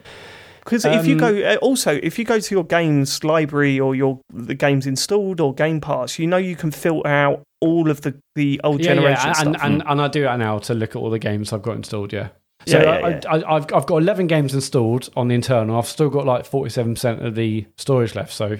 Because 0.64 0.86
if 0.86 1.07
you 1.07 1.14
Um, 1.14 1.19
go, 1.19 1.41
uh, 1.44 1.56
also 1.64 1.99
if 2.03 2.19
you 2.19 2.26
go 2.26 2.40
to 2.40 2.56
your 2.56 2.64
games 2.64 3.23
library 3.23 3.80
or 3.80 3.95
your 3.95 4.19
the 4.31 4.53
games 4.53 4.86
installed 4.86 5.40
or 5.41 5.53
Game 5.53 5.81
Pass, 5.81 6.19
you 6.19 6.27
know 6.27 6.38
you 6.38 6.56
can 6.56 6.69
filter 6.69 7.07
out 7.07 7.41
all 7.60 7.90
of 7.90 8.02
the 8.02 8.14
the 8.36 8.61
old 8.64 8.81
Yeah, 8.81 8.94
generation 8.94 9.30
yeah, 9.30 9.41
and, 9.41 9.56
stuff. 9.56 9.65
and, 9.65 9.84
and 9.88 10.02
I 10.02 10.07
do 10.10 10.22
that 10.23 10.38
now 10.38 10.60
to 10.60 10.73
look 10.76 10.91
at 10.91 10.95
all 10.98 11.10
the 11.10 11.18
games 11.18 11.52
I've 11.53 11.64
got 11.64 11.76
installed. 11.76 12.14
Yeah. 12.14 12.30
So 12.68 12.77
Yeah, 12.77 13.07
yeah, 13.10 13.19
I, 13.27 13.38
I, 13.38 13.56
I've 13.56 13.73
I've 13.73 13.86
got 13.88 13.98
eleven 13.98 14.27
games 14.27 14.53
installed 14.53 15.10
on 15.15 15.30
the 15.30 15.34
internal. 15.36 15.76
I've 15.77 15.88
still 15.88 16.10
got 16.10 16.26
like 16.27 16.45
forty 16.45 16.69
seven 16.69 16.94
percent 16.94 17.26
of 17.26 17.34
the 17.34 17.65
storage 17.77 18.14
left. 18.14 18.34
So 18.34 18.57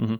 Mhm. 0.00 0.18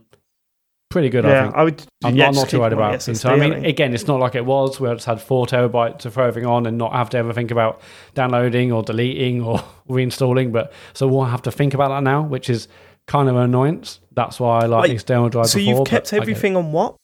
Pretty 0.93 1.09
good. 1.09 1.25
I 1.25 1.29
yeah, 1.29 1.43
think. 1.43 1.55
I 1.55 1.63
would. 1.63 1.83
I'm 2.05 2.15
yeah, 2.15 2.25
not, 2.25 2.35
not 2.35 2.49
too 2.49 2.59
worried 2.59 2.71
about. 2.71 2.99
SSD, 2.99 3.17
So, 3.17 3.29
I 3.29 3.35
mean, 3.35 3.65
again, 3.65 3.93
it's 3.93 4.07
not 4.07 4.19
like 4.19 4.35
it 4.35 4.45
was 4.45 4.79
where 4.79 4.91
I 4.91 4.93
just 4.93 5.05
had 5.05 5.19
four 5.19 5.45
terabytes 5.45 5.99
to 5.99 6.11
throw 6.11 6.27
everything 6.27 6.47
on 6.47 6.65
and 6.65 6.77
not 6.77 6.93
have 6.93 7.09
to 7.09 7.17
ever 7.17 7.33
think 7.33 7.51
about 7.51 7.81
downloading 8.13 8.71
or 8.71 8.83
deleting 8.83 9.41
or 9.41 9.57
reinstalling. 9.89 10.53
But 10.53 10.71
so 10.93 11.07
we'll 11.07 11.25
have 11.25 11.41
to 11.41 11.51
think 11.51 11.73
about 11.73 11.89
that 11.89 12.03
now, 12.03 12.21
which 12.21 12.49
is 12.49 12.69
kind 13.07 13.27
of 13.27 13.35
an 13.35 13.41
annoyance. 13.41 13.99
That's 14.11 14.39
why 14.39 14.61
I 14.61 14.65
like 14.67 14.87
the 14.87 14.93
external 14.93 15.27
drive. 15.27 15.47
so 15.47 15.57
before, 15.57 15.79
you've 15.79 15.87
kept 15.87 16.11
but 16.11 16.13
I 16.13 16.19
get 16.19 16.27
it. 16.27 16.31
everything 16.31 16.55
on 16.55 16.71
what? 16.71 16.95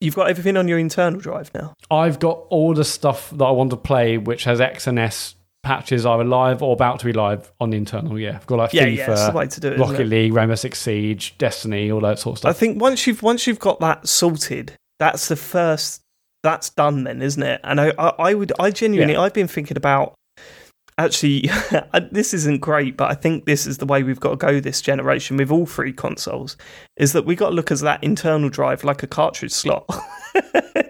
You've 0.00 0.16
got 0.16 0.30
everything 0.30 0.56
on 0.56 0.66
your 0.66 0.78
internal 0.78 1.20
drive 1.20 1.52
now. 1.54 1.74
I've 1.90 2.18
got 2.18 2.46
all 2.48 2.72
the 2.72 2.84
stuff 2.84 3.30
that 3.30 3.44
I 3.44 3.50
want 3.50 3.70
to 3.70 3.76
play, 3.76 4.16
which 4.16 4.44
has 4.44 4.60
X 4.60 4.86
and 4.86 4.98
S 4.98 5.34
patches 5.62 6.06
either 6.06 6.24
live 6.24 6.62
or 6.62 6.72
about 6.72 6.98
to 7.00 7.04
be 7.06 7.12
live 7.12 7.52
on 7.60 7.70
the 7.70 7.76
internal. 7.76 8.18
Yeah, 8.18 8.36
I've 8.36 8.46
got 8.46 8.58
like 8.58 8.72
Yeah, 8.72 8.86
FIFA, 8.86 8.96
yeah, 8.96 9.12
it's 9.12 9.26
the 9.26 9.32
way 9.32 9.46
to 9.46 9.60
do 9.60 9.68
it. 9.68 9.78
Rocket? 9.78 10.06
League, 10.06 10.32
Rainbow 10.32 10.54
Six 10.54 10.80
Siege, 10.80 11.36
Destiny, 11.38 11.90
all 11.90 12.00
that 12.00 12.18
sort 12.18 12.34
of 12.34 12.38
stuff. 12.38 12.50
I 12.50 12.52
think 12.52 12.80
once 12.80 13.06
you've 13.06 13.22
once 13.22 13.46
you've 13.46 13.58
got 13.58 13.80
that 13.80 14.08
sorted, 14.08 14.72
that's 14.98 15.28
the 15.28 15.36
first. 15.36 16.02
That's 16.42 16.70
done 16.70 17.04
then, 17.04 17.20
isn't 17.20 17.42
it? 17.42 17.60
And 17.64 17.78
I, 17.78 17.92
I, 17.98 18.08
I 18.18 18.34
would, 18.34 18.50
I 18.58 18.70
genuinely, 18.70 19.14
I've 19.14 19.34
been 19.34 19.48
thinking 19.48 19.76
about. 19.76 20.14
Actually, 20.96 21.50
this 22.10 22.32
isn't 22.34 22.60
great, 22.60 22.96
but 22.96 23.10
I 23.10 23.14
think 23.14 23.44
this 23.46 23.66
is 23.66 23.78
the 23.78 23.86
way 23.86 24.02
we've 24.02 24.20
got 24.20 24.30
to 24.30 24.36
go 24.36 24.60
this 24.60 24.80
generation 24.82 25.36
with 25.36 25.50
all 25.50 25.66
three 25.66 25.92
consoles. 25.92 26.56
Is 26.96 27.12
that 27.12 27.26
we 27.26 27.36
got 27.36 27.50
to 27.50 27.54
look 27.54 27.70
at 27.70 27.78
that 27.80 28.02
internal 28.04 28.48
drive 28.48 28.84
like 28.84 29.02
a 29.02 29.06
cartridge 29.06 29.52
slot. 29.52 29.86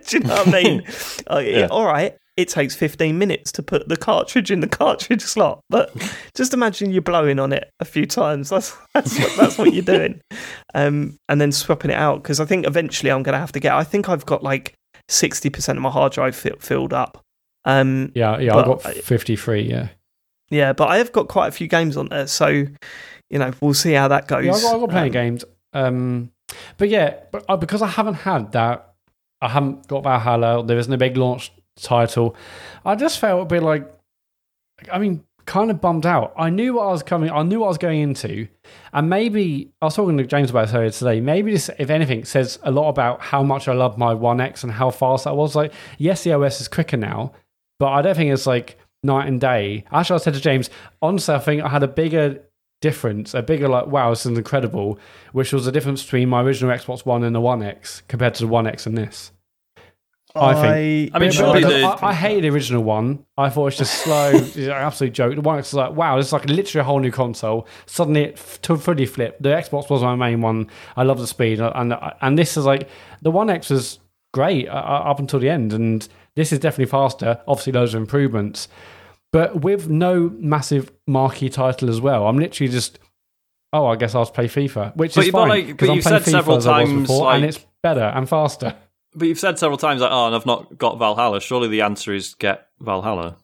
Do 0.09 0.19
you 0.19 0.21
know 0.21 0.35
what 0.37 0.49
I 0.49 0.63
mean? 0.63 0.83
Uh, 1.31 1.39
Yeah. 1.39 1.67
All 1.71 1.85
right, 1.87 2.17
it 2.41 2.49
takes 2.49 2.75
15 2.75 3.17
minutes 3.19 3.53
to 3.53 3.63
put 3.63 3.89
the 3.89 3.97
cartridge 3.97 4.51
in 4.51 4.61
the 4.61 4.69
cartridge 4.69 5.23
slot, 5.23 5.61
but 5.71 5.93
just 6.35 6.53
imagine 6.55 6.91
you're 6.91 7.03
blowing 7.03 7.39
on 7.39 7.53
it 7.53 7.71
a 7.81 7.85
few 7.85 8.07
times. 8.07 8.51
That's 8.51 8.77
that's 8.95 9.19
what, 9.19 9.37
that's 9.37 9.59
what 9.59 9.73
you're 9.73 9.83
doing, 9.85 10.21
um, 10.75 11.17
and 11.29 11.41
then 11.41 11.53
swapping 11.53 11.91
it 11.91 11.97
out 11.97 12.23
because 12.23 12.41
I 12.41 12.45
think 12.45 12.67
eventually 12.67 13.11
I'm 13.11 13.23
going 13.23 13.35
to 13.35 13.39
have 13.39 13.53
to 13.53 13.61
get. 13.61 13.73
I 13.73 13.85
think 13.85 14.09
I've 14.09 14.27
got 14.27 14.43
like 14.43 14.75
60% 15.09 15.69
of 15.71 15.79
my 15.83 15.91
hard 15.91 16.13
drive 16.13 16.37
fi- 16.37 16.53
filled 16.59 16.93
up. 16.93 17.21
Um, 17.65 18.13
yeah, 18.15 18.39
yeah, 18.39 18.57
I've 18.57 18.65
got 18.65 18.83
53. 18.83 19.63
Yeah, 19.63 19.89
yeah, 20.51 20.73
but 20.73 20.89
I 20.89 20.99
have 20.99 21.13
got 21.13 21.29
quite 21.29 21.49
a 21.49 21.53
few 21.53 21.69
games 21.69 21.97
on 21.97 22.09
there, 22.09 22.27
so 22.27 22.47
you 22.49 22.69
know 23.39 23.53
we'll 23.61 23.75
see 23.75 23.93
how 23.93 24.09
that 24.09 24.27
goes. 24.29 24.45
yeah, 24.47 24.53
I've 24.55 24.63
got, 24.63 24.75
I've 24.75 24.81
got 24.81 24.91
plenty 24.91 25.03
Um, 25.03 25.07
of 25.09 25.13
games. 25.13 25.45
Um, 25.73 26.31
but 26.79 26.89
yeah, 26.89 27.15
but 27.31 27.45
uh, 27.49 27.57
because 27.57 27.83
I 27.83 27.87
haven't 27.87 28.15
had 28.15 28.53
that, 28.53 28.95
I 29.41 29.49
haven't 29.49 29.87
got 29.89 30.03
Valhalla. 30.03 30.65
There 30.65 30.79
isn't 30.79 30.93
a 30.93 30.99
big 30.99 31.17
launch 31.17 31.53
title. 31.83 32.37
I 32.85 32.95
just 32.95 33.19
felt 33.19 33.43
a 33.43 33.45
bit 33.45 33.63
like, 33.63 33.91
I 34.93 34.99
mean, 34.99 35.25
kind 35.47 35.71
of 35.71 35.81
bummed 35.81 36.07
out. 36.07 36.33
I 36.37 36.51
knew 36.51 36.75
what 36.75 36.85
I 36.85 36.93
was 36.93 37.03
coming. 37.03 37.31
I 37.31 37.43
knew 37.43 37.61
what 37.61 37.67
I 37.67 37.69
was 37.69 37.79
going 37.79 38.01
into, 38.01 38.47
and 38.93 39.11
maybe 39.11 39.73
I 39.83 39.87
was 39.87 39.97
talking 39.97 40.17
to 40.19 40.25
James 40.25 40.51
about 40.51 40.67
this 40.67 40.75
earlier 40.75 40.91
today. 40.91 41.21
Maybe 41.21 41.53
this, 41.53 41.71
if 41.79 41.91
anything, 41.91 42.25
says 42.25 42.59
a 42.63 42.71
lot 42.71 42.89
about 42.89 43.21
how 43.21 43.43
much 43.43 43.67
I 43.67 43.73
love 43.73 43.99
my 43.99 44.15
One 44.15 44.41
X 44.41 44.63
and 44.63 44.73
how 44.73 44.91
fast 44.91 45.27
I 45.27 45.33
was. 45.33 45.57
Like, 45.57 45.73
yes, 45.99 46.23
the 46.23 46.35
OS 46.35 46.61
is 46.61 46.69
quicker 46.69 46.97
now, 46.97 47.33
but 47.79 47.89
I 47.89 48.03
don't 48.03 48.15
think 48.15 48.33
it's 48.33 48.47
like 48.47 48.79
night 49.03 49.27
and 49.27 49.41
day. 49.41 49.85
Actually, 49.91 50.17
I 50.17 50.19
said 50.19 50.35
to 50.35 50.41
James, 50.41 50.71
I 51.03 51.17
think 51.39 51.63
I 51.63 51.69
had 51.69 51.83
a 51.83 51.89
bigger 51.89 52.43
difference, 52.81 53.35
a 53.35 53.43
bigger 53.43 53.69
like, 53.69 53.87
wow, 53.89 54.11
this 54.11 54.25
is 54.25 54.39
incredible, 54.39 54.99
which 55.33 55.53
was 55.53 55.65
the 55.65 55.73
difference 55.73 56.03
between 56.05 56.29
my 56.29 56.43
original 56.43 56.75
Xbox 56.77 57.05
One 57.05 57.25
and 57.25 57.35
the 57.35 57.41
One 57.41 57.63
X 57.63 58.03
compared 58.09 58.35
to 58.35 58.43
the 58.45 58.49
One 58.49 58.67
X 58.67 58.87
and 58.87 58.97
this. 58.97 59.33
I 60.37 60.55
think. 60.61 61.11
I 61.15 61.19
mean, 61.19 61.31
surely 61.33 61.61
because 61.61 61.81
the- 61.83 62.05
I, 62.07 62.11
I 62.11 62.15
hated 62.25 62.45
the 62.45 62.51
original 62.51 62.83
one. 62.85 63.25
I 63.37 63.51
thought 63.51 63.63
it 63.63 63.65
was 63.65 63.79
just 63.79 63.95
slow, 64.05 64.31
it's 64.35 64.57
an 64.57 64.71
absolute 64.71 65.13
joke. 65.13 65.35
The 65.35 65.41
One 65.41 65.59
X 65.59 65.69
was 65.73 65.75
like, 65.79 65.93
wow, 65.97 66.17
this 66.17 66.27
is 66.27 66.33
like 66.33 66.45
literally 66.47 66.81
a 66.81 66.85
whole 66.85 67.01
new 67.01 67.11
console. 67.11 67.67
Suddenly 67.87 68.25
it 68.25 68.35
f- 68.35 68.61
to 68.63 68.77
fully 68.77 69.07
flipped. 69.07 69.43
The 69.43 69.49
Xbox 69.51 69.91
was 69.91 70.03
my 70.03 70.15
main 70.15 70.41
one. 70.41 70.69
I 70.97 71.03
love 71.03 71.19
the 71.19 71.27
speed, 71.27 71.61
uh, 71.61 71.73
and 71.75 71.93
uh, 71.93 72.13
and 72.21 72.39
this 72.39 72.57
is 72.57 72.65
like 72.65 72.89
the 73.23 73.31
One 73.31 73.51
X 73.51 73.71
was 73.71 73.99
great 74.33 74.69
uh, 74.69 74.73
uh, 74.73 75.03
up 75.11 75.19
until 75.19 75.41
the 75.41 75.49
end, 75.51 75.73
and 75.73 76.07
this 76.37 76.53
is 76.53 76.59
definitely 76.61 76.91
faster. 76.91 77.41
Obviously, 77.49 77.73
loads 77.73 77.95
of 77.95 78.01
improvements, 78.01 78.69
but 79.33 79.63
with 79.63 79.89
no 79.89 80.31
massive 80.39 80.93
marquee 81.07 81.49
title 81.49 81.89
as 81.91 82.01
well. 82.01 82.27
I'm 82.27 82.39
literally 82.39 82.71
just. 82.71 82.99
Oh, 83.73 83.87
I 83.87 83.95
guess 83.95 84.17
I'll 84.17 84.27
play 84.27 84.47
FIFA, 84.49 84.97
which 84.97 85.15
But 85.15 85.21
is 85.21 85.27
you've 85.27 85.33
fine 85.33 85.49
like- 85.49 85.67
because 85.69 85.87
but 85.87 85.93
I'm 85.93 85.97
you've 85.97 86.05
playing 86.05 86.23
said 86.23 86.29
FIFA 86.29 86.33
several 86.33 86.57
as 86.57 86.67
I 86.67 86.81
was 86.81 86.89
times, 86.91 87.03
before, 87.03 87.33
and 87.33 87.45
it's 87.45 87.67
better 87.85 88.01
and 88.03 88.29
faster. 88.29 88.75
But 89.15 89.29
you've 89.29 89.41
said 89.41 89.59
several 89.59 89.79
times 89.79 90.01
like, 90.01 90.13
oh, 90.13 90.27
and 90.27 90.35
I've 90.35 90.47
not 90.47 90.79
got 90.79 90.99
Valhalla. 90.99 91.41
Surely 91.41 91.69
the 91.69 91.83
answer 91.83 92.13
is 92.15 92.35
get 92.35 92.69
Valhalla. 92.81 93.37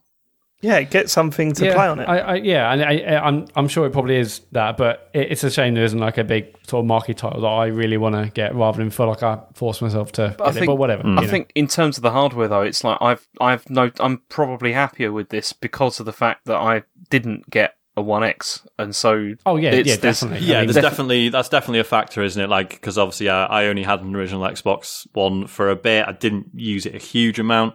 Yeah, 0.63 0.83
get 0.83 1.11
something 1.11 1.53
to 1.53 1.67
yeah, 1.67 1.75
play 1.75 1.87
on 1.87 2.01
it. 2.01 2.05
I, 2.05 2.19
I, 2.19 2.35
yeah, 2.37 2.73
and 2.73 2.83
I, 2.83 2.99
I, 2.99 3.27
I'm 3.27 3.47
I'm 3.57 3.69
sure 3.69 3.87
it 3.87 3.93
probably 3.93 4.17
is 4.17 4.41
that, 4.53 4.79
but 4.79 5.11
it, 5.13 5.33
it's 5.33 5.45
a 5.45 5.51
shame 5.51 5.75
there 5.75 5.85
isn't 5.85 5.99
like 5.99 6.17
a 6.17 6.25
big 6.25 6.57
sort 6.67 6.81
of 6.81 6.87
marquee 6.87 7.13
title 7.13 7.43
that 7.43 7.47
I 7.47 7.67
really 7.67 7.99
want 7.99 8.15
to 8.15 8.31
get, 8.31 8.55
rather 8.55 8.79
than 8.79 8.89
feel 8.91 9.07
like 9.07 9.23
I 9.23 9.39
force 9.53 9.83
myself 9.83 10.13
to. 10.13 10.35
Get 10.39 10.41
I 10.41 10.63
it. 10.63 10.67
But 10.67 10.77
whatever. 10.77 11.07
I 11.07 11.21
know. 11.21 11.27
think 11.27 11.53
in 11.55 11.69
terms 11.69 11.99
of 11.99 12.03
the 12.03 12.11
hardware 12.11 12.49
though, 12.49 12.63
it's 12.63 12.83
like 12.83 12.99
I've 13.03 13.29
I've 13.39 13.69
no 13.69 13.91
I'm 14.01 14.23
probably 14.31 14.73
happier 14.73 15.13
with 15.13 15.29
this 15.29 15.53
because 15.53 16.01
of 16.01 16.07
the 16.07 16.13
fact 16.13 16.47
that 16.47 16.57
I 16.57 16.85
didn't 17.11 17.51
get 17.51 17.76
a 17.97 18.03
One 18.03 18.23
X, 18.25 18.67
and 18.79 18.95
so 18.95 19.33
Oh 19.47 19.57
yeah, 19.57 19.71
it's 19.71 19.89
yeah, 19.89 19.97
definitely. 19.97 20.47
Yeah, 20.47 20.57
I 20.57 20.61
mean, 20.61 20.67
there's 20.67 20.77
defi- 20.77 20.89
definitely 20.89 21.29
that's 21.31 21.49
definitely 21.49 21.81
a 21.81 21.85
factor, 21.85 22.23
isn't 22.23 22.43
it? 22.43 22.49
Like 22.49 22.71
because 22.71 22.99
obviously 22.99 23.29
uh, 23.29 23.47
I 23.47 23.67
only 23.67 23.83
had 23.83 24.03
an 24.03 24.15
original 24.15 24.43
Xbox 24.43 25.07
One 25.13 25.47
for 25.47 25.71
a 25.71 25.77
bit. 25.77 26.07
I 26.07 26.13
didn't 26.13 26.51
use 26.55 26.87
it 26.87 26.95
a 26.95 26.99
huge 26.99 27.39
amount. 27.39 27.75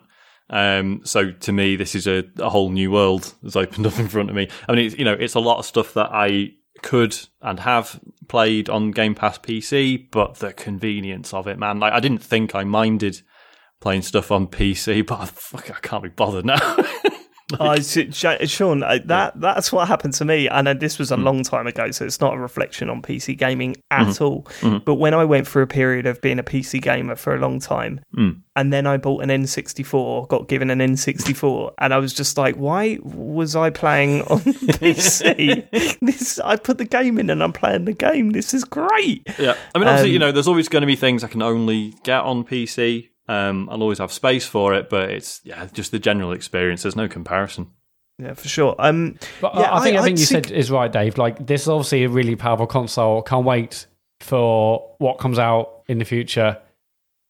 Um, 0.50 1.02
so 1.06 1.32
to 1.32 1.52
me, 1.52 1.78
this 1.78 1.96
is 1.96 2.08
a, 2.08 2.26
a 2.38 2.50
whole 2.50 2.70
new 2.70 2.92
world 2.92 3.34
that's 3.42 3.56
opened 3.56 3.88
up 3.88 3.98
in 3.98 4.10
front 4.10 4.30
of 4.30 4.36
me. 4.36 4.50
I 4.68 4.74
mean, 4.74 4.86
it's, 4.86 4.98
you 4.98 5.06
know, 5.06 5.14
it's 5.14 5.36
a 5.36 5.40
lot 5.40 5.60
of 5.60 5.66
stuff 5.66 5.94
that 5.94 6.10
I 6.12 6.52
could 6.82 7.18
and 7.42 7.60
have 7.62 8.00
played 8.28 8.70
on 8.70 8.92
Game 8.92 9.16
Pass 9.16 9.38
PC, 9.38 10.10
but 10.12 10.36
the 10.36 10.54
convenience 10.54 11.34
of 11.34 11.48
it, 11.48 11.58
man. 11.58 11.80
Like 11.80 11.94
I 11.94 12.00
didn't 12.00 12.22
think 12.22 12.54
I 12.54 12.64
minded 12.64 13.22
playing 13.80 14.04
stuff 14.04 14.32
on 14.32 14.48
PC, 14.48 15.06
but 15.08 15.20
I, 15.20 15.26
fuck, 15.26 15.72
I 15.72 15.80
can't 15.80 16.04
be 16.04 16.10
bothered 16.10 16.46
now. 16.46 16.60
I, 17.60 17.80
Sean, 18.46 18.84
uh, 18.84 19.00
that 19.06 19.40
that's 19.40 19.72
what 19.72 19.88
happened 19.88 20.14
to 20.16 20.26
me, 20.26 20.48
and 20.48 20.68
uh, 20.68 20.74
this 20.74 20.98
was 21.00 21.12
a 21.12 21.18
long 21.18 21.44
time 21.44 21.68
ago, 21.68 21.92
so 21.92 22.06
it's 22.06 22.22
not 22.22 22.34
a 22.34 22.38
reflection 22.38 22.90
on 22.90 23.02
PC 23.02 23.38
gaming 23.38 23.76
at 23.92 24.22
all. 24.22 24.48
But 24.86 24.96
when 24.96 25.14
I 25.14 25.26
went 25.26 25.48
through 25.48 25.64
a 25.64 25.68
period 25.68 26.06
of 26.06 26.22
being 26.22 26.40
a 26.40 26.44
PC 26.44 26.82
gamer 26.82 27.16
for 27.16 27.36
a 27.36 27.40
long 27.40 27.60
time, 27.60 28.02
and 28.56 28.74
then 28.74 28.86
I 28.88 28.98
bought 28.98 29.24
an 29.24 29.30
N64, 29.30 30.28
got 30.28 30.48
given 30.48 30.70
an 30.70 30.80
N64, 30.80 31.74
and 31.80 31.94
I 31.94 31.98
was 31.98 32.14
just 32.14 32.38
like, 32.38 32.56
why 32.56 33.00
was 33.02 33.56
I 33.56 33.70
playing 33.70 34.22
on 34.24 34.40
PC? 34.96 35.98
this 36.02 36.40
I 36.40 36.56
put 36.58 36.78
the 36.78 36.86
game 36.86 37.18
in, 37.18 37.30
and 37.30 37.42
I'm 37.44 37.54
playing 37.54 37.86
the 37.86 37.94
game. 37.94 38.32
This 38.32 38.54
is 38.54 38.64
great. 38.64 39.28
Yeah, 39.40 39.56
I 39.76 39.80
mean, 39.80 39.88
obviously, 39.88 40.10
Um, 40.10 40.14
you 40.14 40.20
know, 40.20 40.32
there's 40.32 40.48
always 40.48 40.68
going 40.70 40.82
to 40.82 40.88
be 40.88 40.96
things 40.96 41.24
I 41.24 41.28
can 41.28 41.42
only 41.42 41.94
get 42.04 42.22
on 42.22 42.44
PC. 42.44 43.10
Um, 43.32 43.70
I'll 43.70 43.82
always 43.82 44.00
have 44.00 44.12
space 44.12 44.46
for 44.46 44.74
it, 44.74 44.90
but 44.90 45.10
it's 45.10 45.40
yeah, 45.46 45.68
just 45.72 45.92
the 45.92 46.00
general 46.00 46.34
experience. 46.34 46.82
There's 46.84 46.98
no 46.98 47.08
comparison. 47.08 47.72
Yeah, 48.20 48.34
for 48.34 48.48
sure. 48.50 48.76
Um, 48.78 49.18
But 49.40 49.56
yeah, 49.56 49.74
I 49.74 49.82
think 49.82 49.98
I, 49.98 50.02
I 50.02 50.04
think 50.04 50.20
you 50.20 50.26
think- 50.26 50.48
said 50.48 50.52
is 50.56 50.70
right, 50.70 50.92
Dave. 50.92 51.18
Like 51.18 51.46
this 51.48 51.62
is 51.62 51.68
obviously 51.70 52.04
a 52.04 52.10
really 52.10 52.36
powerful 52.36 52.68
console. 52.68 53.22
Can't 53.22 53.46
wait 53.46 53.88
for 54.20 54.96
what 55.00 55.18
comes 55.18 55.40
out 55.40 55.84
in 55.88 55.98
the 55.98 56.06
future. 56.06 56.58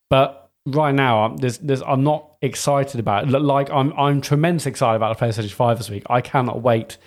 But 0.09 0.49
right 0.65 0.93
now, 0.93 1.23
I'm, 1.25 1.37
there's, 1.37 1.59
there's, 1.59 1.81
I'm 1.83 2.03
not 2.03 2.35
excited 2.41 2.99
about 2.99 3.23
it. 3.23 3.39
Like 3.39 3.69
I'm, 3.69 3.93
I'm 3.93 4.21
tremendously 4.21 4.71
excited 4.71 4.95
about 4.97 5.17
the 5.17 5.25
PlayStation 5.25 5.51
Five 5.51 5.77
this 5.77 5.89
week. 5.89 6.03
I 6.09 6.19
cannot 6.21 6.61
wait 6.61 6.97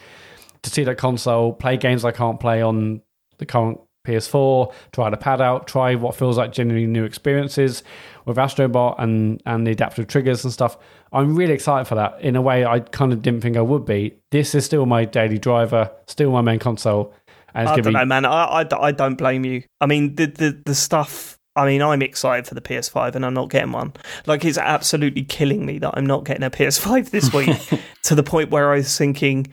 to 0.63 0.71
see 0.71 0.85
that 0.85 0.97
console, 0.97 1.53
play 1.53 1.77
games 1.77 2.05
I 2.05 2.13
can't 2.13 2.41
play 2.41 2.63
on 2.63 3.03
the 3.39 3.45
current 3.45 3.81
PS4, 4.07 4.73
try 4.93 5.11
the 5.11 5.17
pad 5.17 5.41
out, 5.41 5.67
try 5.67 5.95
what 5.95 6.15
feels 6.15 6.39
like 6.39 6.53
genuinely 6.53 6.87
new 6.87 7.05
experiences 7.05 7.83
with 8.25 8.37
Astrobot 8.37 8.97
and, 8.99 9.43
and 9.47 9.67
the 9.67 9.73
adaptive 9.73 10.07
triggers 10.07 10.45
and 10.45 10.53
stuff. 10.53 10.77
I'm 11.13 11.37
really 11.37 11.55
excited 11.55 11.87
for 11.87 11.95
that 11.95 12.21
in 12.21 12.37
a 12.37 12.43
way 12.43 12.65
I 12.65 12.81
kind 12.81 13.13
of 13.13 13.23
didn't 13.23 13.41
think 13.41 13.57
I 13.57 13.61
would 13.61 13.85
be. 13.85 14.17
This 14.31 14.55
is 14.55 14.65
still 14.65 14.87
my 14.87 15.05
daily 15.05 15.39
driver, 15.39 15.91
still 16.07 16.31
my 16.33 16.41
main 16.41 16.59
console. 16.59 17.15
And 17.55 17.69
it's 17.69 17.73
I 17.73 17.77
don't 17.77 17.85
be 17.85 17.93
know, 17.93 18.05
man. 18.05 18.25
I, 18.25 18.63
I, 18.63 18.69
I 18.81 18.93
don't 18.93 19.17
blame 19.17 19.45
you. 19.45 19.63
I 19.81 19.87
mean, 19.87 20.17
the, 20.17 20.27
the 20.27 20.63
the 20.67 20.75
stuff 20.75 21.39
I 21.57 21.67
mean, 21.67 21.83
I'm 21.83 22.03
excited 22.03 22.47
for 22.47 22.55
the 22.55 22.61
PS5 22.61 23.15
and 23.15 23.25
I'm 23.25 23.35
not 23.35 23.49
getting 23.49 23.73
one. 23.73 23.93
Like, 24.27 24.45
it's 24.45 24.59
absolutely 24.59 25.23
killing 25.23 25.65
me 25.65 25.79
that 25.79 25.93
I'm 25.95 26.07
not 26.07 26.25
getting 26.25 26.43
a 26.43 26.51
PS5 26.51 27.11
this 27.11 27.33
week 27.33 27.57
to 28.03 28.15
the 28.15 28.25
point 28.25 28.51
where 28.51 28.73
I 28.73 28.77
was 28.77 28.99
thinking, 28.99 29.53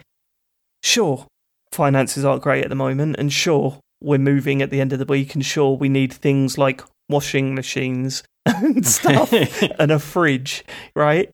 sure, 0.81 1.27
finances 1.72 2.26
aren't 2.26 2.41
great 2.41 2.64
at 2.64 2.69
the 2.69 2.76
moment, 2.76 3.18
and 3.19 3.31
sure, 3.31 3.80
we're 4.02 4.18
moving 4.18 4.64
at 4.64 4.72
the 4.72 4.81
end 4.81 4.93
of 4.93 4.99
the 4.99 5.06
week, 5.06 5.35
and 5.35 5.45
sure, 5.45 5.77
we 5.77 5.89
need 5.89 6.11
things 6.11 6.57
like 6.57 6.81
washing 7.07 7.53
machines 7.53 8.23
and 8.45 8.85
stuff 8.88 9.34
and 9.34 9.91
a 9.91 9.99
fridge, 9.99 10.63
right? 10.95 11.31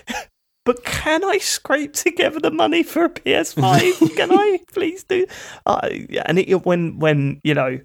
but 0.64 0.84
can 0.84 1.24
I 1.24 1.38
scrape 1.38 1.92
together 1.92 2.40
the 2.40 2.50
money 2.50 2.82
for 2.82 3.04
a 3.04 3.10
PS5? 3.10 4.16
can 4.16 4.30
I 4.32 4.60
please 4.72 5.04
do? 5.04 5.26
Uh, 5.64 5.88
and 6.24 6.38
it, 6.38 6.64
when 6.66 6.98
when 6.98 7.40
you 7.44 7.54
know 7.54 7.80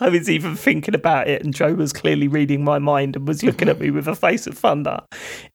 I 0.00 0.08
was 0.08 0.28
even 0.28 0.56
thinking 0.56 0.94
about 0.94 1.28
it, 1.28 1.42
and 1.42 1.54
Joe 1.54 1.74
was 1.74 1.92
clearly 1.92 2.28
reading 2.28 2.62
my 2.62 2.78
mind 2.78 3.16
and 3.16 3.26
was 3.26 3.42
looking 3.42 3.68
at 3.68 3.80
me 3.80 3.90
with 3.90 4.08
a 4.08 4.14
face 4.14 4.46
of 4.46 4.56
thunder. 4.56 5.00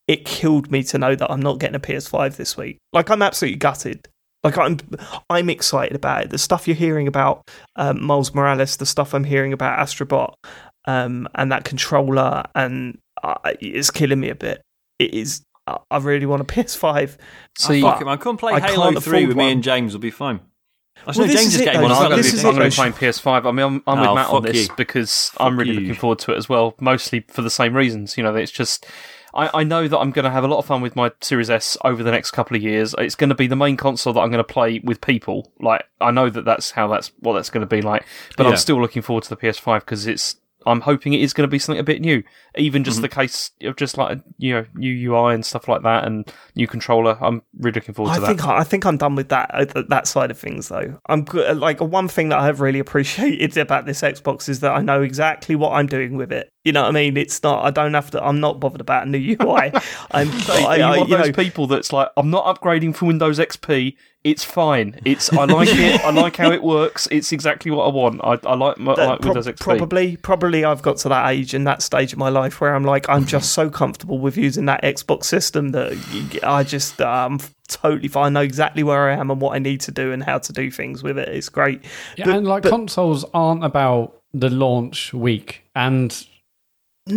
It 0.08 0.26
killed 0.26 0.72
me 0.72 0.84
to 0.84 0.98
know 0.98 1.16
that 1.16 1.30
I'm 1.32 1.42
not 1.42 1.60
getting 1.60 1.76
a 1.76 1.80
PS5 1.80 2.38
this 2.38 2.58
week. 2.58 2.80
Like 2.94 3.10
I'm 3.10 3.22
absolutely 3.22 3.58
gutted. 3.58 4.08
Like 4.44 4.58
I'm, 4.58 4.80
I'm 5.30 5.50
excited 5.52 5.96
about 5.96 6.24
it. 6.24 6.30
The 6.32 6.40
stuff 6.40 6.68
you're 6.68 6.76
hearing 6.76 7.08
about 7.08 7.48
um, 7.76 8.04
Miles 8.04 8.34
Morales, 8.34 8.78
the 8.78 8.88
stuff 8.88 9.14
I'm 9.14 9.24
hearing 9.24 9.54
about 9.54 9.78
Astrobot, 9.78 10.34
um, 10.86 11.28
and 11.36 11.52
that 11.52 11.64
controller, 11.66 12.44
and 12.56 12.98
uh, 13.24 13.36
it's 13.60 13.92
killing 13.92 14.20
me 14.20 14.30
a 14.30 14.36
bit. 14.36 14.62
It 15.00 15.14
is. 15.14 15.44
I 15.68 15.98
really 16.00 16.26
want 16.26 16.42
a 16.42 16.46
PS5. 16.54 17.18
So 17.58 17.74
you, 17.74 17.84
But 17.84 18.04
man, 18.06 18.18
come 18.18 18.36
play 18.38 18.54
I 18.54 18.60
Halo 18.60 18.92
3 18.92 18.98
afford 18.98 19.28
with 19.28 19.38
me 19.38 19.52
and 19.52 19.64
James. 19.64 19.94
Will 19.94 20.00
be 20.02 20.12
fine. 20.12 20.40
I 21.06 21.12
Well, 21.12 21.20
know 21.20 21.24
this 21.28 21.36
James 21.42 21.48
is 21.54 21.56
is 21.56 21.62
getting 21.66 21.82
though. 21.82 21.88
one. 21.88 21.92
I'm 21.94 22.10
going 22.10 22.22
to 22.22 22.28
is 22.28 22.32
be, 22.34 22.38
it, 22.40 22.46
I'm 22.46 22.54
gonna 22.54 22.66
be 22.66 22.70
though. 22.70 22.76
playing 22.76 22.94
PS5. 22.94 23.46
I 23.46 23.52
mean, 23.52 23.66
I'm, 23.66 23.84
I'm 23.88 24.00
Oh, 24.00 24.02
with 24.02 24.16
Mat 24.16 24.30
on 24.30 24.44
this 24.44 24.68
you. 24.68 24.74
because 24.76 25.32
I'm 25.38 25.58
really 25.58 25.74
you. 25.74 25.80
looking 25.80 25.96
forward 25.96 26.20
to 26.20 26.34
it 26.34 26.38
as 26.38 26.50
well. 26.50 26.76
Mostly 26.80 27.22
for 27.30 27.42
the 27.42 27.50
same 27.50 27.76
reasons. 27.76 28.18
You 28.18 28.24
know, 28.24 28.36
it's 28.36 28.52
just 28.52 28.86
I, 29.34 29.62
I 29.62 29.64
know 29.64 29.88
that 29.88 29.98
I'm 29.98 30.12
going 30.12 30.26
to 30.26 30.32
have 30.32 30.44
a 30.44 30.48
lot 30.48 30.58
of 30.58 30.66
fun 30.66 30.82
with 30.82 30.96
my 30.96 31.12
Series 31.22 31.50
S 31.50 31.78
over 31.86 32.04
the 32.04 32.12
next 32.12 32.32
couple 32.32 32.58
of 32.58 32.64
years. 32.64 32.94
It's 32.98 33.16
going 33.16 33.30
to 33.30 33.36
be 33.36 33.48
the 33.48 33.56
main 33.56 33.78
console 33.78 34.14
that 34.14 34.20
I'm 34.20 34.30
going 34.32 34.44
to 34.46 34.54
play 34.54 34.82
with 34.84 35.00
people. 35.00 35.52
Like 35.60 35.86
I 36.02 36.12
know 36.12 36.30
that 36.30 36.44
that's 36.44 36.72
how 36.72 36.88
that's 36.88 37.12
what 37.20 37.34
that's 37.34 37.50
going 37.50 37.62
to 37.62 37.68
be 37.76 37.82
like. 37.82 38.06
But 38.36 38.44
Yeah. 38.46 38.50
I'm 38.52 38.58
still 38.58 38.82
looking 38.82 39.02
forward 39.04 39.24
to 39.26 39.30
the 39.30 39.38
PS5 39.38 39.80
because 39.82 40.06
it's. 40.08 40.36
I'm 40.66 40.82
hoping 40.82 41.14
it 41.14 41.22
is 41.22 41.34
going 41.34 41.48
to 41.48 41.52
be 41.52 41.60
something 41.60 41.80
a 41.80 41.84
bit 41.84 42.02
new, 42.02 42.24
even 42.56 42.82
Mm-hmm. 42.82 42.86
just 42.86 43.02
the 43.02 43.10
case 43.10 43.52
of 43.64 43.76
just 43.76 43.98
like 43.98 44.20
you 44.38 44.54
know 44.54 44.66
new 44.76 45.12
UI 45.14 45.34
and 45.34 45.46
stuff 45.46 45.68
like 45.68 45.84
that 45.84 46.06
and 46.06 46.32
new 46.56 46.68
controller. 46.68 47.18
I'm 47.22 47.42
really 47.60 47.76
looking 47.76 47.94
forward 47.94 48.12
I 48.12 48.16
to 48.16 48.22
that. 48.22 48.28
think 48.28 48.46
I 48.48 48.64
think 48.64 48.86
I'm 48.86 48.98
done 48.98 49.16
with 49.16 49.30
that 49.30 49.50
uh, 49.54 49.84
that 49.90 50.08
side 50.08 50.32
of 50.32 50.38
things 50.38 50.68
though. 50.70 51.00
I'm 51.08 51.24
good. 51.24 51.58
Like 51.58 51.80
one 51.82 52.08
thing 52.08 52.30
that 52.30 52.40
I've 52.40 52.62
really 52.62 52.80
appreciated 52.80 53.58
about 53.58 53.86
this 53.86 54.02
Xbox 54.02 54.50
is 54.50 54.60
that 54.62 54.72
I 54.74 54.82
know 54.82 55.02
exactly 55.02 55.56
what 55.56 55.72
I'm 55.74 55.88
doing 55.88 56.16
with 56.18 56.32
it. 56.32 56.52
You 56.64 56.72
know 56.74 56.84
what 56.84 56.90
I 56.90 56.92
mean? 56.92 57.18
It's 57.18 57.42
not. 57.42 57.66
I 57.66 57.72
don't 57.72 57.94
have 57.96 58.12
to. 58.12 58.24
I'm 58.24 58.40
not 58.40 58.60
bothered 58.60 58.82
about 58.82 59.08
a 59.08 59.10
new 59.10 59.36
UI. 59.42 59.72
I'm. 60.12 60.30
Are 60.30 60.70
I, 60.70 60.76
you 60.76 60.84
I, 60.84 60.90
one 60.90 61.00
of 61.02 61.10
you 61.10 61.18
those 61.18 61.28
know, 61.28 61.34
people 61.34 61.66
that's 61.66 61.92
like, 61.92 62.10
I'm 62.16 62.30
not 62.30 62.46
upgrading 62.46 62.96
for 62.96 63.06
Windows 63.06 63.40
XP. 63.40 63.96
It's 64.24 64.44
fine. 64.44 65.00
It's 65.04 65.34
I 65.34 65.46
like 65.46 65.70
it. 65.72 66.00
I 66.02 66.12
like 66.12 66.36
how 66.36 66.52
it 66.52 66.62
works. 66.62 67.08
It's 67.10 67.32
exactly 67.32 67.72
what 67.72 67.86
I 67.86 67.90
want. 67.90 68.22
I, 68.24 68.38
I 68.48 68.54
like 68.54 68.78
my, 68.78 68.94
I 68.94 69.06
like 69.08 69.22
prob- 69.22 69.36
Windows 69.36 69.48
XP. 69.48 69.60
Probably, 69.60 70.18
probably, 70.18 70.64
I've 70.64 70.84
got 70.84 70.98
to 70.98 71.10
that 71.10 71.32
age 71.32 71.56
and 71.56 71.66
that 71.66 71.82
stage 71.82 72.14
of 72.14 72.20
my 72.20 72.30
life 72.30 72.62
where 72.62 72.76
I'm 72.76 72.84
like, 72.84 73.10
I'm 73.10 73.26
just 73.26 73.54
so 73.54 73.72
comfortable 73.72 74.20
with 74.20 74.38
using 74.38 74.66
that 74.66 74.84
Xbox 74.84 75.24
system 75.24 75.70
that 75.72 76.40
I 76.44 76.64
just, 76.64 77.02
um, 77.02 77.40
totally 77.68 78.10
fine. 78.10 78.26
I 78.26 78.30
know 78.30 78.42
exactly 78.46 78.84
where 78.84 79.10
I 79.10 79.16
am 79.16 79.32
and 79.32 79.42
what 79.42 79.56
I 79.56 79.60
need 79.60 79.82
to 79.82 79.92
do 79.92 80.12
and 80.12 80.22
how 80.24 80.38
to 80.38 80.54
do 80.54 80.70
things 80.70 81.02
with 81.02 81.18
it. 81.18 81.28
It's 81.30 81.50
great. 81.50 81.82
Yeah, 82.16 82.26
But- 82.26 82.36
and 82.36 82.48
like 82.48 82.62
but- 82.62 82.70
consoles 82.70 83.26
aren't 83.34 83.64
about 83.64 84.22
the 84.36 84.52
launch 84.52 85.16
week, 85.16 85.64
and 85.76 86.26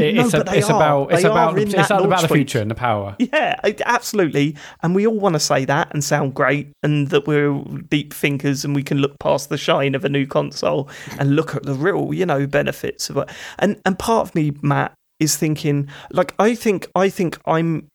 it- 0.00 0.14
No, 0.14 0.24
it's, 0.24 0.34
a, 0.34 0.36
but 0.38 0.46
they 0.46 0.58
it's 0.58 0.68
about 0.68 1.12
it's 1.12 1.22
They 1.22 1.28
about 1.28 1.58
it's 1.58 1.74
about 1.74 2.20
the 2.22 2.28
future 2.28 2.60
and 2.60 2.70
the 2.70 2.74
power. 2.74 3.16
Yeah, 3.18 3.58
absolutely. 3.86 4.56
And 4.82 4.94
we 4.94 5.06
all 5.06 5.18
want 5.18 5.34
to 5.34 5.40
say 5.40 5.64
that 5.64 5.92
and 5.92 6.02
sound 6.04 6.34
great 6.34 6.68
and 6.82 7.08
that 7.08 7.26
we're 7.26 7.58
deep 7.88 8.12
thinkers 8.14 8.64
and 8.64 8.74
we 8.74 8.82
can 8.82 8.98
look 8.98 9.18
past 9.18 9.48
the 9.48 9.56
shine 9.58 9.94
of 9.94 10.04
a 10.04 10.08
new 10.08 10.26
console 10.26 10.88
and 11.18 11.36
look 11.36 11.54
at 11.54 11.62
the 11.64 11.74
real, 11.74 12.12
you 12.14 12.26
know, 12.26 12.46
benefits 12.46 13.08
of 13.10 13.16
it. 13.18 13.28
And 13.58 13.80
and 13.84 13.98
part 13.98 14.28
of 14.28 14.34
me, 14.34 14.52
Mat, 14.62 14.92
is 15.20 15.36
thinking 15.36 15.88
like 16.10 16.34
I 16.38 16.54
think 16.54 16.86
I 16.94 17.08
think 17.08 17.38
I'm 17.46 17.88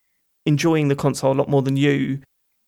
enjoying 0.46 0.88
the 0.88 0.96
console 0.96 1.32
a 1.34 1.38
lot 1.38 1.50
more 1.50 1.62
than 1.62 1.78
you 1.78 2.22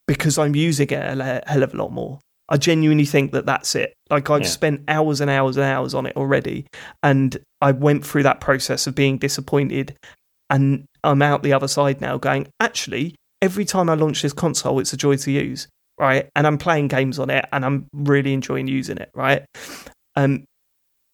because 0.08 0.38
I'm 0.38 0.56
using 0.56 0.90
it 0.90 0.94
a 1.20 1.42
hell 1.48 1.64
of 1.64 1.74
a 1.74 1.78
lot 1.78 1.92
more. 1.92 2.20
I 2.52 2.58
genuinely 2.58 3.06
think 3.06 3.32
that 3.32 3.46
that's 3.46 3.74
it. 3.76 3.94
Like 4.10 4.30
I've 4.30 4.42
Yeah. 4.42 4.48
spent 4.48 4.82
hours 4.90 5.22
and 5.22 5.32
hours 5.32 5.56
and 5.58 5.66
hours 5.66 5.94
on 5.96 6.06
it 6.06 6.16
already, 6.18 6.68
and 7.02 7.38
I 7.62 7.72
went 7.72 8.06
through 8.06 8.24
that 8.24 8.42
process 8.42 8.86
of 8.88 8.94
being 8.94 9.18
disappointed, 9.18 9.96
and 10.50 10.86
I'm 11.04 11.22
out 11.22 11.42
the 11.44 11.54
other 11.54 11.68
side 11.70 12.02
now, 12.02 12.18
going 12.18 12.48
actually 12.60 13.16
every 13.42 13.66
time 13.66 13.90
I 13.90 13.96
launch 13.96 14.22
this 14.22 14.34
console, 14.34 14.80
it's 14.80 14.94
a 14.94 14.98
joy 14.98 15.16
to 15.16 15.32
use, 15.32 15.68
right? 16.00 16.30
And 16.36 16.46
I'm 16.46 16.60
playing 16.60 16.90
games 16.90 17.18
on 17.18 17.30
it, 17.32 17.46
and 17.52 17.66
I'm 17.66 17.88
really 17.94 18.34
enjoying 18.34 18.68
using 18.68 18.98
it, 18.98 19.10
right? 19.16 19.44
Um, 20.16 20.44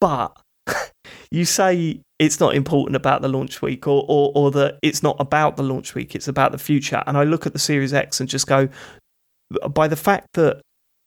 but 0.01 0.35
you 1.31 1.45
say 1.45 2.01
it's 2.19 2.39
not 2.39 2.55
important 2.55 2.95
about 2.95 3.21
the 3.21 3.29
launch 3.29 3.61
week, 3.61 3.87
or, 3.87 4.03
or 4.07 4.31
or 4.35 4.51
that 4.51 4.79
it's 4.81 5.03
not 5.03 5.15
about 5.19 5.55
the 5.55 5.63
launch 5.63 5.93
week, 5.95 6.15
it's 6.15 6.27
about 6.27 6.51
the 6.51 6.57
future. 6.57 7.03
And 7.05 7.15
I 7.15 7.23
look 7.23 7.45
at 7.45 7.53
the 7.53 7.59
Series 7.59 7.93
X 7.93 8.19
and 8.19 8.27
just 8.27 8.47
go, 8.47 8.67
by 9.69 9.87
the 9.87 9.95
fact 9.95 10.27
that 10.33 10.61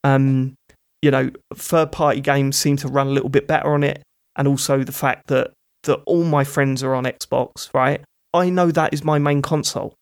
um, 0.05 0.55
you 1.03 1.11
know, 1.11 1.31
third 1.55 1.93
party 1.93 2.21
games 2.21 2.57
seem 2.57 2.77
to 2.79 2.89
run 2.89 3.07
a 3.07 3.11
little 3.11 3.29
bit 3.29 3.47
better 3.47 3.73
on 3.73 3.83
it, 3.85 4.03
and 4.37 4.47
also 4.49 4.83
the 4.85 4.93
fact 4.93 5.27
that 5.29 5.53
that 5.85 6.01
all 6.07 6.25
my 6.25 6.45
friends 6.45 6.83
are 6.83 6.95
on 6.95 7.05
Xbox, 7.05 7.73
right? 7.73 8.03
I 8.35 8.51
know 8.51 8.71
that 8.71 8.93
is 8.93 9.03
my 9.03 9.19
main 9.19 9.41
console, 9.43 9.95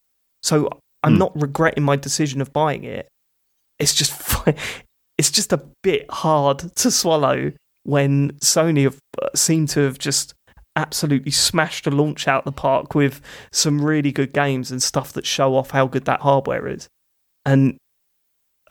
so 0.42 0.68
I'm 1.02 1.12
Hmm. 1.14 1.18
not 1.18 1.40
regretting 1.40 1.84
my 1.84 1.96
decision 1.96 2.40
of 2.40 2.52
buying 2.52 2.84
it. 2.84 3.08
It's 3.78 3.94
just 3.94 4.20
it's 5.18 5.30
just 5.30 5.52
a 5.52 5.62
bit 5.82 6.06
hard 6.10 6.58
to 6.76 6.90
swallow 6.90 7.52
when 7.84 8.32
Sony 8.40 8.84
have 8.84 8.98
uh, 9.22 9.28
seem 9.34 9.66
to 9.68 9.80
have 9.80 9.98
just 9.98 10.34
absolutely 10.76 11.32
smashed 11.32 11.86
a 11.86 11.90
launch 11.90 12.28
out 12.28 12.44
the 12.44 12.52
park 12.52 12.94
with 12.94 13.20
some 13.52 13.80
really 13.84 14.12
good 14.12 14.32
games 14.32 14.70
and 14.70 14.80
stuff 14.82 15.12
that 15.12 15.26
show 15.26 15.56
off 15.56 15.70
how 15.70 15.86
good 15.86 16.04
that 16.04 16.20
hardware 16.20 16.68
is. 16.68 16.86
And 17.44 17.76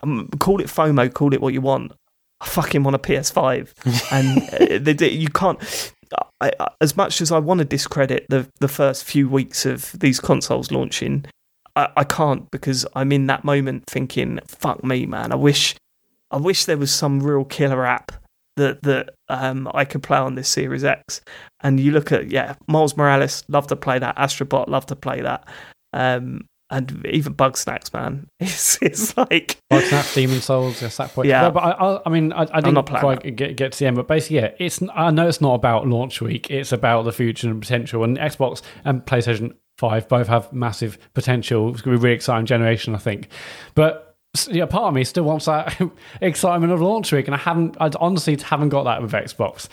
um, 0.03 0.27
call 0.39 0.61
it 0.61 0.67
FOMO, 0.67 1.13
call 1.13 1.33
it 1.33 1.41
what 1.41 1.53
you 1.53 1.61
want. 1.61 1.91
I 2.41 2.45
fucking 2.45 2.83
want 2.83 2.95
a 2.95 2.99
PS5, 2.99 4.11
and 4.11 4.43
uh, 4.53 4.79
they, 4.83 4.93
they- 4.93 5.09
you 5.11 5.29
can't. 5.29 5.59
I, 6.39 6.51
I, 6.59 6.67
as 6.81 6.95
much 6.95 7.19
as 7.19 7.31
I 7.31 7.39
want 7.39 7.57
to 7.59 7.65
discredit 7.65 8.27
the 8.29 8.47
the 8.59 8.67
first 8.67 9.03
few 9.03 9.27
weeks 9.27 9.65
of 9.65 9.91
these 9.99 10.19
consoles 10.19 10.71
launching, 10.71 11.25
I, 11.75 11.89
I 11.97 12.03
can't 12.03 12.49
because 12.51 12.85
I'm 12.95 13.11
in 13.11 13.27
that 13.27 13.43
moment 13.43 13.85
thinking, 13.87 14.39
"Fuck 14.47 14.83
me, 14.83 15.05
man! 15.05 15.31
I 15.31 15.35
wish, 15.35 15.75
I 16.31 16.37
wish 16.37 16.65
there 16.65 16.77
was 16.77 16.93
some 16.93 17.21
real 17.21 17.43
killer 17.43 17.85
app 17.85 18.11
that 18.55 18.83
that 18.83 19.15
um, 19.29 19.69
I 19.73 19.83
could 19.83 20.03
play 20.03 20.17
on 20.19 20.35
this 20.35 20.47
Series 20.47 20.83
X." 20.83 21.21
And 21.61 21.79
you 21.79 21.91
look 21.91 22.11
at 22.11 22.29
yeah, 22.31 22.55
Miles 22.67 22.95
Morales, 22.95 23.43
love 23.49 23.65
to 23.67 23.75
play 23.75 23.97
that. 23.99 24.15
Astrobot, 24.15 24.67
love 24.69 24.85
to 24.85 24.95
play 24.95 25.21
that. 25.21 25.45
Um, 25.91 26.45
and 26.69 27.05
even 27.09 27.33
Bugsnax, 27.33 27.93
man, 27.93 28.29
it's 28.39 28.81
it's 28.81 29.15
like 29.15 29.61
Like 29.71 29.85
Snap, 29.85 30.05
Demon 30.13 30.41
Souls, 30.41 30.81
yes, 30.81 30.97
that 30.97 31.13
point. 31.13 31.29
Yeah. 31.29 31.43
No, 31.43 31.51
but 31.51 31.59
I, 31.61 31.71
I, 31.71 32.01
I 32.05 32.09
mean, 32.09 32.33
I, 32.33 32.41
I 32.41 32.61
didn't 32.61 32.73
not 32.73 32.89
quite 32.89 33.35
get, 33.35 33.55
get 33.55 33.71
to 33.71 33.79
the 33.79 33.85
end. 33.85 33.95
But 33.95 34.07
basically, 34.07 34.37
yeah, 34.37 34.51
it's. 34.59 34.81
I 34.93 35.11
know 35.11 35.27
it's 35.27 35.41
not 35.41 35.53
about 35.53 35.87
launch 35.87 36.21
week. 36.21 36.49
It's 36.51 36.71
about 36.71 37.03
the 37.03 37.13
future 37.13 37.49
and 37.49 37.61
potential. 37.61 38.03
And 38.03 38.17
Xbox 38.17 38.61
and 38.83 39.05
PlayStation 39.05 39.55
Five 39.77 40.07
both 40.07 40.27
have 40.27 40.51
massive 40.51 40.97
potential. 41.13 41.69
It's 41.69 41.81
going 41.81 41.95
to 41.95 41.99
be 41.99 42.01
a 42.01 42.03
really 42.03 42.15
exciting 42.15 42.45
generation, 42.45 42.95
I 42.95 42.97
think. 42.97 43.29
But 43.75 44.15
yeah, 44.49 44.65
part 44.65 44.85
of 44.85 44.93
me 44.93 45.03
still 45.03 45.23
wants 45.23 45.45
that 45.45 45.79
excitement 46.21 46.73
of 46.73 46.81
launch 46.81 47.11
week, 47.11 47.27
and 47.27 47.35
I 47.35 47.39
haven't. 47.39 47.77
I 47.79 47.89
honestly 47.99 48.35
haven't 48.37 48.69
got 48.69 48.83
that 48.83 49.01
with 49.01 49.11
Xbox. 49.13 49.67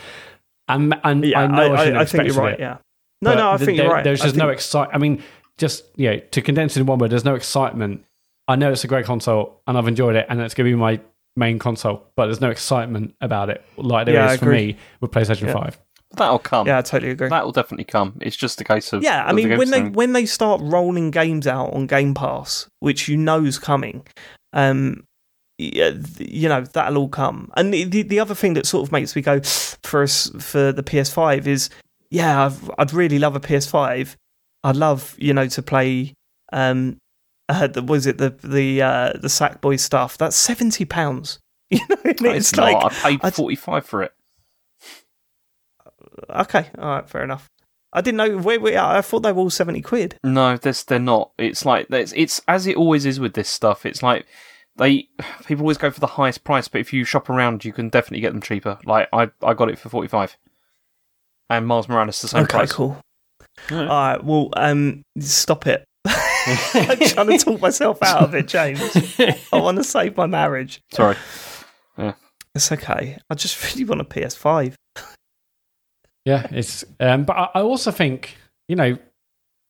And 0.68 0.94
and 1.02 1.24
yeah, 1.24 1.40
I 1.40 1.46
know 1.46 1.74
I, 1.74 1.76
shouldn't 1.78 1.96
I, 1.96 2.04
think 2.04 2.24
you're 2.26 2.36
right. 2.36 2.54
it. 2.54 2.60
Yeah, 2.60 2.76
no, 3.20 3.34
no, 3.34 3.50
I 3.50 3.56
think 3.56 3.76
there- 3.76 3.86
you're 3.86 3.94
right. 3.94 4.04
There's 4.04 4.20
I 4.20 4.24
just 4.26 4.36
no 4.36 4.48
excitement. 4.50 4.94
I 4.94 4.98
mean, 4.98 5.22
just 5.58 5.84
you 5.96 6.10
know, 6.10 6.18
to 6.18 6.42
condense 6.42 6.76
it 6.76 6.80
in 6.80 6.86
one 6.86 6.98
word, 6.98 7.10
there's 7.10 7.24
no 7.24 7.34
excitement. 7.34 8.04
I 8.46 8.56
know 8.56 8.70
it's 8.72 8.84
a 8.84 8.88
great 8.88 9.06
console, 9.06 9.60
and 9.66 9.78
I've 9.78 9.88
enjoyed 9.88 10.16
it, 10.16 10.26
and 10.28 10.40
it's 10.40 10.54
going 10.54 10.68
to 10.68 10.76
be 10.76 10.78
my 10.78 11.00
main 11.36 11.58
console. 11.58 12.04
But 12.16 12.26
there's 12.26 12.40
no 12.40 12.50
excitement 12.50 13.14
about 13.20 13.50
it 13.50 13.64
like 13.76 14.06
there 14.06 14.14
is 14.14 14.18
Yeah, 14.18 14.32
I 14.32 14.36
for 14.36 14.46
me 14.46 14.76
with 15.00 15.10
PlayStation 15.10 15.46
Yeah. 15.46 15.52
Five. 15.52 15.78
That'll 16.16 16.38
come. 16.38 16.66
Yeah, 16.66 16.78
I 16.78 16.82
totally 16.82 17.10
agree. 17.10 17.28
That'll 17.28 17.52
definitely 17.52 17.84
come. 17.84 18.18
It's 18.20 18.36
just 18.36 18.60
a 18.60 18.64
case 18.64 18.92
of 18.92 19.02
Yeah, 19.02 19.24
I 19.24 19.30
of 19.30 19.36
the 19.36 19.46
mean 19.46 19.58
when 19.58 19.70
they 19.70 19.80
games 19.80 19.96
when 19.96 20.12
they 20.12 20.26
start 20.26 20.60
rolling 20.62 21.10
games 21.10 21.46
out 21.46 21.72
on 21.72 21.86
Game 21.86 22.14
Pass, 22.14 22.68
which 22.80 23.08
you 23.08 23.16
know's 23.16 23.58
coming, 23.58 24.06
um, 24.52 25.04
yeah, 25.58 25.92
you 26.18 26.48
know 26.48 26.62
that'll 26.62 26.98
all 26.98 27.08
come. 27.08 27.50
And 27.56 27.72
the, 27.72 27.84
the 27.84 28.02
the 28.02 28.20
other 28.20 28.34
thing 28.34 28.54
that 28.54 28.66
sort 28.66 28.86
of 28.86 28.92
makes 28.92 29.16
me 29.16 29.22
go 29.22 29.40
for 29.40 30.02
us 30.02 30.30
for 30.38 30.72
the 30.72 30.82
PS5 30.82 31.46
is, 31.46 31.70
yeah, 32.10 32.44
I've, 32.46 32.70
I'd 32.78 32.92
really 32.92 33.18
love 33.18 33.34
a 33.34 33.40
PS5. 33.40 34.16
I'd 34.64 34.76
love 34.76 35.14
you 35.18 35.32
know 35.32 35.46
to 35.46 35.62
play. 35.62 36.14
Um, 36.52 36.96
uh, 37.48 37.66
the, 37.66 37.82
was 37.82 38.06
it 38.06 38.18
the 38.18 38.30
the 38.30 38.82
uh, 38.82 39.12
the 39.12 39.28
Sackboy 39.28 39.78
stuff? 39.78 40.18
That's 40.18 40.34
seventy 40.34 40.84
pounds. 40.84 41.38
You 41.70 41.80
know, 41.88 41.96
what 42.02 42.20
I 42.20 42.22
mean? 42.22 42.36
it's, 42.36 42.50
it's 42.50 42.56
not. 42.56 42.72
like 42.72 43.04
I 43.04 43.16
paid 43.16 43.34
forty 43.34 43.56
five 43.56 43.86
for 43.86 44.02
it. 44.02 44.12
okay, 46.30 46.66
all 46.78 46.88
right, 46.88 47.08
fair 47.08 47.24
enough. 47.24 47.48
I 47.92 48.00
didn't 48.00 48.18
know. 48.18 48.36
Wait, 48.36 48.60
wait, 48.60 48.76
I 48.76 49.00
thought 49.00 49.20
they 49.20 49.32
were 49.32 49.40
all 49.40 49.50
seventy 49.50 49.80
quid. 49.80 50.16
No, 50.22 50.56
this 50.56 50.84
they're 50.84 50.98
not. 50.98 51.32
It's 51.38 51.64
like 51.64 51.86
it's, 51.90 52.12
it's 52.14 52.40
as 52.46 52.66
it 52.66 52.76
always 52.76 53.06
is 53.06 53.18
with 53.18 53.34
this 53.34 53.48
stuff. 53.48 53.86
It's 53.86 54.02
like 54.02 54.26
they 54.76 55.08
people 55.46 55.64
always 55.64 55.78
go 55.78 55.90
for 55.90 56.00
the 56.00 56.06
highest 56.06 56.44
price, 56.44 56.68
but 56.68 56.80
if 56.80 56.92
you 56.92 57.04
shop 57.04 57.30
around, 57.30 57.64
you 57.64 57.72
can 57.72 57.88
definitely 57.88 58.20
get 58.20 58.32
them 58.32 58.42
cheaper. 58.42 58.78
Like 58.84 59.08
I, 59.12 59.30
I 59.42 59.54
got 59.54 59.70
it 59.70 59.78
for 59.78 59.88
forty 59.88 60.08
five, 60.08 60.36
and 61.48 61.66
Miles 61.66 61.88
Morales 61.88 62.20
the 62.20 62.28
same 62.28 62.44
okay, 62.44 62.58
price. 62.58 62.72
cool. 62.72 63.00
All 63.70 63.76
right. 63.78 63.88
All 63.88 64.08
right, 64.12 64.24
well, 64.24 64.50
um, 64.56 65.02
stop 65.20 65.66
it. 65.66 65.84
I'm 66.06 66.98
trying 66.98 67.28
to 67.28 67.38
talk 67.38 67.60
myself 67.60 68.02
out 68.02 68.22
of 68.22 68.34
it, 68.34 68.46
James. 68.48 68.80
I 69.52 69.58
want 69.58 69.78
to 69.78 69.84
save 69.84 70.16
my 70.16 70.26
marriage. 70.26 70.80
Sorry. 70.92 71.16
It's 72.54 72.70
okay. 72.70 73.18
I 73.28 73.34
just 73.34 73.60
really 73.74 73.84
want 73.84 74.00
a 74.00 74.04
PS5. 74.04 74.74
Yeah, 76.24 76.46
it's. 76.50 76.84
Um, 77.00 77.24
but 77.24 77.36
I, 77.36 77.48
I 77.56 77.60
also 77.62 77.90
think 77.90 78.36
you 78.68 78.76
know 78.76 78.96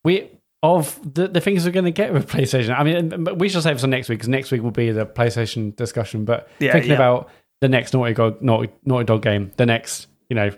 we 0.04 0.28
of 0.62 1.14
the 1.14 1.28
the 1.28 1.40
things 1.40 1.64
we're 1.64 1.72
going 1.72 1.84
to 1.86 1.90
get 1.90 2.12
with 2.12 2.28
PlayStation. 2.28 2.78
I 2.78 2.84
mean, 2.84 3.24
but 3.24 3.38
we 3.38 3.48
shall 3.48 3.62
save 3.62 3.76
this 3.76 3.84
on 3.84 3.90
next 3.90 4.08
week 4.08 4.18
because 4.18 4.28
next 4.28 4.50
week 4.50 4.62
will 4.62 4.70
be 4.70 4.90
the 4.90 5.06
PlayStation 5.06 5.74
discussion. 5.76 6.24
But 6.24 6.48
Yeah, 6.58 6.72
thinking 6.72 6.90
yeah. 6.90 6.96
about 6.96 7.30
the 7.60 7.68
next 7.68 7.94
Naughty 7.94 8.14
Dog, 8.14 8.42
Naughty, 8.42 8.70
Naughty 8.84 9.04
Dog 9.04 9.22
game, 9.22 9.50
the 9.56 9.66
next, 9.66 10.06
you 10.28 10.36
know, 10.36 10.50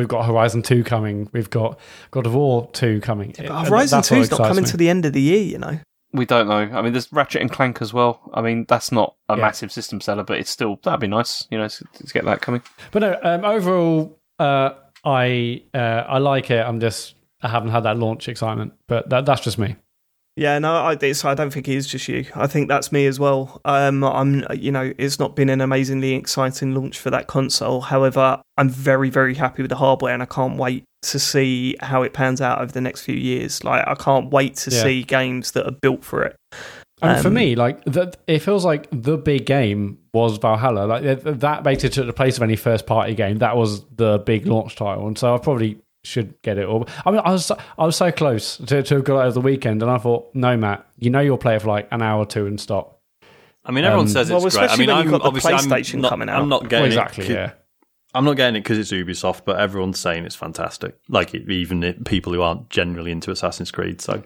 we've 0.00 0.08
got 0.08 0.26
Horizon 0.26 0.62
Two 0.62 0.82
coming, 0.82 1.28
we've 1.32 1.50
got 1.50 1.78
God 2.10 2.26
of 2.26 2.34
War 2.34 2.68
Two 2.72 3.00
coming. 3.00 3.34
But 3.36 3.46
Uh, 3.46 3.64
Horizon 3.64 3.98
that's 3.98 4.10
what 4.10 4.18
2's 4.18 4.30
not 4.32 4.38
coming 4.48 4.64
me. 4.64 4.70
to 4.70 4.76
the 4.76 4.88
end 4.90 5.04
of 5.06 5.12
the 5.12 5.20
year, 5.20 5.42
you 5.42 5.58
know. 5.58 5.78
We 6.12 6.26
don't 6.26 6.48
know. 6.48 6.56
I 6.76 6.82
mean, 6.82 6.92
there's 6.92 7.12
Ratchet 7.12 7.40
and 7.40 7.52
Clank 7.52 7.80
as 7.80 7.92
well. 7.92 8.20
I 8.34 8.40
mean, 8.42 8.64
that's 8.68 8.90
not 8.90 9.14
a 9.28 9.36
Yeah. 9.36 9.42
massive 9.42 9.70
system 9.70 10.00
seller, 10.00 10.24
but 10.24 10.38
it's 10.38 10.50
still 10.50 10.80
that'd 10.82 10.98
be 10.98 11.06
nice, 11.06 11.46
you 11.52 11.58
know, 11.58 11.68
to, 11.68 11.84
to 12.06 12.12
get 12.12 12.24
that 12.24 12.40
coming. 12.40 12.62
But 12.90 12.98
no, 13.02 13.16
um, 13.22 13.44
overall, 13.44 14.18
uh, 14.40 14.70
I 15.04 15.62
uh, 15.72 15.78
I 16.08 16.18
like 16.18 16.50
it. 16.50 16.66
I'm 16.66 16.80
just 16.80 17.14
I 17.42 17.48
haven't 17.48 17.70
had 17.70 17.84
that 17.84 17.96
launch 17.96 18.28
excitement, 18.28 18.72
but 18.88 19.08
that, 19.10 19.24
that's 19.24 19.40
just 19.42 19.56
me. 19.58 19.76
Yeah, 20.36 20.58
no, 20.58 20.72
I, 20.74 20.92
I 20.92 21.34
don't 21.34 21.50
think 21.52 21.68
it 21.68 21.74
is 21.74 21.86
just 21.86 22.08
you. 22.08 22.24
I 22.34 22.46
think 22.46 22.68
that's 22.68 22.92
me 22.92 23.06
as 23.06 23.18
well. 23.20 23.60
Um, 23.64 24.02
I'm, 24.04 24.44
you 24.54 24.72
know, 24.72 24.92
it's 24.96 25.18
not 25.18 25.36
been 25.36 25.50
an 25.50 25.60
amazingly 25.60 26.14
exciting 26.14 26.74
launch 26.74 26.98
for 26.98 27.10
that 27.10 27.26
console. 27.26 27.80
However, 27.82 28.40
I'm 28.56 28.70
very, 28.70 29.10
very 29.10 29.34
happy 29.34 29.62
with 29.62 29.68
the 29.70 29.76
hardware, 29.76 30.14
and 30.14 30.22
I 30.22 30.26
can't 30.26 30.56
wait 30.56 30.84
to 31.02 31.18
see 31.18 31.76
how 31.80 32.02
it 32.02 32.12
pans 32.12 32.40
out 32.40 32.60
over 32.60 32.72
the 32.72 32.80
next 32.80 33.02
few 33.02 33.16
years. 33.16 33.64
Like, 33.64 33.86
I 33.86 33.94
can't 33.94 34.30
wait 34.30 34.56
to 34.56 34.70
Yeah. 34.70 34.82
see 34.82 35.02
games 35.02 35.50
that 35.52 35.66
are 35.66 35.72
built 35.82 36.04
for 36.04 36.22
it. 36.22 36.36
And 37.02 37.20
for 37.20 37.28
Um, 37.28 37.34
me, 37.34 37.54
like 37.56 37.82
that, 37.86 38.16
it 38.26 38.40
feels 38.40 38.64
like 38.64 38.86
the 38.92 39.16
big 39.16 39.46
game 39.46 39.98
was 40.12 40.36
Valhalla. 40.36 40.84
Like 40.84 41.22
that 41.22 41.62
basically 41.62 41.88
took 41.88 42.06
the 42.06 42.12
place 42.12 42.36
of 42.36 42.42
any 42.42 42.56
first 42.56 42.86
party 42.86 43.14
game. 43.14 43.38
That 43.38 43.56
was 43.56 43.84
the 43.96 44.18
big 44.18 44.46
launch 44.46 44.76
title, 44.76 45.06
and 45.06 45.16
so 45.16 45.34
I 45.34 45.38
probably 45.38 45.78
should 46.04 46.40
get 46.42 46.58
it. 46.58 46.64
Or 46.66 46.84
I 47.04 47.10
mean, 47.10 47.20
I 47.24 47.32
was 47.32 47.46
so- 47.46 47.58
I 47.78 47.84
was 47.86 47.96
so 47.96 48.10
close 48.12 48.56
to 48.58 48.82
to 48.82 49.02
go 49.02 49.20
over 49.20 49.32
the 49.32 49.40
weekend, 49.40 49.82
and 49.82 49.90
I 49.90 49.98
thought, 49.98 50.30
no, 50.34 50.56
Mat, 50.56 50.86
you 50.98 51.10
know 51.10 51.20
you'll 51.20 51.38
play 51.38 51.56
it 51.56 51.62
for 51.62 51.68
like 51.68 51.88
an 51.90 52.02
hour 52.02 52.20
or 52.22 52.26
two 52.26 52.46
and 52.46 52.60
stop. 52.60 53.00
I 53.64 53.72
mean, 53.72 53.84
everyone 53.84 54.06
Um, 54.06 54.12
says 54.12 54.30
well, 54.30 54.44
it's 54.46 54.56
great. 54.56 54.62
I 54.62 54.64
especially 54.66 54.86
mean, 54.86 54.96
when 54.96 55.04
you've 55.04 55.12
I'm 55.14 55.18
got 55.18 55.22
the 55.22 55.28
obviously 55.28 55.52
I'm 55.52 55.64
PlayStation 55.82 56.00
not, 56.00 56.08
coming 56.08 56.28
out. 56.30 56.40
I'm 56.40 56.48
not 56.48 56.62
Well, 56.62 56.70
getting 56.70 56.86
exactly, 56.86 57.24
it. 57.24 57.28
'cause- 57.28 57.34
yeah. 57.36 57.50
I'm 58.14 58.24
not 58.24 58.36
getting 58.36 58.56
it 58.56 58.60
because 58.64 58.78
it's 58.78 58.90
Ubisoft, 58.90 59.42
but 59.44 59.60
everyone's 59.60 60.00
saying 60.00 60.24
it's 60.24 60.34
fantastic. 60.34 60.96
Like 61.08 61.34
it- 61.34 61.48
even 61.50 61.84
it, 61.84 62.04
people 62.04 62.32
who 62.32 62.40
aren't 62.42 62.68
generally 62.70 63.12
into 63.12 63.30
Assassin's 63.30 63.70
Creed. 63.70 64.00
So 64.00 64.22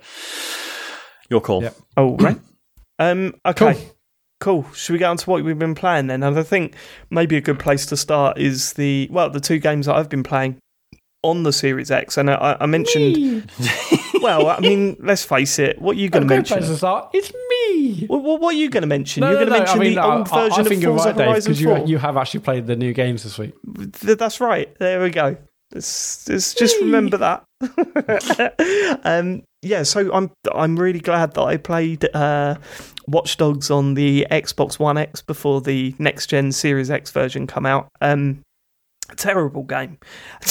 your 1.28 1.40
call. 1.40 1.62
Yep. 1.62 1.76
Oh, 1.96 2.16
right. 2.16 2.38
um, 2.98 3.34
okay. 3.44 3.74
Cool. 3.74 3.90
Cool. 4.40 4.66
Should 4.74 4.92
we 4.94 4.98
get 4.98 5.06
on 5.06 5.16
to 5.16 5.30
what 5.30 5.42
we've 5.42 5.58
been 5.58 5.74
playing 5.74 6.06
then? 6.08 6.22
And 6.22 6.38
I 6.38 6.42
think 6.42 6.74
maybe 7.10 7.36
a 7.36 7.40
good 7.40 7.58
place 7.58 7.86
to 7.86 7.96
start 7.96 8.36
is 8.38 8.74
the 8.74 9.08
well, 9.10 9.30
the 9.30 9.40
two 9.40 9.58
games 9.58 9.86
that 9.86 9.96
I've 9.96 10.08
been 10.08 10.22
playing 10.22 10.58
on 11.24 11.42
the 11.42 11.52
Series 11.52 11.90
X. 11.90 12.16
And 12.16 12.30
I, 12.30 12.56
I 12.60 12.66
mentioned, 12.66 13.50
well, 14.22 14.48
I 14.48 14.60
mean, 14.60 14.96
let's 15.00 15.24
face 15.24 15.58
it. 15.58 15.80
What 15.80 15.96
are 15.96 16.00
you 16.00 16.10
going 16.10 16.28
to 16.28 16.34
mention? 16.34 16.62
start. 16.76 17.10
It's 17.12 17.32
me. 17.32 18.06
What, 18.06 18.22
what, 18.22 18.40
what 18.40 18.54
are 18.54 18.58
you 18.58 18.70
going 18.70 18.82
to 18.82 18.86
mention? 18.86 19.22
No, 19.22 19.30
you're 19.30 19.46
going 19.46 19.48
to 19.48 19.52
no, 19.52 19.58
mention 19.58 19.80
I 19.80 19.82
mean, 19.82 19.94
the 19.94 20.02
I- 20.02 20.16
old 20.16 20.28
I, 20.28 20.44
version 20.44 20.66
I 20.66 20.68
think 20.68 20.84
of 20.84 20.90
Forza 20.90 21.08
right, 21.08 21.16
Dave, 21.16 21.26
Horizon 21.26 21.52
because 21.52 21.60
you 21.60 21.68
4. 21.68 21.86
you 21.86 21.98
have 21.98 22.16
actually 22.16 22.40
played 22.40 22.66
the 22.66 22.76
new 22.76 22.92
games 22.92 23.24
this 23.24 23.38
week. 23.38 23.54
That's 23.64 24.40
right. 24.40 24.76
There 24.78 25.02
we 25.02 25.10
go. 25.10 25.36
Let's, 25.72 26.28
let's 26.28 26.54
just 26.54 26.80
remember 26.80 27.16
that. 27.16 27.44
um, 29.04 29.42
yeah, 29.62 29.82
so 29.82 30.12
I'm 30.12 30.30
I'm 30.52 30.78
really 30.78 31.00
glad 31.00 31.34
that 31.34 31.42
I 31.42 31.56
played 31.56 32.04
uh, 32.14 32.56
Watch 33.08 33.38
Dogs 33.38 33.70
on 33.70 33.94
the 33.94 34.26
Xbox 34.30 34.78
One 34.78 34.98
X 34.98 35.22
before 35.22 35.60
the 35.60 35.94
next 35.98 36.28
gen 36.28 36.52
Series 36.52 36.90
X 36.90 37.10
version 37.10 37.46
come 37.46 37.66
out. 37.66 37.88
Um, 38.00 38.43
terrible 39.16 39.62
game. 39.64 39.98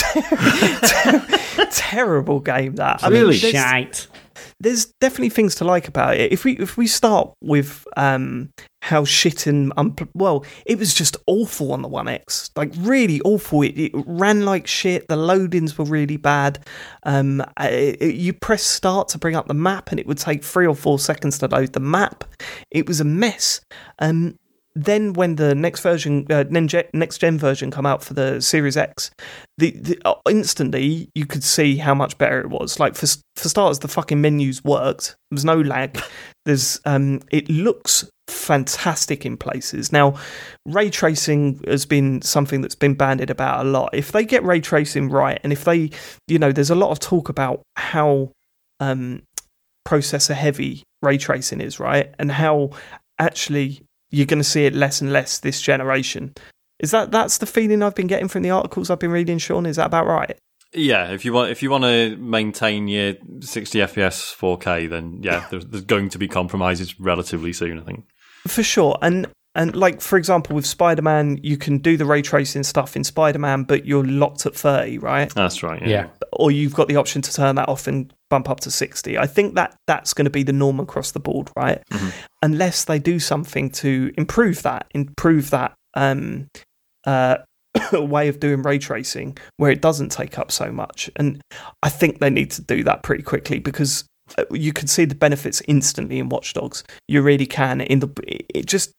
terrible 1.71 2.39
game. 2.39 2.75
That 2.75 3.03
I 3.03 3.09
mean, 3.09 3.21
Really? 3.21 3.37
there's- 3.37 3.53
Shite. 3.55 4.07
there's 4.59 4.85
definitely 4.99 5.29
things 5.29 5.55
to 5.55 5.63
like 5.65 5.87
about 5.87 6.15
it. 6.17 6.31
If 6.31 6.43
we 6.43 6.53
if 6.57 6.77
we 6.77 6.87
start 6.87 7.33
with 7.41 7.85
um 7.97 8.49
how 8.81 9.05
shit 9.05 9.47
and 9.47 9.73
unpl- 9.75 10.09
well, 10.13 10.43
it 10.65 10.77
was 10.77 10.93
just 10.93 11.15
awful 11.27 11.71
on 11.71 11.81
the 11.81 11.87
One 11.87 12.07
X, 12.09 12.49
like 12.57 12.73
really 12.79 13.21
awful. 13.21 13.61
It, 13.61 13.77
it 13.77 13.91
ran 13.93 14.43
like 14.43 14.67
shit. 14.67 15.07
The 15.07 15.15
loadings 15.15 15.77
were 15.77 15.85
really 15.85 16.17
bad. 16.17 16.65
Um, 17.03 17.39
uh, 17.41 17.45
it, 17.69 18.01
it- 18.01 18.15
you 18.15 18.33
press 18.33 18.63
start 18.63 19.07
to 19.09 19.17
bring 19.17 19.35
up 19.35 19.47
the 19.47 19.53
map, 19.53 19.91
and 19.91 19.99
it 19.99 20.07
would 20.07 20.17
take 20.17 20.43
three 20.43 20.67
or 20.67 20.75
four 20.75 20.99
seconds 20.99 21.37
to 21.39 21.47
load 21.47 21.73
the 21.73 21.79
map. 21.79 22.25
It 22.71 22.87
was 22.87 22.99
a 22.99 23.05
mess. 23.05 23.61
Um, 23.99 24.37
then 24.75 25.13
when 25.13 25.35
the 25.35 25.53
next 25.53 25.81
version, 25.81 26.25
uh, 26.31 26.43
next 26.49 27.17
gen 27.19 27.37
version, 27.37 27.69
come 27.69 27.85
out 27.85 28.03
for 28.03 28.13
the 28.13 28.41
Series 28.41 28.75
X, 28.75 29.11
the, 29.57 29.71
the 29.71 30.01
uh, 30.03 30.15
instantly 30.29 31.09
you 31.13 31.25
could 31.25 31.43
see 31.43 31.77
how 31.77 31.93
much 31.93 32.17
better 32.17 32.39
it 32.39 32.49
was. 32.49 32.79
Like 32.79 32.95
for 32.95 33.07
for 33.35 33.49
starters, 33.49 33.79
the 33.79 33.87
fucking 33.87 34.19
menus 34.19 34.63
worked. 34.63 35.15
There 35.29 35.35
was 35.35 35.45
no 35.45 35.59
lag. 35.59 36.01
There's 36.45 36.79
um, 36.85 37.21
it 37.31 37.49
looks 37.49 38.09
fantastic 38.27 39.25
in 39.25 39.37
places. 39.37 39.91
Now, 39.91 40.15
ray 40.65 40.89
tracing 40.89 41.61
has 41.67 41.85
been 41.85 42.21
something 42.21 42.61
that's 42.61 42.75
been 42.75 42.95
bandied 42.95 43.29
about 43.29 43.65
a 43.65 43.69
lot. 43.69 43.91
If 43.93 44.11
they 44.11 44.25
get 44.25 44.43
ray 44.43 44.59
tracing 44.59 45.09
right, 45.09 45.39
and 45.43 45.53
if 45.53 45.65
they, 45.65 45.91
you 46.27 46.39
know, 46.39 46.51
there's 46.51 46.69
a 46.69 46.75
lot 46.75 46.91
of 46.91 46.99
talk 46.99 47.29
about 47.29 47.61
how 47.75 48.31
um, 48.79 49.23
processor 49.87 50.33
heavy 50.33 50.83
ray 51.01 51.17
tracing 51.17 51.61
is, 51.61 51.79
right, 51.79 52.13
and 52.17 52.31
how 52.31 52.71
actually 53.19 53.83
you're 54.13 54.27
going 54.27 54.39
to 54.39 54.43
see 54.43 54.65
it 54.65 54.73
less 54.73 55.01
and 55.01 55.11
less 55.11 55.39
this 55.39 55.59
generation. 55.61 56.33
Is 56.79 56.91
that 56.91 57.11
that's 57.11 57.39
the 57.39 57.45
feeling 57.45 57.81
I've 57.81 57.95
been 57.95 58.07
getting 58.07 58.27
from 58.27 58.43
the 58.43 58.51
articles 58.51 58.89
I've 58.89 58.99
been 58.99 59.11
reading, 59.11 59.37
Sean? 59.37 59.65
Is 59.65 59.77
that 59.77 59.87
about 59.87 60.05
right? 60.05 60.37
Yeah, 60.73 61.11
if 61.11 61.23
you 61.23 61.33
want, 61.33 61.51
if 61.51 61.63
you 61.63 61.69
want 61.69 61.83
to 61.83 62.15
maintain 62.17 62.87
your 62.87 63.15
60 63.41 63.79
FPS 63.79 64.35
4K, 64.35 64.89
then 64.89 65.19
yeah, 65.21 65.47
there's, 65.51 65.65
there's 65.65 65.83
going 65.83 66.09
to 66.09 66.17
be 66.17 66.27
compromises 66.27 66.99
relatively 66.99 67.53
soon. 67.53 67.79
I 67.79 67.83
think. 67.83 68.05
For 68.47 68.63
sure. 68.63 68.97
And 69.01 69.27
and 69.55 69.75
like 69.75 70.01
for 70.01 70.17
example 70.17 70.55
with 70.55 70.65
Spider-Man, 70.65 71.39
you 71.43 71.57
can 71.57 71.77
do 71.77 71.95
the 71.95 72.05
ray 72.05 72.21
tracing 72.21 72.63
stuff 72.63 72.95
in 72.95 73.03
Spider-Man, 73.03 73.63
but 73.63 73.85
you're 73.85 74.05
locked 74.05 74.45
at 74.45 74.55
30, 74.55 74.97
right? 74.97 75.33
That's 75.33 75.63
right. 75.63 75.81
Yeah. 75.81 75.87
Yeah. 75.87 76.07
Or 76.33 76.51
you've 76.51 76.73
got 76.73 76.87
the 76.87 76.95
option 76.95 77.21
to 77.21 77.33
turn 77.33 77.55
that 77.55 77.69
off 77.69 77.87
and 77.87 78.13
bump 78.33 78.49
up 78.49 78.59
to 78.61 78.71
60. 78.71 79.15
I 79.15 79.27
think 79.27 79.53
that 79.53 79.75
that's 79.85 80.11
going 80.15 80.25
to 80.25 80.31
be 80.31 80.41
the 80.41 80.53
norm 80.53 80.79
across 80.79 81.11
the 81.11 81.19
board, 81.19 81.51
right? 81.55 81.83
Unless 82.41 82.85
they 82.85 82.97
do 82.97 83.19
something 83.19 83.69
to 83.69 84.11
improve 84.17 84.63
that, 84.63 84.87
improve 84.95 85.51
that 85.51 85.75
um 85.95 86.47
uh 87.05 87.37
way 87.93 88.27
of 88.27 88.39
doing 88.39 88.63
ray 88.63 88.79
tracing 88.79 89.37
where 89.57 89.69
it 89.69 89.81
doesn't 89.81 90.09
take 90.09 90.39
up 90.39 90.51
so 90.51 90.71
much. 90.71 91.11
And 91.15 91.41
I 91.83 91.89
think 91.89 92.19
they 92.19 92.31
need 92.31 92.49
to 92.51 92.63
do 92.63 92.83
that 92.85 93.03
pretty 93.03 93.21
quickly 93.21 93.59
because 93.59 94.03
uh, 94.39 94.45
you 94.49 94.73
can 94.73 94.87
see 94.87 95.05
the 95.05 95.13
benefits 95.15 95.61
instantly 95.67 96.17
in 96.17 96.29
Watch 96.29 96.53
Dogs. 96.53 96.83
You 97.07 97.21
really 97.21 97.45
can. 97.45 97.81
In 97.81 97.99
the 97.99 98.09
it 98.55 98.65
just 98.65 98.93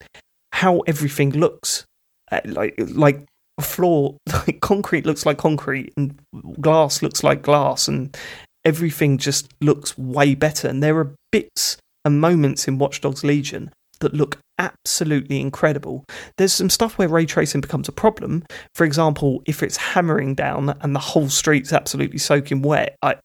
how 0.52 0.78
everything 0.86 1.30
looks, 1.30 1.84
uh, 2.30 2.40
like 2.44 2.74
like 2.78 3.26
a 3.58 3.62
floor, 3.62 4.16
like 4.32 4.60
concrete 4.60 5.06
looks 5.06 5.26
like 5.26 5.38
concrete, 5.38 5.92
and 5.96 6.18
glass 6.60 7.02
looks 7.02 7.24
like 7.24 7.42
glass, 7.42 7.88
and 7.88 8.16
everything 8.64 9.18
just 9.18 9.52
looks 9.60 9.96
way 9.98 10.34
better. 10.34 10.68
And 10.68 10.82
there 10.82 10.96
are 10.98 11.14
bits 11.32 11.76
and 12.04 12.20
moments 12.20 12.66
in 12.68 12.78
Watch 12.78 13.00
Dogs 13.00 13.24
Legion 13.24 13.70
that 14.00 14.12
look 14.14 14.38
absolutely 14.58 15.40
incredible. 15.40 16.04
There's 16.36 16.52
some 16.52 16.70
stuff 16.70 16.98
where 16.98 17.08
ray 17.08 17.26
tracing 17.26 17.60
becomes 17.60 17.88
a 17.88 17.92
problem. 17.92 18.44
For 18.74 18.84
example, 18.84 19.42
if 19.46 19.62
it's 19.62 19.76
hammering 19.76 20.34
down 20.34 20.76
and 20.80 20.94
the 20.94 21.00
whole 21.00 21.28
street's 21.28 21.72
absolutely 21.72 22.18
soaking 22.18 22.62
wet, 22.62 22.96
I 23.02 23.16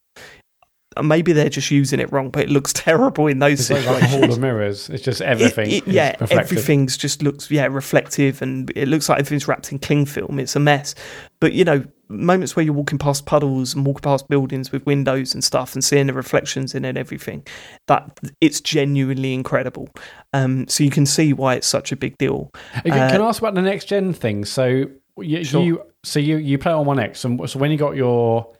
maybe 1.03 1.31
they're 1.33 1.49
just 1.49 1.71
using 1.71 1.99
it 1.99 2.11
wrong, 2.11 2.29
but 2.29 2.43
it 2.43 2.49
looks 2.49 2.73
terrible 2.73 3.27
in 3.27 3.39
those 3.39 3.69
It's 3.69 3.69
like, 3.69 3.85
like 3.85 4.03
a 4.03 4.07
hall 4.07 4.31
of 4.31 4.39
mirrors. 4.39 4.89
It's 4.89 5.03
just 5.03 5.21
everything. 5.21 5.69
It- 5.71 5.87
it- 5.87 5.87
yeah, 5.87 6.11
reflective. 6.19 6.37
everything's 6.51 6.97
just 6.97 7.21
looks 7.23 7.49
yeah 7.49 7.67
reflective, 7.67 8.41
and 8.41 8.71
it 8.75 8.87
looks 8.87 9.07
like 9.07 9.19
everything's 9.19 9.47
wrapped 9.47 9.71
in 9.71 9.79
cling 9.79 10.05
film. 10.05 10.39
It's 10.39 10.55
a 10.55 10.59
mess. 10.59 10.95
But 11.39 11.53
you 11.53 11.63
know, 11.63 11.83
moments 12.09 12.55
where 12.55 12.63
you're 12.65 12.73
walking 12.73 12.97
past 12.97 13.25
puddles 13.25 13.73
and 13.75 13.85
walking 13.85 14.01
past 14.01 14.27
buildings 14.27 14.71
with 14.71 14.85
windows 14.85 15.33
and 15.33 15.43
stuff, 15.43 15.73
and 15.73 15.83
seeing 15.83 16.07
the 16.07 16.13
reflections 16.13 16.73
in 16.75 16.83
it 16.85 16.89
and 16.89 16.97
everything, 16.97 17.45
that 17.87 18.19
it's 18.41 18.59
genuinely 18.61 19.33
incredible. 19.33 19.89
Um, 20.33 20.67
so 20.67 20.83
you 20.83 20.89
can 20.89 21.05
see 21.05 21.33
why 21.33 21.55
it's 21.55 21.67
such 21.67 21.91
a 21.91 21.95
big 21.95 22.17
deal. 22.17 22.51
Uh, 22.75 22.81
Can 22.81 22.91
Uh, 22.93 23.09
can 23.11 23.21
I 23.21 23.25
ask 23.27 23.41
about 23.41 23.55
the 23.55 23.61
next 23.61 23.85
gen 23.85 24.13
thing? 24.13 24.45
So 24.45 24.85
you, 25.17 25.43
Sure. 25.43 25.63
you 25.63 25.81
so 26.03 26.19
you 26.19 26.37
you 26.37 26.57
play 26.57 26.71
on 26.71 26.85
One 26.85 26.99
X, 26.99 27.25
and 27.25 27.49
so 27.49 27.59
when 27.59 27.71
you 27.71 27.77
got 27.77 27.95
your, 27.95 28.53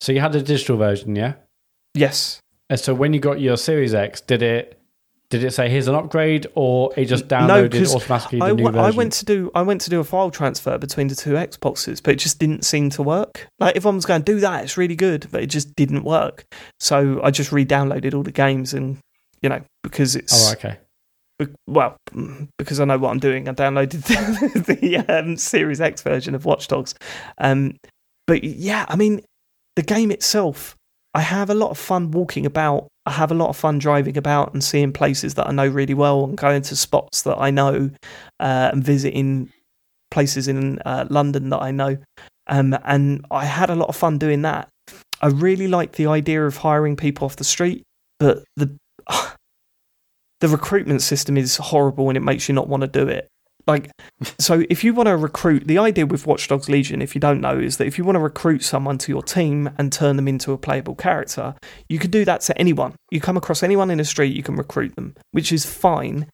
so 0.00 0.12
you 0.12 0.20
had 0.20 0.32
the 0.32 0.42
digital 0.42 0.76
version, 0.76 1.14
yeah. 1.16 1.34
Yes. 1.94 2.40
And 2.68 2.78
so 2.80 2.94
when 2.94 3.12
you 3.12 3.20
got 3.20 3.40
your 3.40 3.56
Series 3.56 3.94
X, 3.94 4.20
did 4.20 4.42
it 4.42 4.79
did 5.30 5.44
it 5.44 5.52
say 5.52 5.68
here's 5.70 5.86
an 5.88 5.94
upgrade, 5.94 6.46
or 6.54 6.92
it 6.96 7.06
just 7.06 7.30
No, 7.30 7.64
automatically 7.64 8.40
the 8.40 8.44
I, 8.44 8.52
new 8.52 8.64
version? 8.64 8.78
I 8.80 8.90
went 8.90 9.12
to 9.14 9.24
do 9.24 9.50
I 9.54 9.62
went 9.62 9.80
to 9.82 9.90
do 9.90 10.00
a 10.00 10.04
file 10.04 10.30
transfer 10.30 10.76
between 10.76 11.06
the 11.08 11.14
two 11.14 11.34
Xboxes, 11.34 12.02
but 12.02 12.12
it 12.14 12.18
just 12.18 12.38
didn't 12.38 12.64
seem 12.64 12.90
to 12.90 13.02
work. 13.02 13.46
Like 13.60 13.76
if 13.76 13.86
I 13.86 13.90
was 13.90 14.04
going 14.04 14.22
to 14.22 14.32
do 14.32 14.40
that, 14.40 14.64
it's 14.64 14.76
really 14.76 14.96
good, 14.96 15.28
but 15.30 15.42
it 15.42 15.46
just 15.46 15.74
didn't 15.76 16.02
work. 16.02 16.44
So 16.80 17.20
I 17.22 17.30
just 17.30 17.52
re-downloaded 17.52 18.12
all 18.12 18.24
the 18.24 18.32
games, 18.32 18.74
and 18.74 18.98
you 19.40 19.48
know 19.48 19.62
because 19.84 20.16
it's 20.16 20.48
Oh, 20.50 20.52
okay. 20.52 20.78
well 21.66 21.96
mm, 22.10 22.48
because 22.58 22.80
I 22.80 22.84
know 22.84 22.98
what 22.98 23.10
I'm 23.10 23.20
doing. 23.20 23.48
I 23.48 23.52
downloaded 23.52 24.02
the, 24.64 24.74
the 24.74 24.96
um, 24.98 25.36
Series 25.36 25.80
X 25.80 26.02
version 26.02 26.34
of 26.34 26.44
Watch 26.44 26.66
Dogs. 26.68 26.94
Um, 27.38 27.76
but 28.26 28.42
yeah, 28.42 28.84
I 28.88 28.96
mean 28.96 29.20
the 29.76 29.82
game 29.82 30.10
itself. 30.10 30.74
I 31.14 31.20
have 31.20 31.50
a 31.50 31.54
lot 31.54 31.70
of 31.70 31.78
fun 31.78 32.10
walking 32.10 32.46
about. 32.46 32.88
I 33.06 33.12
have 33.12 33.32
a 33.32 33.34
lot 33.34 33.48
of 33.48 33.56
fun 33.56 33.78
driving 33.78 34.16
about 34.16 34.52
and 34.52 34.62
seeing 34.62 34.92
places 34.92 35.34
that 35.34 35.48
I 35.48 35.52
know 35.52 35.66
really 35.66 35.94
well 35.94 36.24
and 36.24 36.36
going 36.36 36.62
to 36.62 36.76
spots 36.76 37.22
that 37.22 37.36
I 37.38 37.50
know 37.50 37.90
uh, 38.38 38.70
and 38.72 38.84
visiting 38.84 39.50
places 40.10 40.48
in 40.48 40.78
uh, 40.80 41.06
London 41.10 41.50
that 41.50 41.62
I 41.62 41.70
know. 41.70 41.96
Um, 42.46 42.76
and 42.84 43.24
I 43.30 43.44
had 43.44 43.70
a 43.70 43.74
lot 43.74 43.88
of 43.88 43.96
fun 43.96 44.18
doing 44.18 44.42
that. 44.42 44.68
I 45.20 45.28
really 45.28 45.68
like 45.68 45.92
the 45.92 46.06
idea 46.06 46.44
of 46.46 46.58
hiring 46.58 46.96
people 46.96 47.24
off 47.24 47.36
the 47.36 47.44
street, 47.44 47.82
but 48.18 48.44
the 48.56 48.76
the 50.40 50.48
recruitment 50.48 51.02
system 51.02 51.36
is 51.36 51.56
horrible 51.56 52.08
and 52.08 52.16
it 52.16 52.22
makes 52.22 52.48
you 52.48 52.54
not 52.54 52.68
want 52.68 52.82
to 52.82 52.86
do 52.86 53.06
it. 53.08 53.28
Like, 53.70 53.92
so 54.40 54.64
if 54.68 54.82
you 54.82 54.92
want 54.94 55.06
to 55.06 55.16
recruit, 55.16 55.68
the 55.68 55.78
idea 55.78 56.04
with 56.04 56.26
Watch 56.26 56.48
Dogs 56.48 56.68
Legion, 56.68 57.00
if 57.00 57.14
you 57.14 57.20
don't 57.20 57.40
know, 57.40 57.56
is 57.56 57.76
that 57.76 57.86
if 57.86 57.98
you 57.98 58.04
want 58.04 58.16
to 58.16 58.20
recruit 58.20 58.64
someone 58.64 58.98
to 58.98 59.12
your 59.12 59.22
team 59.22 59.70
and 59.78 59.92
turn 59.92 60.16
them 60.16 60.26
into 60.26 60.50
a 60.50 60.58
playable 60.58 60.96
character, 60.96 61.54
you 61.88 62.00
can 62.00 62.10
do 62.10 62.24
that 62.24 62.40
to 62.40 62.58
anyone. 62.58 62.96
You 63.12 63.20
come 63.20 63.36
across 63.36 63.62
anyone 63.62 63.88
in 63.88 63.98
the 63.98 64.04
street, 64.04 64.36
you 64.36 64.42
can 64.42 64.56
recruit 64.56 64.96
them, 64.96 65.14
which 65.30 65.52
is 65.52 65.64
fine. 65.64 66.26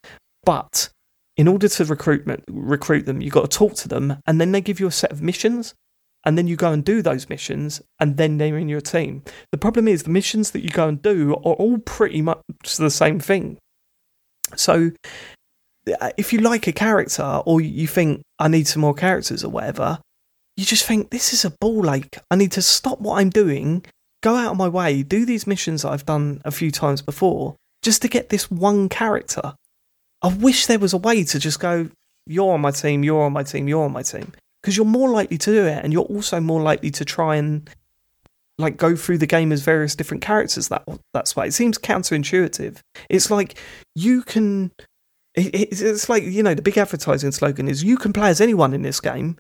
But 0.44 0.88
in 1.36 1.46
order 1.46 1.68
to 1.68 1.84
recruitment 1.84 2.42
recruit 2.48 3.04
them, 3.04 3.20
you've 3.20 3.34
got 3.34 3.50
to 3.50 3.58
talk 3.58 3.74
to 3.74 3.88
them, 3.88 4.16
and 4.26 4.40
then 4.40 4.52
they 4.52 4.62
give 4.62 4.80
you 4.80 4.86
a 4.86 4.90
set 4.90 5.12
of 5.12 5.20
missions, 5.20 5.74
and 6.24 6.38
then 6.38 6.46
you 6.46 6.56
go 6.56 6.72
and 6.72 6.82
do 6.82 7.02
those 7.02 7.28
missions, 7.28 7.82
and 8.00 8.16
then 8.16 8.38
they're 8.38 8.56
in 8.56 8.70
your 8.70 8.80
team. 8.80 9.22
The 9.52 9.58
problem 9.58 9.88
is 9.88 10.04
the 10.04 10.08
missions 10.10 10.52
that 10.52 10.62
you 10.62 10.70
go 10.70 10.88
and 10.88 11.02
do 11.02 11.34
are 11.34 11.56
all 11.60 11.76
pretty 11.76 12.22
much 12.22 12.40
the 12.78 12.90
same 12.90 13.20
thing. 13.20 13.58
So 14.54 14.92
Uh, 16.00 16.10
if 16.16 16.32
you 16.32 16.40
like 16.40 16.66
a 16.66 16.72
character 16.72 17.42
or 17.44 17.60
you 17.60 17.86
think 17.86 18.22
I 18.38 18.48
need 18.48 18.66
some 18.66 18.82
more 18.82 18.94
characters 18.94 19.44
or 19.44 19.48
whatever, 19.48 20.00
you 20.56 20.64
just 20.64 20.84
think 20.84 21.10
this 21.10 21.32
is 21.32 21.44
a 21.44 21.50
ball 21.50 21.90
ache. 21.90 22.18
I 22.30 22.36
need 22.36 22.52
to 22.52 22.62
stop 22.62 23.00
what 23.00 23.18
I'm 23.20 23.30
doing, 23.30 23.84
go 24.22 24.34
out 24.34 24.52
of 24.52 24.56
my 24.56 24.68
way, 24.68 25.02
do 25.02 25.24
these 25.24 25.46
missions 25.46 25.82
that 25.82 25.90
I've 25.90 26.06
done 26.06 26.40
a 26.44 26.50
few 26.50 26.70
times 26.70 27.02
before, 27.02 27.56
just 27.82 28.02
to 28.02 28.08
get 28.08 28.30
this 28.30 28.50
one 28.50 28.88
character. 28.88 29.54
I 30.22 30.28
wish 30.28 30.66
there 30.66 30.78
was 30.78 30.92
a 30.92 30.98
way 30.98 31.24
to 31.24 31.38
just 31.38 31.60
go, 31.60 31.88
you're 32.26 32.52
on 32.52 32.62
my 32.62 32.70
team, 32.70 33.04
you're 33.04 33.22
on 33.22 33.32
my 33.32 33.42
team, 33.42 33.68
you're 33.68 33.84
on 33.84 33.92
my 33.92 34.02
team. 34.02 34.32
Because 34.62 34.76
you're 34.76 34.86
more 34.86 35.10
likely 35.10 35.38
to 35.38 35.52
do 35.52 35.64
it, 35.66 35.84
and 35.84 35.92
you're 35.92 36.02
also 36.04 36.40
more 36.40 36.60
likely 36.60 36.90
to 36.90 37.04
try 37.04 37.36
and 37.36 37.70
like 38.58 38.76
go 38.76 38.96
through 38.96 39.18
the 39.18 39.26
game 39.26 39.52
as 39.52 39.62
various 39.62 39.94
different 39.94 40.22
characters 40.22 40.68
that 40.68 40.82
that's 41.12 41.36
why 41.36 41.44
it 41.44 41.52
seems 41.52 41.76
counterintuitive 41.76 42.78
it's 43.10 43.30
like 43.30 43.58
you 43.94 44.22
can 44.22 44.70
it, 45.36 45.68
it's, 45.70 46.08
like 46.08 46.22
you 46.22 46.42
know 46.42 46.54
the 46.54 46.62
big 46.62 46.78
advertising 46.78 47.30
slogan 47.30 47.68
is 47.68 47.84
you 47.84 47.96
can 47.96 48.12
play 48.12 48.30
as 48.30 48.40
anyone 48.40 48.72
in 48.72 48.82
this 48.82 49.00
game 49.00 49.36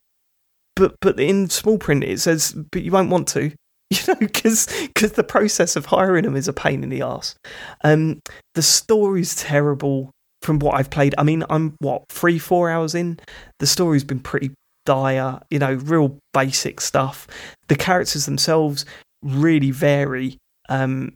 but 0.74 0.94
but 1.00 1.18
in 1.18 1.48
small 1.48 1.78
print 1.78 2.04
it 2.04 2.20
says 2.20 2.52
but 2.70 2.82
you 2.82 2.92
won't 2.92 3.10
want 3.10 3.28
to. 3.28 3.52
You 3.88 3.98
know 4.08 4.18
because 4.18 4.66
the 5.14 5.22
process 5.22 5.76
of 5.76 5.86
hiring 5.86 6.24
them 6.24 6.34
is 6.34 6.48
a 6.48 6.52
pain 6.52 6.82
in 6.82 6.88
the 6.88 7.02
ass 7.02 7.36
um 7.84 8.18
the 8.56 8.62
story's 8.62 9.36
terrible 9.36 10.10
from 10.42 10.58
what 10.58 10.74
i've 10.74 10.90
played. 10.90 11.14
I 11.16 11.22
mean 11.22 11.44
i'm 11.50 11.76
what 11.78 12.02
three 12.08 12.40
four 12.40 12.68
hours 12.68 12.96
in? 12.96 13.20
The 13.60 13.66
story's 13.68 14.02
been 14.02 14.18
pretty 14.18 14.50
dire 14.86 15.40
you 15.50 15.60
know 15.60 15.74
real 15.74 16.18
basic 16.32 16.80
stuff. 16.80 17.28
The 17.68 17.76
characters 17.76 18.26
themselves 18.26 18.86
really 19.22 19.70
vary 19.70 20.36
um 20.68 21.14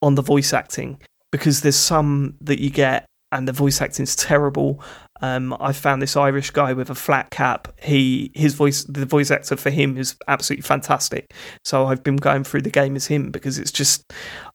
on 0.00 0.14
the 0.14 0.22
voice 0.22 0.52
acting 0.52 1.00
because 1.32 1.62
there's 1.62 1.74
some 1.74 2.36
that 2.40 2.60
you 2.60 2.70
get 2.70 3.04
and 3.32 3.48
the 3.48 3.52
voice 3.52 3.80
acting's 3.80 4.14
terrible. 4.14 4.80
Um, 5.22 5.56
I 5.60 5.72
found 5.72 6.02
this 6.02 6.16
Irish 6.16 6.50
guy 6.50 6.72
with 6.72 6.90
a 6.90 6.94
flat 6.94 7.30
cap. 7.30 7.72
He 7.80 8.30
his 8.34 8.54
voice 8.54 8.84
the 8.84 9.06
voice 9.06 9.30
actor 9.30 9.56
for 9.56 9.70
him 9.70 9.96
is 9.96 10.16
absolutely 10.28 10.62
fantastic. 10.62 11.32
So 11.64 11.86
I've 11.86 12.02
been 12.02 12.16
going 12.16 12.44
through 12.44 12.62
the 12.62 12.70
game 12.70 12.94
as 12.94 13.06
him 13.06 13.30
because 13.30 13.58
it's 13.58 13.72
just 13.72 14.04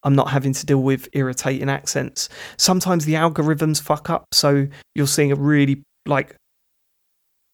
I'm 0.04 0.16
not 0.16 0.30
having 0.30 0.54
to 0.54 0.66
deal 0.66 0.82
with 0.82 1.10
irritating 1.14 1.70
accents. 1.70 2.30
Sometimes 2.58 3.06
the 3.06 3.16
algorithms 3.16 3.82
fuck 3.82 4.10
up, 4.10 4.26
so 4.32 4.68
you're 4.96 5.08
seeing 5.08 5.32
a 5.32 5.36
really 5.36 5.84
like 6.06 6.36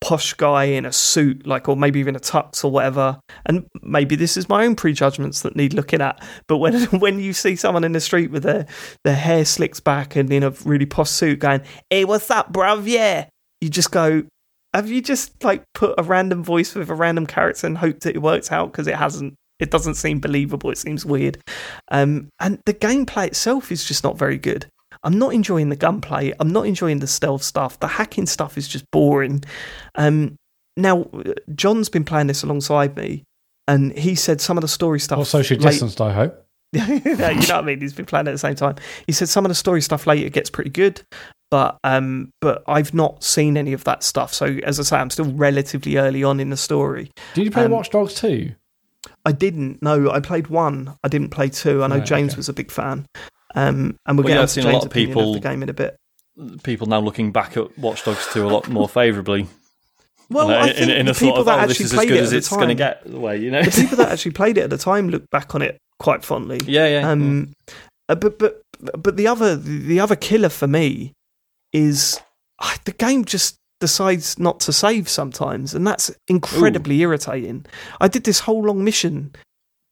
posh 0.03 0.33
guy 0.33 0.65
in 0.65 0.85
a 0.85 0.91
suit, 0.91 1.47
like, 1.47 1.69
or 1.69 1.77
maybe 1.77 1.99
even 2.01 2.15
a 2.15 2.19
tux 2.19 2.63
or 2.63 2.69
whatever. 2.69 3.17
And 3.45 3.65
maybe 3.81 4.17
this 4.17 4.35
is 4.35 4.49
my 4.49 4.65
own 4.65 4.75
prejudgments 4.75 5.41
that 5.41 5.55
need 5.55 5.73
looking 5.73 6.01
at. 6.01 6.21
But 6.47 6.57
when 6.57 6.83
when 6.99 7.19
you 7.19 7.31
see 7.33 7.55
someone 7.55 7.85
in 7.85 7.93
the 7.93 8.01
street 8.01 8.29
with 8.29 8.43
their 8.43 8.67
their 9.05 9.15
hair 9.15 9.45
slicked 9.45 9.83
back 9.83 10.15
and 10.15 10.31
in 10.31 10.43
a 10.43 10.51
really 10.65 10.85
posh 10.85 11.09
suit, 11.09 11.39
going, 11.39 11.61
"Hey, 11.89 12.03
what's 12.05 12.29
up, 12.29 12.51
bruv? 12.51 12.83
Yeah," 12.85 13.27
you 13.61 13.69
just 13.69 13.91
go. 13.91 14.23
Have 14.73 14.89
you 14.89 15.01
just 15.01 15.43
like 15.43 15.63
put 15.73 15.95
a 15.97 16.03
random 16.03 16.43
voice 16.43 16.75
with 16.75 16.89
a 16.89 16.95
random 16.95 17.25
character 17.25 17.67
and 17.67 17.77
hoped 17.77 18.01
that 18.01 18.15
it 18.15 18.21
works 18.21 18.51
out 18.51 18.71
because 18.71 18.87
it 18.87 18.95
hasn't? 18.95 19.35
It 19.59 19.71
doesn't 19.71 19.95
seem 19.95 20.19
believable. 20.19 20.71
It 20.71 20.77
seems 20.77 21.05
weird, 21.05 21.37
um, 21.91 22.27
and 22.41 22.59
the 22.65 22.73
gameplay 22.73 23.27
itself 23.27 23.71
is 23.71 23.85
just 23.85 24.03
not 24.03 24.17
very 24.17 24.37
good. 24.37 24.67
I'm 25.03 25.17
not 25.19 25.33
enjoying 25.33 25.69
the 25.69 25.75
gunplay. 25.75 26.33
I'm 26.39 26.51
not 26.51 26.65
enjoying 26.65 26.99
the 26.99 27.07
stealth 27.07 27.43
stuff. 27.43 27.79
The 27.79 27.87
hacking 27.87 28.25
stuff 28.25 28.57
is 28.57 28.67
just 28.67 28.89
boring. 28.91 29.43
Um, 29.95 30.35
now, 30.77 31.07
John's 31.55 31.89
been 31.89 32.03
playing 32.05 32.27
this 32.27 32.43
alongside 32.43 32.95
me, 32.95 33.23
and 33.67 33.97
he 33.97 34.15
said 34.15 34.41
some 34.41 34.57
of 34.57 34.61
the 34.61 34.67
story 34.67 34.99
stuff. 34.99 35.19
Or 35.19 35.25
social 35.25 35.57
late- 35.57 35.71
distanced, 35.71 36.01
I 36.01 36.13
hope. 36.13 36.39
yeah, 36.73 36.87
you 36.87 36.99
know 37.05 37.27
what 37.27 37.51
I 37.51 37.61
mean. 37.61 37.81
He's 37.81 37.93
been 37.93 38.05
playing 38.07 38.27
at 38.27 38.31
the 38.31 38.37
same 38.39 38.55
time. 38.55 38.75
He 39.05 39.11
said 39.13 39.29
some 39.29 39.45
of 39.45 39.49
the 39.49 39.55
story 39.55 39.79
stuff 39.81 40.07
later 40.07 40.27
gets 40.29 40.49
pretty 40.49 40.71
good, 40.71 41.01
but 41.51 41.77
um, 41.83 42.31
but 42.41 42.63
I've 42.67 42.95
not 42.95 43.23
seen 43.23 43.57
any 43.57 43.73
of 43.73 43.83
that 43.83 44.01
stuff. 44.01 44.33
So 44.33 44.57
as 44.63 44.79
I 44.79 44.83
say, 44.83 44.97
I'm 44.97 45.11
still 45.11 45.31
relatively 45.33 45.97
early 45.97 46.23
on 46.23 46.39
in 46.39 46.49
the 46.49 46.57
story. 46.57 47.11
Did 47.35 47.45
you 47.45 47.51
play 47.51 47.65
Um, 47.65 47.71
Watch 47.71 47.91
Dogs 47.91 48.15
2? 48.15 48.53
I 49.23 49.31
didn't. 49.33 49.83
No, 49.83 50.09
I 50.09 50.19
played 50.19 50.47
one. 50.47 50.97
I 51.03 51.09
didn't 51.09 51.29
play 51.29 51.49
two. 51.49 51.83
I 51.83 51.87
know 51.87 51.97
Right, 51.97 52.05
James 52.07 52.31
okay. 52.33 52.37
was 52.37 52.49
a 52.49 52.53
big 52.53 52.71
fan. 52.71 53.05
Um, 53.55 53.95
and 54.05 54.17
we'll 54.17 54.23
Well, 54.25 54.27
get 54.29 54.35
yeah, 54.35 54.41
I've 54.43 54.49
seen 54.49 54.65
a 54.65 54.71
lot 54.71 54.85
of 54.85 54.91
people- 54.91 55.35
of 55.35 55.41
the 55.41 55.47
game 55.47 55.63
in 55.63 55.69
a 55.69 55.73
bit. 55.73 55.95
People 56.63 56.87
now 56.87 56.99
looking 56.99 57.31
back 57.31 57.55
at 57.57 57.77
Watch 57.77 58.03
Dogs 58.03 58.27
2 58.33 58.45
a 58.45 58.49
lot 58.49 58.67
more 58.67 58.89
favourably. 58.89 59.47
Well, 60.29 60.49
in, 60.49 60.55
I 60.55 60.67
in, 60.69 60.73
think 60.73 60.89
in 60.89 61.05
the 61.05 61.11
a 61.11 61.13
sort 61.13 61.29
people 61.29 61.39
of, 61.41 61.45
that 61.45 61.63
oh, 61.63 61.67
this 61.67 61.79
actually 61.79 61.95
played 61.95 62.07
good 62.07 62.17
it 62.17 62.21
as 62.21 62.27
at 62.29 62.31
the 62.31 62.37
it's 62.37 62.49
going 62.49 62.61
to 62.61 62.67
time, 62.69 62.77
get, 62.77 63.03
the 63.11 63.19
way, 63.19 63.37
you 63.37 63.51
know? 63.51 63.61
the 63.63 63.71
people 63.71 63.97
that 63.97 64.11
actually 64.11 64.31
played 64.31 64.57
it 64.57 64.61
at 64.61 64.69
the 64.71 64.77
time 64.77 65.09
look 65.09 65.29
back 65.29 65.53
on 65.53 65.61
it 65.61 65.77
quite 65.99 66.23
fondly. 66.25 66.59
yeah, 66.65 66.87
yeah. 66.87 67.09
Um, 67.09 67.53
uh, 68.09 68.15
but 68.15 68.39
but 68.39 68.61
but 68.97 69.15
the 69.15 69.27
other 69.27 69.55
the 69.55 69.99
other 69.99 70.15
killer 70.15 70.49
for 70.49 70.67
me 70.67 71.13
is 71.71 72.19
the 72.85 72.91
game 72.91 73.25
just 73.25 73.57
decides 73.79 74.39
not 74.39 74.59
to 74.61 74.73
save 74.73 75.07
sometimes, 75.09 75.73
and 75.75 75.85
that's 75.85 76.09
incredibly 76.27 76.99
irritating. 77.01 77.65
I 78.01 78.07
did 78.07 78.23
this 78.23 78.39
whole 78.39 78.63
long 78.63 78.83
mission 78.83 79.33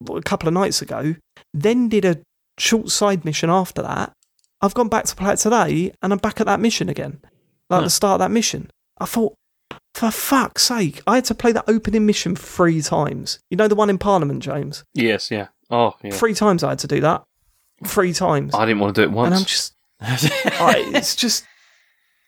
a 0.10 0.22
couple 0.22 0.48
of 0.48 0.54
nights 0.54 0.82
ago, 0.82 1.16
then 1.54 1.88
did 1.90 2.06
a 2.06 2.18
short 2.58 2.90
side 2.90 3.26
mission 3.26 3.50
after 3.50 3.82
that. 3.82 4.14
I've 4.62 4.74
gone 4.74 4.90
back 4.90 5.06
to 5.06 5.16
play 5.16 5.34
it 5.34 5.38
today, 5.38 5.92
and 6.02 6.14
I'm 6.14 6.20
back 6.20 6.40
at 6.40 6.46
that 6.48 6.60
mission 6.60 6.90
again, 6.90 7.20
like 7.70 7.80
Huh. 7.80 7.84
the 7.86 7.90
start 7.90 8.14
of 8.16 8.20
that 8.20 8.32
mission. 8.32 8.70
I 9.00 9.06
thought. 9.06 9.34
For 9.94 10.10
fuck's 10.10 10.64
sake, 10.64 11.02
I 11.06 11.16
had 11.16 11.26
to 11.26 11.36
play 11.36 11.52
that 11.52 11.66
opening 11.68 12.06
mission 12.06 12.36
three 12.36 12.82
times. 12.82 13.40
You 13.50 13.58
know 13.58 13.68
the 13.68 13.76
one 13.76 13.90
in 13.90 13.98
Parliament, 13.98 14.42
James? 14.42 14.86
Yes, 14.94 15.30
yeah. 15.30 15.48
Oh, 15.70 15.96
yeah. 16.02 16.12
Three 16.12 16.34
times 16.34 16.64
I 16.64 16.70
had 16.70 16.80
to 16.80 16.88
do 16.88 17.02
that. 17.02 17.24
Three 17.86 18.14
times. 18.14 18.56
I 18.56 18.66
didn't 18.66 18.80
want 18.80 18.96
to 18.96 19.02
do 19.02 19.10
it 19.10 19.12
once. 19.12 19.28
and 19.28 19.36
I'm 19.36 19.46
just, 19.46 19.74
I, 20.02 20.92
it's 20.96 21.16
just, 21.16 21.44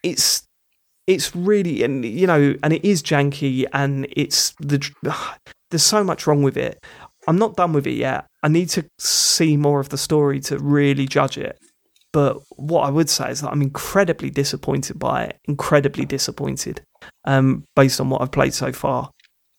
it's, 0.03 0.45
it's 1.07 1.33
really, 1.35 1.83
and 1.83 2.03
you 2.03 2.27
know, 2.27 2.55
and 2.63 2.73
it 2.73 2.83
is 2.85 3.01
janky, 3.01 3.65
and 3.71 4.07
it's 4.11 4.51
the, 4.59 4.85
there's 5.71 5.83
so 5.83 6.03
much 6.03 6.27
wrong 6.27 6.43
with 6.43 6.57
it. 6.57 6.83
I'm 7.27 7.37
not 7.37 7.55
done 7.55 7.71
with 7.73 7.87
it 7.87 7.93
yet. 7.95 8.25
I 8.43 8.49
need 8.49 8.69
to 8.69 8.85
see 8.99 9.57
more 9.57 9.79
of 9.79 9.89
the 9.89 9.97
story 9.97 10.39
to 10.41 10.59
really 10.59 11.07
judge 11.07 11.37
it. 11.37 11.57
But 12.11 12.37
what 12.51 12.81
I 12.81 12.91
would 12.91 13.09
say 13.09 13.31
is 13.31 13.41
that 13.41 13.49
I'm 13.49 13.61
incredibly 13.61 14.29
disappointed 14.29 14.99
by 14.99 15.23
it. 15.23 15.39
Incredibly 15.45 16.05
disappointed, 16.05 16.81
um, 17.25 17.63
based 17.75 17.99
on 17.99 18.09
what 18.09 18.21
I've 18.21 18.31
played 18.31 18.53
so 18.53 18.71
far. 18.71 19.09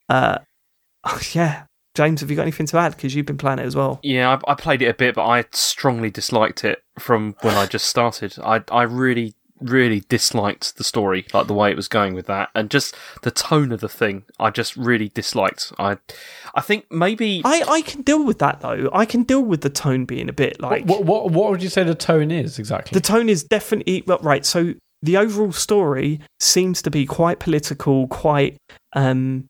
Uh, 0.09 0.39
yeah, 1.33 1.65
James, 1.97 2.21
have 2.21 2.31
you 2.31 2.37
got 2.37 2.43
anything 2.43 2.67
to 2.67 2.79
add? 2.79 2.95
Because 2.95 3.15
you've 3.15 3.27
been 3.27 3.39
playing 3.39 3.59
it 3.59 3.67
as 3.67 3.75
well. 3.75 3.99
Yeah, 4.05 4.39
I, 4.47 4.53
I 4.53 4.55
played 4.55 4.83
it 4.83 4.87
a 4.87 4.95
bit, 4.95 5.17
but 5.17 5.27
I 5.27 5.45
strongly 5.53 6.11
disliked 6.11 6.65
it 6.65 6.81
from 6.99 7.35
when 7.41 7.55
I 7.55 7.67
just 7.67 7.87
started. 7.87 8.37
I 8.43 8.63
I 8.71 8.83
really 8.83 9.35
really 9.65 10.01
disliked 10.09 10.77
the 10.77 10.85
story, 10.85 11.27
like 11.33 11.47
the 11.47 11.55
way 11.55 11.71
it 11.71 11.77
was 11.77 11.89
going 11.89 12.15
with 12.15 12.27
that, 12.27 12.51
and 12.55 12.71
just 12.71 12.95
the 13.23 13.31
tone 13.31 13.73
of 13.73 13.81
the 13.81 13.89
thing. 13.89 14.25
I 14.39 14.51
just 14.51 14.77
really 14.77 15.09
disliked. 15.09 15.73
I, 15.79 15.99
I 16.55 16.61
think 16.61 16.87
maybe 16.91 17.43
I, 17.45 17.63
I 17.67 17.83
can 17.83 18.03
deal 18.03 18.25
with 18.25 18.39
that 18.39 18.61
though. 18.61 18.91
I 18.93 19.05
can 19.05 19.23
deal 19.23 19.43
with 19.43 19.63
the 19.63 19.71
tone 19.71 20.05
being 20.05 20.29
a 20.29 20.33
bit 20.33 20.61
like 20.61 20.85
what, 20.85 21.05
what 21.05 21.31
what 21.31 21.51
would 21.51 21.63
you 21.63 21.69
say 21.69 21.83
the 21.85 21.95
tone 21.95 22.31
is 22.31 22.59
exactly? 22.59 22.95
the 22.95 23.07
tone 23.07 23.29
is 23.29 23.43
definitely 23.43 24.05
well, 24.07 24.19
right. 24.23 24.45
So 24.45 24.75
the 25.03 25.17
overall 25.17 25.53
story 25.53 26.21
seems 26.41 26.81
to 26.83 26.91
be 26.91 27.07
quite 27.07 27.39
political, 27.39 28.09
quite 28.09 28.57
um, 28.95 29.49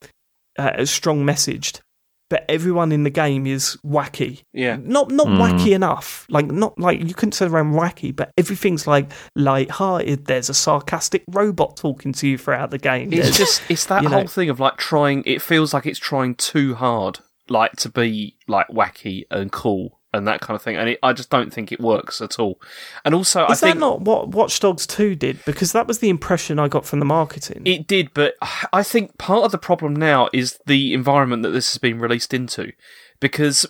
uh, 0.59 0.85
strong 0.85 1.25
messaged, 1.25 1.81
but 2.31 2.45
everyone 2.49 2.91
in 2.93 3.03
the 3.05 3.11
game 3.11 3.47
is 3.47 3.77
wacky. 3.85 4.43
yeah. 4.53 4.77
Not 4.83 5.11
not 5.11 5.27
Mm. 5.27 5.39
wacky 5.39 5.73
enough. 5.75 6.27
Like 6.29 6.47
not 6.47 6.79
like 6.79 7.01
you 7.01 7.15
couldn't 7.15 7.33
say 7.33 7.47
around 7.47 7.75
wacky, 7.75 8.15
but 8.15 8.31
everything's 8.39 8.87
like 8.87 9.11
light-hearted. 9.37 10.27
There's 10.27 10.49
a 10.49 10.55
sarcastic 10.55 11.25
robot 11.29 11.77
talking 11.77 12.13
to 12.15 12.29
you 12.29 12.39
throughout 12.39 12.71
the 12.71 12.79
game. 12.79 13.13
It's 13.13 13.23
There's- 13.23 13.37
just 13.39 13.63
it's 13.71 13.87
that 13.87 14.03
you 14.03 14.09
know- 14.09 14.19
whole 14.19 14.27
thing 14.27 14.51
of 14.51 14.61
like 14.61 14.77
trying. 14.77 15.23
It 15.27 15.43
feels 15.43 15.73
like 15.75 15.87
it's 15.87 15.99
trying 15.99 16.35
too 16.35 16.75
hard, 16.75 17.21
like 17.49 17.73
to 17.77 17.89
be 17.89 18.37
like 18.49 18.69
wacky 18.69 19.25
and 19.31 19.53
cool 19.53 20.01
and 20.15 20.27
that 20.29 20.41
kind 20.41 20.55
of 20.55 20.63
thing. 20.63 20.77
And 20.77 20.91
it, 20.91 20.99
I 21.03 21.13
just 21.13 21.29
don't 21.29 21.53
think 21.53 21.73
it 21.73 21.81
works 21.81 22.21
at 22.21 22.39
all. 22.39 22.61
And 23.05 23.15
also, 23.15 23.47
is 23.47 23.63
I 23.63 23.67
that 23.67 23.73
think 23.73 23.81
not 23.81 24.01
what 24.01 24.29
Watch 24.29 24.61
Dogs 24.61 24.87
2 24.87 25.15
did? 25.17 25.45
Because 25.45 25.73
that 25.73 25.87
was 25.87 25.99
the 25.99 26.09
impression 26.09 26.59
I 26.59 26.69
got 26.69 26.87
from 26.87 27.01
the 27.01 27.05
marketing. 27.05 27.63
It 27.65 27.87
did, 27.87 28.15
but 28.15 28.35
I 28.73 28.83
think 28.83 29.19
part 29.19 29.45
of 29.45 29.53
the 29.53 29.59
problem 29.59 29.95
now 29.95 30.29
is 30.33 30.59
the 30.67 30.95
environment 30.95 31.43
that 31.43 31.51
this 31.51 31.73
has 31.73 31.79
been 31.79 31.99
released 31.99 32.33
into. 32.33 32.73
Because 33.21 33.67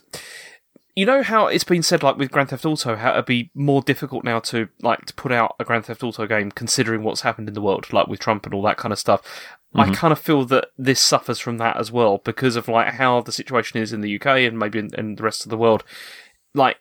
you 0.97 1.07
know 1.07 1.23
how 1.23 1.47
it's 1.47 1.65
been 1.65 1.83
said, 1.83 2.03
like 2.03 2.16
with 2.16 2.31
Grand 2.31 2.51
Theft 2.51 2.65
Auto, 2.65 2.97
how 2.97 3.12
it'd 3.12 3.27
be 3.27 3.51
more 3.55 3.83
difficult 3.83 4.25
now 4.25 4.39
to 4.41 4.69
like 4.81 5.07
to 5.07 5.15
put 5.15 5.33
out 5.33 5.57
a 5.59 5.65
Grand 5.65 5.87
Theft 5.87 6.03
Auto 6.03 6.27
game, 6.27 6.51
considering 6.51 7.03
what's 7.03 7.23
happened 7.23 7.49
in 7.49 7.55
the 7.55 7.61
world, 7.61 7.93
like 7.93 8.07
with 8.07 8.21
Trump 8.21 8.47
and 8.47 8.55
all 8.55 8.62
that 8.62 8.77
kind 8.77 8.93
of 8.93 8.99
stuff. 8.99 9.23
I 9.75 9.87
mm-hmm. 9.87 9.95
kind 9.95 10.12
of 10.12 10.21
feel 10.21 10.45
that 10.47 10.69
this 10.79 11.01
suffers 11.01 11.41
from 11.41 11.59
that 11.59 11.77
as 11.79 11.91
well 11.91 12.19
because 12.19 12.55
of 12.55 12.69
like 12.69 12.95
how 12.95 13.23
the 13.23 13.33
situation 13.33 13.81
is 13.81 13.93
in 13.93 14.03
the 14.03 14.16
UK 14.16 14.27
and 14.27 14.57
maybe 14.57 14.79
in, 14.79 14.95
in 14.95 15.16
the 15.16 15.23
rest 15.23 15.45
of 15.45 15.51
the 15.51 15.59
world. 15.59 15.83
Like 16.55 16.78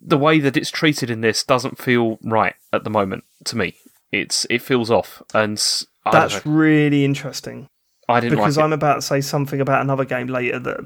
the 0.00 0.18
way 0.18 0.38
that 0.40 0.56
it's 0.56 0.70
treated 0.70 1.10
in 1.10 1.20
this 1.20 1.44
doesn't 1.44 1.78
feel 1.78 2.18
right 2.22 2.54
at 2.72 2.84
the 2.84 2.90
moment 2.90 3.24
to 3.44 3.56
me. 3.56 3.76
It's 4.10 4.46
it 4.50 4.60
feels 4.60 4.90
off, 4.90 5.22
and 5.32 5.62
I 6.04 6.10
That's 6.10 6.44
really 6.44 7.04
interesting. 7.04 7.68
I 8.08 8.20
didn't 8.20 8.38
because 8.38 8.56
like. 8.56 8.64
I'm 8.64 8.72
about 8.72 8.96
to 8.96 9.02
say 9.02 9.20
something 9.20 9.60
about 9.60 9.80
another 9.80 10.04
game 10.04 10.26
later 10.26 10.58
that 10.58 10.80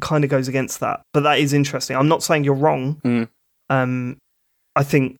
kind 0.00 0.24
of 0.24 0.30
goes 0.30 0.46
against 0.48 0.80
that. 0.80 1.02
But 1.12 1.20
that 1.20 1.38
is 1.38 1.52
interesting. 1.52 1.96
I'm 1.96 2.08
not 2.08 2.22
saying 2.22 2.44
you're 2.44 2.54
wrong. 2.54 3.00
Mm. 3.04 3.28
Um, 3.70 4.18
I 4.76 4.82
think 4.82 5.16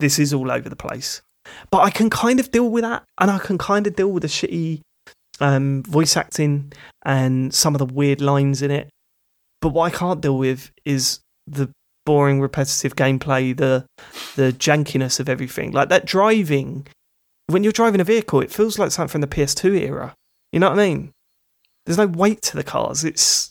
this 0.00 0.18
is 0.18 0.34
all 0.34 0.50
over 0.50 0.68
the 0.68 0.76
place, 0.76 1.22
but 1.70 1.78
I 1.78 1.90
can 1.90 2.10
kind 2.10 2.38
of 2.38 2.50
deal 2.50 2.68
with 2.68 2.82
that, 2.82 3.04
and 3.18 3.30
I 3.30 3.38
can 3.38 3.56
kind 3.56 3.86
of 3.86 3.96
deal 3.96 4.10
with 4.10 4.22
the 4.22 4.28
shitty 4.28 4.82
um, 5.40 5.82
voice 5.84 6.16
acting 6.16 6.72
and 7.04 7.54
some 7.54 7.74
of 7.74 7.78
the 7.78 7.94
weird 7.94 8.20
lines 8.20 8.60
in 8.62 8.70
it. 8.70 8.90
But 9.60 9.70
what 9.70 9.92
I 9.92 9.96
can't 9.96 10.20
deal 10.20 10.36
with 10.36 10.70
is 10.84 11.20
the 11.52 11.70
boring, 12.06 12.40
repetitive 12.40 12.96
gameplay, 12.96 13.56
the 13.56 13.84
the 14.36 14.52
jankiness 14.52 15.20
of 15.20 15.28
everything. 15.28 15.72
Like 15.72 15.88
that 15.90 16.04
driving. 16.06 16.86
When 17.46 17.62
you're 17.64 17.72
driving 17.72 18.00
a 18.00 18.04
vehicle, 18.04 18.40
it 18.40 18.52
feels 18.52 18.78
like 18.78 18.90
something 18.90 19.10
from 19.10 19.20
the 19.22 19.26
PS2 19.26 19.80
era. 19.80 20.14
You 20.52 20.60
know 20.60 20.68
what 20.68 20.78
I 20.78 20.86
mean? 20.88 21.12
There's 21.86 21.96
no 21.96 22.06
weight 22.06 22.42
to 22.42 22.56
the 22.56 22.62
cars. 22.64 23.04
It's 23.04 23.50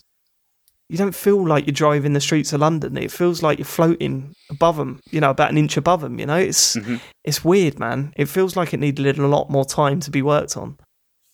you 0.88 0.96
don't 0.96 1.14
feel 1.14 1.46
like 1.46 1.66
you're 1.66 1.74
driving 1.74 2.12
the 2.14 2.20
streets 2.20 2.52
of 2.52 2.60
London. 2.60 2.96
It 2.96 3.10
feels 3.12 3.42
like 3.42 3.58
you're 3.58 3.64
floating 3.66 4.34
above 4.50 4.76
them. 4.76 5.00
You 5.10 5.20
know, 5.20 5.30
about 5.30 5.50
an 5.50 5.58
inch 5.58 5.76
above 5.76 6.00
them. 6.00 6.18
You 6.18 6.26
know, 6.26 6.36
it's 6.36 6.76
Mhm. 6.76 7.00
it's 7.24 7.44
weird, 7.44 7.78
man. 7.78 8.12
It 8.16 8.26
feels 8.26 8.56
like 8.56 8.72
it 8.72 8.80
needed 8.80 9.18
a 9.18 9.26
lot 9.26 9.50
more 9.50 9.64
time 9.64 10.00
to 10.00 10.10
be 10.10 10.22
worked 10.22 10.56
on. 10.56 10.78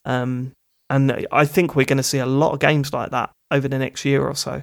Um, 0.06 0.52
and 0.90 1.26
I 1.30 1.44
think 1.44 1.74
we're 1.76 1.86
going 1.86 1.98
to 1.98 2.02
see 2.02 2.18
a 2.18 2.26
lot 2.26 2.52
of 2.52 2.58
games 2.60 2.92
like 2.92 3.10
that 3.10 3.30
over 3.50 3.68
the 3.68 3.78
next 3.78 4.04
year 4.04 4.26
or 4.26 4.34
so. 4.34 4.62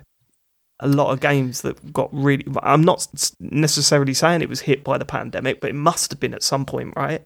A 0.84 0.88
lot 0.88 1.12
of 1.12 1.20
games 1.20 1.62
that 1.62 1.94
got 1.94 2.10
really. 2.12 2.46
I'm 2.64 2.82
not 2.84 3.08
necessarily 3.40 4.14
saying 4.14 4.42
it 4.42 4.50
was 4.50 4.62
hit 4.62 4.84
by 4.84 4.98
the 4.98 5.06
pandemic, 5.06 5.62
but 5.62 5.70
it 5.70 5.76
must 5.76 6.12
have 6.12 6.20
been 6.20 6.34
at 6.34 6.44
some 6.44 6.66
point, 6.66 6.94
right? 6.96 7.22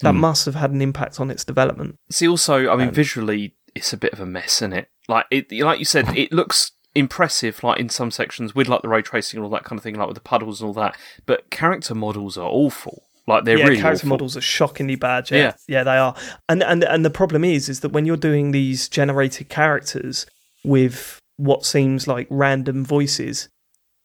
That 0.00 0.12
Hmm. 0.14 0.20
must 0.20 0.46
have 0.46 0.54
had 0.54 0.70
an 0.70 0.80
impact 0.80 1.20
on 1.20 1.30
its 1.30 1.44
development. 1.44 1.96
See, 2.10 2.26
also, 2.28 2.70
I 2.70 2.76
mean, 2.76 2.88
Um, 2.88 2.94
visually, 2.94 3.54
it's 3.74 3.92
a 3.92 3.96
bit 3.96 4.12
of 4.12 4.20
a 4.20 4.26
mess, 4.26 4.56
isn't 4.58 4.72
it? 4.72 4.88
Like 5.08 5.26
it, 5.30 5.50
like 5.52 5.78
you 5.78 5.84
said, 5.84 6.16
it 6.16 6.32
looks 6.32 6.72
impressive, 6.94 7.62
like 7.64 7.80
in 7.80 7.88
some 7.88 8.10
sections 8.10 8.54
with 8.54 8.68
like 8.68 8.82
the 8.82 8.88
ray 8.88 9.02
tracing 9.02 9.38
and 9.38 9.44
all 9.44 9.50
that 9.50 9.64
kind 9.64 9.78
of 9.78 9.82
thing, 9.82 9.94
like 9.96 10.06
with 10.08 10.16
the 10.16 10.20
puddles 10.22 10.60
and 10.60 10.68
all 10.68 10.74
that. 10.74 10.96
But 11.26 11.50
character 11.50 11.94
models 11.94 12.36
are 12.38 12.48
awful. 12.48 13.04
Like 13.26 13.44
they're 13.44 13.58
yeah, 13.58 13.64
really 13.68 13.80
character 13.80 14.00
awful. 14.06 14.08
models 14.10 14.36
are 14.36 14.40
shockingly 14.40 14.96
bad. 14.96 15.30
Yeah. 15.30 15.38
Yeah. 15.38 15.52
yeah, 15.68 15.84
they 15.84 15.96
are. 15.96 16.14
And 16.48 16.62
and 16.62 16.84
and 16.84 17.04
the 17.04 17.10
problem 17.10 17.44
is, 17.44 17.68
is 17.68 17.80
that 17.80 17.90
when 17.92 18.04
you're 18.06 18.16
doing 18.16 18.50
these 18.52 18.88
generated 18.88 19.48
characters 19.48 20.26
with 20.64 21.18
what 21.42 21.66
seems 21.66 22.06
like 22.06 22.26
random 22.30 22.84
voices, 22.84 23.48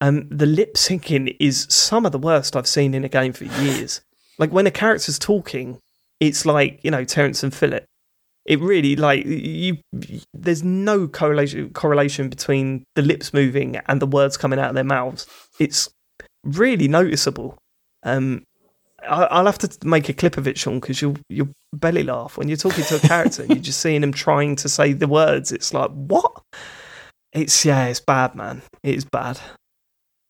um, 0.02 0.28
the 0.30 0.46
lip 0.46 0.76
syncing 0.76 1.36
is 1.40 1.68
some 1.70 2.06
of 2.06 2.12
the 2.12 2.20
worst 2.20 2.56
I've 2.56 2.68
seen 2.68 2.94
in 2.94 3.04
a 3.04 3.10
game 3.10 3.34
for 3.34 3.46
years. 3.46 4.02
like 4.40 4.52
when 4.52 4.68
a 4.68 4.72
character's 4.72 5.20
talking, 5.20 5.80
it's 6.20 6.46
like 6.46 6.80
you 6.84 6.92
know 6.92 7.04
Terence 7.04 7.44
and 7.44 7.54
Phillip. 7.54 7.86
It 8.46 8.60
really 8.62 8.96
like 8.96 9.26
you. 9.26 9.78
There's 10.34 10.64
no 10.64 11.08
correlation 11.08 11.72
correlation 11.74 12.30
between 12.30 12.86
the 12.96 13.02
lips 13.02 13.34
moving 13.34 13.76
and 13.88 14.02
the 14.02 14.08
words 14.08 14.38
coming 14.38 14.58
out 14.58 14.70
of 14.70 14.76
their 14.76 14.84
mouths. 14.84 15.28
It's 15.60 15.90
really 16.44 16.88
noticeable. 16.88 17.58
Um, 18.04 18.44
I- 19.04 19.26
I'll 19.26 19.46
have 19.46 19.58
to 19.60 19.70
make 19.86 20.08
a 20.10 20.14
clip 20.14 20.38
of 20.38 20.48
it, 20.48 20.58
Sean, 20.58 20.80
because 20.80 21.02
you'll 21.02 21.18
you'll 21.30 21.52
belly 21.74 22.04
laugh 22.04 22.38
when 22.38 22.48
you're 22.48 22.58
talking 22.58 22.86
to 22.86 22.96
a 22.96 23.00
character 23.00 23.42
and 23.42 23.52
you're 23.52 23.64
just 23.64 23.82
seeing 23.82 24.02
them 24.02 24.14
trying 24.14 24.56
to 24.58 24.70
say 24.70 24.94
the 24.94 25.08
words. 25.08 25.52
It's 25.52 25.74
like 25.74 25.92
what? 25.92 26.42
It's 27.34 27.66
yeah, 27.66 27.88
it's 27.88 28.00
bad, 28.00 28.36
man. 28.36 28.62
It 28.84 28.96
is 28.96 29.06
bad. 29.06 29.40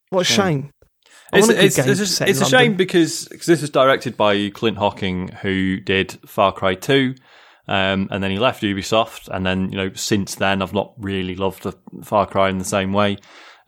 What 0.10 0.22
a 0.22 0.24
Shame. 0.24 0.72
I 1.32 1.40
It's, 1.40 1.50
it's, 1.50 1.78
it's, 1.78 2.22
it's 2.22 2.42
a 2.42 2.46
shame 2.46 2.76
because 2.76 3.28
'cause 3.28 3.46
this 3.46 3.62
was 3.62 3.70
directed 3.70 4.16
by 4.16 4.50
Clint 4.50 4.78
Hocking, 4.78 5.30
who 5.42 5.80
did 5.80 6.18
Far 6.26 6.54
Cry 6.54 6.74
2, 6.76 7.16
um, 7.68 8.08
and 8.12 8.24
then 8.24 8.32
he 8.32 8.40
left 8.40 8.64
Ubisoft. 8.64 9.28
And 9.28 9.46
then, 9.46 9.70
you 9.70 9.78
know, 9.78 9.92
since 9.94 10.36
then, 10.36 10.62
I've 10.62 10.74
not 10.74 10.94
really 10.98 11.36
loved 11.36 11.66
Far 12.04 12.26
Cry 12.28 12.50
in 12.50 12.60
the 12.60 12.66
same 12.66 12.94
way. 12.94 13.18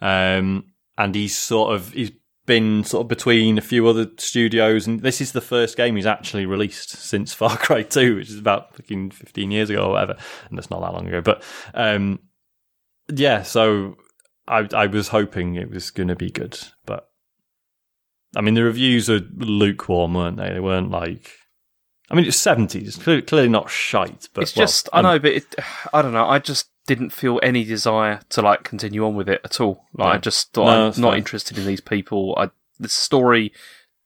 Um, 0.02 0.72
and 0.98 1.14
he's 1.14 1.38
sort 1.38 1.74
of 1.76 1.92
he's 1.92 2.12
been 2.46 2.84
sort 2.84 3.04
of 3.04 3.08
between 3.10 3.58
a 3.58 3.62
few 3.62 3.88
other 3.88 4.08
studios, 4.18 4.88
and 4.88 5.02
this 5.02 5.20
is 5.20 5.34
the 5.34 5.42
first 5.42 5.76
game 5.76 5.98
he's 5.98 6.06
actually 6.06 6.46
released 6.46 6.92
since 6.92 7.34
Far 7.36 7.58
Cry 7.58 7.84
2, 7.84 8.16
which 8.16 8.30
is 8.30 8.40
about 8.40 8.76
fucking 8.76 9.12
15 9.12 9.52
years 9.52 9.70
ago 9.70 9.84
or 9.86 9.92
whatever. 9.92 10.16
And 10.50 10.58
that's 10.58 10.70
not 10.70 10.80
that 10.82 10.94
long 10.94 11.08
ago, 11.08 11.20
but 11.22 11.44
um, 11.74 12.20
yeah. 13.10 13.44
So 13.44 13.98
I 14.48 14.68
I 14.74 14.88
was 14.88 15.10
hoping 15.10 15.56
it 15.56 15.70
was 15.70 15.92
going 15.92 16.10
to 16.10 16.16
be 16.16 16.30
good, 16.32 16.60
but 16.86 17.10
I 18.36 18.42
mean, 18.42 18.54
the 18.54 18.64
reviews 18.64 19.10
are 19.10 19.20
lukewarm, 19.36 20.14
weren't 20.14 20.38
they? 20.38 20.54
They 20.54 20.60
weren't 20.60 20.92
like. 20.92 21.32
I 22.12 22.16
mean, 22.16 22.26
it's 22.26 22.38
seventies. 22.38 22.96
Clearly, 22.96 23.22
clearly 23.22 23.50
not 23.50 23.70
shite, 23.70 24.30
but 24.34 24.42
it's 24.44 24.56
well, 24.56 24.66
just 24.66 24.90
I 24.94 25.00
um, 25.00 25.04
know, 25.04 25.20
but 25.20 25.32
it, 25.32 25.56
I 25.94 26.02
don't 26.02 26.14
know. 26.14 26.28
I 26.28 26.40
just 26.40 26.70
didn't 26.88 27.12
feel 27.12 27.40
any 27.44 27.64
desire 27.64 28.20
to 28.30 28.42
like 28.42 28.64
continue 28.64 29.06
on 29.06 29.16
with 29.16 29.30
it 29.30 29.42
at 29.44 29.62
all. 29.62 29.86
Like 29.94 30.16
I 30.16 30.18
just 30.18 30.54
thought 30.54 30.66
No, 30.66 30.88
I'm 30.88 31.02
not 31.02 31.12
fine. 31.12 31.18
interested 31.20 31.58
in 31.58 31.66
these 31.66 31.82
people. 31.82 32.34
I 32.38 32.50
the 32.80 32.90
story 32.90 33.54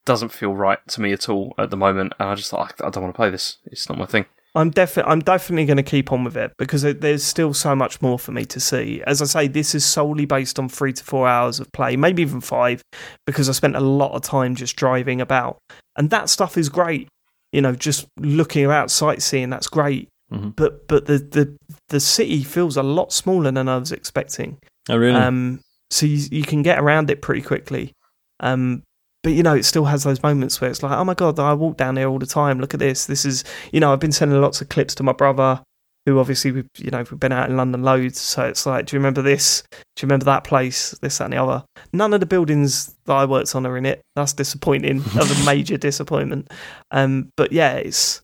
doesn't 0.06 0.34
feel 0.34 0.54
right 0.54 0.86
to 0.90 1.02
me 1.02 1.14
at 1.14 1.30
all 1.30 1.54
at 1.58 1.70
the 1.70 1.78
moment, 1.78 2.14
and 2.20 2.30
I 2.30 2.36
just 2.36 2.52
thought 2.52 2.74
I, 2.82 2.88
I 2.88 2.90
don't 2.90 3.04
want 3.04 3.16
to 3.16 3.18
play 3.18 3.30
this. 3.30 3.58
It's 3.66 3.88
not 3.88 3.98
my 3.98 4.06
thing. 4.06 4.26
I'm 4.56 4.70
definitely 4.70 5.12
I'm 5.12 5.20
definitely 5.22 5.66
going 5.66 5.78
to 5.78 5.84
keep 5.84 6.12
on 6.12 6.24
with 6.24 6.38
it 6.38 6.52
because 6.60 6.84
there- 6.84 6.94
there's 6.94 7.24
still 7.24 7.54
so 7.56 7.76
much 7.76 8.02
more 8.04 8.20
for 8.20 8.32
me 8.32 8.46
to 8.46 8.60
see. 8.60 9.02
As 9.08 9.22
I 9.22 9.26
say, 9.26 9.48
this 9.48 9.74
is 9.74 9.84
solely 9.84 10.26
based 10.26 10.60
on 10.60 10.70
three 10.70 10.94
to 10.94 11.04
four 11.04 11.28
hours 11.28 11.60
of 11.60 11.72
play, 11.72 11.96
maybe 11.96 12.22
even 12.22 12.40
five, 12.40 12.82
because 13.26 13.50
I 13.50 13.54
spent 13.54 13.76
a 13.76 13.80
lot 13.80 14.12
of 14.14 14.22
time 14.22 14.54
just 14.56 14.76
driving 14.76 15.22
about, 15.22 15.58
and 15.98 16.10
that 16.12 16.30
stuff 16.30 16.56
is 16.58 16.70
great. 16.70 17.08
You 17.52 17.62
know, 17.62 17.74
just 17.74 18.06
looking 18.20 18.64
about 18.66 18.92
sightseeing, 18.92 19.50
that's 19.50 19.68
great. 19.68 20.08
Mhm. 20.32 20.56
But 20.56 20.88
but 20.88 21.06
the, 21.08 21.18
the 21.18 21.56
the 21.90 22.00
city 22.00 22.44
feels 22.44 22.78
a 22.78 22.84
lot 22.84 23.12
smaller 23.12 23.52
than 23.52 23.68
I 23.68 23.78
was 23.78 23.92
expecting. 23.92 24.58
Oh, 24.90 24.98
really? 24.98 25.16
Um, 25.20 25.62
so 25.90 26.06
you, 26.06 26.28
you 26.32 26.44
can 26.44 26.62
get 26.64 26.80
around 26.80 27.10
it 27.10 27.22
pretty 27.22 27.42
quickly. 27.42 27.92
Um, 28.40 28.84
but 29.24 29.32
you 29.32 29.42
know, 29.42 29.56
it 29.56 29.64
still 29.64 29.86
has 29.86 30.04
those 30.04 30.22
moments 30.22 30.60
where 30.60 30.70
it's 30.70 30.84
like, 30.84 30.92
oh 30.92 31.04
my 31.06 31.14
god, 31.14 31.40
I 31.40 31.54
walk 31.54 31.78
down 31.78 31.96
here 31.96 32.10
all 32.10 32.20
the 32.20 32.26
time. 32.26 32.60
Look 32.60 32.74
at 32.74 32.80
this. 32.80 33.06
This 33.06 33.26
is, 33.26 33.44
you 33.72 33.80
know, 33.80 33.92
I've 33.92 34.00
been 34.00 34.12
sending 34.12 34.40
lots 34.40 34.62
of 34.62 34.70
clips 34.70 34.94
to 34.96 35.04
my 35.04 35.14
brother, 35.14 35.64
who 36.06 36.20
obviously, 36.20 36.52
we, 36.52 36.64
you 36.78 36.92
know, 36.92 37.00
we've 37.10 37.20
been 37.20 37.32
out 37.32 37.50
in 37.50 37.56
London 37.56 37.84
loads. 37.84 38.20
So 38.20 38.44
it's 38.44 38.66
like, 38.66 38.86
do 38.86 38.96
you 38.96 39.00
remember 39.00 39.22
this? 39.22 39.64
Do 39.72 39.78
you 40.02 40.08
remember 40.08 40.26
that 40.26 40.44
place? 40.44 40.92
This, 41.02 41.18
that, 41.18 41.26
and 41.26 41.34
the 41.34 41.42
other. 41.42 41.64
None 41.94 42.14
of 42.14 42.20
the 42.20 42.26
buildings 42.26 42.94
that 43.06 43.14
I 43.14 43.24
worked 43.24 43.56
on 43.56 43.66
are 43.66 43.78
in 43.78 43.86
it. 43.86 44.02
That's 44.18 44.34
disappointing. 44.34 45.00
that 45.02 45.16
was 45.16 45.42
a 45.42 45.46
major 45.46 45.78
disappointment. 45.78 46.52
Um, 46.92 47.32
but 47.38 47.54
yeah, 47.54 47.76
it's, 47.76 48.22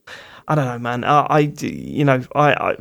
I 0.48 0.54
don't 0.54 0.66
know, 0.66 0.78
man. 0.78 1.04
I, 1.04 1.20
I 1.30 1.38
you 1.60 2.04
know, 2.04 2.22
I, 2.34 2.52
I 2.52 2.76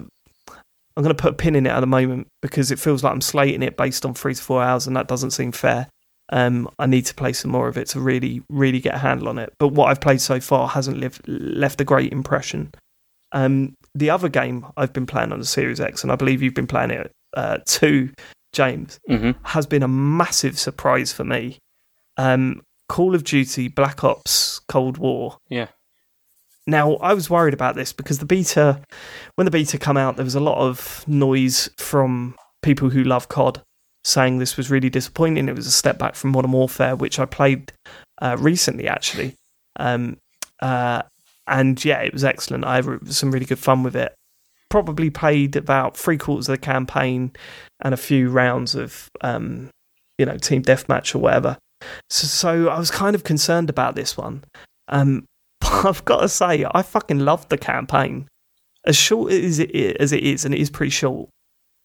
I'm 0.97 1.03
going 1.03 1.15
to 1.15 1.21
put 1.21 1.31
a 1.31 1.35
pin 1.35 1.55
in 1.55 1.65
it 1.65 1.69
at 1.69 1.79
the 1.79 1.87
moment 1.87 2.27
because 2.41 2.71
it 2.71 2.79
feels 2.79 3.05
like 3.05 3.13
I'm 3.13 3.21
slating 3.21 3.63
it 3.63 3.77
based 3.77 4.05
on 4.05 4.13
three 4.13 4.33
to 4.33 4.43
four 4.43 4.61
hours, 4.61 4.85
and 4.85 4.97
that 4.97 5.07
doesn't 5.07 5.31
seem 5.31 5.53
fair. 5.53 5.87
Um, 6.31 6.69
I 6.77 6.85
need 6.85 7.05
to 7.07 7.15
play 7.15 7.33
some 7.33 7.51
more 7.51 7.67
of 7.67 7.77
it 7.77 7.87
to 7.89 7.99
really, 7.99 8.43
really 8.49 8.79
get 8.79 8.95
a 8.95 8.99
handle 8.99 9.29
on 9.29 9.39
it. 9.39 9.53
But 9.57 9.69
what 9.69 9.89
I've 9.89 10.01
played 10.01 10.21
so 10.21 10.39
far 10.39 10.67
hasn't 10.67 11.27
left 11.27 11.81
a 11.81 11.85
great 11.85 12.11
impression. 12.11 12.71
Um, 13.31 13.75
the 13.95 14.09
other 14.09 14.29
game 14.29 14.65
I've 14.77 14.93
been 14.93 15.05
playing 15.05 15.31
on 15.31 15.39
the 15.39 15.45
Series 15.45 15.79
X, 15.79 16.03
and 16.03 16.11
I 16.11 16.15
believe 16.15 16.41
you've 16.41 16.53
been 16.53 16.67
playing 16.67 16.91
it 16.91 17.11
uh, 17.35 17.59
too, 17.65 18.11
James, 18.53 18.99
hmm 19.07 19.31
has 19.43 19.65
been 19.65 19.83
a 19.83 19.87
massive 19.87 20.57
surprise 20.57 21.11
for 21.11 21.23
me. 21.23 21.57
Um, 22.17 22.61
Call 22.87 23.15
of 23.15 23.23
Duty 23.23 23.67
Black 23.67 24.03
Ops 24.03 24.59
Cold 24.67 24.97
War. 24.97 25.37
Yeah. 25.49 25.67
Now, 26.65 26.95
I 26.97 27.13
was 27.13 27.29
worried 27.29 27.53
about 27.53 27.75
this 27.75 27.93
because 27.93 28.19
the 28.19 28.25
beta, 28.25 28.81
when 29.35 29.45
the 29.45 29.51
beta 29.51 29.77
come 29.77 29.97
out, 29.97 30.15
there 30.15 30.25
was 30.25 30.35
a 30.35 30.39
lot 30.39 30.57
of 30.57 31.03
noise 31.07 31.69
from 31.77 32.35
people 32.61 32.89
who 32.89 33.03
love 33.03 33.29
COD 33.29 33.61
saying 34.03 34.39
this 34.39 34.57
was 34.57 34.71
really 34.71 34.89
disappointing. 34.89 35.49
It 35.49 35.55
was 35.55 35.67
a 35.67 35.71
step 35.71 35.97
back 35.97 36.15
from 36.15 36.31
Modern 36.31 36.51
Warfare, 36.51 36.95
which 36.95 37.19
I 37.19 37.25
played 37.25 37.71
uh, 38.21 38.37
recently, 38.39 38.87
actually. 38.87 39.35
Um, 39.77 40.17
uh, 40.61 41.03
and 41.47 41.83
yeah, 41.83 41.99
it 41.99 42.13
was 42.13 42.23
excellent. 42.23 42.65
I 42.65 42.77
had 42.77 43.13
some 43.13 43.31
really 43.31 43.45
good 43.45 43.59
fun 43.59 43.83
with 43.83 43.95
it. 43.95 44.13
Probably 44.69 45.09
played 45.09 45.55
about 45.55 45.97
three 45.97 46.17
quarters 46.17 46.47
of 46.47 46.53
the 46.53 46.59
campaign 46.59 47.31
and 47.81 47.93
a 47.93 47.97
few 47.97 48.29
rounds 48.29 48.75
of, 48.75 49.09
um, 49.21 49.69
you 50.17 50.25
know, 50.25 50.37
team 50.37 50.61
deathmatch 50.61 51.15
or 51.15 51.19
whatever. 51.19 51.57
So, 52.09 52.27
so 52.27 52.69
I 52.69 52.77
was 52.77 52.91
kind 52.91 53.15
of 53.15 53.23
concerned 53.23 53.69
about 53.69 53.95
this 53.95 54.15
one. 54.15 54.43
Um, 54.89 55.25
but 55.61 55.85
I've 55.85 56.05
got 56.05 56.21
to 56.21 56.29
say, 56.29 56.65
I 56.69 56.81
fucking 56.83 57.19
loved 57.19 57.49
the 57.49 57.57
campaign. 57.57 58.27
As 58.85 58.95
short 58.95 59.33
as 59.33 59.59
it 59.59 59.71
is, 59.71 59.95
as 59.99 60.11
it 60.13 60.23
is, 60.23 60.45
and 60.45 60.53
it 60.53 60.61
is 60.61 60.69
pretty 60.69 60.91
short, 60.91 61.29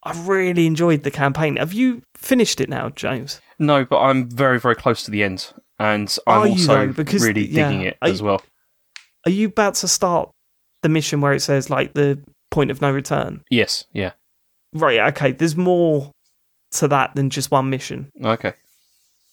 I 0.05 0.13
really 0.23 0.67
enjoyed 0.67 1.03
the 1.03 1.11
campaign. 1.11 1.57
Have 1.57 1.73
you 1.73 2.03
finished 2.17 2.61
it 2.61 2.69
now, 2.69 2.91
James? 2.91 3.41
No, 3.59 3.85
but 3.85 4.01
I'm 4.01 4.29
very, 4.29 4.61
very 4.61 4.77
close 4.77 5.03
to 5.05 5.11
the 5.11 5.23
end, 5.23 5.53
and 5.79 6.15
I'm 6.27 6.43
Are 6.43 6.49
also? 6.49 6.93
Because- 6.93 7.23
really 7.23 7.47
yeah, 7.47 7.69
digging 7.69 7.87
it 7.87 7.97
as 8.03 8.23
well. 8.23 8.43
Are 9.27 9.31
you 9.31 9.49
about 9.49 9.75
to 9.77 9.89
start 9.89 10.31
the 10.83 10.89
mission 10.91 11.21
where 11.23 11.33
it 11.33 11.41
says 11.41 11.71
like 11.71 11.95
the 11.95 12.21
point 12.51 12.71
of 12.71 12.83
no 12.83 12.91
return? 12.93 13.43
Yes, 13.51 13.87
yeah. 13.93 14.13
Right. 14.75 15.01
Okay. 15.13 15.33
There's 15.33 15.57
more 15.57 16.11
to 16.73 16.89
that 16.89 17.15
than 17.15 17.31
just 17.31 17.51
one 17.51 17.71
mission. 17.71 18.11
Okay. 18.23 18.53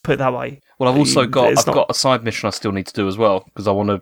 Put 0.04 0.14
it 0.14 0.18
that 0.18 0.34
way. 0.34 0.62
Well, 0.80 0.90
I've 0.92 0.98
also 0.98 1.26
got 1.26 1.50
I've 1.58 1.68
not- 1.68 1.74
got 1.74 1.92
a 1.92 1.94
side 1.94 2.24
mission 2.24 2.48
I 2.48 2.52
still 2.52 2.72
need 2.72 2.88
to 2.88 2.94
do 2.94 3.08
as 3.08 3.18
well 3.18 3.44
because 3.46 3.68
I 3.68 3.72
want 3.72 3.90
to. 3.90 4.02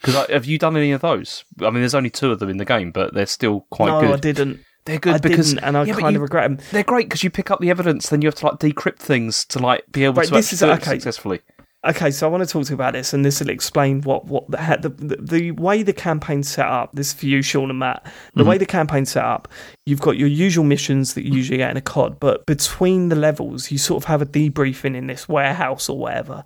Because 0.00 0.28
have 0.30 0.44
you 0.44 0.58
done 0.58 0.76
any 0.76 0.92
of 0.92 1.00
those? 1.00 1.44
I 1.60 1.64
mean, 1.70 1.80
there's 1.80 1.94
only 1.94 2.10
two 2.10 2.30
of 2.30 2.38
them 2.38 2.48
in 2.48 2.58
the 2.58 2.64
game, 2.64 2.92
but 2.92 3.12
they're 3.14 3.26
still 3.26 3.66
quite 3.70 3.88
good. 3.88 4.02
no, 4.02 4.06
good. 4.08 4.14
I 4.14 4.18
didn't. 4.20 4.60
They're 4.86 4.98
good 4.98 5.14
I 5.16 5.18
because 5.18 5.50
didn't, 5.52 5.64
and 5.64 5.76
I 5.76 5.84
yeah, 5.84 5.94
kind 5.94 6.14
you- 6.14 6.18
of 6.18 6.22
regret 6.22 6.48
them. 6.48 6.58
they're 6.72 6.82
great 6.82 7.08
because 7.08 7.22
you 7.22 7.30
pick 7.30 7.50
up 7.50 7.60
the 7.60 7.70
evidence, 7.70 8.08
then 8.08 8.22
you 8.22 8.28
have 8.28 8.36
to 8.36 8.46
like 8.46 8.58
decrypt 8.58 8.98
things 8.98 9.44
to 9.46 9.58
like 9.58 9.84
be 9.92 10.04
able 10.04 10.14
Right, 10.14 10.28
to 10.28 10.34
this 10.34 10.52
is- 10.52 10.62
okay. 10.62 10.92
successfully. 10.92 11.40
Okay, 11.86 12.10
so 12.10 12.26
I 12.26 12.30
want 12.30 12.42
to 12.42 12.48
talk 12.52 12.64
to 12.64 12.70
you 12.70 12.74
about 12.74 12.94
this, 12.94 13.12
and 13.12 13.24
this 13.24 13.38
will 13.38 13.48
explain 13.50 14.00
what 14.00 14.24
what 14.26 14.50
the 14.50 14.78
the, 14.82 14.88
the, 14.88 15.16
the 15.22 15.50
way 15.52 15.84
the 15.84 15.92
campaign's 15.92 16.48
set 16.48 16.66
up. 16.66 16.90
This 16.94 17.12
for 17.12 17.26
you, 17.26 17.42
Sean 17.42 17.70
and 17.70 17.78
Matt. 17.78 18.04
The 18.34 18.42
way 18.42 18.58
the 18.58 18.66
campaign's 18.66 19.10
set 19.12 19.22
up, 19.24 19.46
you've 19.84 20.00
got 20.00 20.16
your 20.16 20.26
usual 20.26 20.64
missions 20.64 21.14
that 21.14 21.24
you 21.24 21.32
usually 21.34 21.58
get 21.58 21.70
in 21.70 21.76
a 21.76 21.80
COD, 21.82 22.18
but 22.18 22.44
between 22.44 23.08
the 23.08 23.14
levels, 23.14 23.70
you 23.70 23.78
sort 23.78 24.02
of 24.02 24.08
have 24.08 24.20
a 24.20 24.26
debriefing 24.26 24.96
in 24.96 25.06
this 25.06 25.28
warehouse 25.28 25.88
or 25.88 25.96
whatever. 25.96 26.42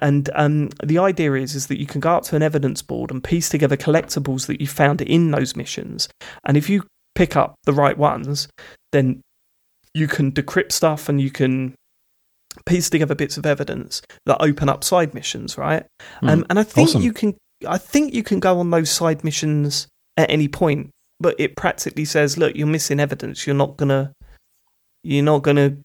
And 0.00 0.28
um, 0.34 0.70
the 0.82 0.98
idea 0.98 1.34
is 1.34 1.54
is 1.54 1.68
that 1.68 1.78
you 1.78 1.86
can 1.86 2.00
go 2.00 2.16
up 2.16 2.24
to 2.24 2.36
an 2.36 2.42
evidence 2.42 2.82
board 2.82 3.12
and 3.12 3.22
piece 3.22 3.48
together 3.48 3.76
collectibles 3.76 4.46
that 4.48 4.60
you 4.60 4.66
found 4.66 5.00
in 5.02 5.30
those 5.30 5.54
missions, 5.54 6.08
and 6.44 6.56
if 6.56 6.68
you 6.68 6.82
pick 7.14 7.36
up 7.36 7.54
the 7.64 7.72
right 7.72 7.96
ones, 7.96 8.48
then 8.92 9.20
you 9.94 10.08
can 10.08 10.32
decrypt 10.32 10.72
stuff 10.72 11.08
and 11.08 11.20
you 11.20 11.30
can 11.30 11.74
piece 12.66 12.88
together 12.90 13.14
bits 13.14 13.36
of 13.36 13.46
evidence 13.46 14.00
that 14.26 14.40
open 14.40 14.68
up 14.68 14.84
side 14.84 15.14
missions, 15.14 15.56
right? 15.58 15.84
Um, 16.22 16.44
and 16.50 16.58
I 16.58 16.62
think 16.62 16.90
Awesome. 16.90 17.02
you 17.02 17.12
can, 17.12 17.34
I 17.66 17.78
think 17.78 18.14
you 18.14 18.22
can 18.22 18.40
go 18.40 18.58
on 18.58 18.70
those 18.70 18.90
side 18.90 19.24
missions 19.24 19.86
at 20.16 20.30
any 20.30 20.48
point, 20.48 20.90
but 21.20 21.34
it 21.38 21.56
practically 21.56 22.04
says, 22.04 22.36
look, 22.38 22.54
you're 22.56 22.66
missing 22.66 23.00
evidence. 23.00 23.46
You're 23.46 23.56
not 23.56 23.76
gonna, 23.76 24.12
you're 25.02 25.24
not 25.24 25.42
gonna 25.42 25.76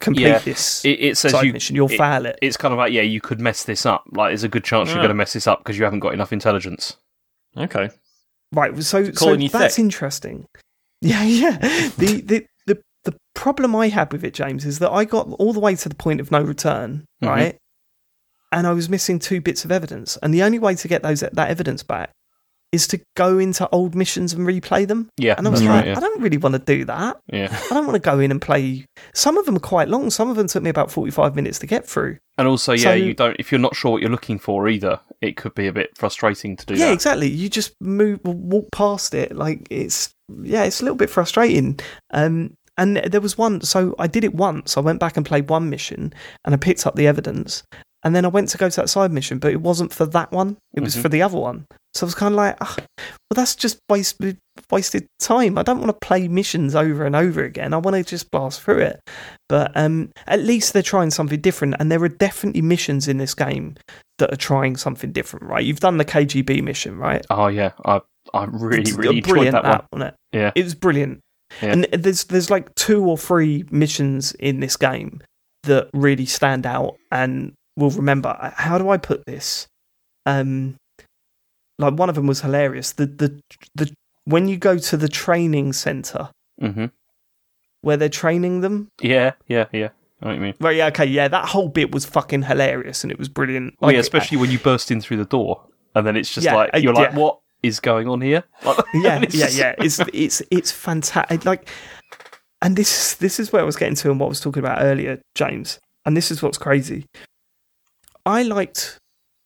complete 0.00 0.22
Yeah, 0.28 0.38
this 0.38 0.84
It, 0.84 1.00
it 1.00 1.16
says 1.18 1.32
side 1.32 1.44
you. 1.46 1.52
mission. 1.52 1.76
You'll 1.76 1.90
it- 1.90 1.98
fail 1.98 2.26
it. 2.26 2.38
It's 2.42 2.56
kind 2.56 2.72
of 2.72 2.78
like 2.78 2.92
yeah, 2.92 3.02
you 3.02 3.20
could 3.20 3.40
mess 3.40 3.64
this 3.64 3.84
up. 3.86 4.04
Like, 4.12 4.30
there's 4.30 4.44
a 4.44 4.48
good 4.48 4.64
chance 4.64 4.88
you're 4.88 4.98
going 4.98 5.08
to 5.08 5.14
mess 5.14 5.32
this 5.32 5.46
up 5.46 5.58
because 5.60 5.76
you 5.78 5.84
haven't 5.84 6.00
got 6.00 6.14
enough 6.14 6.32
intelligence. 6.32 6.96
Okay. 7.56 7.90
Right. 8.52 8.82
So, 8.82 9.12
so 9.12 9.36
that's 9.36 9.76
thick. 9.76 9.82
interesting. 9.82 10.46
Yeah, 11.00 11.22
yeah. 11.24 11.56
the, 11.98 12.20
the 12.20 12.46
the 12.66 12.82
the 13.04 13.16
problem 13.34 13.74
I 13.76 13.88
had 13.88 14.12
with 14.12 14.24
it, 14.24 14.34
James, 14.34 14.64
is 14.64 14.78
that 14.80 14.90
I 14.90 15.04
got 15.04 15.28
all 15.38 15.52
the 15.52 15.60
way 15.60 15.74
to 15.76 15.88
the 15.88 15.94
point 15.94 16.20
of 16.20 16.30
no 16.30 16.40
return, 16.42 17.04
Mhm. 17.22 17.28
right? 17.28 17.56
And 18.52 18.66
I 18.66 18.72
was 18.72 18.88
missing 18.88 19.18
two 19.20 19.40
bits 19.40 19.64
of 19.64 19.70
evidence, 19.70 20.18
and 20.22 20.34
the 20.34 20.42
only 20.42 20.58
way 20.58 20.74
to 20.74 20.88
get 20.88 21.02
those 21.02 21.20
that 21.20 21.38
evidence 21.38 21.82
back 21.84 22.10
is 22.72 22.86
to 22.88 23.00
go 23.16 23.38
into 23.38 23.68
old 23.70 23.94
missions 23.96 24.32
and 24.32 24.46
replay 24.46 24.86
them. 24.86 25.08
Yeah, 25.18 25.34
And 25.36 25.46
I 25.46 25.50
was 25.50 25.60
like, 25.60 25.70
right. 25.70 25.86
Yeah. 25.88 25.96
I 25.96 26.00
don't 26.00 26.20
really 26.22 26.36
want 26.36 26.52
to 26.54 26.60
do 26.60 26.84
that. 26.84 27.18
yeah. 27.32 27.48
I 27.70 27.74
don't 27.74 27.84
want 27.86 27.96
to 27.96 28.10
go 28.10 28.20
in 28.20 28.30
and 28.30 28.40
play. 28.40 28.86
Some 29.12 29.36
of 29.38 29.44
them 29.46 29.56
are 29.56 29.60
quite 29.60 29.88
long. 29.88 30.08
Some 30.10 30.30
of 30.30 30.36
them 30.36 30.46
took 30.46 30.62
me 30.62 30.70
about 30.70 30.90
forty-five 30.90 31.34
minutes 31.34 31.58
to 31.60 31.66
get 31.66 31.86
through. 31.86 32.18
And 32.38 32.46
also, 32.46 32.72
yeah, 32.72 32.82
So- 32.82 32.92
you 32.92 33.12
don't. 33.14 33.36
If 33.40 33.50
you're 33.50 33.58
not 33.60 33.74
sure 33.74 33.90
what 33.92 34.00
you're 34.02 34.10
looking 34.10 34.38
for 34.38 34.68
either, 34.68 35.00
it 35.20 35.36
could 35.36 35.54
be 35.54 35.66
a 35.66 35.72
bit 35.72 35.90
frustrating 35.96 36.56
to 36.56 36.66
do 36.66 36.74
yeah, 36.74 36.86
that. 36.86 36.92
exactly. 36.92 37.28
You 37.28 37.48
just 37.48 37.74
move, 37.80 38.20
walk 38.24 38.68
past 38.72 39.14
it. 39.14 39.34
Like 39.34 39.66
it's, 39.68 40.10
yeah, 40.42 40.62
it's 40.62 40.80
a 40.80 40.84
little 40.84 40.96
bit 40.96 41.10
frustrating. 41.10 41.80
Um, 42.12 42.54
and 42.78 42.96
there 42.98 43.20
was 43.20 43.36
one, 43.36 43.60
so 43.62 43.94
I 43.98 44.06
did 44.06 44.24
it 44.24 44.34
once. 44.34 44.76
I 44.76 44.80
went 44.80 45.00
back 45.00 45.16
and 45.18 45.26
played 45.26 45.50
one 45.50 45.68
mission, 45.68 46.14
and 46.44 46.54
I 46.54 46.56
picked 46.56 46.86
up 46.86 46.94
the 46.94 47.06
evidence, 47.08 47.62
and 48.04 48.14
then 48.14 48.24
I 48.24 48.28
went 48.28 48.48
to 48.50 48.58
go 48.58 48.68
to 48.68 48.76
that 48.80 48.88
side 48.90 49.12
mission, 49.12 49.38
but 49.38 49.52
it 49.52 49.60
wasn't 49.60 49.92
for 49.92 50.06
that 50.06 50.32
one. 50.32 50.56
It 50.74 50.80
was 50.80 50.96
Mhm. 50.96 51.02
for 51.02 51.08
the 51.08 51.22
other 51.22 51.38
one. 51.38 51.66
So 51.94 52.04
I 52.04 52.06
was 52.06 52.14
kind 52.14 52.32
of 52.34 52.36
like, 52.36 52.56
"Ah, 52.60 52.76
well, 52.78 53.34
that's 53.34 53.56
just 53.56 53.78
wasted 53.88 54.38
wasted 54.70 55.06
time. 55.18 55.58
I 55.58 55.62
don't 55.62 55.80
want 55.80 55.88
to 55.90 56.06
play 56.06 56.28
missions 56.28 56.74
over 56.76 57.04
and 57.04 57.16
over 57.16 57.42
again. 57.42 57.72
I 57.74 57.78
want 57.78 57.96
to 57.96 58.02
just 58.04 58.30
blast 58.30 58.60
through 58.60 58.78
it. 58.78 59.00
But 59.48 59.72
um, 59.74 60.10
at 60.26 60.40
least 60.40 60.72
they're 60.72 60.82
trying 60.82 61.10
something 61.10 61.40
different, 61.40 61.74
and 61.80 61.90
there 61.90 62.02
are 62.04 62.08
definitely 62.08 62.62
missions 62.62 63.08
in 63.08 63.18
this 63.18 63.34
game 63.34 63.74
that 64.18 64.32
are 64.32 64.36
trying 64.36 64.76
something 64.76 65.10
different. 65.12 65.46
Right? 65.46 65.64
You've 65.64 65.80
done 65.80 65.96
the 65.96 66.04
KGB 66.04 66.62
mission, 66.62 66.96
right? 66.98 67.24
Oh 67.30 67.48
yeah, 67.48 67.72
I 67.84 68.00
I 68.32 68.44
really 68.44 68.92
really 68.92 69.16
enjoyed 69.18 69.24
brilliant 69.32 69.52
that 69.54 69.64
one. 69.64 69.82
wasn't 69.92 70.14
it? 70.32 70.36
Yeah. 70.38 70.52
It 70.54 70.62
was 70.64 70.74
brilliant. 70.74 71.20
Yeah. 71.60 71.72
And 71.72 71.84
there's 71.92 72.24
there's 72.24 72.50
like 72.50 72.72
two 72.76 73.04
or 73.04 73.18
three 73.18 73.64
missions 73.72 74.32
in 74.38 74.60
this 74.60 74.76
game 74.76 75.20
that 75.64 75.88
really 75.92 76.26
stand 76.26 76.64
out 76.66 76.96
and 77.10 77.52
will 77.76 77.90
remember. 77.90 78.36
How 78.56 78.78
do 78.78 78.88
I 78.90 78.96
put 78.96 79.24
this? 79.26 79.66
Um, 80.26 80.76
like 81.78 81.94
one 81.94 82.08
of 82.08 82.14
them 82.14 82.26
was 82.26 82.40
hilarious. 82.42 82.92
The 82.92 83.06
the 83.06 83.40
the 83.74 83.92
when 84.24 84.48
you 84.48 84.56
go 84.56 84.78
to 84.78 84.96
the 84.96 85.08
training 85.08 85.72
center 85.72 86.30
hmm 86.60 86.86
where 87.82 87.96
they're 87.96 88.10
training 88.10 88.60
them. 88.60 88.88
Yeah, 89.00 89.32
yeah, 89.46 89.64
yeah. 89.72 89.88
I 90.20 90.26
what 90.26 90.34
you 90.34 90.40
mean. 90.42 90.54
Right, 90.60 90.76
yeah, 90.76 90.88
okay, 90.88 91.06
yeah, 91.06 91.28
that 91.28 91.46
whole 91.48 91.68
bit 91.70 91.92
was 91.92 92.04
fucking 92.04 92.42
hilarious 92.42 93.02
and 93.04 93.10
it 93.10 93.18
was 93.18 93.30
brilliant. 93.30 93.74
Oh 93.80 93.88
yeah, 93.88 93.96
Like, 93.96 94.00
especially 94.02 94.36
when 94.36 94.50
you 94.50 94.58
burst 94.58 94.90
in 94.90 95.00
through 95.00 95.16
the 95.16 95.24
door, 95.24 95.64
and 95.94 96.06
then 96.06 96.14
it's 96.14 96.32
just 96.32 96.44
Yeah, 96.44 96.56
like 96.56 96.74
uh, 96.74 96.76
you're 96.78 96.92
like, 96.92 97.12
yeah. 97.12 97.18
what 97.18 97.38
is 97.62 97.80
going 97.80 98.06
on 98.06 98.20
here? 98.20 98.44
Like, 98.64 98.84
yeah, 98.92 99.24
yeah, 99.30 99.48
yeah. 99.48 99.74
It's 99.78 99.98
it's 100.12 100.42
it's 100.50 100.70
fantastic. 100.70 101.46
Like, 101.46 101.70
and 102.60 102.76
this 102.76 103.14
this 103.14 103.40
is 103.40 103.50
where 103.50 103.62
I 103.62 103.64
was 103.64 103.76
getting 103.76 103.94
to 103.96 104.10
and 104.10 104.20
what 104.20 104.26
I 104.26 104.28
was 104.28 104.40
talking 104.40 104.62
about 104.62 104.82
earlier, 104.82 105.22
James. 105.34 105.80
And 106.04 106.14
this 106.14 106.30
is 106.30 106.42
what's 106.42 106.58
crazy. 106.58 107.06
I 108.26 108.42
liked 108.42 108.98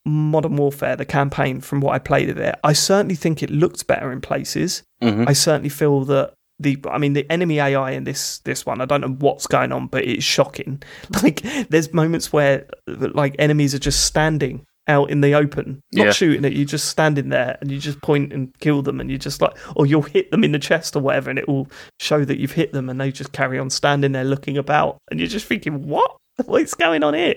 Modern 0.07 0.57
Warfare, 0.57 0.97
the 0.97 1.05
campaign, 1.05 1.61
from 1.61 1.81
what 1.81 1.95
I 1.95 1.99
played 1.99 2.29
of 2.31 2.39
it. 2.39 2.55
I 2.63 2.73
certainly 2.75 3.15
think 3.15 3.43
it 3.43 3.51
looked 3.51 3.87
better 3.87 4.13
in 4.13 4.21
places. 4.21 4.83
Mhm. 5.03 5.29
I 5.29 5.33
certainly 5.33 5.71
feel 5.71 6.05
that 6.07 6.35
the 6.61 6.79
I 6.89 6.99
mean 6.99 7.15
the 7.15 7.29
enemy 7.33 7.59
AI 7.59 7.91
in 7.93 8.05
this 8.05 8.39
this 8.41 8.65
one, 8.65 8.81
I 8.81 8.85
don't 8.85 9.01
know 9.01 9.17
what's 9.19 9.47
going 9.47 9.73
on, 9.73 9.87
but 9.89 10.05
it's 10.05 10.25
shocking. 10.25 10.83
Like 11.23 11.43
there's 11.69 11.93
moments 11.93 12.33
where 12.33 12.67
like 12.87 13.35
enemies 13.39 13.75
are 13.75 13.79
just 13.81 14.05
standing 14.05 14.65
out 14.87 15.11
in 15.11 15.23
the 15.23 15.33
open, 15.35 15.81
not 15.95 16.05
Yeah. 16.07 16.13
shooting 16.13 16.45
at 16.45 16.53
you, 16.53 16.67
just 16.67 16.89
standing 16.91 17.31
there 17.31 17.57
and 17.63 17.71
you 17.73 17.79
just 17.79 18.03
point 18.03 18.33
and 18.35 18.53
kill 18.61 18.83
them 18.83 19.01
and 19.01 19.11
you 19.11 19.17
just 19.19 19.41
like 19.41 19.57
or 19.75 19.87
you'll 19.87 20.03
hit 20.03 20.31
them 20.31 20.45
in 20.45 20.53
the 20.53 20.59
chest 20.59 20.95
or 20.95 21.01
whatever 21.01 21.31
and 21.31 21.39
it 21.39 21.49
will 21.49 21.67
show 21.99 22.25
that 22.25 22.39
you've 22.39 22.53
hit 22.53 22.73
them 22.73 22.89
and 22.91 23.01
they 23.01 23.11
just 23.11 23.33
carry 23.33 23.59
on 23.59 23.71
standing 23.71 24.13
there 24.13 24.25
looking 24.25 24.59
about 24.59 24.99
and 25.11 25.19
you're 25.19 25.29
just 25.29 25.47
thinking, 25.47 25.87
What? 25.89 26.15
What's 26.45 26.75
going 26.75 27.03
on 27.03 27.15
here? 27.15 27.37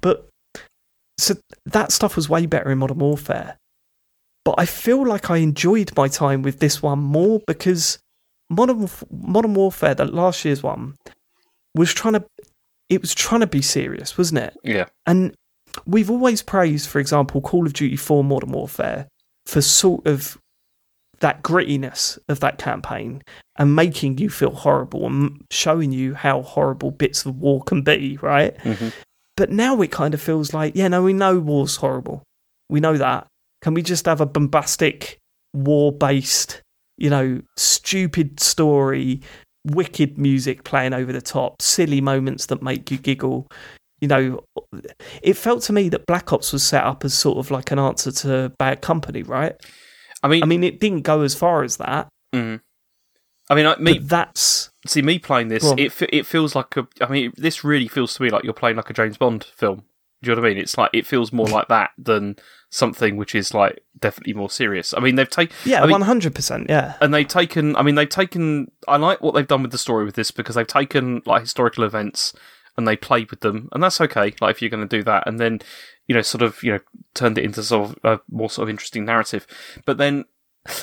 But 0.00 0.28
so 1.20 1.36
that 1.66 1.92
stuff 1.92 2.16
was 2.16 2.28
way 2.28 2.46
better 2.46 2.70
in 2.70 2.78
Modern 2.78 2.98
Warfare. 2.98 3.56
But 4.44 4.54
I 4.58 4.66
feel 4.66 5.06
like 5.06 5.30
I 5.30 5.36
enjoyed 5.38 5.92
my 5.96 6.08
time 6.08 6.42
with 6.42 6.60
this 6.60 6.82
one 6.82 6.98
more 7.00 7.40
because 7.46 7.98
Modern 8.48 8.88
Modern 9.10 9.54
Warfare, 9.54 9.94
the 9.94 10.06
last 10.06 10.44
year's 10.44 10.62
one, 10.62 10.96
was 11.74 11.92
trying 11.92 12.14
to 12.14 12.24
it 12.88 13.00
was 13.00 13.14
trying 13.14 13.40
to 13.42 13.46
be 13.46 13.62
serious, 13.62 14.18
wasn't 14.18 14.40
it? 14.40 14.56
yeah, 14.64 14.86
And 15.06 15.32
we've 15.86 16.10
always 16.10 16.42
praised, 16.42 16.88
for 16.88 16.98
example, 16.98 17.40
Call 17.40 17.64
of 17.64 17.72
Duty 17.72 17.94
4 17.94 18.24
Modern 18.24 18.50
Warfare 18.50 19.06
for 19.46 19.60
sort 19.62 20.04
of 20.06 20.36
that 21.20 21.42
grittiness 21.42 22.18
of 22.28 22.40
that 22.40 22.58
campaign 22.58 23.22
and 23.56 23.76
making 23.76 24.18
you 24.18 24.28
feel 24.30 24.50
horrible 24.52 25.06
and 25.06 25.44
showing 25.52 25.92
you 25.92 26.14
how 26.14 26.42
horrible 26.42 26.90
bits 26.90 27.24
of 27.26 27.36
war 27.36 27.62
can 27.62 27.82
be, 27.82 28.16
right? 28.22 28.56
Mhm. 28.58 28.92
But 29.40 29.50
now 29.50 29.80
it 29.80 29.90
kind 29.90 30.12
of 30.12 30.20
feels 30.20 30.52
like, 30.52 30.76
yeah, 30.76 30.86
no, 30.86 31.02
we 31.02 31.14
know 31.14 31.38
war's 31.38 31.76
horrible. 31.76 32.22
We 32.68 32.78
know 32.78 32.98
that. 32.98 33.26
Can 33.62 33.72
we 33.72 33.80
just 33.80 34.04
have 34.04 34.20
a 34.20 34.26
bombastic, 34.26 35.16
war 35.54 35.92
based, 35.92 36.60
you 36.98 37.08
know, 37.08 37.40
stupid 37.56 38.38
story, 38.38 39.22
wicked 39.64 40.18
music 40.18 40.64
playing 40.64 40.92
over 40.92 41.10
the 41.10 41.22
top, 41.22 41.62
silly 41.62 42.02
moments 42.02 42.46
that 42.46 42.62
make 42.62 42.90
you 42.90 42.98
giggle? 42.98 43.46
You 44.02 44.08
know, 44.08 44.44
it 45.22 45.38
felt 45.38 45.62
to 45.62 45.72
me 45.72 45.88
that 45.88 46.04
Black 46.04 46.34
Ops 46.34 46.52
was 46.52 46.62
set 46.62 46.84
up 46.84 47.02
as 47.02 47.14
sort 47.14 47.38
of 47.38 47.50
like 47.50 47.70
an 47.70 47.78
answer 47.78 48.12
to 48.12 48.52
Bad 48.58 48.82
Company, 48.82 49.22
right? 49.22 49.56
I 50.22 50.28
mean, 50.28 50.42
I 50.42 50.46
mean, 50.46 50.62
it 50.64 50.80
didn't 50.80 51.00
go 51.00 51.22
as 51.22 51.34
far 51.34 51.62
as 51.62 51.78
that. 51.78 52.08
mm. 52.34 52.60
I 53.48 53.54
mean, 53.54 53.64
I, 53.64 53.76
me 53.76 53.94
But 54.00 54.08
that's 54.10 54.69
see 54.86 55.02
me 55.02 55.18
playing 55.18 55.48
this. 55.48 55.64
It 55.76 55.92
it 56.12 56.26
feels 56.26 56.54
like 56.54 56.76
a. 56.76 56.86
I 57.00 57.08
mean, 57.08 57.32
this 57.36 57.64
really 57.64 57.88
feels 57.88 58.14
to 58.14 58.22
me 58.22 58.30
like 58.30 58.44
you're 58.44 58.52
playing 58.52 58.76
like 58.76 58.90
a 58.90 58.94
James 58.94 59.16
Bond 59.16 59.44
film. 59.44 59.84
Do 60.22 60.30
you 60.30 60.36
know 60.36 60.42
what 60.42 60.50
I 60.50 60.54
mean? 60.54 60.62
It's 60.62 60.76
like 60.76 60.90
it 60.92 61.06
feels 61.06 61.32
more 61.32 61.46
like 61.46 61.68
that 61.68 61.90
than 61.96 62.36
something 62.68 63.16
which 63.16 63.34
is 63.34 63.54
like 63.54 63.82
definitely 63.98 64.34
more 64.34 64.50
serious. 64.50 64.92
I 64.92 65.00
mean, 65.00 65.14
they've 65.14 65.28
taken 65.28 65.56
yeah, 65.64 65.84
one 65.84 66.02
hundred 66.02 66.34
percent. 66.34 66.66
Yeah, 66.68 66.94
and 67.00 67.12
they've 67.14 67.26
taken. 67.26 67.74
I 67.76 67.82
mean, 67.82 67.94
they've 67.94 68.08
taken. 68.08 68.70
I 68.86 68.96
like 68.96 69.22
what 69.22 69.34
they've 69.34 69.46
done 69.46 69.62
with 69.62 69.72
the 69.72 69.78
story 69.78 70.04
with 70.04 70.14
this 70.14 70.30
because 70.30 70.54
they've 70.56 70.66
taken 70.66 71.22
like 71.24 71.40
historical 71.42 71.84
events 71.84 72.34
and 72.76 72.86
they 72.86 72.96
played 72.96 73.30
with 73.30 73.40
them, 73.40 73.68
and 73.72 73.82
that's 73.82 74.00
okay. 74.00 74.34
Like 74.40 74.56
if 74.56 74.62
you're 74.62 74.70
going 74.70 74.86
to 74.86 74.96
do 74.96 75.02
that, 75.04 75.26
and 75.26 75.40
then 75.40 75.60
you 76.10 76.14
know, 76.14 76.22
sort 76.22 76.42
of, 76.42 76.60
you 76.64 76.72
know, 76.72 76.80
turned 77.14 77.38
it 77.38 77.44
into 77.44 77.62
sort 77.62 77.90
of 77.90 77.98
a 78.02 78.20
more 78.28 78.50
sort 78.50 78.64
of 78.64 78.70
interesting 78.70 79.04
narrative. 79.04 79.46
But 79.84 79.96
then, 79.96 80.24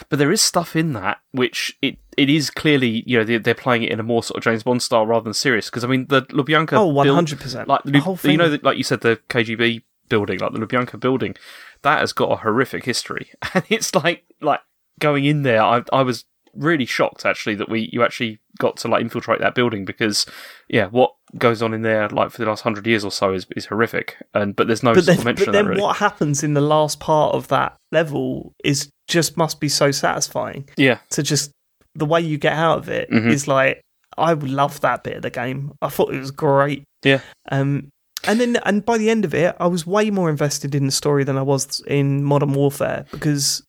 but 0.10 0.20
there 0.20 0.32
is 0.32 0.42
stuff 0.42 0.76
in 0.76 0.94
that 0.94 1.20
which 1.32 1.78
it 1.82 1.98
it 2.18 2.30
is 2.30 2.50
clearly, 2.50 3.04
you 3.06 3.18
know, 3.18 3.24
they're, 3.24 3.40
they're 3.40 3.54
playing 3.54 3.84
it 3.84 3.92
in 3.92 4.00
a 4.00 4.04
more 4.04 4.24
sort 4.24 4.38
of 4.38 4.44
James 4.44 4.64
Bond 4.64 4.82
style 4.82 5.06
rather 5.06 5.24
than 5.24 5.34
serious. 5.34 5.70
Because 5.70 5.84
I 5.84 5.88
mean, 5.88 6.08
the 6.08 6.24
Lubyanka, 6.24 6.74
oh, 6.74 6.88
one 6.88 7.08
hundred 7.08 7.40
percent. 7.40 7.68
like 7.68 7.84
the 7.84 7.92
the, 7.92 8.00
whole 8.00 8.16
thing. 8.16 8.32
you 8.32 8.38
know, 8.38 8.50
that- 8.50 8.64
like 8.64 8.78
you 8.78 8.84
said, 8.84 9.02
the 9.02 9.20
KGB 9.30 9.84
building, 10.10 10.40
like 10.40 10.52
the 10.54 10.60
Lubyanka 10.60 11.00
building, 11.00 11.36
that 11.84 12.00
has 12.00 12.14
got 12.14 12.32
a 12.32 12.38
horrific 12.38 12.86
history, 12.86 13.30
and 13.54 13.64
it's 13.70 13.94
like 13.94 14.24
like 14.42 14.62
going 15.00 15.26
in 15.26 15.44
there. 15.44 15.62
I 15.62 15.84
I 15.94 16.02
was 16.02 16.26
really 16.58 16.86
shocked 16.86 17.26
actually 17.26 17.56
that 17.56 17.70
we 17.70 17.90
you 17.94 18.04
actually 18.04 18.40
got 18.60 18.78
to 18.78 18.88
like 18.88 19.02
infiltrate 19.02 19.40
that 19.40 19.56
building 19.56 19.86
because 19.86 20.26
yeah, 20.68 20.88
what 20.88 21.12
goes 21.38 21.62
on 21.62 21.74
in 21.74 21.82
there 21.82 22.10
like 22.10 22.32
for 22.32 22.40
the 22.40 22.46
last 22.48 22.62
hundred 22.62 22.88
years 22.88 23.04
or 23.06 23.12
so 23.12 23.34
is 23.34 23.46
is 23.56 23.66
horrific, 23.68 24.18
and 24.34 24.56
but 24.56 24.68
there's 24.68 24.84
no 24.84 24.94
but 24.94 25.06
then, 25.06 25.24
mention 25.24 25.34
but 25.34 25.40
of 25.42 25.46
that 25.46 25.52
then 25.54 25.68
really. 25.68 25.82
what 25.82 25.98
happens 25.98 26.44
in 26.44 26.54
the 26.54 26.62
last 26.62 27.00
part 27.00 27.36
of 27.36 27.48
that 27.50 27.76
level 27.92 28.54
is 28.64 28.90
just 29.08 29.38
must 29.38 29.60
be 29.60 29.70
so 29.70 29.92
satisfying 29.92 30.68
Yeah, 30.78 30.98
to 31.12 31.24
just 31.24 31.52
the 31.96 32.06
way 32.06 32.22
you 32.22 32.38
get 32.38 32.54
out 32.54 32.78
of 32.80 32.90
it 32.90 33.10
is 33.12 33.46
Mhm. 33.46 33.48
like 33.48 33.82
I 34.18 34.34
would 34.34 34.50
love 34.50 34.82
that 34.82 35.04
bit 35.04 35.18
of 35.18 35.22
the 35.22 35.30
game. 35.30 35.72
I 35.82 35.90
thought 35.90 36.14
it 36.14 36.20
was 36.20 36.32
great. 36.32 36.84
Yeah. 37.04 37.20
Um, 37.52 37.90
and 38.24 38.40
then 38.40 38.56
and 38.66 38.84
by 38.84 38.98
the 38.98 39.10
end 39.12 39.26
of 39.26 39.34
it, 39.36 39.56
I 39.60 39.68
was 39.68 39.86
way 39.86 40.10
more 40.10 40.30
invested 40.30 40.74
in 40.74 40.86
the 40.88 40.92
story 40.92 41.24
than 41.24 41.38
I 41.38 41.44
was 41.44 41.82
in 41.88 42.24
Modern 42.24 42.54
Warfare 42.54 43.06
because 43.12 43.64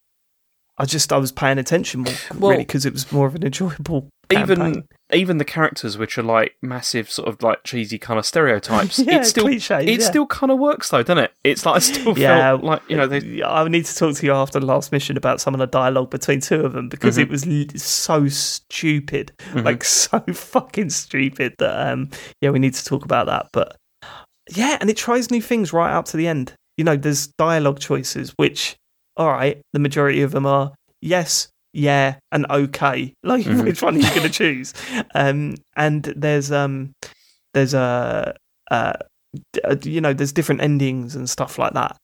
I 0.78 0.84
just 0.84 1.12
I 1.12 1.16
was 1.18 1.32
paying 1.32 1.59
attention 1.59 2.00
more 2.02 2.14
Well- 2.38 2.50
really 2.52 2.62
because 2.64 2.86
it 2.86 2.92
was 2.92 3.10
more 3.12 3.26
of 3.26 3.34
an 3.34 3.44
enjoyable 3.44 4.09
even 4.30 4.59
campaign. 4.59 4.84
even 5.12 5.38
the 5.38 5.44
characters 5.44 5.96
which 5.96 6.18
are 6.18 6.22
like 6.22 6.55
massive 6.62 7.10
sort 7.10 7.28
of 7.28 7.42
like 7.42 7.64
cheesy 7.64 7.98
kind 7.98 8.18
of 8.18 8.26
stereotypes, 8.26 8.98
Yeah, 9.06 9.20
it 9.20 9.24
still 9.24 9.44
cliches, 9.44 9.70
it 9.86 10.00
yeah. 10.00 10.06
still 10.06 10.26
kind 10.26 10.52
of 10.52 10.59
works 10.59 10.90
though, 10.90 11.02
doesn't 11.02 11.24
it? 11.24 11.32
It's 11.44 11.64
like 11.64 11.76
I 11.76 11.78
still 11.78 12.16
Yeah, 12.18 12.52
like 12.52 12.82
you 12.88 12.96
know 12.96 13.06
they 13.06 13.42
I 13.42 13.66
need 13.68 13.86
to 13.86 13.96
talk 13.96 14.14
to 14.16 14.26
you 14.26 14.32
after 14.32 14.60
the 14.60 14.66
last 14.66 14.92
mission 14.92 15.16
about 15.16 15.40
some 15.40 15.55
of 15.55 15.60
the 15.60 15.66
dialogue 15.66 16.10
between 16.10 16.40
two 16.40 16.60
of 16.60 16.74
them 16.74 16.88
because 16.90 17.16
Mhm. 17.16 17.22
it 17.22 17.28
was 17.74 17.82
so 17.82 18.28
stupid, 18.28 19.32
Mhm. 19.52 19.64
like 19.64 19.82
so 19.98 20.20
fucking 20.32 20.90
stupid 20.90 21.55
that 21.59 21.88
um 21.90 22.10
yeah 22.40 22.50
we 22.50 22.59
need 22.59 22.74
to 22.74 22.84
talk 22.84 23.05
about 23.05 23.26
that. 23.26 23.48
But 23.52 23.76
yeah, 24.55 24.76
and 24.80 24.88
it 24.90 24.96
tries 24.96 25.30
new 25.30 25.42
things 25.42 25.72
right 25.72 25.92
up 25.92 26.05
to 26.06 26.16
the 26.16 26.26
end. 26.28 26.52
You 26.76 26.84
know, 26.84 26.96
there's 26.96 27.26
dialogue 27.38 27.80
choices 27.80 28.32
which, 28.36 28.76
all 29.19 29.28
right, 29.28 29.61
the 29.73 29.78
majority 29.78 30.23
of 30.23 30.31
them 30.31 30.47
are 30.47 30.73
yes, 31.03 31.49
yeah, 31.73 32.16
and 32.32 32.47
okay. 32.51 33.12
Like 33.23 33.45
Mhm. 33.45 33.65
which 33.65 33.82
one 33.82 33.97
are 33.97 33.99
you 33.99 34.09
going 34.11 34.23
to 34.23 34.31
choose? 34.31 34.73
Um, 35.15 35.57
and 35.77 36.05
there's 36.16 36.51
um 36.51 36.93
there's 37.55 37.74
a 37.74 38.35
uh, 38.70 38.93
d- 39.53 39.61
uh, 39.65 39.77
you 39.82 40.01
know 40.01 40.12
there's 40.15 40.32
different 40.32 40.61
endings 40.62 41.15
and 41.16 41.28
stuff 41.28 41.59
like 41.59 41.74
that. 41.74 41.97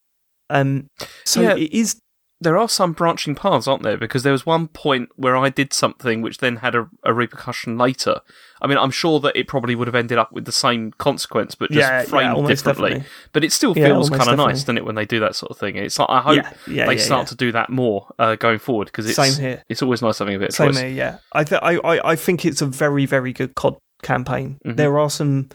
Um, 0.49 0.87
so 1.25 1.41
Yeah. 1.41 1.55
it 1.55 1.71
is 1.71 1.99
there 2.41 2.57
are 2.57 2.67
some 2.69 2.91
branching 2.91 3.33
paths, 3.33 3.67
aren't 3.67 3.83
there? 3.83 3.97
Because 3.97 4.23
there 4.23 4.33
was 4.33 4.45
one 4.45 4.67
point 4.67 5.09
where 5.15 5.37
I 5.37 5.49
did 5.49 5.71
something 5.73 6.21
which 6.21 6.39
then 6.39 6.57
had 6.57 6.75
a, 6.75 6.87
a 7.03 7.13
repercussion 7.13 7.77
later. 7.77 8.19
I 8.65 8.67
mean, 8.67 8.79
I'm 8.79 8.89
sure 8.89 9.19
that 9.19 9.35
it 9.37 9.47
probably 9.47 9.75
would 9.75 9.87
have 9.87 9.93
ended 9.93 10.17
up 10.17 10.31
with 10.31 10.45
the 10.45 10.51
same 10.51 10.89
consequence, 10.97 11.53
but 11.53 11.69
just 11.69 11.87
yeah, 11.87 11.99
yeah, 11.99 12.05
framed 12.05 12.33
almost 12.35 12.65
differently. 12.65 12.89
definitely. 12.89 13.09
But 13.31 13.43
it 13.43 13.51
still 13.53 13.75
feels 13.75 14.09
kind 14.09 14.27
of 14.27 14.37
nice, 14.37 14.61
doesn't 14.61 14.77
it, 14.79 14.85
when 14.85 14.95
they 14.95 15.05
do 15.05 15.19
that 15.19 15.35
sort 15.35 15.51
of 15.51 15.59
thing? 15.59 15.75
It's 15.75 15.99
like 15.99 16.09
I 16.09 16.19
hope 16.19 16.37
yeah, 16.37 16.53
yeah, 16.67 16.85
they 16.87 16.95
yeah, 16.95 17.01
start 17.03 17.21
yeah. 17.21 17.29
to 17.29 17.35
do 17.35 17.51
that 17.51 17.69
more 17.69 18.07
uh, 18.17 18.35
going 18.35 18.57
forward 18.57 18.85
because 18.87 19.05
it's 19.05 19.15
Same 19.17 19.39
here. 19.39 19.63
it's 19.69 19.83
always 19.83 20.01
nice 20.01 20.17
having 20.17 20.35
a 20.35 20.39
bit 20.39 20.49
of 20.49 20.55
Same 20.55 20.71
choice. 20.71 20.79
here, 20.79 20.89
yeah. 20.89 21.17
I, 21.31 21.43
th- 21.43 21.61
I, 21.61 21.75
I, 21.77 22.11
I 22.11 22.15
think 22.15 22.43
it's 22.43 22.61
a 22.63 22.65
very, 22.65 23.05
very 23.05 23.31
good 23.31 23.53
COD 23.53 23.77
campaign. 24.01 24.57
Mhm. 24.65 24.75
There 24.77 24.97
are 24.97 25.11
some 25.11 25.49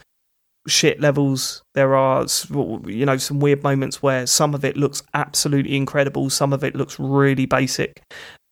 shit 0.69 1.01
levels. 1.01 1.63
There 1.75 1.97
are, 1.97 2.27
you 2.87 3.07
know, 3.07 3.17
some 3.17 3.41
weird 3.41 3.63
moments 3.65 4.03
where 4.03 4.27
some 4.27 4.55
of 4.55 4.65
it 4.65 4.77
looks 4.77 5.03
absolutely 5.15 5.77
incredible. 5.77 6.31
Some 6.31 6.53
of 6.53 6.63
it 6.63 6.77
looks 6.77 6.99
really 7.01 7.47
basic. 7.47 8.03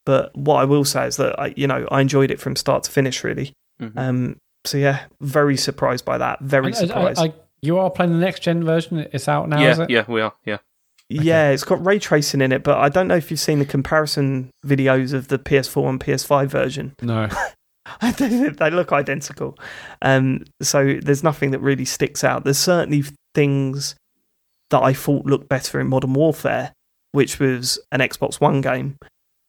But 0.05 0.35
what 0.37 0.57
I 0.57 0.65
will 0.65 0.85
say 0.85 1.07
is 1.07 1.17
that 1.19 1.39
I, 1.39 1.53
you 1.57 1.67
know, 1.67 1.87
I 1.91 2.01
enjoyed 2.01 2.31
it 2.31 2.41
from 2.41 2.57
start 2.57 2.83
to 2.85 2.91
finish. 2.91 3.23
Really. 3.23 3.53
Mhm. 3.81 3.93
Um. 3.97 4.37
So 4.65 4.79
yeah, 4.79 5.05
very 5.21 5.57
surprised 5.57 6.05
by 6.05 6.19
that. 6.19 6.41
Very 6.41 6.67
And, 6.67 6.75
uh, 6.75 6.79
surprised. 6.79 7.19
I- 7.21 7.25
I- 7.27 7.35
you 7.61 7.79
are 7.79 7.91
playing 7.91 8.13
the 8.13 8.19
next 8.25 8.41
gen 8.43 8.65
version. 8.65 9.07
It's 9.13 9.27
out 9.29 9.49
now, 9.49 9.61
is 9.61 9.79
yeah, 9.79 9.85
it? 9.85 9.91
yeah, 9.91 10.05
we 10.07 10.21
are. 10.21 10.33
Yeah, 10.45 10.59
Yeah, 11.09 11.49
it's 11.51 11.65
got 11.65 11.85
ray 11.85 11.99
tracing 11.99 12.41
in 12.41 12.53
it, 12.53 12.63
but 12.63 12.79
I 12.79 12.89
don't 12.89 13.09
know 13.09 13.17
if 13.17 13.31
you've 13.33 13.41
seen 13.41 13.59
the 13.59 13.65
comparison 13.65 14.51
videos 14.65 15.13
of 15.13 15.27
the 15.29 15.39
PS4 15.41 15.89
and 15.89 15.99
PS5 16.01 16.47
version. 16.49 16.95
No. 17.03 17.29
they 18.11 18.71
look 18.71 18.93
identical. 18.93 19.59
Um, 20.03 20.45
so 20.63 20.99
there's 21.03 21.25
nothing 21.25 21.51
that 21.53 21.61
really 21.61 21.85
sticks 21.87 22.23
out. 22.23 22.45
There's 22.45 22.59
certainly 22.59 23.03
things 23.35 23.95
that 24.71 24.83
I 24.83 24.93
thought 24.93 25.25
looked 25.27 25.49
better 25.49 25.81
in 25.81 25.89
Modern 25.89 26.13
Warfare, 26.13 26.73
which 27.13 27.41
was 27.41 27.79
an 27.91 28.01
Xbox 28.01 28.41
One 28.41 28.61
game, 28.61 28.99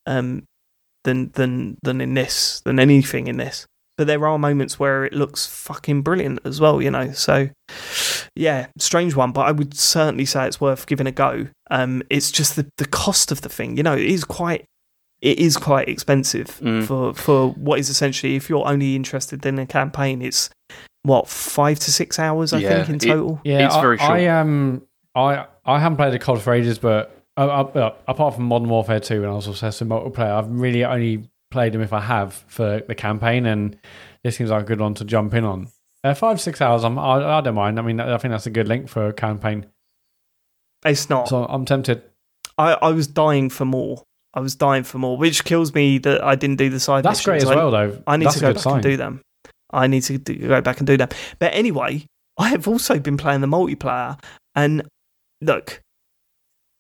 um, 0.06 0.44
than 1.04 1.32
than 1.34 1.78
than 1.84 2.00
in 2.02 2.14
this, 2.14 2.62
than 2.62 2.80
anything 2.80 3.28
in 3.28 3.38
this. 3.38 3.66
But 4.00 4.08
there 4.08 4.26
are 4.26 4.40
moments 4.40 4.80
where 4.80 5.04
it 5.04 5.12
looks 5.12 5.46
fucking 5.46 6.04
brilliant 6.04 6.40
as 6.46 6.62
well, 6.62 6.82
you 6.82 6.90
know. 6.90 7.12
So 7.12 7.50
yeah, 8.34 8.68
strange 8.78 9.14
one, 9.14 9.34
but 9.34 9.42
I 9.42 9.52
would 9.52 9.74
certainly 9.78 10.24
say 10.24 10.48
it's 10.48 10.62
worth 10.62 10.88
giving 10.88 11.06
a 11.06 11.12
go. 11.12 11.48
Um, 11.70 12.02
it's 12.10 12.32
just 12.32 12.56
the 12.56 12.66
the 12.78 12.86
cost 12.86 13.30
of 13.30 13.42
the 13.42 13.50
thing, 13.50 13.76
you 13.76 13.84
know, 13.84 13.94
it 13.96 14.06
is 14.06 14.24
quite 14.24 14.64
it 15.22 15.38
is 15.38 15.58
quite 15.58 15.90
expensive 15.90 16.48
Mm. 16.62 16.86
for 16.86 17.14
for 17.14 17.50
what 17.52 17.78
is 17.80 17.90
essentially 17.90 18.38
if 18.38 18.50
you're 18.50 18.66
only 18.66 18.96
interested 18.96 19.46
in 19.46 19.60
a 19.60 19.66
campaign, 19.66 20.22
it's 20.22 20.50
what 21.04 21.28
five 21.28 21.78
to 21.80 21.92
six 21.92 22.18
hours 22.20 22.54
I 22.54 22.60
Yeah, 22.60 22.70
think 22.86 22.90
in 22.90 22.96
it- 22.96 23.14
total. 23.14 23.42
Yeah, 23.44 23.66
It's 23.66 23.76
I, 23.76 23.82
very 23.82 23.98
short. 23.98 24.12
I 24.12 24.28
um, 24.28 24.82
I 25.14 25.46
I 25.66 25.80
haven't 25.80 25.98
played 25.98 26.14
a 26.14 26.20
COD 26.20 26.42
for 26.42 26.54
ages, 26.54 26.80
but 26.80 27.22
uh, 27.36 27.42
uh, 27.42 27.94
apart 28.08 28.36
from 28.36 28.46
Modern 28.46 28.70
Warfare 28.70 29.02
Two, 29.02 29.24
and 29.24 29.28
I 29.28 29.36
was 29.36 29.48
obsessed 29.48 29.82
with 29.82 29.90
multiplayer, 29.90 30.32
I've 30.38 30.50
really 30.50 30.86
only 30.86 31.30
played 31.52 31.74
them 31.74 31.82
if 31.82 31.94
I 31.94 32.00
have 32.02 32.34
for 32.48 32.82
the 32.88 32.96
campaign, 32.96 33.46
and 33.46 33.78
this 34.24 34.36
seems 34.38 34.50
like 34.50 34.64
a 34.64 34.66
good 34.66 34.80
one 34.80 34.94
to 34.96 35.06
jump 35.06 35.34
in 35.34 35.44
on. 35.46 35.68
Uh, 36.04 36.14
five 36.14 36.40
six 36.40 36.62
hours, 36.62 36.84
I'm, 36.84 36.98
I, 36.98 37.38
I 37.38 37.42
don't 37.42 37.56
mind. 37.56 37.78
I 37.80 37.82
mean, 37.82 38.00
I 38.00 38.18
think 38.18 38.32
that's 38.32 38.46
a 38.46 38.50
good 38.52 38.68
length 38.68 38.90
for 38.90 39.08
a 39.08 39.14
campaign, 39.14 39.66
It's 40.86 41.10
not. 41.10 41.28
so 41.28 41.46
I'm 41.46 41.66
tempted. 41.66 42.04
I, 42.58 42.74
I 42.74 42.90
was 42.90 43.08
dying 43.08 43.50
for 43.50 43.66
more. 43.66 44.04
I 44.34 44.40
was 44.42 44.56
dying 44.56 44.84
for 44.84 44.98
more, 45.00 45.18
which 45.18 45.44
kills 45.44 45.74
me 45.74 45.98
that 46.00 46.24
I 46.24 46.36
didn't 46.36 46.58
do 46.58 46.70
the 46.70 46.80
side. 46.80 47.04
That's 47.04 47.24
great 47.26 47.42
as 47.42 47.50
I- 47.50 47.56
well, 47.56 47.72
though. 47.72 48.02
I 48.06 48.18
need 48.18 48.26
that's 48.26 48.36
to 48.36 48.42
go 48.42 48.54
back 48.54 48.62
sign. 48.64 48.74
and 48.76 48.84
do 48.84 48.96
them. 48.98 49.22
I 49.72 49.88
need 49.88 50.04
to 50.04 50.18
do, 50.18 50.36
go 50.48 50.62
back 50.62 50.78
and 50.80 50.88
do 50.88 50.98
them. 50.98 51.10
But 51.40 51.54
anyway, 51.54 52.06
I 52.38 52.50
have 52.50 52.68
also 52.68 53.00
been 53.00 53.18
playing 53.18 53.42
the 53.42 53.48
multiplayer, 53.48 54.20
and 54.56 54.84
look, 55.42 55.82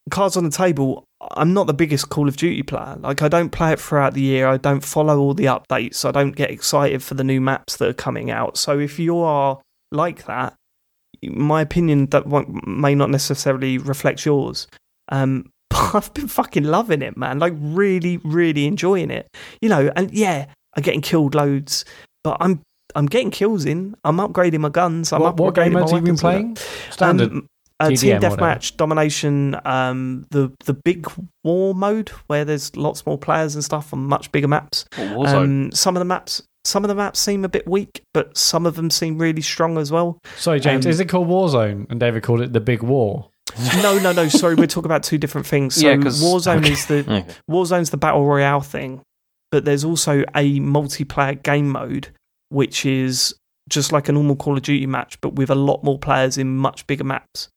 cards 0.10 0.38
on 0.38 0.44
the 0.44 0.50
table. 0.50 1.04
I'm 1.32 1.54
not 1.54 1.68
the 1.68 1.74
biggest 1.74 2.10
Call 2.10 2.28
of 2.28 2.38
Duty 2.38 2.64
player. 2.64 2.98
Like 3.00 3.22
I 3.22 3.28
don't 3.28 3.50
play 3.50 3.74
it 3.74 3.80
throughout 3.80 4.14
the 4.14 4.22
year. 4.22 4.48
I 4.48 4.58
don't 4.58 4.84
follow 4.84 5.20
all 5.20 5.34
the 5.34 5.46
updates. 5.46 6.06
I 6.06 6.12
don't 6.12 6.36
get 6.36 6.50
excited 6.50 7.04
for 7.04 7.14
the 7.16 7.24
new 7.24 7.42
maps 7.42 7.78
that 7.78 7.90
are 7.90 7.94
coming 7.94 8.32
out. 8.32 8.58
So 8.58 8.80
if 8.80 9.00
you 9.00 9.18
are 9.20 9.60
like 9.92 10.26
that, 10.26 10.56
my 11.24 11.62
opinion 11.62 12.08
that 12.08 12.26
may 12.66 12.96
not 12.96 13.10
necessarily 13.10 13.78
reflect 13.78 14.26
yours. 14.26 14.68
Um, 15.10 15.52
but 15.70 15.96
I've 15.96 16.14
been 16.14 16.28
fucking 16.28 16.64
loving 16.64 17.02
it, 17.02 17.18
man. 17.18 17.40
Like 17.40 17.54
really, 17.58 18.18
really 18.18 18.66
enjoying 18.66 19.12
it. 19.12 19.28
You 19.62 19.70
know, 19.70 19.92
and 19.96 20.12
yeah, 20.12 20.46
I'm 20.76 20.84
getting 20.84 21.02
killed 21.02 21.36
loads, 21.36 21.86
but 22.24 22.38
I'm 22.40 22.62
I'm 22.96 23.06
getting 23.06 23.30
kills 23.30 23.66
in. 23.66 23.96
I'm 24.04 24.18
upgrading 24.18 24.60
my 24.60 24.70
guns. 24.70 25.14
I'm 25.14 25.22
What, 25.22 25.38
what 25.38 25.56
game 25.56 25.74
modes 25.74 25.92
have 25.92 26.00
you 26.00 26.14
been 26.14 26.16
weapons, 26.16 26.24
all 26.24 26.32
that. 26.32 26.38
playing? 26.38 26.58
Standard. 26.92 27.32
Um, 27.32 27.48
uh, 27.80 27.88
TDM, 27.90 28.00
team 28.00 28.20
deathmatch, 28.20 28.76
domination, 28.78 29.56
um, 29.66 30.26
the 30.32 30.52
the 30.66 30.74
big 30.74 31.08
war 31.44 31.74
mode 31.74 32.10
where 32.28 32.44
there's 32.46 32.76
lots 32.76 33.06
more 33.06 33.18
players 33.18 33.56
and 33.56 33.64
stuff 33.64 33.94
on 33.94 34.00
much 34.00 34.32
bigger 34.32 34.48
maps. 34.48 34.86
Um, 34.98 35.72
some 35.72 35.96
of 35.96 36.02
the 36.02 36.06
maps, 36.06 36.42
some 36.66 36.84
of 36.84 36.90
the 36.90 36.96
maps 36.96 37.20
seem 37.20 37.46
a 37.46 37.50
bit 37.50 37.68
weak, 37.68 38.02
but 38.14 38.36
some 38.38 38.66
of 38.66 38.76
them 38.76 38.90
seem 38.90 39.18
really 39.18 39.42
strong 39.42 39.78
as 39.78 39.92
well. 39.92 40.20
Sorry, 40.38 40.60
James. 40.60 40.86
Um, 40.86 40.90
is 40.90 41.00
it 41.00 41.06
called 41.06 41.28
Warzone? 41.28 41.90
And 41.90 42.00
David 42.00 42.24
called 42.24 42.42
it 42.42 42.52
the 42.54 42.60
Big 42.60 42.84
War. 42.84 43.30
no, 43.82 43.98
no, 43.98 44.12
no. 44.12 44.28
Sorry, 44.28 44.56
we're 44.56 44.68
talking 44.68 44.86
about 44.86 45.04
two 45.04 45.18
different 45.18 45.48
things. 45.48 45.76
So 45.76 45.88
Yeah, 45.90 45.98
'cause- 45.98 46.22
Warzone 46.22 46.70
is 46.70 46.86
the 46.86 47.00
Okay. 47.08 47.26
Warzone's 47.50 47.90
the 47.90 47.98
battle 47.98 48.26
royale 48.26 48.62
thing, 48.62 49.02
but 49.52 49.66
there's 49.66 49.84
also 49.86 50.24
a 50.36 50.60
multiplayer 50.60 51.42
game 51.42 51.70
mode 51.70 52.10
which 52.50 52.86
is 52.86 53.34
just 53.70 53.92
like 53.92 54.10
a 54.10 54.12
normal 54.12 54.36
Call 54.36 54.58
of 54.58 54.64
Duty 54.64 54.86
match, 54.88 55.20
but 55.22 55.36
with 55.36 55.50
a 55.52 55.56
lot 55.56 55.84
more 55.84 56.00
players 56.00 56.38
in 56.38 56.58
much 56.58 56.86
bigger 56.88 57.04
maps. 57.04 57.48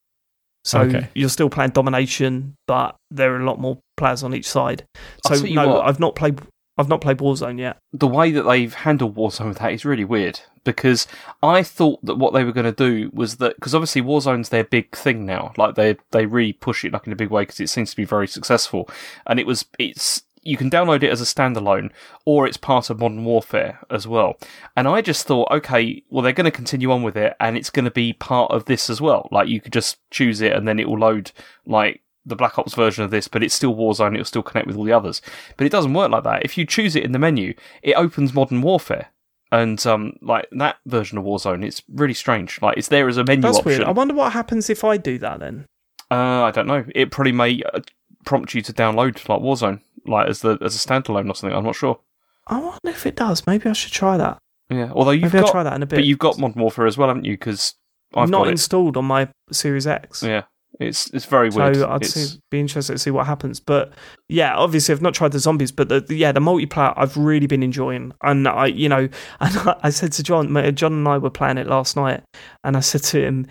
So 0.65 0.81
Okay. 0.83 1.09
you're 1.15 1.29
still 1.29 1.51
playing 1.51 1.71
domination, 1.71 2.55
but 2.69 2.95
there 3.11 3.35
are 3.35 3.41
a 3.41 3.45
lot 3.45 3.61
more 3.61 3.79
players 3.97 4.23
on 4.23 4.35
each 4.35 4.49
side. 4.49 4.85
So 5.27 5.35
no, 5.47 5.69
what. 5.69 5.87
I've 5.87 6.01
not 6.01 6.15
played. 6.15 6.41
I've 6.79 6.89
not 6.89 7.03
played 7.03 7.19
Warzone 7.19 7.59
yet. 7.59 7.77
the 7.93 8.09
way 8.09 8.31
that 8.31 8.45
they've 8.45 8.73
handled 8.73 9.15
Warzone 9.15 9.49
with 9.49 9.59
that 9.59 9.73
is 9.75 9.85
really 9.85 10.07
weird 10.07 10.41
because 10.65 11.07
I 11.43 11.63
thought 11.63 12.03
that 12.05 12.15
what 12.17 12.33
they 12.33 12.45
were 12.45 12.53
going 12.53 12.65
to 12.65 12.73
do 12.73 13.11
was 13.13 13.37
that 13.37 13.57
because 13.57 13.75
obviously 13.75 14.01
Warzone's 14.01 14.49
their 14.49 14.65
big 14.65 14.97
thing 14.97 15.27
now, 15.27 15.53
like 15.59 15.75
they 15.75 15.97
they 16.13 16.25
really 16.25 16.55
push 16.55 16.85
it 16.85 16.93
like 16.93 17.07
in 17.07 17.13
a 17.13 17.17
big 17.17 17.29
way 17.31 17.43
because 17.43 17.61
it 17.61 17.69
seems 17.69 17.91
to 17.91 17.97
be 17.97 18.05
very 18.05 18.27
successful, 18.27 18.89
and 19.27 19.39
it 19.39 19.47
was 19.47 19.67
it's 19.79 20.23
you 20.43 20.57
can 20.57 20.71
download 20.71 21.03
it 21.03 21.11
as 21.11 21.21
a 21.21 21.25
standalone 21.25 21.91
or 22.25 22.47
it's 22.47 22.57
part 22.57 22.91
of 22.91 22.99
Modern 22.99 23.25
Warfare 23.25 23.79
as 23.91 24.07
well. 24.07 24.37
And 24.77 24.89
I 24.89 25.01
just 25.01 25.27
thought, 25.27 25.51
okay, 25.51 26.03
well 26.11 26.23
they're 26.23 26.33
going 26.33 26.45
to 26.45 26.51
continue 26.51 26.91
on 26.91 27.03
with 27.03 27.17
it 27.17 27.35
and 27.41 27.57
it's 27.57 27.71
going 27.71 27.85
to 27.85 27.91
be 27.91 28.13
part 28.13 28.51
of 28.51 28.65
this 28.65 28.91
as 28.91 29.01
well. 29.01 29.29
Like 29.31 29.49
you 29.49 29.61
could 29.61 29.73
just 29.73 29.99
choose 30.11 30.41
it 30.41 30.53
and 30.53 30.67
then 30.67 30.79
it 30.79 30.89
will 30.89 30.99
load 30.99 31.33
like 31.65 32.03
the 32.25 32.37
Black 32.37 32.59
Ops 32.59 32.75
version 32.75 33.05
of 33.05 33.11
this, 33.11 33.29
but 33.29 33.43
it's 33.43 33.55
still 33.55 33.75
Warzone. 33.75 34.15
It'll 34.15 34.25
still 34.25 34.43
connect 34.43 34.67
with 34.67 34.77
all 34.77 34.85
the 34.85 34.93
others. 34.93 35.23
But 35.57 35.67
it 35.67 35.73
doesn't 35.73 35.95
work 35.95 36.11
like 36.11 36.25
that. 36.25 36.45
If 36.45 36.57
you 36.57 36.65
choose 36.65 36.95
it 36.97 37.05
in 37.05 37.13
the 37.13 37.19
menu, 37.19 37.55
it 37.83 37.95
opens 37.95 38.33
Modern 38.33 38.63
Warfare, 38.63 39.09
and 39.51 39.85
um, 39.87 40.15
like 40.23 40.49
that 40.53 40.77
version 40.87 41.19
of 41.19 41.25
Warzone, 41.25 41.65
it's 41.65 41.83
really 41.89 42.15
strange. 42.15 42.61
Like 42.63 42.79
it's 42.79 42.89
there 42.89 43.09
as 43.09 43.17
a 43.17 43.25
menu 43.25 43.43
That's 43.43 43.59
option. 43.59 43.71
weird. 43.71 43.83
I 43.83 43.91
wonder 43.91 44.15
what 44.15 44.33
happens 44.33 44.71
if 44.71 44.85
I 44.85 44.97
do 44.97 45.19
that 45.19 45.41
then. 45.41 45.67
Uh, 46.11 46.45
I 46.45 46.51
don't 46.51 46.67
know. 46.67 46.85
It 46.95 47.11
probably 47.11 47.33
may 47.33 47.63
uh, 47.75 47.81
prompt 48.25 48.55
you 48.55 48.63
to 48.63 48.73
download 48.73 49.29
like 49.29 49.41
Warzone, 49.41 49.81
like 50.07 50.29
as 50.29 50.41
the 50.41 50.59
as 50.63 50.75
a 50.75 50.79
standalone 50.89 51.29
or 51.31 51.35
something. 51.35 51.57
I'm 51.57 51.65
not 51.65 51.77
sure. 51.77 51.99
I 52.47 52.59
wonder 52.59 52.79
if 52.87 53.07
it 53.07 53.17
does. 53.17 53.47
Maybe 53.47 53.69
I 53.69 53.73
should 53.73 53.93
try 53.93 54.17
that. 54.17 54.39
Yeah. 54.71 54.91
Although 54.95 55.11
you've 55.13 55.25
Maybe 55.33 55.39
I'll 55.39 55.45
got, 55.45 55.53
try 55.53 55.63
that 55.63 55.75
in 55.75 55.83
a 55.83 55.87
bit. 55.87 55.97
but 55.97 56.05
you've 56.05 56.19
got 56.19 56.39
Modern 56.39 56.61
Warfare 56.63 56.87
as 56.87 56.97
well, 56.99 57.09
haven't 57.09 57.25
you? 57.25 57.35
Because 57.35 57.75
I've 58.15 58.31
not 58.31 58.39
got 58.41 58.49
it. 58.49 58.53
installed 58.53 58.97
on 58.97 59.05
my 59.05 59.29
Series 59.51 59.87
X. 59.87 60.23
Yeah. 60.23 60.43
It's 60.81 61.09
it's 61.11 61.27
very 61.27 61.51
weird. 61.51 61.77
So. 61.77 61.89
I'd 61.89 61.97
It's- 62.03 62.15
see, 62.15 62.39
be 62.51 62.59
interested 62.59 62.95
to 62.95 62.99
see 62.99 63.11
what 63.11 63.27
happens. 63.27 63.61
But 63.61 63.93
yeah, 64.29 64.57
obviously 64.57 64.95
I've 64.95 65.03
not 65.03 65.13
tried 65.15 65.33
the 65.33 65.39
zombies, 65.39 65.71
but 65.71 65.89
the, 65.91 66.01
the- 66.01 66.17
yeah, 66.17 66.33
the 66.33 66.41
multiplayer 66.41 66.95
I've 66.97 67.17
really 67.17 67.47
been 67.47 67.63
enjoying. 67.63 68.13
And 68.23 68.49
I, 68.49 68.67
you 68.67 68.89
know, 68.89 69.09
and 69.41 69.57
I, 69.59 69.77
I 69.85 69.91
said 69.91 70.13
to 70.13 70.23
John, 70.23 70.51
my- 70.51 70.71
John 70.71 70.95
and 70.95 71.07
I 71.07 71.19
were 71.19 71.31
playing 71.31 71.59
it 71.59 71.67
last 71.67 71.95
night, 71.95 72.23
and 72.65 72.77
I 72.77 72.81
said 72.81 73.03
to 73.05 73.23
him, 73.23 73.47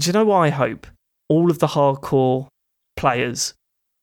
"Do 0.00 0.06
you 0.08 0.12
know 0.12 0.24
what 0.24 0.38
I 0.38 0.50
hope? 0.50 0.86
All 1.28 1.48
of 1.50 1.60
the 1.60 1.68
hardcore 1.68 2.48
players 2.96 3.54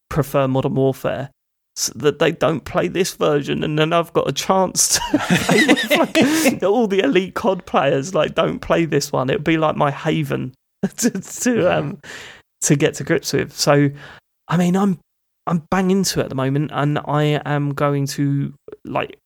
prefer 0.09 0.47
Modern 0.47 0.75
Warfare." 0.75 1.29
So 1.77 1.91
that 1.97 2.19
they 2.19 2.31
don't 2.31 2.63
play 2.63 2.87
this 2.87 3.15
version, 3.15 3.61
and 3.61 3.77
then 3.77 3.91
I've 3.91 4.13
got 4.13 4.29
a 4.29 4.31
chance 4.31 4.95
to 4.95 5.19
play 5.19 5.65
with 5.65 5.91
like, 5.91 6.63
all 6.63 6.87
the 6.87 6.99
elite 6.99 7.33
COD 7.33 7.65
players. 7.65 8.15
Like, 8.15 8.33
don't 8.33 8.59
play 8.59 8.85
this 8.85 9.11
one. 9.11 9.29
It'd 9.29 9.43
be 9.43 9.57
like 9.57 9.75
my 9.75 9.91
haven 9.91 10.53
to, 10.97 11.09
to 11.09 11.77
um 11.77 11.99
to 12.61 12.75
get 12.77 12.93
to 12.95 13.03
grips 13.03 13.33
with. 13.33 13.51
So, 13.51 13.89
I 14.47 14.57
mean, 14.57 14.77
I'm 14.77 14.99
I'm 15.47 15.63
bang 15.69 15.91
into 15.91 16.21
it 16.21 16.23
at 16.23 16.29
the 16.29 16.35
moment, 16.35 16.71
and 16.73 16.97
I 16.99 17.41
am 17.45 17.73
going 17.73 18.07
to 18.07 18.53
like, 18.85 19.17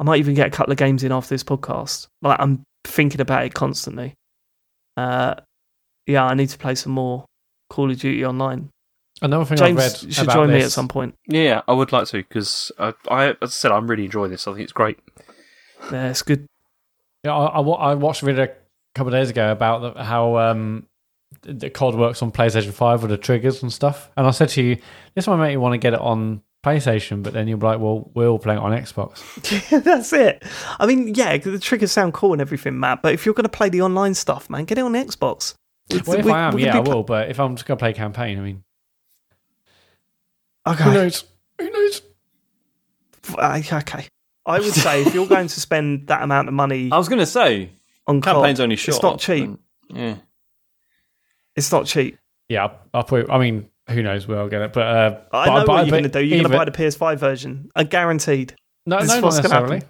I 0.00 0.04
might 0.04 0.18
even 0.18 0.34
get 0.34 0.46
a 0.46 0.50
couple 0.50 0.72
of 0.72 0.78
games 0.78 1.04
in 1.04 1.12
after 1.12 1.34
this 1.34 1.44
podcast. 1.44 2.06
Like, 2.22 2.40
I'm 2.40 2.64
thinking 2.84 3.20
about 3.20 3.44
it 3.44 3.54
constantly. 3.54 4.14
Uh, 4.96 5.34
yeah, 6.06 6.24
I 6.24 6.34
need 6.34 6.48
to 6.48 6.58
play 6.58 6.74
some 6.74 6.92
more 6.92 7.24
Call 7.70 7.90
of 7.90 7.98
Duty 7.98 8.24
Online. 8.24 8.70
Another 9.22 9.44
thing 9.44 9.56
James 9.58 9.80
I've 9.80 9.92
read 9.92 10.02
you 10.02 10.12
should 10.12 10.24
about 10.24 10.34
join 10.34 10.50
me 10.50 10.60
at 10.62 10.72
some 10.72 10.88
point. 10.88 11.14
yeah, 11.26 11.62
I 11.68 11.72
would 11.72 11.92
like 11.92 12.06
to 12.08 12.18
because 12.18 12.72
I, 12.78 12.92
I, 13.08 13.28
as 13.30 13.36
I 13.42 13.46
said, 13.46 13.70
I'm 13.72 13.86
really 13.88 14.04
enjoying 14.06 14.30
this. 14.30 14.46
I 14.48 14.52
think 14.52 14.64
it's 14.64 14.72
great. 14.72 14.98
Yeah, 15.92 16.10
it's 16.10 16.22
good. 16.22 16.46
Yeah, 17.24 17.34
I, 17.36 17.60
I, 17.60 17.62
I 17.62 17.94
watched 17.94 18.22
a 18.22 18.26
video 18.26 18.44
a 18.44 18.48
couple 18.94 19.14
of 19.14 19.18
days 19.20 19.30
ago 19.30 19.52
about 19.52 19.94
the, 19.94 20.02
how 20.02 20.36
um, 20.38 20.86
the 21.42 21.52
the 21.52 21.70
COD 21.70 21.94
works 21.94 22.22
on 22.22 22.32
PlayStation 22.32 22.72
5 22.72 23.02
with 23.02 23.10
the 23.10 23.16
triggers 23.18 23.62
and 23.62 23.72
stuff. 23.72 24.10
And 24.16 24.26
I 24.26 24.30
said 24.30 24.48
to 24.50 24.62
you, 24.62 24.78
this 25.14 25.26
might 25.26 25.36
make 25.36 25.52
you 25.52 25.60
want 25.60 25.74
to 25.74 25.78
get 25.78 25.94
it 25.94 26.00
on 26.00 26.42
PlayStation, 26.64 27.22
but 27.22 27.32
then 27.32 27.46
you'll 27.46 27.58
be 27.58 27.66
like, 27.66 27.78
well, 27.78 28.10
we're 28.14 28.26
all 28.28 28.38
playing 28.38 28.58
it 28.58 28.62
on 28.64 28.72
Xbox. 28.72 29.20
That's 29.84 30.12
it. 30.12 30.42
I 30.80 30.86
mean, 30.86 31.14
yeah, 31.14 31.36
the 31.36 31.58
triggers 31.58 31.92
sound 31.92 32.14
cool 32.14 32.32
and 32.32 32.40
everything, 32.40 32.80
Matt. 32.80 33.00
But 33.02 33.14
if 33.14 33.24
you're 33.24 33.34
going 33.34 33.44
to 33.44 33.48
play 33.50 33.68
the 33.68 33.82
online 33.82 34.14
stuff, 34.14 34.50
man, 34.50 34.64
get 34.64 34.78
it 34.78 34.82
on 34.82 34.92
Xbox. 34.94 35.54
It's- 35.90 36.06
Well, 36.06 36.18
if 36.18 36.24
we- 36.24 36.32
I 36.32 36.48
am, 36.48 36.54
we're 36.54 36.66
yeah, 36.66 36.78
I 36.78 36.80
be 36.80 36.84
pl- 36.86 36.94
will. 36.96 37.02
But 37.04 37.30
if 37.30 37.38
I'm 37.38 37.54
just 37.56 37.66
going 37.66 37.76
to 37.78 37.82
play 37.82 37.92
campaign, 37.92 38.38
I 38.38 38.42
mean, 38.42 38.64
Okay. 40.66 40.84
who 40.84 40.92
knows? 40.94 41.24
Who 41.60 41.70
knows? 41.70 42.02
Uh, 43.38 43.60
okay. 43.72 44.06
I 44.46 44.58
would 44.58 44.72
say 44.72 45.02
if 45.02 45.14
you're 45.14 45.26
going 45.26 45.48
to 45.48 45.60
spend 45.60 46.08
that 46.08 46.22
amount 46.22 46.48
of 46.48 46.54
money 46.54 46.90
I 46.92 46.98
was 46.98 47.08
going 47.08 47.18
to 47.20 47.26
say 47.26 47.70
on 48.06 48.20
campaign's 48.20 48.58
COD, 48.58 48.64
only 48.64 48.76
short. 48.76 48.96
it's 48.96 49.02
not 49.02 49.18
cheap. 49.20 49.50
Yeah. 49.88 50.16
It's 51.56 51.72
not 51.72 51.86
cheap. 51.86 52.18
Yeah, 52.48 52.64
I'll, 52.64 52.78
I'll 52.92 53.04
put. 53.04 53.30
I 53.30 53.38
mean, 53.38 53.70
who 53.88 54.02
knows 54.02 54.28
where 54.28 54.38
I'll 54.38 54.48
get 54.48 54.60
it? 54.62 54.72
But 54.72 54.82
uh, 54.86 55.20
I 55.32 55.46
but- 55.46 55.54
know 55.60 55.66
but- 55.66 55.68
what 55.68 55.86
you're 55.86 55.90
going 55.90 56.02
to 56.04 56.08
do. 56.08 56.20
You're 56.20 56.40
going 56.42 56.50
to 56.50 56.56
buy 56.58 56.64
the 56.66 56.70
PS5 56.72 57.18
version. 57.18 57.70
I 57.74 57.84
guaranteed. 57.84 58.54
No, 58.86 59.00
this 59.00 59.08
no, 59.08 59.20
not 59.20 59.34
necessarily. 59.34 59.80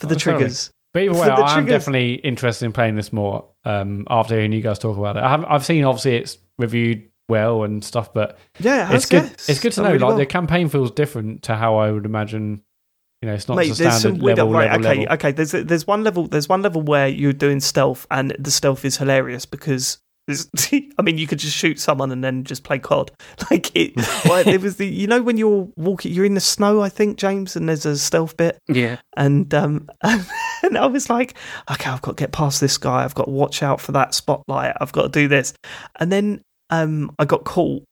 For 0.00 0.06
the 0.06 0.14
not 0.14 0.20
triggers. 0.20 0.72
But 0.92 1.04
either 1.04 1.14
way, 1.14 1.28
I 1.28 1.58
am 1.58 1.66
definitely 1.66 2.14
interested 2.14 2.66
in 2.66 2.72
playing 2.72 2.96
this 2.96 3.12
more 3.12 3.48
um, 3.64 4.04
after 4.10 4.34
hearing 4.34 4.52
you 4.52 4.60
guys 4.60 4.78
talk 4.78 4.98
about 4.98 5.16
it. 5.16 5.22
I 5.22 5.30
haven't, 5.30 5.46
I've 5.46 5.64
seen 5.64 5.84
obviously 5.84 6.16
it's 6.16 6.36
reviewed 6.58 7.08
well 7.36 7.64
and 7.64 7.82
stuff, 7.84 8.12
but 8.14 8.38
Yeah, 8.60 8.90
it 8.92 8.96
it's 8.96 9.06
good. 9.06 9.24
yes. 9.24 9.48
It's 9.48 9.60
good 9.60 9.72
to 9.72 9.80
know. 9.82 9.88
really 9.88 9.98
like 10.00 10.08
well. 10.10 10.18
the 10.18 10.26
campaign 10.26 10.68
feels 10.68 10.90
different 10.90 11.42
to 11.44 11.54
how 11.56 11.76
I 11.76 11.90
would 11.90 12.04
imagine. 12.06 12.62
You 13.20 13.28
know, 13.28 13.34
it's 13.34 13.46
not 13.48 13.56
Mate, 13.56 13.68
just 13.68 13.80
a 13.80 13.84
standard 13.92 14.00
some 14.00 14.18
weird. 14.18 14.38
level, 14.38 14.52
right, 14.52 14.70
level, 14.72 14.86
okay, 14.86 14.98
level. 15.00 15.14
okay. 15.14 15.32
There's 15.32 15.52
there's 15.52 15.86
one 15.86 16.02
level. 16.02 16.26
There's 16.26 16.48
one 16.48 16.62
level 16.62 16.82
where 16.82 17.06
you're 17.08 17.32
doing 17.32 17.60
stealth, 17.60 18.06
and 18.10 18.34
the 18.38 18.50
stealth 18.50 18.84
is 18.84 18.96
hilarious 18.96 19.46
because. 19.46 19.98
there's- 20.26 20.48
I 20.98 21.02
mean, 21.02 21.18
you 21.18 21.26
could 21.28 21.38
just 21.38 21.56
shoot 21.56 21.78
someone 21.80 22.10
and 22.12 22.22
then 22.22 22.42
just 22.44 22.62
play 22.64 22.78
COD. 22.80 23.10
Like 23.50 23.70
it, 23.76 23.92
well, 24.24 24.46
it 24.46 24.60
was 24.60 24.76
the 24.76 24.86
you 24.86 25.06
know 25.06 25.20
when 25.22 25.36
you're 25.36 25.68
walking, 25.76 26.12
you're 26.12 26.24
in 26.24 26.34
the 26.34 26.40
snow, 26.40 26.80
I 26.82 26.88
think, 26.88 27.16
James, 27.16 27.54
and 27.56 27.68
there's 27.68 27.86
a 27.86 27.96
stealth 27.96 28.36
bit, 28.36 28.58
Yeah. 28.68 28.96
and 29.16 29.52
um, 29.54 29.88
and 30.02 30.76
I 30.78 30.86
was 30.86 31.08
like, 31.10 31.34
okay, 31.70 31.90
I've 31.90 32.02
got 32.02 32.16
to 32.16 32.22
get 32.22 32.32
past 32.32 32.60
this 32.60 32.76
guy. 32.78 33.04
I've 33.04 33.14
got 33.14 33.24
to 33.26 33.30
watch 33.30 33.62
out 33.62 33.80
for 33.80 33.92
that 33.92 34.14
spotlight. 34.14 34.74
I've 34.80 34.92
got 34.92 35.02
to 35.02 35.08
do 35.20 35.28
this, 35.28 35.54
and 36.00 36.10
then 36.12 36.42
um, 36.72 37.14
I 37.20 37.24
got 37.24 37.44
caught, 37.44 37.84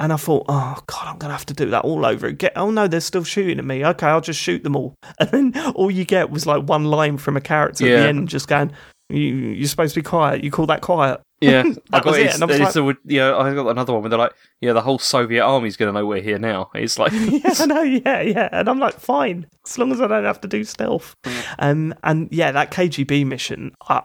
and 0.00 0.12
I 0.12 0.16
thought, 0.16 0.46
oh 0.48 0.78
god, 0.86 1.06
I'm 1.06 1.18
gonna 1.18 1.34
have 1.34 1.46
to 1.46 1.54
do 1.54 1.70
that 1.70 1.84
all 1.84 2.04
over 2.04 2.26
again. 2.26 2.50
Oh 2.56 2.70
no, 2.70 2.88
they're 2.88 3.00
still 3.00 3.22
shooting 3.24 3.58
at 3.60 3.64
me. 3.64 3.84
Okay, 3.86 4.06
I'll 4.06 4.20
just 4.20 4.40
shoot 4.40 4.64
them 4.64 4.74
all, 4.74 4.94
and 5.20 5.30
then 5.54 5.72
all 5.74 5.90
you 5.90 6.04
get 6.04 6.30
was 6.30 6.46
like 6.46 6.64
one 6.64 6.84
line 6.86 7.18
from 7.18 7.36
a 7.36 7.40
character 7.40 7.84
at 7.84 7.88
the 8.02 8.08
end, 8.08 8.28
just 8.28 8.48
going, 8.48 8.72
you, 9.10 9.18
"You're 9.20 9.68
supposed 9.68 9.94
to 9.94 10.00
be 10.00 10.04
quiet. 10.04 10.42
You 10.42 10.50
call 10.50 10.66
that 10.66 10.80
quiet?" 10.80 11.20
Yeah, 11.40 11.62
I 11.92 11.98
That 11.98 12.04
got 12.04 12.14
it, 12.20 12.42
I 12.42 12.46
was 12.46 12.76
a- 12.76 12.96
yeah, 13.04 13.36
I 13.36 13.52
got 13.52 13.66
another 13.66 13.92
one 13.92 14.02
where 14.02 14.10
they're 14.10 14.18
like, 14.18 14.32
yeah, 14.60 14.72
the 14.74 14.80
whole 14.80 15.00
Soviet 15.00 15.44
army's 15.44 15.76
going 15.76 15.92
to 15.92 15.98
know 15.98 16.06
we're 16.06 16.22
here 16.22 16.38
now. 16.38 16.70
It's 16.76 17.00
like, 17.00 17.10
yeah, 17.12 17.52
I 17.58 17.66
know, 17.66 17.82
yeah, 17.82 18.20
yeah. 18.20 18.48
And 18.52 18.68
I'm 18.68 18.78
like, 18.78 18.94
fine, 19.00 19.48
as 19.66 19.76
long 19.76 19.90
as 19.90 20.00
I 20.00 20.06
don't 20.06 20.22
have 20.24 20.40
to 20.42 20.46
do 20.48 20.62
stealth. 20.62 21.16
Um, 21.58 21.94
and 22.04 22.28
yeah, 22.30 22.52
that 22.52 22.70
KGB 22.70 23.26
mission, 23.26 23.74
I, 23.88 24.02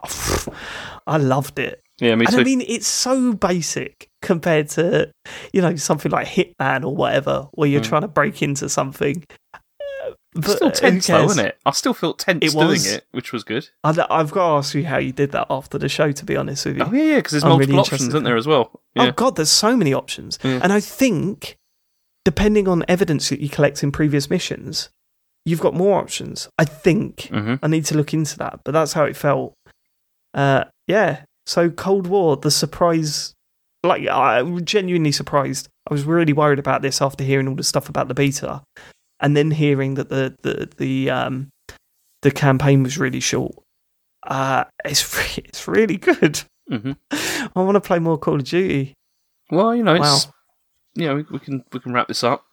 I 1.07 1.17
loved 1.17 1.59
it. 1.59 1.79
Yeah, 1.99 2.15
me 2.15 2.25
and 2.25 2.35
too. 2.35 2.41
I 2.41 2.43
mean, 2.43 2.61
it's 2.61 2.87
so 2.87 3.33
basic 3.33 4.09
compared 4.21 4.69
to, 4.69 5.11
you 5.53 5.61
know, 5.61 5.75
something 5.75 6.11
like 6.11 6.27
Hitman 6.27 6.83
or 6.83 6.95
whatever, 6.95 7.47
where 7.53 7.67
you're 7.69 7.81
Mm. 7.81 7.85
trying 7.89 8.01
to 8.01 8.07
break 8.07 8.41
into 8.41 8.69
something. 8.69 9.23
It's 10.35 10.53
still 10.55 10.69
tense 10.71 11.07
though, 11.07 11.25
isn't 11.25 11.43
it? 11.45 11.57
I 11.65 11.71
still 11.71 11.93
felt 11.95 12.19
tense 12.19 12.45
It 12.45 12.51
doing 12.57 12.81
it, 12.85 13.05
which 13.11 13.33
was 13.33 13.43
good. 13.43 13.69
I, 13.83 13.89
I've 14.09 14.29
got 14.31 14.47
to 14.47 14.57
ask 14.57 14.75
you 14.75 14.85
how 14.85 14.97
you 14.99 15.11
did 15.11 15.31
that 15.31 15.47
after 15.49 15.77
the 15.79 15.89
show, 15.89 16.11
to 16.11 16.25
be 16.25 16.37
honest 16.37 16.65
with 16.65 16.77
you. 16.77 16.83
Oh 16.83 16.93
yeah, 16.93 17.03
yeah, 17.03 17.15
because 17.17 17.31
there's 17.31 17.43
I'm 17.43 17.57
really 17.57 17.73
multiple 17.73 17.79
interested 17.79 17.95
options, 17.95 18.09
isn't 18.09 18.23
there, 18.23 18.37
as 18.37 18.45
well? 18.47 18.79
Yeah. 18.93 19.03
Oh 19.07 19.11
God, 19.13 19.35
there's 19.35 19.49
so 19.49 19.75
many 19.75 19.93
options, 19.93 20.37
Yeah. 20.43 20.59
and 20.61 20.71
I 20.71 20.79
think 20.79 21.57
depending 22.23 22.67
on 22.67 22.83
evidence 22.87 23.29
that 23.29 23.39
you 23.39 23.49
collect 23.49 23.81
in 23.83 23.91
previous 23.91 24.29
missions, 24.29 24.89
you've 25.45 25.61
got 25.61 25.73
more 25.73 25.99
options. 25.99 26.49
I 26.59 26.65
think 26.65 27.29
hmm 27.31 27.55
I 27.63 27.67
need 27.67 27.85
to 27.85 27.97
look 27.97 28.13
into 28.13 28.37
that, 28.37 28.59
but 28.63 28.71
that's 28.73 28.93
how 28.93 29.05
it 29.05 29.15
felt. 29.15 29.53
Uh, 30.35 30.65
yeah. 30.87 31.23
So 31.47 31.69
Cold 31.69 32.07
War, 32.07 32.35
the 32.37 32.51
surprise, 32.51 33.33
like 33.83 34.07
I'm 34.07 34.63
genuinely 34.65 35.11
surprised. 35.13 35.69
I 35.89 35.93
was 35.93 36.03
really 36.03 36.33
worried 36.33 36.59
about 36.59 36.81
this 36.81 37.01
after 37.01 37.23
hearing 37.23 37.47
all 37.47 37.55
the 37.55 37.63
stuff 37.63 37.87
about 37.89 38.09
the 38.09 38.13
beta, 38.13 38.61
and 39.21 39.35
then 39.35 39.51
hearing 39.51 39.93
that 39.95 40.09
the 40.09 40.35
the 40.43 40.69
the 40.77 41.09
um 41.09 41.47
the 42.21 42.31
campaign 42.31 42.83
was 42.83 42.97
really 42.97 43.21
short. 43.21 43.55
Uh, 44.23 44.65
it's 44.83 45.17
re- 45.37 45.43
it's 45.45 45.67
really 45.67 45.97
good. 45.97 46.41
hmm 46.69 46.91
I 47.11 47.49
want 47.61 47.75
to 47.75 47.81
play 47.81 47.99
more 47.99 48.17
Call 48.17 48.35
of 48.35 48.43
Duty. 48.43 48.93
Well, 49.49 49.73
you 49.73 49.83
know, 49.83 49.95
it's 49.95 50.25
Wow. 50.27 50.33
you 50.95 51.05
know, 51.07 51.15
we, 51.15 51.25
we 51.31 51.39
can 51.39 51.63
we 51.71 51.79
can 51.79 51.93
wrap 51.93 52.09
this 52.09 52.23
up. 52.25 52.43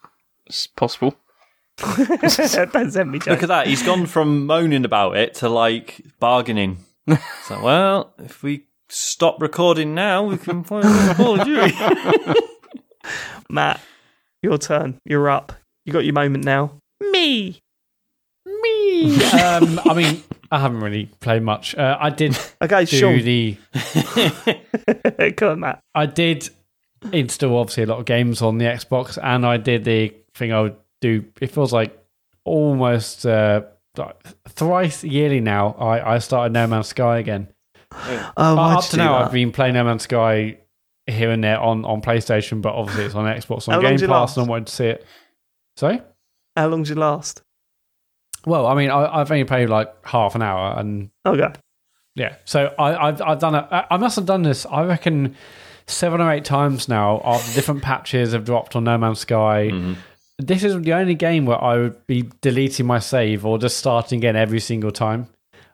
It's 0.46 0.68
possible. 0.68 1.16
Don't 1.78 2.90
send 2.92 3.10
me 3.10 3.18
Look 3.26 3.42
at 3.42 3.48
that. 3.48 3.66
He's 3.66 3.82
gone 3.82 4.06
from 4.06 4.46
moaning 4.46 4.84
about 4.84 5.16
it 5.16 5.34
to 5.36 5.48
like 5.48 6.00
bargaining. 6.20 6.78
So, 7.42 7.60
well, 7.60 8.14
if 8.18 8.42
we 8.42 8.64
stop 8.88 9.40
recording 9.40 9.94
now, 9.94 10.22
we 10.24 10.36
can 10.36 10.64
finally 10.64 11.14
Call 11.14 11.40
of 11.40 11.46
Duty. 11.46 11.74
Matt, 13.50 13.80
your 14.42 14.58
turn. 14.58 14.98
You're 15.04 15.28
up. 15.30 15.52
You 15.84 15.92
got 15.92 16.04
your 16.04 16.14
moment 16.14 16.44
now. 16.44 16.78
Me. 17.00 17.60
Me. 18.46 19.14
um, 19.32 19.80
I 19.84 19.94
mean, 19.94 20.22
I 20.50 20.58
haven't 20.60 20.80
really 20.80 21.06
played 21.20 21.42
much. 21.42 21.74
Uh, 21.74 21.96
I 22.00 22.10
did 22.10 22.36
Okay, 22.62 22.84
do 22.84 22.96
Sean. 22.96 23.18
the. 23.22 23.56
Come 25.36 25.48
on, 25.50 25.60
Matt. 25.60 25.80
I 25.94 26.06
did 26.06 26.48
install 27.12 27.58
obviously 27.58 27.82
a 27.82 27.86
lot 27.86 27.98
of 28.00 28.06
games 28.06 28.40
on 28.42 28.58
the 28.58 28.64
Xbox, 28.66 29.18
and 29.22 29.44
I 29.46 29.56
did 29.58 29.84
the 29.84 30.14
thing 30.34 30.52
I 30.52 30.62
would 30.62 30.76
do. 31.00 31.24
It 31.40 31.50
feels 31.50 31.72
like 31.72 31.96
almost 32.44 33.26
uh, 33.26 33.62
thrice 34.48 35.04
yearly 35.04 35.40
now. 35.40 35.72
I, 35.78 36.14
I 36.14 36.18
started 36.18 36.52
No 36.52 36.66
Man's 36.66 36.88
Sky 36.88 37.18
again. 37.18 37.48
Oh, 38.36 38.56
Uh, 38.58 38.78
up 38.78 38.84
to 38.86 38.96
now, 38.96 39.18
that? 39.18 39.26
I've 39.26 39.32
been 39.32 39.52
playing 39.52 39.74
No 39.74 39.84
Man's 39.84 40.02
Sky 40.02 40.58
here 41.06 41.30
and 41.30 41.42
there 41.44 41.60
on, 41.60 41.84
on 41.84 42.00
PlayStation, 42.00 42.62
but 42.62 42.74
obviously 42.74 43.04
it's 43.04 43.14
on 43.14 43.24
Xbox 43.26 43.68
on 43.68 43.80
Game 43.80 43.98
Pass, 44.08 44.36
and 44.36 44.46
I 44.46 44.48
wanted 44.48 44.66
to 44.68 44.72
see 44.74 44.86
it. 44.86 45.06
Sorry. 45.76 46.00
How 46.56 46.68
long 46.68 46.82
did 46.82 46.90
you 46.90 46.94
last? 46.96 47.42
Well, 48.46 48.66
I 48.66 48.74
mean, 48.74 48.90
I, 48.90 49.20
I've 49.20 49.30
only 49.30 49.44
played 49.44 49.68
like 49.68 49.92
half 50.06 50.34
an 50.34 50.42
hour, 50.42 50.78
and 50.78 51.10
Okay. 51.26 51.48
Yeah, 52.16 52.36
so 52.44 52.72
I, 52.78 53.08
I've 53.08 53.20
I've 53.22 53.38
done 53.40 53.54
it. 53.56 53.64
I 53.72 53.86
I 53.90 53.96
must 53.96 54.14
have 54.16 54.26
done 54.26 54.42
this. 54.42 54.66
I 54.66 54.84
reckon 54.84 55.34
seven 55.86 56.20
or 56.20 56.30
eight 56.30 56.44
times 56.44 56.88
now. 56.88 57.20
After 57.24 57.52
different 57.54 57.82
patches 57.82 58.32
have 58.32 58.44
dropped 58.44 58.76
on 58.76 58.84
No 58.84 58.96
Man's 58.98 59.18
Sky. 59.20 59.70
This 60.38 60.62
is 60.62 60.80
the 60.80 60.92
only 60.92 61.14
game 61.14 61.44
where 61.46 61.62
I 61.62 61.76
would 61.76 62.06
be 62.06 62.28
deleting 62.40 62.86
my 62.86 62.98
save 63.00 63.44
or 63.44 63.58
just 63.58 63.78
starting 63.78 64.18
again 64.18 64.36
every 64.36 64.60
single 64.60 64.90
time. 64.92 65.28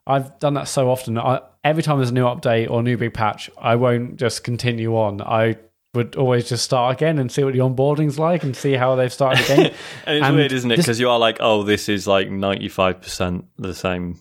I've 0.07 0.39
done 0.39 0.55
that 0.55 0.69
so 0.69 0.91
often. 0.91 1.19
I, 1.19 1.41
every 1.65 1.83
time 1.83 1.99
there's 1.99 2.11
a 2.11 2.15
new 2.15 2.25
update 2.25 2.71
or 2.71 2.81
a 2.81 2.83
new 2.83 2.97
big 2.97 3.15
patch, 3.15 3.51
I 3.59 3.77
won't 3.77 4.17
just 4.17 4.45
continue 4.45 4.97
on. 4.97 5.21
I 5.23 5.57
would 5.95 6.15
always 6.17 6.49
just 6.49 6.65
start 6.65 6.97
again 6.97 7.19
and 7.19 7.31
see 7.33 7.43
what 7.43 7.53
the 7.53 7.59
onboarding's 7.59 8.19
like 8.19 8.45
and 8.45 8.57
see 8.57 8.75
how 8.75 8.95
they've 8.95 9.13
started 9.13 9.45
the 9.45 9.57
game. 9.57 9.73
And 10.07 10.17
it's 10.19 10.27
And 10.27 10.37
weird, 10.37 10.53
isn't 10.53 10.71
it? 10.71 10.77
Because 10.77 11.01
you 11.01 11.11
are 11.11 11.19
like, 11.19 11.39
oh, 11.41 11.63
this 11.65 11.89
is 11.89 12.07
like 12.07 12.29
95% 12.29 13.45
the 13.59 13.75
same. 13.75 14.19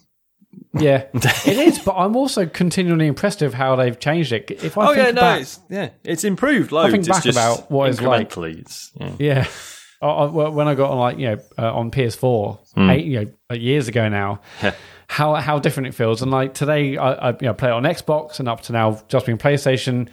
yeah, 0.74 1.06
it 1.14 1.48
is. 1.58 1.78
But 1.80 1.96
I'm 1.96 2.16
also 2.16 2.46
continually 2.48 3.06
impressed 3.08 3.42
with 3.42 3.54
how 3.54 3.76
they've 3.76 4.00
changed 4.00 4.32
it. 4.34 4.50
If 4.50 4.78
I 4.78 4.84
oh, 4.84 4.94
think 4.96 5.06
yeah, 5.06 5.12
no, 5.12 5.22
back- 5.22 5.42
it's, 5.42 5.60
yeah, 5.70 5.90
it's 6.04 6.24
improved 6.24 6.72
loads. 6.72 6.92
think 6.92 7.08
it's 7.08 7.10
back 7.10 7.26
about 7.28 7.70
what 7.70 7.90
it's 7.90 8.02
like. 8.02 8.36
It's, 8.36 8.92
yeah. 9.00 9.12
Yeah. 9.20 9.48
I, 10.02 10.08
I, 10.08 10.26
when 10.28 10.68
I 10.68 10.76
got 10.76 10.92
on 10.92 10.98
like 10.98 11.18
you 11.20 11.26
know 11.32 11.40
uh, 11.58 11.74
on 11.76 11.92
PS4 11.92 12.90
eight 12.90 13.06
you 13.06 13.20
know 13.22 13.32
uh, 13.52 13.56
years 13.56 13.88
ago 13.90 14.08
now, 14.10 14.40
Yeah. 14.64 14.74
How 15.10 15.34
how 15.36 15.58
different 15.60 15.88
it 15.88 15.96
feels. 15.96 16.22
And 16.22 16.32
like 16.32 16.54
today, 16.54 16.96
I, 16.96 17.14
I 17.14 17.30
you 17.32 17.48
know 17.48 17.54
play 17.54 17.70
it 17.70 17.74
on 17.74 17.84
Xbox 17.84 18.40
and 18.40 18.48
up 18.48 18.62
to 18.62 18.74
now 18.74 19.02
just 19.08 19.26
been 19.26 19.40
PlayStation. 19.40 20.08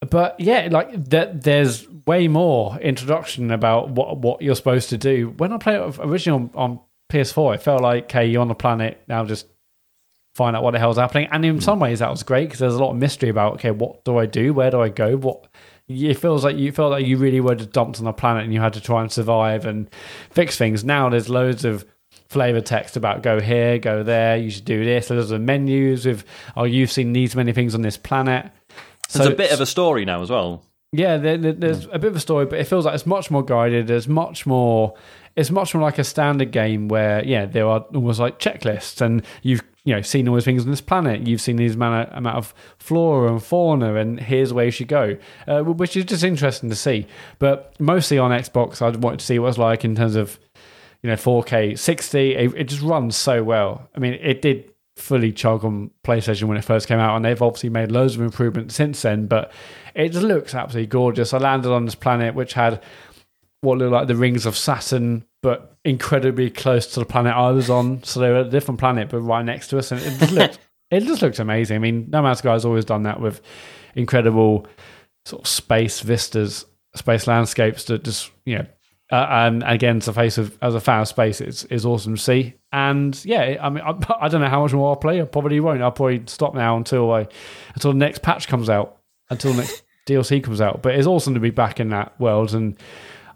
But 0.00 0.40
yeah, 0.40 0.68
like 0.70 1.10
th- 1.10 1.28
there's 1.34 1.86
way 2.06 2.26
more 2.26 2.78
introduction 2.80 3.50
about 3.50 3.90
what 3.90 4.16
what 4.16 4.42
you're 4.42 4.56
supposed 4.56 4.88
to 4.90 4.98
do. 4.98 5.34
When 5.36 5.52
I 5.52 5.58
played 5.58 5.76
it 5.76 5.98
originally 6.00 6.50
on, 6.54 6.70
on 6.72 6.80
PS4, 7.12 7.56
it 7.56 7.62
felt 7.62 7.82
like 7.82 8.04
okay, 8.04 8.26
you're 8.26 8.40
on 8.40 8.48
the 8.48 8.54
planet 8.54 9.02
now, 9.08 9.24
just 9.26 9.46
find 10.34 10.56
out 10.56 10.62
what 10.62 10.70
the 10.70 10.78
hell's 10.78 10.96
happening. 10.96 11.28
And 11.30 11.44
in 11.44 11.60
some 11.60 11.78
ways, 11.78 11.98
that 11.98 12.10
was 12.10 12.22
great 12.22 12.46
because 12.46 12.60
there's 12.60 12.74
a 12.74 12.82
lot 12.82 12.92
of 12.92 12.96
mystery 12.96 13.28
about 13.28 13.54
okay, 13.54 13.72
what 13.72 14.04
do 14.04 14.16
I 14.16 14.24
do? 14.24 14.54
Where 14.54 14.70
do 14.70 14.80
I 14.80 14.88
go? 14.88 15.18
What 15.18 15.46
it 15.86 16.14
feels 16.14 16.44
like 16.44 16.56
you 16.56 16.72
felt 16.72 16.92
like 16.92 17.04
you 17.04 17.18
really 17.18 17.40
were 17.40 17.56
just 17.56 17.72
dumped 17.72 17.98
on 17.98 18.06
the 18.06 18.12
planet 18.14 18.44
and 18.44 18.54
you 18.54 18.60
had 18.60 18.72
to 18.72 18.80
try 18.80 19.02
and 19.02 19.12
survive 19.12 19.66
and 19.66 19.90
fix 20.30 20.56
things. 20.56 20.82
Now 20.82 21.10
there's 21.10 21.28
loads 21.28 21.66
of 21.66 21.84
flavor 22.32 22.60
text 22.60 22.96
about 22.96 23.22
go 23.22 23.40
here, 23.40 23.78
go 23.78 24.02
there, 24.02 24.36
you 24.36 24.50
should 24.50 24.64
do 24.64 24.84
this. 24.84 25.08
There's 25.08 25.28
the 25.28 25.38
menus 25.38 26.06
with 26.06 26.24
oh, 26.56 26.64
you've 26.64 26.90
seen 26.90 27.12
these 27.12 27.36
many 27.36 27.52
things 27.52 27.74
on 27.74 27.82
this 27.82 27.96
planet. 27.96 28.50
There's 29.12 29.26
a 29.32 29.36
bit 29.36 29.52
of 29.52 29.60
a 29.60 29.66
story 29.66 30.04
now 30.04 30.22
as 30.22 30.30
well. 30.30 30.64
Yeah, 30.94 31.16
there, 31.16 31.38
there- 31.38 31.52
there's 31.52 31.86
a 31.86 31.98
bit 31.98 32.08
of 32.08 32.16
a 32.16 32.20
story, 32.20 32.46
but 32.46 32.58
it 32.58 32.64
feels 32.64 32.84
like 32.86 32.94
it's 32.94 33.06
much 33.06 33.30
more 33.30 33.42
guided. 33.44 33.86
There's 33.86 34.08
much 34.08 34.46
more. 34.46 34.94
It's 35.36 35.50
much 35.50 35.74
more 35.74 35.82
like 35.82 35.98
a 35.98 36.04
standard 36.04 36.50
game 36.50 36.88
where, 36.88 37.24
yeah, 37.24 37.46
there 37.46 37.66
are 37.66 37.80
almost 37.94 38.20
like 38.20 38.38
checklists, 38.38 39.00
and 39.00 39.22
you've 39.42 39.62
you 39.84 39.94
know 39.94 40.02
seen 40.02 40.28
all 40.28 40.34
these 40.34 40.44
things 40.44 40.64
on 40.64 40.70
this 40.70 40.82
planet. 40.82 41.26
You've 41.26 41.40
seen 41.40 41.56
these 41.56 41.74
amount 41.74 42.10
of, 42.10 42.18
amount 42.18 42.36
of 42.36 42.54
flora 42.78 43.32
and 43.32 43.42
fauna, 43.42 43.94
and 43.94 44.20
here's 44.20 44.52
where 44.52 44.66
you 44.66 44.70
should 44.70 44.88
go, 44.88 45.16
uh, 45.48 45.60
which 45.62 45.96
is 45.96 46.04
just 46.04 46.22
interesting 46.24 46.68
to 46.68 46.76
see. 46.76 47.06
But 47.38 47.74
mostly 47.80 48.18
on 48.18 48.30
Xbox, 48.30 48.82
i'd 48.82 49.02
want 49.02 49.20
to 49.20 49.26
see 49.26 49.38
what 49.38 49.48
it's 49.48 49.58
like 49.58 49.84
in 49.86 49.94
terms 49.94 50.16
of 50.16 50.38
you 51.02 51.10
know 51.10 51.16
4K 51.16 51.78
60. 51.78 52.34
It, 52.34 52.54
it 52.54 52.64
just 52.64 52.82
runs 52.82 53.16
so 53.16 53.42
well. 53.42 53.88
I 53.94 53.98
mean, 53.98 54.14
it 54.14 54.42
did 54.42 54.72
fully 54.96 55.32
chug 55.32 55.64
on 55.64 55.90
PlayStation 56.04 56.44
when 56.44 56.56
it 56.56 56.64
first 56.64 56.86
came 56.86 56.98
out, 56.98 57.16
and 57.16 57.24
they've 57.24 57.42
obviously 57.42 57.70
made 57.70 57.90
loads 57.90 58.14
of 58.14 58.22
improvements 58.22 58.74
since 58.74 59.02
then. 59.02 59.26
But 59.26 59.52
it 59.94 60.10
just 60.10 60.24
looks 60.24 60.54
absolutely 60.54 60.88
gorgeous. 60.88 61.32
I 61.32 61.38
landed 61.38 61.72
on 61.72 61.84
this 61.84 61.94
planet 61.94 62.34
which 62.34 62.54
had 62.54 62.82
what 63.62 63.78
looked 63.78 63.92
like 63.92 64.08
the 64.08 64.16
rings 64.16 64.44
of 64.44 64.56
Saturn, 64.56 65.24
but 65.42 65.76
incredibly 65.84 66.50
close 66.50 66.86
to 66.88 67.00
the 67.00 67.06
planet 67.06 67.34
I 67.34 67.50
was 67.50 67.70
on. 67.70 68.02
So 68.02 68.20
they 68.20 68.30
were 68.30 68.40
a 68.40 68.44
different 68.44 68.80
planet, 68.80 69.08
but 69.08 69.20
right 69.20 69.44
next 69.44 69.68
to 69.68 69.78
us, 69.78 69.92
and 69.92 70.00
it 70.00 70.18
just 70.18 70.32
looked 70.32 70.58
it 70.90 71.00
just 71.00 71.22
looked 71.22 71.38
amazing. 71.38 71.76
I 71.76 71.78
mean, 71.78 72.06
No 72.10 72.22
Man's 72.22 72.40
has 72.40 72.64
always 72.64 72.84
done 72.84 73.04
that 73.04 73.20
with 73.20 73.40
incredible 73.94 74.66
sort 75.24 75.42
of 75.42 75.48
space 75.48 76.00
vistas, 76.00 76.66
space 76.94 77.26
landscapes 77.26 77.84
that 77.84 78.04
just 78.04 78.30
you 78.44 78.58
know. 78.58 78.66
Uh, 79.12 79.26
and 79.28 79.62
again, 79.64 79.98
it's 79.98 80.08
a 80.08 80.12
face 80.12 80.38
of 80.38 80.56
as 80.62 80.74
a 80.74 80.80
fan 80.80 81.02
of 81.02 81.08
space, 81.08 81.42
it's 81.42 81.64
is 81.64 81.84
awesome 81.84 82.16
to 82.16 82.20
see. 82.20 82.54
And 82.72 83.22
yeah, 83.26 83.58
I 83.60 83.68
mean, 83.68 83.84
I, 83.84 83.94
I 84.22 84.28
don't 84.28 84.40
know 84.40 84.48
how 84.48 84.62
much 84.62 84.72
more 84.72 84.88
I'll 84.88 84.96
play. 84.96 85.20
I 85.20 85.24
probably 85.26 85.60
won't. 85.60 85.82
I'll 85.82 85.92
probably 85.92 86.22
stop 86.26 86.54
now 86.54 86.76
until 86.78 87.12
I 87.12 87.28
until 87.74 87.92
the 87.92 87.98
next 87.98 88.22
patch 88.22 88.48
comes 88.48 88.70
out, 88.70 88.96
until 89.28 89.52
the 89.52 89.58
next 89.58 89.84
DLC 90.08 90.42
comes 90.42 90.62
out. 90.62 90.82
But 90.82 90.94
it's 90.94 91.06
awesome 91.06 91.34
to 91.34 91.40
be 91.40 91.50
back 91.50 91.78
in 91.78 91.90
that 91.90 92.18
world. 92.18 92.54
And 92.54 92.76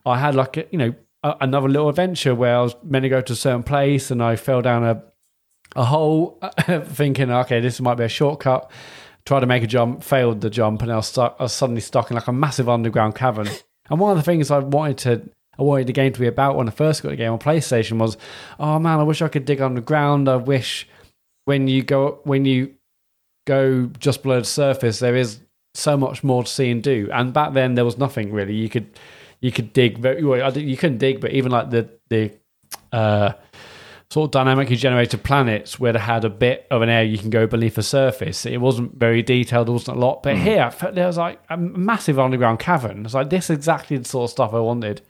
I 0.06 0.18
had 0.18 0.34
like 0.34 0.56
a, 0.56 0.66
you 0.70 0.78
know 0.78 0.94
a, 1.22 1.36
another 1.42 1.68
little 1.68 1.90
adventure 1.90 2.34
where 2.34 2.56
I 2.56 2.62
was 2.62 2.74
meant 2.82 3.02
to 3.02 3.10
go 3.10 3.20
to 3.20 3.32
a 3.34 3.36
certain 3.36 3.62
place, 3.62 4.10
and 4.10 4.22
I 4.22 4.36
fell 4.36 4.62
down 4.62 4.82
a 4.82 5.02
a 5.74 5.84
hole, 5.84 6.38
thinking, 6.84 7.30
okay, 7.30 7.60
this 7.60 7.80
might 7.82 7.96
be 7.96 8.04
a 8.04 8.08
shortcut. 8.08 8.70
Tried 9.26 9.40
to 9.40 9.46
make 9.46 9.62
a 9.62 9.66
jump, 9.66 10.02
failed 10.02 10.40
the 10.40 10.48
jump, 10.48 10.82
and 10.82 10.90
I 10.90 10.96
was 10.96 11.08
stuck. 11.08 11.36
I 11.38 11.42
was 11.42 11.52
suddenly 11.52 11.80
stuck 11.82 12.10
in 12.10 12.14
like 12.14 12.28
a 12.28 12.32
massive 12.32 12.68
underground 12.68 13.14
cavern. 13.14 13.48
And 13.90 14.00
one 14.00 14.12
of 14.12 14.16
the 14.16 14.22
things 14.22 14.50
I 14.50 14.58
wanted 14.58 14.98
to, 14.98 15.30
I 15.58 15.62
wanted 15.62 15.86
the 15.86 15.92
game 15.92 16.12
to 16.12 16.20
be 16.20 16.26
about 16.26 16.56
when 16.56 16.68
I 16.68 16.70
first 16.70 17.02
got 17.02 17.10
the 17.10 17.16
game 17.16 17.32
on 17.32 17.38
PlayStation 17.38 17.98
was, 17.98 18.16
oh 18.58 18.78
man, 18.78 18.98
I 18.98 19.02
wish 19.02 19.22
I 19.22 19.28
could 19.28 19.44
dig 19.44 19.60
underground. 19.60 20.28
I 20.28 20.36
wish 20.36 20.88
when 21.44 21.68
you 21.68 21.82
go 21.82 22.20
when 22.24 22.44
you 22.44 22.74
go 23.46 23.86
just 23.98 24.22
below 24.22 24.40
the 24.40 24.44
surface, 24.44 24.98
there 24.98 25.16
is 25.16 25.40
so 25.74 25.96
much 25.96 26.24
more 26.24 26.44
to 26.44 26.50
see 26.50 26.70
and 26.70 26.82
do. 26.82 27.08
And 27.12 27.32
back 27.32 27.52
then, 27.52 27.74
there 27.74 27.84
was 27.84 27.98
nothing 27.98 28.32
really. 28.32 28.54
You 28.54 28.68
could 28.68 28.98
you 29.40 29.52
could 29.52 29.72
dig 29.72 29.98
very 29.98 30.24
well. 30.24 30.44
I 30.46 30.50
think 30.50 30.68
You 30.68 30.76
couldn't 30.76 30.98
dig, 30.98 31.20
but 31.20 31.32
even 31.32 31.52
like 31.52 31.70
the 31.70 31.88
the 32.08 32.32
uh, 32.92 33.32
sort 34.10 34.28
of 34.28 34.30
dynamically 34.32 34.76
generated 34.76 35.22
planets 35.22 35.80
where 35.80 35.92
they 35.92 35.98
had 35.98 36.24
a 36.24 36.30
bit 36.30 36.66
of 36.70 36.82
an 36.82 36.88
area 36.88 37.10
you 37.10 37.18
can 37.18 37.30
go 37.30 37.46
beneath 37.46 37.74
the 37.74 37.82
surface. 37.82 38.46
It 38.46 38.58
wasn't 38.58 38.94
very 38.98 39.22
detailed, 39.22 39.68
there 39.68 39.72
wasn't 39.72 39.96
a 39.96 40.00
lot. 40.00 40.22
But 40.22 40.36
here, 40.38 40.70
there 40.92 41.06
was 41.06 41.16
like 41.16 41.40
a 41.50 41.56
massive 41.56 42.18
underground 42.18 42.58
cavern. 42.58 43.04
It's 43.04 43.14
like 43.14 43.30
this 43.30 43.50
is 43.50 43.56
exactly 43.56 43.96
the 43.96 44.08
sort 44.08 44.24
of 44.24 44.30
stuff 44.30 44.54
I 44.54 44.60
wanted 44.60 45.02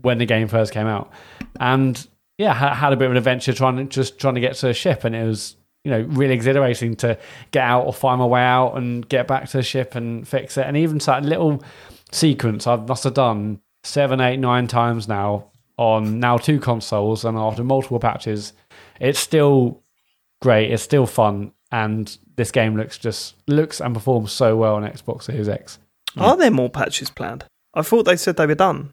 when 0.00 0.18
the 0.18 0.26
game 0.26 0.48
first 0.48 0.72
came 0.72 0.86
out. 0.86 1.12
And 1.60 2.06
yeah, 2.38 2.54
ha- 2.54 2.74
had 2.74 2.92
a 2.92 2.96
bit 2.96 3.06
of 3.06 3.12
an 3.12 3.16
adventure 3.16 3.52
trying 3.52 3.76
to 3.76 3.84
just 3.84 4.18
trying 4.18 4.34
to 4.34 4.40
get 4.40 4.54
to 4.56 4.66
the 4.66 4.74
ship, 4.74 5.04
and 5.04 5.14
it 5.14 5.24
was 5.24 5.56
you 5.84 5.90
know 5.90 6.00
really 6.10 6.34
exhilarating 6.34 6.96
to 6.96 7.18
get 7.50 7.64
out 7.64 7.86
or 7.86 7.92
find 7.92 8.18
my 8.18 8.26
way 8.26 8.42
out 8.42 8.74
and 8.74 9.08
get 9.08 9.26
back 9.26 9.48
to 9.50 9.58
the 9.58 9.62
ship 9.62 9.94
and 9.94 10.26
fix 10.26 10.56
it. 10.56 10.66
And 10.66 10.76
even 10.76 10.98
that 10.98 11.24
little 11.24 11.62
sequence 12.10 12.66
I 12.66 12.76
must 12.76 13.04
have 13.04 13.14
done 13.14 13.60
seven, 13.84 14.20
eight, 14.20 14.38
nine 14.38 14.66
times 14.66 15.08
now 15.08 15.50
on 15.76 16.20
now 16.20 16.36
two 16.36 16.60
consoles, 16.60 17.24
and 17.24 17.36
after 17.36 17.64
multiple 17.64 17.98
patches, 17.98 18.52
it's 19.00 19.18
still 19.18 19.82
great. 20.40 20.70
It's 20.70 20.82
still 20.82 21.06
fun, 21.06 21.52
and 21.70 22.16
this 22.36 22.50
game 22.50 22.76
looks 22.76 22.98
just 22.98 23.34
looks 23.46 23.80
and 23.80 23.94
performs 23.94 24.32
so 24.32 24.56
well 24.56 24.76
on 24.76 24.82
Xbox 24.84 25.24
Series 25.24 25.48
X. 25.48 25.78
Are 26.16 26.36
there 26.36 26.50
more 26.50 26.68
patches 26.68 27.10
planned? 27.10 27.44
I 27.74 27.82
thought 27.82 28.04
they 28.04 28.16
said 28.16 28.36
they 28.36 28.46
were 28.46 28.54
done. 28.54 28.90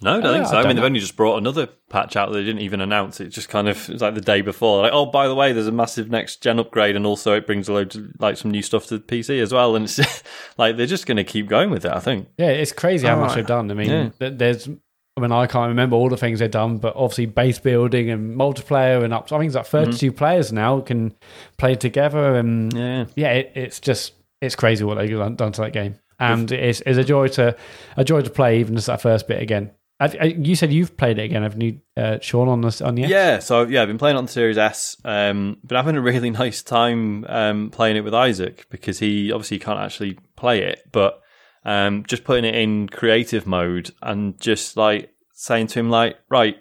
No, 0.00 0.18
I 0.18 0.20
don't 0.20 0.26
Uh, 0.26 0.32
think 0.34 0.46
so. 0.46 0.56
I 0.56 0.60
I, 0.60 0.62
mean, 0.62 0.68
know. 0.68 0.74
they've 0.82 0.86
only 0.86 1.00
just 1.00 1.16
brought 1.16 1.38
another 1.38 1.66
patch 1.90 2.14
out. 2.16 2.32
They 2.32 2.44
didn't 2.44 2.60
even 2.60 2.80
announce 2.80 3.20
it. 3.20 3.28
Just 3.30 3.48
kind 3.48 3.68
of 3.68 3.88
it 3.88 3.94
was 3.94 4.02
like 4.02 4.14
the 4.14 4.20
day 4.20 4.40
before. 4.42 4.82
Like, 4.82 4.92
oh, 4.92 5.06
by 5.06 5.26
the 5.26 5.34
way, 5.34 5.52
there's 5.52 5.66
a 5.66 5.72
massive 5.72 6.08
next 6.08 6.42
gen 6.42 6.58
upgrade, 6.60 6.94
and 6.94 7.04
also 7.04 7.34
it 7.34 7.46
brings 7.46 7.68
a 7.68 7.72
load 7.72 7.94
of, 7.96 8.06
like 8.20 8.36
some 8.36 8.50
new 8.52 8.62
stuff 8.62 8.86
to 8.86 8.98
the 8.98 9.04
PC 9.04 9.40
as 9.42 9.52
well. 9.52 9.74
And 9.74 9.86
it's 9.86 9.98
like 10.58 10.76
they're 10.76 10.86
just 10.86 11.06
going 11.06 11.16
to 11.16 11.24
keep 11.24 11.48
going 11.48 11.70
with 11.70 11.84
it. 11.84 11.92
I 11.92 11.98
think. 11.98 12.28
Yeah, 12.38 12.50
it's 12.50 12.72
crazy 12.72 13.06
how 13.08 13.16
Oh, 13.16 13.20
much 13.20 13.30
right. 13.30 13.36
they've 13.36 13.46
done. 13.46 13.70
I 13.70 13.74
mean, 13.74 14.12
Yeah. 14.20 14.28
there's. 14.30 14.68
I 15.16 15.20
mean, 15.20 15.32
I 15.32 15.48
can't 15.48 15.68
remember 15.70 15.96
all 15.96 16.08
the 16.08 16.16
things 16.16 16.38
they've 16.38 16.48
done, 16.48 16.78
but 16.78 16.94
obviously 16.94 17.26
base 17.26 17.58
building 17.58 18.08
and 18.08 18.36
multiplayer 18.38 19.02
and 19.02 19.12
up. 19.12 19.32
I 19.32 19.38
think 19.38 19.46
it's 19.48 19.56
like 19.56 19.66
32 19.66 20.12
players 20.12 20.52
now 20.52 20.78
can 20.80 21.12
play 21.56 21.74
together, 21.74 22.36
and 22.36 22.72
Yeah. 22.72 23.06
yeah, 23.16 23.32
it, 23.32 23.52
it's 23.56 23.80
just 23.80 24.12
it's 24.40 24.54
crazy 24.54 24.84
what 24.84 24.94
they've 24.96 25.10
done, 25.10 25.34
done 25.34 25.50
to 25.50 25.62
that 25.62 25.72
game, 25.72 25.96
and 26.20 26.52
it's, 26.52 26.82
it's 26.86 26.98
a 26.98 27.02
joy 27.02 27.26
to 27.30 27.56
a 27.96 28.04
joy 28.04 28.20
to 28.20 28.30
play 28.30 28.60
even 28.60 28.76
just 28.76 28.86
that 28.86 29.00
first 29.00 29.26
bit 29.26 29.42
again. 29.42 29.72
Have- 30.00 30.16
uh, 30.20 30.26
You 30.26 30.54
said 30.54 30.72
you've 30.72 30.96
played 30.96 31.18
it 31.18 31.22
again, 31.22 31.42
haven't 31.42 31.60
you, 31.60 31.80
uh, 31.96 32.18
Sean? 32.20 32.48
On 32.48 32.60
this, 32.60 32.80
on 32.80 32.94
the 32.94 33.02
Yeah, 33.02 33.40
so 33.40 33.62
yeah, 33.62 33.82
I've 33.82 33.88
been 33.88 33.98
playing 33.98 34.16
it 34.16 34.18
on 34.18 34.26
the 34.26 34.32
Series 34.32 34.58
S. 34.58 34.96
Um, 35.04 35.58
been 35.64 35.76
having 35.76 35.96
a 35.96 36.00
really 36.00 36.30
nice 36.44 36.62
time 36.62 37.24
um, 37.28 37.70
playing 37.70 37.96
it 37.96 38.04
with 38.04 38.14
Isaac 38.14 38.66
because 38.70 39.00
he 39.00 39.32
obviously 39.32 39.58
can't 39.58 39.80
actually 39.80 40.18
play 40.36 40.62
it, 40.62 40.82
but 40.92 41.20
um, 41.64 42.04
just 42.06 42.24
putting 42.24 42.44
it 42.44 42.54
in 42.54 42.88
creative 42.88 43.46
mode 43.46 43.90
and 44.00 44.40
just 44.40 44.76
like 44.76 45.10
saying 45.34 45.66
to 45.68 45.80
him 45.80 45.90
like, 45.90 46.16
right, 46.28 46.56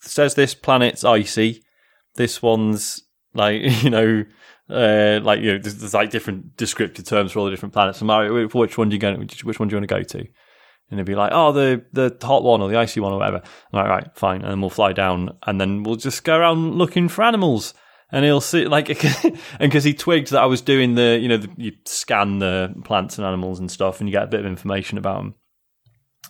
says 0.00 0.34
this 0.34 0.54
planet's 0.54 1.04
icy, 1.04 1.64
this 2.14 2.40
one's 2.40 3.02
like 3.34 3.62
you 3.82 3.90
know. 3.90 4.24
Uh, 4.68 5.20
like 5.22 5.40
you 5.40 5.52
know, 5.52 5.58
there's, 5.58 5.76
there's 5.76 5.94
like 5.94 6.10
different 6.10 6.56
descriptive 6.56 7.04
terms 7.04 7.30
for 7.30 7.38
all 7.38 7.44
the 7.44 7.52
different 7.52 7.72
planets. 7.72 8.00
And 8.00 8.08
Mario, 8.08 8.48
which 8.48 8.76
one 8.76 8.88
do 8.88 8.96
you 8.96 9.00
go? 9.00 9.14
Which 9.14 9.60
one 9.60 9.68
do 9.68 9.74
you 9.74 9.80
want 9.80 9.88
to 9.88 9.94
go 9.94 10.02
to? 10.02 10.26
And 10.90 10.98
it'd 11.00 11.06
be 11.06 11.14
like, 11.14 11.32
oh, 11.34 11.52
the 11.52 11.84
the 11.92 12.16
hot 12.26 12.42
one 12.42 12.60
or 12.60 12.68
the 12.68 12.76
icy 12.78 13.00
one 13.00 13.12
or 13.12 13.18
whatever. 13.18 13.38
I'm 13.38 13.78
like, 13.78 13.88
right, 13.88 14.08
fine, 14.14 14.42
and 14.42 14.50
then 14.50 14.60
we'll 14.60 14.70
fly 14.70 14.92
down, 14.92 15.36
and 15.46 15.60
then 15.60 15.82
we'll 15.82 15.96
just 15.96 16.24
go 16.24 16.36
around 16.38 16.74
looking 16.76 17.08
for 17.08 17.24
animals, 17.24 17.74
and 18.12 18.24
he'll 18.24 18.40
see 18.40 18.66
like, 18.66 18.88
and 19.24 19.38
because 19.60 19.84
he 19.84 19.94
twigged 19.94 20.30
that 20.30 20.42
I 20.42 20.46
was 20.46 20.60
doing 20.60 20.94
the, 20.94 21.18
you 21.20 21.28
know, 21.28 21.38
the, 21.38 21.50
you 21.56 21.72
scan 21.84 22.38
the 22.38 22.74
plants 22.84 23.18
and 23.18 23.26
animals 23.26 23.58
and 23.58 23.70
stuff, 23.70 24.00
and 24.00 24.08
you 24.08 24.12
get 24.12 24.22
a 24.24 24.28
bit 24.28 24.40
of 24.40 24.46
information 24.46 24.96
about 24.98 25.16
them, 25.18 25.34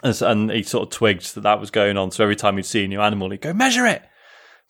and, 0.03 0.17
so- 0.17 0.31
and 0.31 0.51
he 0.51 0.63
sort 0.63 0.89
of 0.89 0.91
twigged 0.91 1.35
that 1.35 1.43
that 1.43 1.61
was 1.61 1.71
going 1.71 1.97
on. 1.97 2.11
So 2.11 2.23
every 2.25 2.37
time 2.37 2.57
he'd 2.57 2.65
see 2.67 2.85
a 2.85 2.89
new 2.89 3.01
animal, 3.01 3.31
he'd 3.31 3.41
go 3.43 3.53
measure 3.53 3.87
it. 3.87 4.03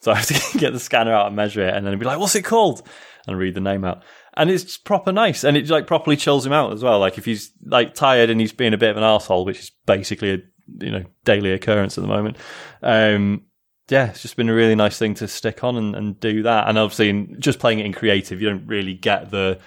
So 0.01 0.11
I 0.13 0.15
have 0.15 0.27
to 0.27 0.57
get 0.59 0.73
the 0.73 0.79
scanner 0.79 1.13
out 1.13 1.27
and 1.27 1.35
measure 1.35 1.65
it, 1.67 1.73
and 1.73 1.85
then 1.85 1.93
he'd 1.93 1.99
be 1.99 2.05
like, 2.05 2.19
"What's 2.19 2.35
it 2.35 2.43
called?" 2.43 2.85
and 3.25 3.37
read 3.37 3.53
the 3.55 3.61
name 3.61 3.83
out. 3.83 4.03
And 4.37 4.49
it's 4.49 4.77
proper 4.77 5.11
nice, 5.11 5.43
and 5.43 5.57
it 5.57 5.69
like 5.69 5.87
properly 5.87 6.15
chills 6.15 6.45
him 6.45 6.53
out 6.53 6.71
as 6.71 6.83
well. 6.83 6.99
Like 6.99 7.17
if 7.17 7.25
he's 7.25 7.51
like 7.65 7.93
tired 7.93 8.29
and 8.29 8.39
he's 8.39 8.53
being 8.53 8.73
a 8.73 8.77
bit 8.77 8.91
of 8.91 8.97
an 8.97 9.03
asshole, 9.03 9.45
which 9.45 9.59
is 9.59 9.71
basically 9.85 10.33
a 10.33 10.37
you 10.83 10.91
know 10.91 11.03
daily 11.25 11.51
occurrence 11.51 11.97
at 11.97 12.01
the 12.01 12.07
moment. 12.07 12.37
Um, 12.81 13.43
yeah, 13.89 14.09
it's 14.09 14.21
just 14.21 14.35
been 14.35 14.49
a 14.49 14.53
really 14.53 14.75
nice 14.75 14.97
thing 14.97 15.13
to 15.15 15.27
stick 15.27 15.63
on 15.63 15.77
and, 15.77 15.95
and 15.95 16.19
do 16.19 16.43
that. 16.43 16.67
And 16.67 16.77
obviously, 16.77 17.09
in, 17.09 17.39
just 17.39 17.59
playing 17.59 17.79
it 17.79 17.85
in 17.85 17.93
creative, 17.93 18.41
you 18.41 18.49
don't 18.49 18.67
really 18.67 18.93
get 18.93 19.31
the 19.31 19.59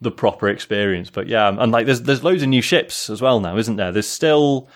the 0.00 0.10
proper 0.10 0.48
experience. 0.48 1.10
But 1.10 1.28
yeah, 1.28 1.48
and 1.48 1.72
like 1.72 1.86
there's 1.86 2.02
there's 2.02 2.24
loads 2.24 2.42
of 2.42 2.48
new 2.48 2.62
ships 2.62 3.10
as 3.10 3.22
well 3.22 3.40
now, 3.40 3.56
isn't 3.56 3.76
there? 3.76 3.92
There's 3.92 4.08
still 4.08 4.68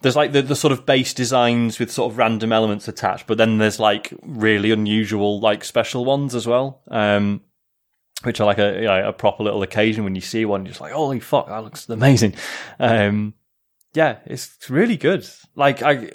there's 0.00 0.16
like 0.16 0.32
the, 0.32 0.42
the 0.42 0.56
sort 0.56 0.72
of 0.72 0.86
base 0.86 1.12
designs 1.12 1.78
with 1.78 1.90
sort 1.90 2.12
of 2.12 2.18
random 2.18 2.52
elements 2.52 2.88
attached, 2.88 3.26
but 3.26 3.38
then 3.38 3.58
there's 3.58 3.80
like 3.80 4.12
really 4.22 4.70
unusual 4.70 5.40
like 5.40 5.64
special 5.64 6.04
ones 6.04 6.34
as 6.34 6.46
well. 6.46 6.82
Um, 6.88 7.42
which 8.22 8.40
are 8.40 8.46
like 8.46 8.58
a 8.58 8.74
you 8.74 8.86
know, 8.86 9.08
a 9.08 9.12
proper 9.12 9.42
little 9.42 9.62
occasion 9.62 10.04
when 10.04 10.14
you 10.14 10.20
see 10.20 10.44
one, 10.44 10.64
you're 10.64 10.70
just 10.70 10.80
like, 10.80 10.92
holy 10.92 11.20
fuck, 11.20 11.48
that 11.48 11.62
looks 11.62 11.88
amazing. 11.88 12.34
Um, 12.78 13.34
yeah, 13.94 14.18
it's 14.26 14.68
really 14.68 14.96
good. 14.96 15.28
Like 15.54 15.82
I, 15.82 16.10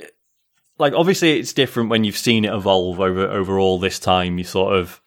like 0.77 0.93
obviously 0.93 1.39
it's 1.39 1.53
different 1.53 1.89
when 1.89 2.03
you've 2.03 2.17
seen 2.17 2.45
it 2.45 2.53
evolve 2.53 2.99
over 2.99 3.27
over 3.27 3.59
all 3.59 3.79
this 3.79 3.99
time. 3.99 4.37
You 4.37 4.43
sort 4.43 4.75
of 4.75 5.01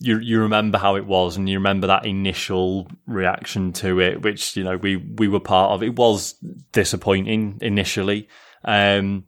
you 0.00 0.18
you 0.18 0.40
remember 0.40 0.78
how 0.78 0.96
it 0.96 1.06
was, 1.06 1.36
and 1.36 1.48
you 1.48 1.58
remember 1.58 1.86
that 1.86 2.06
initial 2.06 2.90
reaction 3.06 3.72
to 3.74 4.00
it, 4.00 4.22
which 4.22 4.56
you 4.56 4.64
know 4.64 4.76
we 4.76 4.96
we 4.96 5.28
were 5.28 5.40
part 5.40 5.72
of. 5.72 5.82
It 5.82 5.96
was 5.96 6.34
disappointing 6.72 7.58
initially, 7.60 8.28
um, 8.64 9.24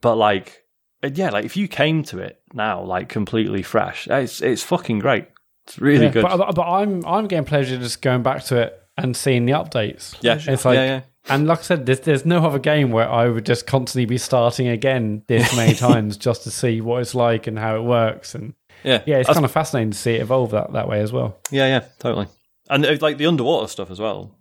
but 0.00 0.16
like 0.16 0.64
yeah, 1.02 1.30
like 1.30 1.44
if 1.44 1.56
you 1.56 1.68
came 1.68 2.02
to 2.04 2.18
it 2.18 2.40
now 2.52 2.82
like 2.82 3.08
completely 3.08 3.62
fresh, 3.62 4.08
it's 4.08 4.40
it's 4.40 4.62
fucking 4.62 4.98
great. 4.98 5.28
It's 5.68 5.78
really 5.78 6.06
Yeah, 6.06 6.12
good. 6.12 6.22
But, 6.22 6.54
but 6.54 6.62
I'm 6.68 7.04
I'm 7.04 7.26
getting 7.28 7.44
pleasure 7.44 7.76
just 7.78 8.02
going 8.02 8.22
back 8.22 8.42
to 8.46 8.56
it 8.56 8.82
and 8.96 9.16
seeing 9.16 9.44
the 9.46 9.52
updates. 9.52 10.16
Yeah, 10.20 10.40
it's 10.44 10.64
like 10.64 10.74
yeah, 10.76 10.84
yeah. 10.84 11.00
and 11.28 11.46
like 11.46 11.60
I 11.60 11.62
said, 11.62 11.86
there's 11.86 12.00
there's 12.00 12.24
no 12.26 12.44
other 12.44 12.58
game 12.58 12.90
where 12.90 13.08
I 13.08 13.28
would 13.28 13.46
just 13.46 13.66
constantly 13.66 14.06
be 14.06 14.18
starting 14.18 14.66
again 14.68 15.22
this 15.28 15.54
many 15.56 15.74
times 15.74 16.16
just 16.16 16.42
to 16.44 16.50
see 16.50 16.80
what 16.80 17.02
it's 17.02 17.14
like 17.14 17.46
and 17.46 17.58
how 17.58 17.76
it 17.76 17.82
works. 17.82 18.34
And 18.34 18.54
yeah, 18.82 19.02
yeah, 19.06 19.18
it's 19.18 19.26
That's- 19.28 19.34
kind 19.34 19.44
of 19.44 19.52
fascinating 19.52 19.90
to 19.92 19.98
see 19.98 20.14
it 20.14 20.22
evolve 20.22 20.50
that, 20.52 20.72
that 20.72 20.88
way 20.88 21.00
as 21.00 21.12
well. 21.12 21.36
yeah, 21.50 21.66
yeah, 21.66 21.84
totally. 21.98 22.26
And 22.70 22.84
uh, 22.84 22.96
like 23.00 23.18
the 23.18 23.26
underwater 23.26 23.68
stuff 23.68 23.90
as 23.90 23.98
well. 24.00 24.34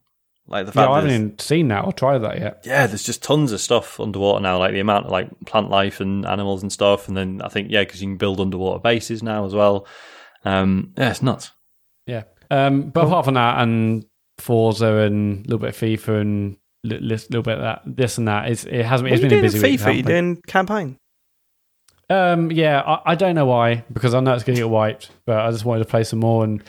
Like 0.50 0.66
the 0.66 0.70
Yeah, 0.72 0.84
fact 0.86 0.90
I 0.92 0.96
haven't 0.96 1.12
even 1.12 1.40
seen 1.40 1.68
that 1.70 1.84
or 1.84 1.92
tried 1.92 2.20
that 2.20 2.40
yet. 2.40 2.62
yeah, 2.66 2.88
there's 2.88 3.04
just 3.04 3.22
tons 3.22 3.52
of 3.52 3.60
stuff 3.60 4.00
underwater 4.00 4.40
now, 4.42 4.58
like 4.58 4.72
the 4.72 4.80
amount 4.80 5.06
of 5.08 5.12
like 5.12 5.28
plant 5.46 5.70
life 5.70 6.00
and 6.00 6.26
animals 6.26 6.62
and 6.62 6.72
stuff. 6.72 7.10
And 7.10 7.18
then 7.18 7.42
I 7.44 7.50
think 7.50 7.68
yeah, 7.70 7.82
because 7.82 8.02
you 8.02 8.08
can 8.08 8.16
build 8.18 8.40
underwater 8.40 8.80
bases 8.80 9.22
now 9.22 9.46
as 9.46 9.54
well. 9.54 9.86
Um, 10.46 10.94
yeah, 10.98 11.10
it's 11.12 11.22
nuts. 11.22 11.52
Yeah. 12.06 12.24
Um, 12.50 12.90
but 12.90 13.06
apart 13.06 13.26
from 13.26 13.34
that, 13.36 13.62
and 13.62 14.06
Forza 14.38 14.88
and 14.98 15.40
a 15.46 15.50
little 15.50 15.58
bit 15.60 15.70
of 15.70 15.78
FIFA 15.78 16.22
and 16.22 16.58
a 16.86 16.96
little 17.00 17.42
bit 17.42 17.56
of 17.58 17.62
that, 17.62 17.82
this 17.86 18.18
and 18.18 18.28
that, 18.28 18.50
it's, 18.50 18.64
it 18.66 18.86
hasn't. 18.86 19.10
What 19.10 19.14
It's 19.14 19.22
are 19.22 19.26
you 19.26 19.30
been 19.30 19.40
a 19.40 19.42
doing 19.42 19.52
busy 19.52 19.58
in 19.58 19.64
week. 19.72 19.80
FIFA? 19.82 19.96
You 19.98 20.04
doing 20.04 20.42
campaign? 20.48 20.98
Um, 22.10 22.52
yeah, 22.52 22.82
I, 22.82 23.12
I 23.12 23.16
don't 23.16 23.36
know 23.36 23.46
why 23.46 23.84
because 23.92 24.14
I 24.14 24.22
know 24.22 24.34
it's 24.34 24.44
going 24.46 24.56
to 24.56 24.62
get 24.62 24.70
wiped, 24.70 25.12
but 25.26 25.40
I 25.40 25.52
just 25.52 25.66
wanted 25.66 25.84
to 25.84 25.90
play 25.90 26.04
some 26.06 26.20
more, 26.20 26.44
and 26.46 26.64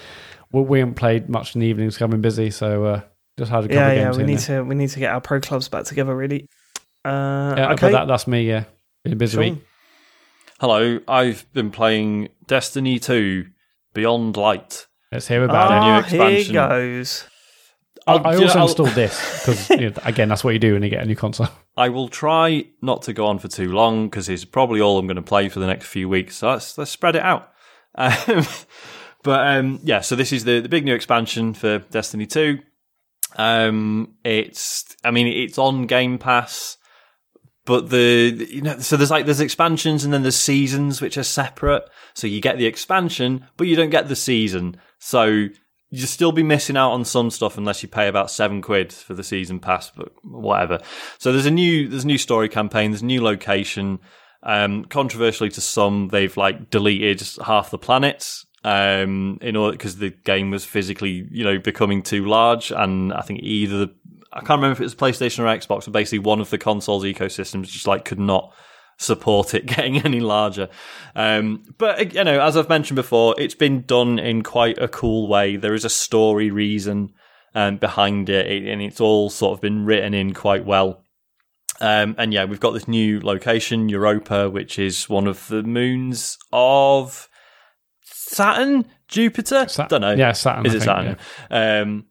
we, 0.51 0.63
we 0.63 0.79
haven't 0.81 0.95
played 0.97 1.29
much 1.29 1.55
in 1.55 1.61
the 1.61 1.67
evenings. 1.69 1.97
'cause 1.97 2.03
I've 2.03 2.11
been 2.11 2.21
busy, 2.21 2.51
so 2.51 2.85
uh, 2.85 3.01
just 3.39 3.51
had 3.53 3.61
a 3.65 3.69
couple 3.69 3.77
Yeah, 3.77 3.89
of 3.91 3.97
yeah. 3.97 4.11
We 4.19 4.25
need 4.25 4.39
there. 4.41 4.63
to 4.63 4.69
we 4.69 4.75
need 4.75 4.89
to 4.91 4.99
get 4.99 5.13
our 5.13 5.21
pro 5.21 5.41
clubs 5.41 5.69
back 5.69 5.85
together. 5.85 6.17
Really. 6.17 6.49
Uh, 7.05 7.55
Yeah, 7.57 7.73
okay. 7.75 7.83
but 7.87 7.93
that, 7.93 8.09
that's 8.09 8.27
me. 8.27 8.49
Yeah, 8.49 8.65
been 9.05 9.13
a 9.13 9.17
busy 9.17 9.37
Sean? 9.37 9.55
week. 9.55 9.65
Hello, 10.59 10.99
I've 11.07 11.47
been 11.53 11.71
playing 11.71 12.31
Destiny 12.49 12.99
2 12.99 13.47
Beyond 13.95 14.37
Light. 14.37 14.87
Let's 15.13 15.27
hear 15.29 15.45
about 15.45 15.71
Ah, 15.73 15.77
it. 15.77 15.91
new 15.93 15.99
expansion. 16.01 16.55
here 16.55 16.69
goes. 16.69 17.25
I, 18.07 18.13
I'll- 18.13 18.27
I 18.27 18.35
also 18.37 18.59
I'll- 18.59 18.67
installed 18.69 18.91
this 18.91 19.41
because 19.41 19.71
you 19.81 19.91
know, 19.91 19.93
again, 20.05 20.29
that's 20.29 20.43
what 20.45 20.53
you 20.55 20.59
do 20.59 20.75
when 20.75 20.83
you 20.83 20.91
get 20.91 21.03
a 21.03 21.07
new 21.07 21.17
console. 21.17 21.49
I 21.77 21.89
will 21.91 22.09
try 22.09 22.65
not 22.83 23.03
to 23.03 23.13
go 23.13 23.27
on 23.27 23.39
for 23.39 23.49
too 23.49 23.71
long 23.73 24.09
because 24.09 24.29
it's 24.29 24.45
probably 24.45 24.81
all 24.81 24.99
I'm 24.99 25.07
going 25.07 25.17
to 25.17 25.23
play 25.23 25.49
for 25.49 25.61
the 25.61 25.67
next 25.67 25.87
few 25.87 26.09
weeks. 26.09 26.37
So 26.37 26.49
let's 26.51 26.77
let's 26.79 26.91
spread 26.91 27.17
it 27.17 27.23
out. 27.23 27.51
Um, 27.95 28.45
but 29.25 29.47
um, 29.49 29.81
yeah, 29.83 30.01
so 30.03 30.15
this 30.15 30.33
is 30.33 30.45
the 30.45 30.61
the 30.61 30.69
big 30.69 30.85
new 30.85 30.95
expansion 30.95 31.53
for 31.55 31.79
Destiny 31.79 32.27
Two. 32.27 32.61
Um, 33.37 34.15
it's 34.25 34.85
I 35.05 35.11
mean 35.11 35.27
it's 35.27 35.59
on 35.59 35.87
Game 35.87 36.19
Pass, 36.19 36.78
but 37.69 37.91
the 37.91 38.47
you 38.49 38.63
know 38.63 38.79
so 38.79 38.97
there's 38.97 39.11
like 39.11 39.27
there's 39.27 39.43
expansions 39.43 40.03
and 40.03 40.11
then 40.11 40.23
there's 40.23 40.37
seasons 40.37 41.03
which 41.03 41.19
are 41.19 41.23
separate. 41.23 41.87
So 42.15 42.27
you 42.27 42.41
get 42.41 42.57
the 42.57 42.65
expansion, 42.65 43.47
but 43.59 43.67
you 43.67 43.77
don't 43.77 43.91
get 43.91 44.09
the 44.09 44.17
season. 44.17 44.79
So 44.99 45.49
you 45.91 46.07
still 46.07 46.33
be 46.33 46.43
missing 46.43 46.79
out 46.79 46.93
on 46.93 47.05
some 47.05 47.29
stuff 47.29 47.59
unless 47.59 47.83
you 47.83 47.89
pay 47.91 48.09
about 48.09 48.31
seven 48.31 48.63
quid 48.63 48.91
for 48.91 49.13
the 49.13 49.23
season 49.23 49.61
pass, 49.61 49.91
but 49.91 50.13
whatever. 50.25 50.81
So 51.19 51.31
there's 51.31 51.45
a 51.45 51.51
new 51.51 51.89
there's 51.89 52.05
a 52.05 52.07
new 52.07 52.17
story 52.17 52.49
campaign, 52.49 52.91
there's 52.91 53.03
a 53.03 53.05
new 53.05 53.23
location. 53.23 53.99
Um, 54.43 54.87
controversially 54.87 55.51
to 55.51 55.61
some, 55.61 56.09
they've 56.09 56.37
like 56.39 56.71
deleted 56.71 57.23
half 57.45 57.71
the 57.71 57.77
planets 57.77 58.47
um, 58.65 59.39
in 59.43 59.57
order 59.57 59.73
because 59.73 59.97
the 59.97 60.11
game 60.11 60.51
was 60.51 60.65
physically 60.65 61.29
you 61.31 61.45
know 61.45 61.59
becoming 61.59 62.03
too 62.03 62.25
large, 62.25 62.71
and 62.71 63.13
I 63.13 63.21
think 63.21 63.41
either 63.43 63.79
the, 63.79 63.95
I 64.33 64.41
can't 64.41 64.59
remember 64.61 64.73
if 64.73 64.81
it 64.81 64.85
was 64.85 64.95
PlayStation 64.95 65.41
or 65.41 65.45
Xbox, 65.45 65.85
but 65.87 65.93
basically 65.93 66.19
one 66.21 66.41
of 66.41 66.51
the 66.51 66.59
consoles 66.59 67.05
ecosystems 67.05 67.67
just 67.69 67.87
like 67.87 68.05
could 68.05 68.19
not 68.21 68.53
support 68.99 69.55
it 69.55 69.65
getting 69.75 69.99
any 70.05 70.21
larger. 70.21 70.69
Um, 71.15 71.65
but 71.79 72.13
you 72.15 72.25
know, 72.25 72.41
as 72.41 72.57
I've 72.57 72.69
mentioned 72.69 72.97
before, 72.97 73.35
it's 73.39 73.55
been 73.55 73.83
done 73.87 74.19
in 74.19 74.43
quite 74.43 74.79
a 74.79 74.89
cool 74.89 75.29
way. 75.29 75.57
There 75.57 75.75
is 75.75 75.85
a 75.85 75.91
story 75.91 76.51
reason 76.51 77.13
um, 77.55 77.77
behind 77.79 78.29
it, 78.29 78.47
it- 78.47 78.69
and 78.71 78.83
it's 78.83 79.01
all 79.01 79.31
sort 79.31 79.55
of 79.57 79.61
been 79.63 79.85
written 79.85 80.15
in 80.15 80.35
quite 80.35 80.65
well. 80.65 81.05
Um, 81.81 82.17
and 82.19 82.35
yeah, 82.35 82.45
we've 82.45 82.59
got 82.61 82.73
this 82.73 82.89
new 82.89 83.21
location, 83.21 83.89
Europa, 83.89 84.51
which 84.51 84.79
is 84.81 85.09
one 85.09 85.29
of 85.29 85.47
the 85.47 85.63
moons 85.63 86.37
of 86.53 87.29
Saturn, 88.03 88.85
Jupiter. 89.07 89.69
Sa- 89.69 89.87
Don't 89.87 90.01
know. 90.01 90.13
Yeah, 90.15 90.33
Saturn. 90.33 90.67
Is 90.67 90.75
I 90.75 90.77
it 90.77 90.81
think, 90.81 91.19
Saturn? 91.51 91.89
Um, 91.89 92.05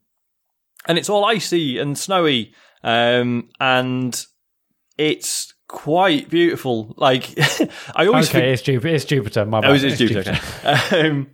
and 0.87 0.97
it's 0.97 1.09
all 1.09 1.25
icy 1.25 1.77
and 1.77 1.97
snowy, 1.97 2.53
um, 2.83 3.49
and 3.59 4.25
it's 4.97 5.53
quite 5.67 6.29
beautiful. 6.29 6.93
Like 6.97 7.37
I 7.95 8.07
always 8.07 8.29
Okay, 8.29 8.53
it's 8.53 8.61
Jupiter. 8.61 8.95
It's 8.95 9.05
Jupiter. 9.05 9.45
My 9.45 9.61
bad. 9.61 9.71
Oh, 9.71 9.73
is 9.73 9.83
it 9.83 9.97
Jupiter? 9.97 10.39
Okay. 10.65 11.07
um, 11.09 11.29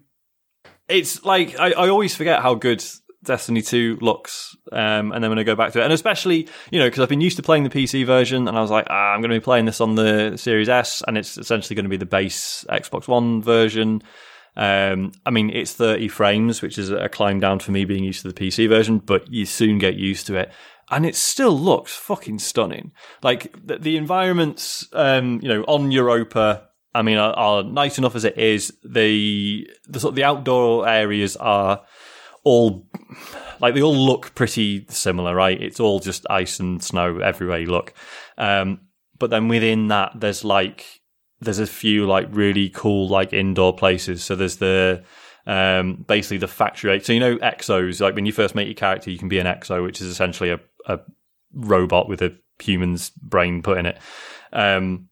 it's 0.87 1.23
like 1.23 1.59
I, 1.59 1.71
I 1.71 1.89
always 1.89 2.15
forget 2.15 2.41
how 2.41 2.55
good 2.55 2.83
Destiny 3.23 3.61
2 3.61 3.99
looks, 4.01 4.55
um, 4.71 5.13
and 5.13 5.23
then 5.23 5.29
when 5.29 5.39
I 5.39 5.43
go 5.43 5.55
back 5.55 5.71
to 5.73 5.79
it, 5.79 5.83
and 5.83 5.93
especially 5.93 6.49
you 6.71 6.79
know 6.79 6.87
because 6.87 6.99
I've 6.99 7.09
been 7.09 7.21
used 7.21 7.37
to 7.37 7.43
playing 7.43 7.63
the 7.63 7.69
PC 7.69 8.05
version, 8.05 8.47
and 8.47 8.57
I 8.57 8.61
was 8.61 8.71
like, 8.71 8.87
ah, 8.89 9.13
I'm 9.13 9.21
going 9.21 9.31
to 9.31 9.39
be 9.39 9.43
playing 9.43 9.65
this 9.65 9.79
on 9.79 9.95
the 9.95 10.35
Series 10.35 10.67
S, 10.67 11.01
and 11.07 11.17
it's 11.17 11.37
essentially 11.37 11.75
going 11.75 11.85
to 11.85 11.89
be 11.89 11.97
the 11.97 12.05
base 12.05 12.65
Xbox 12.69 13.07
One 13.07 13.41
version. 13.41 14.01
Um, 14.55 15.11
I 15.25 15.31
mean, 15.31 15.49
it's 15.49 15.73
30 15.73 16.07
frames, 16.09 16.61
which 16.61 16.77
is 16.77 16.91
a 16.91 17.09
climb 17.09 17.39
down 17.39 17.59
for 17.59 17.71
me 17.71 17.85
being 17.85 18.03
used 18.03 18.21
to 18.21 18.31
the 18.31 18.33
PC 18.33 18.69
version, 18.69 18.99
but 18.99 19.31
you 19.31 19.45
soon 19.45 19.79
get 19.79 19.95
used 19.95 20.27
to 20.27 20.35
it. 20.35 20.51
And 20.91 21.05
it 21.05 21.15
still 21.15 21.57
looks 21.57 21.95
fucking 21.95 22.39
stunning. 22.39 22.91
Like 23.23 23.55
the, 23.65 23.77
the 23.77 23.97
environments, 23.97 24.87
um, 24.93 25.39
you 25.41 25.49
know, 25.49 25.63
on 25.63 25.91
Europa, 25.91 26.67
I 26.93 27.01
mean, 27.01 27.17
are, 27.17 27.33
are 27.33 27.63
nice 27.63 27.97
enough 27.97 28.15
as 28.15 28.25
it 28.25 28.37
is. 28.37 28.73
The 28.83 29.67
the 29.87 29.99
sort 29.99 30.11
of 30.11 30.15
the 30.15 30.25
outdoor 30.25 30.87
areas 30.87 31.35
are 31.37 31.81
all 32.43 32.87
like 33.59 33.73
they 33.73 33.81
all 33.81 33.95
look 33.95 34.35
pretty 34.35 34.85
similar, 34.89 35.33
right? 35.33 35.59
It's 35.59 35.79
all 35.79 35.99
just 35.99 36.25
ice 36.29 36.59
and 36.59 36.83
snow 36.83 37.19
everywhere 37.19 37.59
you 37.59 37.71
look. 37.71 37.93
Um, 38.37 38.81
but 39.17 39.29
then 39.29 39.47
within 39.47 39.87
that, 39.87 40.11
there's 40.15 40.43
like 40.43 41.01
there's 41.43 41.59
a 41.59 41.67
few 41.67 42.05
like 42.05 42.27
really 42.31 42.69
cool 42.69 43.07
like 43.07 43.33
indoor 43.33 43.75
places. 43.75 44.23
So 44.23 44.35
there's 44.35 44.57
the 44.57 45.03
um, 45.45 46.05
basically 46.07 46.37
the 46.37 46.47
factory. 46.47 46.99
So 47.01 47.13
you 47.13 47.19
know 47.19 47.37
exos. 47.37 48.01
Like 48.01 48.15
when 48.15 48.25
you 48.25 48.31
first 48.31 48.55
make 48.55 48.67
your 48.67 48.75
character, 48.75 49.11
you 49.11 49.17
can 49.17 49.29
be 49.29 49.39
an 49.39 49.47
exo, 49.47 49.83
which 49.83 50.01
is 50.01 50.07
essentially 50.07 50.49
a, 50.49 50.59
a 50.85 50.99
robot 51.53 52.07
with 52.07 52.21
a 52.21 52.35
human's 52.59 53.09
brain 53.09 53.61
put 53.61 53.77
in 53.77 53.85
it. 53.85 53.97
Um, 54.51 55.09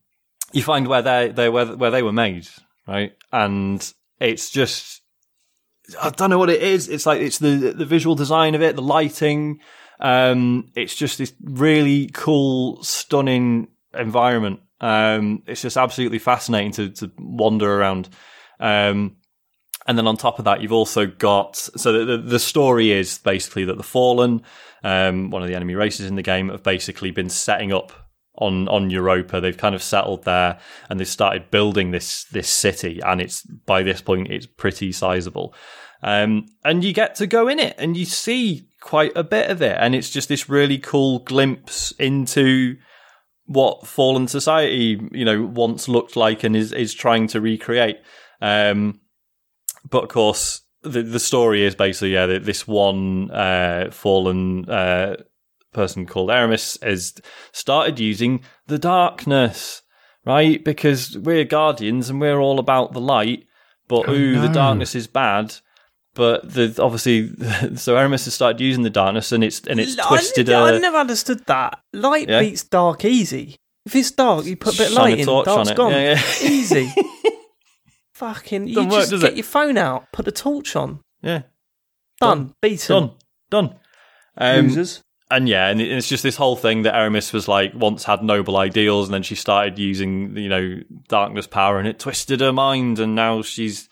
you 0.52 0.64
find 0.64 0.88
where 0.88 1.02
they 1.02 1.30
they 1.30 1.50
where, 1.50 1.76
where 1.76 1.92
they 1.92 2.04
were 2.04 2.12
made, 2.12 2.48
right? 2.88 3.14
And 3.32 3.94
it's 4.20 4.50
just 4.50 5.02
I 6.02 6.10
don't 6.10 6.30
know 6.30 6.40
what 6.40 6.50
it 6.50 6.62
is. 6.62 6.90
It's 6.90 7.06
like 7.06 7.22
it's 7.22 7.40
the 7.40 7.74
the 7.76 7.86
visual 7.86 8.16
design 8.16 8.56
of 8.56 8.62
it, 8.62 8.76
the 8.76 8.82
lighting. 8.82 9.60
Um, 10.00 10.72
it's 10.76 10.96
just 10.96 11.18
this 11.18 11.34
really 11.44 12.10
cool, 12.14 12.84
stunning 12.84 13.68
environment. 13.94 14.62
Um, 14.82 15.44
it's 15.46 15.62
just 15.62 15.78
absolutely 15.78 16.20
fascinating 16.20 16.72
to 16.74 16.90
to 16.90 17.12
wander 17.18 17.72
around. 17.72 18.10
Um, 18.60 19.18
and 19.88 19.98
then 19.98 20.08
on 20.08 20.18
top 20.18 20.40
of 20.40 20.46
that, 20.46 20.62
you've 20.62 20.74
also 20.74 21.06
got 21.06 21.56
so 21.56 22.06
the 22.06 22.18
the 22.18 22.40
story 22.40 22.92
is 22.92 23.20
basically 23.20 23.66
that 23.66 23.78
the 23.78 23.84
Fallen, 23.84 24.42
um, 24.84 25.30
one 25.30 25.42
of 25.42 25.48
the 25.48 25.56
enemy 25.56 25.76
races 25.76 26.08
in 26.08 26.16
the 26.16 26.22
game, 26.22 26.50
have 26.50 26.64
basically 26.64 27.12
been 27.12 27.30
setting 27.30 27.72
up 27.72 27.92
on 28.36 28.68
on 28.68 28.90
Europa. 28.90 29.40
They've 29.40 29.58
kind 29.58 29.76
of 29.76 29.84
settled 29.84 30.26
there 30.26 30.60
and 30.90 31.00
they've 31.00 31.08
started 31.08 31.52
building 31.52 31.92
this 31.92 32.26
this 32.26 32.50
city, 32.50 33.00
and 33.06 33.22
it's 33.22 33.42
by 33.42 33.84
this 33.84 34.02
point 34.02 34.30
it's 34.30 34.46
pretty 34.46 34.92
sizable. 34.92 35.54
Um, 36.04 36.48
and 36.66 36.84
you 36.84 36.94
get 36.94 37.16
to 37.16 37.28
go 37.28 37.48
in 37.48 37.60
it 37.60 37.76
and 37.78 37.96
you 37.96 38.06
see 38.06 38.68
quite 38.80 39.12
a 39.16 39.24
bit 39.24 39.50
of 39.50 39.62
it, 39.62 39.78
and 39.80 39.94
it's 39.96 40.10
just 40.10 40.30
this 40.30 40.50
really 40.50 40.78
cool 40.78 41.20
glimpse 41.20 41.92
into 41.94 42.78
what 43.46 43.86
fallen 43.88 44.28
society 44.28 45.00
you 45.12 45.26
know 45.26 45.44
once 45.44 45.88
looked 45.88 46.16
like 46.16 46.44
and 46.44 46.56
is 46.56 46.72
is 46.72 46.94
trying 46.94 47.28
to 47.28 47.42
recreate. 47.42 47.98
Um, 48.42 49.02
but 49.90 50.04
of 50.04 50.10
course, 50.10 50.62
the 50.84 51.02
the 51.02 51.20
story 51.20 51.64
is 51.64 51.76
basically 51.76 52.14
yeah, 52.14 52.26
this 52.26 52.68
one 52.68 53.32
uh, 53.32 53.90
fallen 53.92 54.70
uh, 54.70 55.18
person 55.74 56.06
called 56.06 56.30
Eramis 56.30 56.82
has 56.84 57.16
started 57.52 58.00
using 58.00 58.42
the 58.68 58.80
darkness, 58.80 59.82
right? 60.26 60.64
Because 60.64 61.18
we're 61.18 61.46
guardians 61.46 62.10
and 62.10 62.20
we're 62.20 62.40
all 62.40 62.60
about 62.60 62.94
the 62.94 63.02
light, 63.02 63.46
but 63.88 64.08
oh, 64.08 64.14
ooh, 64.14 64.36
no. 64.36 64.42
the 64.42 64.54
darkness 64.54 64.96
is 64.96 65.08
bad. 65.08 65.56
But 66.14 66.54
the 66.54 66.76
obviously, 66.82 67.28
so 67.76 67.96
Eramis 67.96 68.26
has 68.26 68.34
started 68.34 68.60
using 68.60 68.84
the 68.84 68.90
darkness, 68.90 69.32
and 69.32 69.44
it's 69.44 69.62
and 69.62 69.80
it's 69.80 69.98
I, 69.98 70.08
twisted. 70.08 70.50
I, 70.50 70.76
I 70.76 70.78
never 70.80 70.98
understood 70.98 71.46
that. 71.46 71.80
Light 71.94 72.30
yeah. 72.30 72.40
beats 72.40 72.64
dark 72.64 73.06
easy. 73.06 73.56
If 73.86 73.96
it's 73.96 74.12
dark, 74.12 74.46
you 74.46 74.56
put 74.56 74.76
a 74.76 74.78
bit 74.78 74.88
of 74.92 74.94
light 74.94 75.20
in, 75.20 75.26
dark's 75.26 75.48
on 75.48 75.76
gone. 75.76 75.92
Yeah, 75.92 76.14
yeah. 76.14 76.22
Easy. 76.50 76.94
Fucking, 78.14 78.68
you 78.68 78.86
work, 78.88 79.10
just 79.10 79.24
get 79.24 79.32
it? 79.32 79.38
your 79.38 79.44
phone 79.44 79.78
out, 79.78 80.12
put 80.12 80.28
a 80.28 80.32
torch 80.32 80.76
on. 80.76 81.00
Yeah. 81.24 81.44
Done. 82.20 82.38
Done. 82.38 82.56
Beaten. 82.62 82.96
Done. 82.96 83.12
Done. 83.50 83.80
Um, 84.38 84.68
Losers 84.68 85.02
and 85.32 85.48
yeah, 85.48 85.70
and 85.70 85.82
it's 85.82 86.10
just 86.10 86.24
this 86.24 86.36
whole 86.36 86.58
thing 86.58 86.82
that 86.82 86.94
Eramis 86.94 87.32
was 87.32 87.48
like 87.48 87.74
once 87.74 88.04
had 88.04 88.22
noble 88.22 88.58
ideals, 88.58 89.08
and 89.08 89.14
then 89.14 89.24
she 89.24 89.36
started 89.36 89.80
using 89.80 90.36
you 90.36 90.50
know 90.50 90.82
darkness 91.08 91.48
power, 91.48 91.80
and 91.80 91.88
it 91.88 92.00
twisted 92.00 92.42
her 92.42 92.52
mind, 92.52 93.00
and 93.00 93.16
now 93.16 93.42
she's 93.42 93.88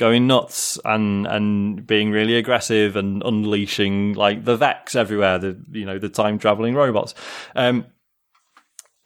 going 0.00 0.26
nuts 0.26 0.78
and 0.86 1.26
and 1.26 1.86
being 1.86 2.10
really 2.10 2.34
aggressive 2.34 2.96
and 2.96 3.22
unleashing 3.22 4.14
like 4.14 4.46
the 4.46 4.56
Vex 4.56 4.96
everywhere, 4.96 5.38
the 5.38 5.62
you 5.70 5.84
know 5.84 5.98
the 5.98 6.08
time 6.08 6.38
traveling 6.38 6.74
robots. 6.74 7.14
Um, 7.54 7.84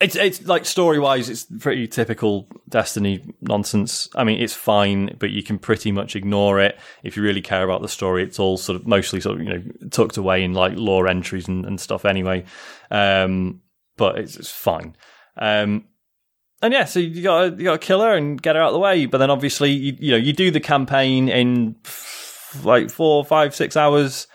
it's 0.00 0.14
it's 0.14 0.46
like 0.46 0.64
story 0.64 1.00
wise, 1.00 1.28
it's 1.28 1.46
pretty 1.58 1.88
typical 1.88 2.48
Destiny 2.68 3.24
nonsense. 3.40 4.08
I 4.14 4.22
mean, 4.22 4.40
it's 4.40 4.54
fine, 4.54 5.16
but 5.18 5.30
you 5.30 5.42
can 5.42 5.58
pretty 5.58 5.90
much 5.90 6.14
ignore 6.14 6.60
it 6.60 6.78
if 7.02 7.16
you 7.16 7.24
really 7.24 7.42
care 7.42 7.64
about 7.64 7.82
the 7.82 7.88
story. 7.88 8.22
It's 8.22 8.38
all 8.38 8.56
sort 8.56 8.80
of 8.80 8.86
mostly 8.86 9.20
sort 9.20 9.40
of 9.40 9.42
you 9.42 9.52
know 9.52 9.62
tucked 9.90 10.16
away 10.16 10.44
in 10.44 10.52
like 10.52 10.74
lore 10.76 11.08
entries 11.08 11.48
and, 11.48 11.66
and 11.66 11.80
stuff 11.80 12.04
anyway. 12.04 12.44
Um, 12.92 13.62
but 13.96 14.18
it's, 14.18 14.36
it's 14.36 14.50
fine. 14.50 14.96
Um, 15.36 15.86
and 16.62 16.72
yeah, 16.72 16.84
so 16.84 16.98
you 17.00 17.22
got 17.22 17.58
you 17.58 17.64
got 17.64 17.80
to 17.80 17.86
kill 17.86 18.00
her 18.00 18.14
and 18.14 18.40
get 18.40 18.56
her 18.56 18.62
out 18.62 18.68
of 18.68 18.74
the 18.74 18.80
way. 18.80 19.06
But 19.06 19.18
then 19.18 19.30
obviously 19.30 19.70
you, 19.70 19.96
you 19.98 20.10
know 20.12 20.16
you 20.16 20.32
do 20.32 20.50
the 20.50 20.60
campaign 20.60 21.28
in 21.28 21.76
like 22.62 22.90
four, 22.90 23.24
five, 23.24 23.54
six 23.54 23.76
hours. 23.76 24.26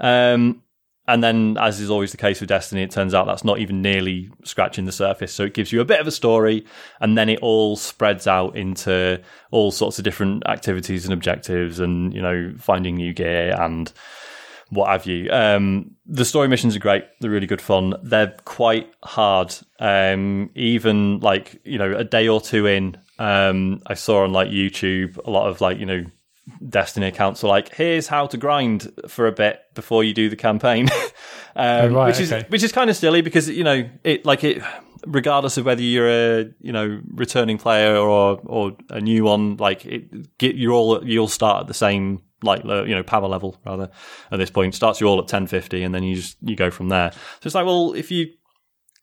Um, 0.00 0.62
and 1.08 1.24
then, 1.24 1.56
as 1.58 1.80
is 1.80 1.88
always 1.88 2.10
the 2.10 2.18
case 2.18 2.38
with 2.38 2.50
Destiny, 2.50 2.82
it 2.82 2.90
turns 2.90 3.14
out 3.14 3.26
that's 3.26 3.42
not 3.42 3.60
even 3.60 3.80
nearly 3.80 4.30
scratching 4.44 4.84
the 4.84 4.92
surface. 4.92 5.32
So 5.32 5.44
it 5.44 5.54
gives 5.54 5.72
you 5.72 5.80
a 5.80 5.86
bit 5.86 6.00
of 6.00 6.06
a 6.06 6.10
story, 6.10 6.66
and 7.00 7.16
then 7.16 7.30
it 7.30 7.38
all 7.40 7.76
spreads 7.76 8.26
out 8.26 8.54
into 8.54 9.18
all 9.50 9.70
sorts 9.70 9.98
of 9.98 10.04
different 10.04 10.46
activities 10.46 11.06
and 11.06 11.14
objectives, 11.14 11.80
and 11.80 12.12
you 12.12 12.20
know, 12.20 12.52
finding 12.58 12.96
new 12.96 13.14
gear 13.14 13.56
and 13.58 13.90
what 14.70 14.88
have 14.88 15.06
you. 15.06 15.30
Um, 15.30 15.92
the 16.06 16.24
story 16.24 16.48
missions 16.48 16.76
are 16.76 16.80
great; 16.80 17.04
they're 17.20 17.30
really 17.30 17.46
good 17.46 17.62
fun. 17.62 17.94
They're 18.02 18.34
quite 18.44 18.92
hard. 19.02 19.54
Um, 19.78 20.50
even 20.54 21.20
like 21.20 21.60
you 21.64 21.78
know, 21.78 21.96
a 21.96 22.04
day 22.04 22.28
or 22.28 22.40
two 22.40 22.66
in, 22.66 22.96
um, 23.18 23.82
I 23.86 23.94
saw 23.94 24.24
on 24.24 24.32
like 24.32 24.48
YouTube 24.48 25.18
a 25.24 25.30
lot 25.30 25.48
of 25.48 25.60
like 25.60 25.78
you 25.78 25.86
know 25.86 26.04
Destiny 26.66 27.06
accounts 27.06 27.44
are 27.44 27.48
like, 27.48 27.74
here's 27.74 28.06
how 28.06 28.26
to 28.26 28.36
grind 28.36 28.90
for 29.06 29.26
a 29.26 29.32
bit 29.32 29.60
before 29.74 30.02
you 30.02 30.14
do 30.14 30.30
the 30.30 30.36
campaign, 30.36 30.88
um, 30.92 31.00
oh, 31.56 31.88
right, 31.90 32.06
which 32.06 32.20
is 32.20 32.32
okay. 32.32 32.46
which 32.48 32.62
is 32.62 32.72
kind 32.72 32.88
of 32.88 32.96
silly 32.96 33.20
because 33.20 33.48
you 33.48 33.64
know 33.64 33.88
it 34.02 34.24
like 34.24 34.44
it 34.44 34.62
regardless 35.06 35.56
of 35.56 35.66
whether 35.66 35.82
you're 35.82 36.08
a 36.08 36.50
you 36.60 36.72
know 36.72 37.00
returning 37.12 37.58
player 37.58 37.96
or 37.96 38.40
or 38.44 38.76
a 38.90 39.00
new 39.00 39.24
one, 39.24 39.56
like 39.58 39.84
it, 39.84 40.38
get 40.38 40.54
you 40.54 40.72
all 40.72 41.06
you'll 41.06 41.28
start 41.28 41.62
at 41.62 41.66
the 41.66 41.74
same 41.74 42.22
like 42.42 42.64
you 42.64 42.94
know 42.94 43.02
power 43.02 43.26
level 43.26 43.56
rather 43.66 43.90
at 44.30 44.38
this 44.38 44.50
point 44.50 44.74
starts 44.74 45.00
you 45.00 45.06
all 45.06 45.18
at 45.18 45.22
1050 45.22 45.82
and 45.82 45.94
then 45.94 46.04
you 46.04 46.16
just 46.16 46.36
you 46.40 46.56
go 46.56 46.70
from 46.70 46.88
there. 46.88 47.12
So 47.12 47.46
it's 47.46 47.54
like 47.54 47.66
well 47.66 47.92
if 47.94 48.10
you 48.10 48.28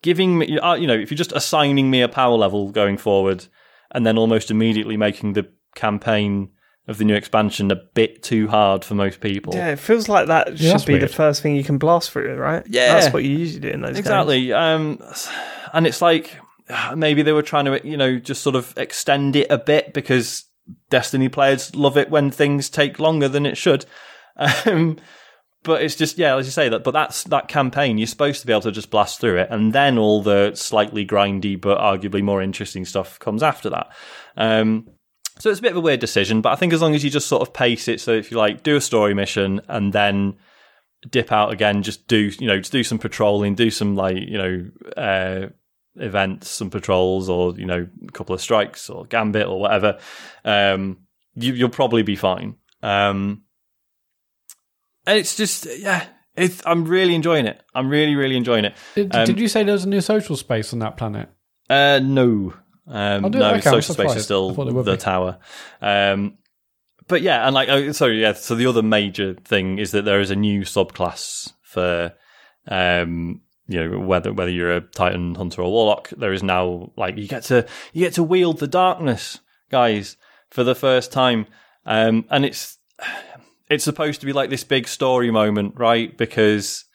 giving 0.02 0.38
me 0.38 0.58
uh, 0.60 0.76
you 0.76 0.88
know 0.88 0.94
if 0.94 1.12
you're 1.12 1.18
just 1.18 1.34
assigning 1.34 1.90
me 1.90 2.02
a 2.02 2.08
power 2.08 2.36
level 2.36 2.72
going 2.72 2.98
forward 2.98 3.48
and 3.92 4.06
then 4.06 4.18
almost 4.18 4.52
immediately 4.52 4.98
making 4.98 5.34
the 5.34 5.50
campaign 5.76 6.50
of 6.88 6.98
the 6.98 7.06
new 7.06 7.16
expansion 7.16 7.72
a 7.72 7.76
bit 7.76 8.22
too 8.22 8.48
hard 8.48 8.86
for 8.86 8.94
most 8.94 9.20
people. 9.20 9.56
Yeah, 9.56 9.70
it 9.70 9.80
feels 9.80 10.08
like 10.08 10.28
that 10.28 10.60
yeah, 10.60 10.78
should 10.78 10.86
be 10.86 10.94
weird. 10.94 11.10
the 11.10 11.14
first 11.14 11.42
thing 11.42 11.56
you 11.56 11.64
can 11.64 11.78
blast 11.78 12.12
through, 12.12 12.36
right? 12.36 12.64
Yeah, 12.68 12.94
that's 12.94 13.14
what 13.14 13.24
you 13.24 13.32
usually 13.32 13.62
do 13.62 13.70
in 13.70 13.82
those. 13.82 13.98
Exactly, 13.98 14.54
um, 14.54 15.02
and 15.74 15.88
it's 15.88 16.02
like 16.02 16.38
maybe 16.96 17.22
they 17.22 17.32
were 17.32 17.42
trying 17.42 17.66
to, 17.66 17.88
you 17.88 17.98
know, 17.98 18.18
just 18.18 18.42
sort 18.42 18.56
of 18.56 18.74
extend 18.78 19.36
it 19.36 19.48
a 19.50 19.58
bit 19.58 19.94
because 19.94 20.44
Destiny 20.90 21.30
players 21.30 21.76
love 21.76 21.98
it 21.98 22.10
when 22.10 22.32
things 22.32 22.69
take 22.69 23.00
longer 23.00 23.27
than 23.27 23.45
it 23.45 23.58
should. 23.58 23.85
Um, 24.38 24.98
but 25.66 25.82
it's 25.82 25.95
just 25.95 26.18
yeah, 26.18 26.38
as 26.38 26.45
you 26.45 26.52
say 26.52 26.69
that. 26.69 26.84
But 26.84 26.92
that's 26.92 27.24
that 27.26 27.48
campaign. 27.48 27.98
You're 27.98 28.08
supposed 28.08 28.42
to 28.42 28.48
be 28.48 28.53
able 28.53 28.61
to 28.61 28.72
just 28.72 28.92
blast 28.92 29.19
through 29.19 29.40
it, 29.40 29.50
and 29.50 29.74
then 29.74 29.98
all 29.98 30.22
the 30.22 30.53
slightly 30.56 31.06
grindy 31.06 31.60
but 31.60 31.80
arguably 31.80 32.22
more 32.22 32.42
interesting 32.42 32.85
stuff 32.85 33.19
comes 33.19 33.44
after 33.44 33.69
that. 33.72 33.92
Um, 34.38 34.88
so 35.40 35.50
it's 35.50 35.60
a 35.60 35.64
bit 35.64 35.72
of 35.72 35.77
a 35.77 35.82
weird 35.82 36.00
decision, 36.00 36.42
but 36.42 36.53
I 36.53 36.56
think 36.56 36.72
as 36.72 36.82
long 36.82 36.95
as 36.95 37.03
you 37.03 37.10
just 37.10 37.27
sort 37.27 37.42
of 37.42 37.53
pace 37.53 37.90
it, 37.90 38.00
so 38.00 38.11
if 38.14 38.32
you 38.32 38.38
like 38.38 38.64
do 38.64 38.77
a 38.77 38.82
story 38.82 39.14
mission 39.14 39.60
and 39.68 39.92
then 39.92 40.35
dip 41.10 41.32
out 41.32 41.52
again, 41.52 41.84
just 41.84 42.08
do 42.08 42.32
you 42.40 42.48
know 42.48 42.60
just 42.60 42.72
do 42.72 42.84
some 42.84 43.00
patrolling, 43.00 43.56
do 43.56 43.69
some 43.69 43.95
like 43.95 44.18
you 44.18 44.38
know 44.38 44.72
uh, 44.95 45.48
events, 45.98 46.49
some 46.49 46.69
patrols, 46.69 47.30
or 47.30 47.57
you 47.57 47.65
know 47.65 47.88
a 48.07 48.11
couple 48.11 48.35
of 48.35 48.41
strikes 48.41 48.90
or 48.90 49.06
gambit 49.06 49.48
or 49.48 49.59
whatever, 49.59 49.99
um, 50.43 50.98
you, 51.35 51.53
will 51.64 51.69
probably 51.69 52.03
be 52.03 52.15
fine. 52.15 52.56
Um, 52.82 53.43
and 55.06 55.17
it's 55.17 55.35
just 55.35 55.67
yeah, 55.77 56.06
it's, 56.35 56.61
I'm 56.65 56.85
really 56.85 57.15
enjoying 57.15 57.45
it. 57.45 57.61
I'm 57.74 57.90
really 57.90 58.15
really 58.15 58.38
enjoying 58.38 58.65
it. 58.65 58.75
Did, 58.95 59.15
um, 59.15 59.25
did 59.25 59.40
you 59.40 59.48
say 59.48 59.64
there 59.64 59.74
was 59.74 59.85
a 59.85 59.90
new 59.90 60.01
social 60.01 60.35
space 60.35 60.74
on 60.74 60.80
that 60.80 60.98
planet? 60.98 61.30
Uh, 61.69 61.99
no, 62.03 62.53
um, 62.88 63.24
no, 63.32 63.53
okay, 63.56 63.61
social 63.61 63.95
space 63.95 64.15
is 64.15 64.24
still 64.24 64.51
the 64.51 64.83
be. 64.83 64.98
tower. 64.98 65.40
Um, 65.82 66.38
but 67.07 67.22
yeah, 67.22 67.45
and 67.45 67.53
like, 67.53 67.69
oh, 67.69 67.91
sorry, 67.91 68.22
yeah. 68.22 68.33
So 68.33 68.56
the 68.56 68.67
other 68.67 68.83
major 68.83 69.33
thing 69.33 69.80
is 69.80 69.91
that 69.91 70.06
there 70.06 70.22
is 70.22 70.32
a 70.32 70.35
new 70.35 70.61
subclass 70.61 71.53
for, 71.61 72.14
um, 72.67 73.41
you 73.68 73.88
know, 73.88 74.00
whether 74.00 74.32
whether 74.32 74.52
you're 74.52 74.76
a 74.76 74.82
Titan 74.82 75.35
hunter 75.35 75.61
or 75.61 75.72
warlock, 75.72 76.10
there 76.10 76.34
is 76.34 76.44
now 76.44 76.92
like 76.95 77.18
you 77.18 77.27
get 77.27 77.44
to 77.44 77.66
you 77.94 78.06
get 78.06 78.14
to 78.14 78.24
wield 78.24 78.60
the 78.60 78.68
darkness, 78.68 79.40
guys, 79.69 80.18
for 80.50 80.64
the 80.64 80.76
first 80.76 81.11
time, 81.11 81.48
um, 81.85 82.26
and 82.30 82.45
it's 82.45 82.77
it's 83.69 83.84
supposed 83.84 84.19
to 84.19 84.26
be 84.26 84.34
like 84.34 84.50
this 84.50 84.64
big 84.64 84.88
story 84.88 85.32
moment, 85.32 85.74
right? 85.77 86.16
Because 86.16 86.85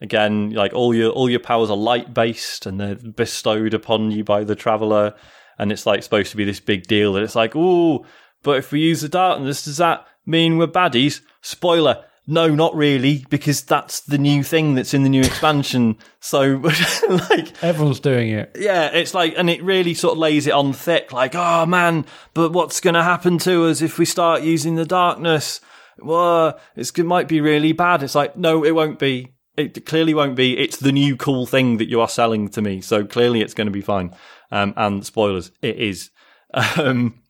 again, 0.00 0.50
like 0.50 0.72
all 0.74 0.94
your 0.94 1.10
all 1.10 1.30
your 1.30 1.40
powers 1.40 1.70
are 1.70 1.76
light 1.76 2.12
based 2.12 2.66
and 2.66 2.80
they're 2.80 2.96
bestowed 2.96 3.74
upon 3.74 4.10
you 4.10 4.24
by 4.24 4.44
the 4.44 4.54
traveler 4.54 5.14
and 5.58 5.72
it's 5.72 5.86
like 5.86 6.02
supposed 6.02 6.30
to 6.30 6.36
be 6.36 6.44
this 6.44 6.60
big 6.60 6.86
deal 6.86 7.12
that 7.14 7.22
it's 7.22 7.34
like, 7.34 7.56
ooh, 7.56 8.04
but 8.42 8.58
if 8.58 8.70
we 8.70 8.80
use 8.80 9.00
the 9.00 9.08
darkness, 9.08 9.64
does 9.64 9.78
that 9.78 10.06
mean 10.24 10.56
we're 10.56 10.68
baddies? 10.68 11.20
Spoiler, 11.42 12.04
no, 12.30 12.54
not 12.54 12.74
really, 12.76 13.24
because 13.30 13.62
that's 13.62 14.00
the 14.00 14.18
new 14.18 14.42
thing 14.42 14.74
that's 14.74 14.92
in 14.92 15.02
the 15.02 15.08
new 15.08 15.22
expansion. 15.22 15.96
So, 16.20 16.56
like, 17.08 17.64
Everyone's 17.64 18.00
doing 18.00 18.28
it. 18.28 18.54
yeah, 18.60 18.88
it's 18.88 19.14
like, 19.14 19.32
and 19.38 19.48
it 19.48 19.62
really 19.62 19.94
sort 19.94 20.12
of 20.12 20.18
lays 20.18 20.46
it 20.46 20.52
on 20.52 20.74
thick, 20.74 21.10
like, 21.10 21.34
oh 21.34 21.64
man, 21.64 22.04
but 22.34 22.52
what's 22.52 22.80
going 22.80 22.94
to 22.94 23.02
happen 23.02 23.38
to 23.38 23.64
us 23.64 23.80
if 23.80 23.98
we 23.98 24.04
start 24.04 24.42
using 24.42 24.74
the 24.76 24.84
darkness? 24.84 25.62
Well, 25.98 26.60
it's, 26.76 26.90
it 26.90 27.04
might 27.04 27.28
be 27.28 27.40
really 27.40 27.72
bad. 27.72 28.02
It's 28.02 28.14
like, 28.14 28.36
no, 28.36 28.62
it 28.62 28.74
won't 28.74 28.98
be. 28.98 29.32
It 29.56 29.86
clearly 29.86 30.12
won't 30.12 30.36
be. 30.36 30.56
It's 30.56 30.76
the 30.76 30.92
new 30.92 31.16
cool 31.16 31.46
thing 31.46 31.78
that 31.78 31.88
you 31.88 32.00
are 32.02 32.08
selling 32.08 32.50
to 32.50 32.62
me. 32.62 32.82
So 32.82 33.04
clearly 33.06 33.40
it's 33.40 33.54
going 33.54 33.66
to 33.66 33.72
be 33.72 33.80
fine. 33.80 34.14
Um, 34.52 34.74
and 34.76 35.04
spoilers, 35.04 35.50
it 35.62 35.76
is. 35.76 36.10
Um, 36.78 37.20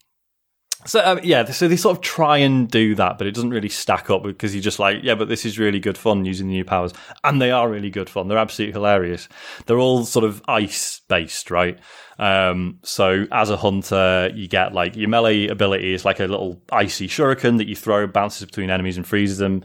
so 0.87 1.03
um, 1.05 1.21
yeah, 1.23 1.45
so 1.47 1.67
they 1.67 1.77
sort 1.77 1.97
of 1.97 2.03
try 2.03 2.39
and 2.39 2.71
do 2.71 2.95
that, 2.95 3.19
but 3.19 3.27
it 3.27 3.35
doesn't 3.35 3.51
really 3.51 3.69
stack 3.69 4.11
up 4.11 4.23
because 4.23 4.55
you're 4.55 4.63
just 4.63 4.79
like, 4.79 4.99
yeah, 5.03 5.15
but 5.15 5.29
this 5.29 5.45
is 5.45 5.59
really 5.59 5.81
good 5.81 5.99
fun 5.99 6.25
using 6.25 6.47
the 6.47 6.55
new 6.55 6.65
powers, 6.65 6.93
and 7.25 7.43
they 7.43 7.51
are 7.51 7.69
really 7.69 7.91
good 7.91 8.09
fun. 8.09 8.29
They're 8.29 8.39
absolutely 8.39 8.75
hilarious. 8.75 9.29
They're 9.67 9.79
all 9.79 10.05
sort 10.05 10.25
of 10.25 10.41
ice 10.47 11.01
based, 11.09 11.51
right? 11.51 11.79
Um, 12.19 12.79
so 12.85 13.27
as 13.33 13.51
a 13.51 13.57
hunter, 13.57 14.31
you 14.35 14.47
get 14.47 14.73
like 14.73 14.97
your 14.97 15.09
melee 15.09 15.49
ability 15.49 15.95
is 15.95 16.05
like 16.05 16.21
a 16.21 16.27
little 16.27 16.63
icy 16.71 17.09
shuriken 17.09 17.59
that 17.59 17.69
you 17.69 17.77
throw, 17.77 18.07
bounces 18.07 18.47
between 18.47 18.71
enemies 18.71 18.97
and 18.97 19.07
freezes 19.07 19.39
them. 19.39 19.65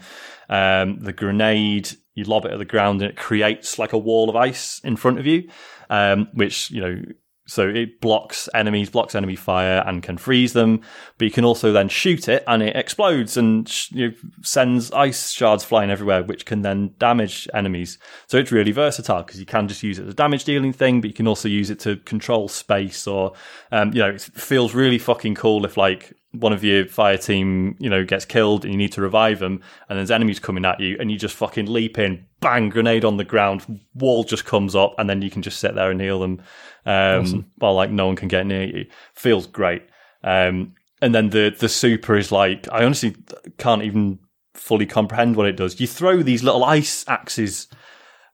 Um, 0.49 0.99
the 0.99 1.13
grenade, 1.13 1.89
you 2.15 2.25
lob 2.25 2.45
it 2.45 2.51
at 2.51 2.59
the 2.59 2.65
ground 2.65 3.01
and 3.01 3.11
it 3.11 3.17
creates 3.17 3.79
like 3.79 3.93
a 3.93 3.97
wall 3.97 4.29
of 4.29 4.35
ice 4.35 4.79
in 4.83 4.95
front 4.95 5.19
of 5.19 5.25
you, 5.25 5.49
um, 5.89 6.27
which 6.33 6.71
you 6.71 6.81
know 6.81 7.01
so 7.45 7.67
it 7.67 7.99
blocks 7.99 8.47
enemies, 8.53 8.89
blocks 8.89 9.15
enemy 9.15 9.35
fire, 9.35 9.83
and 9.85 10.01
can 10.01 10.17
freeze 10.17 10.53
them. 10.53 10.81
But 11.17 11.25
you 11.25 11.31
can 11.31 11.43
also 11.43 11.71
then 11.71 11.89
shoot 11.89 12.29
it, 12.29 12.43
and 12.47 12.63
it 12.63 12.75
explodes 12.75 13.35
and 13.35 13.69
you 13.91 14.09
know, 14.09 14.15
sends 14.41 14.91
ice 14.91 15.31
shards 15.31 15.63
flying 15.63 15.91
everywhere, 15.91 16.23
which 16.23 16.45
can 16.45 16.61
then 16.61 16.93
damage 16.99 17.47
enemies. 17.53 17.99
So 18.27 18.37
it's 18.37 18.51
really 18.51 18.71
versatile 18.71 19.23
because 19.23 19.39
you 19.39 19.45
can 19.45 19.67
just 19.67 19.83
use 19.83 19.99
it 19.99 20.03
as 20.03 20.13
a 20.13 20.15
damage 20.15 20.45
dealing 20.45 20.73
thing, 20.73 21.01
but 21.01 21.09
you 21.09 21.13
can 21.13 21.27
also 21.27 21.49
use 21.49 21.69
it 21.69 21.79
to 21.81 21.97
control 21.97 22.47
space. 22.47 23.07
Or 23.07 23.33
um, 23.71 23.93
you 23.93 23.99
know, 23.99 24.09
it 24.09 24.21
feels 24.21 24.73
really 24.73 24.97
fucking 24.97 25.35
cool 25.35 25.65
if 25.65 25.75
like 25.75 26.13
one 26.33 26.51
of 26.51 26.63
your 26.63 26.87
fire 26.87 27.17
team, 27.17 27.75
you 27.79 27.89
know, 27.89 28.03
gets 28.03 28.25
killed 28.25 28.65
and 28.65 28.73
you 28.73 28.77
need 28.77 28.91
to 28.93 29.01
revive 29.01 29.39
them, 29.39 29.61
and 29.87 29.97
there's 29.97 30.11
enemies 30.11 30.39
coming 30.39 30.65
at 30.65 30.79
you, 30.79 30.97
and 30.99 31.11
you 31.11 31.17
just 31.17 31.35
fucking 31.35 31.67
leap 31.67 31.97
in, 31.97 32.25
bang, 32.39 32.69
grenade 32.69 33.05
on 33.05 33.17
the 33.17 33.23
ground, 33.23 33.79
wall 33.93 34.23
just 34.23 34.45
comes 34.45 34.75
up, 34.75 34.95
and 34.97 35.09
then 35.09 35.21
you 35.21 35.29
can 35.29 35.41
just 35.41 35.59
sit 35.59 35.75
there 35.75 35.91
and 35.91 36.01
heal 36.01 36.19
them 36.19 36.41
um, 36.85 37.21
awesome. 37.21 37.51
while 37.57 37.75
like 37.75 37.91
no 37.91 38.07
one 38.07 38.15
can 38.15 38.27
get 38.27 38.45
near 38.45 38.63
you. 38.63 38.85
Feels 39.13 39.47
great. 39.47 39.83
Um, 40.23 40.73
and 41.01 41.13
then 41.13 41.29
the 41.29 41.53
the 41.57 41.69
super 41.69 42.15
is 42.15 42.31
like 42.31 42.67
I 42.71 42.85
honestly 42.85 43.15
can't 43.57 43.83
even 43.83 44.19
fully 44.53 44.85
comprehend 44.85 45.35
what 45.35 45.47
it 45.47 45.57
does. 45.57 45.79
You 45.79 45.87
throw 45.87 46.23
these 46.23 46.43
little 46.43 46.63
ice 46.63 47.03
axes 47.07 47.67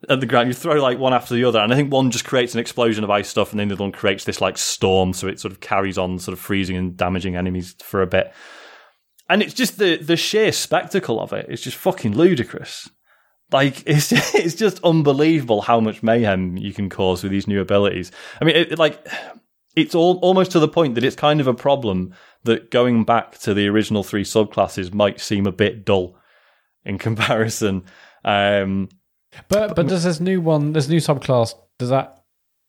at 0.07 0.19
the 0.19 0.25
ground. 0.25 0.47
You 0.47 0.53
throw 0.53 0.81
like 0.81 0.99
one 0.99 1.13
after 1.13 1.33
the 1.33 1.43
other, 1.43 1.59
and 1.59 1.73
I 1.73 1.75
think 1.75 1.91
one 1.91 2.11
just 2.11 2.25
creates 2.25 2.53
an 2.53 2.59
explosion 2.59 3.03
of 3.03 3.09
ice 3.09 3.27
stuff, 3.27 3.51
and 3.51 3.59
then 3.59 3.67
the 3.67 3.75
other 3.75 3.83
one 3.83 3.91
creates 3.91 4.23
this 4.23 4.41
like 4.41 4.57
storm, 4.57 5.13
so 5.13 5.27
it 5.27 5.39
sort 5.39 5.51
of 5.51 5.59
carries 5.59 5.97
on, 5.97 6.19
sort 6.19 6.33
of 6.33 6.39
freezing 6.39 6.77
and 6.77 6.95
damaging 6.95 7.35
enemies 7.35 7.75
for 7.79 8.01
a 8.01 8.07
bit. 8.07 8.31
And 9.27 9.41
it's 9.41 9.53
just 9.53 9.77
the 9.77 9.97
the 9.97 10.17
sheer 10.17 10.51
spectacle 10.51 11.19
of 11.19 11.33
it. 11.33 11.47
It's 11.49 11.61
just 11.61 11.77
fucking 11.77 12.15
ludicrous. 12.15 12.89
Like 13.51 13.83
it's 13.87 14.11
it's 14.35 14.55
just 14.55 14.79
unbelievable 14.83 15.61
how 15.61 15.79
much 15.79 16.03
mayhem 16.03 16.57
you 16.57 16.73
can 16.73 16.89
cause 16.89 17.23
with 17.23 17.31
these 17.31 17.47
new 17.47 17.61
abilities. 17.61 18.11
I 18.41 18.45
mean, 18.45 18.55
it, 18.55 18.79
like 18.79 19.05
it's 19.75 19.95
all, 19.95 20.17
almost 20.17 20.51
to 20.51 20.59
the 20.59 20.67
point 20.67 20.95
that 20.95 21.03
it's 21.03 21.15
kind 21.15 21.39
of 21.39 21.47
a 21.47 21.53
problem 21.53 22.13
that 22.43 22.71
going 22.71 23.03
back 23.03 23.37
to 23.39 23.53
the 23.53 23.67
original 23.67 24.03
three 24.03 24.23
subclasses 24.23 24.93
might 24.93 25.19
seem 25.19 25.45
a 25.45 25.51
bit 25.51 25.85
dull 25.85 26.17
in 26.83 26.97
comparison. 26.99 27.83
Um, 28.23 28.89
but 29.47 29.75
but 29.75 29.87
does 29.87 30.03
this 30.03 30.19
new 30.19 30.41
one, 30.41 30.73
this 30.73 30.87
new 30.87 30.99
subclass, 30.99 31.53
does 31.77 31.89
that 31.89 32.23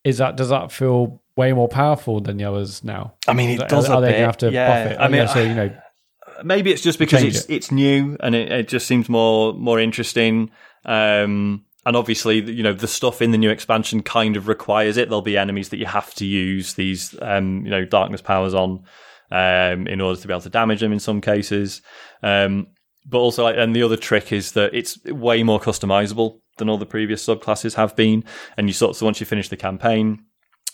is 0.04 0.18
that 0.18 0.36
does 0.36 0.48
that 0.48 0.72
feel 0.72 1.20
way 1.36 1.52
more 1.52 1.68
powerful 1.68 2.20
than 2.20 2.36
the 2.36 2.44
others 2.44 2.84
now? 2.84 3.14
I 3.26 3.32
mean, 3.32 3.50
it 3.50 3.68
does. 3.68 3.88
Are, 3.88 3.96
are 3.96 4.00
they 4.00 4.08
going 4.08 4.20
to 4.20 4.26
have 4.26 4.38
to 4.38 4.50
yeah. 4.50 4.84
buff 4.84 4.92
it? 4.92 5.00
I 5.00 5.08
mean, 5.08 5.28
so 5.28 5.42
you 5.42 5.54
know, 5.54 5.76
maybe 6.44 6.72
it's 6.72 6.82
just 6.82 6.98
because 6.98 7.22
it's 7.22 7.44
it. 7.44 7.54
it's 7.54 7.70
new 7.70 8.16
and 8.20 8.34
it, 8.34 8.52
it 8.52 8.68
just 8.68 8.86
seems 8.86 9.08
more 9.08 9.52
more 9.54 9.80
interesting. 9.80 10.50
Um, 10.84 11.64
and 11.86 11.96
obviously, 11.96 12.40
you 12.40 12.62
know, 12.62 12.74
the 12.74 12.86
stuff 12.86 13.22
in 13.22 13.30
the 13.30 13.38
new 13.38 13.50
expansion 13.50 14.02
kind 14.02 14.36
of 14.36 14.48
requires 14.48 14.96
it. 14.96 15.08
There'll 15.08 15.22
be 15.22 15.38
enemies 15.38 15.70
that 15.70 15.78
you 15.78 15.86
have 15.86 16.14
to 16.16 16.26
use 16.26 16.74
these, 16.74 17.16
um, 17.22 17.64
you 17.64 17.70
know, 17.70 17.86
darkness 17.86 18.20
powers 18.20 18.52
on 18.52 18.84
um, 19.30 19.86
in 19.86 20.00
order 20.00 20.20
to 20.20 20.26
be 20.28 20.32
able 20.32 20.42
to 20.42 20.50
damage 20.50 20.80
them 20.80 20.92
in 20.92 21.00
some 21.00 21.22
cases. 21.22 21.80
Um, 22.22 22.66
but 23.06 23.18
also, 23.18 23.46
and 23.46 23.74
the 23.74 23.82
other 23.82 23.96
trick 23.96 24.30
is 24.30 24.52
that 24.52 24.74
it's 24.74 25.02
way 25.06 25.42
more 25.42 25.58
customizable 25.58 26.40
than 26.60 26.68
all 26.68 26.78
the 26.78 26.86
previous 26.86 27.26
subclasses 27.26 27.74
have 27.74 27.96
been. 27.96 28.22
And 28.56 28.68
you 28.68 28.72
sort 28.72 28.90
of, 28.90 28.96
so 28.96 29.06
once 29.06 29.18
you 29.18 29.26
finish 29.26 29.48
the 29.48 29.56
campaign, 29.56 30.24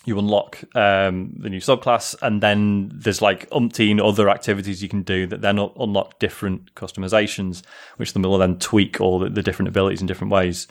you 0.07 0.17
unlock 0.17 0.63
um, 0.73 1.33
the 1.37 1.49
new 1.49 1.59
subclass, 1.59 2.15
and 2.21 2.41
then 2.41 2.89
there's 2.93 3.21
like 3.21 3.49
umpteen 3.49 4.01
other 4.01 4.29
activities 4.29 4.81
you 4.81 4.87
can 4.87 5.01
do 5.01 5.27
that 5.27 5.41
then 5.41 5.57
unlock 5.57 6.17
different 6.17 6.73
customizations, 6.75 7.61
which 7.97 8.13
then 8.13 8.23
will 8.23 8.37
then 8.37 8.57
tweak 8.57 9.01
all 9.01 9.19
the, 9.19 9.29
the 9.29 9.43
different 9.43 9.67
abilities 9.67 9.99
in 9.99 10.07
different 10.07 10.31
ways. 10.31 10.67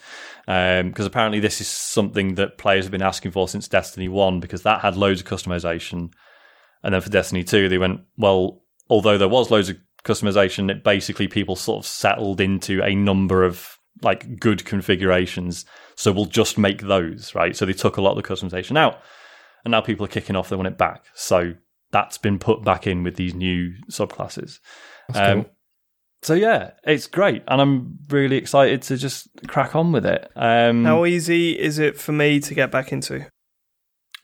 Because 0.46 1.00
um, 1.00 1.06
apparently, 1.06 1.38
this 1.38 1.60
is 1.60 1.68
something 1.68 2.36
that 2.36 2.56
players 2.56 2.86
have 2.86 2.92
been 2.92 3.02
asking 3.02 3.32
for 3.32 3.46
since 3.46 3.68
Destiny 3.68 4.08
1, 4.08 4.40
because 4.40 4.62
that 4.62 4.80
had 4.80 4.96
loads 4.96 5.20
of 5.20 5.26
customization. 5.26 6.12
And 6.82 6.94
then 6.94 7.02
for 7.02 7.10
Destiny 7.10 7.44
2, 7.44 7.68
they 7.68 7.78
went, 7.78 8.00
well, 8.16 8.62
although 8.88 9.18
there 9.18 9.28
was 9.28 9.50
loads 9.50 9.68
of 9.68 9.76
customization, 10.02 10.70
it 10.70 10.82
basically 10.82 11.28
people 11.28 11.56
sort 11.56 11.84
of 11.84 11.86
settled 11.86 12.40
into 12.40 12.82
a 12.82 12.94
number 12.94 13.44
of 13.44 13.75
like 14.02 14.38
good 14.38 14.64
configurations. 14.64 15.64
So 15.94 16.12
we'll 16.12 16.26
just 16.26 16.58
make 16.58 16.82
those, 16.82 17.34
right? 17.34 17.56
So 17.56 17.66
they 17.66 17.72
took 17.72 17.96
a 17.96 18.00
lot 18.00 18.16
of 18.16 18.22
the 18.22 18.28
customization 18.28 18.76
out 18.76 19.00
and 19.66 19.72
now 19.72 19.80
people 19.80 20.06
are 20.06 20.08
kicking 20.08 20.36
off. 20.36 20.48
They 20.48 20.54
want 20.54 20.68
it 20.68 20.78
back, 20.78 21.04
so 21.12 21.54
that's 21.90 22.18
been 22.18 22.38
put 22.38 22.62
back 22.62 22.86
in 22.86 23.02
with 23.02 23.16
these 23.16 23.34
new 23.34 23.74
subclasses. 23.90 24.60
Um, 25.12 25.42
cool. 25.42 25.50
So 26.22 26.34
yeah, 26.34 26.70
it's 26.84 27.08
great, 27.08 27.42
and 27.48 27.60
I'm 27.60 27.98
really 28.08 28.36
excited 28.36 28.82
to 28.82 28.96
just 28.96 29.28
crack 29.48 29.74
on 29.74 29.90
with 29.90 30.06
it. 30.06 30.30
Um, 30.36 30.84
How 30.84 31.04
easy 31.04 31.58
is 31.58 31.80
it 31.80 31.98
for 31.98 32.12
me 32.12 32.38
to 32.40 32.54
get 32.54 32.70
back 32.70 32.92
into? 32.92 33.26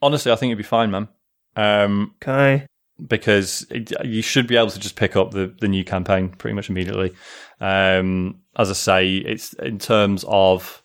Honestly, 0.01 0.31
I 0.31 0.37
think 0.37 0.51
it'd 0.51 0.59
be 0.59 0.63
fine, 0.63 0.93
man. 0.93 1.09
Um, 1.57 2.15
okay. 2.23 2.67
Because 3.05 3.67
it, 3.69 3.91
you 4.05 4.23
should 4.23 4.47
be 4.47 4.57
able 4.57 4.71
to 4.71 4.79
just 4.79 4.95
pick 4.95 5.17
up 5.17 5.33
the, 5.33 5.53
the 5.61 5.67
new 5.67 5.83
campaign 5.83 6.29
pretty 6.29 6.55
much 6.55 6.71
immediately. 6.71 7.15
Um, 7.61 8.42
as 8.57 8.71
I 8.71 8.75
say, 8.75 9.17
it's 9.17 9.53
in 9.55 9.79
terms 9.79 10.25
of 10.29 10.83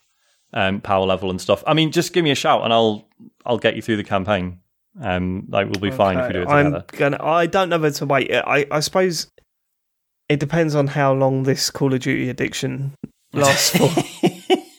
um, 0.54 0.82
power 0.82 1.06
level 1.06 1.30
and 1.30 1.40
stuff. 1.40 1.64
I 1.68 1.74
mean, 1.74 1.92
just 1.92 2.14
give 2.14 2.24
me 2.24 2.32
a 2.32 2.36
shout 2.36 2.64
and 2.64 2.74
I'll 2.74 3.08
I'll 3.46 3.58
get 3.58 3.76
you 3.76 3.82
through 3.82 3.98
the 3.98 4.04
campaign. 4.04 4.60
Um, 5.00 5.46
like 5.50 5.68
we'll 5.68 5.82
be 5.82 5.90
okay. 5.90 5.98
fine 5.98 6.18
if 6.18 6.28
we 6.28 6.34
do 6.34 6.42
it 6.42 6.46
together. 6.46 6.86
I'm 6.92 6.98
gonna. 6.98 7.24
I 7.24 7.46
don't 7.46 7.70
know 7.70 7.78
whether 7.78 7.96
to 7.98 8.06
wait. 8.06 8.34
I 8.34 8.66
I 8.72 8.80
suppose 8.80 9.28
it 10.30 10.40
depends 10.40 10.76
on 10.76 10.88
how 10.88 11.14
long 11.14 11.44
this 11.44 11.70
Call 11.70 11.94
of 11.94 12.00
Duty 12.00 12.30
addiction 12.30 12.96
lasts 13.34 13.78
for. 13.78 13.90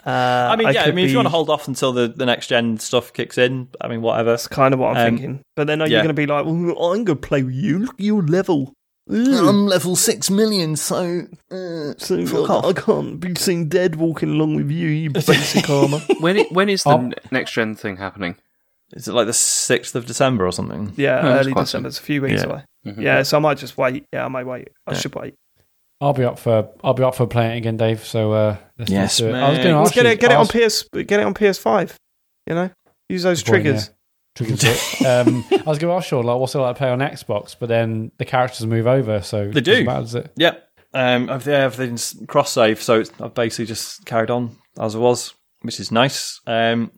Uh, 0.08 0.48
I 0.52 0.56
mean, 0.56 0.72
yeah. 0.72 0.84
I, 0.84 0.86
I 0.86 0.90
mean, 0.92 1.04
if 1.04 1.10
you 1.10 1.18
want 1.18 1.26
to 1.26 1.30
hold 1.30 1.50
off 1.50 1.68
until 1.68 1.92
the, 1.92 2.08
the 2.08 2.24
next 2.24 2.46
gen 2.46 2.78
stuff 2.78 3.12
kicks 3.12 3.36
in, 3.36 3.68
I 3.78 3.88
mean, 3.88 4.00
whatever. 4.00 4.30
That's 4.30 4.48
kind 4.48 4.72
of 4.72 4.80
what 4.80 4.96
I'm 4.96 5.06
um, 5.06 5.16
thinking. 5.18 5.42
But 5.54 5.66
then 5.66 5.82
are 5.82 5.86
yeah. 5.86 5.98
you 5.98 6.02
going 6.02 6.08
to 6.08 6.14
be 6.14 6.24
like, 6.24 6.46
well, 6.46 6.54
I'm 6.54 7.04
going 7.04 7.04
to 7.04 7.14
play 7.16 7.42
with 7.42 7.52
you. 7.52 7.80
Look 7.80 7.94
at 7.94 8.00
your 8.00 8.22
level. 8.22 8.72
I'm 9.10 9.66
level 9.66 9.96
six 9.96 10.30
million, 10.30 10.76
so, 10.76 11.26
uh, 11.50 11.94
so 11.96 12.46
I, 12.46 12.68
I, 12.68 12.72
can't 12.74 13.18
be 13.18 13.34
seen 13.36 13.68
dead 13.68 13.96
walking 13.96 14.30
along 14.30 14.56
with 14.56 14.70
you, 14.70 14.88
you 14.88 15.10
basic 15.12 15.68
armor. 15.70 16.00
When 16.20 16.36
it, 16.36 16.52
when 16.52 16.68
is 16.68 16.82
the 16.82 16.90
oh. 16.90 17.10
next 17.30 17.52
gen 17.52 17.74
thing 17.74 17.96
happening? 17.96 18.36
Is 18.92 19.08
it 19.08 19.12
like 19.12 19.26
the 19.26 19.32
sixth 19.32 19.94
of 19.94 20.06
December 20.06 20.46
or 20.46 20.52
something? 20.52 20.92
Yeah, 20.96 21.20
oh, 21.22 21.28
early 21.28 21.54
December. 21.54 21.88
It's 21.88 21.98
a 21.98 22.02
few 22.02 22.22
weeks 22.22 22.42
yeah. 22.42 22.48
away. 22.48 22.64
Mm-hmm. 22.86 23.02
Yeah, 23.02 23.22
so 23.22 23.36
I 23.36 23.40
might 23.40 23.58
just 23.58 23.76
wait. 23.78 24.06
Yeah, 24.12 24.24
I 24.24 24.28
might 24.28 24.46
wait. 24.46 24.68
I 24.86 24.92
yeah. 24.92 24.98
should 24.98 25.14
wait. 25.14 25.34
I'll 26.00 26.12
be 26.12 26.24
up 26.24 26.38
for 26.38 26.68
I'll 26.84 26.94
be 26.94 27.02
up 27.02 27.14
for 27.14 27.26
playing 27.26 27.52
it 27.52 27.58
again, 27.58 27.76
Dave. 27.76 28.04
So 28.04 28.32
uh, 28.32 28.56
let's, 28.78 28.90
yes, 28.90 29.18
do 29.18 29.28
it. 29.28 29.34
I 29.34 29.50
was 29.50 29.58
going 29.58 29.76
to 29.84 29.94
get 29.94 30.06
it 30.06 30.20
get 30.20 30.30
it 30.30 30.36
on 30.36 30.46
PS 30.46 30.84
get 30.92 31.20
it 31.20 31.26
on 31.26 31.34
PS5. 31.34 31.94
You 32.46 32.54
know, 32.54 32.70
use 33.08 33.22
those 33.22 33.42
triggers. 33.42 33.90
Triggers 34.38 34.64
um, 35.06 35.44
I 35.50 35.62
was 35.66 35.78
going 35.78 35.90
to 35.90 35.96
ask 35.96 36.12
you, 36.12 36.22
like, 36.22 36.38
what's 36.38 36.54
it 36.54 36.58
like 36.58 36.76
to 36.76 36.78
play 36.78 36.90
on 36.90 37.00
Xbox? 37.00 37.56
But 37.58 37.68
then 37.68 38.12
the 38.18 38.24
characters 38.24 38.64
move 38.66 38.86
over, 38.86 39.20
so 39.20 39.50
they 39.50 39.60
do. 39.60 39.84
Matter, 39.84 40.00
does 40.00 40.14
it? 40.14 40.32
Yep. 40.36 40.64
Um, 40.94 41.28
everything's 41.28 42.16
cross 42.28 42.52
save, 42.52 42.80
so 42.80 43.02
I've 43.20 43.34
basically 43.34 43.66
just 43.66 44.06
carried 44.06 44.30
on 44.30 44.56
as 44.80 44.94
it 44.94 45.00
was, 45.00 45.34
which 45.62 45.80
is 45.80 45.90
nice. 45.90 46.40
Um, 46.46 46.92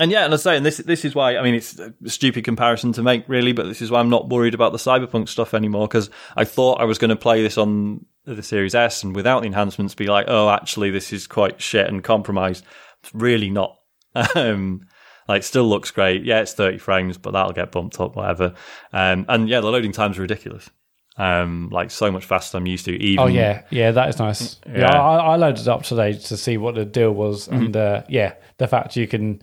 and 0.00 0.10
yeah, 0.10 0.24
and 0.24 0.32
I 0.32 0.38
say, 0.38 0.56
and 0.56 0.64
this 0.64 0.78
this 0.78 1.04
is 1.04 1.14
why 1.14 1.36
I 1.36 1.42
mean 1.42 1.54
it's 1.54 1.78
a 1.78 1.92
stupid 2.06 2.44
comparison 2.44 2.92
to 2.94 3.02
make, 3.02 3.28
really, 3.28 3.52
but 3.52 3.66
this 3.66 3.82
is 3.82 3.90
why 3.90 4.00
I'm 4.00 4.08
not 4.08 4.30
worried 4.30 4.54
about 4.54 4.72
the 4.72 4.78
cyberpunk 4.78 5.28
stuff 5.28 5.52
anymore 5.52 5.86
because 5.86 6.08
I 6.36 6.44
thought 6.44 6.80
I 6.80 6.84
was 6.84 6.96
going 6.96 7.10
to 7.10 7.16
play 7.16 7.42
this 7.42 7.58
on 7.58 8.06
the 8.24 8.42
Series 8.42 8.74
S 8.74 9.02
and 9.02 9.14
without 9.14 9.40
the 9.40 9.46
enhancements, 9.46 9.94
be 9.94 10.06
like, 10.06 10.24
oh, 10.28 10.48
actually, 10.48 10.90
this 10.90 11.12
is 11.12 11.26
quite 11.26 11.60
shit 11.60 11.86
and 11.86 12.02
compromised. 12.02 12.64
It's 13.02 13.14
really 13.14 13.50
not. 13.50 13.76
Um, 14.34 14.86
like, 15.30 15.42
still 15.44 15.68
looks 15.68 15.90
great. 15.90 16.24
Yeah, 16.24 16.40
it's 16.40 16.52
30 16.52 16.78
frames, 16.78 17.16
but 17.18 17.30
that'll 17.32 17.52
get 17.52 17.72
bumped 17.72 17.98
up, 18.00 18.16
whatever. 18.16 18.54
Um, 18.92 19.24
and 19.28 19.48
yeah, 19.48 19.60
the 19.60 19.68
loading 19.70 19.92
times 19.92 20.18
are 20.18 20.22
ridiculous. 20.22 20.68
um, 21.16 21.68
like 21.70 21.90
so 21.90 22.10
much 22.10 22.24
faster 22.24 22.52
than 22.56 22.62
I'm 22.62 22.66
used 22.66 22.84
to. 22.86 22.92
Even 22.92 23.22
Oh 23.24 23.26
yeah, 23.26 23.62
yeah, 23.70 23.90
that 23.92 24.08
is 24.08 24.18
nice. 24.18 24.58
Yeah, 24.66 24.78
Yeah. 24.80 25.00
I, 25.02 25.16
I 25.32 25.36
loaded 25.36 25.68
up 25.68 25.82
today 25.82 26.12
to 26.14 26.36
see 26.36 26.56
what 26.56 26.74
the 26.74 26.84
deal 26.84 27.12
was, 27.12 27.46
and 27.48 27.76
uh, 27.76 28.02
yeah, 28.08 28.34
the 28.58 28.66
fact 28.68 28.96
you 28.96 29.06
can 29.06 29.42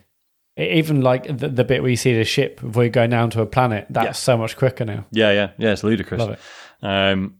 even 0.57 1.01
like 1.01 1.25
the, 1.37 1.49
the 1.49 1.63
bit 1.63 1.81
where 1.83 1.91
you 1.91 1.97
see 1.97 2.15
the 2.15 2.23
ship 2.23 2.59
before 2.61 2.83
you 2.83 2.89
go 2.89 3.05
down 3.05 3.29
to 3.31 3.41
a 3.41 3.45
planet, 3.45 3.85
that's 3.91 4.05
Yeah. 4.05 4.11
so 4.13 4.37
much 4.37 4.57
quicker 4.57 4.85
now. 4.85 5.05
yeah, 5.11 5.31
yeah, 5.31 5.49
yeah. 5.59 5.71
It's 5.73 5.83
ludicrous. 5.83 6.19
Love 6.19 6.31
it. 6.31 6.39
Um, 6.81 7.35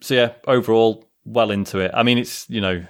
so 0.00 0.14
yeah, 0.14 0.32
overall, 0.46 1.10
well 1.24 1.50
into 1.50 1.80
it. 1.80 1.90
I 1.92 2.04
mean, 2.04 2.18
it's 2.18 2.48
you 2.48 2.60
know, 2.60 2.84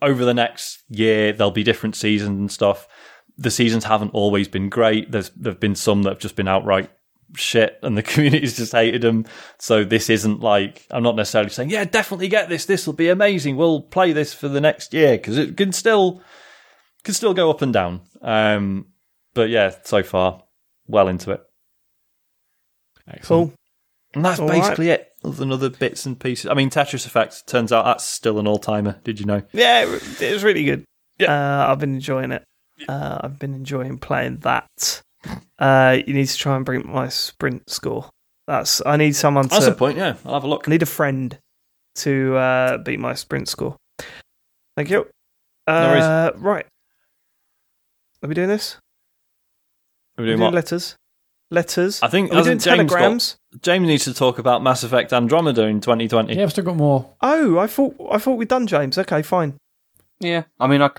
over 0.00 0.24
the 0.24 0.32
next 0.34 0.82
year 0.88 1.32
there'll 1.34 1.50
be 1.50 1.64
different 1.64 1.96
seasons 1.96 2.38
and 2.38 2.50
stuff. 2.50 2.88
The 3.38 3.50
seasons 3.50 3.84
haven't 3.84 4.10
always 4.10 4.48
been 4.48 4.68
great. 4.68 5.10
There's 5.10 5.30
there've 5.30 5.60
been 5.60 5.74
some 5.74 6.02
that 6.02 6.10
have 6.10 6.18
just 6.18 6.36
been 6.36 6.48
outright 6.48 6.90
shit, 7.34 7.78
and 7.82 7.96
the 7.96 8.02
community's 8.10 8.56
just 8.56 8.72
hated 8.72 9.02
them. 9.02 9.26
So 9.58 9.84
this 9.84 10.10
isn't 10.10 10.40
like 10.40 10.86
I'm 10.90 11.02
not 11.02 11.16
necessarily 11.16 11.50
saying 11.50 11.70
yeah, 11.70 11.84
definitely 11.84 12.28
get 12.28 12.48
this. 12.48 12.66
This 12.66 12.86
will 12.86 12.94
be 12.94 13.08
amazing. 13.08 13.56
We'll 13.56 13.82
play 13.82 14.12
this 14.12 14.34
for 14.34 14.48
the 14.48 14.60
next 14.60 14.92
year 14.92 15.16
because 15.16 15.38
it 15.38 15.56
can 15.56 15.72
still 15.72 16.22
can 17.04 17.14
still 17.14 17.34
go 17.34 17.50
up 17.50 17.62
and 17.62 17.72
down. 17.72 18.02
Um, 18.22 18.86
but 19.34 19.48
yeah, 19.48 19.74
so 19.84 20.02
far, 20.02 20.42
well 20.86 21.08
into 21.08 21.30
it. 21.32 21.40
Excellent. 23.08 23.50
Cool. 23.50 23.56
And 24.14 24.24
that's 24.24 24.40
All 24.40 24.48
right. 24.48 24.60
basically 24.60 24.90
it. 24.90 25.06
Other 25.24 25.36
than 25.36 25.52
other 25.52 25.68
bits 25.68 26.06
and 26.06 26.18
pieces. 26.18 26.50
I 26.50 26.54
mean, 26.54 26.70
Tetris 26.70 27.06
Effect 27.06 27.46
turns 27.46 27.72
out 27.72 27.84
that's 27.84 28.04
still 28.04 28.38
an 28.38 28.46
all 28.46 28.58
timer. 28.58 28.98
Did 29.04 29.20
you 29.20 29.26
know? 29.26 29.42
Yeah, 29.52 29.84
it 29.84 30.22
it 30.22 30.32
was 30.32 30.42
really 30.42 30.64
good. 30.64 30.84
Uh, 31.20 31.66
I've 31.68 31.78
been 31.78 31.94
enjoying 31.94 32.32
it. 32.32 32.42
Uh, 32.88 33.18
I've 33.22 33.38
been 33.38 33.54
enjoying 33.54 33.98
playing 33.98 34.38
that. 34.38 35.02
Uh, 35.58 35.98
you 36.06 36.14
need 36.14 36.26
to 36.26 36.36
try 36.36 36.56
and 36.56 36.64
bring 36.64 36.90
my 36.90 37.08
sprint 37.08 37.68
score. 37.68 38.08
That's 38.46 38.80
I 38.86 38.96
need 38.96 39.14
someone 39.14 39.46
That's 39.48 39.64
the 39.66 39.70
to. 39.72 39.76
point. 39.76 39.96
Yeah, 39.98 40.16
I'll 40.24 40.34
have 40.34 40.44
a 40.44 40.48
look. 40.48 40.66
I 40.66 40.70
need 40.70 40.82
a 40.82 40.86
friend 40.86 41.38
to 41.96 42.36
uh, 42.36 42.78
beat 42.78 42.98
my 42.98 43.14
sprint 43.14 43.48
score. 43.48 43.76
Thank 44.76 44.90
you. 44.90 45.06
worries. 45.68 46.02
Uh, 46.02 46.30
right. 46.36 46.66
Are 48.22 48.28
we 48.28 48.34
doing 48.34 48.48
this? 48.48 48.76
We're 50.16 50.22
Are 50.22 50.24
we 50.24 50.28
doing 50.30 50.38
doing 50.38 50.46
what? 50.46 50.54
letters? 50.54 50.96
Letters. 51.50 52.00
I 52.02 52.08
think 52.08 52.30
Are 52.32 52.36
we 52.36 52.42
doing 52.44 52.58
hasn't 52.58 52.88
James 52.90 53.38
got- 53.52 53.62
James 53.62 53.86
needs 53.86 54.04
to 54.04 54.14
talk 54.14 54.38
about 54.38 54.62
Mass 54.62 54.82
Effect 54.84 55.12
Andromeda 55.12 55.62
in 55.66 55.80
2020. 55.80 56.34
Yeah, 56.36 56.44
I've 56.44 56.50
still 56.52 56.64
got 56.64 56.76
more. 56.76 57.14
Oh, 57.20 57.58
I 57.58 57.66
thought 57.66 57.96
I 58.10 58.18
thought 58.18 58.34
we'd 58.36 58.48
done 58.48 58.66
James. 58.66 58.96
Okay, 58.98 59.22
fine. 59.22 59.56
Yeah, 60.20 60.44
I 60.58 60.66
mean, 60.66 60.82
I, 60.82 60.90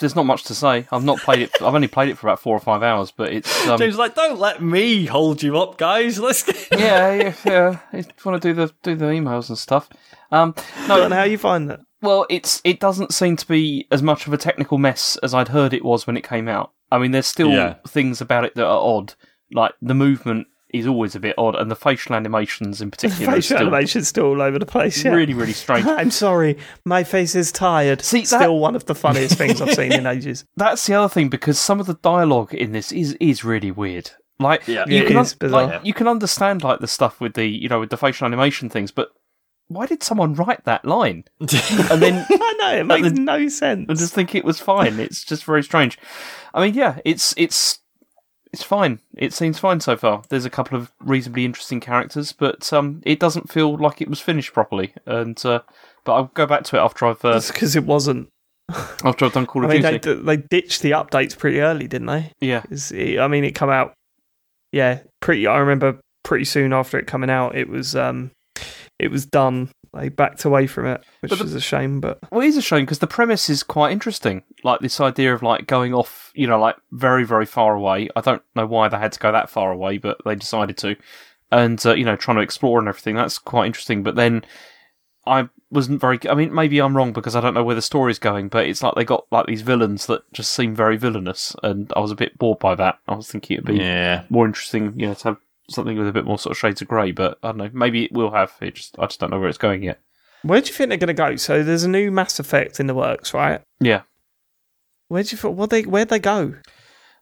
there's 0.00 0.16
not 0.16 0.26
much 0.26 0.42
to 0.44 0.54
say. 0.54 0.86
I've 0.90 1.04
not 1.04 1.18
played 1.20 1.38
it. 1.40 1.50
I've 1.62 1.74
only 1.74 1.86
played 1.86 2.08
it 2.08 2.18
for 2.18 2.26
about 2.26 2.40
four 2.40 2.56
or 2.56 2.60
five 2.60 2.82
hours, 2.82 3.12
but 3.12 3.32
it's 3.32 3.68
um, 3.68 3.78
James 3.78 3.96
like, 3.96 4.16
don't 4.16 4.40
let 4.40 4.60
me 4.62 5.06
hold 5.06 5.42
you 5.44 5.58
up, 5.58 5.78
guys. 5.78 6.18
Let's 6.20 6.42
get. 6.42 6.68
yeah, 6.72 7.12
yeah, 7.14 7.34
yeah. 7.44 7.78
I 7.92 8.04
want 8.28 8.42
to 8.42 8.48
do 8.48 8.52
the 8.54 8.72
do 8.82 8.96
the 8.96 9.04
emails 9.06 9.48
and 9.48 9.56
stuff. 9.56 9.88
Um, 10.32 10.54
no, 10.88 11.04
And 11.04 11.14
how 11.14 11.22
you 11.22 11.38
find 11.38 11.70
that? 11.70 11.80
Well, 12.02 12.26
it's 12.28 12.60
it 12.64 12.80
doesn't 12.80 13.14
seem 13.14 13.36
to 13.36 13.46
be 13.46 13.86
as 13.92 14.02
much 14.02 14.26
of 14.26 14.32
a 14.32 14.36
technical 14.36 14.76
mess 14.78 15.16
as 15.22 15.32
I'd 15.34 15.48
heard 15.48 15.72
it 15.72 15.84
was 15.84 16.06
when 16.06 16.16
it 16.16 16.24
came 16.28 16.48
out. 16.48 16.72
I 16.90 16.98
mean, 16.98 17.12
there's 17.12 17.26
still 17.26 17.50
Yeah. 17.50 17.76
things 17.86 18.20
about 18.20 18.44
it 18.44 18.54
that 18.56 18.66
are 18.66 18.78
odd, 18.80 19.14
like 19.52 19.72
the 19.80 19.94
movement 19.94 20.48
is 20.74 20.86
always 20.86 21.14
a 21.14 21.20
bit 21.20 21.34
odd, 21.38 21.54
and 21.54 21.70
the 21.70 21.76
facial 21.76 22.14
animations 22.14 22.80
in 22.82 22.90
particular 22.90 23.30
are 23.30 23.34
Facial 23.36 23.56
still 23.56 23.66
animation's 23.68 24.08
still 24.08 24.24
all 24.26 24.42
over 24.42 24.58
the 24.58 24.66
place. 24.66 25.04
Yeah. 25.04 25.12
really, 25.12 25.32
really 25.34 25.52
strange. 25.52 25.86
I'm 26.00 26.10
sorry, 26.10 26.58
my 26.84 27.04
face 27.04 27.34
is 27.34 27.50
tired. 27.52 28.02
See, 28.02 28.20
that- 28.20 28.26
still 28.26 28.58
one 28.58 28.74
of 28.76 28.86
the 28.86 28.94
funniest 28.94 29.36
things 29.38 29.60
I've 29.60 29.74
seen 29.74 29.92
in 29.92 30.06
ages. 30.16 30.44
That's 30.56 30.84
the 30.86 30.94
other 30.94 31.08
thing 31.08 31.28
because 31.28 31.58
some 31.58 31.80
of 31.80 31.86
the 31.86 31.94
dialogue 31.94 32.52
in 32.52 32.72
this 32.72 32.92
is 32.92 33.14
is 33.20 33.44
really 33.44 33.70
weird. 33.70 34.10
Like 34.40 34.66
Yeah. 34.66 34.84
you 34.88 35.02
It 35.04 35.08
can 35.08 35.16
is 35.18 35.34
bizarre. 35.34 35.66
like, 35.66 35.84
you 35.84 35.94
can 35.94 36.08
understand 36.08 36.64
like 36.64 36.80
the 36.80 36.88
stuff 36.88 37.20
with 37.20 37.34
the 37.34 37.46
you 37.46 37.68
know 37.68 37.78
with 37.80 37.90
the 37.90 37.96
facial 37.96 38.26
animation 38.26 38.68
things, 38.68 38.90
but 38.90 39.10
why 39.68 39.86
did 39.86 40.02
someone 40.02 40.34
write 40.34 40.64
that 40.64 40.84
line 40.84 41.24
and 41.40 41.48
then 42.02 42.26
I 42.28 42.54
know 42.58 42.76
it 42.80 42.84
makes 42.84 43.08
the- 43.12 43.20
no 43.20 43.48
sense. 43.48 43.86
I 43.88 43.94
just 43.94 44.12
think 44.12 44.34
it 44.34 44.44
was 44.44 44.60
fine. 44.60 44.98
It's 44.98 45.24
just 45.24 45.44
very 45.44 45.62
strange. 45.62 45.98
I 46.52 46.64
mean, 46.64 46.74
yeah, 46.74 46.98
it's 47.04 47.32
it's 47.36 47.78
it's 48.54 48.62
fine. 48.62 49.00
It 49.16 49.32
seems 49.32 49.58
fine 49.58 49.80
so 49.80 49.96
far. 49.96 50.22
There's 50.28 50.44
a 50.44 50.50
couple 50.50 50.78
of 50.78 50.92
reasonably 51.00 51.44
interesting 51.44 51.80
characters, 51.80 52.32
but 52.32 52.72
um, 52.72 53.02
it 53.04 53.18
doesn't 53.18 53.50
feel 53.50 53.76
like 53.76 54.00
it 54.00 54.08
was 54.08 54.20
finished 54.20 54.52
properly. 54.52 54.94
And 55.06 55.44
uh, 55.44 55.60
but 56.04 56.14
I'll 56.14 56.30
go 56.34 56.46
back 56.46 56.62
to 56.64 56.76
it 56.76 56.80
after 56.80 57.04
I've 57.06 57.24
uh, 57.24 57.32
That's 57.34 57.50
because 57.50 57.74
it 57.74 57.84
wasn't. 57.84 58.28
after 59.04 59.24
I've 59.24 59.32
done 59.32 59.46
Call 59.46 59.62
I 59.62 59.64
of 59.66 59.70
mean, 59.72 59.82
Duty. 59.82 60.14
they 60.22 60.36
ditched 60.36 60.82
the 60.82 60.92
updates 60.92 61.36
pretty 61.36 61.60
early, 61.60 61.88
didn't 61.88 62.06
they? 62.06 62.30
Yeah. 62.40 62.62
it- 62.70 63.18
I 63.18 63.26
mean, 63.28 63.44
it 63.44 63.52
come 63.56 63.70
out. 63.70 63.92
Yeah, 64.72 65.00
pretty. 65.20 65.46
I 65.46 65.58
remember 65.58 66.00
pretty 66.22 66.44
soon 66.44 66.72
after 66.72 66.98
it 66.98 67.06
coming 67.06 67.30
out, 67.30 67.56
it 67.56 67.68
was 67.68 67.94
um, 67.96 68.30
it 68.98 69.10
was 69.10 69.26
done. 69.26 69.70
They 69.94 70.08
backed 70.08 70.44
away 70.44 70.66
from 70.66 70.86
it, 70.86 71.04
which 71.20 71.30
the- 71.32 71.44
is 71.44 71.54
a 71.54 71.60
shame. 71.60 72.00
But 72.00 72.18
well, 72.30 72.40
it 72.40 72.46
is 72.48 72.56
a 72.56 72.62
shame 72.62 72.84
because 72.84 72.98
the 72.98 73.06
premise 73.06 73.48
is 73.48 73.62
quite 73.62 73.92
interesting. 73.92 74.42
Like 74.62 74.80
this 74.80 75.00
idea 75.00 75.32
of 75.34 75.42
like 75.42 75.66
going 75.66 75.94
off, 75.94 76.32
you 76.34 76.46
know, 76.46 76.58
like 76.58 76.76
very 76.92 77.24
very 77.24 77.46
far 77.46 77.74
away. 77.74 78.08
I 78.16 78.20
don't 78.20 78.42
know 78.56 78.66
why 78.66 78.88
they 78.88 78.98
had 78.98 79.12
to 79.12 79.20
go 79.20 79.30
that 79.32 79.50
far 79.50 79.70
away, 79.72 79.98
but 79.98 80.18
they 80.24 80.34
decided 80.34 80.76
to. 80.78 80.96
And 81.52 81.84
uh, 81.86 81.94
you 81.94 82.04
know, 82.04 82.16
trying 82.16 82.36
to 82.38 82.42
explore 82.42 82.78
and 82.80 82.88
everything. 82.88 83.14
That's 83.14 83.38
quite 83.38 83.66
interesting. 83.66 84.02
But 84.02 84.16
then 84.16 84.44
I 85.26 85.48
wasn't 85.70 86.00
very. 86.00 86.18
I 86.28 86.34
mean, 86.34 86.52
maybe 86.52 86.80
I'm 86.80 86.96
wrong 86.96 87.12
because 87.12 87.36
I 87.36 87.40
don't 87.40 87.54
know 87.54 87.62
where 87.64 87.74
the 87.76 87.82
story's 87.82 88.18
going, 88.18 88.48
but 88.48 88.66
it's 88.66 88.82
like 88.82 88.94
they 88.96 89.04
got 89.04 89.26
like 89.30 89.46
these 89.46 89.62
villains 89.62 90.06
that 90.06 90.30
just 90.32 90.52
seem 90.52 90.74
very 90.74 90.96
villainous, 90.96 91.54
and 91.62 91.92
I 91.96 92.00
was 92.00 92.10
a 92.10 92.16
bit 92.16 92.36
bored 92.38 92.58
by 92.58 92.74
that. 92.74 92.98
I 93.08 93.14
was 93.14 93.30
thinking 93.30 93.56
it'd 93.58 93.66
be 93.66 93.76
Yeah. 93.76 94.24
more 94.28 94.44
interesting, 94.46 94.98
you 94.98 95.06
know, 95.06 95.14
to 95.14 95.24
have 95.28 95.36
something 95.70 95.96
with 95.98 96.08
a 96.08 96.12
bit 96.12 96.24
more 96.24 96.38
sort 96.38 96.52
of 96.52 96.58
shades 96.58 96.82
of 96.82 96.88
grey. 96.88 97.12
But 97.12 97.38
I 97.42 97.48
don't 97.48 97.58
know. 97.58 97.70
Maybe 97.72 98.04
it 98.04 98.12
will 98.12 98.30
have. 98.32 98.52
It 98.60 98.74
just 98.74 98.96
I 98.98 99.06
just 99.06 99.20
don't 99.20 99.30
know 99.30 99.38
where 99.40 99.48
it's 99.48 99.58
going 99.58 99.82
yet. 99.82 100.00
where 100.42 100.60
do 100.60 100.68
you 100.68 100.74
think 100.74 100.88
they're 100.88 100.98
going 100.98 101.08
to 101.08 101.14
go? 101.14 101.36
So 101.36 101.62
there's 101.62 101.84
a 101.84 101.88
new 101.88 102.10
Mass 102.10 102.38
Effect 102.38 102.80
in 102.80 102.86
the 102.86 102.94
works, 102.94 103.32
right? 103.34 103.60
Yeah. 103.80 104.02
Where 105.08 105.22
do 105.22 105.30
you 105.30 105.36
think? 105.36 105.56
What 105.56 105.70
they? 105.70 105.82
Where'd 105.82 106.08
they 106.08 106.18
go? 106.18 106.54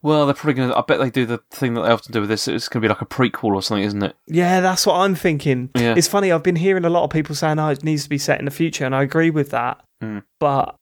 Well, 0.05 0.27
they're 0.27 0.35
probably 0.35 0.55
going 0.55 0.71
to. 0.71 0.77
I 0.77 0.83
bet 0.83 0.99
they 0.99 1.11
do 1.11 1.27
the 1.27 1.39
thing 1.51 1.75
that 1.75 1.83
they 1.83 1.91
often 1.91 2.13
do 2.13 2.21
with 2.21 2.29
this. 2.29 2.49
It's 2.49 2.69
going 2.69 2.83
to 2.83 2.87
be 2.87 2.89
like 2.89 3.03
a 3.03 3.07
prequel 3.07 3.55
or 3.55 3.63
something, 3.63 3.85
isn't 3.85 4.03
it? 4.03 4.17
Yeah, 4.27 4.61
that's 4.61 4.85
what 4.85 4.97
I'm 4.97 5.15
thinking. 5.15 5.71
Yeah. 5.77 5.95
It's 5.97 6.09
funny. 6.09 6.33
I've 6.33 6.43
been 6.43 6.57
hearing 6.57 6.85
a 6.85 6.91
lot 6.91 7.05
of 7.05 7.11
people 7.11 7.35
saying, 7.37 7.59
"Oh, 7.61 7.69
it 7.69 7.85
needs 7.85 8.03
to 8.05 8.09
be 8.09 8.19
set 8.19 8.41
in 8.41 8.45
the 8.47 8.51
future," 8.51 8.85
and 8.85 8.95
I 8.97 9.03
agree 9.03 9.31
with 9.31 9.51
that. 9.51 9.81
Hmm. 10.01 10.19
But 10.41 10.77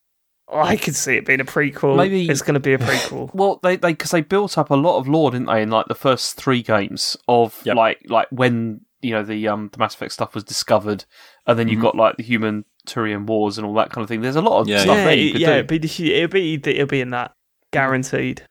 I 0.52 0.76
could 0.76 0.94
see 0.96 1.16
it 1.16 1.24
being 1.26 1.40
a 1.40 1.44
prequel. 1.44 1.96
Maybe- 1.96 2.28
it's 2.28 2.42
going 2.42 2.54
to 2.54 2.60
be 2.60 2.72
a 2.74 2.78
prequel. 2.78 3.30
Well, 3.34 3.60
they 3.62 3.76
they 3.76 3.92
because 3.92 4.10
they 4.10 4.20
built 4.22 4.56
up 4.58 4.70
a 4.70 4.74
lot 4.74 4.98
of 4.98 5.06
lore, 5.08 5.30
didn't 5.30 5.46
they, 5.46 5.62
in 5.62 5.70
like 5.70 5.86
the 5.86 5.94
first 5.94 6.36
three 6.36 6.62
games 6.62 7.16
of 7.28 7.60
Yep. 7.64 7.76
like 7.76 8.00
like 8.08 8.28
when 8.30 8.80
you 9.02 9.12
know 9.12 9.22
the 9.22 9.48
um 9.48 9.68
the 9.72 9.78
Mass 9.78 9.94
Effect 9.94 10.12
stuff 10.12 10.34
was 10.34 10.44
discovered, 10.44 11.04
and 11.46 11.58
then 11.58 11.68
you've 11.68 11.80
got 11.82 11.94
like 11.96 12.16
the 12.16 12.22
human 12.22 12.64
Turian 12.86 13.26
wars 13.26 13.58
and 13.58 13.66
all 13.66 13.74
that 13.74 13.90
kind 13.90 14.02
of 14.02 14.08
thing. 14.08 14.20
There's 14.22 14.36
a 14.36 14.42
lot 14.42 14.60
of 14.60 14.68
Yeah, 14.68 14.80
stuff 14.80 14.96
yeah, 14.96 15.04
there 15.04 15.14
you 15.14 15.28
it- 15.28 15.32
could 15.32 15.40
yeah, 15.40 15.46
do. 15.48 15.52
it'd 15.52 15.68
be, 15.68 16.14
it'll 16.14 16.32
be 16.32 16.54
it'll 16.54 16.86
be 16.86 17.00
in 17.00 17.10
that 17.10 17.32
guaranteed. 17.72 18.42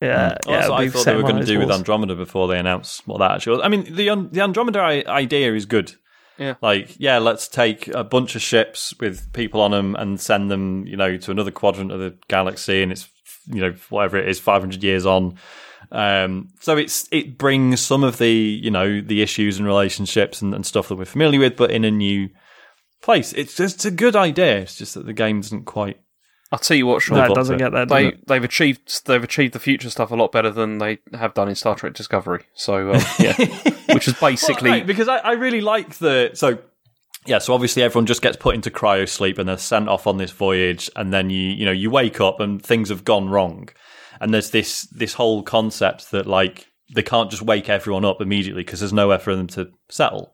Yeah, 0.00 0.08
Well, 0.08 0.18
yeah. 0.18 0.28
that's 0.28 0.64
it'll 0.64 0.70
what 0.74 0.80
I 0.82 0.88
thought 0.88 1.04
they 1.04 1.14
were 1.14 1.22
going 1.22 1.36
to 1.36 1.44
do 1.44 1.58
those 1.58 1.66
with. 1.68 1.76
Andromeda 1.76 2.16
before 2.16 2.48
they 2.48 2.58
announced 2.58 3.06
what 3.06 3.18
that 3.18 3.30
actually 3.32 3.58
was. 3.58 3.64
I 3.64 3.68
mean, 3.68 3.84
the 3.84 4.28
the 4.32 4.40
Andromeda 4.42 4.80
idea 5.08 5.54
is 5.54 5.64
good. 5.66 5.94
Yeah. 6.42 6.54
Like, 6.60 6.96
yeah, 6.98 7.18
let's 7.18 7.46
take 7.46 7.86
a 7.88 8.02
bunch 8.02 8.34
of 8.34 8.42
ships 8.42 8.92
with 8.98 9.32
people 9.32 9.60
on 9.60 9.70
them 9.70 9.94
and 9.94 10.20
send 10.20 10.50
them, 10.50 10.86
you 10.86 10.96
know, 10.96 11.16
to 11.16 11.30
another 11.30 11.52
quadrant 11.52 11.92
of 11.92 12.00
the 12.00 12.16
galaxy, 12.28 12.82
and 12.82 12.90
it's, 12.90 13.08
you 13.46 13.60
know, 13.60 13.74
whatever 13.90 14.18
it 14.18 14.28
is, 14.28 14.40
five 14.40 14.60
hundred 14.60 14.82
years 14.82 15.06
on. 15.06 15.36
Um, 15.92 16.48
so 16.60 16.76
it's 16.76 17.08
it 17.12 17.38
brings 17.38 17.80
some 17.80 18.02
of 18.02 18.18
the, 18.18 18.32
you 18.32 18.70
know, 18.70 19.00
the 19.00 19.22
issues 19.22 19.58
and 19.58 19.66
relationships 19.66 20.42
and, 20.42 20.54
and 20.54 20.66
stuff 20.66 20.88
that 20.88 20.96
we're 20.96 21.04
familiar 21.04 21.38
with, 21.38 21.56
but 21.56 21.70
in 21.70 21.84
a 21.84 21.90
new 21.90 22.28
place. 23.02 23.32
It's 23.32 23.56
just 23.56 23.84
a 23.84 23.90
good 23.90 24.16
idea. 24.16 24.58
It's 24.58 24.76
just 24.76 24.94
that 24.94 25.06
the 25.06 25.12
game 25.12 25.40
doesn't 25.40 25.64
quite. 25.64 26.00
I'll 26.52 26.58
tell 26.58 26.76
you 26.76 26.86
what, 26.86 27.00
Sean. 27.00 27.16
No, 27.16 27.22
Live 27.22 27.30
it 27.30 27.34
doesn't 27.34 27.56
get 27.56 27.72
that. 27.72 27.88
they 27.88 28.08
it? 28.08 28.26
they've 28.28 28.44
achieved 28.44 29.06
they've 29.06 29.24
achieved 29.24 29.54
the 29.54 29.58
future 29.58 29.88
stuff 29.88 30.10
a 30.10 30.14
lot 30.14 30.32
better 30.32 30.50
than 30.50 30.76
they 30.76 30.98
have 31.14 31.32
done 31.32 31.48
in 31.48 31.54
Star 31.54 31.74
Trek 31.74 31.94
Discovery. 31.94 32.44
So 32.52 32.92
um, 32.92 33.00
yeah, 33.18 33.34
which 33.94 34.06
is 34.06 34.14
basically 34.14 34.70
Well, 34.70 34.78
right, 34.80 34.86
because 34.86 35.08
I, 35.08 35.16
I 35.16 35.32
really 35.32 35.62
like 35.62 35.94
the 35.94 36.30
so 36.34 36.58
yeah 37.24 37.38
so 37.38 37.54
obviously 37.54 37.82
everyone 37.82 38.04
just 38.04 38.20
gets 38.20 38.36
put 38.36 38.54
into 38.54 38.70
cryo 38.70 39.08
sleep 39.08 39.38
and 39.38 39.48
they're 39.48 39.56
sent 39.56 39.88
off 39.88 40.06
on 40.06 40.18
this 40.18 40.30
voyage 40.30 40.90
and 40.94 41.10
then 41.12 41.30
you 41.30 41.50
you 41.52 41.64
know 41.64 41.72
you 41.72 41.90
wake 41.90 42.20
up 42.20 42.38
and 42.38 42.62
things 42.62 42.90
have 42.90 43.04
gone 43.04 43.30
wrong 43.30 43.68
and 44.20 44.34
there's 44.34 44.50
this 44.50 44.82
this 44.88 45.14
whole 45.14 45.42
concept 45.42 46.10
that 46.10 46.26
like 46.26 46.66
they 46.94 47.02
can't 47.02 47.30
just 47.30 47.42
wake 47.42 47.70
everyone 47.70 48.04
up 48.04 48.20
immediately 48.20 48.62
because 48.62 48.80
there's 48.80 48.92
nowhere 48.92 49.18
for 49.18 49.34
them 49.34 49.46
to 49.46 49.70
settle 49.88 50.31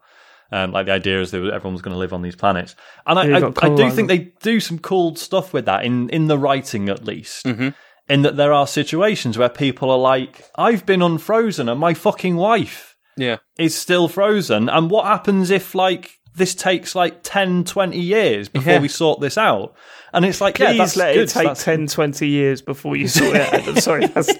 um, 0.51 0.73
like 0.73 0.87
the 0.87 0.93
idea 0.93 1.21
is 1.21 1.31
that 1.31 1.43
everyone's 1.53 1.83
going 1.83 1.93
to 1.95 1.99
live 1.99 2.13
on 2.13 2.23
these 2.23 2.37
planets, 2.37 2.75
and 3.07 3.19
I, 3.19 3.39
I, 3.39 3.53
I 3.63 3.75
do 3.75 3.91
think 3.91 4.09
they 4.09 4.33
do 4.43 4.61
some 4.61 4.79
cool 4.79 5.15
stuff 5.17 5.53
with 5.53 5.67
that 5.67 5.85
in 5.85 6.09
in 6.11 6.27
the 6.27 6.39
writing 6.39 6.89
at 6.89 7.05
least. 7.05 7.45
Mhm. 7.47 7.75
In 8.09 8.23
that 8.23 8.39
there 8.39 8.55
are 8.55 8.67
situations 8.67 9.37
where 9.37 9.51
people 9.51 9.91
are 9.91 9.99
like, 9.99 10.45
"I've 10.57 10.87
been 10.87 11.03
unfrozen, 11.03 11.69
and 11.69 11.79
my 11.79 11.93
fucking 11.93 12.37
wife 12.37 12.97
yeah. 13.19 13.37
is 13.59 13.75
still 13.75 14.09
frozen. 14.09 14.69
And 14.69 14.91
what 14.91 15.05
happens 15.07 15.51
if 15.51 15.75
like 15.75 16.13
this 16.35 16.55
takes 16.55 16.95
like 16.95 17.19
10, 17.23 17.65
20 17.65 17.99
years 17.99 18.49
before 18.49 18.75
Yeah. 18.75 18.81
we 18.81 18.89
sort 18.89 19.21
this 19.21 19.37
out. 19.37 19.75
And 20.13 20.25
it's 20.25 20.41
like, 20.41 20.59
yeah, 20.59 20.69
Please 20.69 20.79
that's 20.79 20.97
let 20.97 21.15
good. 21.15 21.23
it 21.25 21.29
take 21.31 21.43
That's- 21.45 21.65
10, 21.65 21.87
20 21.89 22.27
years 22.29 22.63
before 22.63 22.97
you 22.97 23.09
sort 23.09 23.37
it 23.37 23.53
out. 23.53 23.69
I'm 23.69 23.77
sorry, 23.81 24.07
that's, 24.07 24.33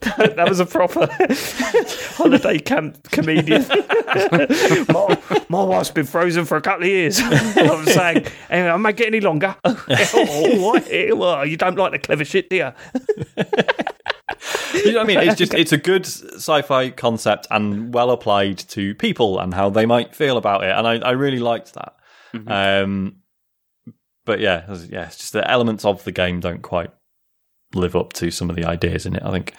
that, 0.00 0.34
that 0.36 0.48
was 0.48 0.60
a 0.60 0.66
proper 0.66 1.08
holiday 2.16 2.58
camp 2.58 3.02
comedian. 3.10 3.66
my, 4.88 5.44
my 5.48 5.62
wife's 5.64 5.90
been 5.90 6.06
frozen 6.06 6.44
for 6.46 6.56
a 6.56 6.62
couple 6.62 6.84
of 6.84 6.88
years. 6.88 7.20
I'm 7.22 7.84
saying, 7.84 8.26
anyway, 8.48 8.70
I 8.70 8.76
might 8.76 8.96
get 8.96 9.08
any 9.08 9.20
longer. 9.20 9.54
oh, 9.64 10.58
what? 10.60 10.88
Well, 10.90 11.44
you 11.46 11.56
don't 11.56 11.76
like 11.76 11.92
the 11.92 11.98
clever 11.98 12.24
shit, 12.24 12.48
do 12.48 12.56
you? 12.56 12.72
you 14.74 14.92
know 14.92 14.98
what 15.00 15.04
I 15.04 15.04
mean? 15.04 15.18
It's 15.18 15.36
just 15.36 15.52
it's 15.54 15.72
a 15.72 15.76
good 15.78 16.06
sci-fi 16.06 16.90
concept 16.90 17.46
and 17.50 17.92
well 17.92 18.10
applied 18.10 18.58
to 18.70 18.94
people 18.94 19.38
and 19.38 19.52
how 19.52 19.68
they 19.70 19.86
might 19.86 20.14
feel 20.14 20.36
about 20.36 20.64
it, 20.64 20.70
and 20.70 20.86
I, 20.86 20.96
I 20.98 21.10
really 21.12 21.40
liked 21.40 21.74
that. 21.74 21.94
Um, 22.46 23.16
but 24.24 24.40
yeah, 24.40 24.58
it's- 24.64 24.88
yeah, 24.90 25.06
it's 25.06 25.16
just 25.18 25.32
the 25.32 25.48
elements 25.50 25.84
of 25.84 26.04
the 26.04 26.12
game 26.12 26.40
don't 26.40 26.62
quite 26.62 26.90
live 27.74 27.94
up 27.96 28.12
to 28.14 28.30
some 28.30 28.50
of 28.50 28.56
the 28.56 28.64
ideas 28.64 29.06
in 29.06 29.14
it. 29.16 29.22
I 29.24 29.30
think. 29.30 29.54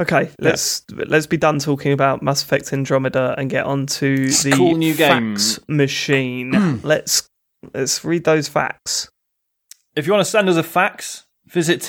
Okay, 0.00 0.30
let's 0.40 0.82
let's 0.92 1.26
be 1.28 1.36
done 1.36 1.60
talking 1.60 1.92
about 1.92 2.20
Mass 2.22 2.42
Effect 2.42 2.72
Andromeda 2.72 3.34
and 3.38 3.48
get 3.48 3.64
on 3.64 3.86
to 3.86 4.28
the 4.28 4.50
Cool 4.56 4.74
new 4.76 4.92
game. 4.94 5.36
facts 5.36 5.60
machine. 5.68 6.80
let's 6.82 7.28
let's 7.72 8.04
read 8.04 8.24
those 8.24 8.48
facts. 8.48 9.08
If 9.94 10.06
you 10.08 10.12
want 10.12 10.24
to 10.24 10.30
send 10.30 10.48
us 10.48 10.56
a 10.56 10.64
fax, 10.64 11.26
visit 11.46 11.80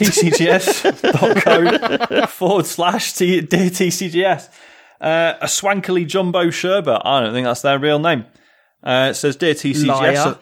tcgs.co 0.90 2.26
forward 2.28 2.66
slash 2.68 3.14
T- 3.14 3.42
dear 3.42 3.70
TCGS. 3.72 4.50
Uh, 5.02 5.34
a 5.42 5.48
swankily 5.48 6.06
jumbo 6.08 6.52
sherbet. 6.52 7.02
I 7.04 7.22
don't 7.22 7.34
think 7.34 7.46
that's 7.46 7.62
their 7.64 7.80
real 7.80 7.98
name. 8.00 8.26
Uh, 8.84 9.08
it 9.12 9.16
says, 9.16 9.36
Dear 9.36 9.56
TCGS, 9.56 9.88
Liar. 9.88 10.38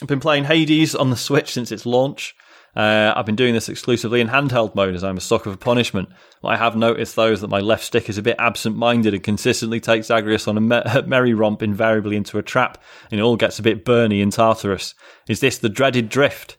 I've 0.00 0.08
been 0.08 0.20
playing 0.20 0.44
Hades 0.44 0.94
on 0.94 1.10
the 1.10 1.16
Switch 1.16 1.52
since 1.52 1.72
its 1.72 1.84
launch. 1.84 2.36
Uh, 2.76 3.12
I've 3.16 3.26
been 3.26 3.34
doing 3.34 3.54
this 3.54 3.68
exclusively 3.68 4.20
in 4.20 4.28
handheld 4.28 4.74
mode 4.76 4.94
as 4.94 5.02
I'm 5.02 5.16
a 5.16 5.20
sucker 5.20 5.50
for 5.50 5.56
punishment. 5.56 6.10
What 6.42 6.54
I 6.54 6.56
have 6.58 6.76
noticed, 6.76 7.16
though, 7.16 7.32
is 7.32 7.40
that 7.40 7.48
my 7.48 7.58
left 7.58 7.82
stick 7.82 8.08
is 8.08 8.18
a 8.18 8.22
bit 8.22 8.36
absent 8.38 8.76
minded 8.76 9.14
and 9.14 9.22
consistently 9.22 9.80
takes 9.80 10.06
Zagreus 10.06 10.46
on 10.46 10.56
a 10.56 10.60
me- 10.60 10.82
merry 11.06 11.34
romp 11.34 11.62
invariably 11.62 12.14
into 12.14 12.38
a 12.38 12.42
trap, 12.42 12.80
and 13.10 13.18
it 13.18 13.22
all 13.22 13.36
gets 13.36 13.58
a 13.58 13.62
bit 13.62 13.84
burny 13.84 14.20
in 14.20 14.30
Tartarus. 14.30 14.94
Is 15.28 15.40
this 15.40 15.58
the 15.58 15.68
dreaded 15.68 16.08
drift? 16.08 16.56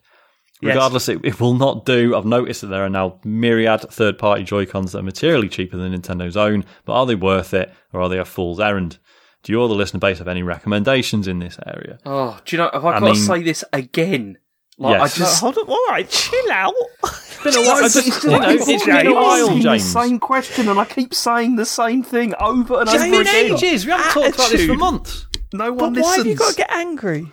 Yes. 0.60 0.74
Regardless, 0.74 1.08
it, 1.08 1.24
it 1.24 1.40
will 1.40 1.54
not 1.54 1.86
do. 1.86 2.14
I've 2.14 2.26
noticed 2.26 2.60
that 2.60 2.66
there 2.66 2.84
are 2.84 2.90
now 2.90 3.18
myriad 3.24 3.80
third 3.90 4.18
party 4.18 4.44
Joy-Cons 4.44 4.92
that 4.92 4.98
are 4.98 5.02
materially 5.02 5.48
cheaper 5.48 5.78
than 5.78 5.94
Nintendo's 5.94 6.36
own, 6.36 6.66
but 6.84 6.92
are 6.92 7.06
they 7.06 7.14
worth 7.14 7.54
it 7.54 7.72
or 7.94 8.02
are 8.02 8.10
they 8.10 8.18
a 8.18 8.26
fool's 8.26 8.60
errand? 8.60 8.98
Do 9.42 9.52
you 9.52 9.60
or 9.62 9.68
the 9.68 9.74
listener 9.74 10.00
base 10.00 10.18
have 10.18 10.28
any 10.28 10.42
recommendations 10.42 11.26
in 11.26 11.38
this 11.38 11.58
area? 11.66 11.98
Oh, 12.04 12.38
do 12.44 12.56
you 12.56 12.62
know? 12.62 12.70
Have 12.72 12.84
I, 12.84 12.96
I 12.96 13.00
got 13.00 13.14
to 13.14 13.20
say 13.20 13.42
this 13.42 13.64
again? 13.72 14.38
Like, 14.78 14.98
Yes. 15.00 15.14
I 15.14 15.18
just. 15.18 15.40
Hold 15.40 15.58
on, 15.58 15.68
all 15.68 15.86
right, 15.88 16.08
chill 16.08 16.52
out. 16.52 16.74
been 17.44 17.54
a 17.54 17.60
while. 17.66 17.84
It's 17.84 17.96
It's, 17.96 18.06
just- 18.06 18.24
you 18.24 18.30
know, 18.30 18.48
it's 18.50 18.68
it's 18.68 18.84
been 18.86 18.96
been 18.96 19.06
a 19.08 19.14
while, 19.14 19.44
asking 19.44 19.56
the 19.58 19.62
James. 19.62 19.92
same 19.92 20.18
question, 20.18 20.68
and 20.68 20.78
I 20.78 20.84
keep 20.84 21.14
saying 21.14 21.56
the 21.56 21.64
same 21.66 22.02
thing 22.02 22.34
over 22.40 22.80
and 22.80 22.88
It's 22.88 22.94
over 22.94 23.04
been 23.10 23.20
again. 23.22 23.54
ages. 23.54 23.86
We 23.86 23.92
haven't 23.92 24.10
talked 24.12 24.34
about 24.34 24.50
this 24.50 24.66
for 24.66 24.74
months. 24.74 25.26
No 25.52 25.72
one 25.72 25.94
But 25.94 26.02
one 26.02 26.02
why 26.02 26.16
have 26.18 26.26
you 26.26 26.34
got 26.34 26.50
to 26.50 26.56
get 26.56 26.70
angry? 26.70 27.26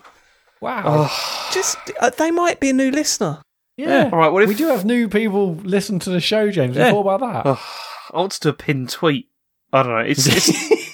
Wow. 0.60 1.10
Just 1.52 1.78
uh, 2.00 2.10
they 2.10 2.30
might 2.30 2.58
be 2.60 2.70
a 2.70 2.72
new 2.72 2.90
listener. 2.90 3.42
yeah. 3.76 4.10
All 4.12 4.18
right, 4.18 4.28
what 4.28 4.42
if 4.42 4.48
we 4.48 4.54
do 4.54 4.66
have 4.68 4.84
new 4.84 5.08
people 5.08 5.54
listen 5.54 5.98
to 6.00 6.10
the 6.10 6.20
show, 6.20 6.50
James. 6.50 6.76
Yeah. 6.76 6.86
You 6.88 6.92
thought 6.94 7.14
about 7.14 7.44
that? 7.44 7.58
I 8.12 8.16
want 8.18 8.32
to 8.32 8.40
do 8.40 8.48
a 8.48 8.52
pinned 8.54 8.90
tweet? 8.90 9.28
I 9.72 9.82
don't 9.82 9.92
know. 9.92 9.98
It's, 9.98 10.26
it's 10.26 10.87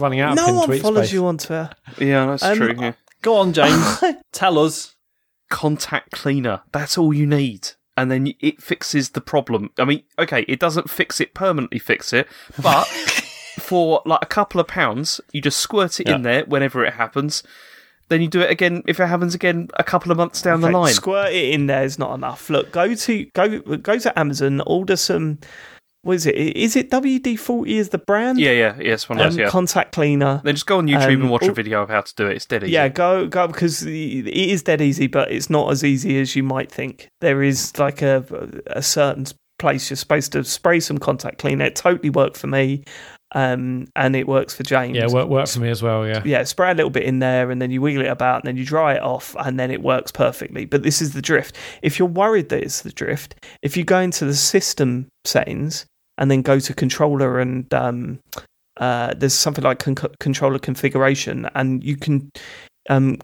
Running 0.00 0.20
out 0.20 0.32
of 0.38 0.46
no 0.46 0.54
one 0.54 0.78
follows 0.80 1.06
space. 1.08 1.12
you 1.12 1.26
on 1.26 1.38
Twitter. 1.38 1.70
yeah, 1.98 2.26
that's 2.26 2.42
Um, 2.42 2.56
true. 2.56 2.74
Yeah. 2.78 2.92
Go 3.22 3.36
on, 3.36 3.52
James. 3.52 4.02
Tell 4.32 4.58
us. 4.58 4.94
Contact 5.50 6.12
cleaner. 6.12 6.62
That's 6.72 6.96
all 6.96 7.12
you 7.12 7.26
need. 7.26 7.70
And 7.96 8.10
then 8.10 8.32
it 8.40 8.62
fixes 8.62 9.10
the 9.10 9.20
problem. 9.20 9.70
I 9.78 9.84
mean, 9.84 10.04
okay, 10.18 10.42
it 10.48 10.58
doesn't 10.60 10.88
fix 10.88 11.20
it 11.20 11.34
permanently, 11.34 11.78
fix 11.78 12.12
it, 12.12 12.28
but 12.62 12.84
for 13.58 14.00
like 14.06 14.20
a 14.22 14.26
couple 14.26 14.60
of 14.60 14.68
pounds, 14.68 15.20
you 15.32 15.42
just 15.42 15.58
squirt 15.58 16.00
it 16.00 16.08
in 16.08 16.22
there 16.22 16.44
whenever 16.44 16.84
it 16.84 16.94
happens. 16.94 17.42
Then 18.08 18.22
you 18.22 18.28
do 18.28 18.40
it 18.40 18.50
again 18.50 18.82
if 18.86 18.98
it 19.00 19.06
happens 19.06 19.34
again 19.34 19.68
a 19.74 19.84
couple 19.84 20.10
of 20.10 20.16
months 20.18 20.40
down 20.40 20.64
Okay, 20.64 20.72
the 20.72 20.78
line. 20.78 20.94
Squirt 20.94 21.32
it 21.32 21.50
in 21.52 21.66
there 21.66 21.84
is 21.84 21.98
not 21.98 22.14
enough. 22.14 22.48
Look, 22.48 22.72
go 22.72 22.94
to 22.94 23.24
go 23.34 23.58
go 23.76 23.98
to 23.98 24.18
Amazon, 24.18 24.62
order 24.66 24.96
some. 24.96 25.38
What 26.02 26.14
is 26.14 26.26
it? 26.26 26.34
Is 26.34 26.76
it 26.76 26.90
WD 26.90 27.38
forty? 27.38 27.76
Is 27.76 27.90
the 27.90 27.98
brand? 27.98 28.38
yeah, 28.40 28.52
yeah, 28.52 28.76
yes, 28.80 29.08
one 29.08 29.18
of 29.18 29.26
Um, 29.26 29.30
those, 29.30 29.38
yeah. 29.38 29.48
Contact 29.48 29.92
cleaner. 29.92 30.40
Then 30.42 30.54
just 30.54 30.66
go 30.66 30.78
on 30.78 30.86
YouTube 30.86 31.14
um, 31.16 31.20
and 31.22 31.30
watch 31.30 31.42
a 31.46 31.52
video 31.52 31.82
of 31.82 31.90
how 31.90 32.00
to 32.00 32.14
do 32.14 32.26
it. 32.26 32.36
It's 32.36 32.46
dead 32.46 32.62
easy. 32.64 32.72
Yeah, 32.72 32.88
go 32.88 33.26
go 33.26 33.46
because 33.46 33.82
it 33.82 33.92
is 34.26 34.62
dead 34.62 34.80
easy, 34.80 35.08
but 35.08 35.30
it's 35.30 35.50
not 35.50 35.70
as 35.70 35.84
easy 35.84 36.18
as 36.20 36.34
you 36.34 36.42
might 36.42 36.72
think. 36.72 37.08
There 37.20 37.42
is 37.42 37.78
like 37.78 38.00
a 38.00 38.24
a 38.66 38.82
certain 38.82 39.26
place 39.58 39.90
you're 39.90 39.96
supposed 39.98 40.32
to 40.32 40.42
spray 40.42 40.80
some 40.80 40.96
contact 40.96 41.38
cleaner. 41.38 41.66
It 41.66 41.76
totally 41.76 42.08
worked 42.08 42.38
for 42.38 42.46
me, 42.46 42.82
um, 43.34 43.86
and 43.94 44.16
it 44.16 44.26
works 44.26 44.54
for 44.54 44.62
James. 44.62 44.96
Yeah, 44.96 45.06
work, 45.08 45.28
work 45.28 45.48
for 45.48 45.60
me 45.60 45.68
as 45.68 45.82
well. 45.82 46.06
Yeah. 46.06 46.22
yeah, 46.24 46.42
spray 46.44 46.70
a 46.70 46.74
little 46.74 46.90
bit 46.90 47.02
in 47.04 47.18
there 47.18 47.50
and 47.50 47.60
then 47.60 47.70
you 47.70 47.80
wiggle 47.82 48.02
it 48.02 48.08
about 48.08 48.42
and 48.42 48.48
then 48.48 48.56
you 48.56 48.64
dry 48.64 48.94
it 48.94 49.02
off 49.02 49.36
and 49.38 49.60
then 49.60 49.70
it 49.70 49.82
works 49.82 50.10
perfectly. 50.10 50.64
But 50.64 50.82
this 50.82 51.02
is 51.02 51.12
the 51.12 51.20
drift. 51.22 51.56
If 51.82 51.98
you're 51.98 52.08
worried 52.08 52.48
that 52.48 52.62
it's 52.62 52.80
the 52.80 52.90
drift, 52.90 53.34
if 53.62 53.76
you 53.76 53.84
go 53.84 54.00
into 54.00 54.24
the 54.24 54.34
system 54.34 55.08
settings 55.24 55.84
and 56.20 56.30
then 56.30 56.42
go 56.42 56.60
to 56.60 56.74
controller 56.74 57.40
and 57.40 57.72
um, 57.74 58.20
uh, 58.76 59.14
there's 59.14 59.34
something 59.34 59.64
like 59.64 59.80
con- 59.80 59.96
controller 60.20 60.58
configuration 60.58 61.48
and 61.54 61.82
you 61.82 61.96
can 61.96 62.30
um, 62.88 63.18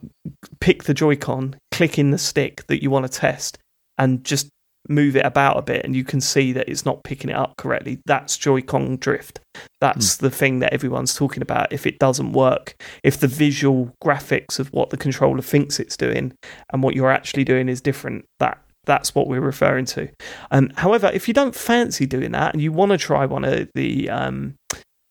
pick 0.60 0.84
the 0.84 0.94
Joy-Con, 0.94 1.56
click 1.70 1.98
in 1.98 2.10
the 2.10 2.18
stick 2.18 2.66
that 2.66 2.82
you 2.82 2.90
want 2.90 3.06
to 3.06 3.12
test 3.12 3.58
and 3.98 4.24
just 4.24 4.48
move 4.88 5.16
it 5.16 5.26
about 5.26 5.58
a 5.58 5.62
bit 5.62 5.84
and 5.84 5.96
you 5.96 6.04
can 6.04 6.20
see 6.20 6.52
that 6.52 6.68
it's 6.68 6.84
not 6.84 7.02
picking 7.04 7.30
it 7.30 7.36
up 7.36 7.56
correctly. 7.56 7.98
That's 8.06 8.36
Joy-Con 8.36 8.96
drift. 8.96 9.40
That's 9.80 10.16
the 10.16 10.30
thing 10.30 10.60
that 10.60 10.72
everyone's 10.72 11.14
talking 11.14 11.42
about. 11.42 11.72
If 11.72 11.86
it 11.86 11.98
doesn't 11.98 12.32
work, 12.32 12.76
if 13.02 13.18
the 13.18 13.28
visual 13.28 13.92
graphics 14.02 14.58
of 14.58 14.72
what 14.72 14.90
the 14.90 14.96
controller 14.96 15.42
thinks 15.42 15.80
it's 15.80 15.96
doing 15.96 16.32
and 16.72 16.82
what 16.82 16.94
you're 16.94 17.10
actually 17.10 17.44
doing 17.44 17.68
is 17.68 17.80
different, 17.80 18.24
that 18.38 18.58
that's 18.86 19.14
what 19.14 19.26
we're 19.26 19.40
referring 19.40 19.84
to. 19.86 20.08
Um, 20.50 20.70
however, 20.76 21.10
if 21.12 21.28
you 21.28 21.34
don't 21.34 21.54
fancy 21.54 22.06
doing 22.06 22.32
that 22.32 22.54
and 22.54 22.62
you 22.62 22.72
want 22.72 22.92
to 22.92 22.98
try 22.98 23.26
one 23.26 23.44
of 23.44 23.68
the 23.74 24.08
um, 24.08 24.54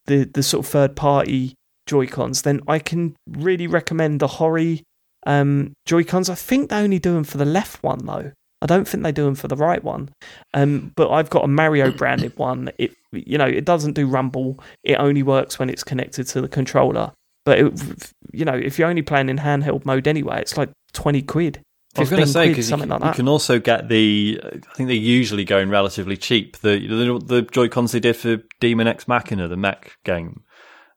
the 0.06 0.24
the 0.24 0.44
sort 0.44 0.66
of 0.66 0.72
third 0.72 0.96
party 0.96 1.54
Joy 1.86 2.08
Cons, 2.08 2.42
then 2.42 2.62
I 2.68 2.80
can 2.80 3.16
really 3.28 3.68
recommend 3.68 4.20
the 4.20 4.28
Hori 4.28 4.84
um, 5.26 5.74
Joy 5.86 6.04
Cons. 6.04 6.30
I 6.30 6.36
think 6.36 6.70
they 6.70 6.78
only 6.78 7.00
do 7.00 7.14
them 7.14 7.24
for 7.24 7.38
the 7.38 7.46
left 7.46 7.84
one 7.84 8.06
though. 8.06 8.32
I 8.62 8.68
don't 8.68 8.88
think 8.88 9.04
they 9.04 9.12
do 9.12 9.26
them 9.26 9.36
for 9.36 9.48
the 9.48 9.56
right 9.56 9.84
one. 9.84 10.10
Um, 10.54 10.92
but 10.96 11.12
I've 11.12 11.30
got 11.30 11.44
a 11.44 11.48
Mario 11.48 11.92
branded 11.92 12.34
one. 12.38 12.72
It 12.78 12.96
you 13.12 13.38
know 13.38 13.46
it 13.46 13.66
doesn't 13.66 13.94
do 13.94 14.08
rumble. 14.08 14.60
It 14.84 14.96
only 14.96 15.24
works 15.24 15.60
when 15.60 15.70
it's 15.70 15.84
connected 15.84 16.28
to 16.28 16.42
the 16.42 16.48
controller. 16.48 17.12
But 17.44 17.60
it, 17.60 18.12
you 18.32 18.46
know 18.46 18.56
if 18.56 18.80
you're 18.80 18.90
only 18.90 19.02
playing 19.02 19.30
in 19.30 19.38
handheld 19.40 19.86
mode 19.86 20.08
anyway, 20.08 20.42
it's 20.42 20.58
like 20.58 20.72
twenty 20.94 21.22
quid. 21.22 21.62
I 21.98 22.02
was 22.02 22.10
going 22.10 22.22
to 22.24 22.28
say 22.28 22.50
because 22.50 22.70
you, 22.70 22.78
like 22.78 23.04
you 23.04 23.12
can 23.12 23.28
also 23.28 23.60
get 23.60 23.88
the. 23.90 24.40
I 24.44 24.74
think 24.76 24.88
they're 24.88 24.96
usually 24.96 25.46
going 25.46 25.70
relatively 25.70 26.18
cheap. 26.18 26.58
The 26.58 26.80
the, 26.88 27.20
the 27.26 27.42
Joy 27.44 27.68
Cons 27.70 27.92
they 27.92 28.00
did 28.00 28.16
for 28.16 28.38
Demon 28.60 28.88
X 28.88 29.08
Machina, 29.08 29.48
the 29.48 29.58
mech 29.58 29.98
game. 30.04 30.44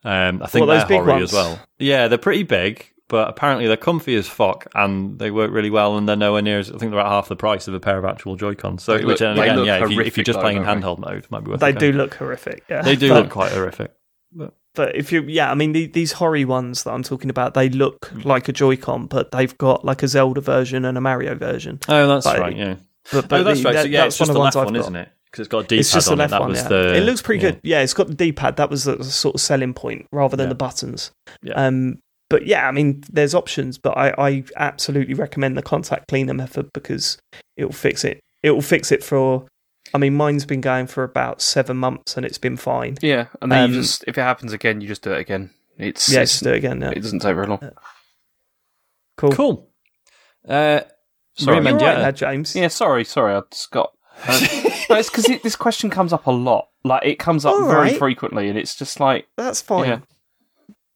Um, 0.05 0.43
I 0.43 0.47
think 0.47 0.67
those 0.67 0.86
they're 0.89 1.02
Hori 1.02 1.23
as 1.23 1.33
well. 1.33 1.59
Yeah, 1.78 2.09
they're 2.09 2.18
pretty 2.18 2.44
big, 2.44 2.93
but 3.09 3.28
apparently 3.28 3.67
they're 3.67 3.77
comfy 3.77 4.15
as 4.15 4.28
fuck 4.28 4.67
and 4.75 5.18
they 5.18 5.31
work 5.31 5.51
really 5.51 5.70
well. 5.70 5.99
And 5.99 6.09
they're 6.09 6.17
nowhere 6.17 6.43
near. 6.43 6.60
As, 6.60 6.70
I 6.70 6.78
think 6.78 6.93
they're 6.93 7.01
at 7.01 7.07
half 7.07 7.28
the 7.28 7.36
price 7.36 7.67
of 7.68 7.75
a 7.75 7.81
pair 7.81 7.99
of 7.99 8.05
actual 8.05 8.36
Joy 8.36 8.55
Cons. 8.55 8.83
So, 8.83 8.97
They 8.97 9.05
which 9.05 9.20
look- 9.20 9.36
again, 9.39 9.65
yeah, 9.65 9.83
if, 9.85 9.91
you, 9.91 10.01
if 10.01 10.17
you're 10.17 10.25
horrific 10.25 10.27
just 10.27 10.36
though, 10.39 10.43
playing 10.43 10.59
in 10.59 10.65
handheld 10.65 10.99
mode, 10.99 11.27
might 11.31 11.44
be 11.44 11.51
worth. 11.51 11.60
They 11.60 11.73
do 11.73 11.93
look 11.93 12.15
horrific. 12.15 12.65
Yeah, 12.70 12.83
They 12.83 12.97
do 12.97 13.09
But- 13.09 13.25
look 13.25 13.31
quite 13.33 13.52
horrific. 13.52 13.93
But 14.79 14.95
if 14.95 15.11
you, 15.11 15.23
yeah, 15.25 15.51
I 15.51 15.55
mean, 15.55 15.73
the, 15.73 15.87
these 15.87 16.13
Hori 16.13 16.45
ones 16.45 16.85
that 16.85 16.93
I'm 16.93 17.03
talking 17.03 17.31
about, 17.31 17.55
they 17.55 17.69
look 17.69 18.13
like 18.25 18.49
a 18.49 18.53
Joy-Con, 18.53 19.07
but 19.09 19.33
they've 19.33 19.59
got 19.59 19.85
like 19.85 20.05
a 20.05 20.09
Zelda 20.09 20.41
version 20.41 20.85
and 20.85 20.97
a 20.97 21.01
Mario 21.01 21.35
version. 21.35 21.81
Oh, 21.89 22.07
that's 22.07 22.25
But- 22.25 22.39
right. 22.39 22.57
Yeah. 22.57 22.77
But, 23.11 23.33
oh, 23.33 23.43
that's 23.43 23.61
the- 23.61 23.65
right. 23.65 23.75
so 23.75 23.83
yeah, 23.85 24.01
that's 24.03 24.15
it's 24.15 24.19
just 24.19 24.29
one 24.29 24.35
the 24.35 24.41
of 24.41 24.45
left 24.45 24.53
the 24.55 24.59
ones 24.61 24.67
one, 24.69 24.77
I've 24.77 24.81
isn't 24.83 24.97
it? 24.97 25.09
Because 25.25 25.41
it's 25.41 25.49
got 25.49 25.59
a 25.59 25.63
D-pad 25.67 25.81
It's 25.81 25.93
just 25.93 26.09
the 26.09 26.17
left 26.17 26.29
it. 26.29 26.31
That 26.31 26.41
one. 26.43 26.51
was 26.51 26.63
Yeah. 26.63 26.69
the. 26.69 26.95
it 26.97 27.01
looks 27.01 27.23
pretty 27.23 27.45
yeah. 27.45 27.51
good. 27.51 27.61
Yeah, 27.65 27.81
it's 27.81 27.95
got 27.95 28.07
the 28.07 28.15
D-pad. 28.15 28.57
That 28.57 28.71
was 28.71 28.85
the 28.85 29.03
sort 29.03 29.35
of 29.35 29.41
selling 29.41 29.75
point 29.75 30.07
rather 30.13 30.37
than 30.37 30.47
Yeah. 30.47 30.51
the 30.51 30.55
buttons. 30.55 31.11
Yeah. 31.43 31.55
Um, 31.55 31.99
but 32.31 32.47
yeah, 32.47 32.69
I 32.69 32.71
mean, 32.71 33.03
there's 33.11 33.35
options, 33.35 33.79
but 33.79 33.97
I, 33.99 34.15
I 34.17 34.45
absolutely 34.57 35.15
recommend 35.15 35.57
the 35.57 35.63
contact 35.63 36.07
cleaner 36.09 36.35
method 36.35 36.69
because 36.73 37.19
it 37.57 37.65
will 37.65 37.73
fix 37.73 38.05
it. 38.05 38.21
It 38.45 38.53
will 38.53 38.63
fix 38.63 38.93
it 38.93 39.03
for. 39.03 39.47
I 39.94 39.99
mean, 39.99 40.15
mine's 40.15 40.44
been 40.47 40.60
going 40.60 40.86
for 40.86 41.02
about 41.05 41.41
seven 41.42 41.76
months 41.76 42.17
and 42.17 42.25
it's 42.26 42.39
been 42.39 42.57
fine. 42.57 42.97
Yeah, 43.00 43.26
and 43.42 43.50
then 43.50 43.65
Um, 43.65 43.73
you 43.73 43.81
just 43.81 44.05
if 44.07 44.17
it 44.18 44.20
happens 44.23 44.52
again, 44.52 44.81
you 44.81 44.89
just 44.89 45.02
do 45.02 45.12
it 45.12 45.20
again. 45.20 45.50
It's, 45.78 46.08
Yeah, 46.08 46.20
it's 46.23 46.33
just 46.33 46.44
do 46.44 46.50
it 46.52 46.57
again. 46.57 46.81
Yeah. 46.81 46.91
it 46.91 47.00
doesn't 47.02 47.20
take 47.20 47.34
very 47.34 47.47
long. 47.47 47.70
Cool. 49.17 49.31
Cool. 49.33 49.70
Uh, 50.49 50.81
Sorry. 51.36 51.57
You're 51.65 51.73
right 51.78 51.78
there, 51.78 52.12
James. 52.12 52.57
Yeah, 52.57 52.68
sorry, 52.68 53.05
sorry, 53.05 53.34
I 53.34 53.42
just 53.50 53.70
got. 53.70 53.92
Uh, 54.26 54.41
no, 54.91 54.97
it's 54.97 55.08
because 55.08 55.28
it, 55.28 55.42
this 55.44 55.55
question 55.55 55.89
comes 55.91 56.12
up 56.12 56.26
a 56.26 56.33
lot. 56.33 56.68
Like 56.84 57.05
it 57.05 57.18
comes 57.20 57.44
up 57.44 57.55
All 57.55 57.68
very 57.68 57.91
right. 57.91 57.99
frequently, 57.99 58.49
and 58.49 58.58
it's 58.58 58.75
just 58.75 58.99
like 58.99 59.28
That's 59.36 59.60
fine. 59.62 59.89
Yeah. 59.89 60.00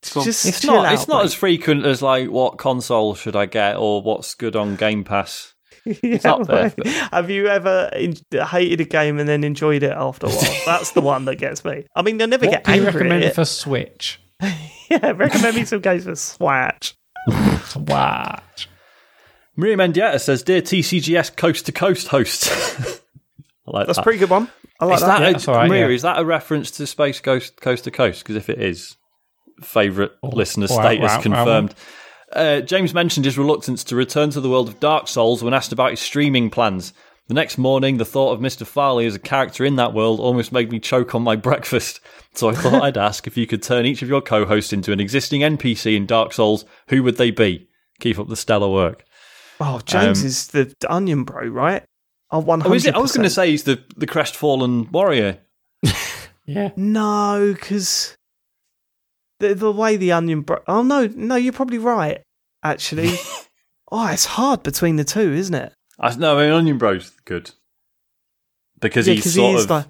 just 0.02 0.44
It's 0.46 0.64
not. 0.64 0.86
out, 0.86 0.92
it's 0.94 1.06
not 1.06 1.18
mate. 1.18 1.24
as 1.26 1.34
frequent 1.34 1.86
as 1.86 2.02
like 2.02 2.28
what 2.28 2.58
console 2.58 3.14
should 3.14 3.36
I 3.36 3.46
get 3.46 3.76
or 3.76 4.02
what's 4.02 4.34
good 4.34 4.56
on 4.56 4.74
Game 4.74 5.04
Pass. 5.04 5.51
Yeah, 6.02 6.19
up 6.25 6.47
there, 6.47 6.73
mate. 6.77 6.86
Have 7.12 7.28
you 7.28 7.49
ever 7.49 7.91
en- 7.93 8.15
hated 8.47 8.81
a 8.81 8.85
game 8.85 9.19
and 9.19 9.28
then 9.28 9.43
enjoyed 9.43 9.83
it 9.83 9.91
after 9.93 10.27
a 10.27 10.31
while? 10.31 10.57
That's 10.67 10.93
the 10.93 11.01
one 11.01 11.25
that 11.25 11.36
gets 11.36 11.65
me. 11.65 11.86
I 11.97 12.02
mean, 12.02 12.19
they'll 12.19 12.28
never 12.28 12.47
What 12.47 12.52
get 12.52 12.65
do 12.65 12.70
you 12.73 12.77
angry 12.86 12.93
recommend 12.93 13.25
at 13.25 13.31
it. 13.31 13.35
for 13.35 13.44
Switch? 13.44 14.20
Yeah, 14.91 15.12
recommend 15.17 15.57
me 15.57 15.65
some 15.65 15.81
games 15.81 16.05
for 16.05 16.15
Swatch. 16.15 16.94
Swatch. 17.65 18.69
Maria 19.57 19.77
Mendieta 19.77 20.20
says, 20.20 20.43
"Dear 20.43 20.61
TCGS 20.61 21.35
Coast 21.36 21.65
to 21.67 21.73
Coast 21.73 22.09
host." 22.09 22.49
I 23.67 23.70
like 23.70 23.86
That's 23.86 23.99
a 23.99 24.02
pretty 24.02 24.19
good 24.19 24.28
one. 24.31 24.49
I 24.81 24.85
like 24.86 24.97
Is 24.97 25.01
that. 25.02 25.07
that, 25.07 25.20
Yeah, 25.23 25.28
a, 25.28 25.33
that's 25.33 25.49
all 25.49 25.55
right, 25.55 25.69
Maria, 25.69 25.89
yeah. 25.89 25.94
is 25.94 26.02
that 26.02 26.19
a 26.19 26.25
reference 26.25 26.70
to 26.73 26.86
Space 26.86 27.20
Coast 27.20 27.61
Coast 27.61 27.85
to 27.85 27.91
Coast? 27.91 28.23
Because 28.23 28.36
if 28.36 28.51
it 28.51 28.61
is, 28.61 28.97
favourite 29.62 30.11
oh, 30.23 30.28
listener 30.28 30.67
wow, 30.69 30.81
status 30.83 31.27
wow, 31.27 31.44
wow. 31.47 31.69
Confirmed. 32.33 32.62
Uh, 32.62 32.67
James 32.67 32.94
mentioned 32.94 33.25
his 33.25 33.39
reluctance 33.39 33.85
to 33.85 33.97
return 33.97 34.31
to 34.31 34.41
the 34.41 34.49
world 34.51 34.69
of 34.69 34.81
Dark 34.81 35.09
Souls 35.09 35.43
when 35.43 35.55
asked 35.55 35.73
about 35.73 35.91
his 35.91 36.01
streaming 36.01 36.51
plans. 36.51 36.93
The 37.28 37.35
next 37.35 37.57
morning, 37.57 37.99
the 37.99 38.05
thought 38.05 38.33
of 38.33 38.41
Mr. 38.41 38.67
Farley 38.67 39.07
as 39.07 39.15
a 39.15 39.19
character 39.20 39.65
in 39.65 39.77
that 39.77 39.94
world 39.94 40.19
almost 40.19 40.51
made 40.52 40.70
me 40.73 40.81
choke 40.81 41.15
on 41.15 41.23
my 41.23 41.36
breakfast. 41.49 42.01
So 42.35 42.49
I 42.49 42.55
thought 42.55 42.83
I'd 42.83 42.99
ask 42.99 43.27
if 43.27 43.36
you 43.36 43.47
could 43.47 43.62
turn 43.62 43.86
each 43.86 44.02
of 44.02 44.09
your 44.09 44.20
co-hosts 44.20 44.73
into 44.73 44.93
an 44.93 45.01
existing 45.01 45.43
NPC 45.43 45.97
in 45.97 46.05
Dark 46.07 46.33
Souls, 46.33 46.65
who 46.89 47.02
would 47.05 47.17
they 47.19 47.31
be? 47.31 47.69
Keep 48.01 48.19
up 48.19 48.28
the 48.28 48.36
stellar 48.36 48.69
work. 48.69 49.05
Oh, 49.61 49.81
James 49.85 50.20
Um, 50.23 50.27
is 50.27 50.47
the 50.49 50.75
onion 50.89 51.23
bro, 51.25 51.47
right? 51.47 51.85
Oh, 52.33 52.41
one 52.41 52.61
Oh, 52.61 52.65
hundred. 52.65 52.77
is 52.77 52.86
it? 52.86 52.94
I 52.94 52.99
was 52.99 53.12
going 53.12 53.23
to 53.25 53.31
say 53.31 53.51
he's 53.51 53.62
the, 53.65 53.85
the 53.97 54.07
crestfallen 54.07 54.91
warrior. 54.91 55.39
Yeah. 56.44 56.70
no, 56.75 57.52
because 57.55 58.17
the 59.42 59.54
the 59.54 59.72
way 59.72 59.96
the 59.96 60.12
onion 60.12 60.42
bro. 60.42 60.58
Oh 60.66 60.82
no, 60.82 61.06
no, 61.14 61.36
you're 61.36 61.52
probably 61.52 61.78
right. 61.78 62.22
Actually, 62.62 63.10
oh, 63.92 64.06
it's 64.08 64.24
hard 64.24 64.62
between 64.62 64.96
the 64.96 65.04
two, 65.04 65.32
isn't 65.32 65.54
it? 65.54 65.72
I, 65.98 66.14
no, 66.16 66.38
I 66.38 66.44
mean, 66.44 66.52
Onion 66.52 66.78
Bro's 66.78 67.10
good. 67.24 67.50
Because 68.80 69.06
Yeah, 69.06 69.14
he's 69.14 69.34
sort 69.34 69.56
he 69.56 69.62
of. 69.64 69.70
like. 69.70 69.86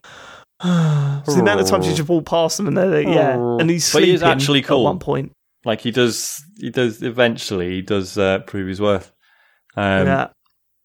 it's 0.65 1.35
the 1.35 1.41
amount 1.41 1.61
of 1.61 1.67
times 1.67 1.87
you 1.87 1.95
just 1.95 2.09
walk 2.09 2.25
past 2.25 2.57
them 2.57 2.69
and 2.69 2.77
they're 2.77 2.87
like, 2.87 3.07
yeah, 3.07 3.35
and 3.35 3.69
he's 3.69 3.93
But 3.93 4.05
he 4.05 4.13
is 4.13 4.23
actually 4.23 4.63
cool. 4.63 4.81
at 4.81 4.85
one 4.85 4.99
point. 4.99 5.33
Like 5.65 5.81
he 5.81 5.91
does, 5.91 6.43
he 6.59 6.71
does 6.71 7.03
eventually. 7.03 7.71
He 7.71 7.83
does 7.83 8.19
uh, 8.19 8.41
prove 8.41 8.69
his 8.69 8.81
worth, 8.81 9.13
um, 9.77 10.07
yeah, 10.07 10.29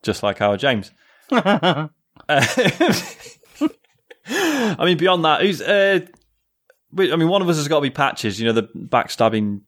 just 0.03 0.23
like 0.23 0.41
our 0.41 0.57
James. 0.57 0.91
Uh, 1.31 1.87
I 2.29 2.69
mean, 4.85 4.97
beyond 4.97 5.25
that, 5.25 5.41
who's? 5.41 5.61
Uh, 5.61 6.01
I 6.99 7.15
mean, 7.15 7.27
one 7.27 7.41
of 7.41 7.49
us 7.49 7.57
has 7.57 7.67
got 7.67 7.77
to 7.77 7.81
be 7.81 7.89
Patches. 7.89 8.39
You 8.39 8.47
know, 8.47 8.53
the 8.53 8.63
backstabbing 8.63 9.61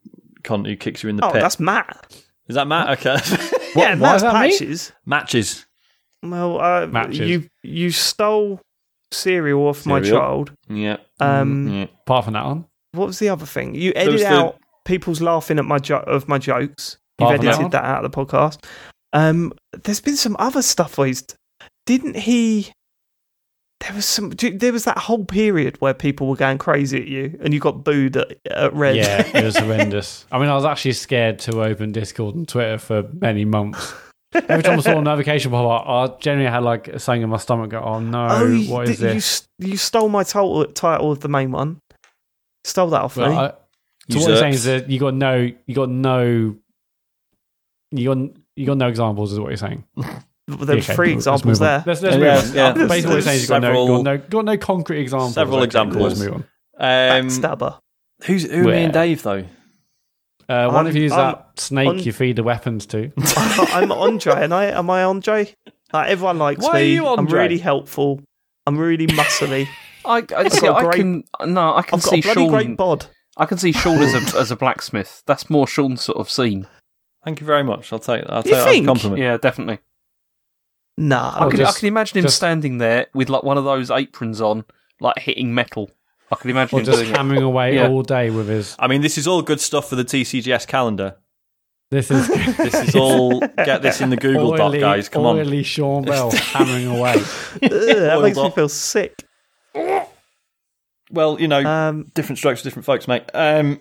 cunt 0.43 0.67
who 0.67 0.75
kicks 0.75 1.03
you 1.03 1.09
in 1.09 1.15
the 1.15 1.25
oh, 1.25 1.31
pit. 1.31 1.41
that's 1.41 1.59
Mat. 1.59 2.15
Is 2.47 2.55
that 2.55 2.67
Mat? 2.67 2.99
Okay, 2.99 3.17
yeah, 3.75 3.89
why 3.89 3.95
Mat's 3.95 4.15
is 4.15 4.21
that 4.21 4.33
me? 4.33 4.49
patches. 4.51 4.91
matches. 5.05 5.65
Well, 6.23 6.59
uh, 6.59 6.87
Matches. 6.87 7.19
you 7.29 7.47
you 7.63 7.91
stole 7.91 8.59
cereal 9.11 9.67
off 9.67 9.85
my 9.85 10.01
child. 10.01 10.51
Yeah. 10.67 10.97
Um, 11.19 11.67
yeah. 11.69 11.85
Apart 12.01 12.25
from 12.25 12.33
that 12.33 12.45
one. 12.45 12.65
what 12.91 13.07
was 13.07 13.19
the 13.19 13.29
other 13.29 13.45
thing? 13.45 13.75
You 13.75 13.93
was 13.95 14.03
edited 14.03 14.21
the- 14.21 14.27
out 14.27 14.59
people's 14.85 15.21
laughing 15.21 15.59
at 15.59 15.65
my 15.65 15.77
jo- 15.79 16.03
of 16.07 16.27
my 16.27 16.37
jokes. 16.37 16.97
You've 17.19 17.27
Apart 17.27 17.37
from 17.37 17.45
that 17.45 17.53
edited 17.55 17.71
that 17.71 17.85
out 17.85 18.03
of 18.03 18.11
the 18.11 18.25
podcast. 18.25 18.63
Um, 19.13 19.53
there's 19.83 20.01
been 20.01 20.17
some 20.17 20.35
other 20.39 20.61
stuff 20.61 20.97
where 20.97 21.07
he's 21.07 21.23
didn't 21.85 22.17
he? 22.17 22.71
There 23.81 23.95
was 23.95 24.05
some. 24.05 24.31
do- 24.31 24.57
There 24.57 24.73
was 24.73 24.83
that 24.85 24.97
whole 24.97 25.23
period 25.25 25.79
where 25.79 25.93
people 25.93 26.27
were 26.27 26.35
going 26.35 26.57
crazy 26.57 27.01
at 27.01 27.07
you, 27.07 27.39
and 27.41 27.53
you 27.53 27.59
got 27.61 27.83
booed 27.85 28.17
at, 28.17 28.37
at 28.51 28.73
Red. 28.73 28.97
Yeah, 28.97 29.25
it 29.37 29.43
was 29.43 29.57
horrendous. 29.63 30.25
I 30.31 30.37
mean, 30.39 30.49
I 30.49 30.55
was 30.55 30.65
actually 30.65 30.93
scared 30.93 31.39
to 31.39 31.63
open 31.63 31.91
Discord 31.93 32.35
and 32.35 32.47
Twitter 32.47 32.77
for 32.77 33.03
many 33.13 33.45
months. 33.45 33.93
Every 34.33 34.61
time 34.63 34.77
I 34.77 34.81
saw 34.81 34.99
a 34.99 35.01
notification 35.01 35.49
pop 35.51 35.87
up, 35.87 35.89
I 35.89 36.19
generally 36.21 36.49
had 36.51 36.61
like 36.63 36.99
something 36.99 37.21
in 37.23 37.29
my 37.29 37.37
stomach 37.37 37.71
go, 37.71 37.79
oh 37.81 37.99
no, 37.99 38.27
oh, 38.29 38.45
you, 38.47 38.71
what 38.71 38.87
is 38.89 38.99
this? 38.99 39.41
s- 39.41 39.47
you 39.57 39.75
stole 39.77 40.09
my 40.09 40.23
title, 40.23 40.65
title 40.65 41.11
of 41.11 41.21
the 41.21 41.29
main 41.29 41.51
one. 41.51 41.79
Stole 42.65 42.89
that 42.89 43.01
off 43.01 43.15
But 43.15 43.29
me. 43.29 43.35
I, 43.35 43.53
so 44.09 44.19
what 44.19 44.27
you're 44.27 44.37
saying 44.37 44.53
is 44.53 44.63
that 44.65 44.89
you 44.89 44.99
got 44.99 45.13
no, 45.15 45.49
you 45.65 45.73
got 45.75 45.89
no, 45.89 46.55
you 47.91 48.13
got 48.13 48.35
you 48.55 48.65
got 48.65 48.77
no 48.77 48.87
examples, 48.87 49.31
is 49.31 49.39
what 49.39 49.47
you're 49.47 49.57
saying. 49.57 49.83
there 50.57 50.75
was 50.75 50.85
Okay, 50.89 50.95
three 50.95 51.13
examples 51.13 51.59
there. 51.59 51.83
Let's, 51.85 52.01
let's 52.01 52.15
Yeah, 52.17 52.35
move 52.35 52.49
on. 52.49 52.55
yeah. 52.55 52.87
Basically, 52.87 53.15
what 53.15 53.23
saying 53.23 53.35
is 53.37 53.41
you 53.43 53.47
got 53.49 53.61
no, 53.61 53.87
got 53.87 54.03
no, 54.03 54.17
got 54.17 54.45
no 54.45 54.57
concrete 54.57 54.99
examples. 55.01 55.33
Several 55.35 55.57
Okay, 55.57 55.65
examples. 55.65 56.19
Let's 56.19 56.19
move 56.19 56.33
on. 56.33 56.43
Um, 56.81 57.27
Backstabber. 57.27 57.79
who's 58.23 58.49
who? 58.49 58.61
are 58.69 58.71
Me 58.71 58.83
and 58.83 58.93
Dave 58.93 59.21
though. 59.23 59.45
Uh, 60.47 60.65
one 60.65 60.75
I'm- 60.77 60.87
of 60.87 60.95
you 60.95 61.05
is 61.05 61.11
I'm 61.11 61.17
that 61.33 61.59
snake 61.59 61.87
on- 61.87 61.99
you 61.99 62.11
feed 62.11 62.35
the 62.37 62.43
weapons 62.43 62.85
to. 62.87 63.11
I'm 63.37 63.91
Andre, 63.91 64.33
and 64.43 64.53
I 64.53 64.65
am 64.65 64.89
I 64.89 65.03
Andre. 65.03 65.53
Like, 65.93 66.09
everyone 66.09 66.37
likes 66.39 66.63
Why 66.63 66.69
are 66.71 66.83
me. 66.83 66.93
you 66.95 67.07
I'm 67.07 67.25
really 67.27 67.57
helpful. 67.59 68.21
I'm 68.65 68.77
really 68.77 69.07
muscly. 69.07 69.67
I, 70.05 70.23
I, 70.35 70.47
see, 70.49 70.61
got 70.61 70.75
a 70.75 70.75
I 70.75 70.83
great- 70.83 70.95
can 70.99 71.23
no, 71.53 71.75
I 71.75 71.81
can 71.83 71.97
I've 71.99 72.03
got 72.03 72.09
see 72.09 72.19
a 72.19 72.21
bloody 72.21 72.41
Sean. 72.41 72.49
great 72.49 72.77
bod. 72.77 73.05
I 73.37 73.45
can 73.45 73.57
see 73.57 73.71
Sean 73.71 73.99
as 74.01 74.13
a 74.35 74.37
as 74.39 74.49
a 74.51 74.55
blacksmith. 74.55 75.21
That's 75.27 75.49
more 75.49 75.67
Sean's 75.67 76.01
sort 76.01 76.17
of 76.17 76.29
scene. 76.29 76.67
Thank 77.23 77.41
you 77.41 77.45
very 77.45 77.63
much. 77.63 77.91
I'll 77.93 77.99
take. 77.99 78.23
I'll 78.27 78.37
You 78.37 78.43
take 78.43 78.51
that 78.53 78.59
as 78.59 78.65
a 78.65 78.69
think? 78.69 78.85
compliment. 78.87 79.21
Yeah, 79.21 79.37
definitely. 79.37 79.79
Nah, 80.99 81.33
I, 81.45 81.49
can, 81.49 81.57
just- 81.57 81.77
I 81.77 81.79
can 81.79 81.87
imagine 81.87 82.17
him 82.19 82.23
just- 82.25 82.35
standing 82.35 82.77
there 82.77 83.07
with 83.13 83.29
like 83.29 83.43
one 83.43 83.57
of 83.57 83.63
those 83.63 83.89
aprons 83.89 84.41
on, 84.41 84.65
like 84.99 85.17
hitting 85.19 85.53
metal. 85.55 85.89
I 86.31 86.35
can 86.35 86.49
imagine 86.51 86.75
Or 86.77 86.79
him 86.81 86.85
just 86.85 86.99
doing 86.99 87.09
it. 87.11 87.15
hammering 87.17 87.41
away 87.41 87.75
Yeah. 87.75 87.87
all 87.87 88.03
day 88.03 88.29
with 88.29 88.49
his. 88.49 88.75
I 88.77 88.87
mean, 88.87 89.01
this 89.01 89.17
is 89.17 89.27
all 89.27 89.41
good 89.41 89.59
stuff 89.61 89.89
for 89.89 89.95
the 89.95 90.03
TCGS 90.03 90.67
calendar. 90.67 91.15
This 91.89 92.11
is 92.11 92.27
This 92.57 92.75
is 92.75 92.95
all. 92.95 93.39
get 93.39 93.81
this 93.81 93.99
in 94.01 94.09
the 94.11 94.17
Google 94.17 94.55
Doc, 94.55 94.73
guys. 94.73 95.09
Come 95.09 95.25
on. 95.25 95.37
oily 95.39 95.63
Sean 95.63 96.03
Bell 96.03 96.29
hammering 96.35 96.85
away. 96.87 97.13
Ugh, 97.63 97.69
that 97.71 98.19
makes 98.21 98.37
me 98.37 98.49
feel 98.51 98.69
sick. 98.69 99.23
Well, 101.11 101.39
you 101.39 101.47
know, 101.47 101.65
Um, 101.65 102.11
different 102.13 102.37
strokes 102.37 102.59
for 102.61 102.65
different 102.65 102.85
folks, 102.85 103.07
mate. 103.07 103.23
Um, 103.33 103.79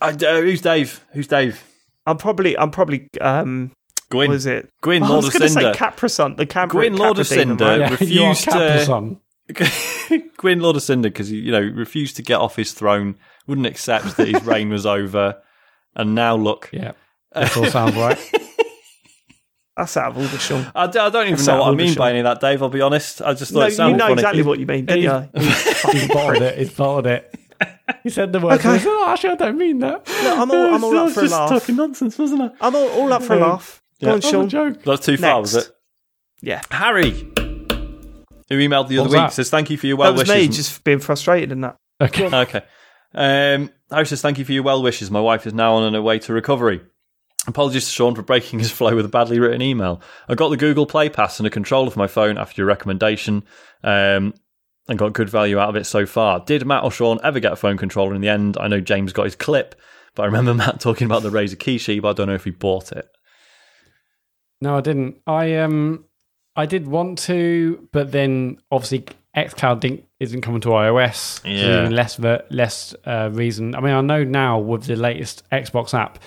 I, 0.00 0.10
uh, 0.12 0.40
who's 0.40 0.62
Dave? 0.62 1.04
Who's 1.12 1.26
Dave? 1.26 1.62
I'm 2.06 2.16
probably, 2.16 2.56
I'm 2.56 2.70
probably, 2.70 3.08
um, 3.20 3.72
what 4.10 4.26
Gwyn. 4.26 4.32
is 4.32 4.46
it? 4.46 4.70
Gwyn, 4.82 5.02
I 5.02 5.08
Lord 5.08 5.24
was 5.24 5.32
going 5.32 5.42
to 5.42 5.48
say 5.48 5.54
Cinder. 5.54 6.36
The 6.36 6.46
Capra, 6.46 6.68
Gwyn, 6.80 6.96
Lord 6.96 7.18
of 7.18 7.26
Cinder. 7.26 7.64
right? 7.64 7.80
Yeah, 7.80 7.90
refused 7.90 8.44
to- 8.50 9.16
Gwyn, 10.36 10.60
Lord 10.60 10.76
of 10.76 10.82
Cinder, 10.82 11.08
because 11.08 11.28
he, 11.28 11.36
you 11.38 11.52
know, 11.52 11.60
refused 11.60 12.16
to 12.16 12.22
get 12.22 12.38
off 12.40 12.56
his 12.56 12.72
throne, 12.72 13.16
wouldn't 13.46 13.66
accept 13.66 14.16
that 14.16 14.28
his 14.28 14.42
reign 14.44 14.70
was 14.70 14.86
over, 14.86 15.40
and 15.96 16.14
now 16.14 16.36
look. 16.36 16.70
Yeah, 16.72 16.92
that 17.32 17.56
all 17.56 17.66
sounds 17.66 17.96
right. 17.96 18.18
That's 19.76 19.96
out 19.96 20.10
of 20.12 20.18
order, 20.18 20.38
Sean. 20.38 20.70
I, 20.74 20.86
d- 20.88 20.98
I 20.98 21.08
don't 21.08 21.22
even 21.24 21.36
That's 21.36 21.46
know 21.46 21.60
what 21.60 21.72
I 21.72 21.74
mean 21.74 21.94
by 21.94 22.10
any 22.10 22.18
of 22.18 22.24
that, 22.24 22.40
Dave. 22.40 22.62
I'll 22.62 22.68
be 22.68 22.80
honest. 22.82 23.22
I 23.22 23.32
just 23.34 23.52
thought 23.52 23.60
No, 23.78 23.86
it 23.86 23.90
you 23.90 23.96
know 23.96 24.04
funny. 24.08 24.12
exactly 24.14 24.42
what 24.42 24.58
you 24.58 24.66
mean, 24.66 24.84
didn't 24.84 25.02
you? 25.02 25.40
He's 25.92 26.08
bottled 26.08 26.42
it. 26.42 26.58
He's 26.58 26.70
bottled 26.72 27.06
it. 27.06 27.34
He 28.02 28.10
said 28.10 28.32
the 28.32 28.40
word. 28.40 28.54
Okay. 28.60 28.78
Said, 28.78 28.88
oh, 28.88 29.06
actually, 29.08 29.30
I 29.30 29.34
don't 29.36 29.56
mean 29.58 29.78
that. 29.78 30.06
No, 30.06 30.42
I'm 30.42 30.50
all, 30.50 30.74
I'm 30.74 30.84
all 30.84 30.98
up 30.98 31.12
for 31.12 31.20
a 31.20 31.22
just 31.24 31.32
laugh. 31.32 31.48
talking 31.48 31.76
nonsense, 31.76 32.18
wasn't 32.18 32.42
I? 32.42 32.50
I'm 32.60 32.74
all, 32.76 32.88
all 32.90 33.12
up 33.12 33.22
for 33.22 33.34
a 33.34 33.42
Um, 33.42 33.60
laugh. 34.02 34.06
Go 34.06 34.06
yeah. 34.06 34.12
on, 34.12 34.20
That 34.20 34.24
was 34.24 34.24
a 34.24 34.30
Sean. 34.30 34.48
joke. 34.48 34.82
That's 34.84 35.06
too 35.06 35.16
far, 35.16 35.40
was 35.40 35.54
it? 35.54 35.70
Yeah, 36.42 36.62
Harry, 36.70 37.10
who 37.10 38.56
emailed 38.56 38.88
the 38.88 38.98
What 38.98 39.00
other 39.00 39.02
was 39.02 39.08
week, 39.12 39.12
that? 39.18 39.32
says 39.32 39.50
thank 39.50 39.70
you 39.70 39.76
for 39.76 39.86
your 39.86 39.96
well 39.96 40.12
that 40.12 40.18
was 40.20 40.28
wishes. 40.28 40.48
me 40.48 40.54
just 40.56 40.84
being 40.84 40.98
frustrated 41.00 41.52
in 41.52 41.60
that. 41.62 41.76
Okay. 42.00 42.30
Okay. 42.32 42.62
Um, 43.12 43.70
Harry 43.90 44.06
says, 44.06 44.22
Thank 44.22 44.38
you 44.38 44.44
for 44.44 44.52
your 44.52 44.62
well 44.62 44.82
wishes. 44.82 45.10
My 45.10 45.20
wife 45.20 45.46
is 45.46 45.52
now 45.52 45.74
on 45.74 45.92
her 45.92 46.00
way 46.02 46.18
to 46.20 46.32
recovery. 46.32 46.80
Apologies 47.46 47.86
to 47.86 47.90
Sean 47.90 48.14
for 48.14 48.22
breaking 48.22 48.58
his 48.60 48.70
flow 48.70 48.94
with 48.94 49.04
a 49.04 49.08
badly 49.08 49.38
written 49.40 49.60
email. 49.62 50.00
I 50.28 50.34
got 50.34 50.50
the 50.50 50.56
Google 50.56 50.86
Play 50.86 51.08
Pass 51.08 51.40
and 51.40 51.46
a 51.46 51.50
controller 51.50 51.90
for 51.90 51.98
my 51.98 52.06
phone 52.06 52.38
after 52.38 52.60
your 52.60 52.68
recommendation 52.68 53.42
um, 53.82 54.32
and 54.88 54.98
got 54.98 55.12
good 55.14 55.28
value 55.28 55.58
out 55.58 55.70
of 55.70 55.76
it 55.76 55.84
so 55.86 56.06
far. 56.06 56.38
Did 56.40 56.64
Mat 56.66 56.84
or 56.84 56.92
Sean 56.92 57.18
ever 57.24 57.40
get 57.40 57.52
a 57.52 57.56
phone 57.56 57.76
controller 57.76 58.14
in 58.14 58.20
the 58.20 58.28
end? 58.28 58.56
I 58.60 58.68
know 58.68 58.80
James 58.80 59.12
got 59.12 59.24
his 59.24 59.34
clip, 59.36 59.74
but 60.14 60.22
I 60.22 60.26
remember 60.26 60.54
Mat 60.54 60.78
talking 60.80 61.06
about 61.06 61.22
the 61.22 61.30
Razer 61.30 61.56
Kishi, 61.56 62.00
but 62.00 62.10
I 62.10 62.12
don't 62.12 62.28
know 62.28 62.34
if 62.34 62.44
he 62.44 62.50
bought 62.50 62.92
it. 62.92 63.08
No, 64.60 64.76
I 64.76 64.80
didn't. 64.80 65.20
I 65.26 65.56
um, 65.56 66.04
I 66.56 66.66
did 66.66 66.86
want 66.86 67.18
to, 67.20 67.88
but 67.92 68.12
then 68.12 68.58
obviously 68.70 69.06
XCloud 69.36 69.80
didn't, 69.80 70.04
isn't 70.18 70.40
coming 70.42 70.60
to 70.62 70.68
iOS. 70.68 71.40
Yeah. 71.44 71.88
So 71.88 71.94
less 71.94 72.16
ver- 72.16 72.44
less 72.50 72.94
uh, 73.06 73.30
reason. 73.32 73.74
I 73.74 73.80
mean, 73.80 73.92
I 73.92 74.00
know 74.00 74.24
now 74.24 74.58
with 74.58 74.84
the 74.84 74.96
latest 74.96 75.48
Xbox 75.50 75.94
app, 75.94 76.18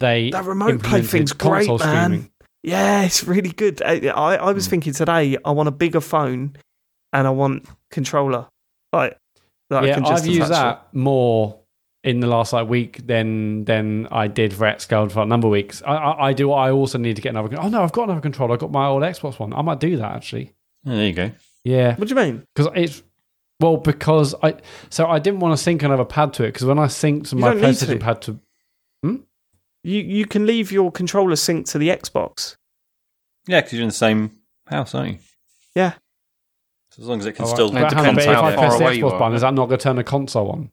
they 0.00 0.30
That 0.30 0.44
remote 0.44 0.82
play 0.82 1.02
thing's 1.02 1.32
great, 1.32 1.68
man. 1.68 1.78
streaming. 1.78 2.30
Yeah, 2.62 3.02
it's 3.02 3.24
really 3.24 3.50
good. 3.50 3.82
I, 3.82 4.08
I, 4.08 4.36
I 4.36 4.52
was 4.52 4.66
thinking 4.66 4.92
today, 4.92 5.36
I 5.44 5.50
want 5.52 5.68
a 5.68 5.72
bigger 5.72 6.00
phone 6.00 6.56
and 7.12 7.26
I 7.26 7.30
want 7.30 7.66
controller. 7.90 8.46
Like, 8.92 9.18
that 9.70 9.84
I 9.84 9.86
yeah, 9.86 9.94
can 9.94 10.04
just 10.04 10.24
I've 10.24 10.28
used 10.28 10.50
attach 10.50 10.50
that 10.50 10.94
more 10.94 11.60
in 12.08 12.20
the 12.20 12.26
last 12.26 12.52
like 12.52 12.68
week 12.68 13.06
than 13.06 13.64
than 13.64 14.06
I 14.10 14.28
did 14.28 14.52
for 14.54 14.64
XCloud 14.64 15.12
for 15.12 15.22
a 15.22 15.26
number 15.26 15.46
of 15.48 15.52
weeks. 15.52 15.82
I, 15.86 15.94
I, 15.94 16.28
I 16.28 16.32
do. 16.32 16.52
I 16.52 16.70
also 16.70 16.96
need 16.98 17.16
to 17.16 17.22
get 17.22 17.30
another. 17.30 17.56
Oh 17.60 17.68
no, 17.68 17.82
I've 17.82 17.92
got 17.92 18.04
another 18.04 18.20
controller. 18.20 18.54
I've 18.54 18.60
got 18.60 18.70
my 18.72 18.86
old 18.86 19.02
Xbox 19.02 19.38
one. 19.38 19.52
I 19.52 19.62
might 19.62 19.80
do 19.80 19.96
that 19.98 20.12
actually. 20.16 20.52
Yeah, 20.84 20.94
there 20.94 21.06
you 21.06 21.12
go. 21.12 21.30
Yeah, 21.64 21.96
What 21.96 22.08
do 22.08 22.14
you 22.14 22.20
mean? 22.20 22.44
because 22.54 22.72
it's 22.74 23.02
Well, 23.60 23.76
because 23.76 24.34
I 24.42 24.54
so 24.90 25.06
I 25.06 25.18
didn't 25.18 25.40
want 25.40 25.56
to 25.56 25.62
sync 25.62 25.82
another 25.82 26.04
pad 26.04 26.32
to 26.34 26.44
it 26.44 26.48
because 26.52 26.64
when 26.64 26.78
I 26.78 26.86
synced 26.86 27.32
You 27.32 27.38
my 27.40 27.48
don't 27.52 27.60
need 27.60 27.66
PlayStation 27.68 27.86
to. 27.88 27.98
pad 27.98 28.22
to 28.22 28.38
hmm? 29.02 29.16
You 29.82 30.00
you 30.00 30.24
can 30.26 30.46
leave 30.46 30.72
your 30.72 30.90
controller 30.90 31.34
synced 31.34 31.72
to 31.72 31.78
the 31.78 31.88
Xbox. 31.90 32.56
Yeah, 33.46 33.60
because 33.60 33.72
you're 33.74 33.82
in 33.82 33.88
the 33.88 33.94
same 33.94 34.38
house, 34.66 34.94
aren't 34.94 35.12
you? 35.12 35.18
Yeah. 35.74 35.92
So 36.92 37.02
as 37.02 37.08
long 37.08 37.20
as 37.20 37.26
it 37.26 37.32
can 37.32 37.44
All 37.44 37.50
right. 37.50 37.54
still. 37.56 37.68
It 37.76 37.80
But 37.80 37.88
depends 37.90 38.24
but 38.24 38.28
if 38.30 38.34
how 38.34 38.44
I 38.44 38.54
far 38.54 38.64
press 38.66 38.78
the 38.78 38.84
away 38.84 38.94
you 38.94 39.04
Xbox 39.04 39.12
are. 39.12 39.18
button, 39.18 39.34
is 39.34 39.40
that 39.42 39.54
not 39.54 39.66
going 39.66 39.78
to 39.78 39.82
turn 39.82 39.96
the 39.96 40.04
console 40.04 40.50
on? 40.50 40.70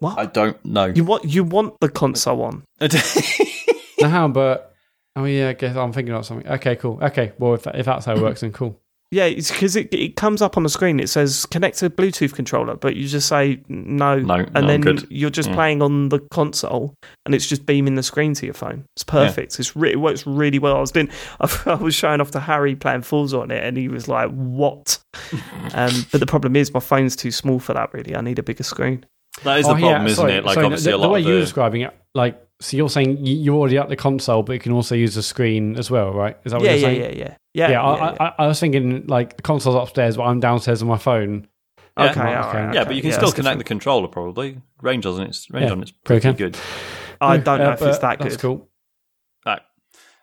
What? 0.00 0.18
I 0.18 0.26
don't 0.26 0.62
know. 0.64 0.86
you 0.86 1.04
want 1.04 1.24
you 1.24 1.42
want 1.44 1.80
the 1.80 1.88
console 1.88 2.42
on? 2.42 2.64
no, 2.80 2.88
hang 4.08 4.14
on, 4.14 4.32
but 4.32 4.74
oh 5.16 5.24
yeah, 5.24 5.48
I 5.50 5.52
guess 5.54 5.76
I'm 5.76 5.92
thinking 5.92 6.14
of 6.14 6.26
something. 6.26 6.46
Okay, 6.48 6.76
cool. 6.76 6.98
Okay, 7.02 7.32
well 7.38 7.54
if, 7.54 7.66
if 7.68 7.86
that's 7.86 8.04
how 8.04 8.14
it 8.14 8.20
works, 8.22 8.40
then 8.42 8.52
cool. 8.52 8.78
Yeah, 9.12 9.24
it's 9.26 9.52
because 9.52 9.76
it 9.76 9.94
it 9.94 10.16
comes 10.16 10.42
up 10.42 10.56
on 10.56 10.64
the 10.64 10.68
screen. 10.68 10.98
It 10.98 11.08
says 11.08 11.46
connect 11.46 11.78
to 11.78 11.88
Bluetooth 11.88 12.34
controller, 12.34 12.74
but 12.74 12.96
you 12.96 13.06
just 13.06 13.28
say 13.28 13.62
no, 13.68 14.18
No, 14.18 14.34
and 14.34 14.52
no, 14.52 14.66
then 14.66 14.80
good. 14.80 15.06
you're 15.10 15.30
just 15.30 15.48
Yeah. 15.48 15.54
playing 15.54 15.80
on 15.80 16.08
the 16.08 16.18
console, 16.18 16.92
and 17.24 17.32
it's 17.32 17.46
just 17.46 17.64
beaming 17.66 17.94
the 17.94 18.02
screen 18.02 18.34
to 18.34 18.44
your 18.46 18.52
phone. 18.54 18.84
It's 18.96 19.04
perfect. 19.04 19.60
It's 19.60 19.76
re- 19.76 19.92
it 19.92 20.00
works 20.00 20.26
really 20.26 20.58
well. 20.58 20.76
I 20.76 20.80
was 20.80 20.90
doing, 20.90 21.08
I 21.40 21.74
was 21.74 21.94
showing 21.94 22.20
off 22.20 22.32
to 22.32 22.40
Harry 22.40 22.74
playing 22.74 23.02
Forza 23.02 23.38
on 23.38 23.52
it, 23.52 23.62
and 23.62 23.76
he 23.76 23.86
was 23.86 24.08
like, 24.08 24.28
"What?" 24.32 24.98
um, 25.72 25.92
but 26.10 26.18
the 26.18 26.26
problem 26.26 26.56
is 26.56 26.74
my 26.74 26.80
phone's 26.80 27.14
too 27.14 27.30
small 27.30 27.60
for 27.60 27.74
that. 27.74 27.94
Really, 27.94 28.16
I 28.16 28.20
need 28.22 28.40
a 28.40 28.42
bigger 28.42 28.64
screen. 28.64 29.06
That 29.44 29.58
is 29.60 29.66
Oh, 29.66 29.74
the 29.74 29.80
yeah, 29.80 29.86
problem, 29.88 30.06
isn't 30.06 30.16
sorry, 30.16 30.32
it? 30.34 30.44
Like, 30.44 30.54
sorry, 30.54 30.66
obviously, 30.66 30.92
the, 30.92 30.98
a 30.98 31.00
the 31.00 31.08
way 31.08 31.20
of 31.20 31.26
you're 31.26 31.34
the. 31.36 31.40
describing 31.42 31.80
it, 31.82 31.94
like, 32.14 32.40
so 32.60 32.76
you're 32.76 32.88
saying 32.88 33.24
you- 33.24 33.36
you're 33.36 33.56
already 33.56 33.78
at 33.78 33.88
the 33.88 33.96
console, 33.96 34.42
but 34.42 34.54
you 34.54 34.58
can 34.60 34.72
also 34.72 34.94
use 34.94 35.14
the 35.14 35.22
screen 35.22 35.76
as 35.76 35.90
well, 35.90 36.12
right? 36.12 36.36
Is 36.44 36.52
that 36.52 36.58
what 36.60 36.64
Yeah, 36.64 36.70
you're 36.74 36.80
yeah, 36.80 36.86
saying? 36.98 37.18
yeah, 37.18 37.24
yeah, 37.26 37.36
yeah, 37.54 37.70
Yeah, 37.70 37.82
I, 37.82 38.26
I, 38.28 38.34
I 38.38 38.46
was 38.46 38.58
thinking 38.60 39.06
like 39.06 39.36
the 39.36 39.42
console's 39.42 39.76
upstairs, 39.76 40.16
but 40.16 40.24
I'm 40.24 40.40
downstairs 40.40 40.80
on 40.82 40.88
my 40.88 40.98
phone. 40.98 41.48
Yeah. 41.98 42.10
Okay, 42.10 42.20
Right, 42.20 42.44
okay. 42.46 42.74
yeah, 42.74 42.84
but 42.84 42.94
you 42.94 43.00
can 43.02 43.10
yeah, 43.10 43.16
still 43.16 43.28
that's 43.28 43.36
connect 43.36 43.58
the 43.58 43.64
controller 43.64 44.08
probably. 44.08 44.60
Range 44.82 45.04
on 45.06 45.20
it's 45.22 45.50
range 45.50 45.66
Yeah, 45.66 45.72
on 45.72 45.82
it's 45.82 45.90
pretty 45.92 46.20
pretty 46.22 46.36
good. 46.38 46.52
good. 46.52 46.60
I 47.20 47.36
don't 47.38 47.58
know 47.58 47.64
Yeah, 47.68 47.72
if 47.74 47.82
it's 47.82 47.98
but 47.98 48.00
that 48.02 48.18
That's 48.18 48.36
good. 48.36 48.40
cool. 48.42 48.68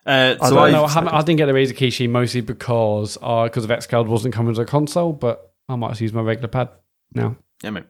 Uh, 0.05 0.35
I 0.41 0.49
so 0.49 0.55
don't 0.55 0.63
I, 0.65 0.71
no, 0.71 0.81
I, 0.81 0.83
it's 0.85 0.93
haven't, 0.95 1.13
not 1.13 1.21
I 1.21 1.23
didn't 1.25 1.37
get 1.37 1.45
the 1.45 1.53
Razer 1.53 1.73
Kishi 1.77 2.09
mostly 2.09 2.41
because 2.41 3.17
uh, 3.21 3.45
because 3.45 3.63
of 3.63 3.69
xCloud 3.69 4.07
wasn't 4.07 4.33
coming 4.33 4.53
to 4.53 4.59
the 4.59 4.65
console, 4.65 5.13
but 5.13 5.53
I 5.69 5.75
might 5.77 5.89
just 5.91 6.01
use 6.01 6.11
my 6.11 6.21
regular 6.21 6.49
pad 6.49 6.69
now. 7.15 7.37
Yeah, 7.63 7.69
mate. 7.69 7.85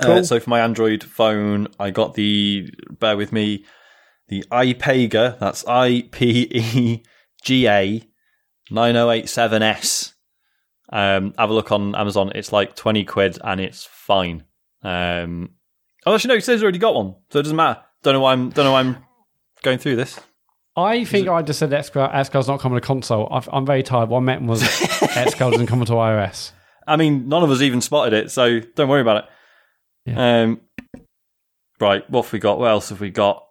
Cool. 0.00 0.12
Uh, 0.12 0.22
so 0.22 0.40
for 0.40 0.50
my 0.50 0.60
Android 0.60 1.04
phone, 1.04 1.68
I 1.78 1.90
got 1.90 2.14
the 2.14 2.72
bear 2.98 3.16
with 3.16 3.32
me, 3.32 3.64
the 4.28 4.44
iPega. 4.50 5.38
That's 5.38 5.64
I 5.66 6.08
P 6.10 6.48
E 6.50 7.02
G 7.42 7.68
A 7.68 8.02
nine 8.70 8.94
zero 8.94 9.10
eight 9.10 9.28
seven 9.28 9.62
S. 9.62 10.14
Um, 10.92 11.34
have 11.38 11.50
a 11.50 11.54
look 11.54 11.72
on 11.72 11.94
Amazon. 11.94 12.32
It's 12.34 12.52
like 12.52 12.74
twenty 12.74 13.04
quid 13.04 13.38
and 13.42 13.60
it's 13.60 13.84
fine. 13.84 14.44
Um, 14.82 15.50
oh, 16.06 16.14
actually, 16.14 16.28
no, 16.28 16.34
it 16.34 16.44
says 16.44 16.62
already 16.62 16.78
got 16.78 16.94
one, 16.94 17.14
so 17.30 17.38
it 17.38 17.42
doesn't 17.44 17.56
matter. 17.56 17.80
Don't 18.02 18.14
know 18.14 18.20
why 18.20 18.32
I'm 18.32 18.50
don't 18.50 18.64
know 18.64 18.72
why 18.72 18.80
I'm 18.80 18.98
going 19.62 19.78
through 19.78 19.96
this. 19.96 20.18
I 20.76 21.04
think 21.04 21.28
I 21.28 21.40
just 21.42 21.60
said 21.60 21.70
xCloud's 21.70 22.48
not 22.48 22.58
coming 22.58 22.80
to 22.80 22.84
console. 22.84 23.28
I've, 23.30 23.48
I'm 23.52 23.64
very 23.64 23.84
tired. 23.84 24.08
What 24.08 24.18
I 24.18 24.22
meant 24.22 24.42
was 24.42 24.60
xCloud 24.62 25.52
doesn't 25.52 25.68
come 25.68 25.84
to 25.84 25.92
iOS. 25.92 26.50
I 26.86 26.96
mean, 26.96 27.28
none 27.28 27.44
of 27.44 27.50
us 27.50 27.60
even 27.60 27.80
spotted 27.80 28.12
it, 28.12 28.32
so 28.32 28.58
don't 28.58 28.88
worry 28.88 29.00
about 29.00 29.18
it. 29.18 29.30
Um, 30.06 30.60
right, 31.80 32.08
what 32.10 32.24
have 32.24 32.32
we 32.32 32.38
got? 32.38 32.58
What 32.58 32.70
else 32.70 32.88
have 32.90 33.00
we 33.00 33.10
got? 33.10 33.46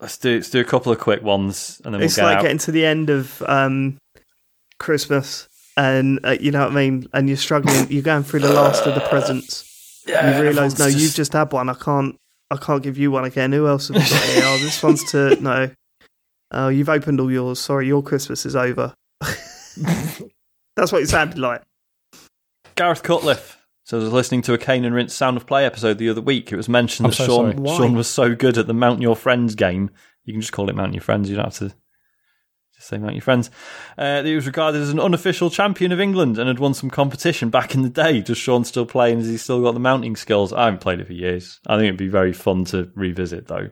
Let's 0.00 0.18
do 0.18 0.34
let's 0.36 0.50
do 0.50 0.60
a 0.60 0.64
couple 0.64 0.90
of 0.92 0.98
quick 0.98 1.22
ones, 1.22 1.80
and 1.84 1.94
then 1.94 2.02
It's 2.02 2.16
we'll 2.16 2.26
get 2.26 2.30
like 2.30 2.38
out. 2.38 2.42
getting 2.42 2.58
to 2.58 2.72
the 2.72 2.84
end 2.84 3.08
of 3.10 3.40
um, 3.42 3.98
Christmas, 4.78 5.48
and 5.76 6.18
uh, 6.24 6.36
you 6.40 6.50
know 6.50 6.60
what 6.60 6.72
I 6.72 6.74
mean. 6.74 7.06
And 7.12 7.28
you're 7.28 7.36
struggling. 7.36 7.90
You're 7.90 8.02
going 8.02 8.24
through 8.24 8.40
the 8.40 8.52
last 8.52 8.84
of 8.86 8.94
the 8.94 9.00
presents. 9.02 10.02
Yeah, 10.06 10.36
you 10.36 10.42
realise, 10.42 10.78
no, 10.78 10.86
everyone's 10.86 11.02
you've 11.02 11.14
just 11.14 11.32
had 11.32 11.52
one. 11.52 11.68
I 11.68 11.74
can't. 11.74 12.16
I 12.50 12.56
can't 12.56 12.82
give 12.82 12.98
you 12.98 13.10
one 13.12 13.24
again. 13.24 13.52
Who 13.52 13.68
else 13.68 13.88
have 13.88 13.96
got 13.96 14.06
here? 14.08 14.42
Oh, 14.46 14.58
this 14.58 14.82
one's 14.82 15.04
to 15.12 15.40
no. 15.40 15.70
Oh, 16.50 16.68
you've 16.68 16.88
opened 16.88 17.20
all 17.20 17.30
yours. 17.30 17.60
Sorry, 17.60 17.86
your 17.86 18.02
Christmas 18.02 18.44
is 18.44 18.56
over. 18.56 18.92
That's 20.76 20.90
what 20.92 21.02
it 21.02 21.08
sounded 21.08 21.38
like. 21.38 21.62
Gareth 22.74 23.02
Cutliff. 23.02 23.54
So 23.92 23.98
I 23.98 24.04
was 24.04 24.10
listening 24.10 24.40
to 24.44 24.54
a 24.54 24.58
Kane 24.58 24.86
and 24.86 24.94
Rince 24.94 25.12
Sound 25.12 25.36
of 25.36 25.46
Play 25.46 25.66
episode 25.66 25.98
the 25.98 26.08
other 26.08 26.22
week. 26.22 26.50
It 26.50 26.56
was 26.56 26.66
mentioned 26.66 27.04
I'm 27.04 27.10
that 27.10 27.16
so 27.16 27.26
Sean 27.26 27.66
Sean 27.66 27.92
was 27.94 28.08
so 28.08 28.34
good 28.34 28.56
at 28.56 28.66
the 28.66 28.72
Mount 28.72 29.02
Your 29.02 29.14
Friends 29.14 29.54
game. 29.54 29.90
You 30.24 30.32
can 30.32 30.40
just 30.40 30.54
call 30.54 30.70
it 30.70 30.74
Mount 30.74 30.94
Your 30.94 31.02
Friends. 31.02 31.28
You 31.28 31.36
don't 31.36 31.44
have 31.44 31.58
to 31.58 31.74
just 32.74 32.88
say 32.88 32.96
Mount 32.96 33.12
Your 33.12 33.20
Friends. 33.20 33.50
Uh, 33.98 34.22
that 34.22 34.24
he 34.24 34.34
was 34.34 34.46
regarded 34.46 34.80
as 34.80 34.88
an 34.88 34.98
unofficial 34.98 35.50
champion 35.50 35.92
of 35.92 36.00
England 36.00 36.38
and 36.38 36.48
had 36.48 36.58
won 36.58 36.72
some 36.72 36.88
competition 36.88 37.50
back 37.50 37.74
in 37.74 37.82
the 37.82 37.90
day. 37.90 38.22
Does 38.22 38.38
Sean 38.38 38.64
still 38.64 38.86
play 38.86 39.12
and 39.12 39.20
has 39.20 39.28
he 39.28 39.36
still 39.36 39.62
got 39.62 39.72
the 39.72 39.80
mounting 39.80 40.16
skills? 40.16 40.54
I 40.54 40.64
haven't 40.64 40.80
played 40.80 41.00
it 41.00 41.06
for 41.06 41.12
years. 41.12 41.60
I 41.66 41.76
think 41.76 41.88
it'd 41.88 41.98
be 41.98 42.08
very 42.08 42.32
fun 42.32 42.64
to 42.66 42.90
revisit 42.94 43.48
though. 43.48 43.68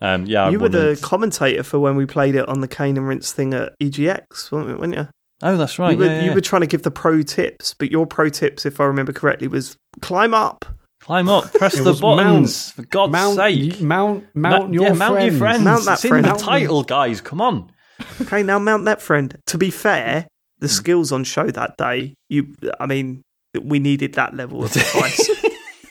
Um, 0.00 0.26
yeah, 0.26 0.46
I 0.46 0.50
you 0.50 0.58
were 0.58 0.68
the 0.68 0.98
commentator 1.00 1.62
for 1.62 1.78
when 1.78 1.94
we 1.94 2.06
played 2.06 2.34
it 2.34 2.48
on 2.48 2.60
the 2.60 2.66
Kane 2.66 2.96
and 2.96 3.06
Rince 3.06 3.30
thing 3.30 3.54
at 3.54 3.78
EGX, 3.78 4.50
weren't 4.50 4.80
weren't 4.80 4.96
you? 4.96 5.06
Oh, 5.42 5.56
that's 5.56 5.78
right. 5.78 5.92
you, 5.92 5.98
were, 5.98 6.04
yeah, 6.04 6.10
yeah, 6.16 6.20
you 6.22 6.28
yeah. 6.28 6.34
were 6.34 6.40
trying 6.40 6.60
to 6.60 6.66
give 6.66 6.82
the 6.82 6.90
pro 6.90 7.22
tips, 7.22 7.74
but 7.74 7.90
your 7.90 8.06
pro 8.06 8.28
tips, 8.28 8.66
if 8.66 8.78
I 8.80 8.84
remember 8.84 9.12
correctly, 9.12 9.48
was 9.48 9.76
climb 10.02 10.34
up. 10.34 10.64
Climb 11.00 11.28
up, 11.30 11.52
press 11.54 11.76
the 11.76 11.84
was 11.84 12.00
buttons. 12.00 12.72
For 12.72 12.82
God's 12.82 13.12
mount, 13.12 13.36
sake. 13.36 13.80
mount, 13.80 14.24
mount 14.34 14.68
Ma- 14.68 14.74
your 14.74 14.82
yeah, 14.82 14.88
friends. 14.88 14.98
mount 14.98 15.22
your 15.22 15.32
friends. 15.32 15.64
Mount 15.64 15.84
that 15.86 15.92
it's 15.94 16.06
friend. 16.06 16.26
in 16.26 16.32
the 16.32 16.38
title, 16.38 16.82
guys. 16.84 17.20
Come 17.22 17.40
on. 17.40 17.72
Okay, 18.20 18.42
now 18.42 18.58
mount 18.58 18.84
that 18.84 19.00
friend. 19.00 19.36
To 19.46 19.56
be 19.58 19.70
fair, 19.70 20.26
the 20.58 20.66
Hmm. 20.66 20.72
skills 20.72 21.10
on 21.12 21.24
show 21.24 21.46
that 21.50 21.78
day, 21.78 22.14
you, 22.28 22.54
I 22.78 22.84
mean, 22.86 23.22
we 23.62 23.78
needed 23.78 24.12
that 24.14 24.36
level 24.36 24.62
of 24.62 24.76
advice. 24.76 25.30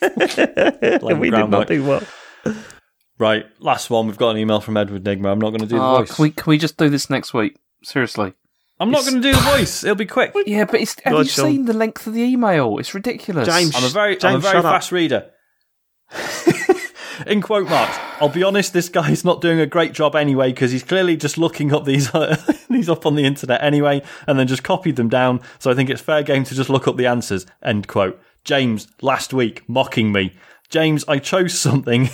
we 0.00 1.30
did 1.30 1.32
not 1.32 1.50
work. 1.50 1.68
do 1.68 1.84
well. 1.84 2.02
Right, 3.18 3.44
last 3.58 3.90
one. 3.90 4.06
We've 4.06 4.16
got 4.16 4.30
an 4.30 4.38
email 4.38 4.60
from 4.60 4.76
Edward 4.76 5.04
Nygma. 5.04 5.30
I'm 5.32 5.38
not 5.40 5.50
going 5.50 5.60
to 5.60 5.66
do 5.66 5.76
the 5.76 5.82
Oh, 5.84 5.98
voice. 5.98 6.14
can 6.14 6.22
we 6.22 6.30
can 6.30 6.48
we 6.50 6.56
just 6.58 6.76
do 6.78 6.88
this 6.88 7.10
next 7.10 7.34
week? 7.34 7.56
Seriously. 7.84 8.32
I'm 8.80 8.90
not 8.90 9.02
going 9.02 9.16
to 9.16 9.20
do 9.20 9.32
the 9.32 9.42
voice. 9.42 9.84
It'll 9.84 9.94
be 9.94 10.06
quick. 10.06 10.32
Yeah, 10.46 10.64
but 10.64 10.80
it's, 10.80 10.96
have 11.04 11.12
God, 11.12 11.18
you 11.20 11.30
Sean. 11.30 11.50
seen 11.50 11.64
the 11.66 11.74
length 11.74 12.06
of 12.06 12.14
the 12.14 12.22
email? 12.22 12.78
It's 12.78 12.94
ridiculous. 12.94 13.46
James. 13.46 13.76
I'm 13.76 13.84
a 13.84 13.88
very, 13.88 14.20
I'm 14.22 14.36
a 14.36 14.38
very 14.38 14.54
shut 14.54 14.64
up. 14.64 14.72
fast 14.72 14.90
reader. 14.90 15.30
In 17.26 17.42
quote 17.42 17.68
marks, 17.68 17.98
I'll 18.20 18.30
be 18.30 18.42
honest. 18.42 18.72
This 18.72 18.88
guy's 18.88 19.24
not 19.24 19.42
doing 19.42 19.60
a 19.60 19.66
great 19.66 19.92
job 19.92 20.16
anyway 20.16 20.52
because 20.52 20.72
he's 20.72 20.82
clearly 20.82 21.18
just 21.18 21.36
looking 21.36 21.72
up 21.74 21.84
these 21.84 22.10
these 22.70 22.88
up 22.88 23.04
on 23.04 23.14
the 23.14 23.26
internet 23.26 23.62
anyway, 23.62 24.02
and 24.26 24.38
then 24.38 24.46
just 24.46 24.62
copied 24.62 24.96
them 24.96 25.10
down. 25.10 25.40
So 25.58 25.70
I 25.70 25.74
think 25.74 25.90
it's 25.90 26.00
fair 26.00 26.22
game 26.22 26.44
to 26.44 26.54
just 26.54 26.70
look 26.70 26.88
up 26.88 26.96
the 26.96 27.06
answers. 27.06 27.44
End 27.62 27.86
quote. 27.86 28.18
James 28.44 28.88
last 29.02 29.34
week 29.34 29.62
mocking 29.68 30.12
me. 30.12 30.34
James, 30.70 31.04
I 31.06 31.18
chose 31.18 31.58
something. 31.58 32.08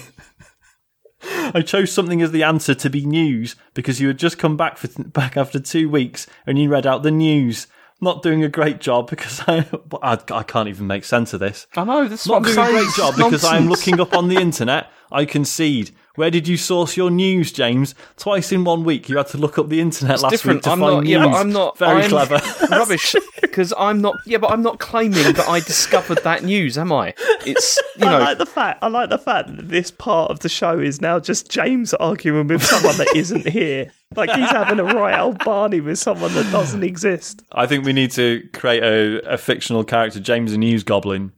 I 1.55 1.63
chose 1.65 1.93
something 1.93 2.23
as 2.23 2.31
the 2.33 2.43
answer 2.43 2.75
to 2.75 2.91
be 2.91 3.05
news 3.05 3.57
because 3.75 4.01
you 4.01 4.09
had 4.09 4.19
just 4.19 4.39
come 4.39 4.57
back 4.57 4.77
for 4.79 4.89
back 5.05 5.37
after 5.37 5.59
two 5.59 5.89
weeks 5.89 6.27
and 6.47 6.59
you 6.59 6.69
read 6.69 6.87
out 6.87 7.03
the 7.03 7.11
news. 7.11 7.67
Not 7.99 8.23
doing 8.23 8.45
a 8.45 8.49
great 8.49 8.81
job 8.81 9.09
because 9.09 9.41
I 9.47 9.67
I, 10.03 10.19
I 10.31 10.43
can't 10.43 10.69
even 10.69 10.87
make 10.87 11.05
sense 11.05 11.33
of 11.33 11.41
this. 11.41 11.67
I 11.77 11.85
know, 11.85 12.07
that's 12.09 12.27
Not 12.27 12.43
doing 12.45 12.59
a 12.59 12.71
great 12.71 12.95
job 12.95 13.17
because 13.17 13.45
I 13.45 13.57
am 13.57 13.69
looking 13.69 14.01
up 14.01 14.15
on 14.15 14.29
the 14.29 14.37
internet. 14.41 14.91
I 15.11 15.25
concede. 15.25 15.95
Where 16.17 16.31
did 16.31 16.49
you 16.49 16.57
source 16.57 16.97
your 16.97 17.11
news, 17.11 17.53
James? 17.53 17.95
Twice 18.17 18.51
in 18.53 18.65
one 18.65 18.85
week, 18.85 19.09
you 19.09 19.17
had 19.19 19.27
to 19.29 19.39
look 19.39 19.59
up 19.59 19.69
the 19.69 19.81
internet 19.81 20.15
It's 20.15 20.23
last 20.23 20.31
different. 20.33 20.57
week 20.59 20.63
to 20.65 20.71
I'm 20.71 20.81
find 20.81 20.95
not. 20.95 21.03
news. 21.05 21.11
Yeah, 21.11 21.25
but 21.25 21.35
I'm 21.35 21.53
not. 21.53 21.79
Very 21.79 22.03
I'm 22.05 22.09
clever. 22.11 22.41
Rubbish. 22.71 23.15
Because 23.41 23.73
I'm 23.79 24.01
not. 24.01 24.17
Yeah, 24.25 24.39
but 24.39 24.51
I'm 24.51 24.63
not 24.63 24.81
claiming 24.81 25.33
that 25.35 25.47
I 25.49 25.61
discovered 25.61 26.19
that 26.25 26.43
news, 26.43 26.77
am 26.79 26.93
I? 26.93 27.15
It's 27.47 27.79
you 27.97 28.05
know. 28.07 28.17
I 28.17 28.19
like 28.19 28.39
the 28.39 28.47
fact. 28.47 28.83
I 28.83 28.89
like 28.89 29.11
the 29.11 29.19
fact 29.19 29.55
that 29.57 29.69
this 29.69 29.91
part 29.91 30.31
of 30.31 30.41
the 30.41 30.49
show 30.49 30.79
is 30.79 31.01
now 31.01 31.21
just 31.21 31.51
James 31.51 31.95
arguing 31.95 32.47
with 32.49 32.63
someone 32.65 32.97
that 32.97 33.15
isn't 33.15 33.47
here. 33.49 33.93
Like 34.15 34.31
he's 34.31 34.51
having 34.51 34.79
a 34.81 34.85
right 34.85 35.19
old 35.19 35.39
Barney 35.45 35.81
with 35.81 35.99
someone 35.99 36.33
that 36.35 36.51
doesn't 36.53 36.83
exist. 36.85 37.43
I 37.53 37.67
think 37.67 37.85
we 37.85 37.93
need 37.93 38.11
to 38.13 38.49
create 38.55 38.83
a, 38.83 39.33
a 39.33 39.37
fictional 39.37 39.85
character, 39.85 40.21
James 40.21 40.53
the 40.53 40.59
News 40.59 40.83
Goblin. 40.85 41.33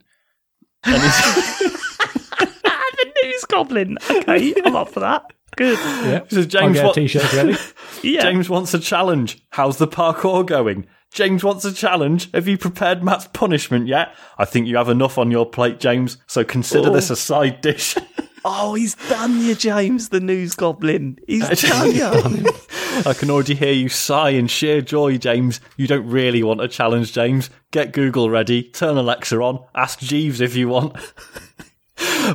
And 0.84 1.02
he's- 1.02 1.74
the 2.38 3.12
news 3.24 3.37
goblin. 3.48 3.98
Okay, 4.10 4.54
I'm 4.64 4.76
up 4.76 4.88
for 4.90 5.00
that. 5.00 5.24
Good. 5.56 5.78
Yeah. 5.78 6.20
he 6.28 6.34
says, 6.36 6.44
I'll 6.44 6.48
James, 6.60 6.74
get 6.76 6.84
wa- 6.84 6.90
a 6.90 6.94
t-shirt 6.94 7.32
ready. 7.32 7.56
Yeah. 8.04 8.22
James 8.22 8.48
wants 8.48 8.72
a 8.74 8.78
challenge. 8.78 9.42
How's 9.50 9.78
the 9.78 9.88
parkour 9.88 10.46
going? 10.46 10.86
James 11.12 11.42
wants 11.42 11.64
a 11.64 11.72
challenge. 11.72 12.30
Have 12.32 12.46
you 12.46 12.56
prepared 12.56 13.02
Mat's 13.02 13.26
punishment 13.26 13.88
yet? 13.88 14.14
I 14.38 14.44
think 14.44 14.68
you 14.68 14.76
have 14.76 14.88
enough 14.88 15.18
on 15.18 15.32
your 15.32 15.46
plate, 15.46 15.80
James, 15.80 16.16
so 16.28 16.44
consider 16.44 16.90
Oh. 16.90 16.92
this 16.92 17.10
a 17.10 17.14
oh. 17.14 17.16
side 17.16 17.60
dish. 17.60 17.96
Oh, 18.44 18.74
he's 18.74 18.94
done 19.08 19.40
you, 19.42 19.54
James, 19.56 20.10
the 20.10 20.20
news 20.20 20.54
goblin. 20.54 21.18
He's 21.26 21.46
done 21.68 21.90
you. 21.92 22.06
I 23.04 23.12
can 23.12 23.30
already 23.30 23.54
hear 23.56 23.72
you 23.72 23.88
sigh 23.88 24.30
in 24.30 24.46
sheer 24.46 24.80
joy, 24.80 25.18
James. 25.18 25.60
You 25.76 25.86
don't 25.88 26.08
really 26.08 26.42
want 26.44 26.60
a 26.62 26.68
challenge, 26.68 27.12
James. 27.12 27.50
Get 27.72 27.92
Google 27.92 28.30
ready, 28.30 28.62
turn 28.62 28.96
Alexa 28.96 29.36
on, 29.38 29.66
ask 29.74 29.98
Jeeves 29.98 30.40
if 30.40 30.54
you 30.54 30.68
want. 30.68 30.96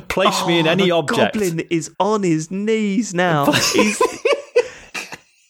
Place 0.08 0.46
me 0.46 0.58
in 0.58 0.66
Oh, 0.66 0.70
any 0.70 0.84
the 0.84 0.90
object. 0.92 1.34
Goblin 1.34 1.60
is 1.70 1.90
on 1.98 2.22
his 2.22 2.50
knees 2.50 3.14
now. 3.14 3.50
He's, 3.72 4.02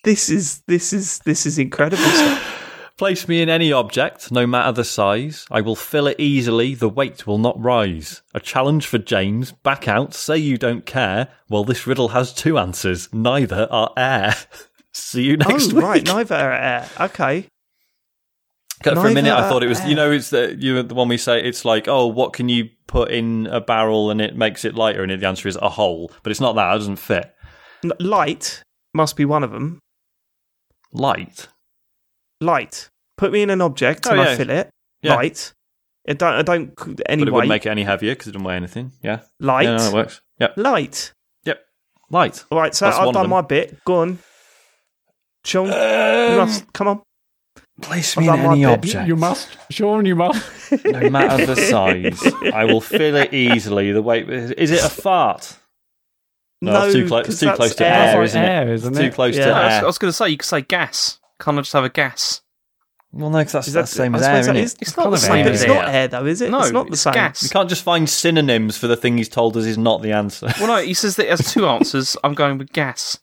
this 0.04 0.28
is 0.28 0.62
this 0.66 0.92
is 0.92 1.18
this 1.20 1.46
is 1.46 1.58
incredible 1.58 2.02
stuff. 2.02 2.60
Place 2.96 3.26
me 3.26 3.42
in 3.42 3.48
any 3.48 3.72
object, 3.72 4.30
no 4.30 4.46
matter 4.46 4.70
the 4.70 4.84
size. 4.84 5.46
I 5.50 5.60
will 5.60 5.74
fill 5.74 6.06
it 6.06 6.20
easily, 6.20 6.76
the 6.76 6.88
weight 6.88 7.26
will 7.26 7.38
not 7.38 7.60
rise. 7.60 8.22
A 8.34 8.38
challenge 8.38 8.86
for 8.86 8.98
James. 8.98 9.50
Back 9.50 9.88
out, 9.88 10.14
say 10.14 10.38
you 10.38 10.56
don't 10.56 10.86
care. 10.86 11.26
Well, 11.48 11.64
this 11.64 11.88
riddle 11.88 12.10
has 12.10 12.32
two 12.32 12.56
answers. 12.56 13.12
Neither 13.12 13.66
are 13.68 13.92
air. 13.96 14.36
See 14.92 15.24
you 15.24 15.36
next 15.36 15.72
oh, 15.72 15.76
week. 15.76 15.84
right, 15.84 16.06
neither 16.06 16.36
are 16.36 16.52
air. 16.52 16.88
Okay. 17.00 17.48
For 18.84 18.90
a 18.90 19.12
minute, 19.12 19.32
I 19.32 19.48
thought 19.48 19.64
it 19.64 19.68
was, 19.68 19.84
you 19.86 19.96
know, 19.96 20.12
it's 20.12 20.30
the, 20.30 20.54
you, 20.56 20.80
the 20.82 20.94
one 20.94 21.08
we 21.08 21.16
say, 21.16 21.42
it's 21.42 21.64
like, 21.64 21.88
oh, 21.88 22.06
what 22.06 22.32
can 22.32 22.48
you 22.48 22.68
put 22.86 23.10
in 23.10 23.46
a 23.46 23.60
barrel 23.60 24.10
and 24.10 24.20
it 24.20 24.36
makes 24.36 24.64
it 24.64 24.74
lighter? 24.74 25.02
And 25.02 25.10
the 25.20 25.26
answer 25.26 25.48
is 25.48 25.56
a 25.56 25.68
hole. 25.68 26.10
But 26.22 26.30
it's 26.30 26.40
not 26.40 26.54
that, 26.56 26.74
it 26.74 26.78
doesn't 26.78 26.96
fit. 26.96 27.34
Light 28.00 28.62
must 28.94 29.16
be 29.16 29.24
one 29.24 29.44
of 29.44 29.50
them. 29.50 29.78
Light. 30.92 31.48
Light. 32.40 32.88
Put 33.16 33.32
me 33.32 33.42
in 33.42 33.50
an 33.50 33.60
object 33.60 34.06
Oh, 34.06 34.12
and 34.12 34.20
I 34.20 34.36
fill 34.36 34.50
it. 34.50 34.70
Yeah. 35.02 35.14
Light. 35.16 35.52
It 36.04 36.18
don't. 36.18 36.34
I 36.34 36.42
don't. 36.42 36.74
But 36.76 37.02
Anyway, 37.08 37.28
it 37.28 37.32
wouldn't 37.32 37.48
make 37.48 37.66
it 37.66 37.70
any 37.70 37.82
heavier 37.82 38.12
because 38.12 38.28
it 38.28 38.32
doesn't 38.32 38.44
weigh 38.44 38.56
anything. 38.56 38.92
Yeah. 39.02 39.20
light. 39.40 39.64
Yeah, 39.64 39.76
no, 39.76 39.88
it 39.88 39.94
works. 39.94 40.20
Yep. 40.38 40.54
Light. 40.56 41.12
Yep. 41.44 41.60
Light. 42.10 42.44
All 42.50 42.58
right. 42.58 42.74
So 42.74 42.84
That's 42.84 42.98
I've 42.98 43.06
one 43.06 43.14
done 43.14 43.30
my 43.30 43.40
bit. 43.40 43.82
Go 43.84 43.96
on, 43.96 44.18
Sean. 45.44 45.68
Um, 45.72 46.36
must 46.36 46.70
come 46.72 46.88
on. 46.88 47.02
Place 47.82 48.16
me 48.16 48.28
in 48.28 48.34
any 48.38 48.60
bit. 48.60 48.68
object. 48.72 49.08
You 49.08 49.16
must, 49.16 49.56
Sean. 49.70 50.06
You 50.06 50.16
must. 50.16 50.72
no 50.84 51.10
matter 51.10 51.46
the 51.46 51.56
size. 51.56 52.22
I 52.52 52.64
will 52.64 52.80
fill 52.80 53.16
it 53.16 53.32
easily. 53.34 53.92
The 53.92 54.02
weight. 54.02 54.28
Is 54.30 54.70
it 54.70 54.82
a 54.84 54.88
fart? 54.88 55.56
No, 56.62 56.72
No, 56.72 56.80
that's 56.82 56.94
too 56.94 57.06
close. 57.06 57.26
'cause 57.26 57.34
It's 57.34 57.40
too 57.42 57.56
close 57.56 57.74
to 57.74 57.86
air. 57.86 58.16
air, 58.16 58.22
isn't 58.22 58.42
air, 58.42 58.68
it? 58.68 58.74
isn't 58.74 58.92
It's 58.94 59.00
too 59.00 59.10
close 59.10 59.36
Yeah. 59.36 59.46
to 59.46 59.50
I 59.52 59.64
was, 59.64 59.72
air. 59.74 59.82
I 59.82 59.86
was 59.86 59.98
going 59.98 60.08
to 60.08 60.12
say 60.16 60.28
you 60.30 60.36
could 60.38 60.46
say 60.46 60.62
gas. 60.62 61.18
Can't 61.40 61.58
I 61.58 61.60
just 61.60 61.72
have 61.74 61.84
a 61.84 61.88
gas? 61.90 62.40
well, 63.12 63.28
no, 63.30 63.38
'cause 63.44 63.52
that's, 63.52 63.68
Is 63.68 63.74
that's 63.74 63.90
the 63.90 63.96
same 63.96 64.14
as 64.16 64.22
suppose 64.22 64.28
air, 64.48 64.54
that 64.54 64.60
isn't 64.60 64.78
it? 64.78 64.82
It's 64.82 64.96
not 64.96 65.10
the 65.10 65.16
same 65.18 65.32
air. 65.36 65.44
But 65.44 65.52
it's 65.54 65.66
not 65.66 65.84
air. 65.88 65.94
air 65.94 66.08
though, 66.08 66.26
is 66.26 66.40
it? 66.40 66.50
No, 66.50 66.60
it's 66.62 66.72
not 66.72 66.86
the 66.86 66.92
it's 66.94 67.02
same. 67.02 67.12
gas. 67.14 67.42
You 67.44 67.48
can't 67.50 67.68
just 67.68 67.82
find 67.84 68.08
synonyms 68.08 68.76
for 68.78 68.86
the 68.88 68.96
thing 68.96 69.18
he's 69.18 69.28
told 69.28 69.56
us 69.56 69.66
is 69.66 69.76
not 69.78 70.00
the 70.02 70.10
answer. 70.12 70.48
Well, 70.58 70.66
no, 70.68 70.76
he 70.78 70.94
says 70.94 71.14
that 71.16 71.26
it 71.26 71.30
has 71.30 71.52
two 71.52 71.66
answers. 71.68 72.16
I'm 72.24 72.34
going 72.34 72.56
with 72.58 72.72
gas. 72.72 73.18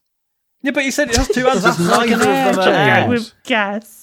yeah, 0.61 0.71
but 0.71 0.83
he 0.83 0.91
said 0.91 1.09
it 1.09 1.17
has 1.17 1.27
two 1.29 1.45
answers. 1.49 1.77
That's 1.77 1.79
Neither 1.79 2.13
of 2.13 2.19
them 2.19 2.29
air 2.29 2.59
are 2.59 2.99
air. 3.03 3.09
With 3.09 3.33
gas. 3.43 4.00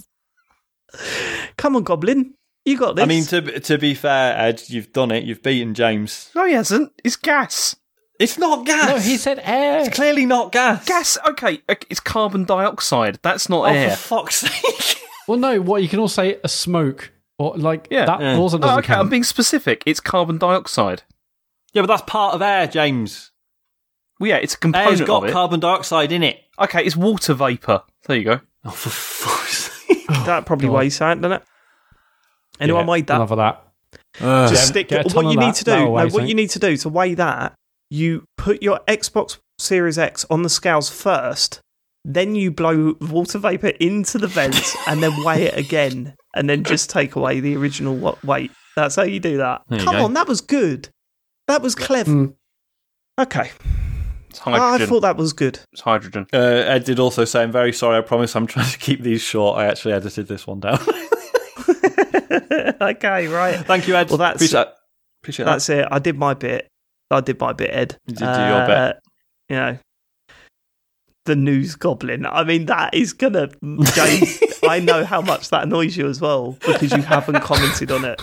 Come 1.57 1.77
on, 1.77 1.83
Goblin. 1.85 2.35
You 2.65 2.77
got 2.79 2.97
this. 2.97 3.03
I 3.03 3.07
mean, 3.07 3.25
to 3.27 3.61
to 3.61 3.79
be 3.79 3.95
fair, 3.95 4.37
Ed, 4.37 4.63
you've 4.69 4.93
done 4.93 5.11
it. 5.11 5.25
You've 5.25 5.43
beaten 5.43 5.75
James. 5.75 6.31
No, 6.35 6.45
he 6.47 6.53
hasn't. 6.53 6.93
It's 7.05 7.17
gas. 7.17 7.77
It's 8.19 8.37
not 8.37 8.67
gas. 8.67 8.89
No, 8.89 8.99
he 8.99 9.17
said 9.17 9.41
air. 9.45 9.81
it's 9.81 9.95
clearly 9.95 10.27
not 10.27 10.51
gas. 10.53 10.85
Gas. 10.85 11.17
Okay, 11.29 11.63
ok, 11.69 11.87
it's 11.89 12.01
carbon 12.01 12.45
dioxide. 12.45 13.19
That's 13.23 13.49
not 13.49 13.61
Oh, 13.71 13.73
air. 13.73 13.91
for 13.91 13.97
fuck's 13.97 14.37
sake! 14.37 15.03
Well, 15.29 15.39
no. 15.39 15.61
What 15.61 15.83
you 15.83 15.89
can 15.91 15.99
also 15.99 16.23
say 16.23 16.41
a 16.43 16.49
smoke 16.49 17.13
or 17.39 17.55
like 17.57 17.87
Yeah. 17.91 18.07
that 18.07 18.21
Yeah. 18.21 18.37
also 18.39 18.57
Oh, 18.57 18.61
doesn't 18.61 18.79
okay, 18.81 18.95
I'm 18.95 19.11
being 19.11 19.25
specific. 19.25 19.83
It's 19.85 20.01
carbon 20.01 20.39
dioxide. 20.39 21.03
yeah, 21.75 21.83
but 21.83 21.87
that's 21.89 22.03
part 22.07 22.35
of 22.35 22.41
air, 22.43 22.67
James. 22.67 23.31
Well, 24.19 24.29
yeah, 24.31 24.37
it's 24.37 24.55
a 24.55 24.57
Air's 24.57 24.61
component 24.63 25.07
got 25.07 25.17
of 25.19 25.23
it. 25.25 25.27
It's 25.27 25.33
got 25.35 25.39
carbon 25.41 25.61
dioxide 25.61 26.13
in 26.13 26.23
it. 26.23 26.41
okay, 26.59 26.83
it's 26.83 26.97
water 26.97 27.35
vapor. 27.35 27.83
There 28.07 28.17
you 28.17 28.25
go. 28.25 28.41
Oh, 28.65 28.71
for 28.71 28.89
fuck's 28.89 29.59
sake! 29.71 29.75
that 30.09 30.45
probably 30.47 30.69
God. 30.69 30.75
weighs 30.75 30.97
something, 30.97 31.23
doesn't 31.23 31.43
it? 31.43 31.49
Anyone 32.61 32.85
Yeah, 32.87 32.91
weighed 32.91 33.07
that? 33.09 33.17
Enough 33.17 33.31
of 33.33 33.39
that. 33.39 33.65
Just 34.19 34.53
Get- 34.53 34.59
stick. 34.67 34.89
get 34.89 35.07
a 35.07 35.09
ton 35.09 35.15
What 35.17 35.27
of 35.27 35.33
you 35.33 35.39
that, 35.41 35.47
need 35.47 35.55
to 35.57 35.65
do, 35.65 35.71
no, 35.71 35.91
what 35.91 36.29
you 36.29 36.35
need 36.35 36.51
to 36.51 36.59
do 36.59 36.77
to 36.79 36.89
weigh 36.89 37.15
that, 37.15 37.55
you 37.91 38.25
put 38.37 38.63
your 38.63 38.81
Xbox 38.89 39.39
Series 39.59 39.99
X 39.99 40.25
on 40.31 40.43
the 40.43 40.49
scales 40.49 40.89
first, 40.91 41.61
then 42.05 42.35
you 42.35 42.51
blow 42.51 42.95
water 43.01 43.39
vapor 43.39 43.69
into 43.81 44.19
the 44.19 44.27
vents, 44.27 44.77
and 44.89 45.03
then 45.03 45.13
weigh 45.25 45.45
it 45.45 45.57
again, 45.57 46.15
and 46.35 46.49
then 46.49 46.65
just 46.65 46.91
take 46.91 47.17
away 47.17 47.41
the 47.41 47.57
original 47.57 48.17
weight. 48.25 48.51
That's 48.77 48.97
how 48.97 49.03
you 49.03 49.21
do 49.21 49.37
that. 49.39 49.63
There 49.69 49.79
you 49.79 49.85
Come 49.85 49.97
go. 49.97 50.05
on, 50.05 50.15
that 50.15 50.27
was 50.29 50.41
good. 50.41 50.89
That 51.49 51.63
was 51.63 51.75
clever. 51.75 52.11
Mm. 52.11 52.35
Okay, 53.19 53.51
It's 54.31 54.41
I 54.47 54.85
thought 54.87 55.01
that 55.01 55.17
was 55.17 55.33
good. 55.33 55.59
It's 55.73 55.81
hydrogen. 55.83 56.27
Uh, 56.33 56.37
Ed 56.39 56.85
did 56.85 56.99
also 56.99 57.25
say, 57.25 57.43
"I'm 57.43 57.53
very 57.53 57.73
sorry. 57.73 57.99
I 57.99 58.01
promise. 58.03 58.35
I'm 58.37 58.47
trying 58.47 58.69
to 58.71 58.79
keep 58.79 59.01
these 59.03 59.23
short. 59.23 59.59
I 59.59 59.67
actually 59.67 59.93
edited 59.95 60.29
this 60.29 60.47
one 60.47 60.61
down. 60.61 60.79
okay, 62.81 63.27
right. 63.29 63.57
Thank 63.67 63.89
you, 63.89 63.97
Ed. 63.97 64.09
Well, 64.09 64.19
that's- 64.19 64.37
appreciate, 64.37 64.67
appreciate 65.23 65.45
that. 65.47 65.53
That's 65.53 65.69
it. 65.69 65.87
I 65.91 65.99
did 65.99 66.17
my 66.19 66.35
bit. 66.35 66.69
I 67.11 67.21
did 67.21 67.41
my 67.41 67.53
bit, 67.53 67.71
Ed. 67.73 67.97
You 68.07 68.15
did 68.15 68.19
do 68.21 68.25
your 68.25 68.67
bit. 68.67 68.77
Uh, 68.77 68.93
You 69.49 69.57
know, 69.57 69.79
the 71.25 71.37
news 71.37 71.75
goblin. 71.75 72.27
I 72.27 72.45
mean, 72.45 72.67
that 72.67 72.95
is 72.95 73.13
gonna. 73.15 73.49
James, 73.95 74.39
I 74.69 74.81
know 74.81 75.05
how 75.05 75.21
much 75.21 75.51
that 75.51 75.63
annoys 75.65 75.97
you 75.97 76.09
as 76.09 76.21
well 76.21 76.53
because 76.67 76.93
you 76.93 77.03
haven't 77.03 77.41
commented 77.41 77.91
on 77.91 78.05
it. 78.05 78.21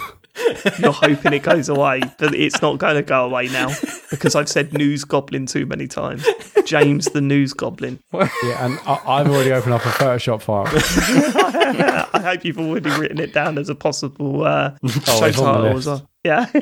You're 0.79 0.91
hoping 0.91 1.31
it 1.31 1.43
goes 1.43 1.69
away, 1.69 2.01
but 2.19 2.35
it's 2.35 2.61
not 2.61 2.77
going 2.77 2.95
to 2.95 3.01
go 3.03 3.23
away 3.25 3.47
now 3.47 3.69
because 4.11 4.35
I've 4.35 4.49
said 4.49 4.73
news 4.73 5.05
goblin 5.05 5.45
too 5.45 5.65
many 5.65 5.87
times. 5.87 6.25
James, 6.65 7.05
the 7.05 7.21
news 7.21 7.53
goblin. 7.53 7.99
Yeah, 8.11 8.65
and 8.65 8.77
I, 8.85 8.99
I've 9.07 9.29
already 9.29 9.53
opened 9.53 9.73
up 9.75 9.85
a 9.85 9.89
Photoshop 9.89 10.41
file. 10.41 10.65
I 12.13 12.19
hope 12.21 12.43
you've 12.43 12.59
already 12.59 12.89
written 12.99 13.19
it 13.19 13.33
down 13.33 13.57
as 13.57 13.69
a 13.69 13.75
possible 13.75 14.43
uh, 14.43 14.71
Oh, 14.83 14.87
show 14.89 15.25
it's 15.25 15.39
on 15.39 15.61
title 15.61 15.77
as 15.77 15.85
well. 15.87 16.09
Yeah. 16.25 16.47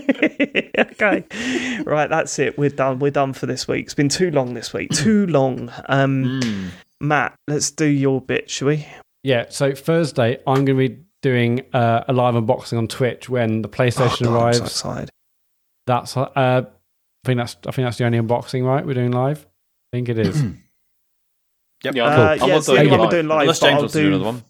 okay. 0.78 1.24
Right, 1.84 2.10
that's 2.10 2.38
it. 2.38 2.58
We're 2.58 2.70
done. 2.70 3.00
We're 3.00 3.12
done 3.12 3.34
for 3.34 3.48
this 3.48 3.68
week. 3.68 3.86
It's 3.86 3.94
been 3.96 4.10
too 4.10 4.30
long 4.30 4.54
this 4.54 4.72
week. 4.74 4.92
Too 4.92 5.26
long. 5.28 5.72
Um, 5.88 6.42
Mm. 6.44 6.70
Mat, 7.02 7.36
let's 7.50 7.70
do 7.72 7.86
your 7.86 8.22
bit, 8.22 8.50
shall 8.50 8.70
we? 8.70 8.86
Yeah, 9.24 9.46
so 9.50 9.74
Thursday 9.74 10.38
I'm 10.46 10.66
going 10.66 10.78
to 10.78 10.90
be 10.90 11.00
doing 11.22 11.62
uh, 11.74 12.04
a 12.08 12.14
live 12.14 12.36
unboxing 12.36 12.78
on 12.78 12.88
Twitch 12.88 13.30
when 13.30 13.62
the 13.62 13.70
PlayStation 13.70 14.28
Oh, 14.28 14.32
God, 14.32 14.36
I'm 14.38 14.44
arrives. 14.44 14.58
so 14.58 14.64
excited. 14.66 15.10
That's 15.88 16.16
uh, 16.18 16.30
I 16.36 16.66
think 17.26 17.38
that's 17.38 17.56
I 17.68 17.72
think 17.72 17.86
that's 17.86 17.98
the 17.98 18.06
only 18.06 18.20
unboxing, 18.20 18.66
right? 18.66 18.86
We're 18.86 18.94
doing 18.94 19.12
live. 19.12 19.46
I 19.94 19.98
think 19.98 20.10
it 20.10 20.20
is. 20.20 20.44
Yep. 21.84 21.96
Yeah, 21.96 22.06
Uh, 22.06 22.10
I 22.10 22.34
yeah, 22.36 22.42
want 22.44 22.54
it's 22.54 22.66
the 22.68 22.74
to 22.76 22.80
only 22.80 22.86
do 22.86 22.92
one 22.92 23.00
we're 23.00 23.04
live. 23.04 23.12
doing 23.12 23.28
live. 23.28 23.42
Unless 23.42 23.60
but 23.60 23.66
James 23.66 23.76
I'll 23.76 23.82
wants 23.82 23.94
to 23.94 24.00
do 24.02 24.08
another 24.08 24.24
one. 24.24 24.44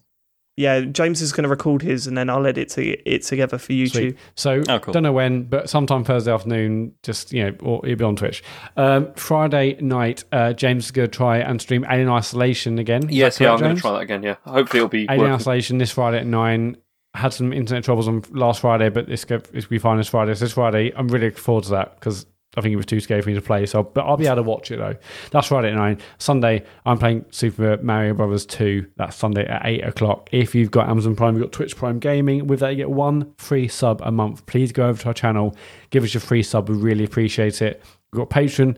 Yeah, 0.56 0.82
James 0.82 1.20
is 1.20 1.32
going 1.32 1.42
to 1.42 1.48
record 1.48 1.82
his 1.82 2.06
and 2.06 2.16
then 2.16 2.30
I'll 2.30 2.46
edit 2.46 2.68
to, 2.70 2.82
it 3.10 3.22
together 3.24 3.58
for 3.58 3.72
YouTube. 3.72 3.90
Sweet. 3.90 4.16
So 4.36 4.62
Oh, 4.68 4.78
cool. 4.78 4.92
don't 4.92 5.02
know 5.02 5.12
when, 5.12 5.42
but 5.44 5.68
sometime 5.68 6.04
Thursday 6.04 6.30
afternoon, 6.32 6.92
just 7.02 7.32
you 7.32 7.42
know, 7.44 7.56
or 7.60 7.84
it'll 7.84 7.98
be 7.98 8.04
on 8.04 8.14
Twitch. 8.14 8.42
Um, 8.76 9.12
Friday 9.14 9.76
night, 9.80 10.22
uh, 10.30 10.52
James 10.52 10.84
is 10.84 10.90
going 10.92 11.10
to 11.10 11.16
try 11.16 11.38
and 11.38 11.60
stream 11.60 11.84
Alien 11.90 12.08
Isolation 12.08 12.78
again. 12.78 13.08
Is 13.08 13.16
Yes, 13.16 13.38
that 13.38 13.44
yeah, 13.44 13.52
I'm 13.54 13.58
going 13.58 13.74
to 13.74 13.80
try 13.80 13.92
that 13.92 14.02
again. 14.02 14.22
Yeah, 14.22 14.36
hopefully 14.44 14.78
it'll 14.78 14.88
be. 14.88 15.04
Alien 15.04 15.20
working. 15.20 15.34
Isolation 15.34 15.78
this 15.78 15.90
Friday 15.90 16.18
at 16.18 16.26
nine. 16.26 16.76
Had 17.14 17.32
some 17.32 17.52
internet 17.52 17.84
troubles 17.84 18.08
on 18.08 18.22
last 18.30 18.60
Friday, 18.60 18.88
but 18.90 19.06
this 19.06 19.24
go- 19.24 19.38
this 19.38 19.64
will 19.64 19.70
be 19.70 19.78
fine 19.78 19.96
this 19.98 20.08
Friday. 20.08 20.34
So 20.34 20.44
this 20.44 20.52
Friday, 20.52 20.92
I'm 20.96 21.06
really 21.08 21.26
looking 21.26 21.40
forward 21.42 21.64
to 21.64 21.70
that 21.70 21.94
because 21.98 22.26
I 22.56 22.60
think 22.60 22.72
it 22.72 22.76
was 22.76 22.86
too 22.86 23.00
scary 23.00 23.20
for 23.22 23.28
me 23.28 23.34
to 23.34 23.40
play. 23.40 23.66
So, 23.66 23.82
but 23.82 24.04
I'll 24.04 24.16
be 24.16 24.26
able 24.26 24.36
to 24.36 24.42
watch 24.42 24.70
it 24.70 24.76
though. 24.76 24.96
That's 25.30 25.48
Friday 25.48 25.68
at 25.68 25.74
nine. 25.74 25.98
Sunday, 26.18 26.64
I'm 26.86 26.98
playing 26.98 27.24
Super 27.30 27.76
Mario 27.78 28.14
Brothers 28.14 28.46
two. 28.46 28.86
That's 28.96 29.16
Sunday 29.16 29.46
at 29.46 29.62
eight 29.64 29.84
o'clock. 29.84 30.28
If 30.32 30.54
you've 30.54 30.70
got 30.70 30.88
Amazon 30.88 31.16
Prime, 31.16 31.34
you've 31.34 31.44
got 31.44 31.52
Twitch 31.52 31.76
Prime 31.76 31.98
Gaming. 31.98 32.46
With 32.46 32.60
that, 32.60 32.70
you 32.70 32.76
get 32.76 32.90
one 32.90 33.34
free 33.38 33.68
sub 33.68 34.00
a 34.02 34.12
month. 34.12 34.46
Please 34.46 34.72
go 34.72 34.88
over 34.88 35.00
to 35.02 35.08
our 35.08 35.14
channel, 35.14 35.56
give 35.90 36.04
us 36.04 36.14
your 36.14 36.20
free 36.20 36.42
sub. 36.42 36.68
We 36.68 36.76
really 36.76 37.04
appreciate 37.04 37.60
it. 37.62 37.82
We've 38.12 38.20
got 38.20 38.30
Patreon, 38.30 38.76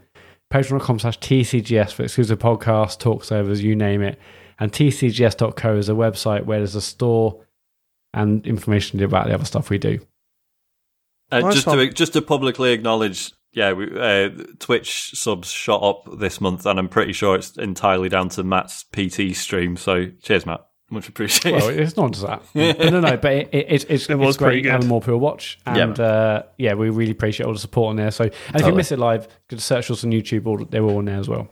patreon.com 0.53 0.99
slash 0.99 1.19
TCGS 1.21 1.93
for 1.93 2.05
exclusive 2.05 2.39
podcasts, 2.39 2.99
talk 2.99 3.25
servers, 3.25 3.63
you 3.63 3.77
name 3.77 4.03
it. 4.03 4.19
And 4.59 4.73
tcgs.co 4.73 5.77
is 5.77 5.89
a 5.89 5.93
website 5.93 6.47
where 6.47 6.59
there's 6.59 6.75
a 6.75 6.81
store 6.81 7.43
and 8.15 8.47
information 8.47 9.03
about 9.03 9.27
the 9.27 9.35
other 9.35 9.45
stuff 9.45 9.69
we 9.69 9.79
do. 9.79 10.01
Uh, 11.31 11.53
just 11.53 11.67
to 11.67 11.91
just 11.91 12.13
to 12.13 12.23
publicly 12.23 12.73
acknowledge, 12.73 13.33
yeah, 13.57 13.73
we, 13.73 13.89
uh, 13.99 14.29
Twitch 14.59 15.13
subs 15.15 15.51
shot 15.51 15.83
up 15.83 16.19
this 16.19 16.43
month, 16.43 16.67
and 16.67 16.79
I'm 16.79 16.91
pretty 16.91 17.15
sure 17.15 17.35
it's 17.35 17.57
entirely 17.57 18.11
down 18.11 18.29
to 18.31 18.45
Mat's 18.45 18.85
PT 18.85 19.35
stream. 19.35 19.79
So 19.79 20.11
cheers, 20.23 20.45
Matt. 20.45 20.61
Much 20.91 21.09
appreciated. 21.09 21.63
Well, 21.63 21.71
it's 21.71 21.97
not 21.97 22.13
just 22.13 22.27
that. 22.27 22.43
But 22.79 22.93
no, 22.93 23.01
no, 23.01 23.17
but 23.17 23.33
it, 23.33 23.49
it, 23.53 23.67
it's, 23.71 23.85
it's, 23.89 24.11
It 24.11 24.15
was 24.17 24.29
it's 24.29 24.37
great 24.37 24.47
pretty 24.49 24.61
good. 24.63 24.73
having 24.73 24.89
more 24.89 25.01
people 25.01 25.19
watch. 25.19 25.59
Yeah, 25.67 25.77
And 25.79 25.99
uh, 25.99 26.43
yeah, 26.59 26.75
we 26.75 26.91
really 26.91 27.13
appreciate 27.13 27.47
all 27.47 27.55
the 27.55 27.59
support 27.59 27.91
on 27.91 27.97
there. 27.97 28.11
So, 28.11 28.25
and 28.25 28.61
if 28.61 28.67
you 28.67 28.75
miss 28.75 28.93
it 28.93 28.99
live, 28.99 29.27
go 29.49 29.57
to 29.57 29.61
search 29.63 29.91
us 29.91 30.05
on 30.05 30.11
YouTube. 30.11 30.47
All, 30.47 30.63
they're 30.63 30.85
all 30.85 30.99
on 30.99 31.07
there 31.07 31.19
as 31.19 31.29
well. 31.29 31.49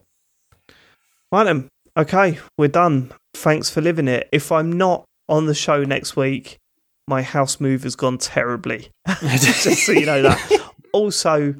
Right 1.33 1.44
then. 1.44 1.68
Okay, 1.97 2.39
we're 2.58 2.68
done. 2.68 3.12
Thanks 3.33 3.70
for 3.70 3.81
living 3.81 4.08
it. 4.08 4.28
If 4.31 4.52
I'm 4.52 4.70
not 4.70 5.05
on 5.28 5.47
the 5.47 5.55
show 5.55 5.84
next 5.84 6.16
week, 6.16 6.58
my 7.08 7.23
house 7.23 7.60
move 7.60 7.83
has 7.84 7.97
gone 7.97 8.18
terribly. 8.18 8.91
Just 9.20 9.86
so 9.86 9.92
you 9.92 10.05
know 10.07 10.20
that. 10.23 10.60
Also, 10.92 11.57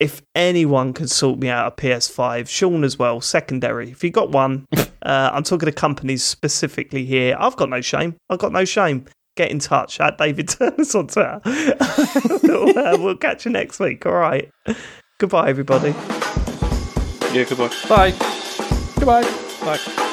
if 0.00 0.22
anyone 0.34 0.92
could 0.92 1.10
sort 1.10 1.38
me 1.38 1.48
out 1.48 1.72
a 1.72 1.76
PS5, 1.82 2.48
Sean 2.48 2.84
as 2.84 2.98
well, 2.98 3.20
secondary. 3.20 3.90
If 3.90 4.04
you 4.04 4.10
got 4.10 4.30
one, 4.30 4.66
uh, 4.72 4.86
I'm 5.02 5.42
talking 5.42 5.66
to 5.66 5.72
companies 5.72 6.22
specifically 6.22 7.04
here. 7.04 7.36
I've 7.38 7.56
got 7.56 7.68
no 7.68 7.80
shame. 7.80 8.16
I've 8.30 8.38
got 8.38 8.52
no 8.52 8.64
shame. 8.64 9.06
Get 9.36 9.50
in 9.50 9.58
touch 9.58 10.00
at 10.00 10.18
David 10.18 10.48
Turners 10.58 10.94
on 10.94 11.08
Twitter. 11.08 11.40
we'll, 12.42 12.78
uh, 12.78 12.96
we'll 12.98 13.16
catch 13.16 13.44
you 13.44 13.50
next 13.52 13.80
week. 13.80 14.06
All 14.06 14.12
right. 14.12 14.50
Goodbye, 15.18 15.48
everybody. 15.48 15.90
Yeah, 17.32 17.44
goodbye. 17.44 17.72
Bye. 17.88 18.10
Goodbye. 18.96 19.22
Bye. 19.64 20.04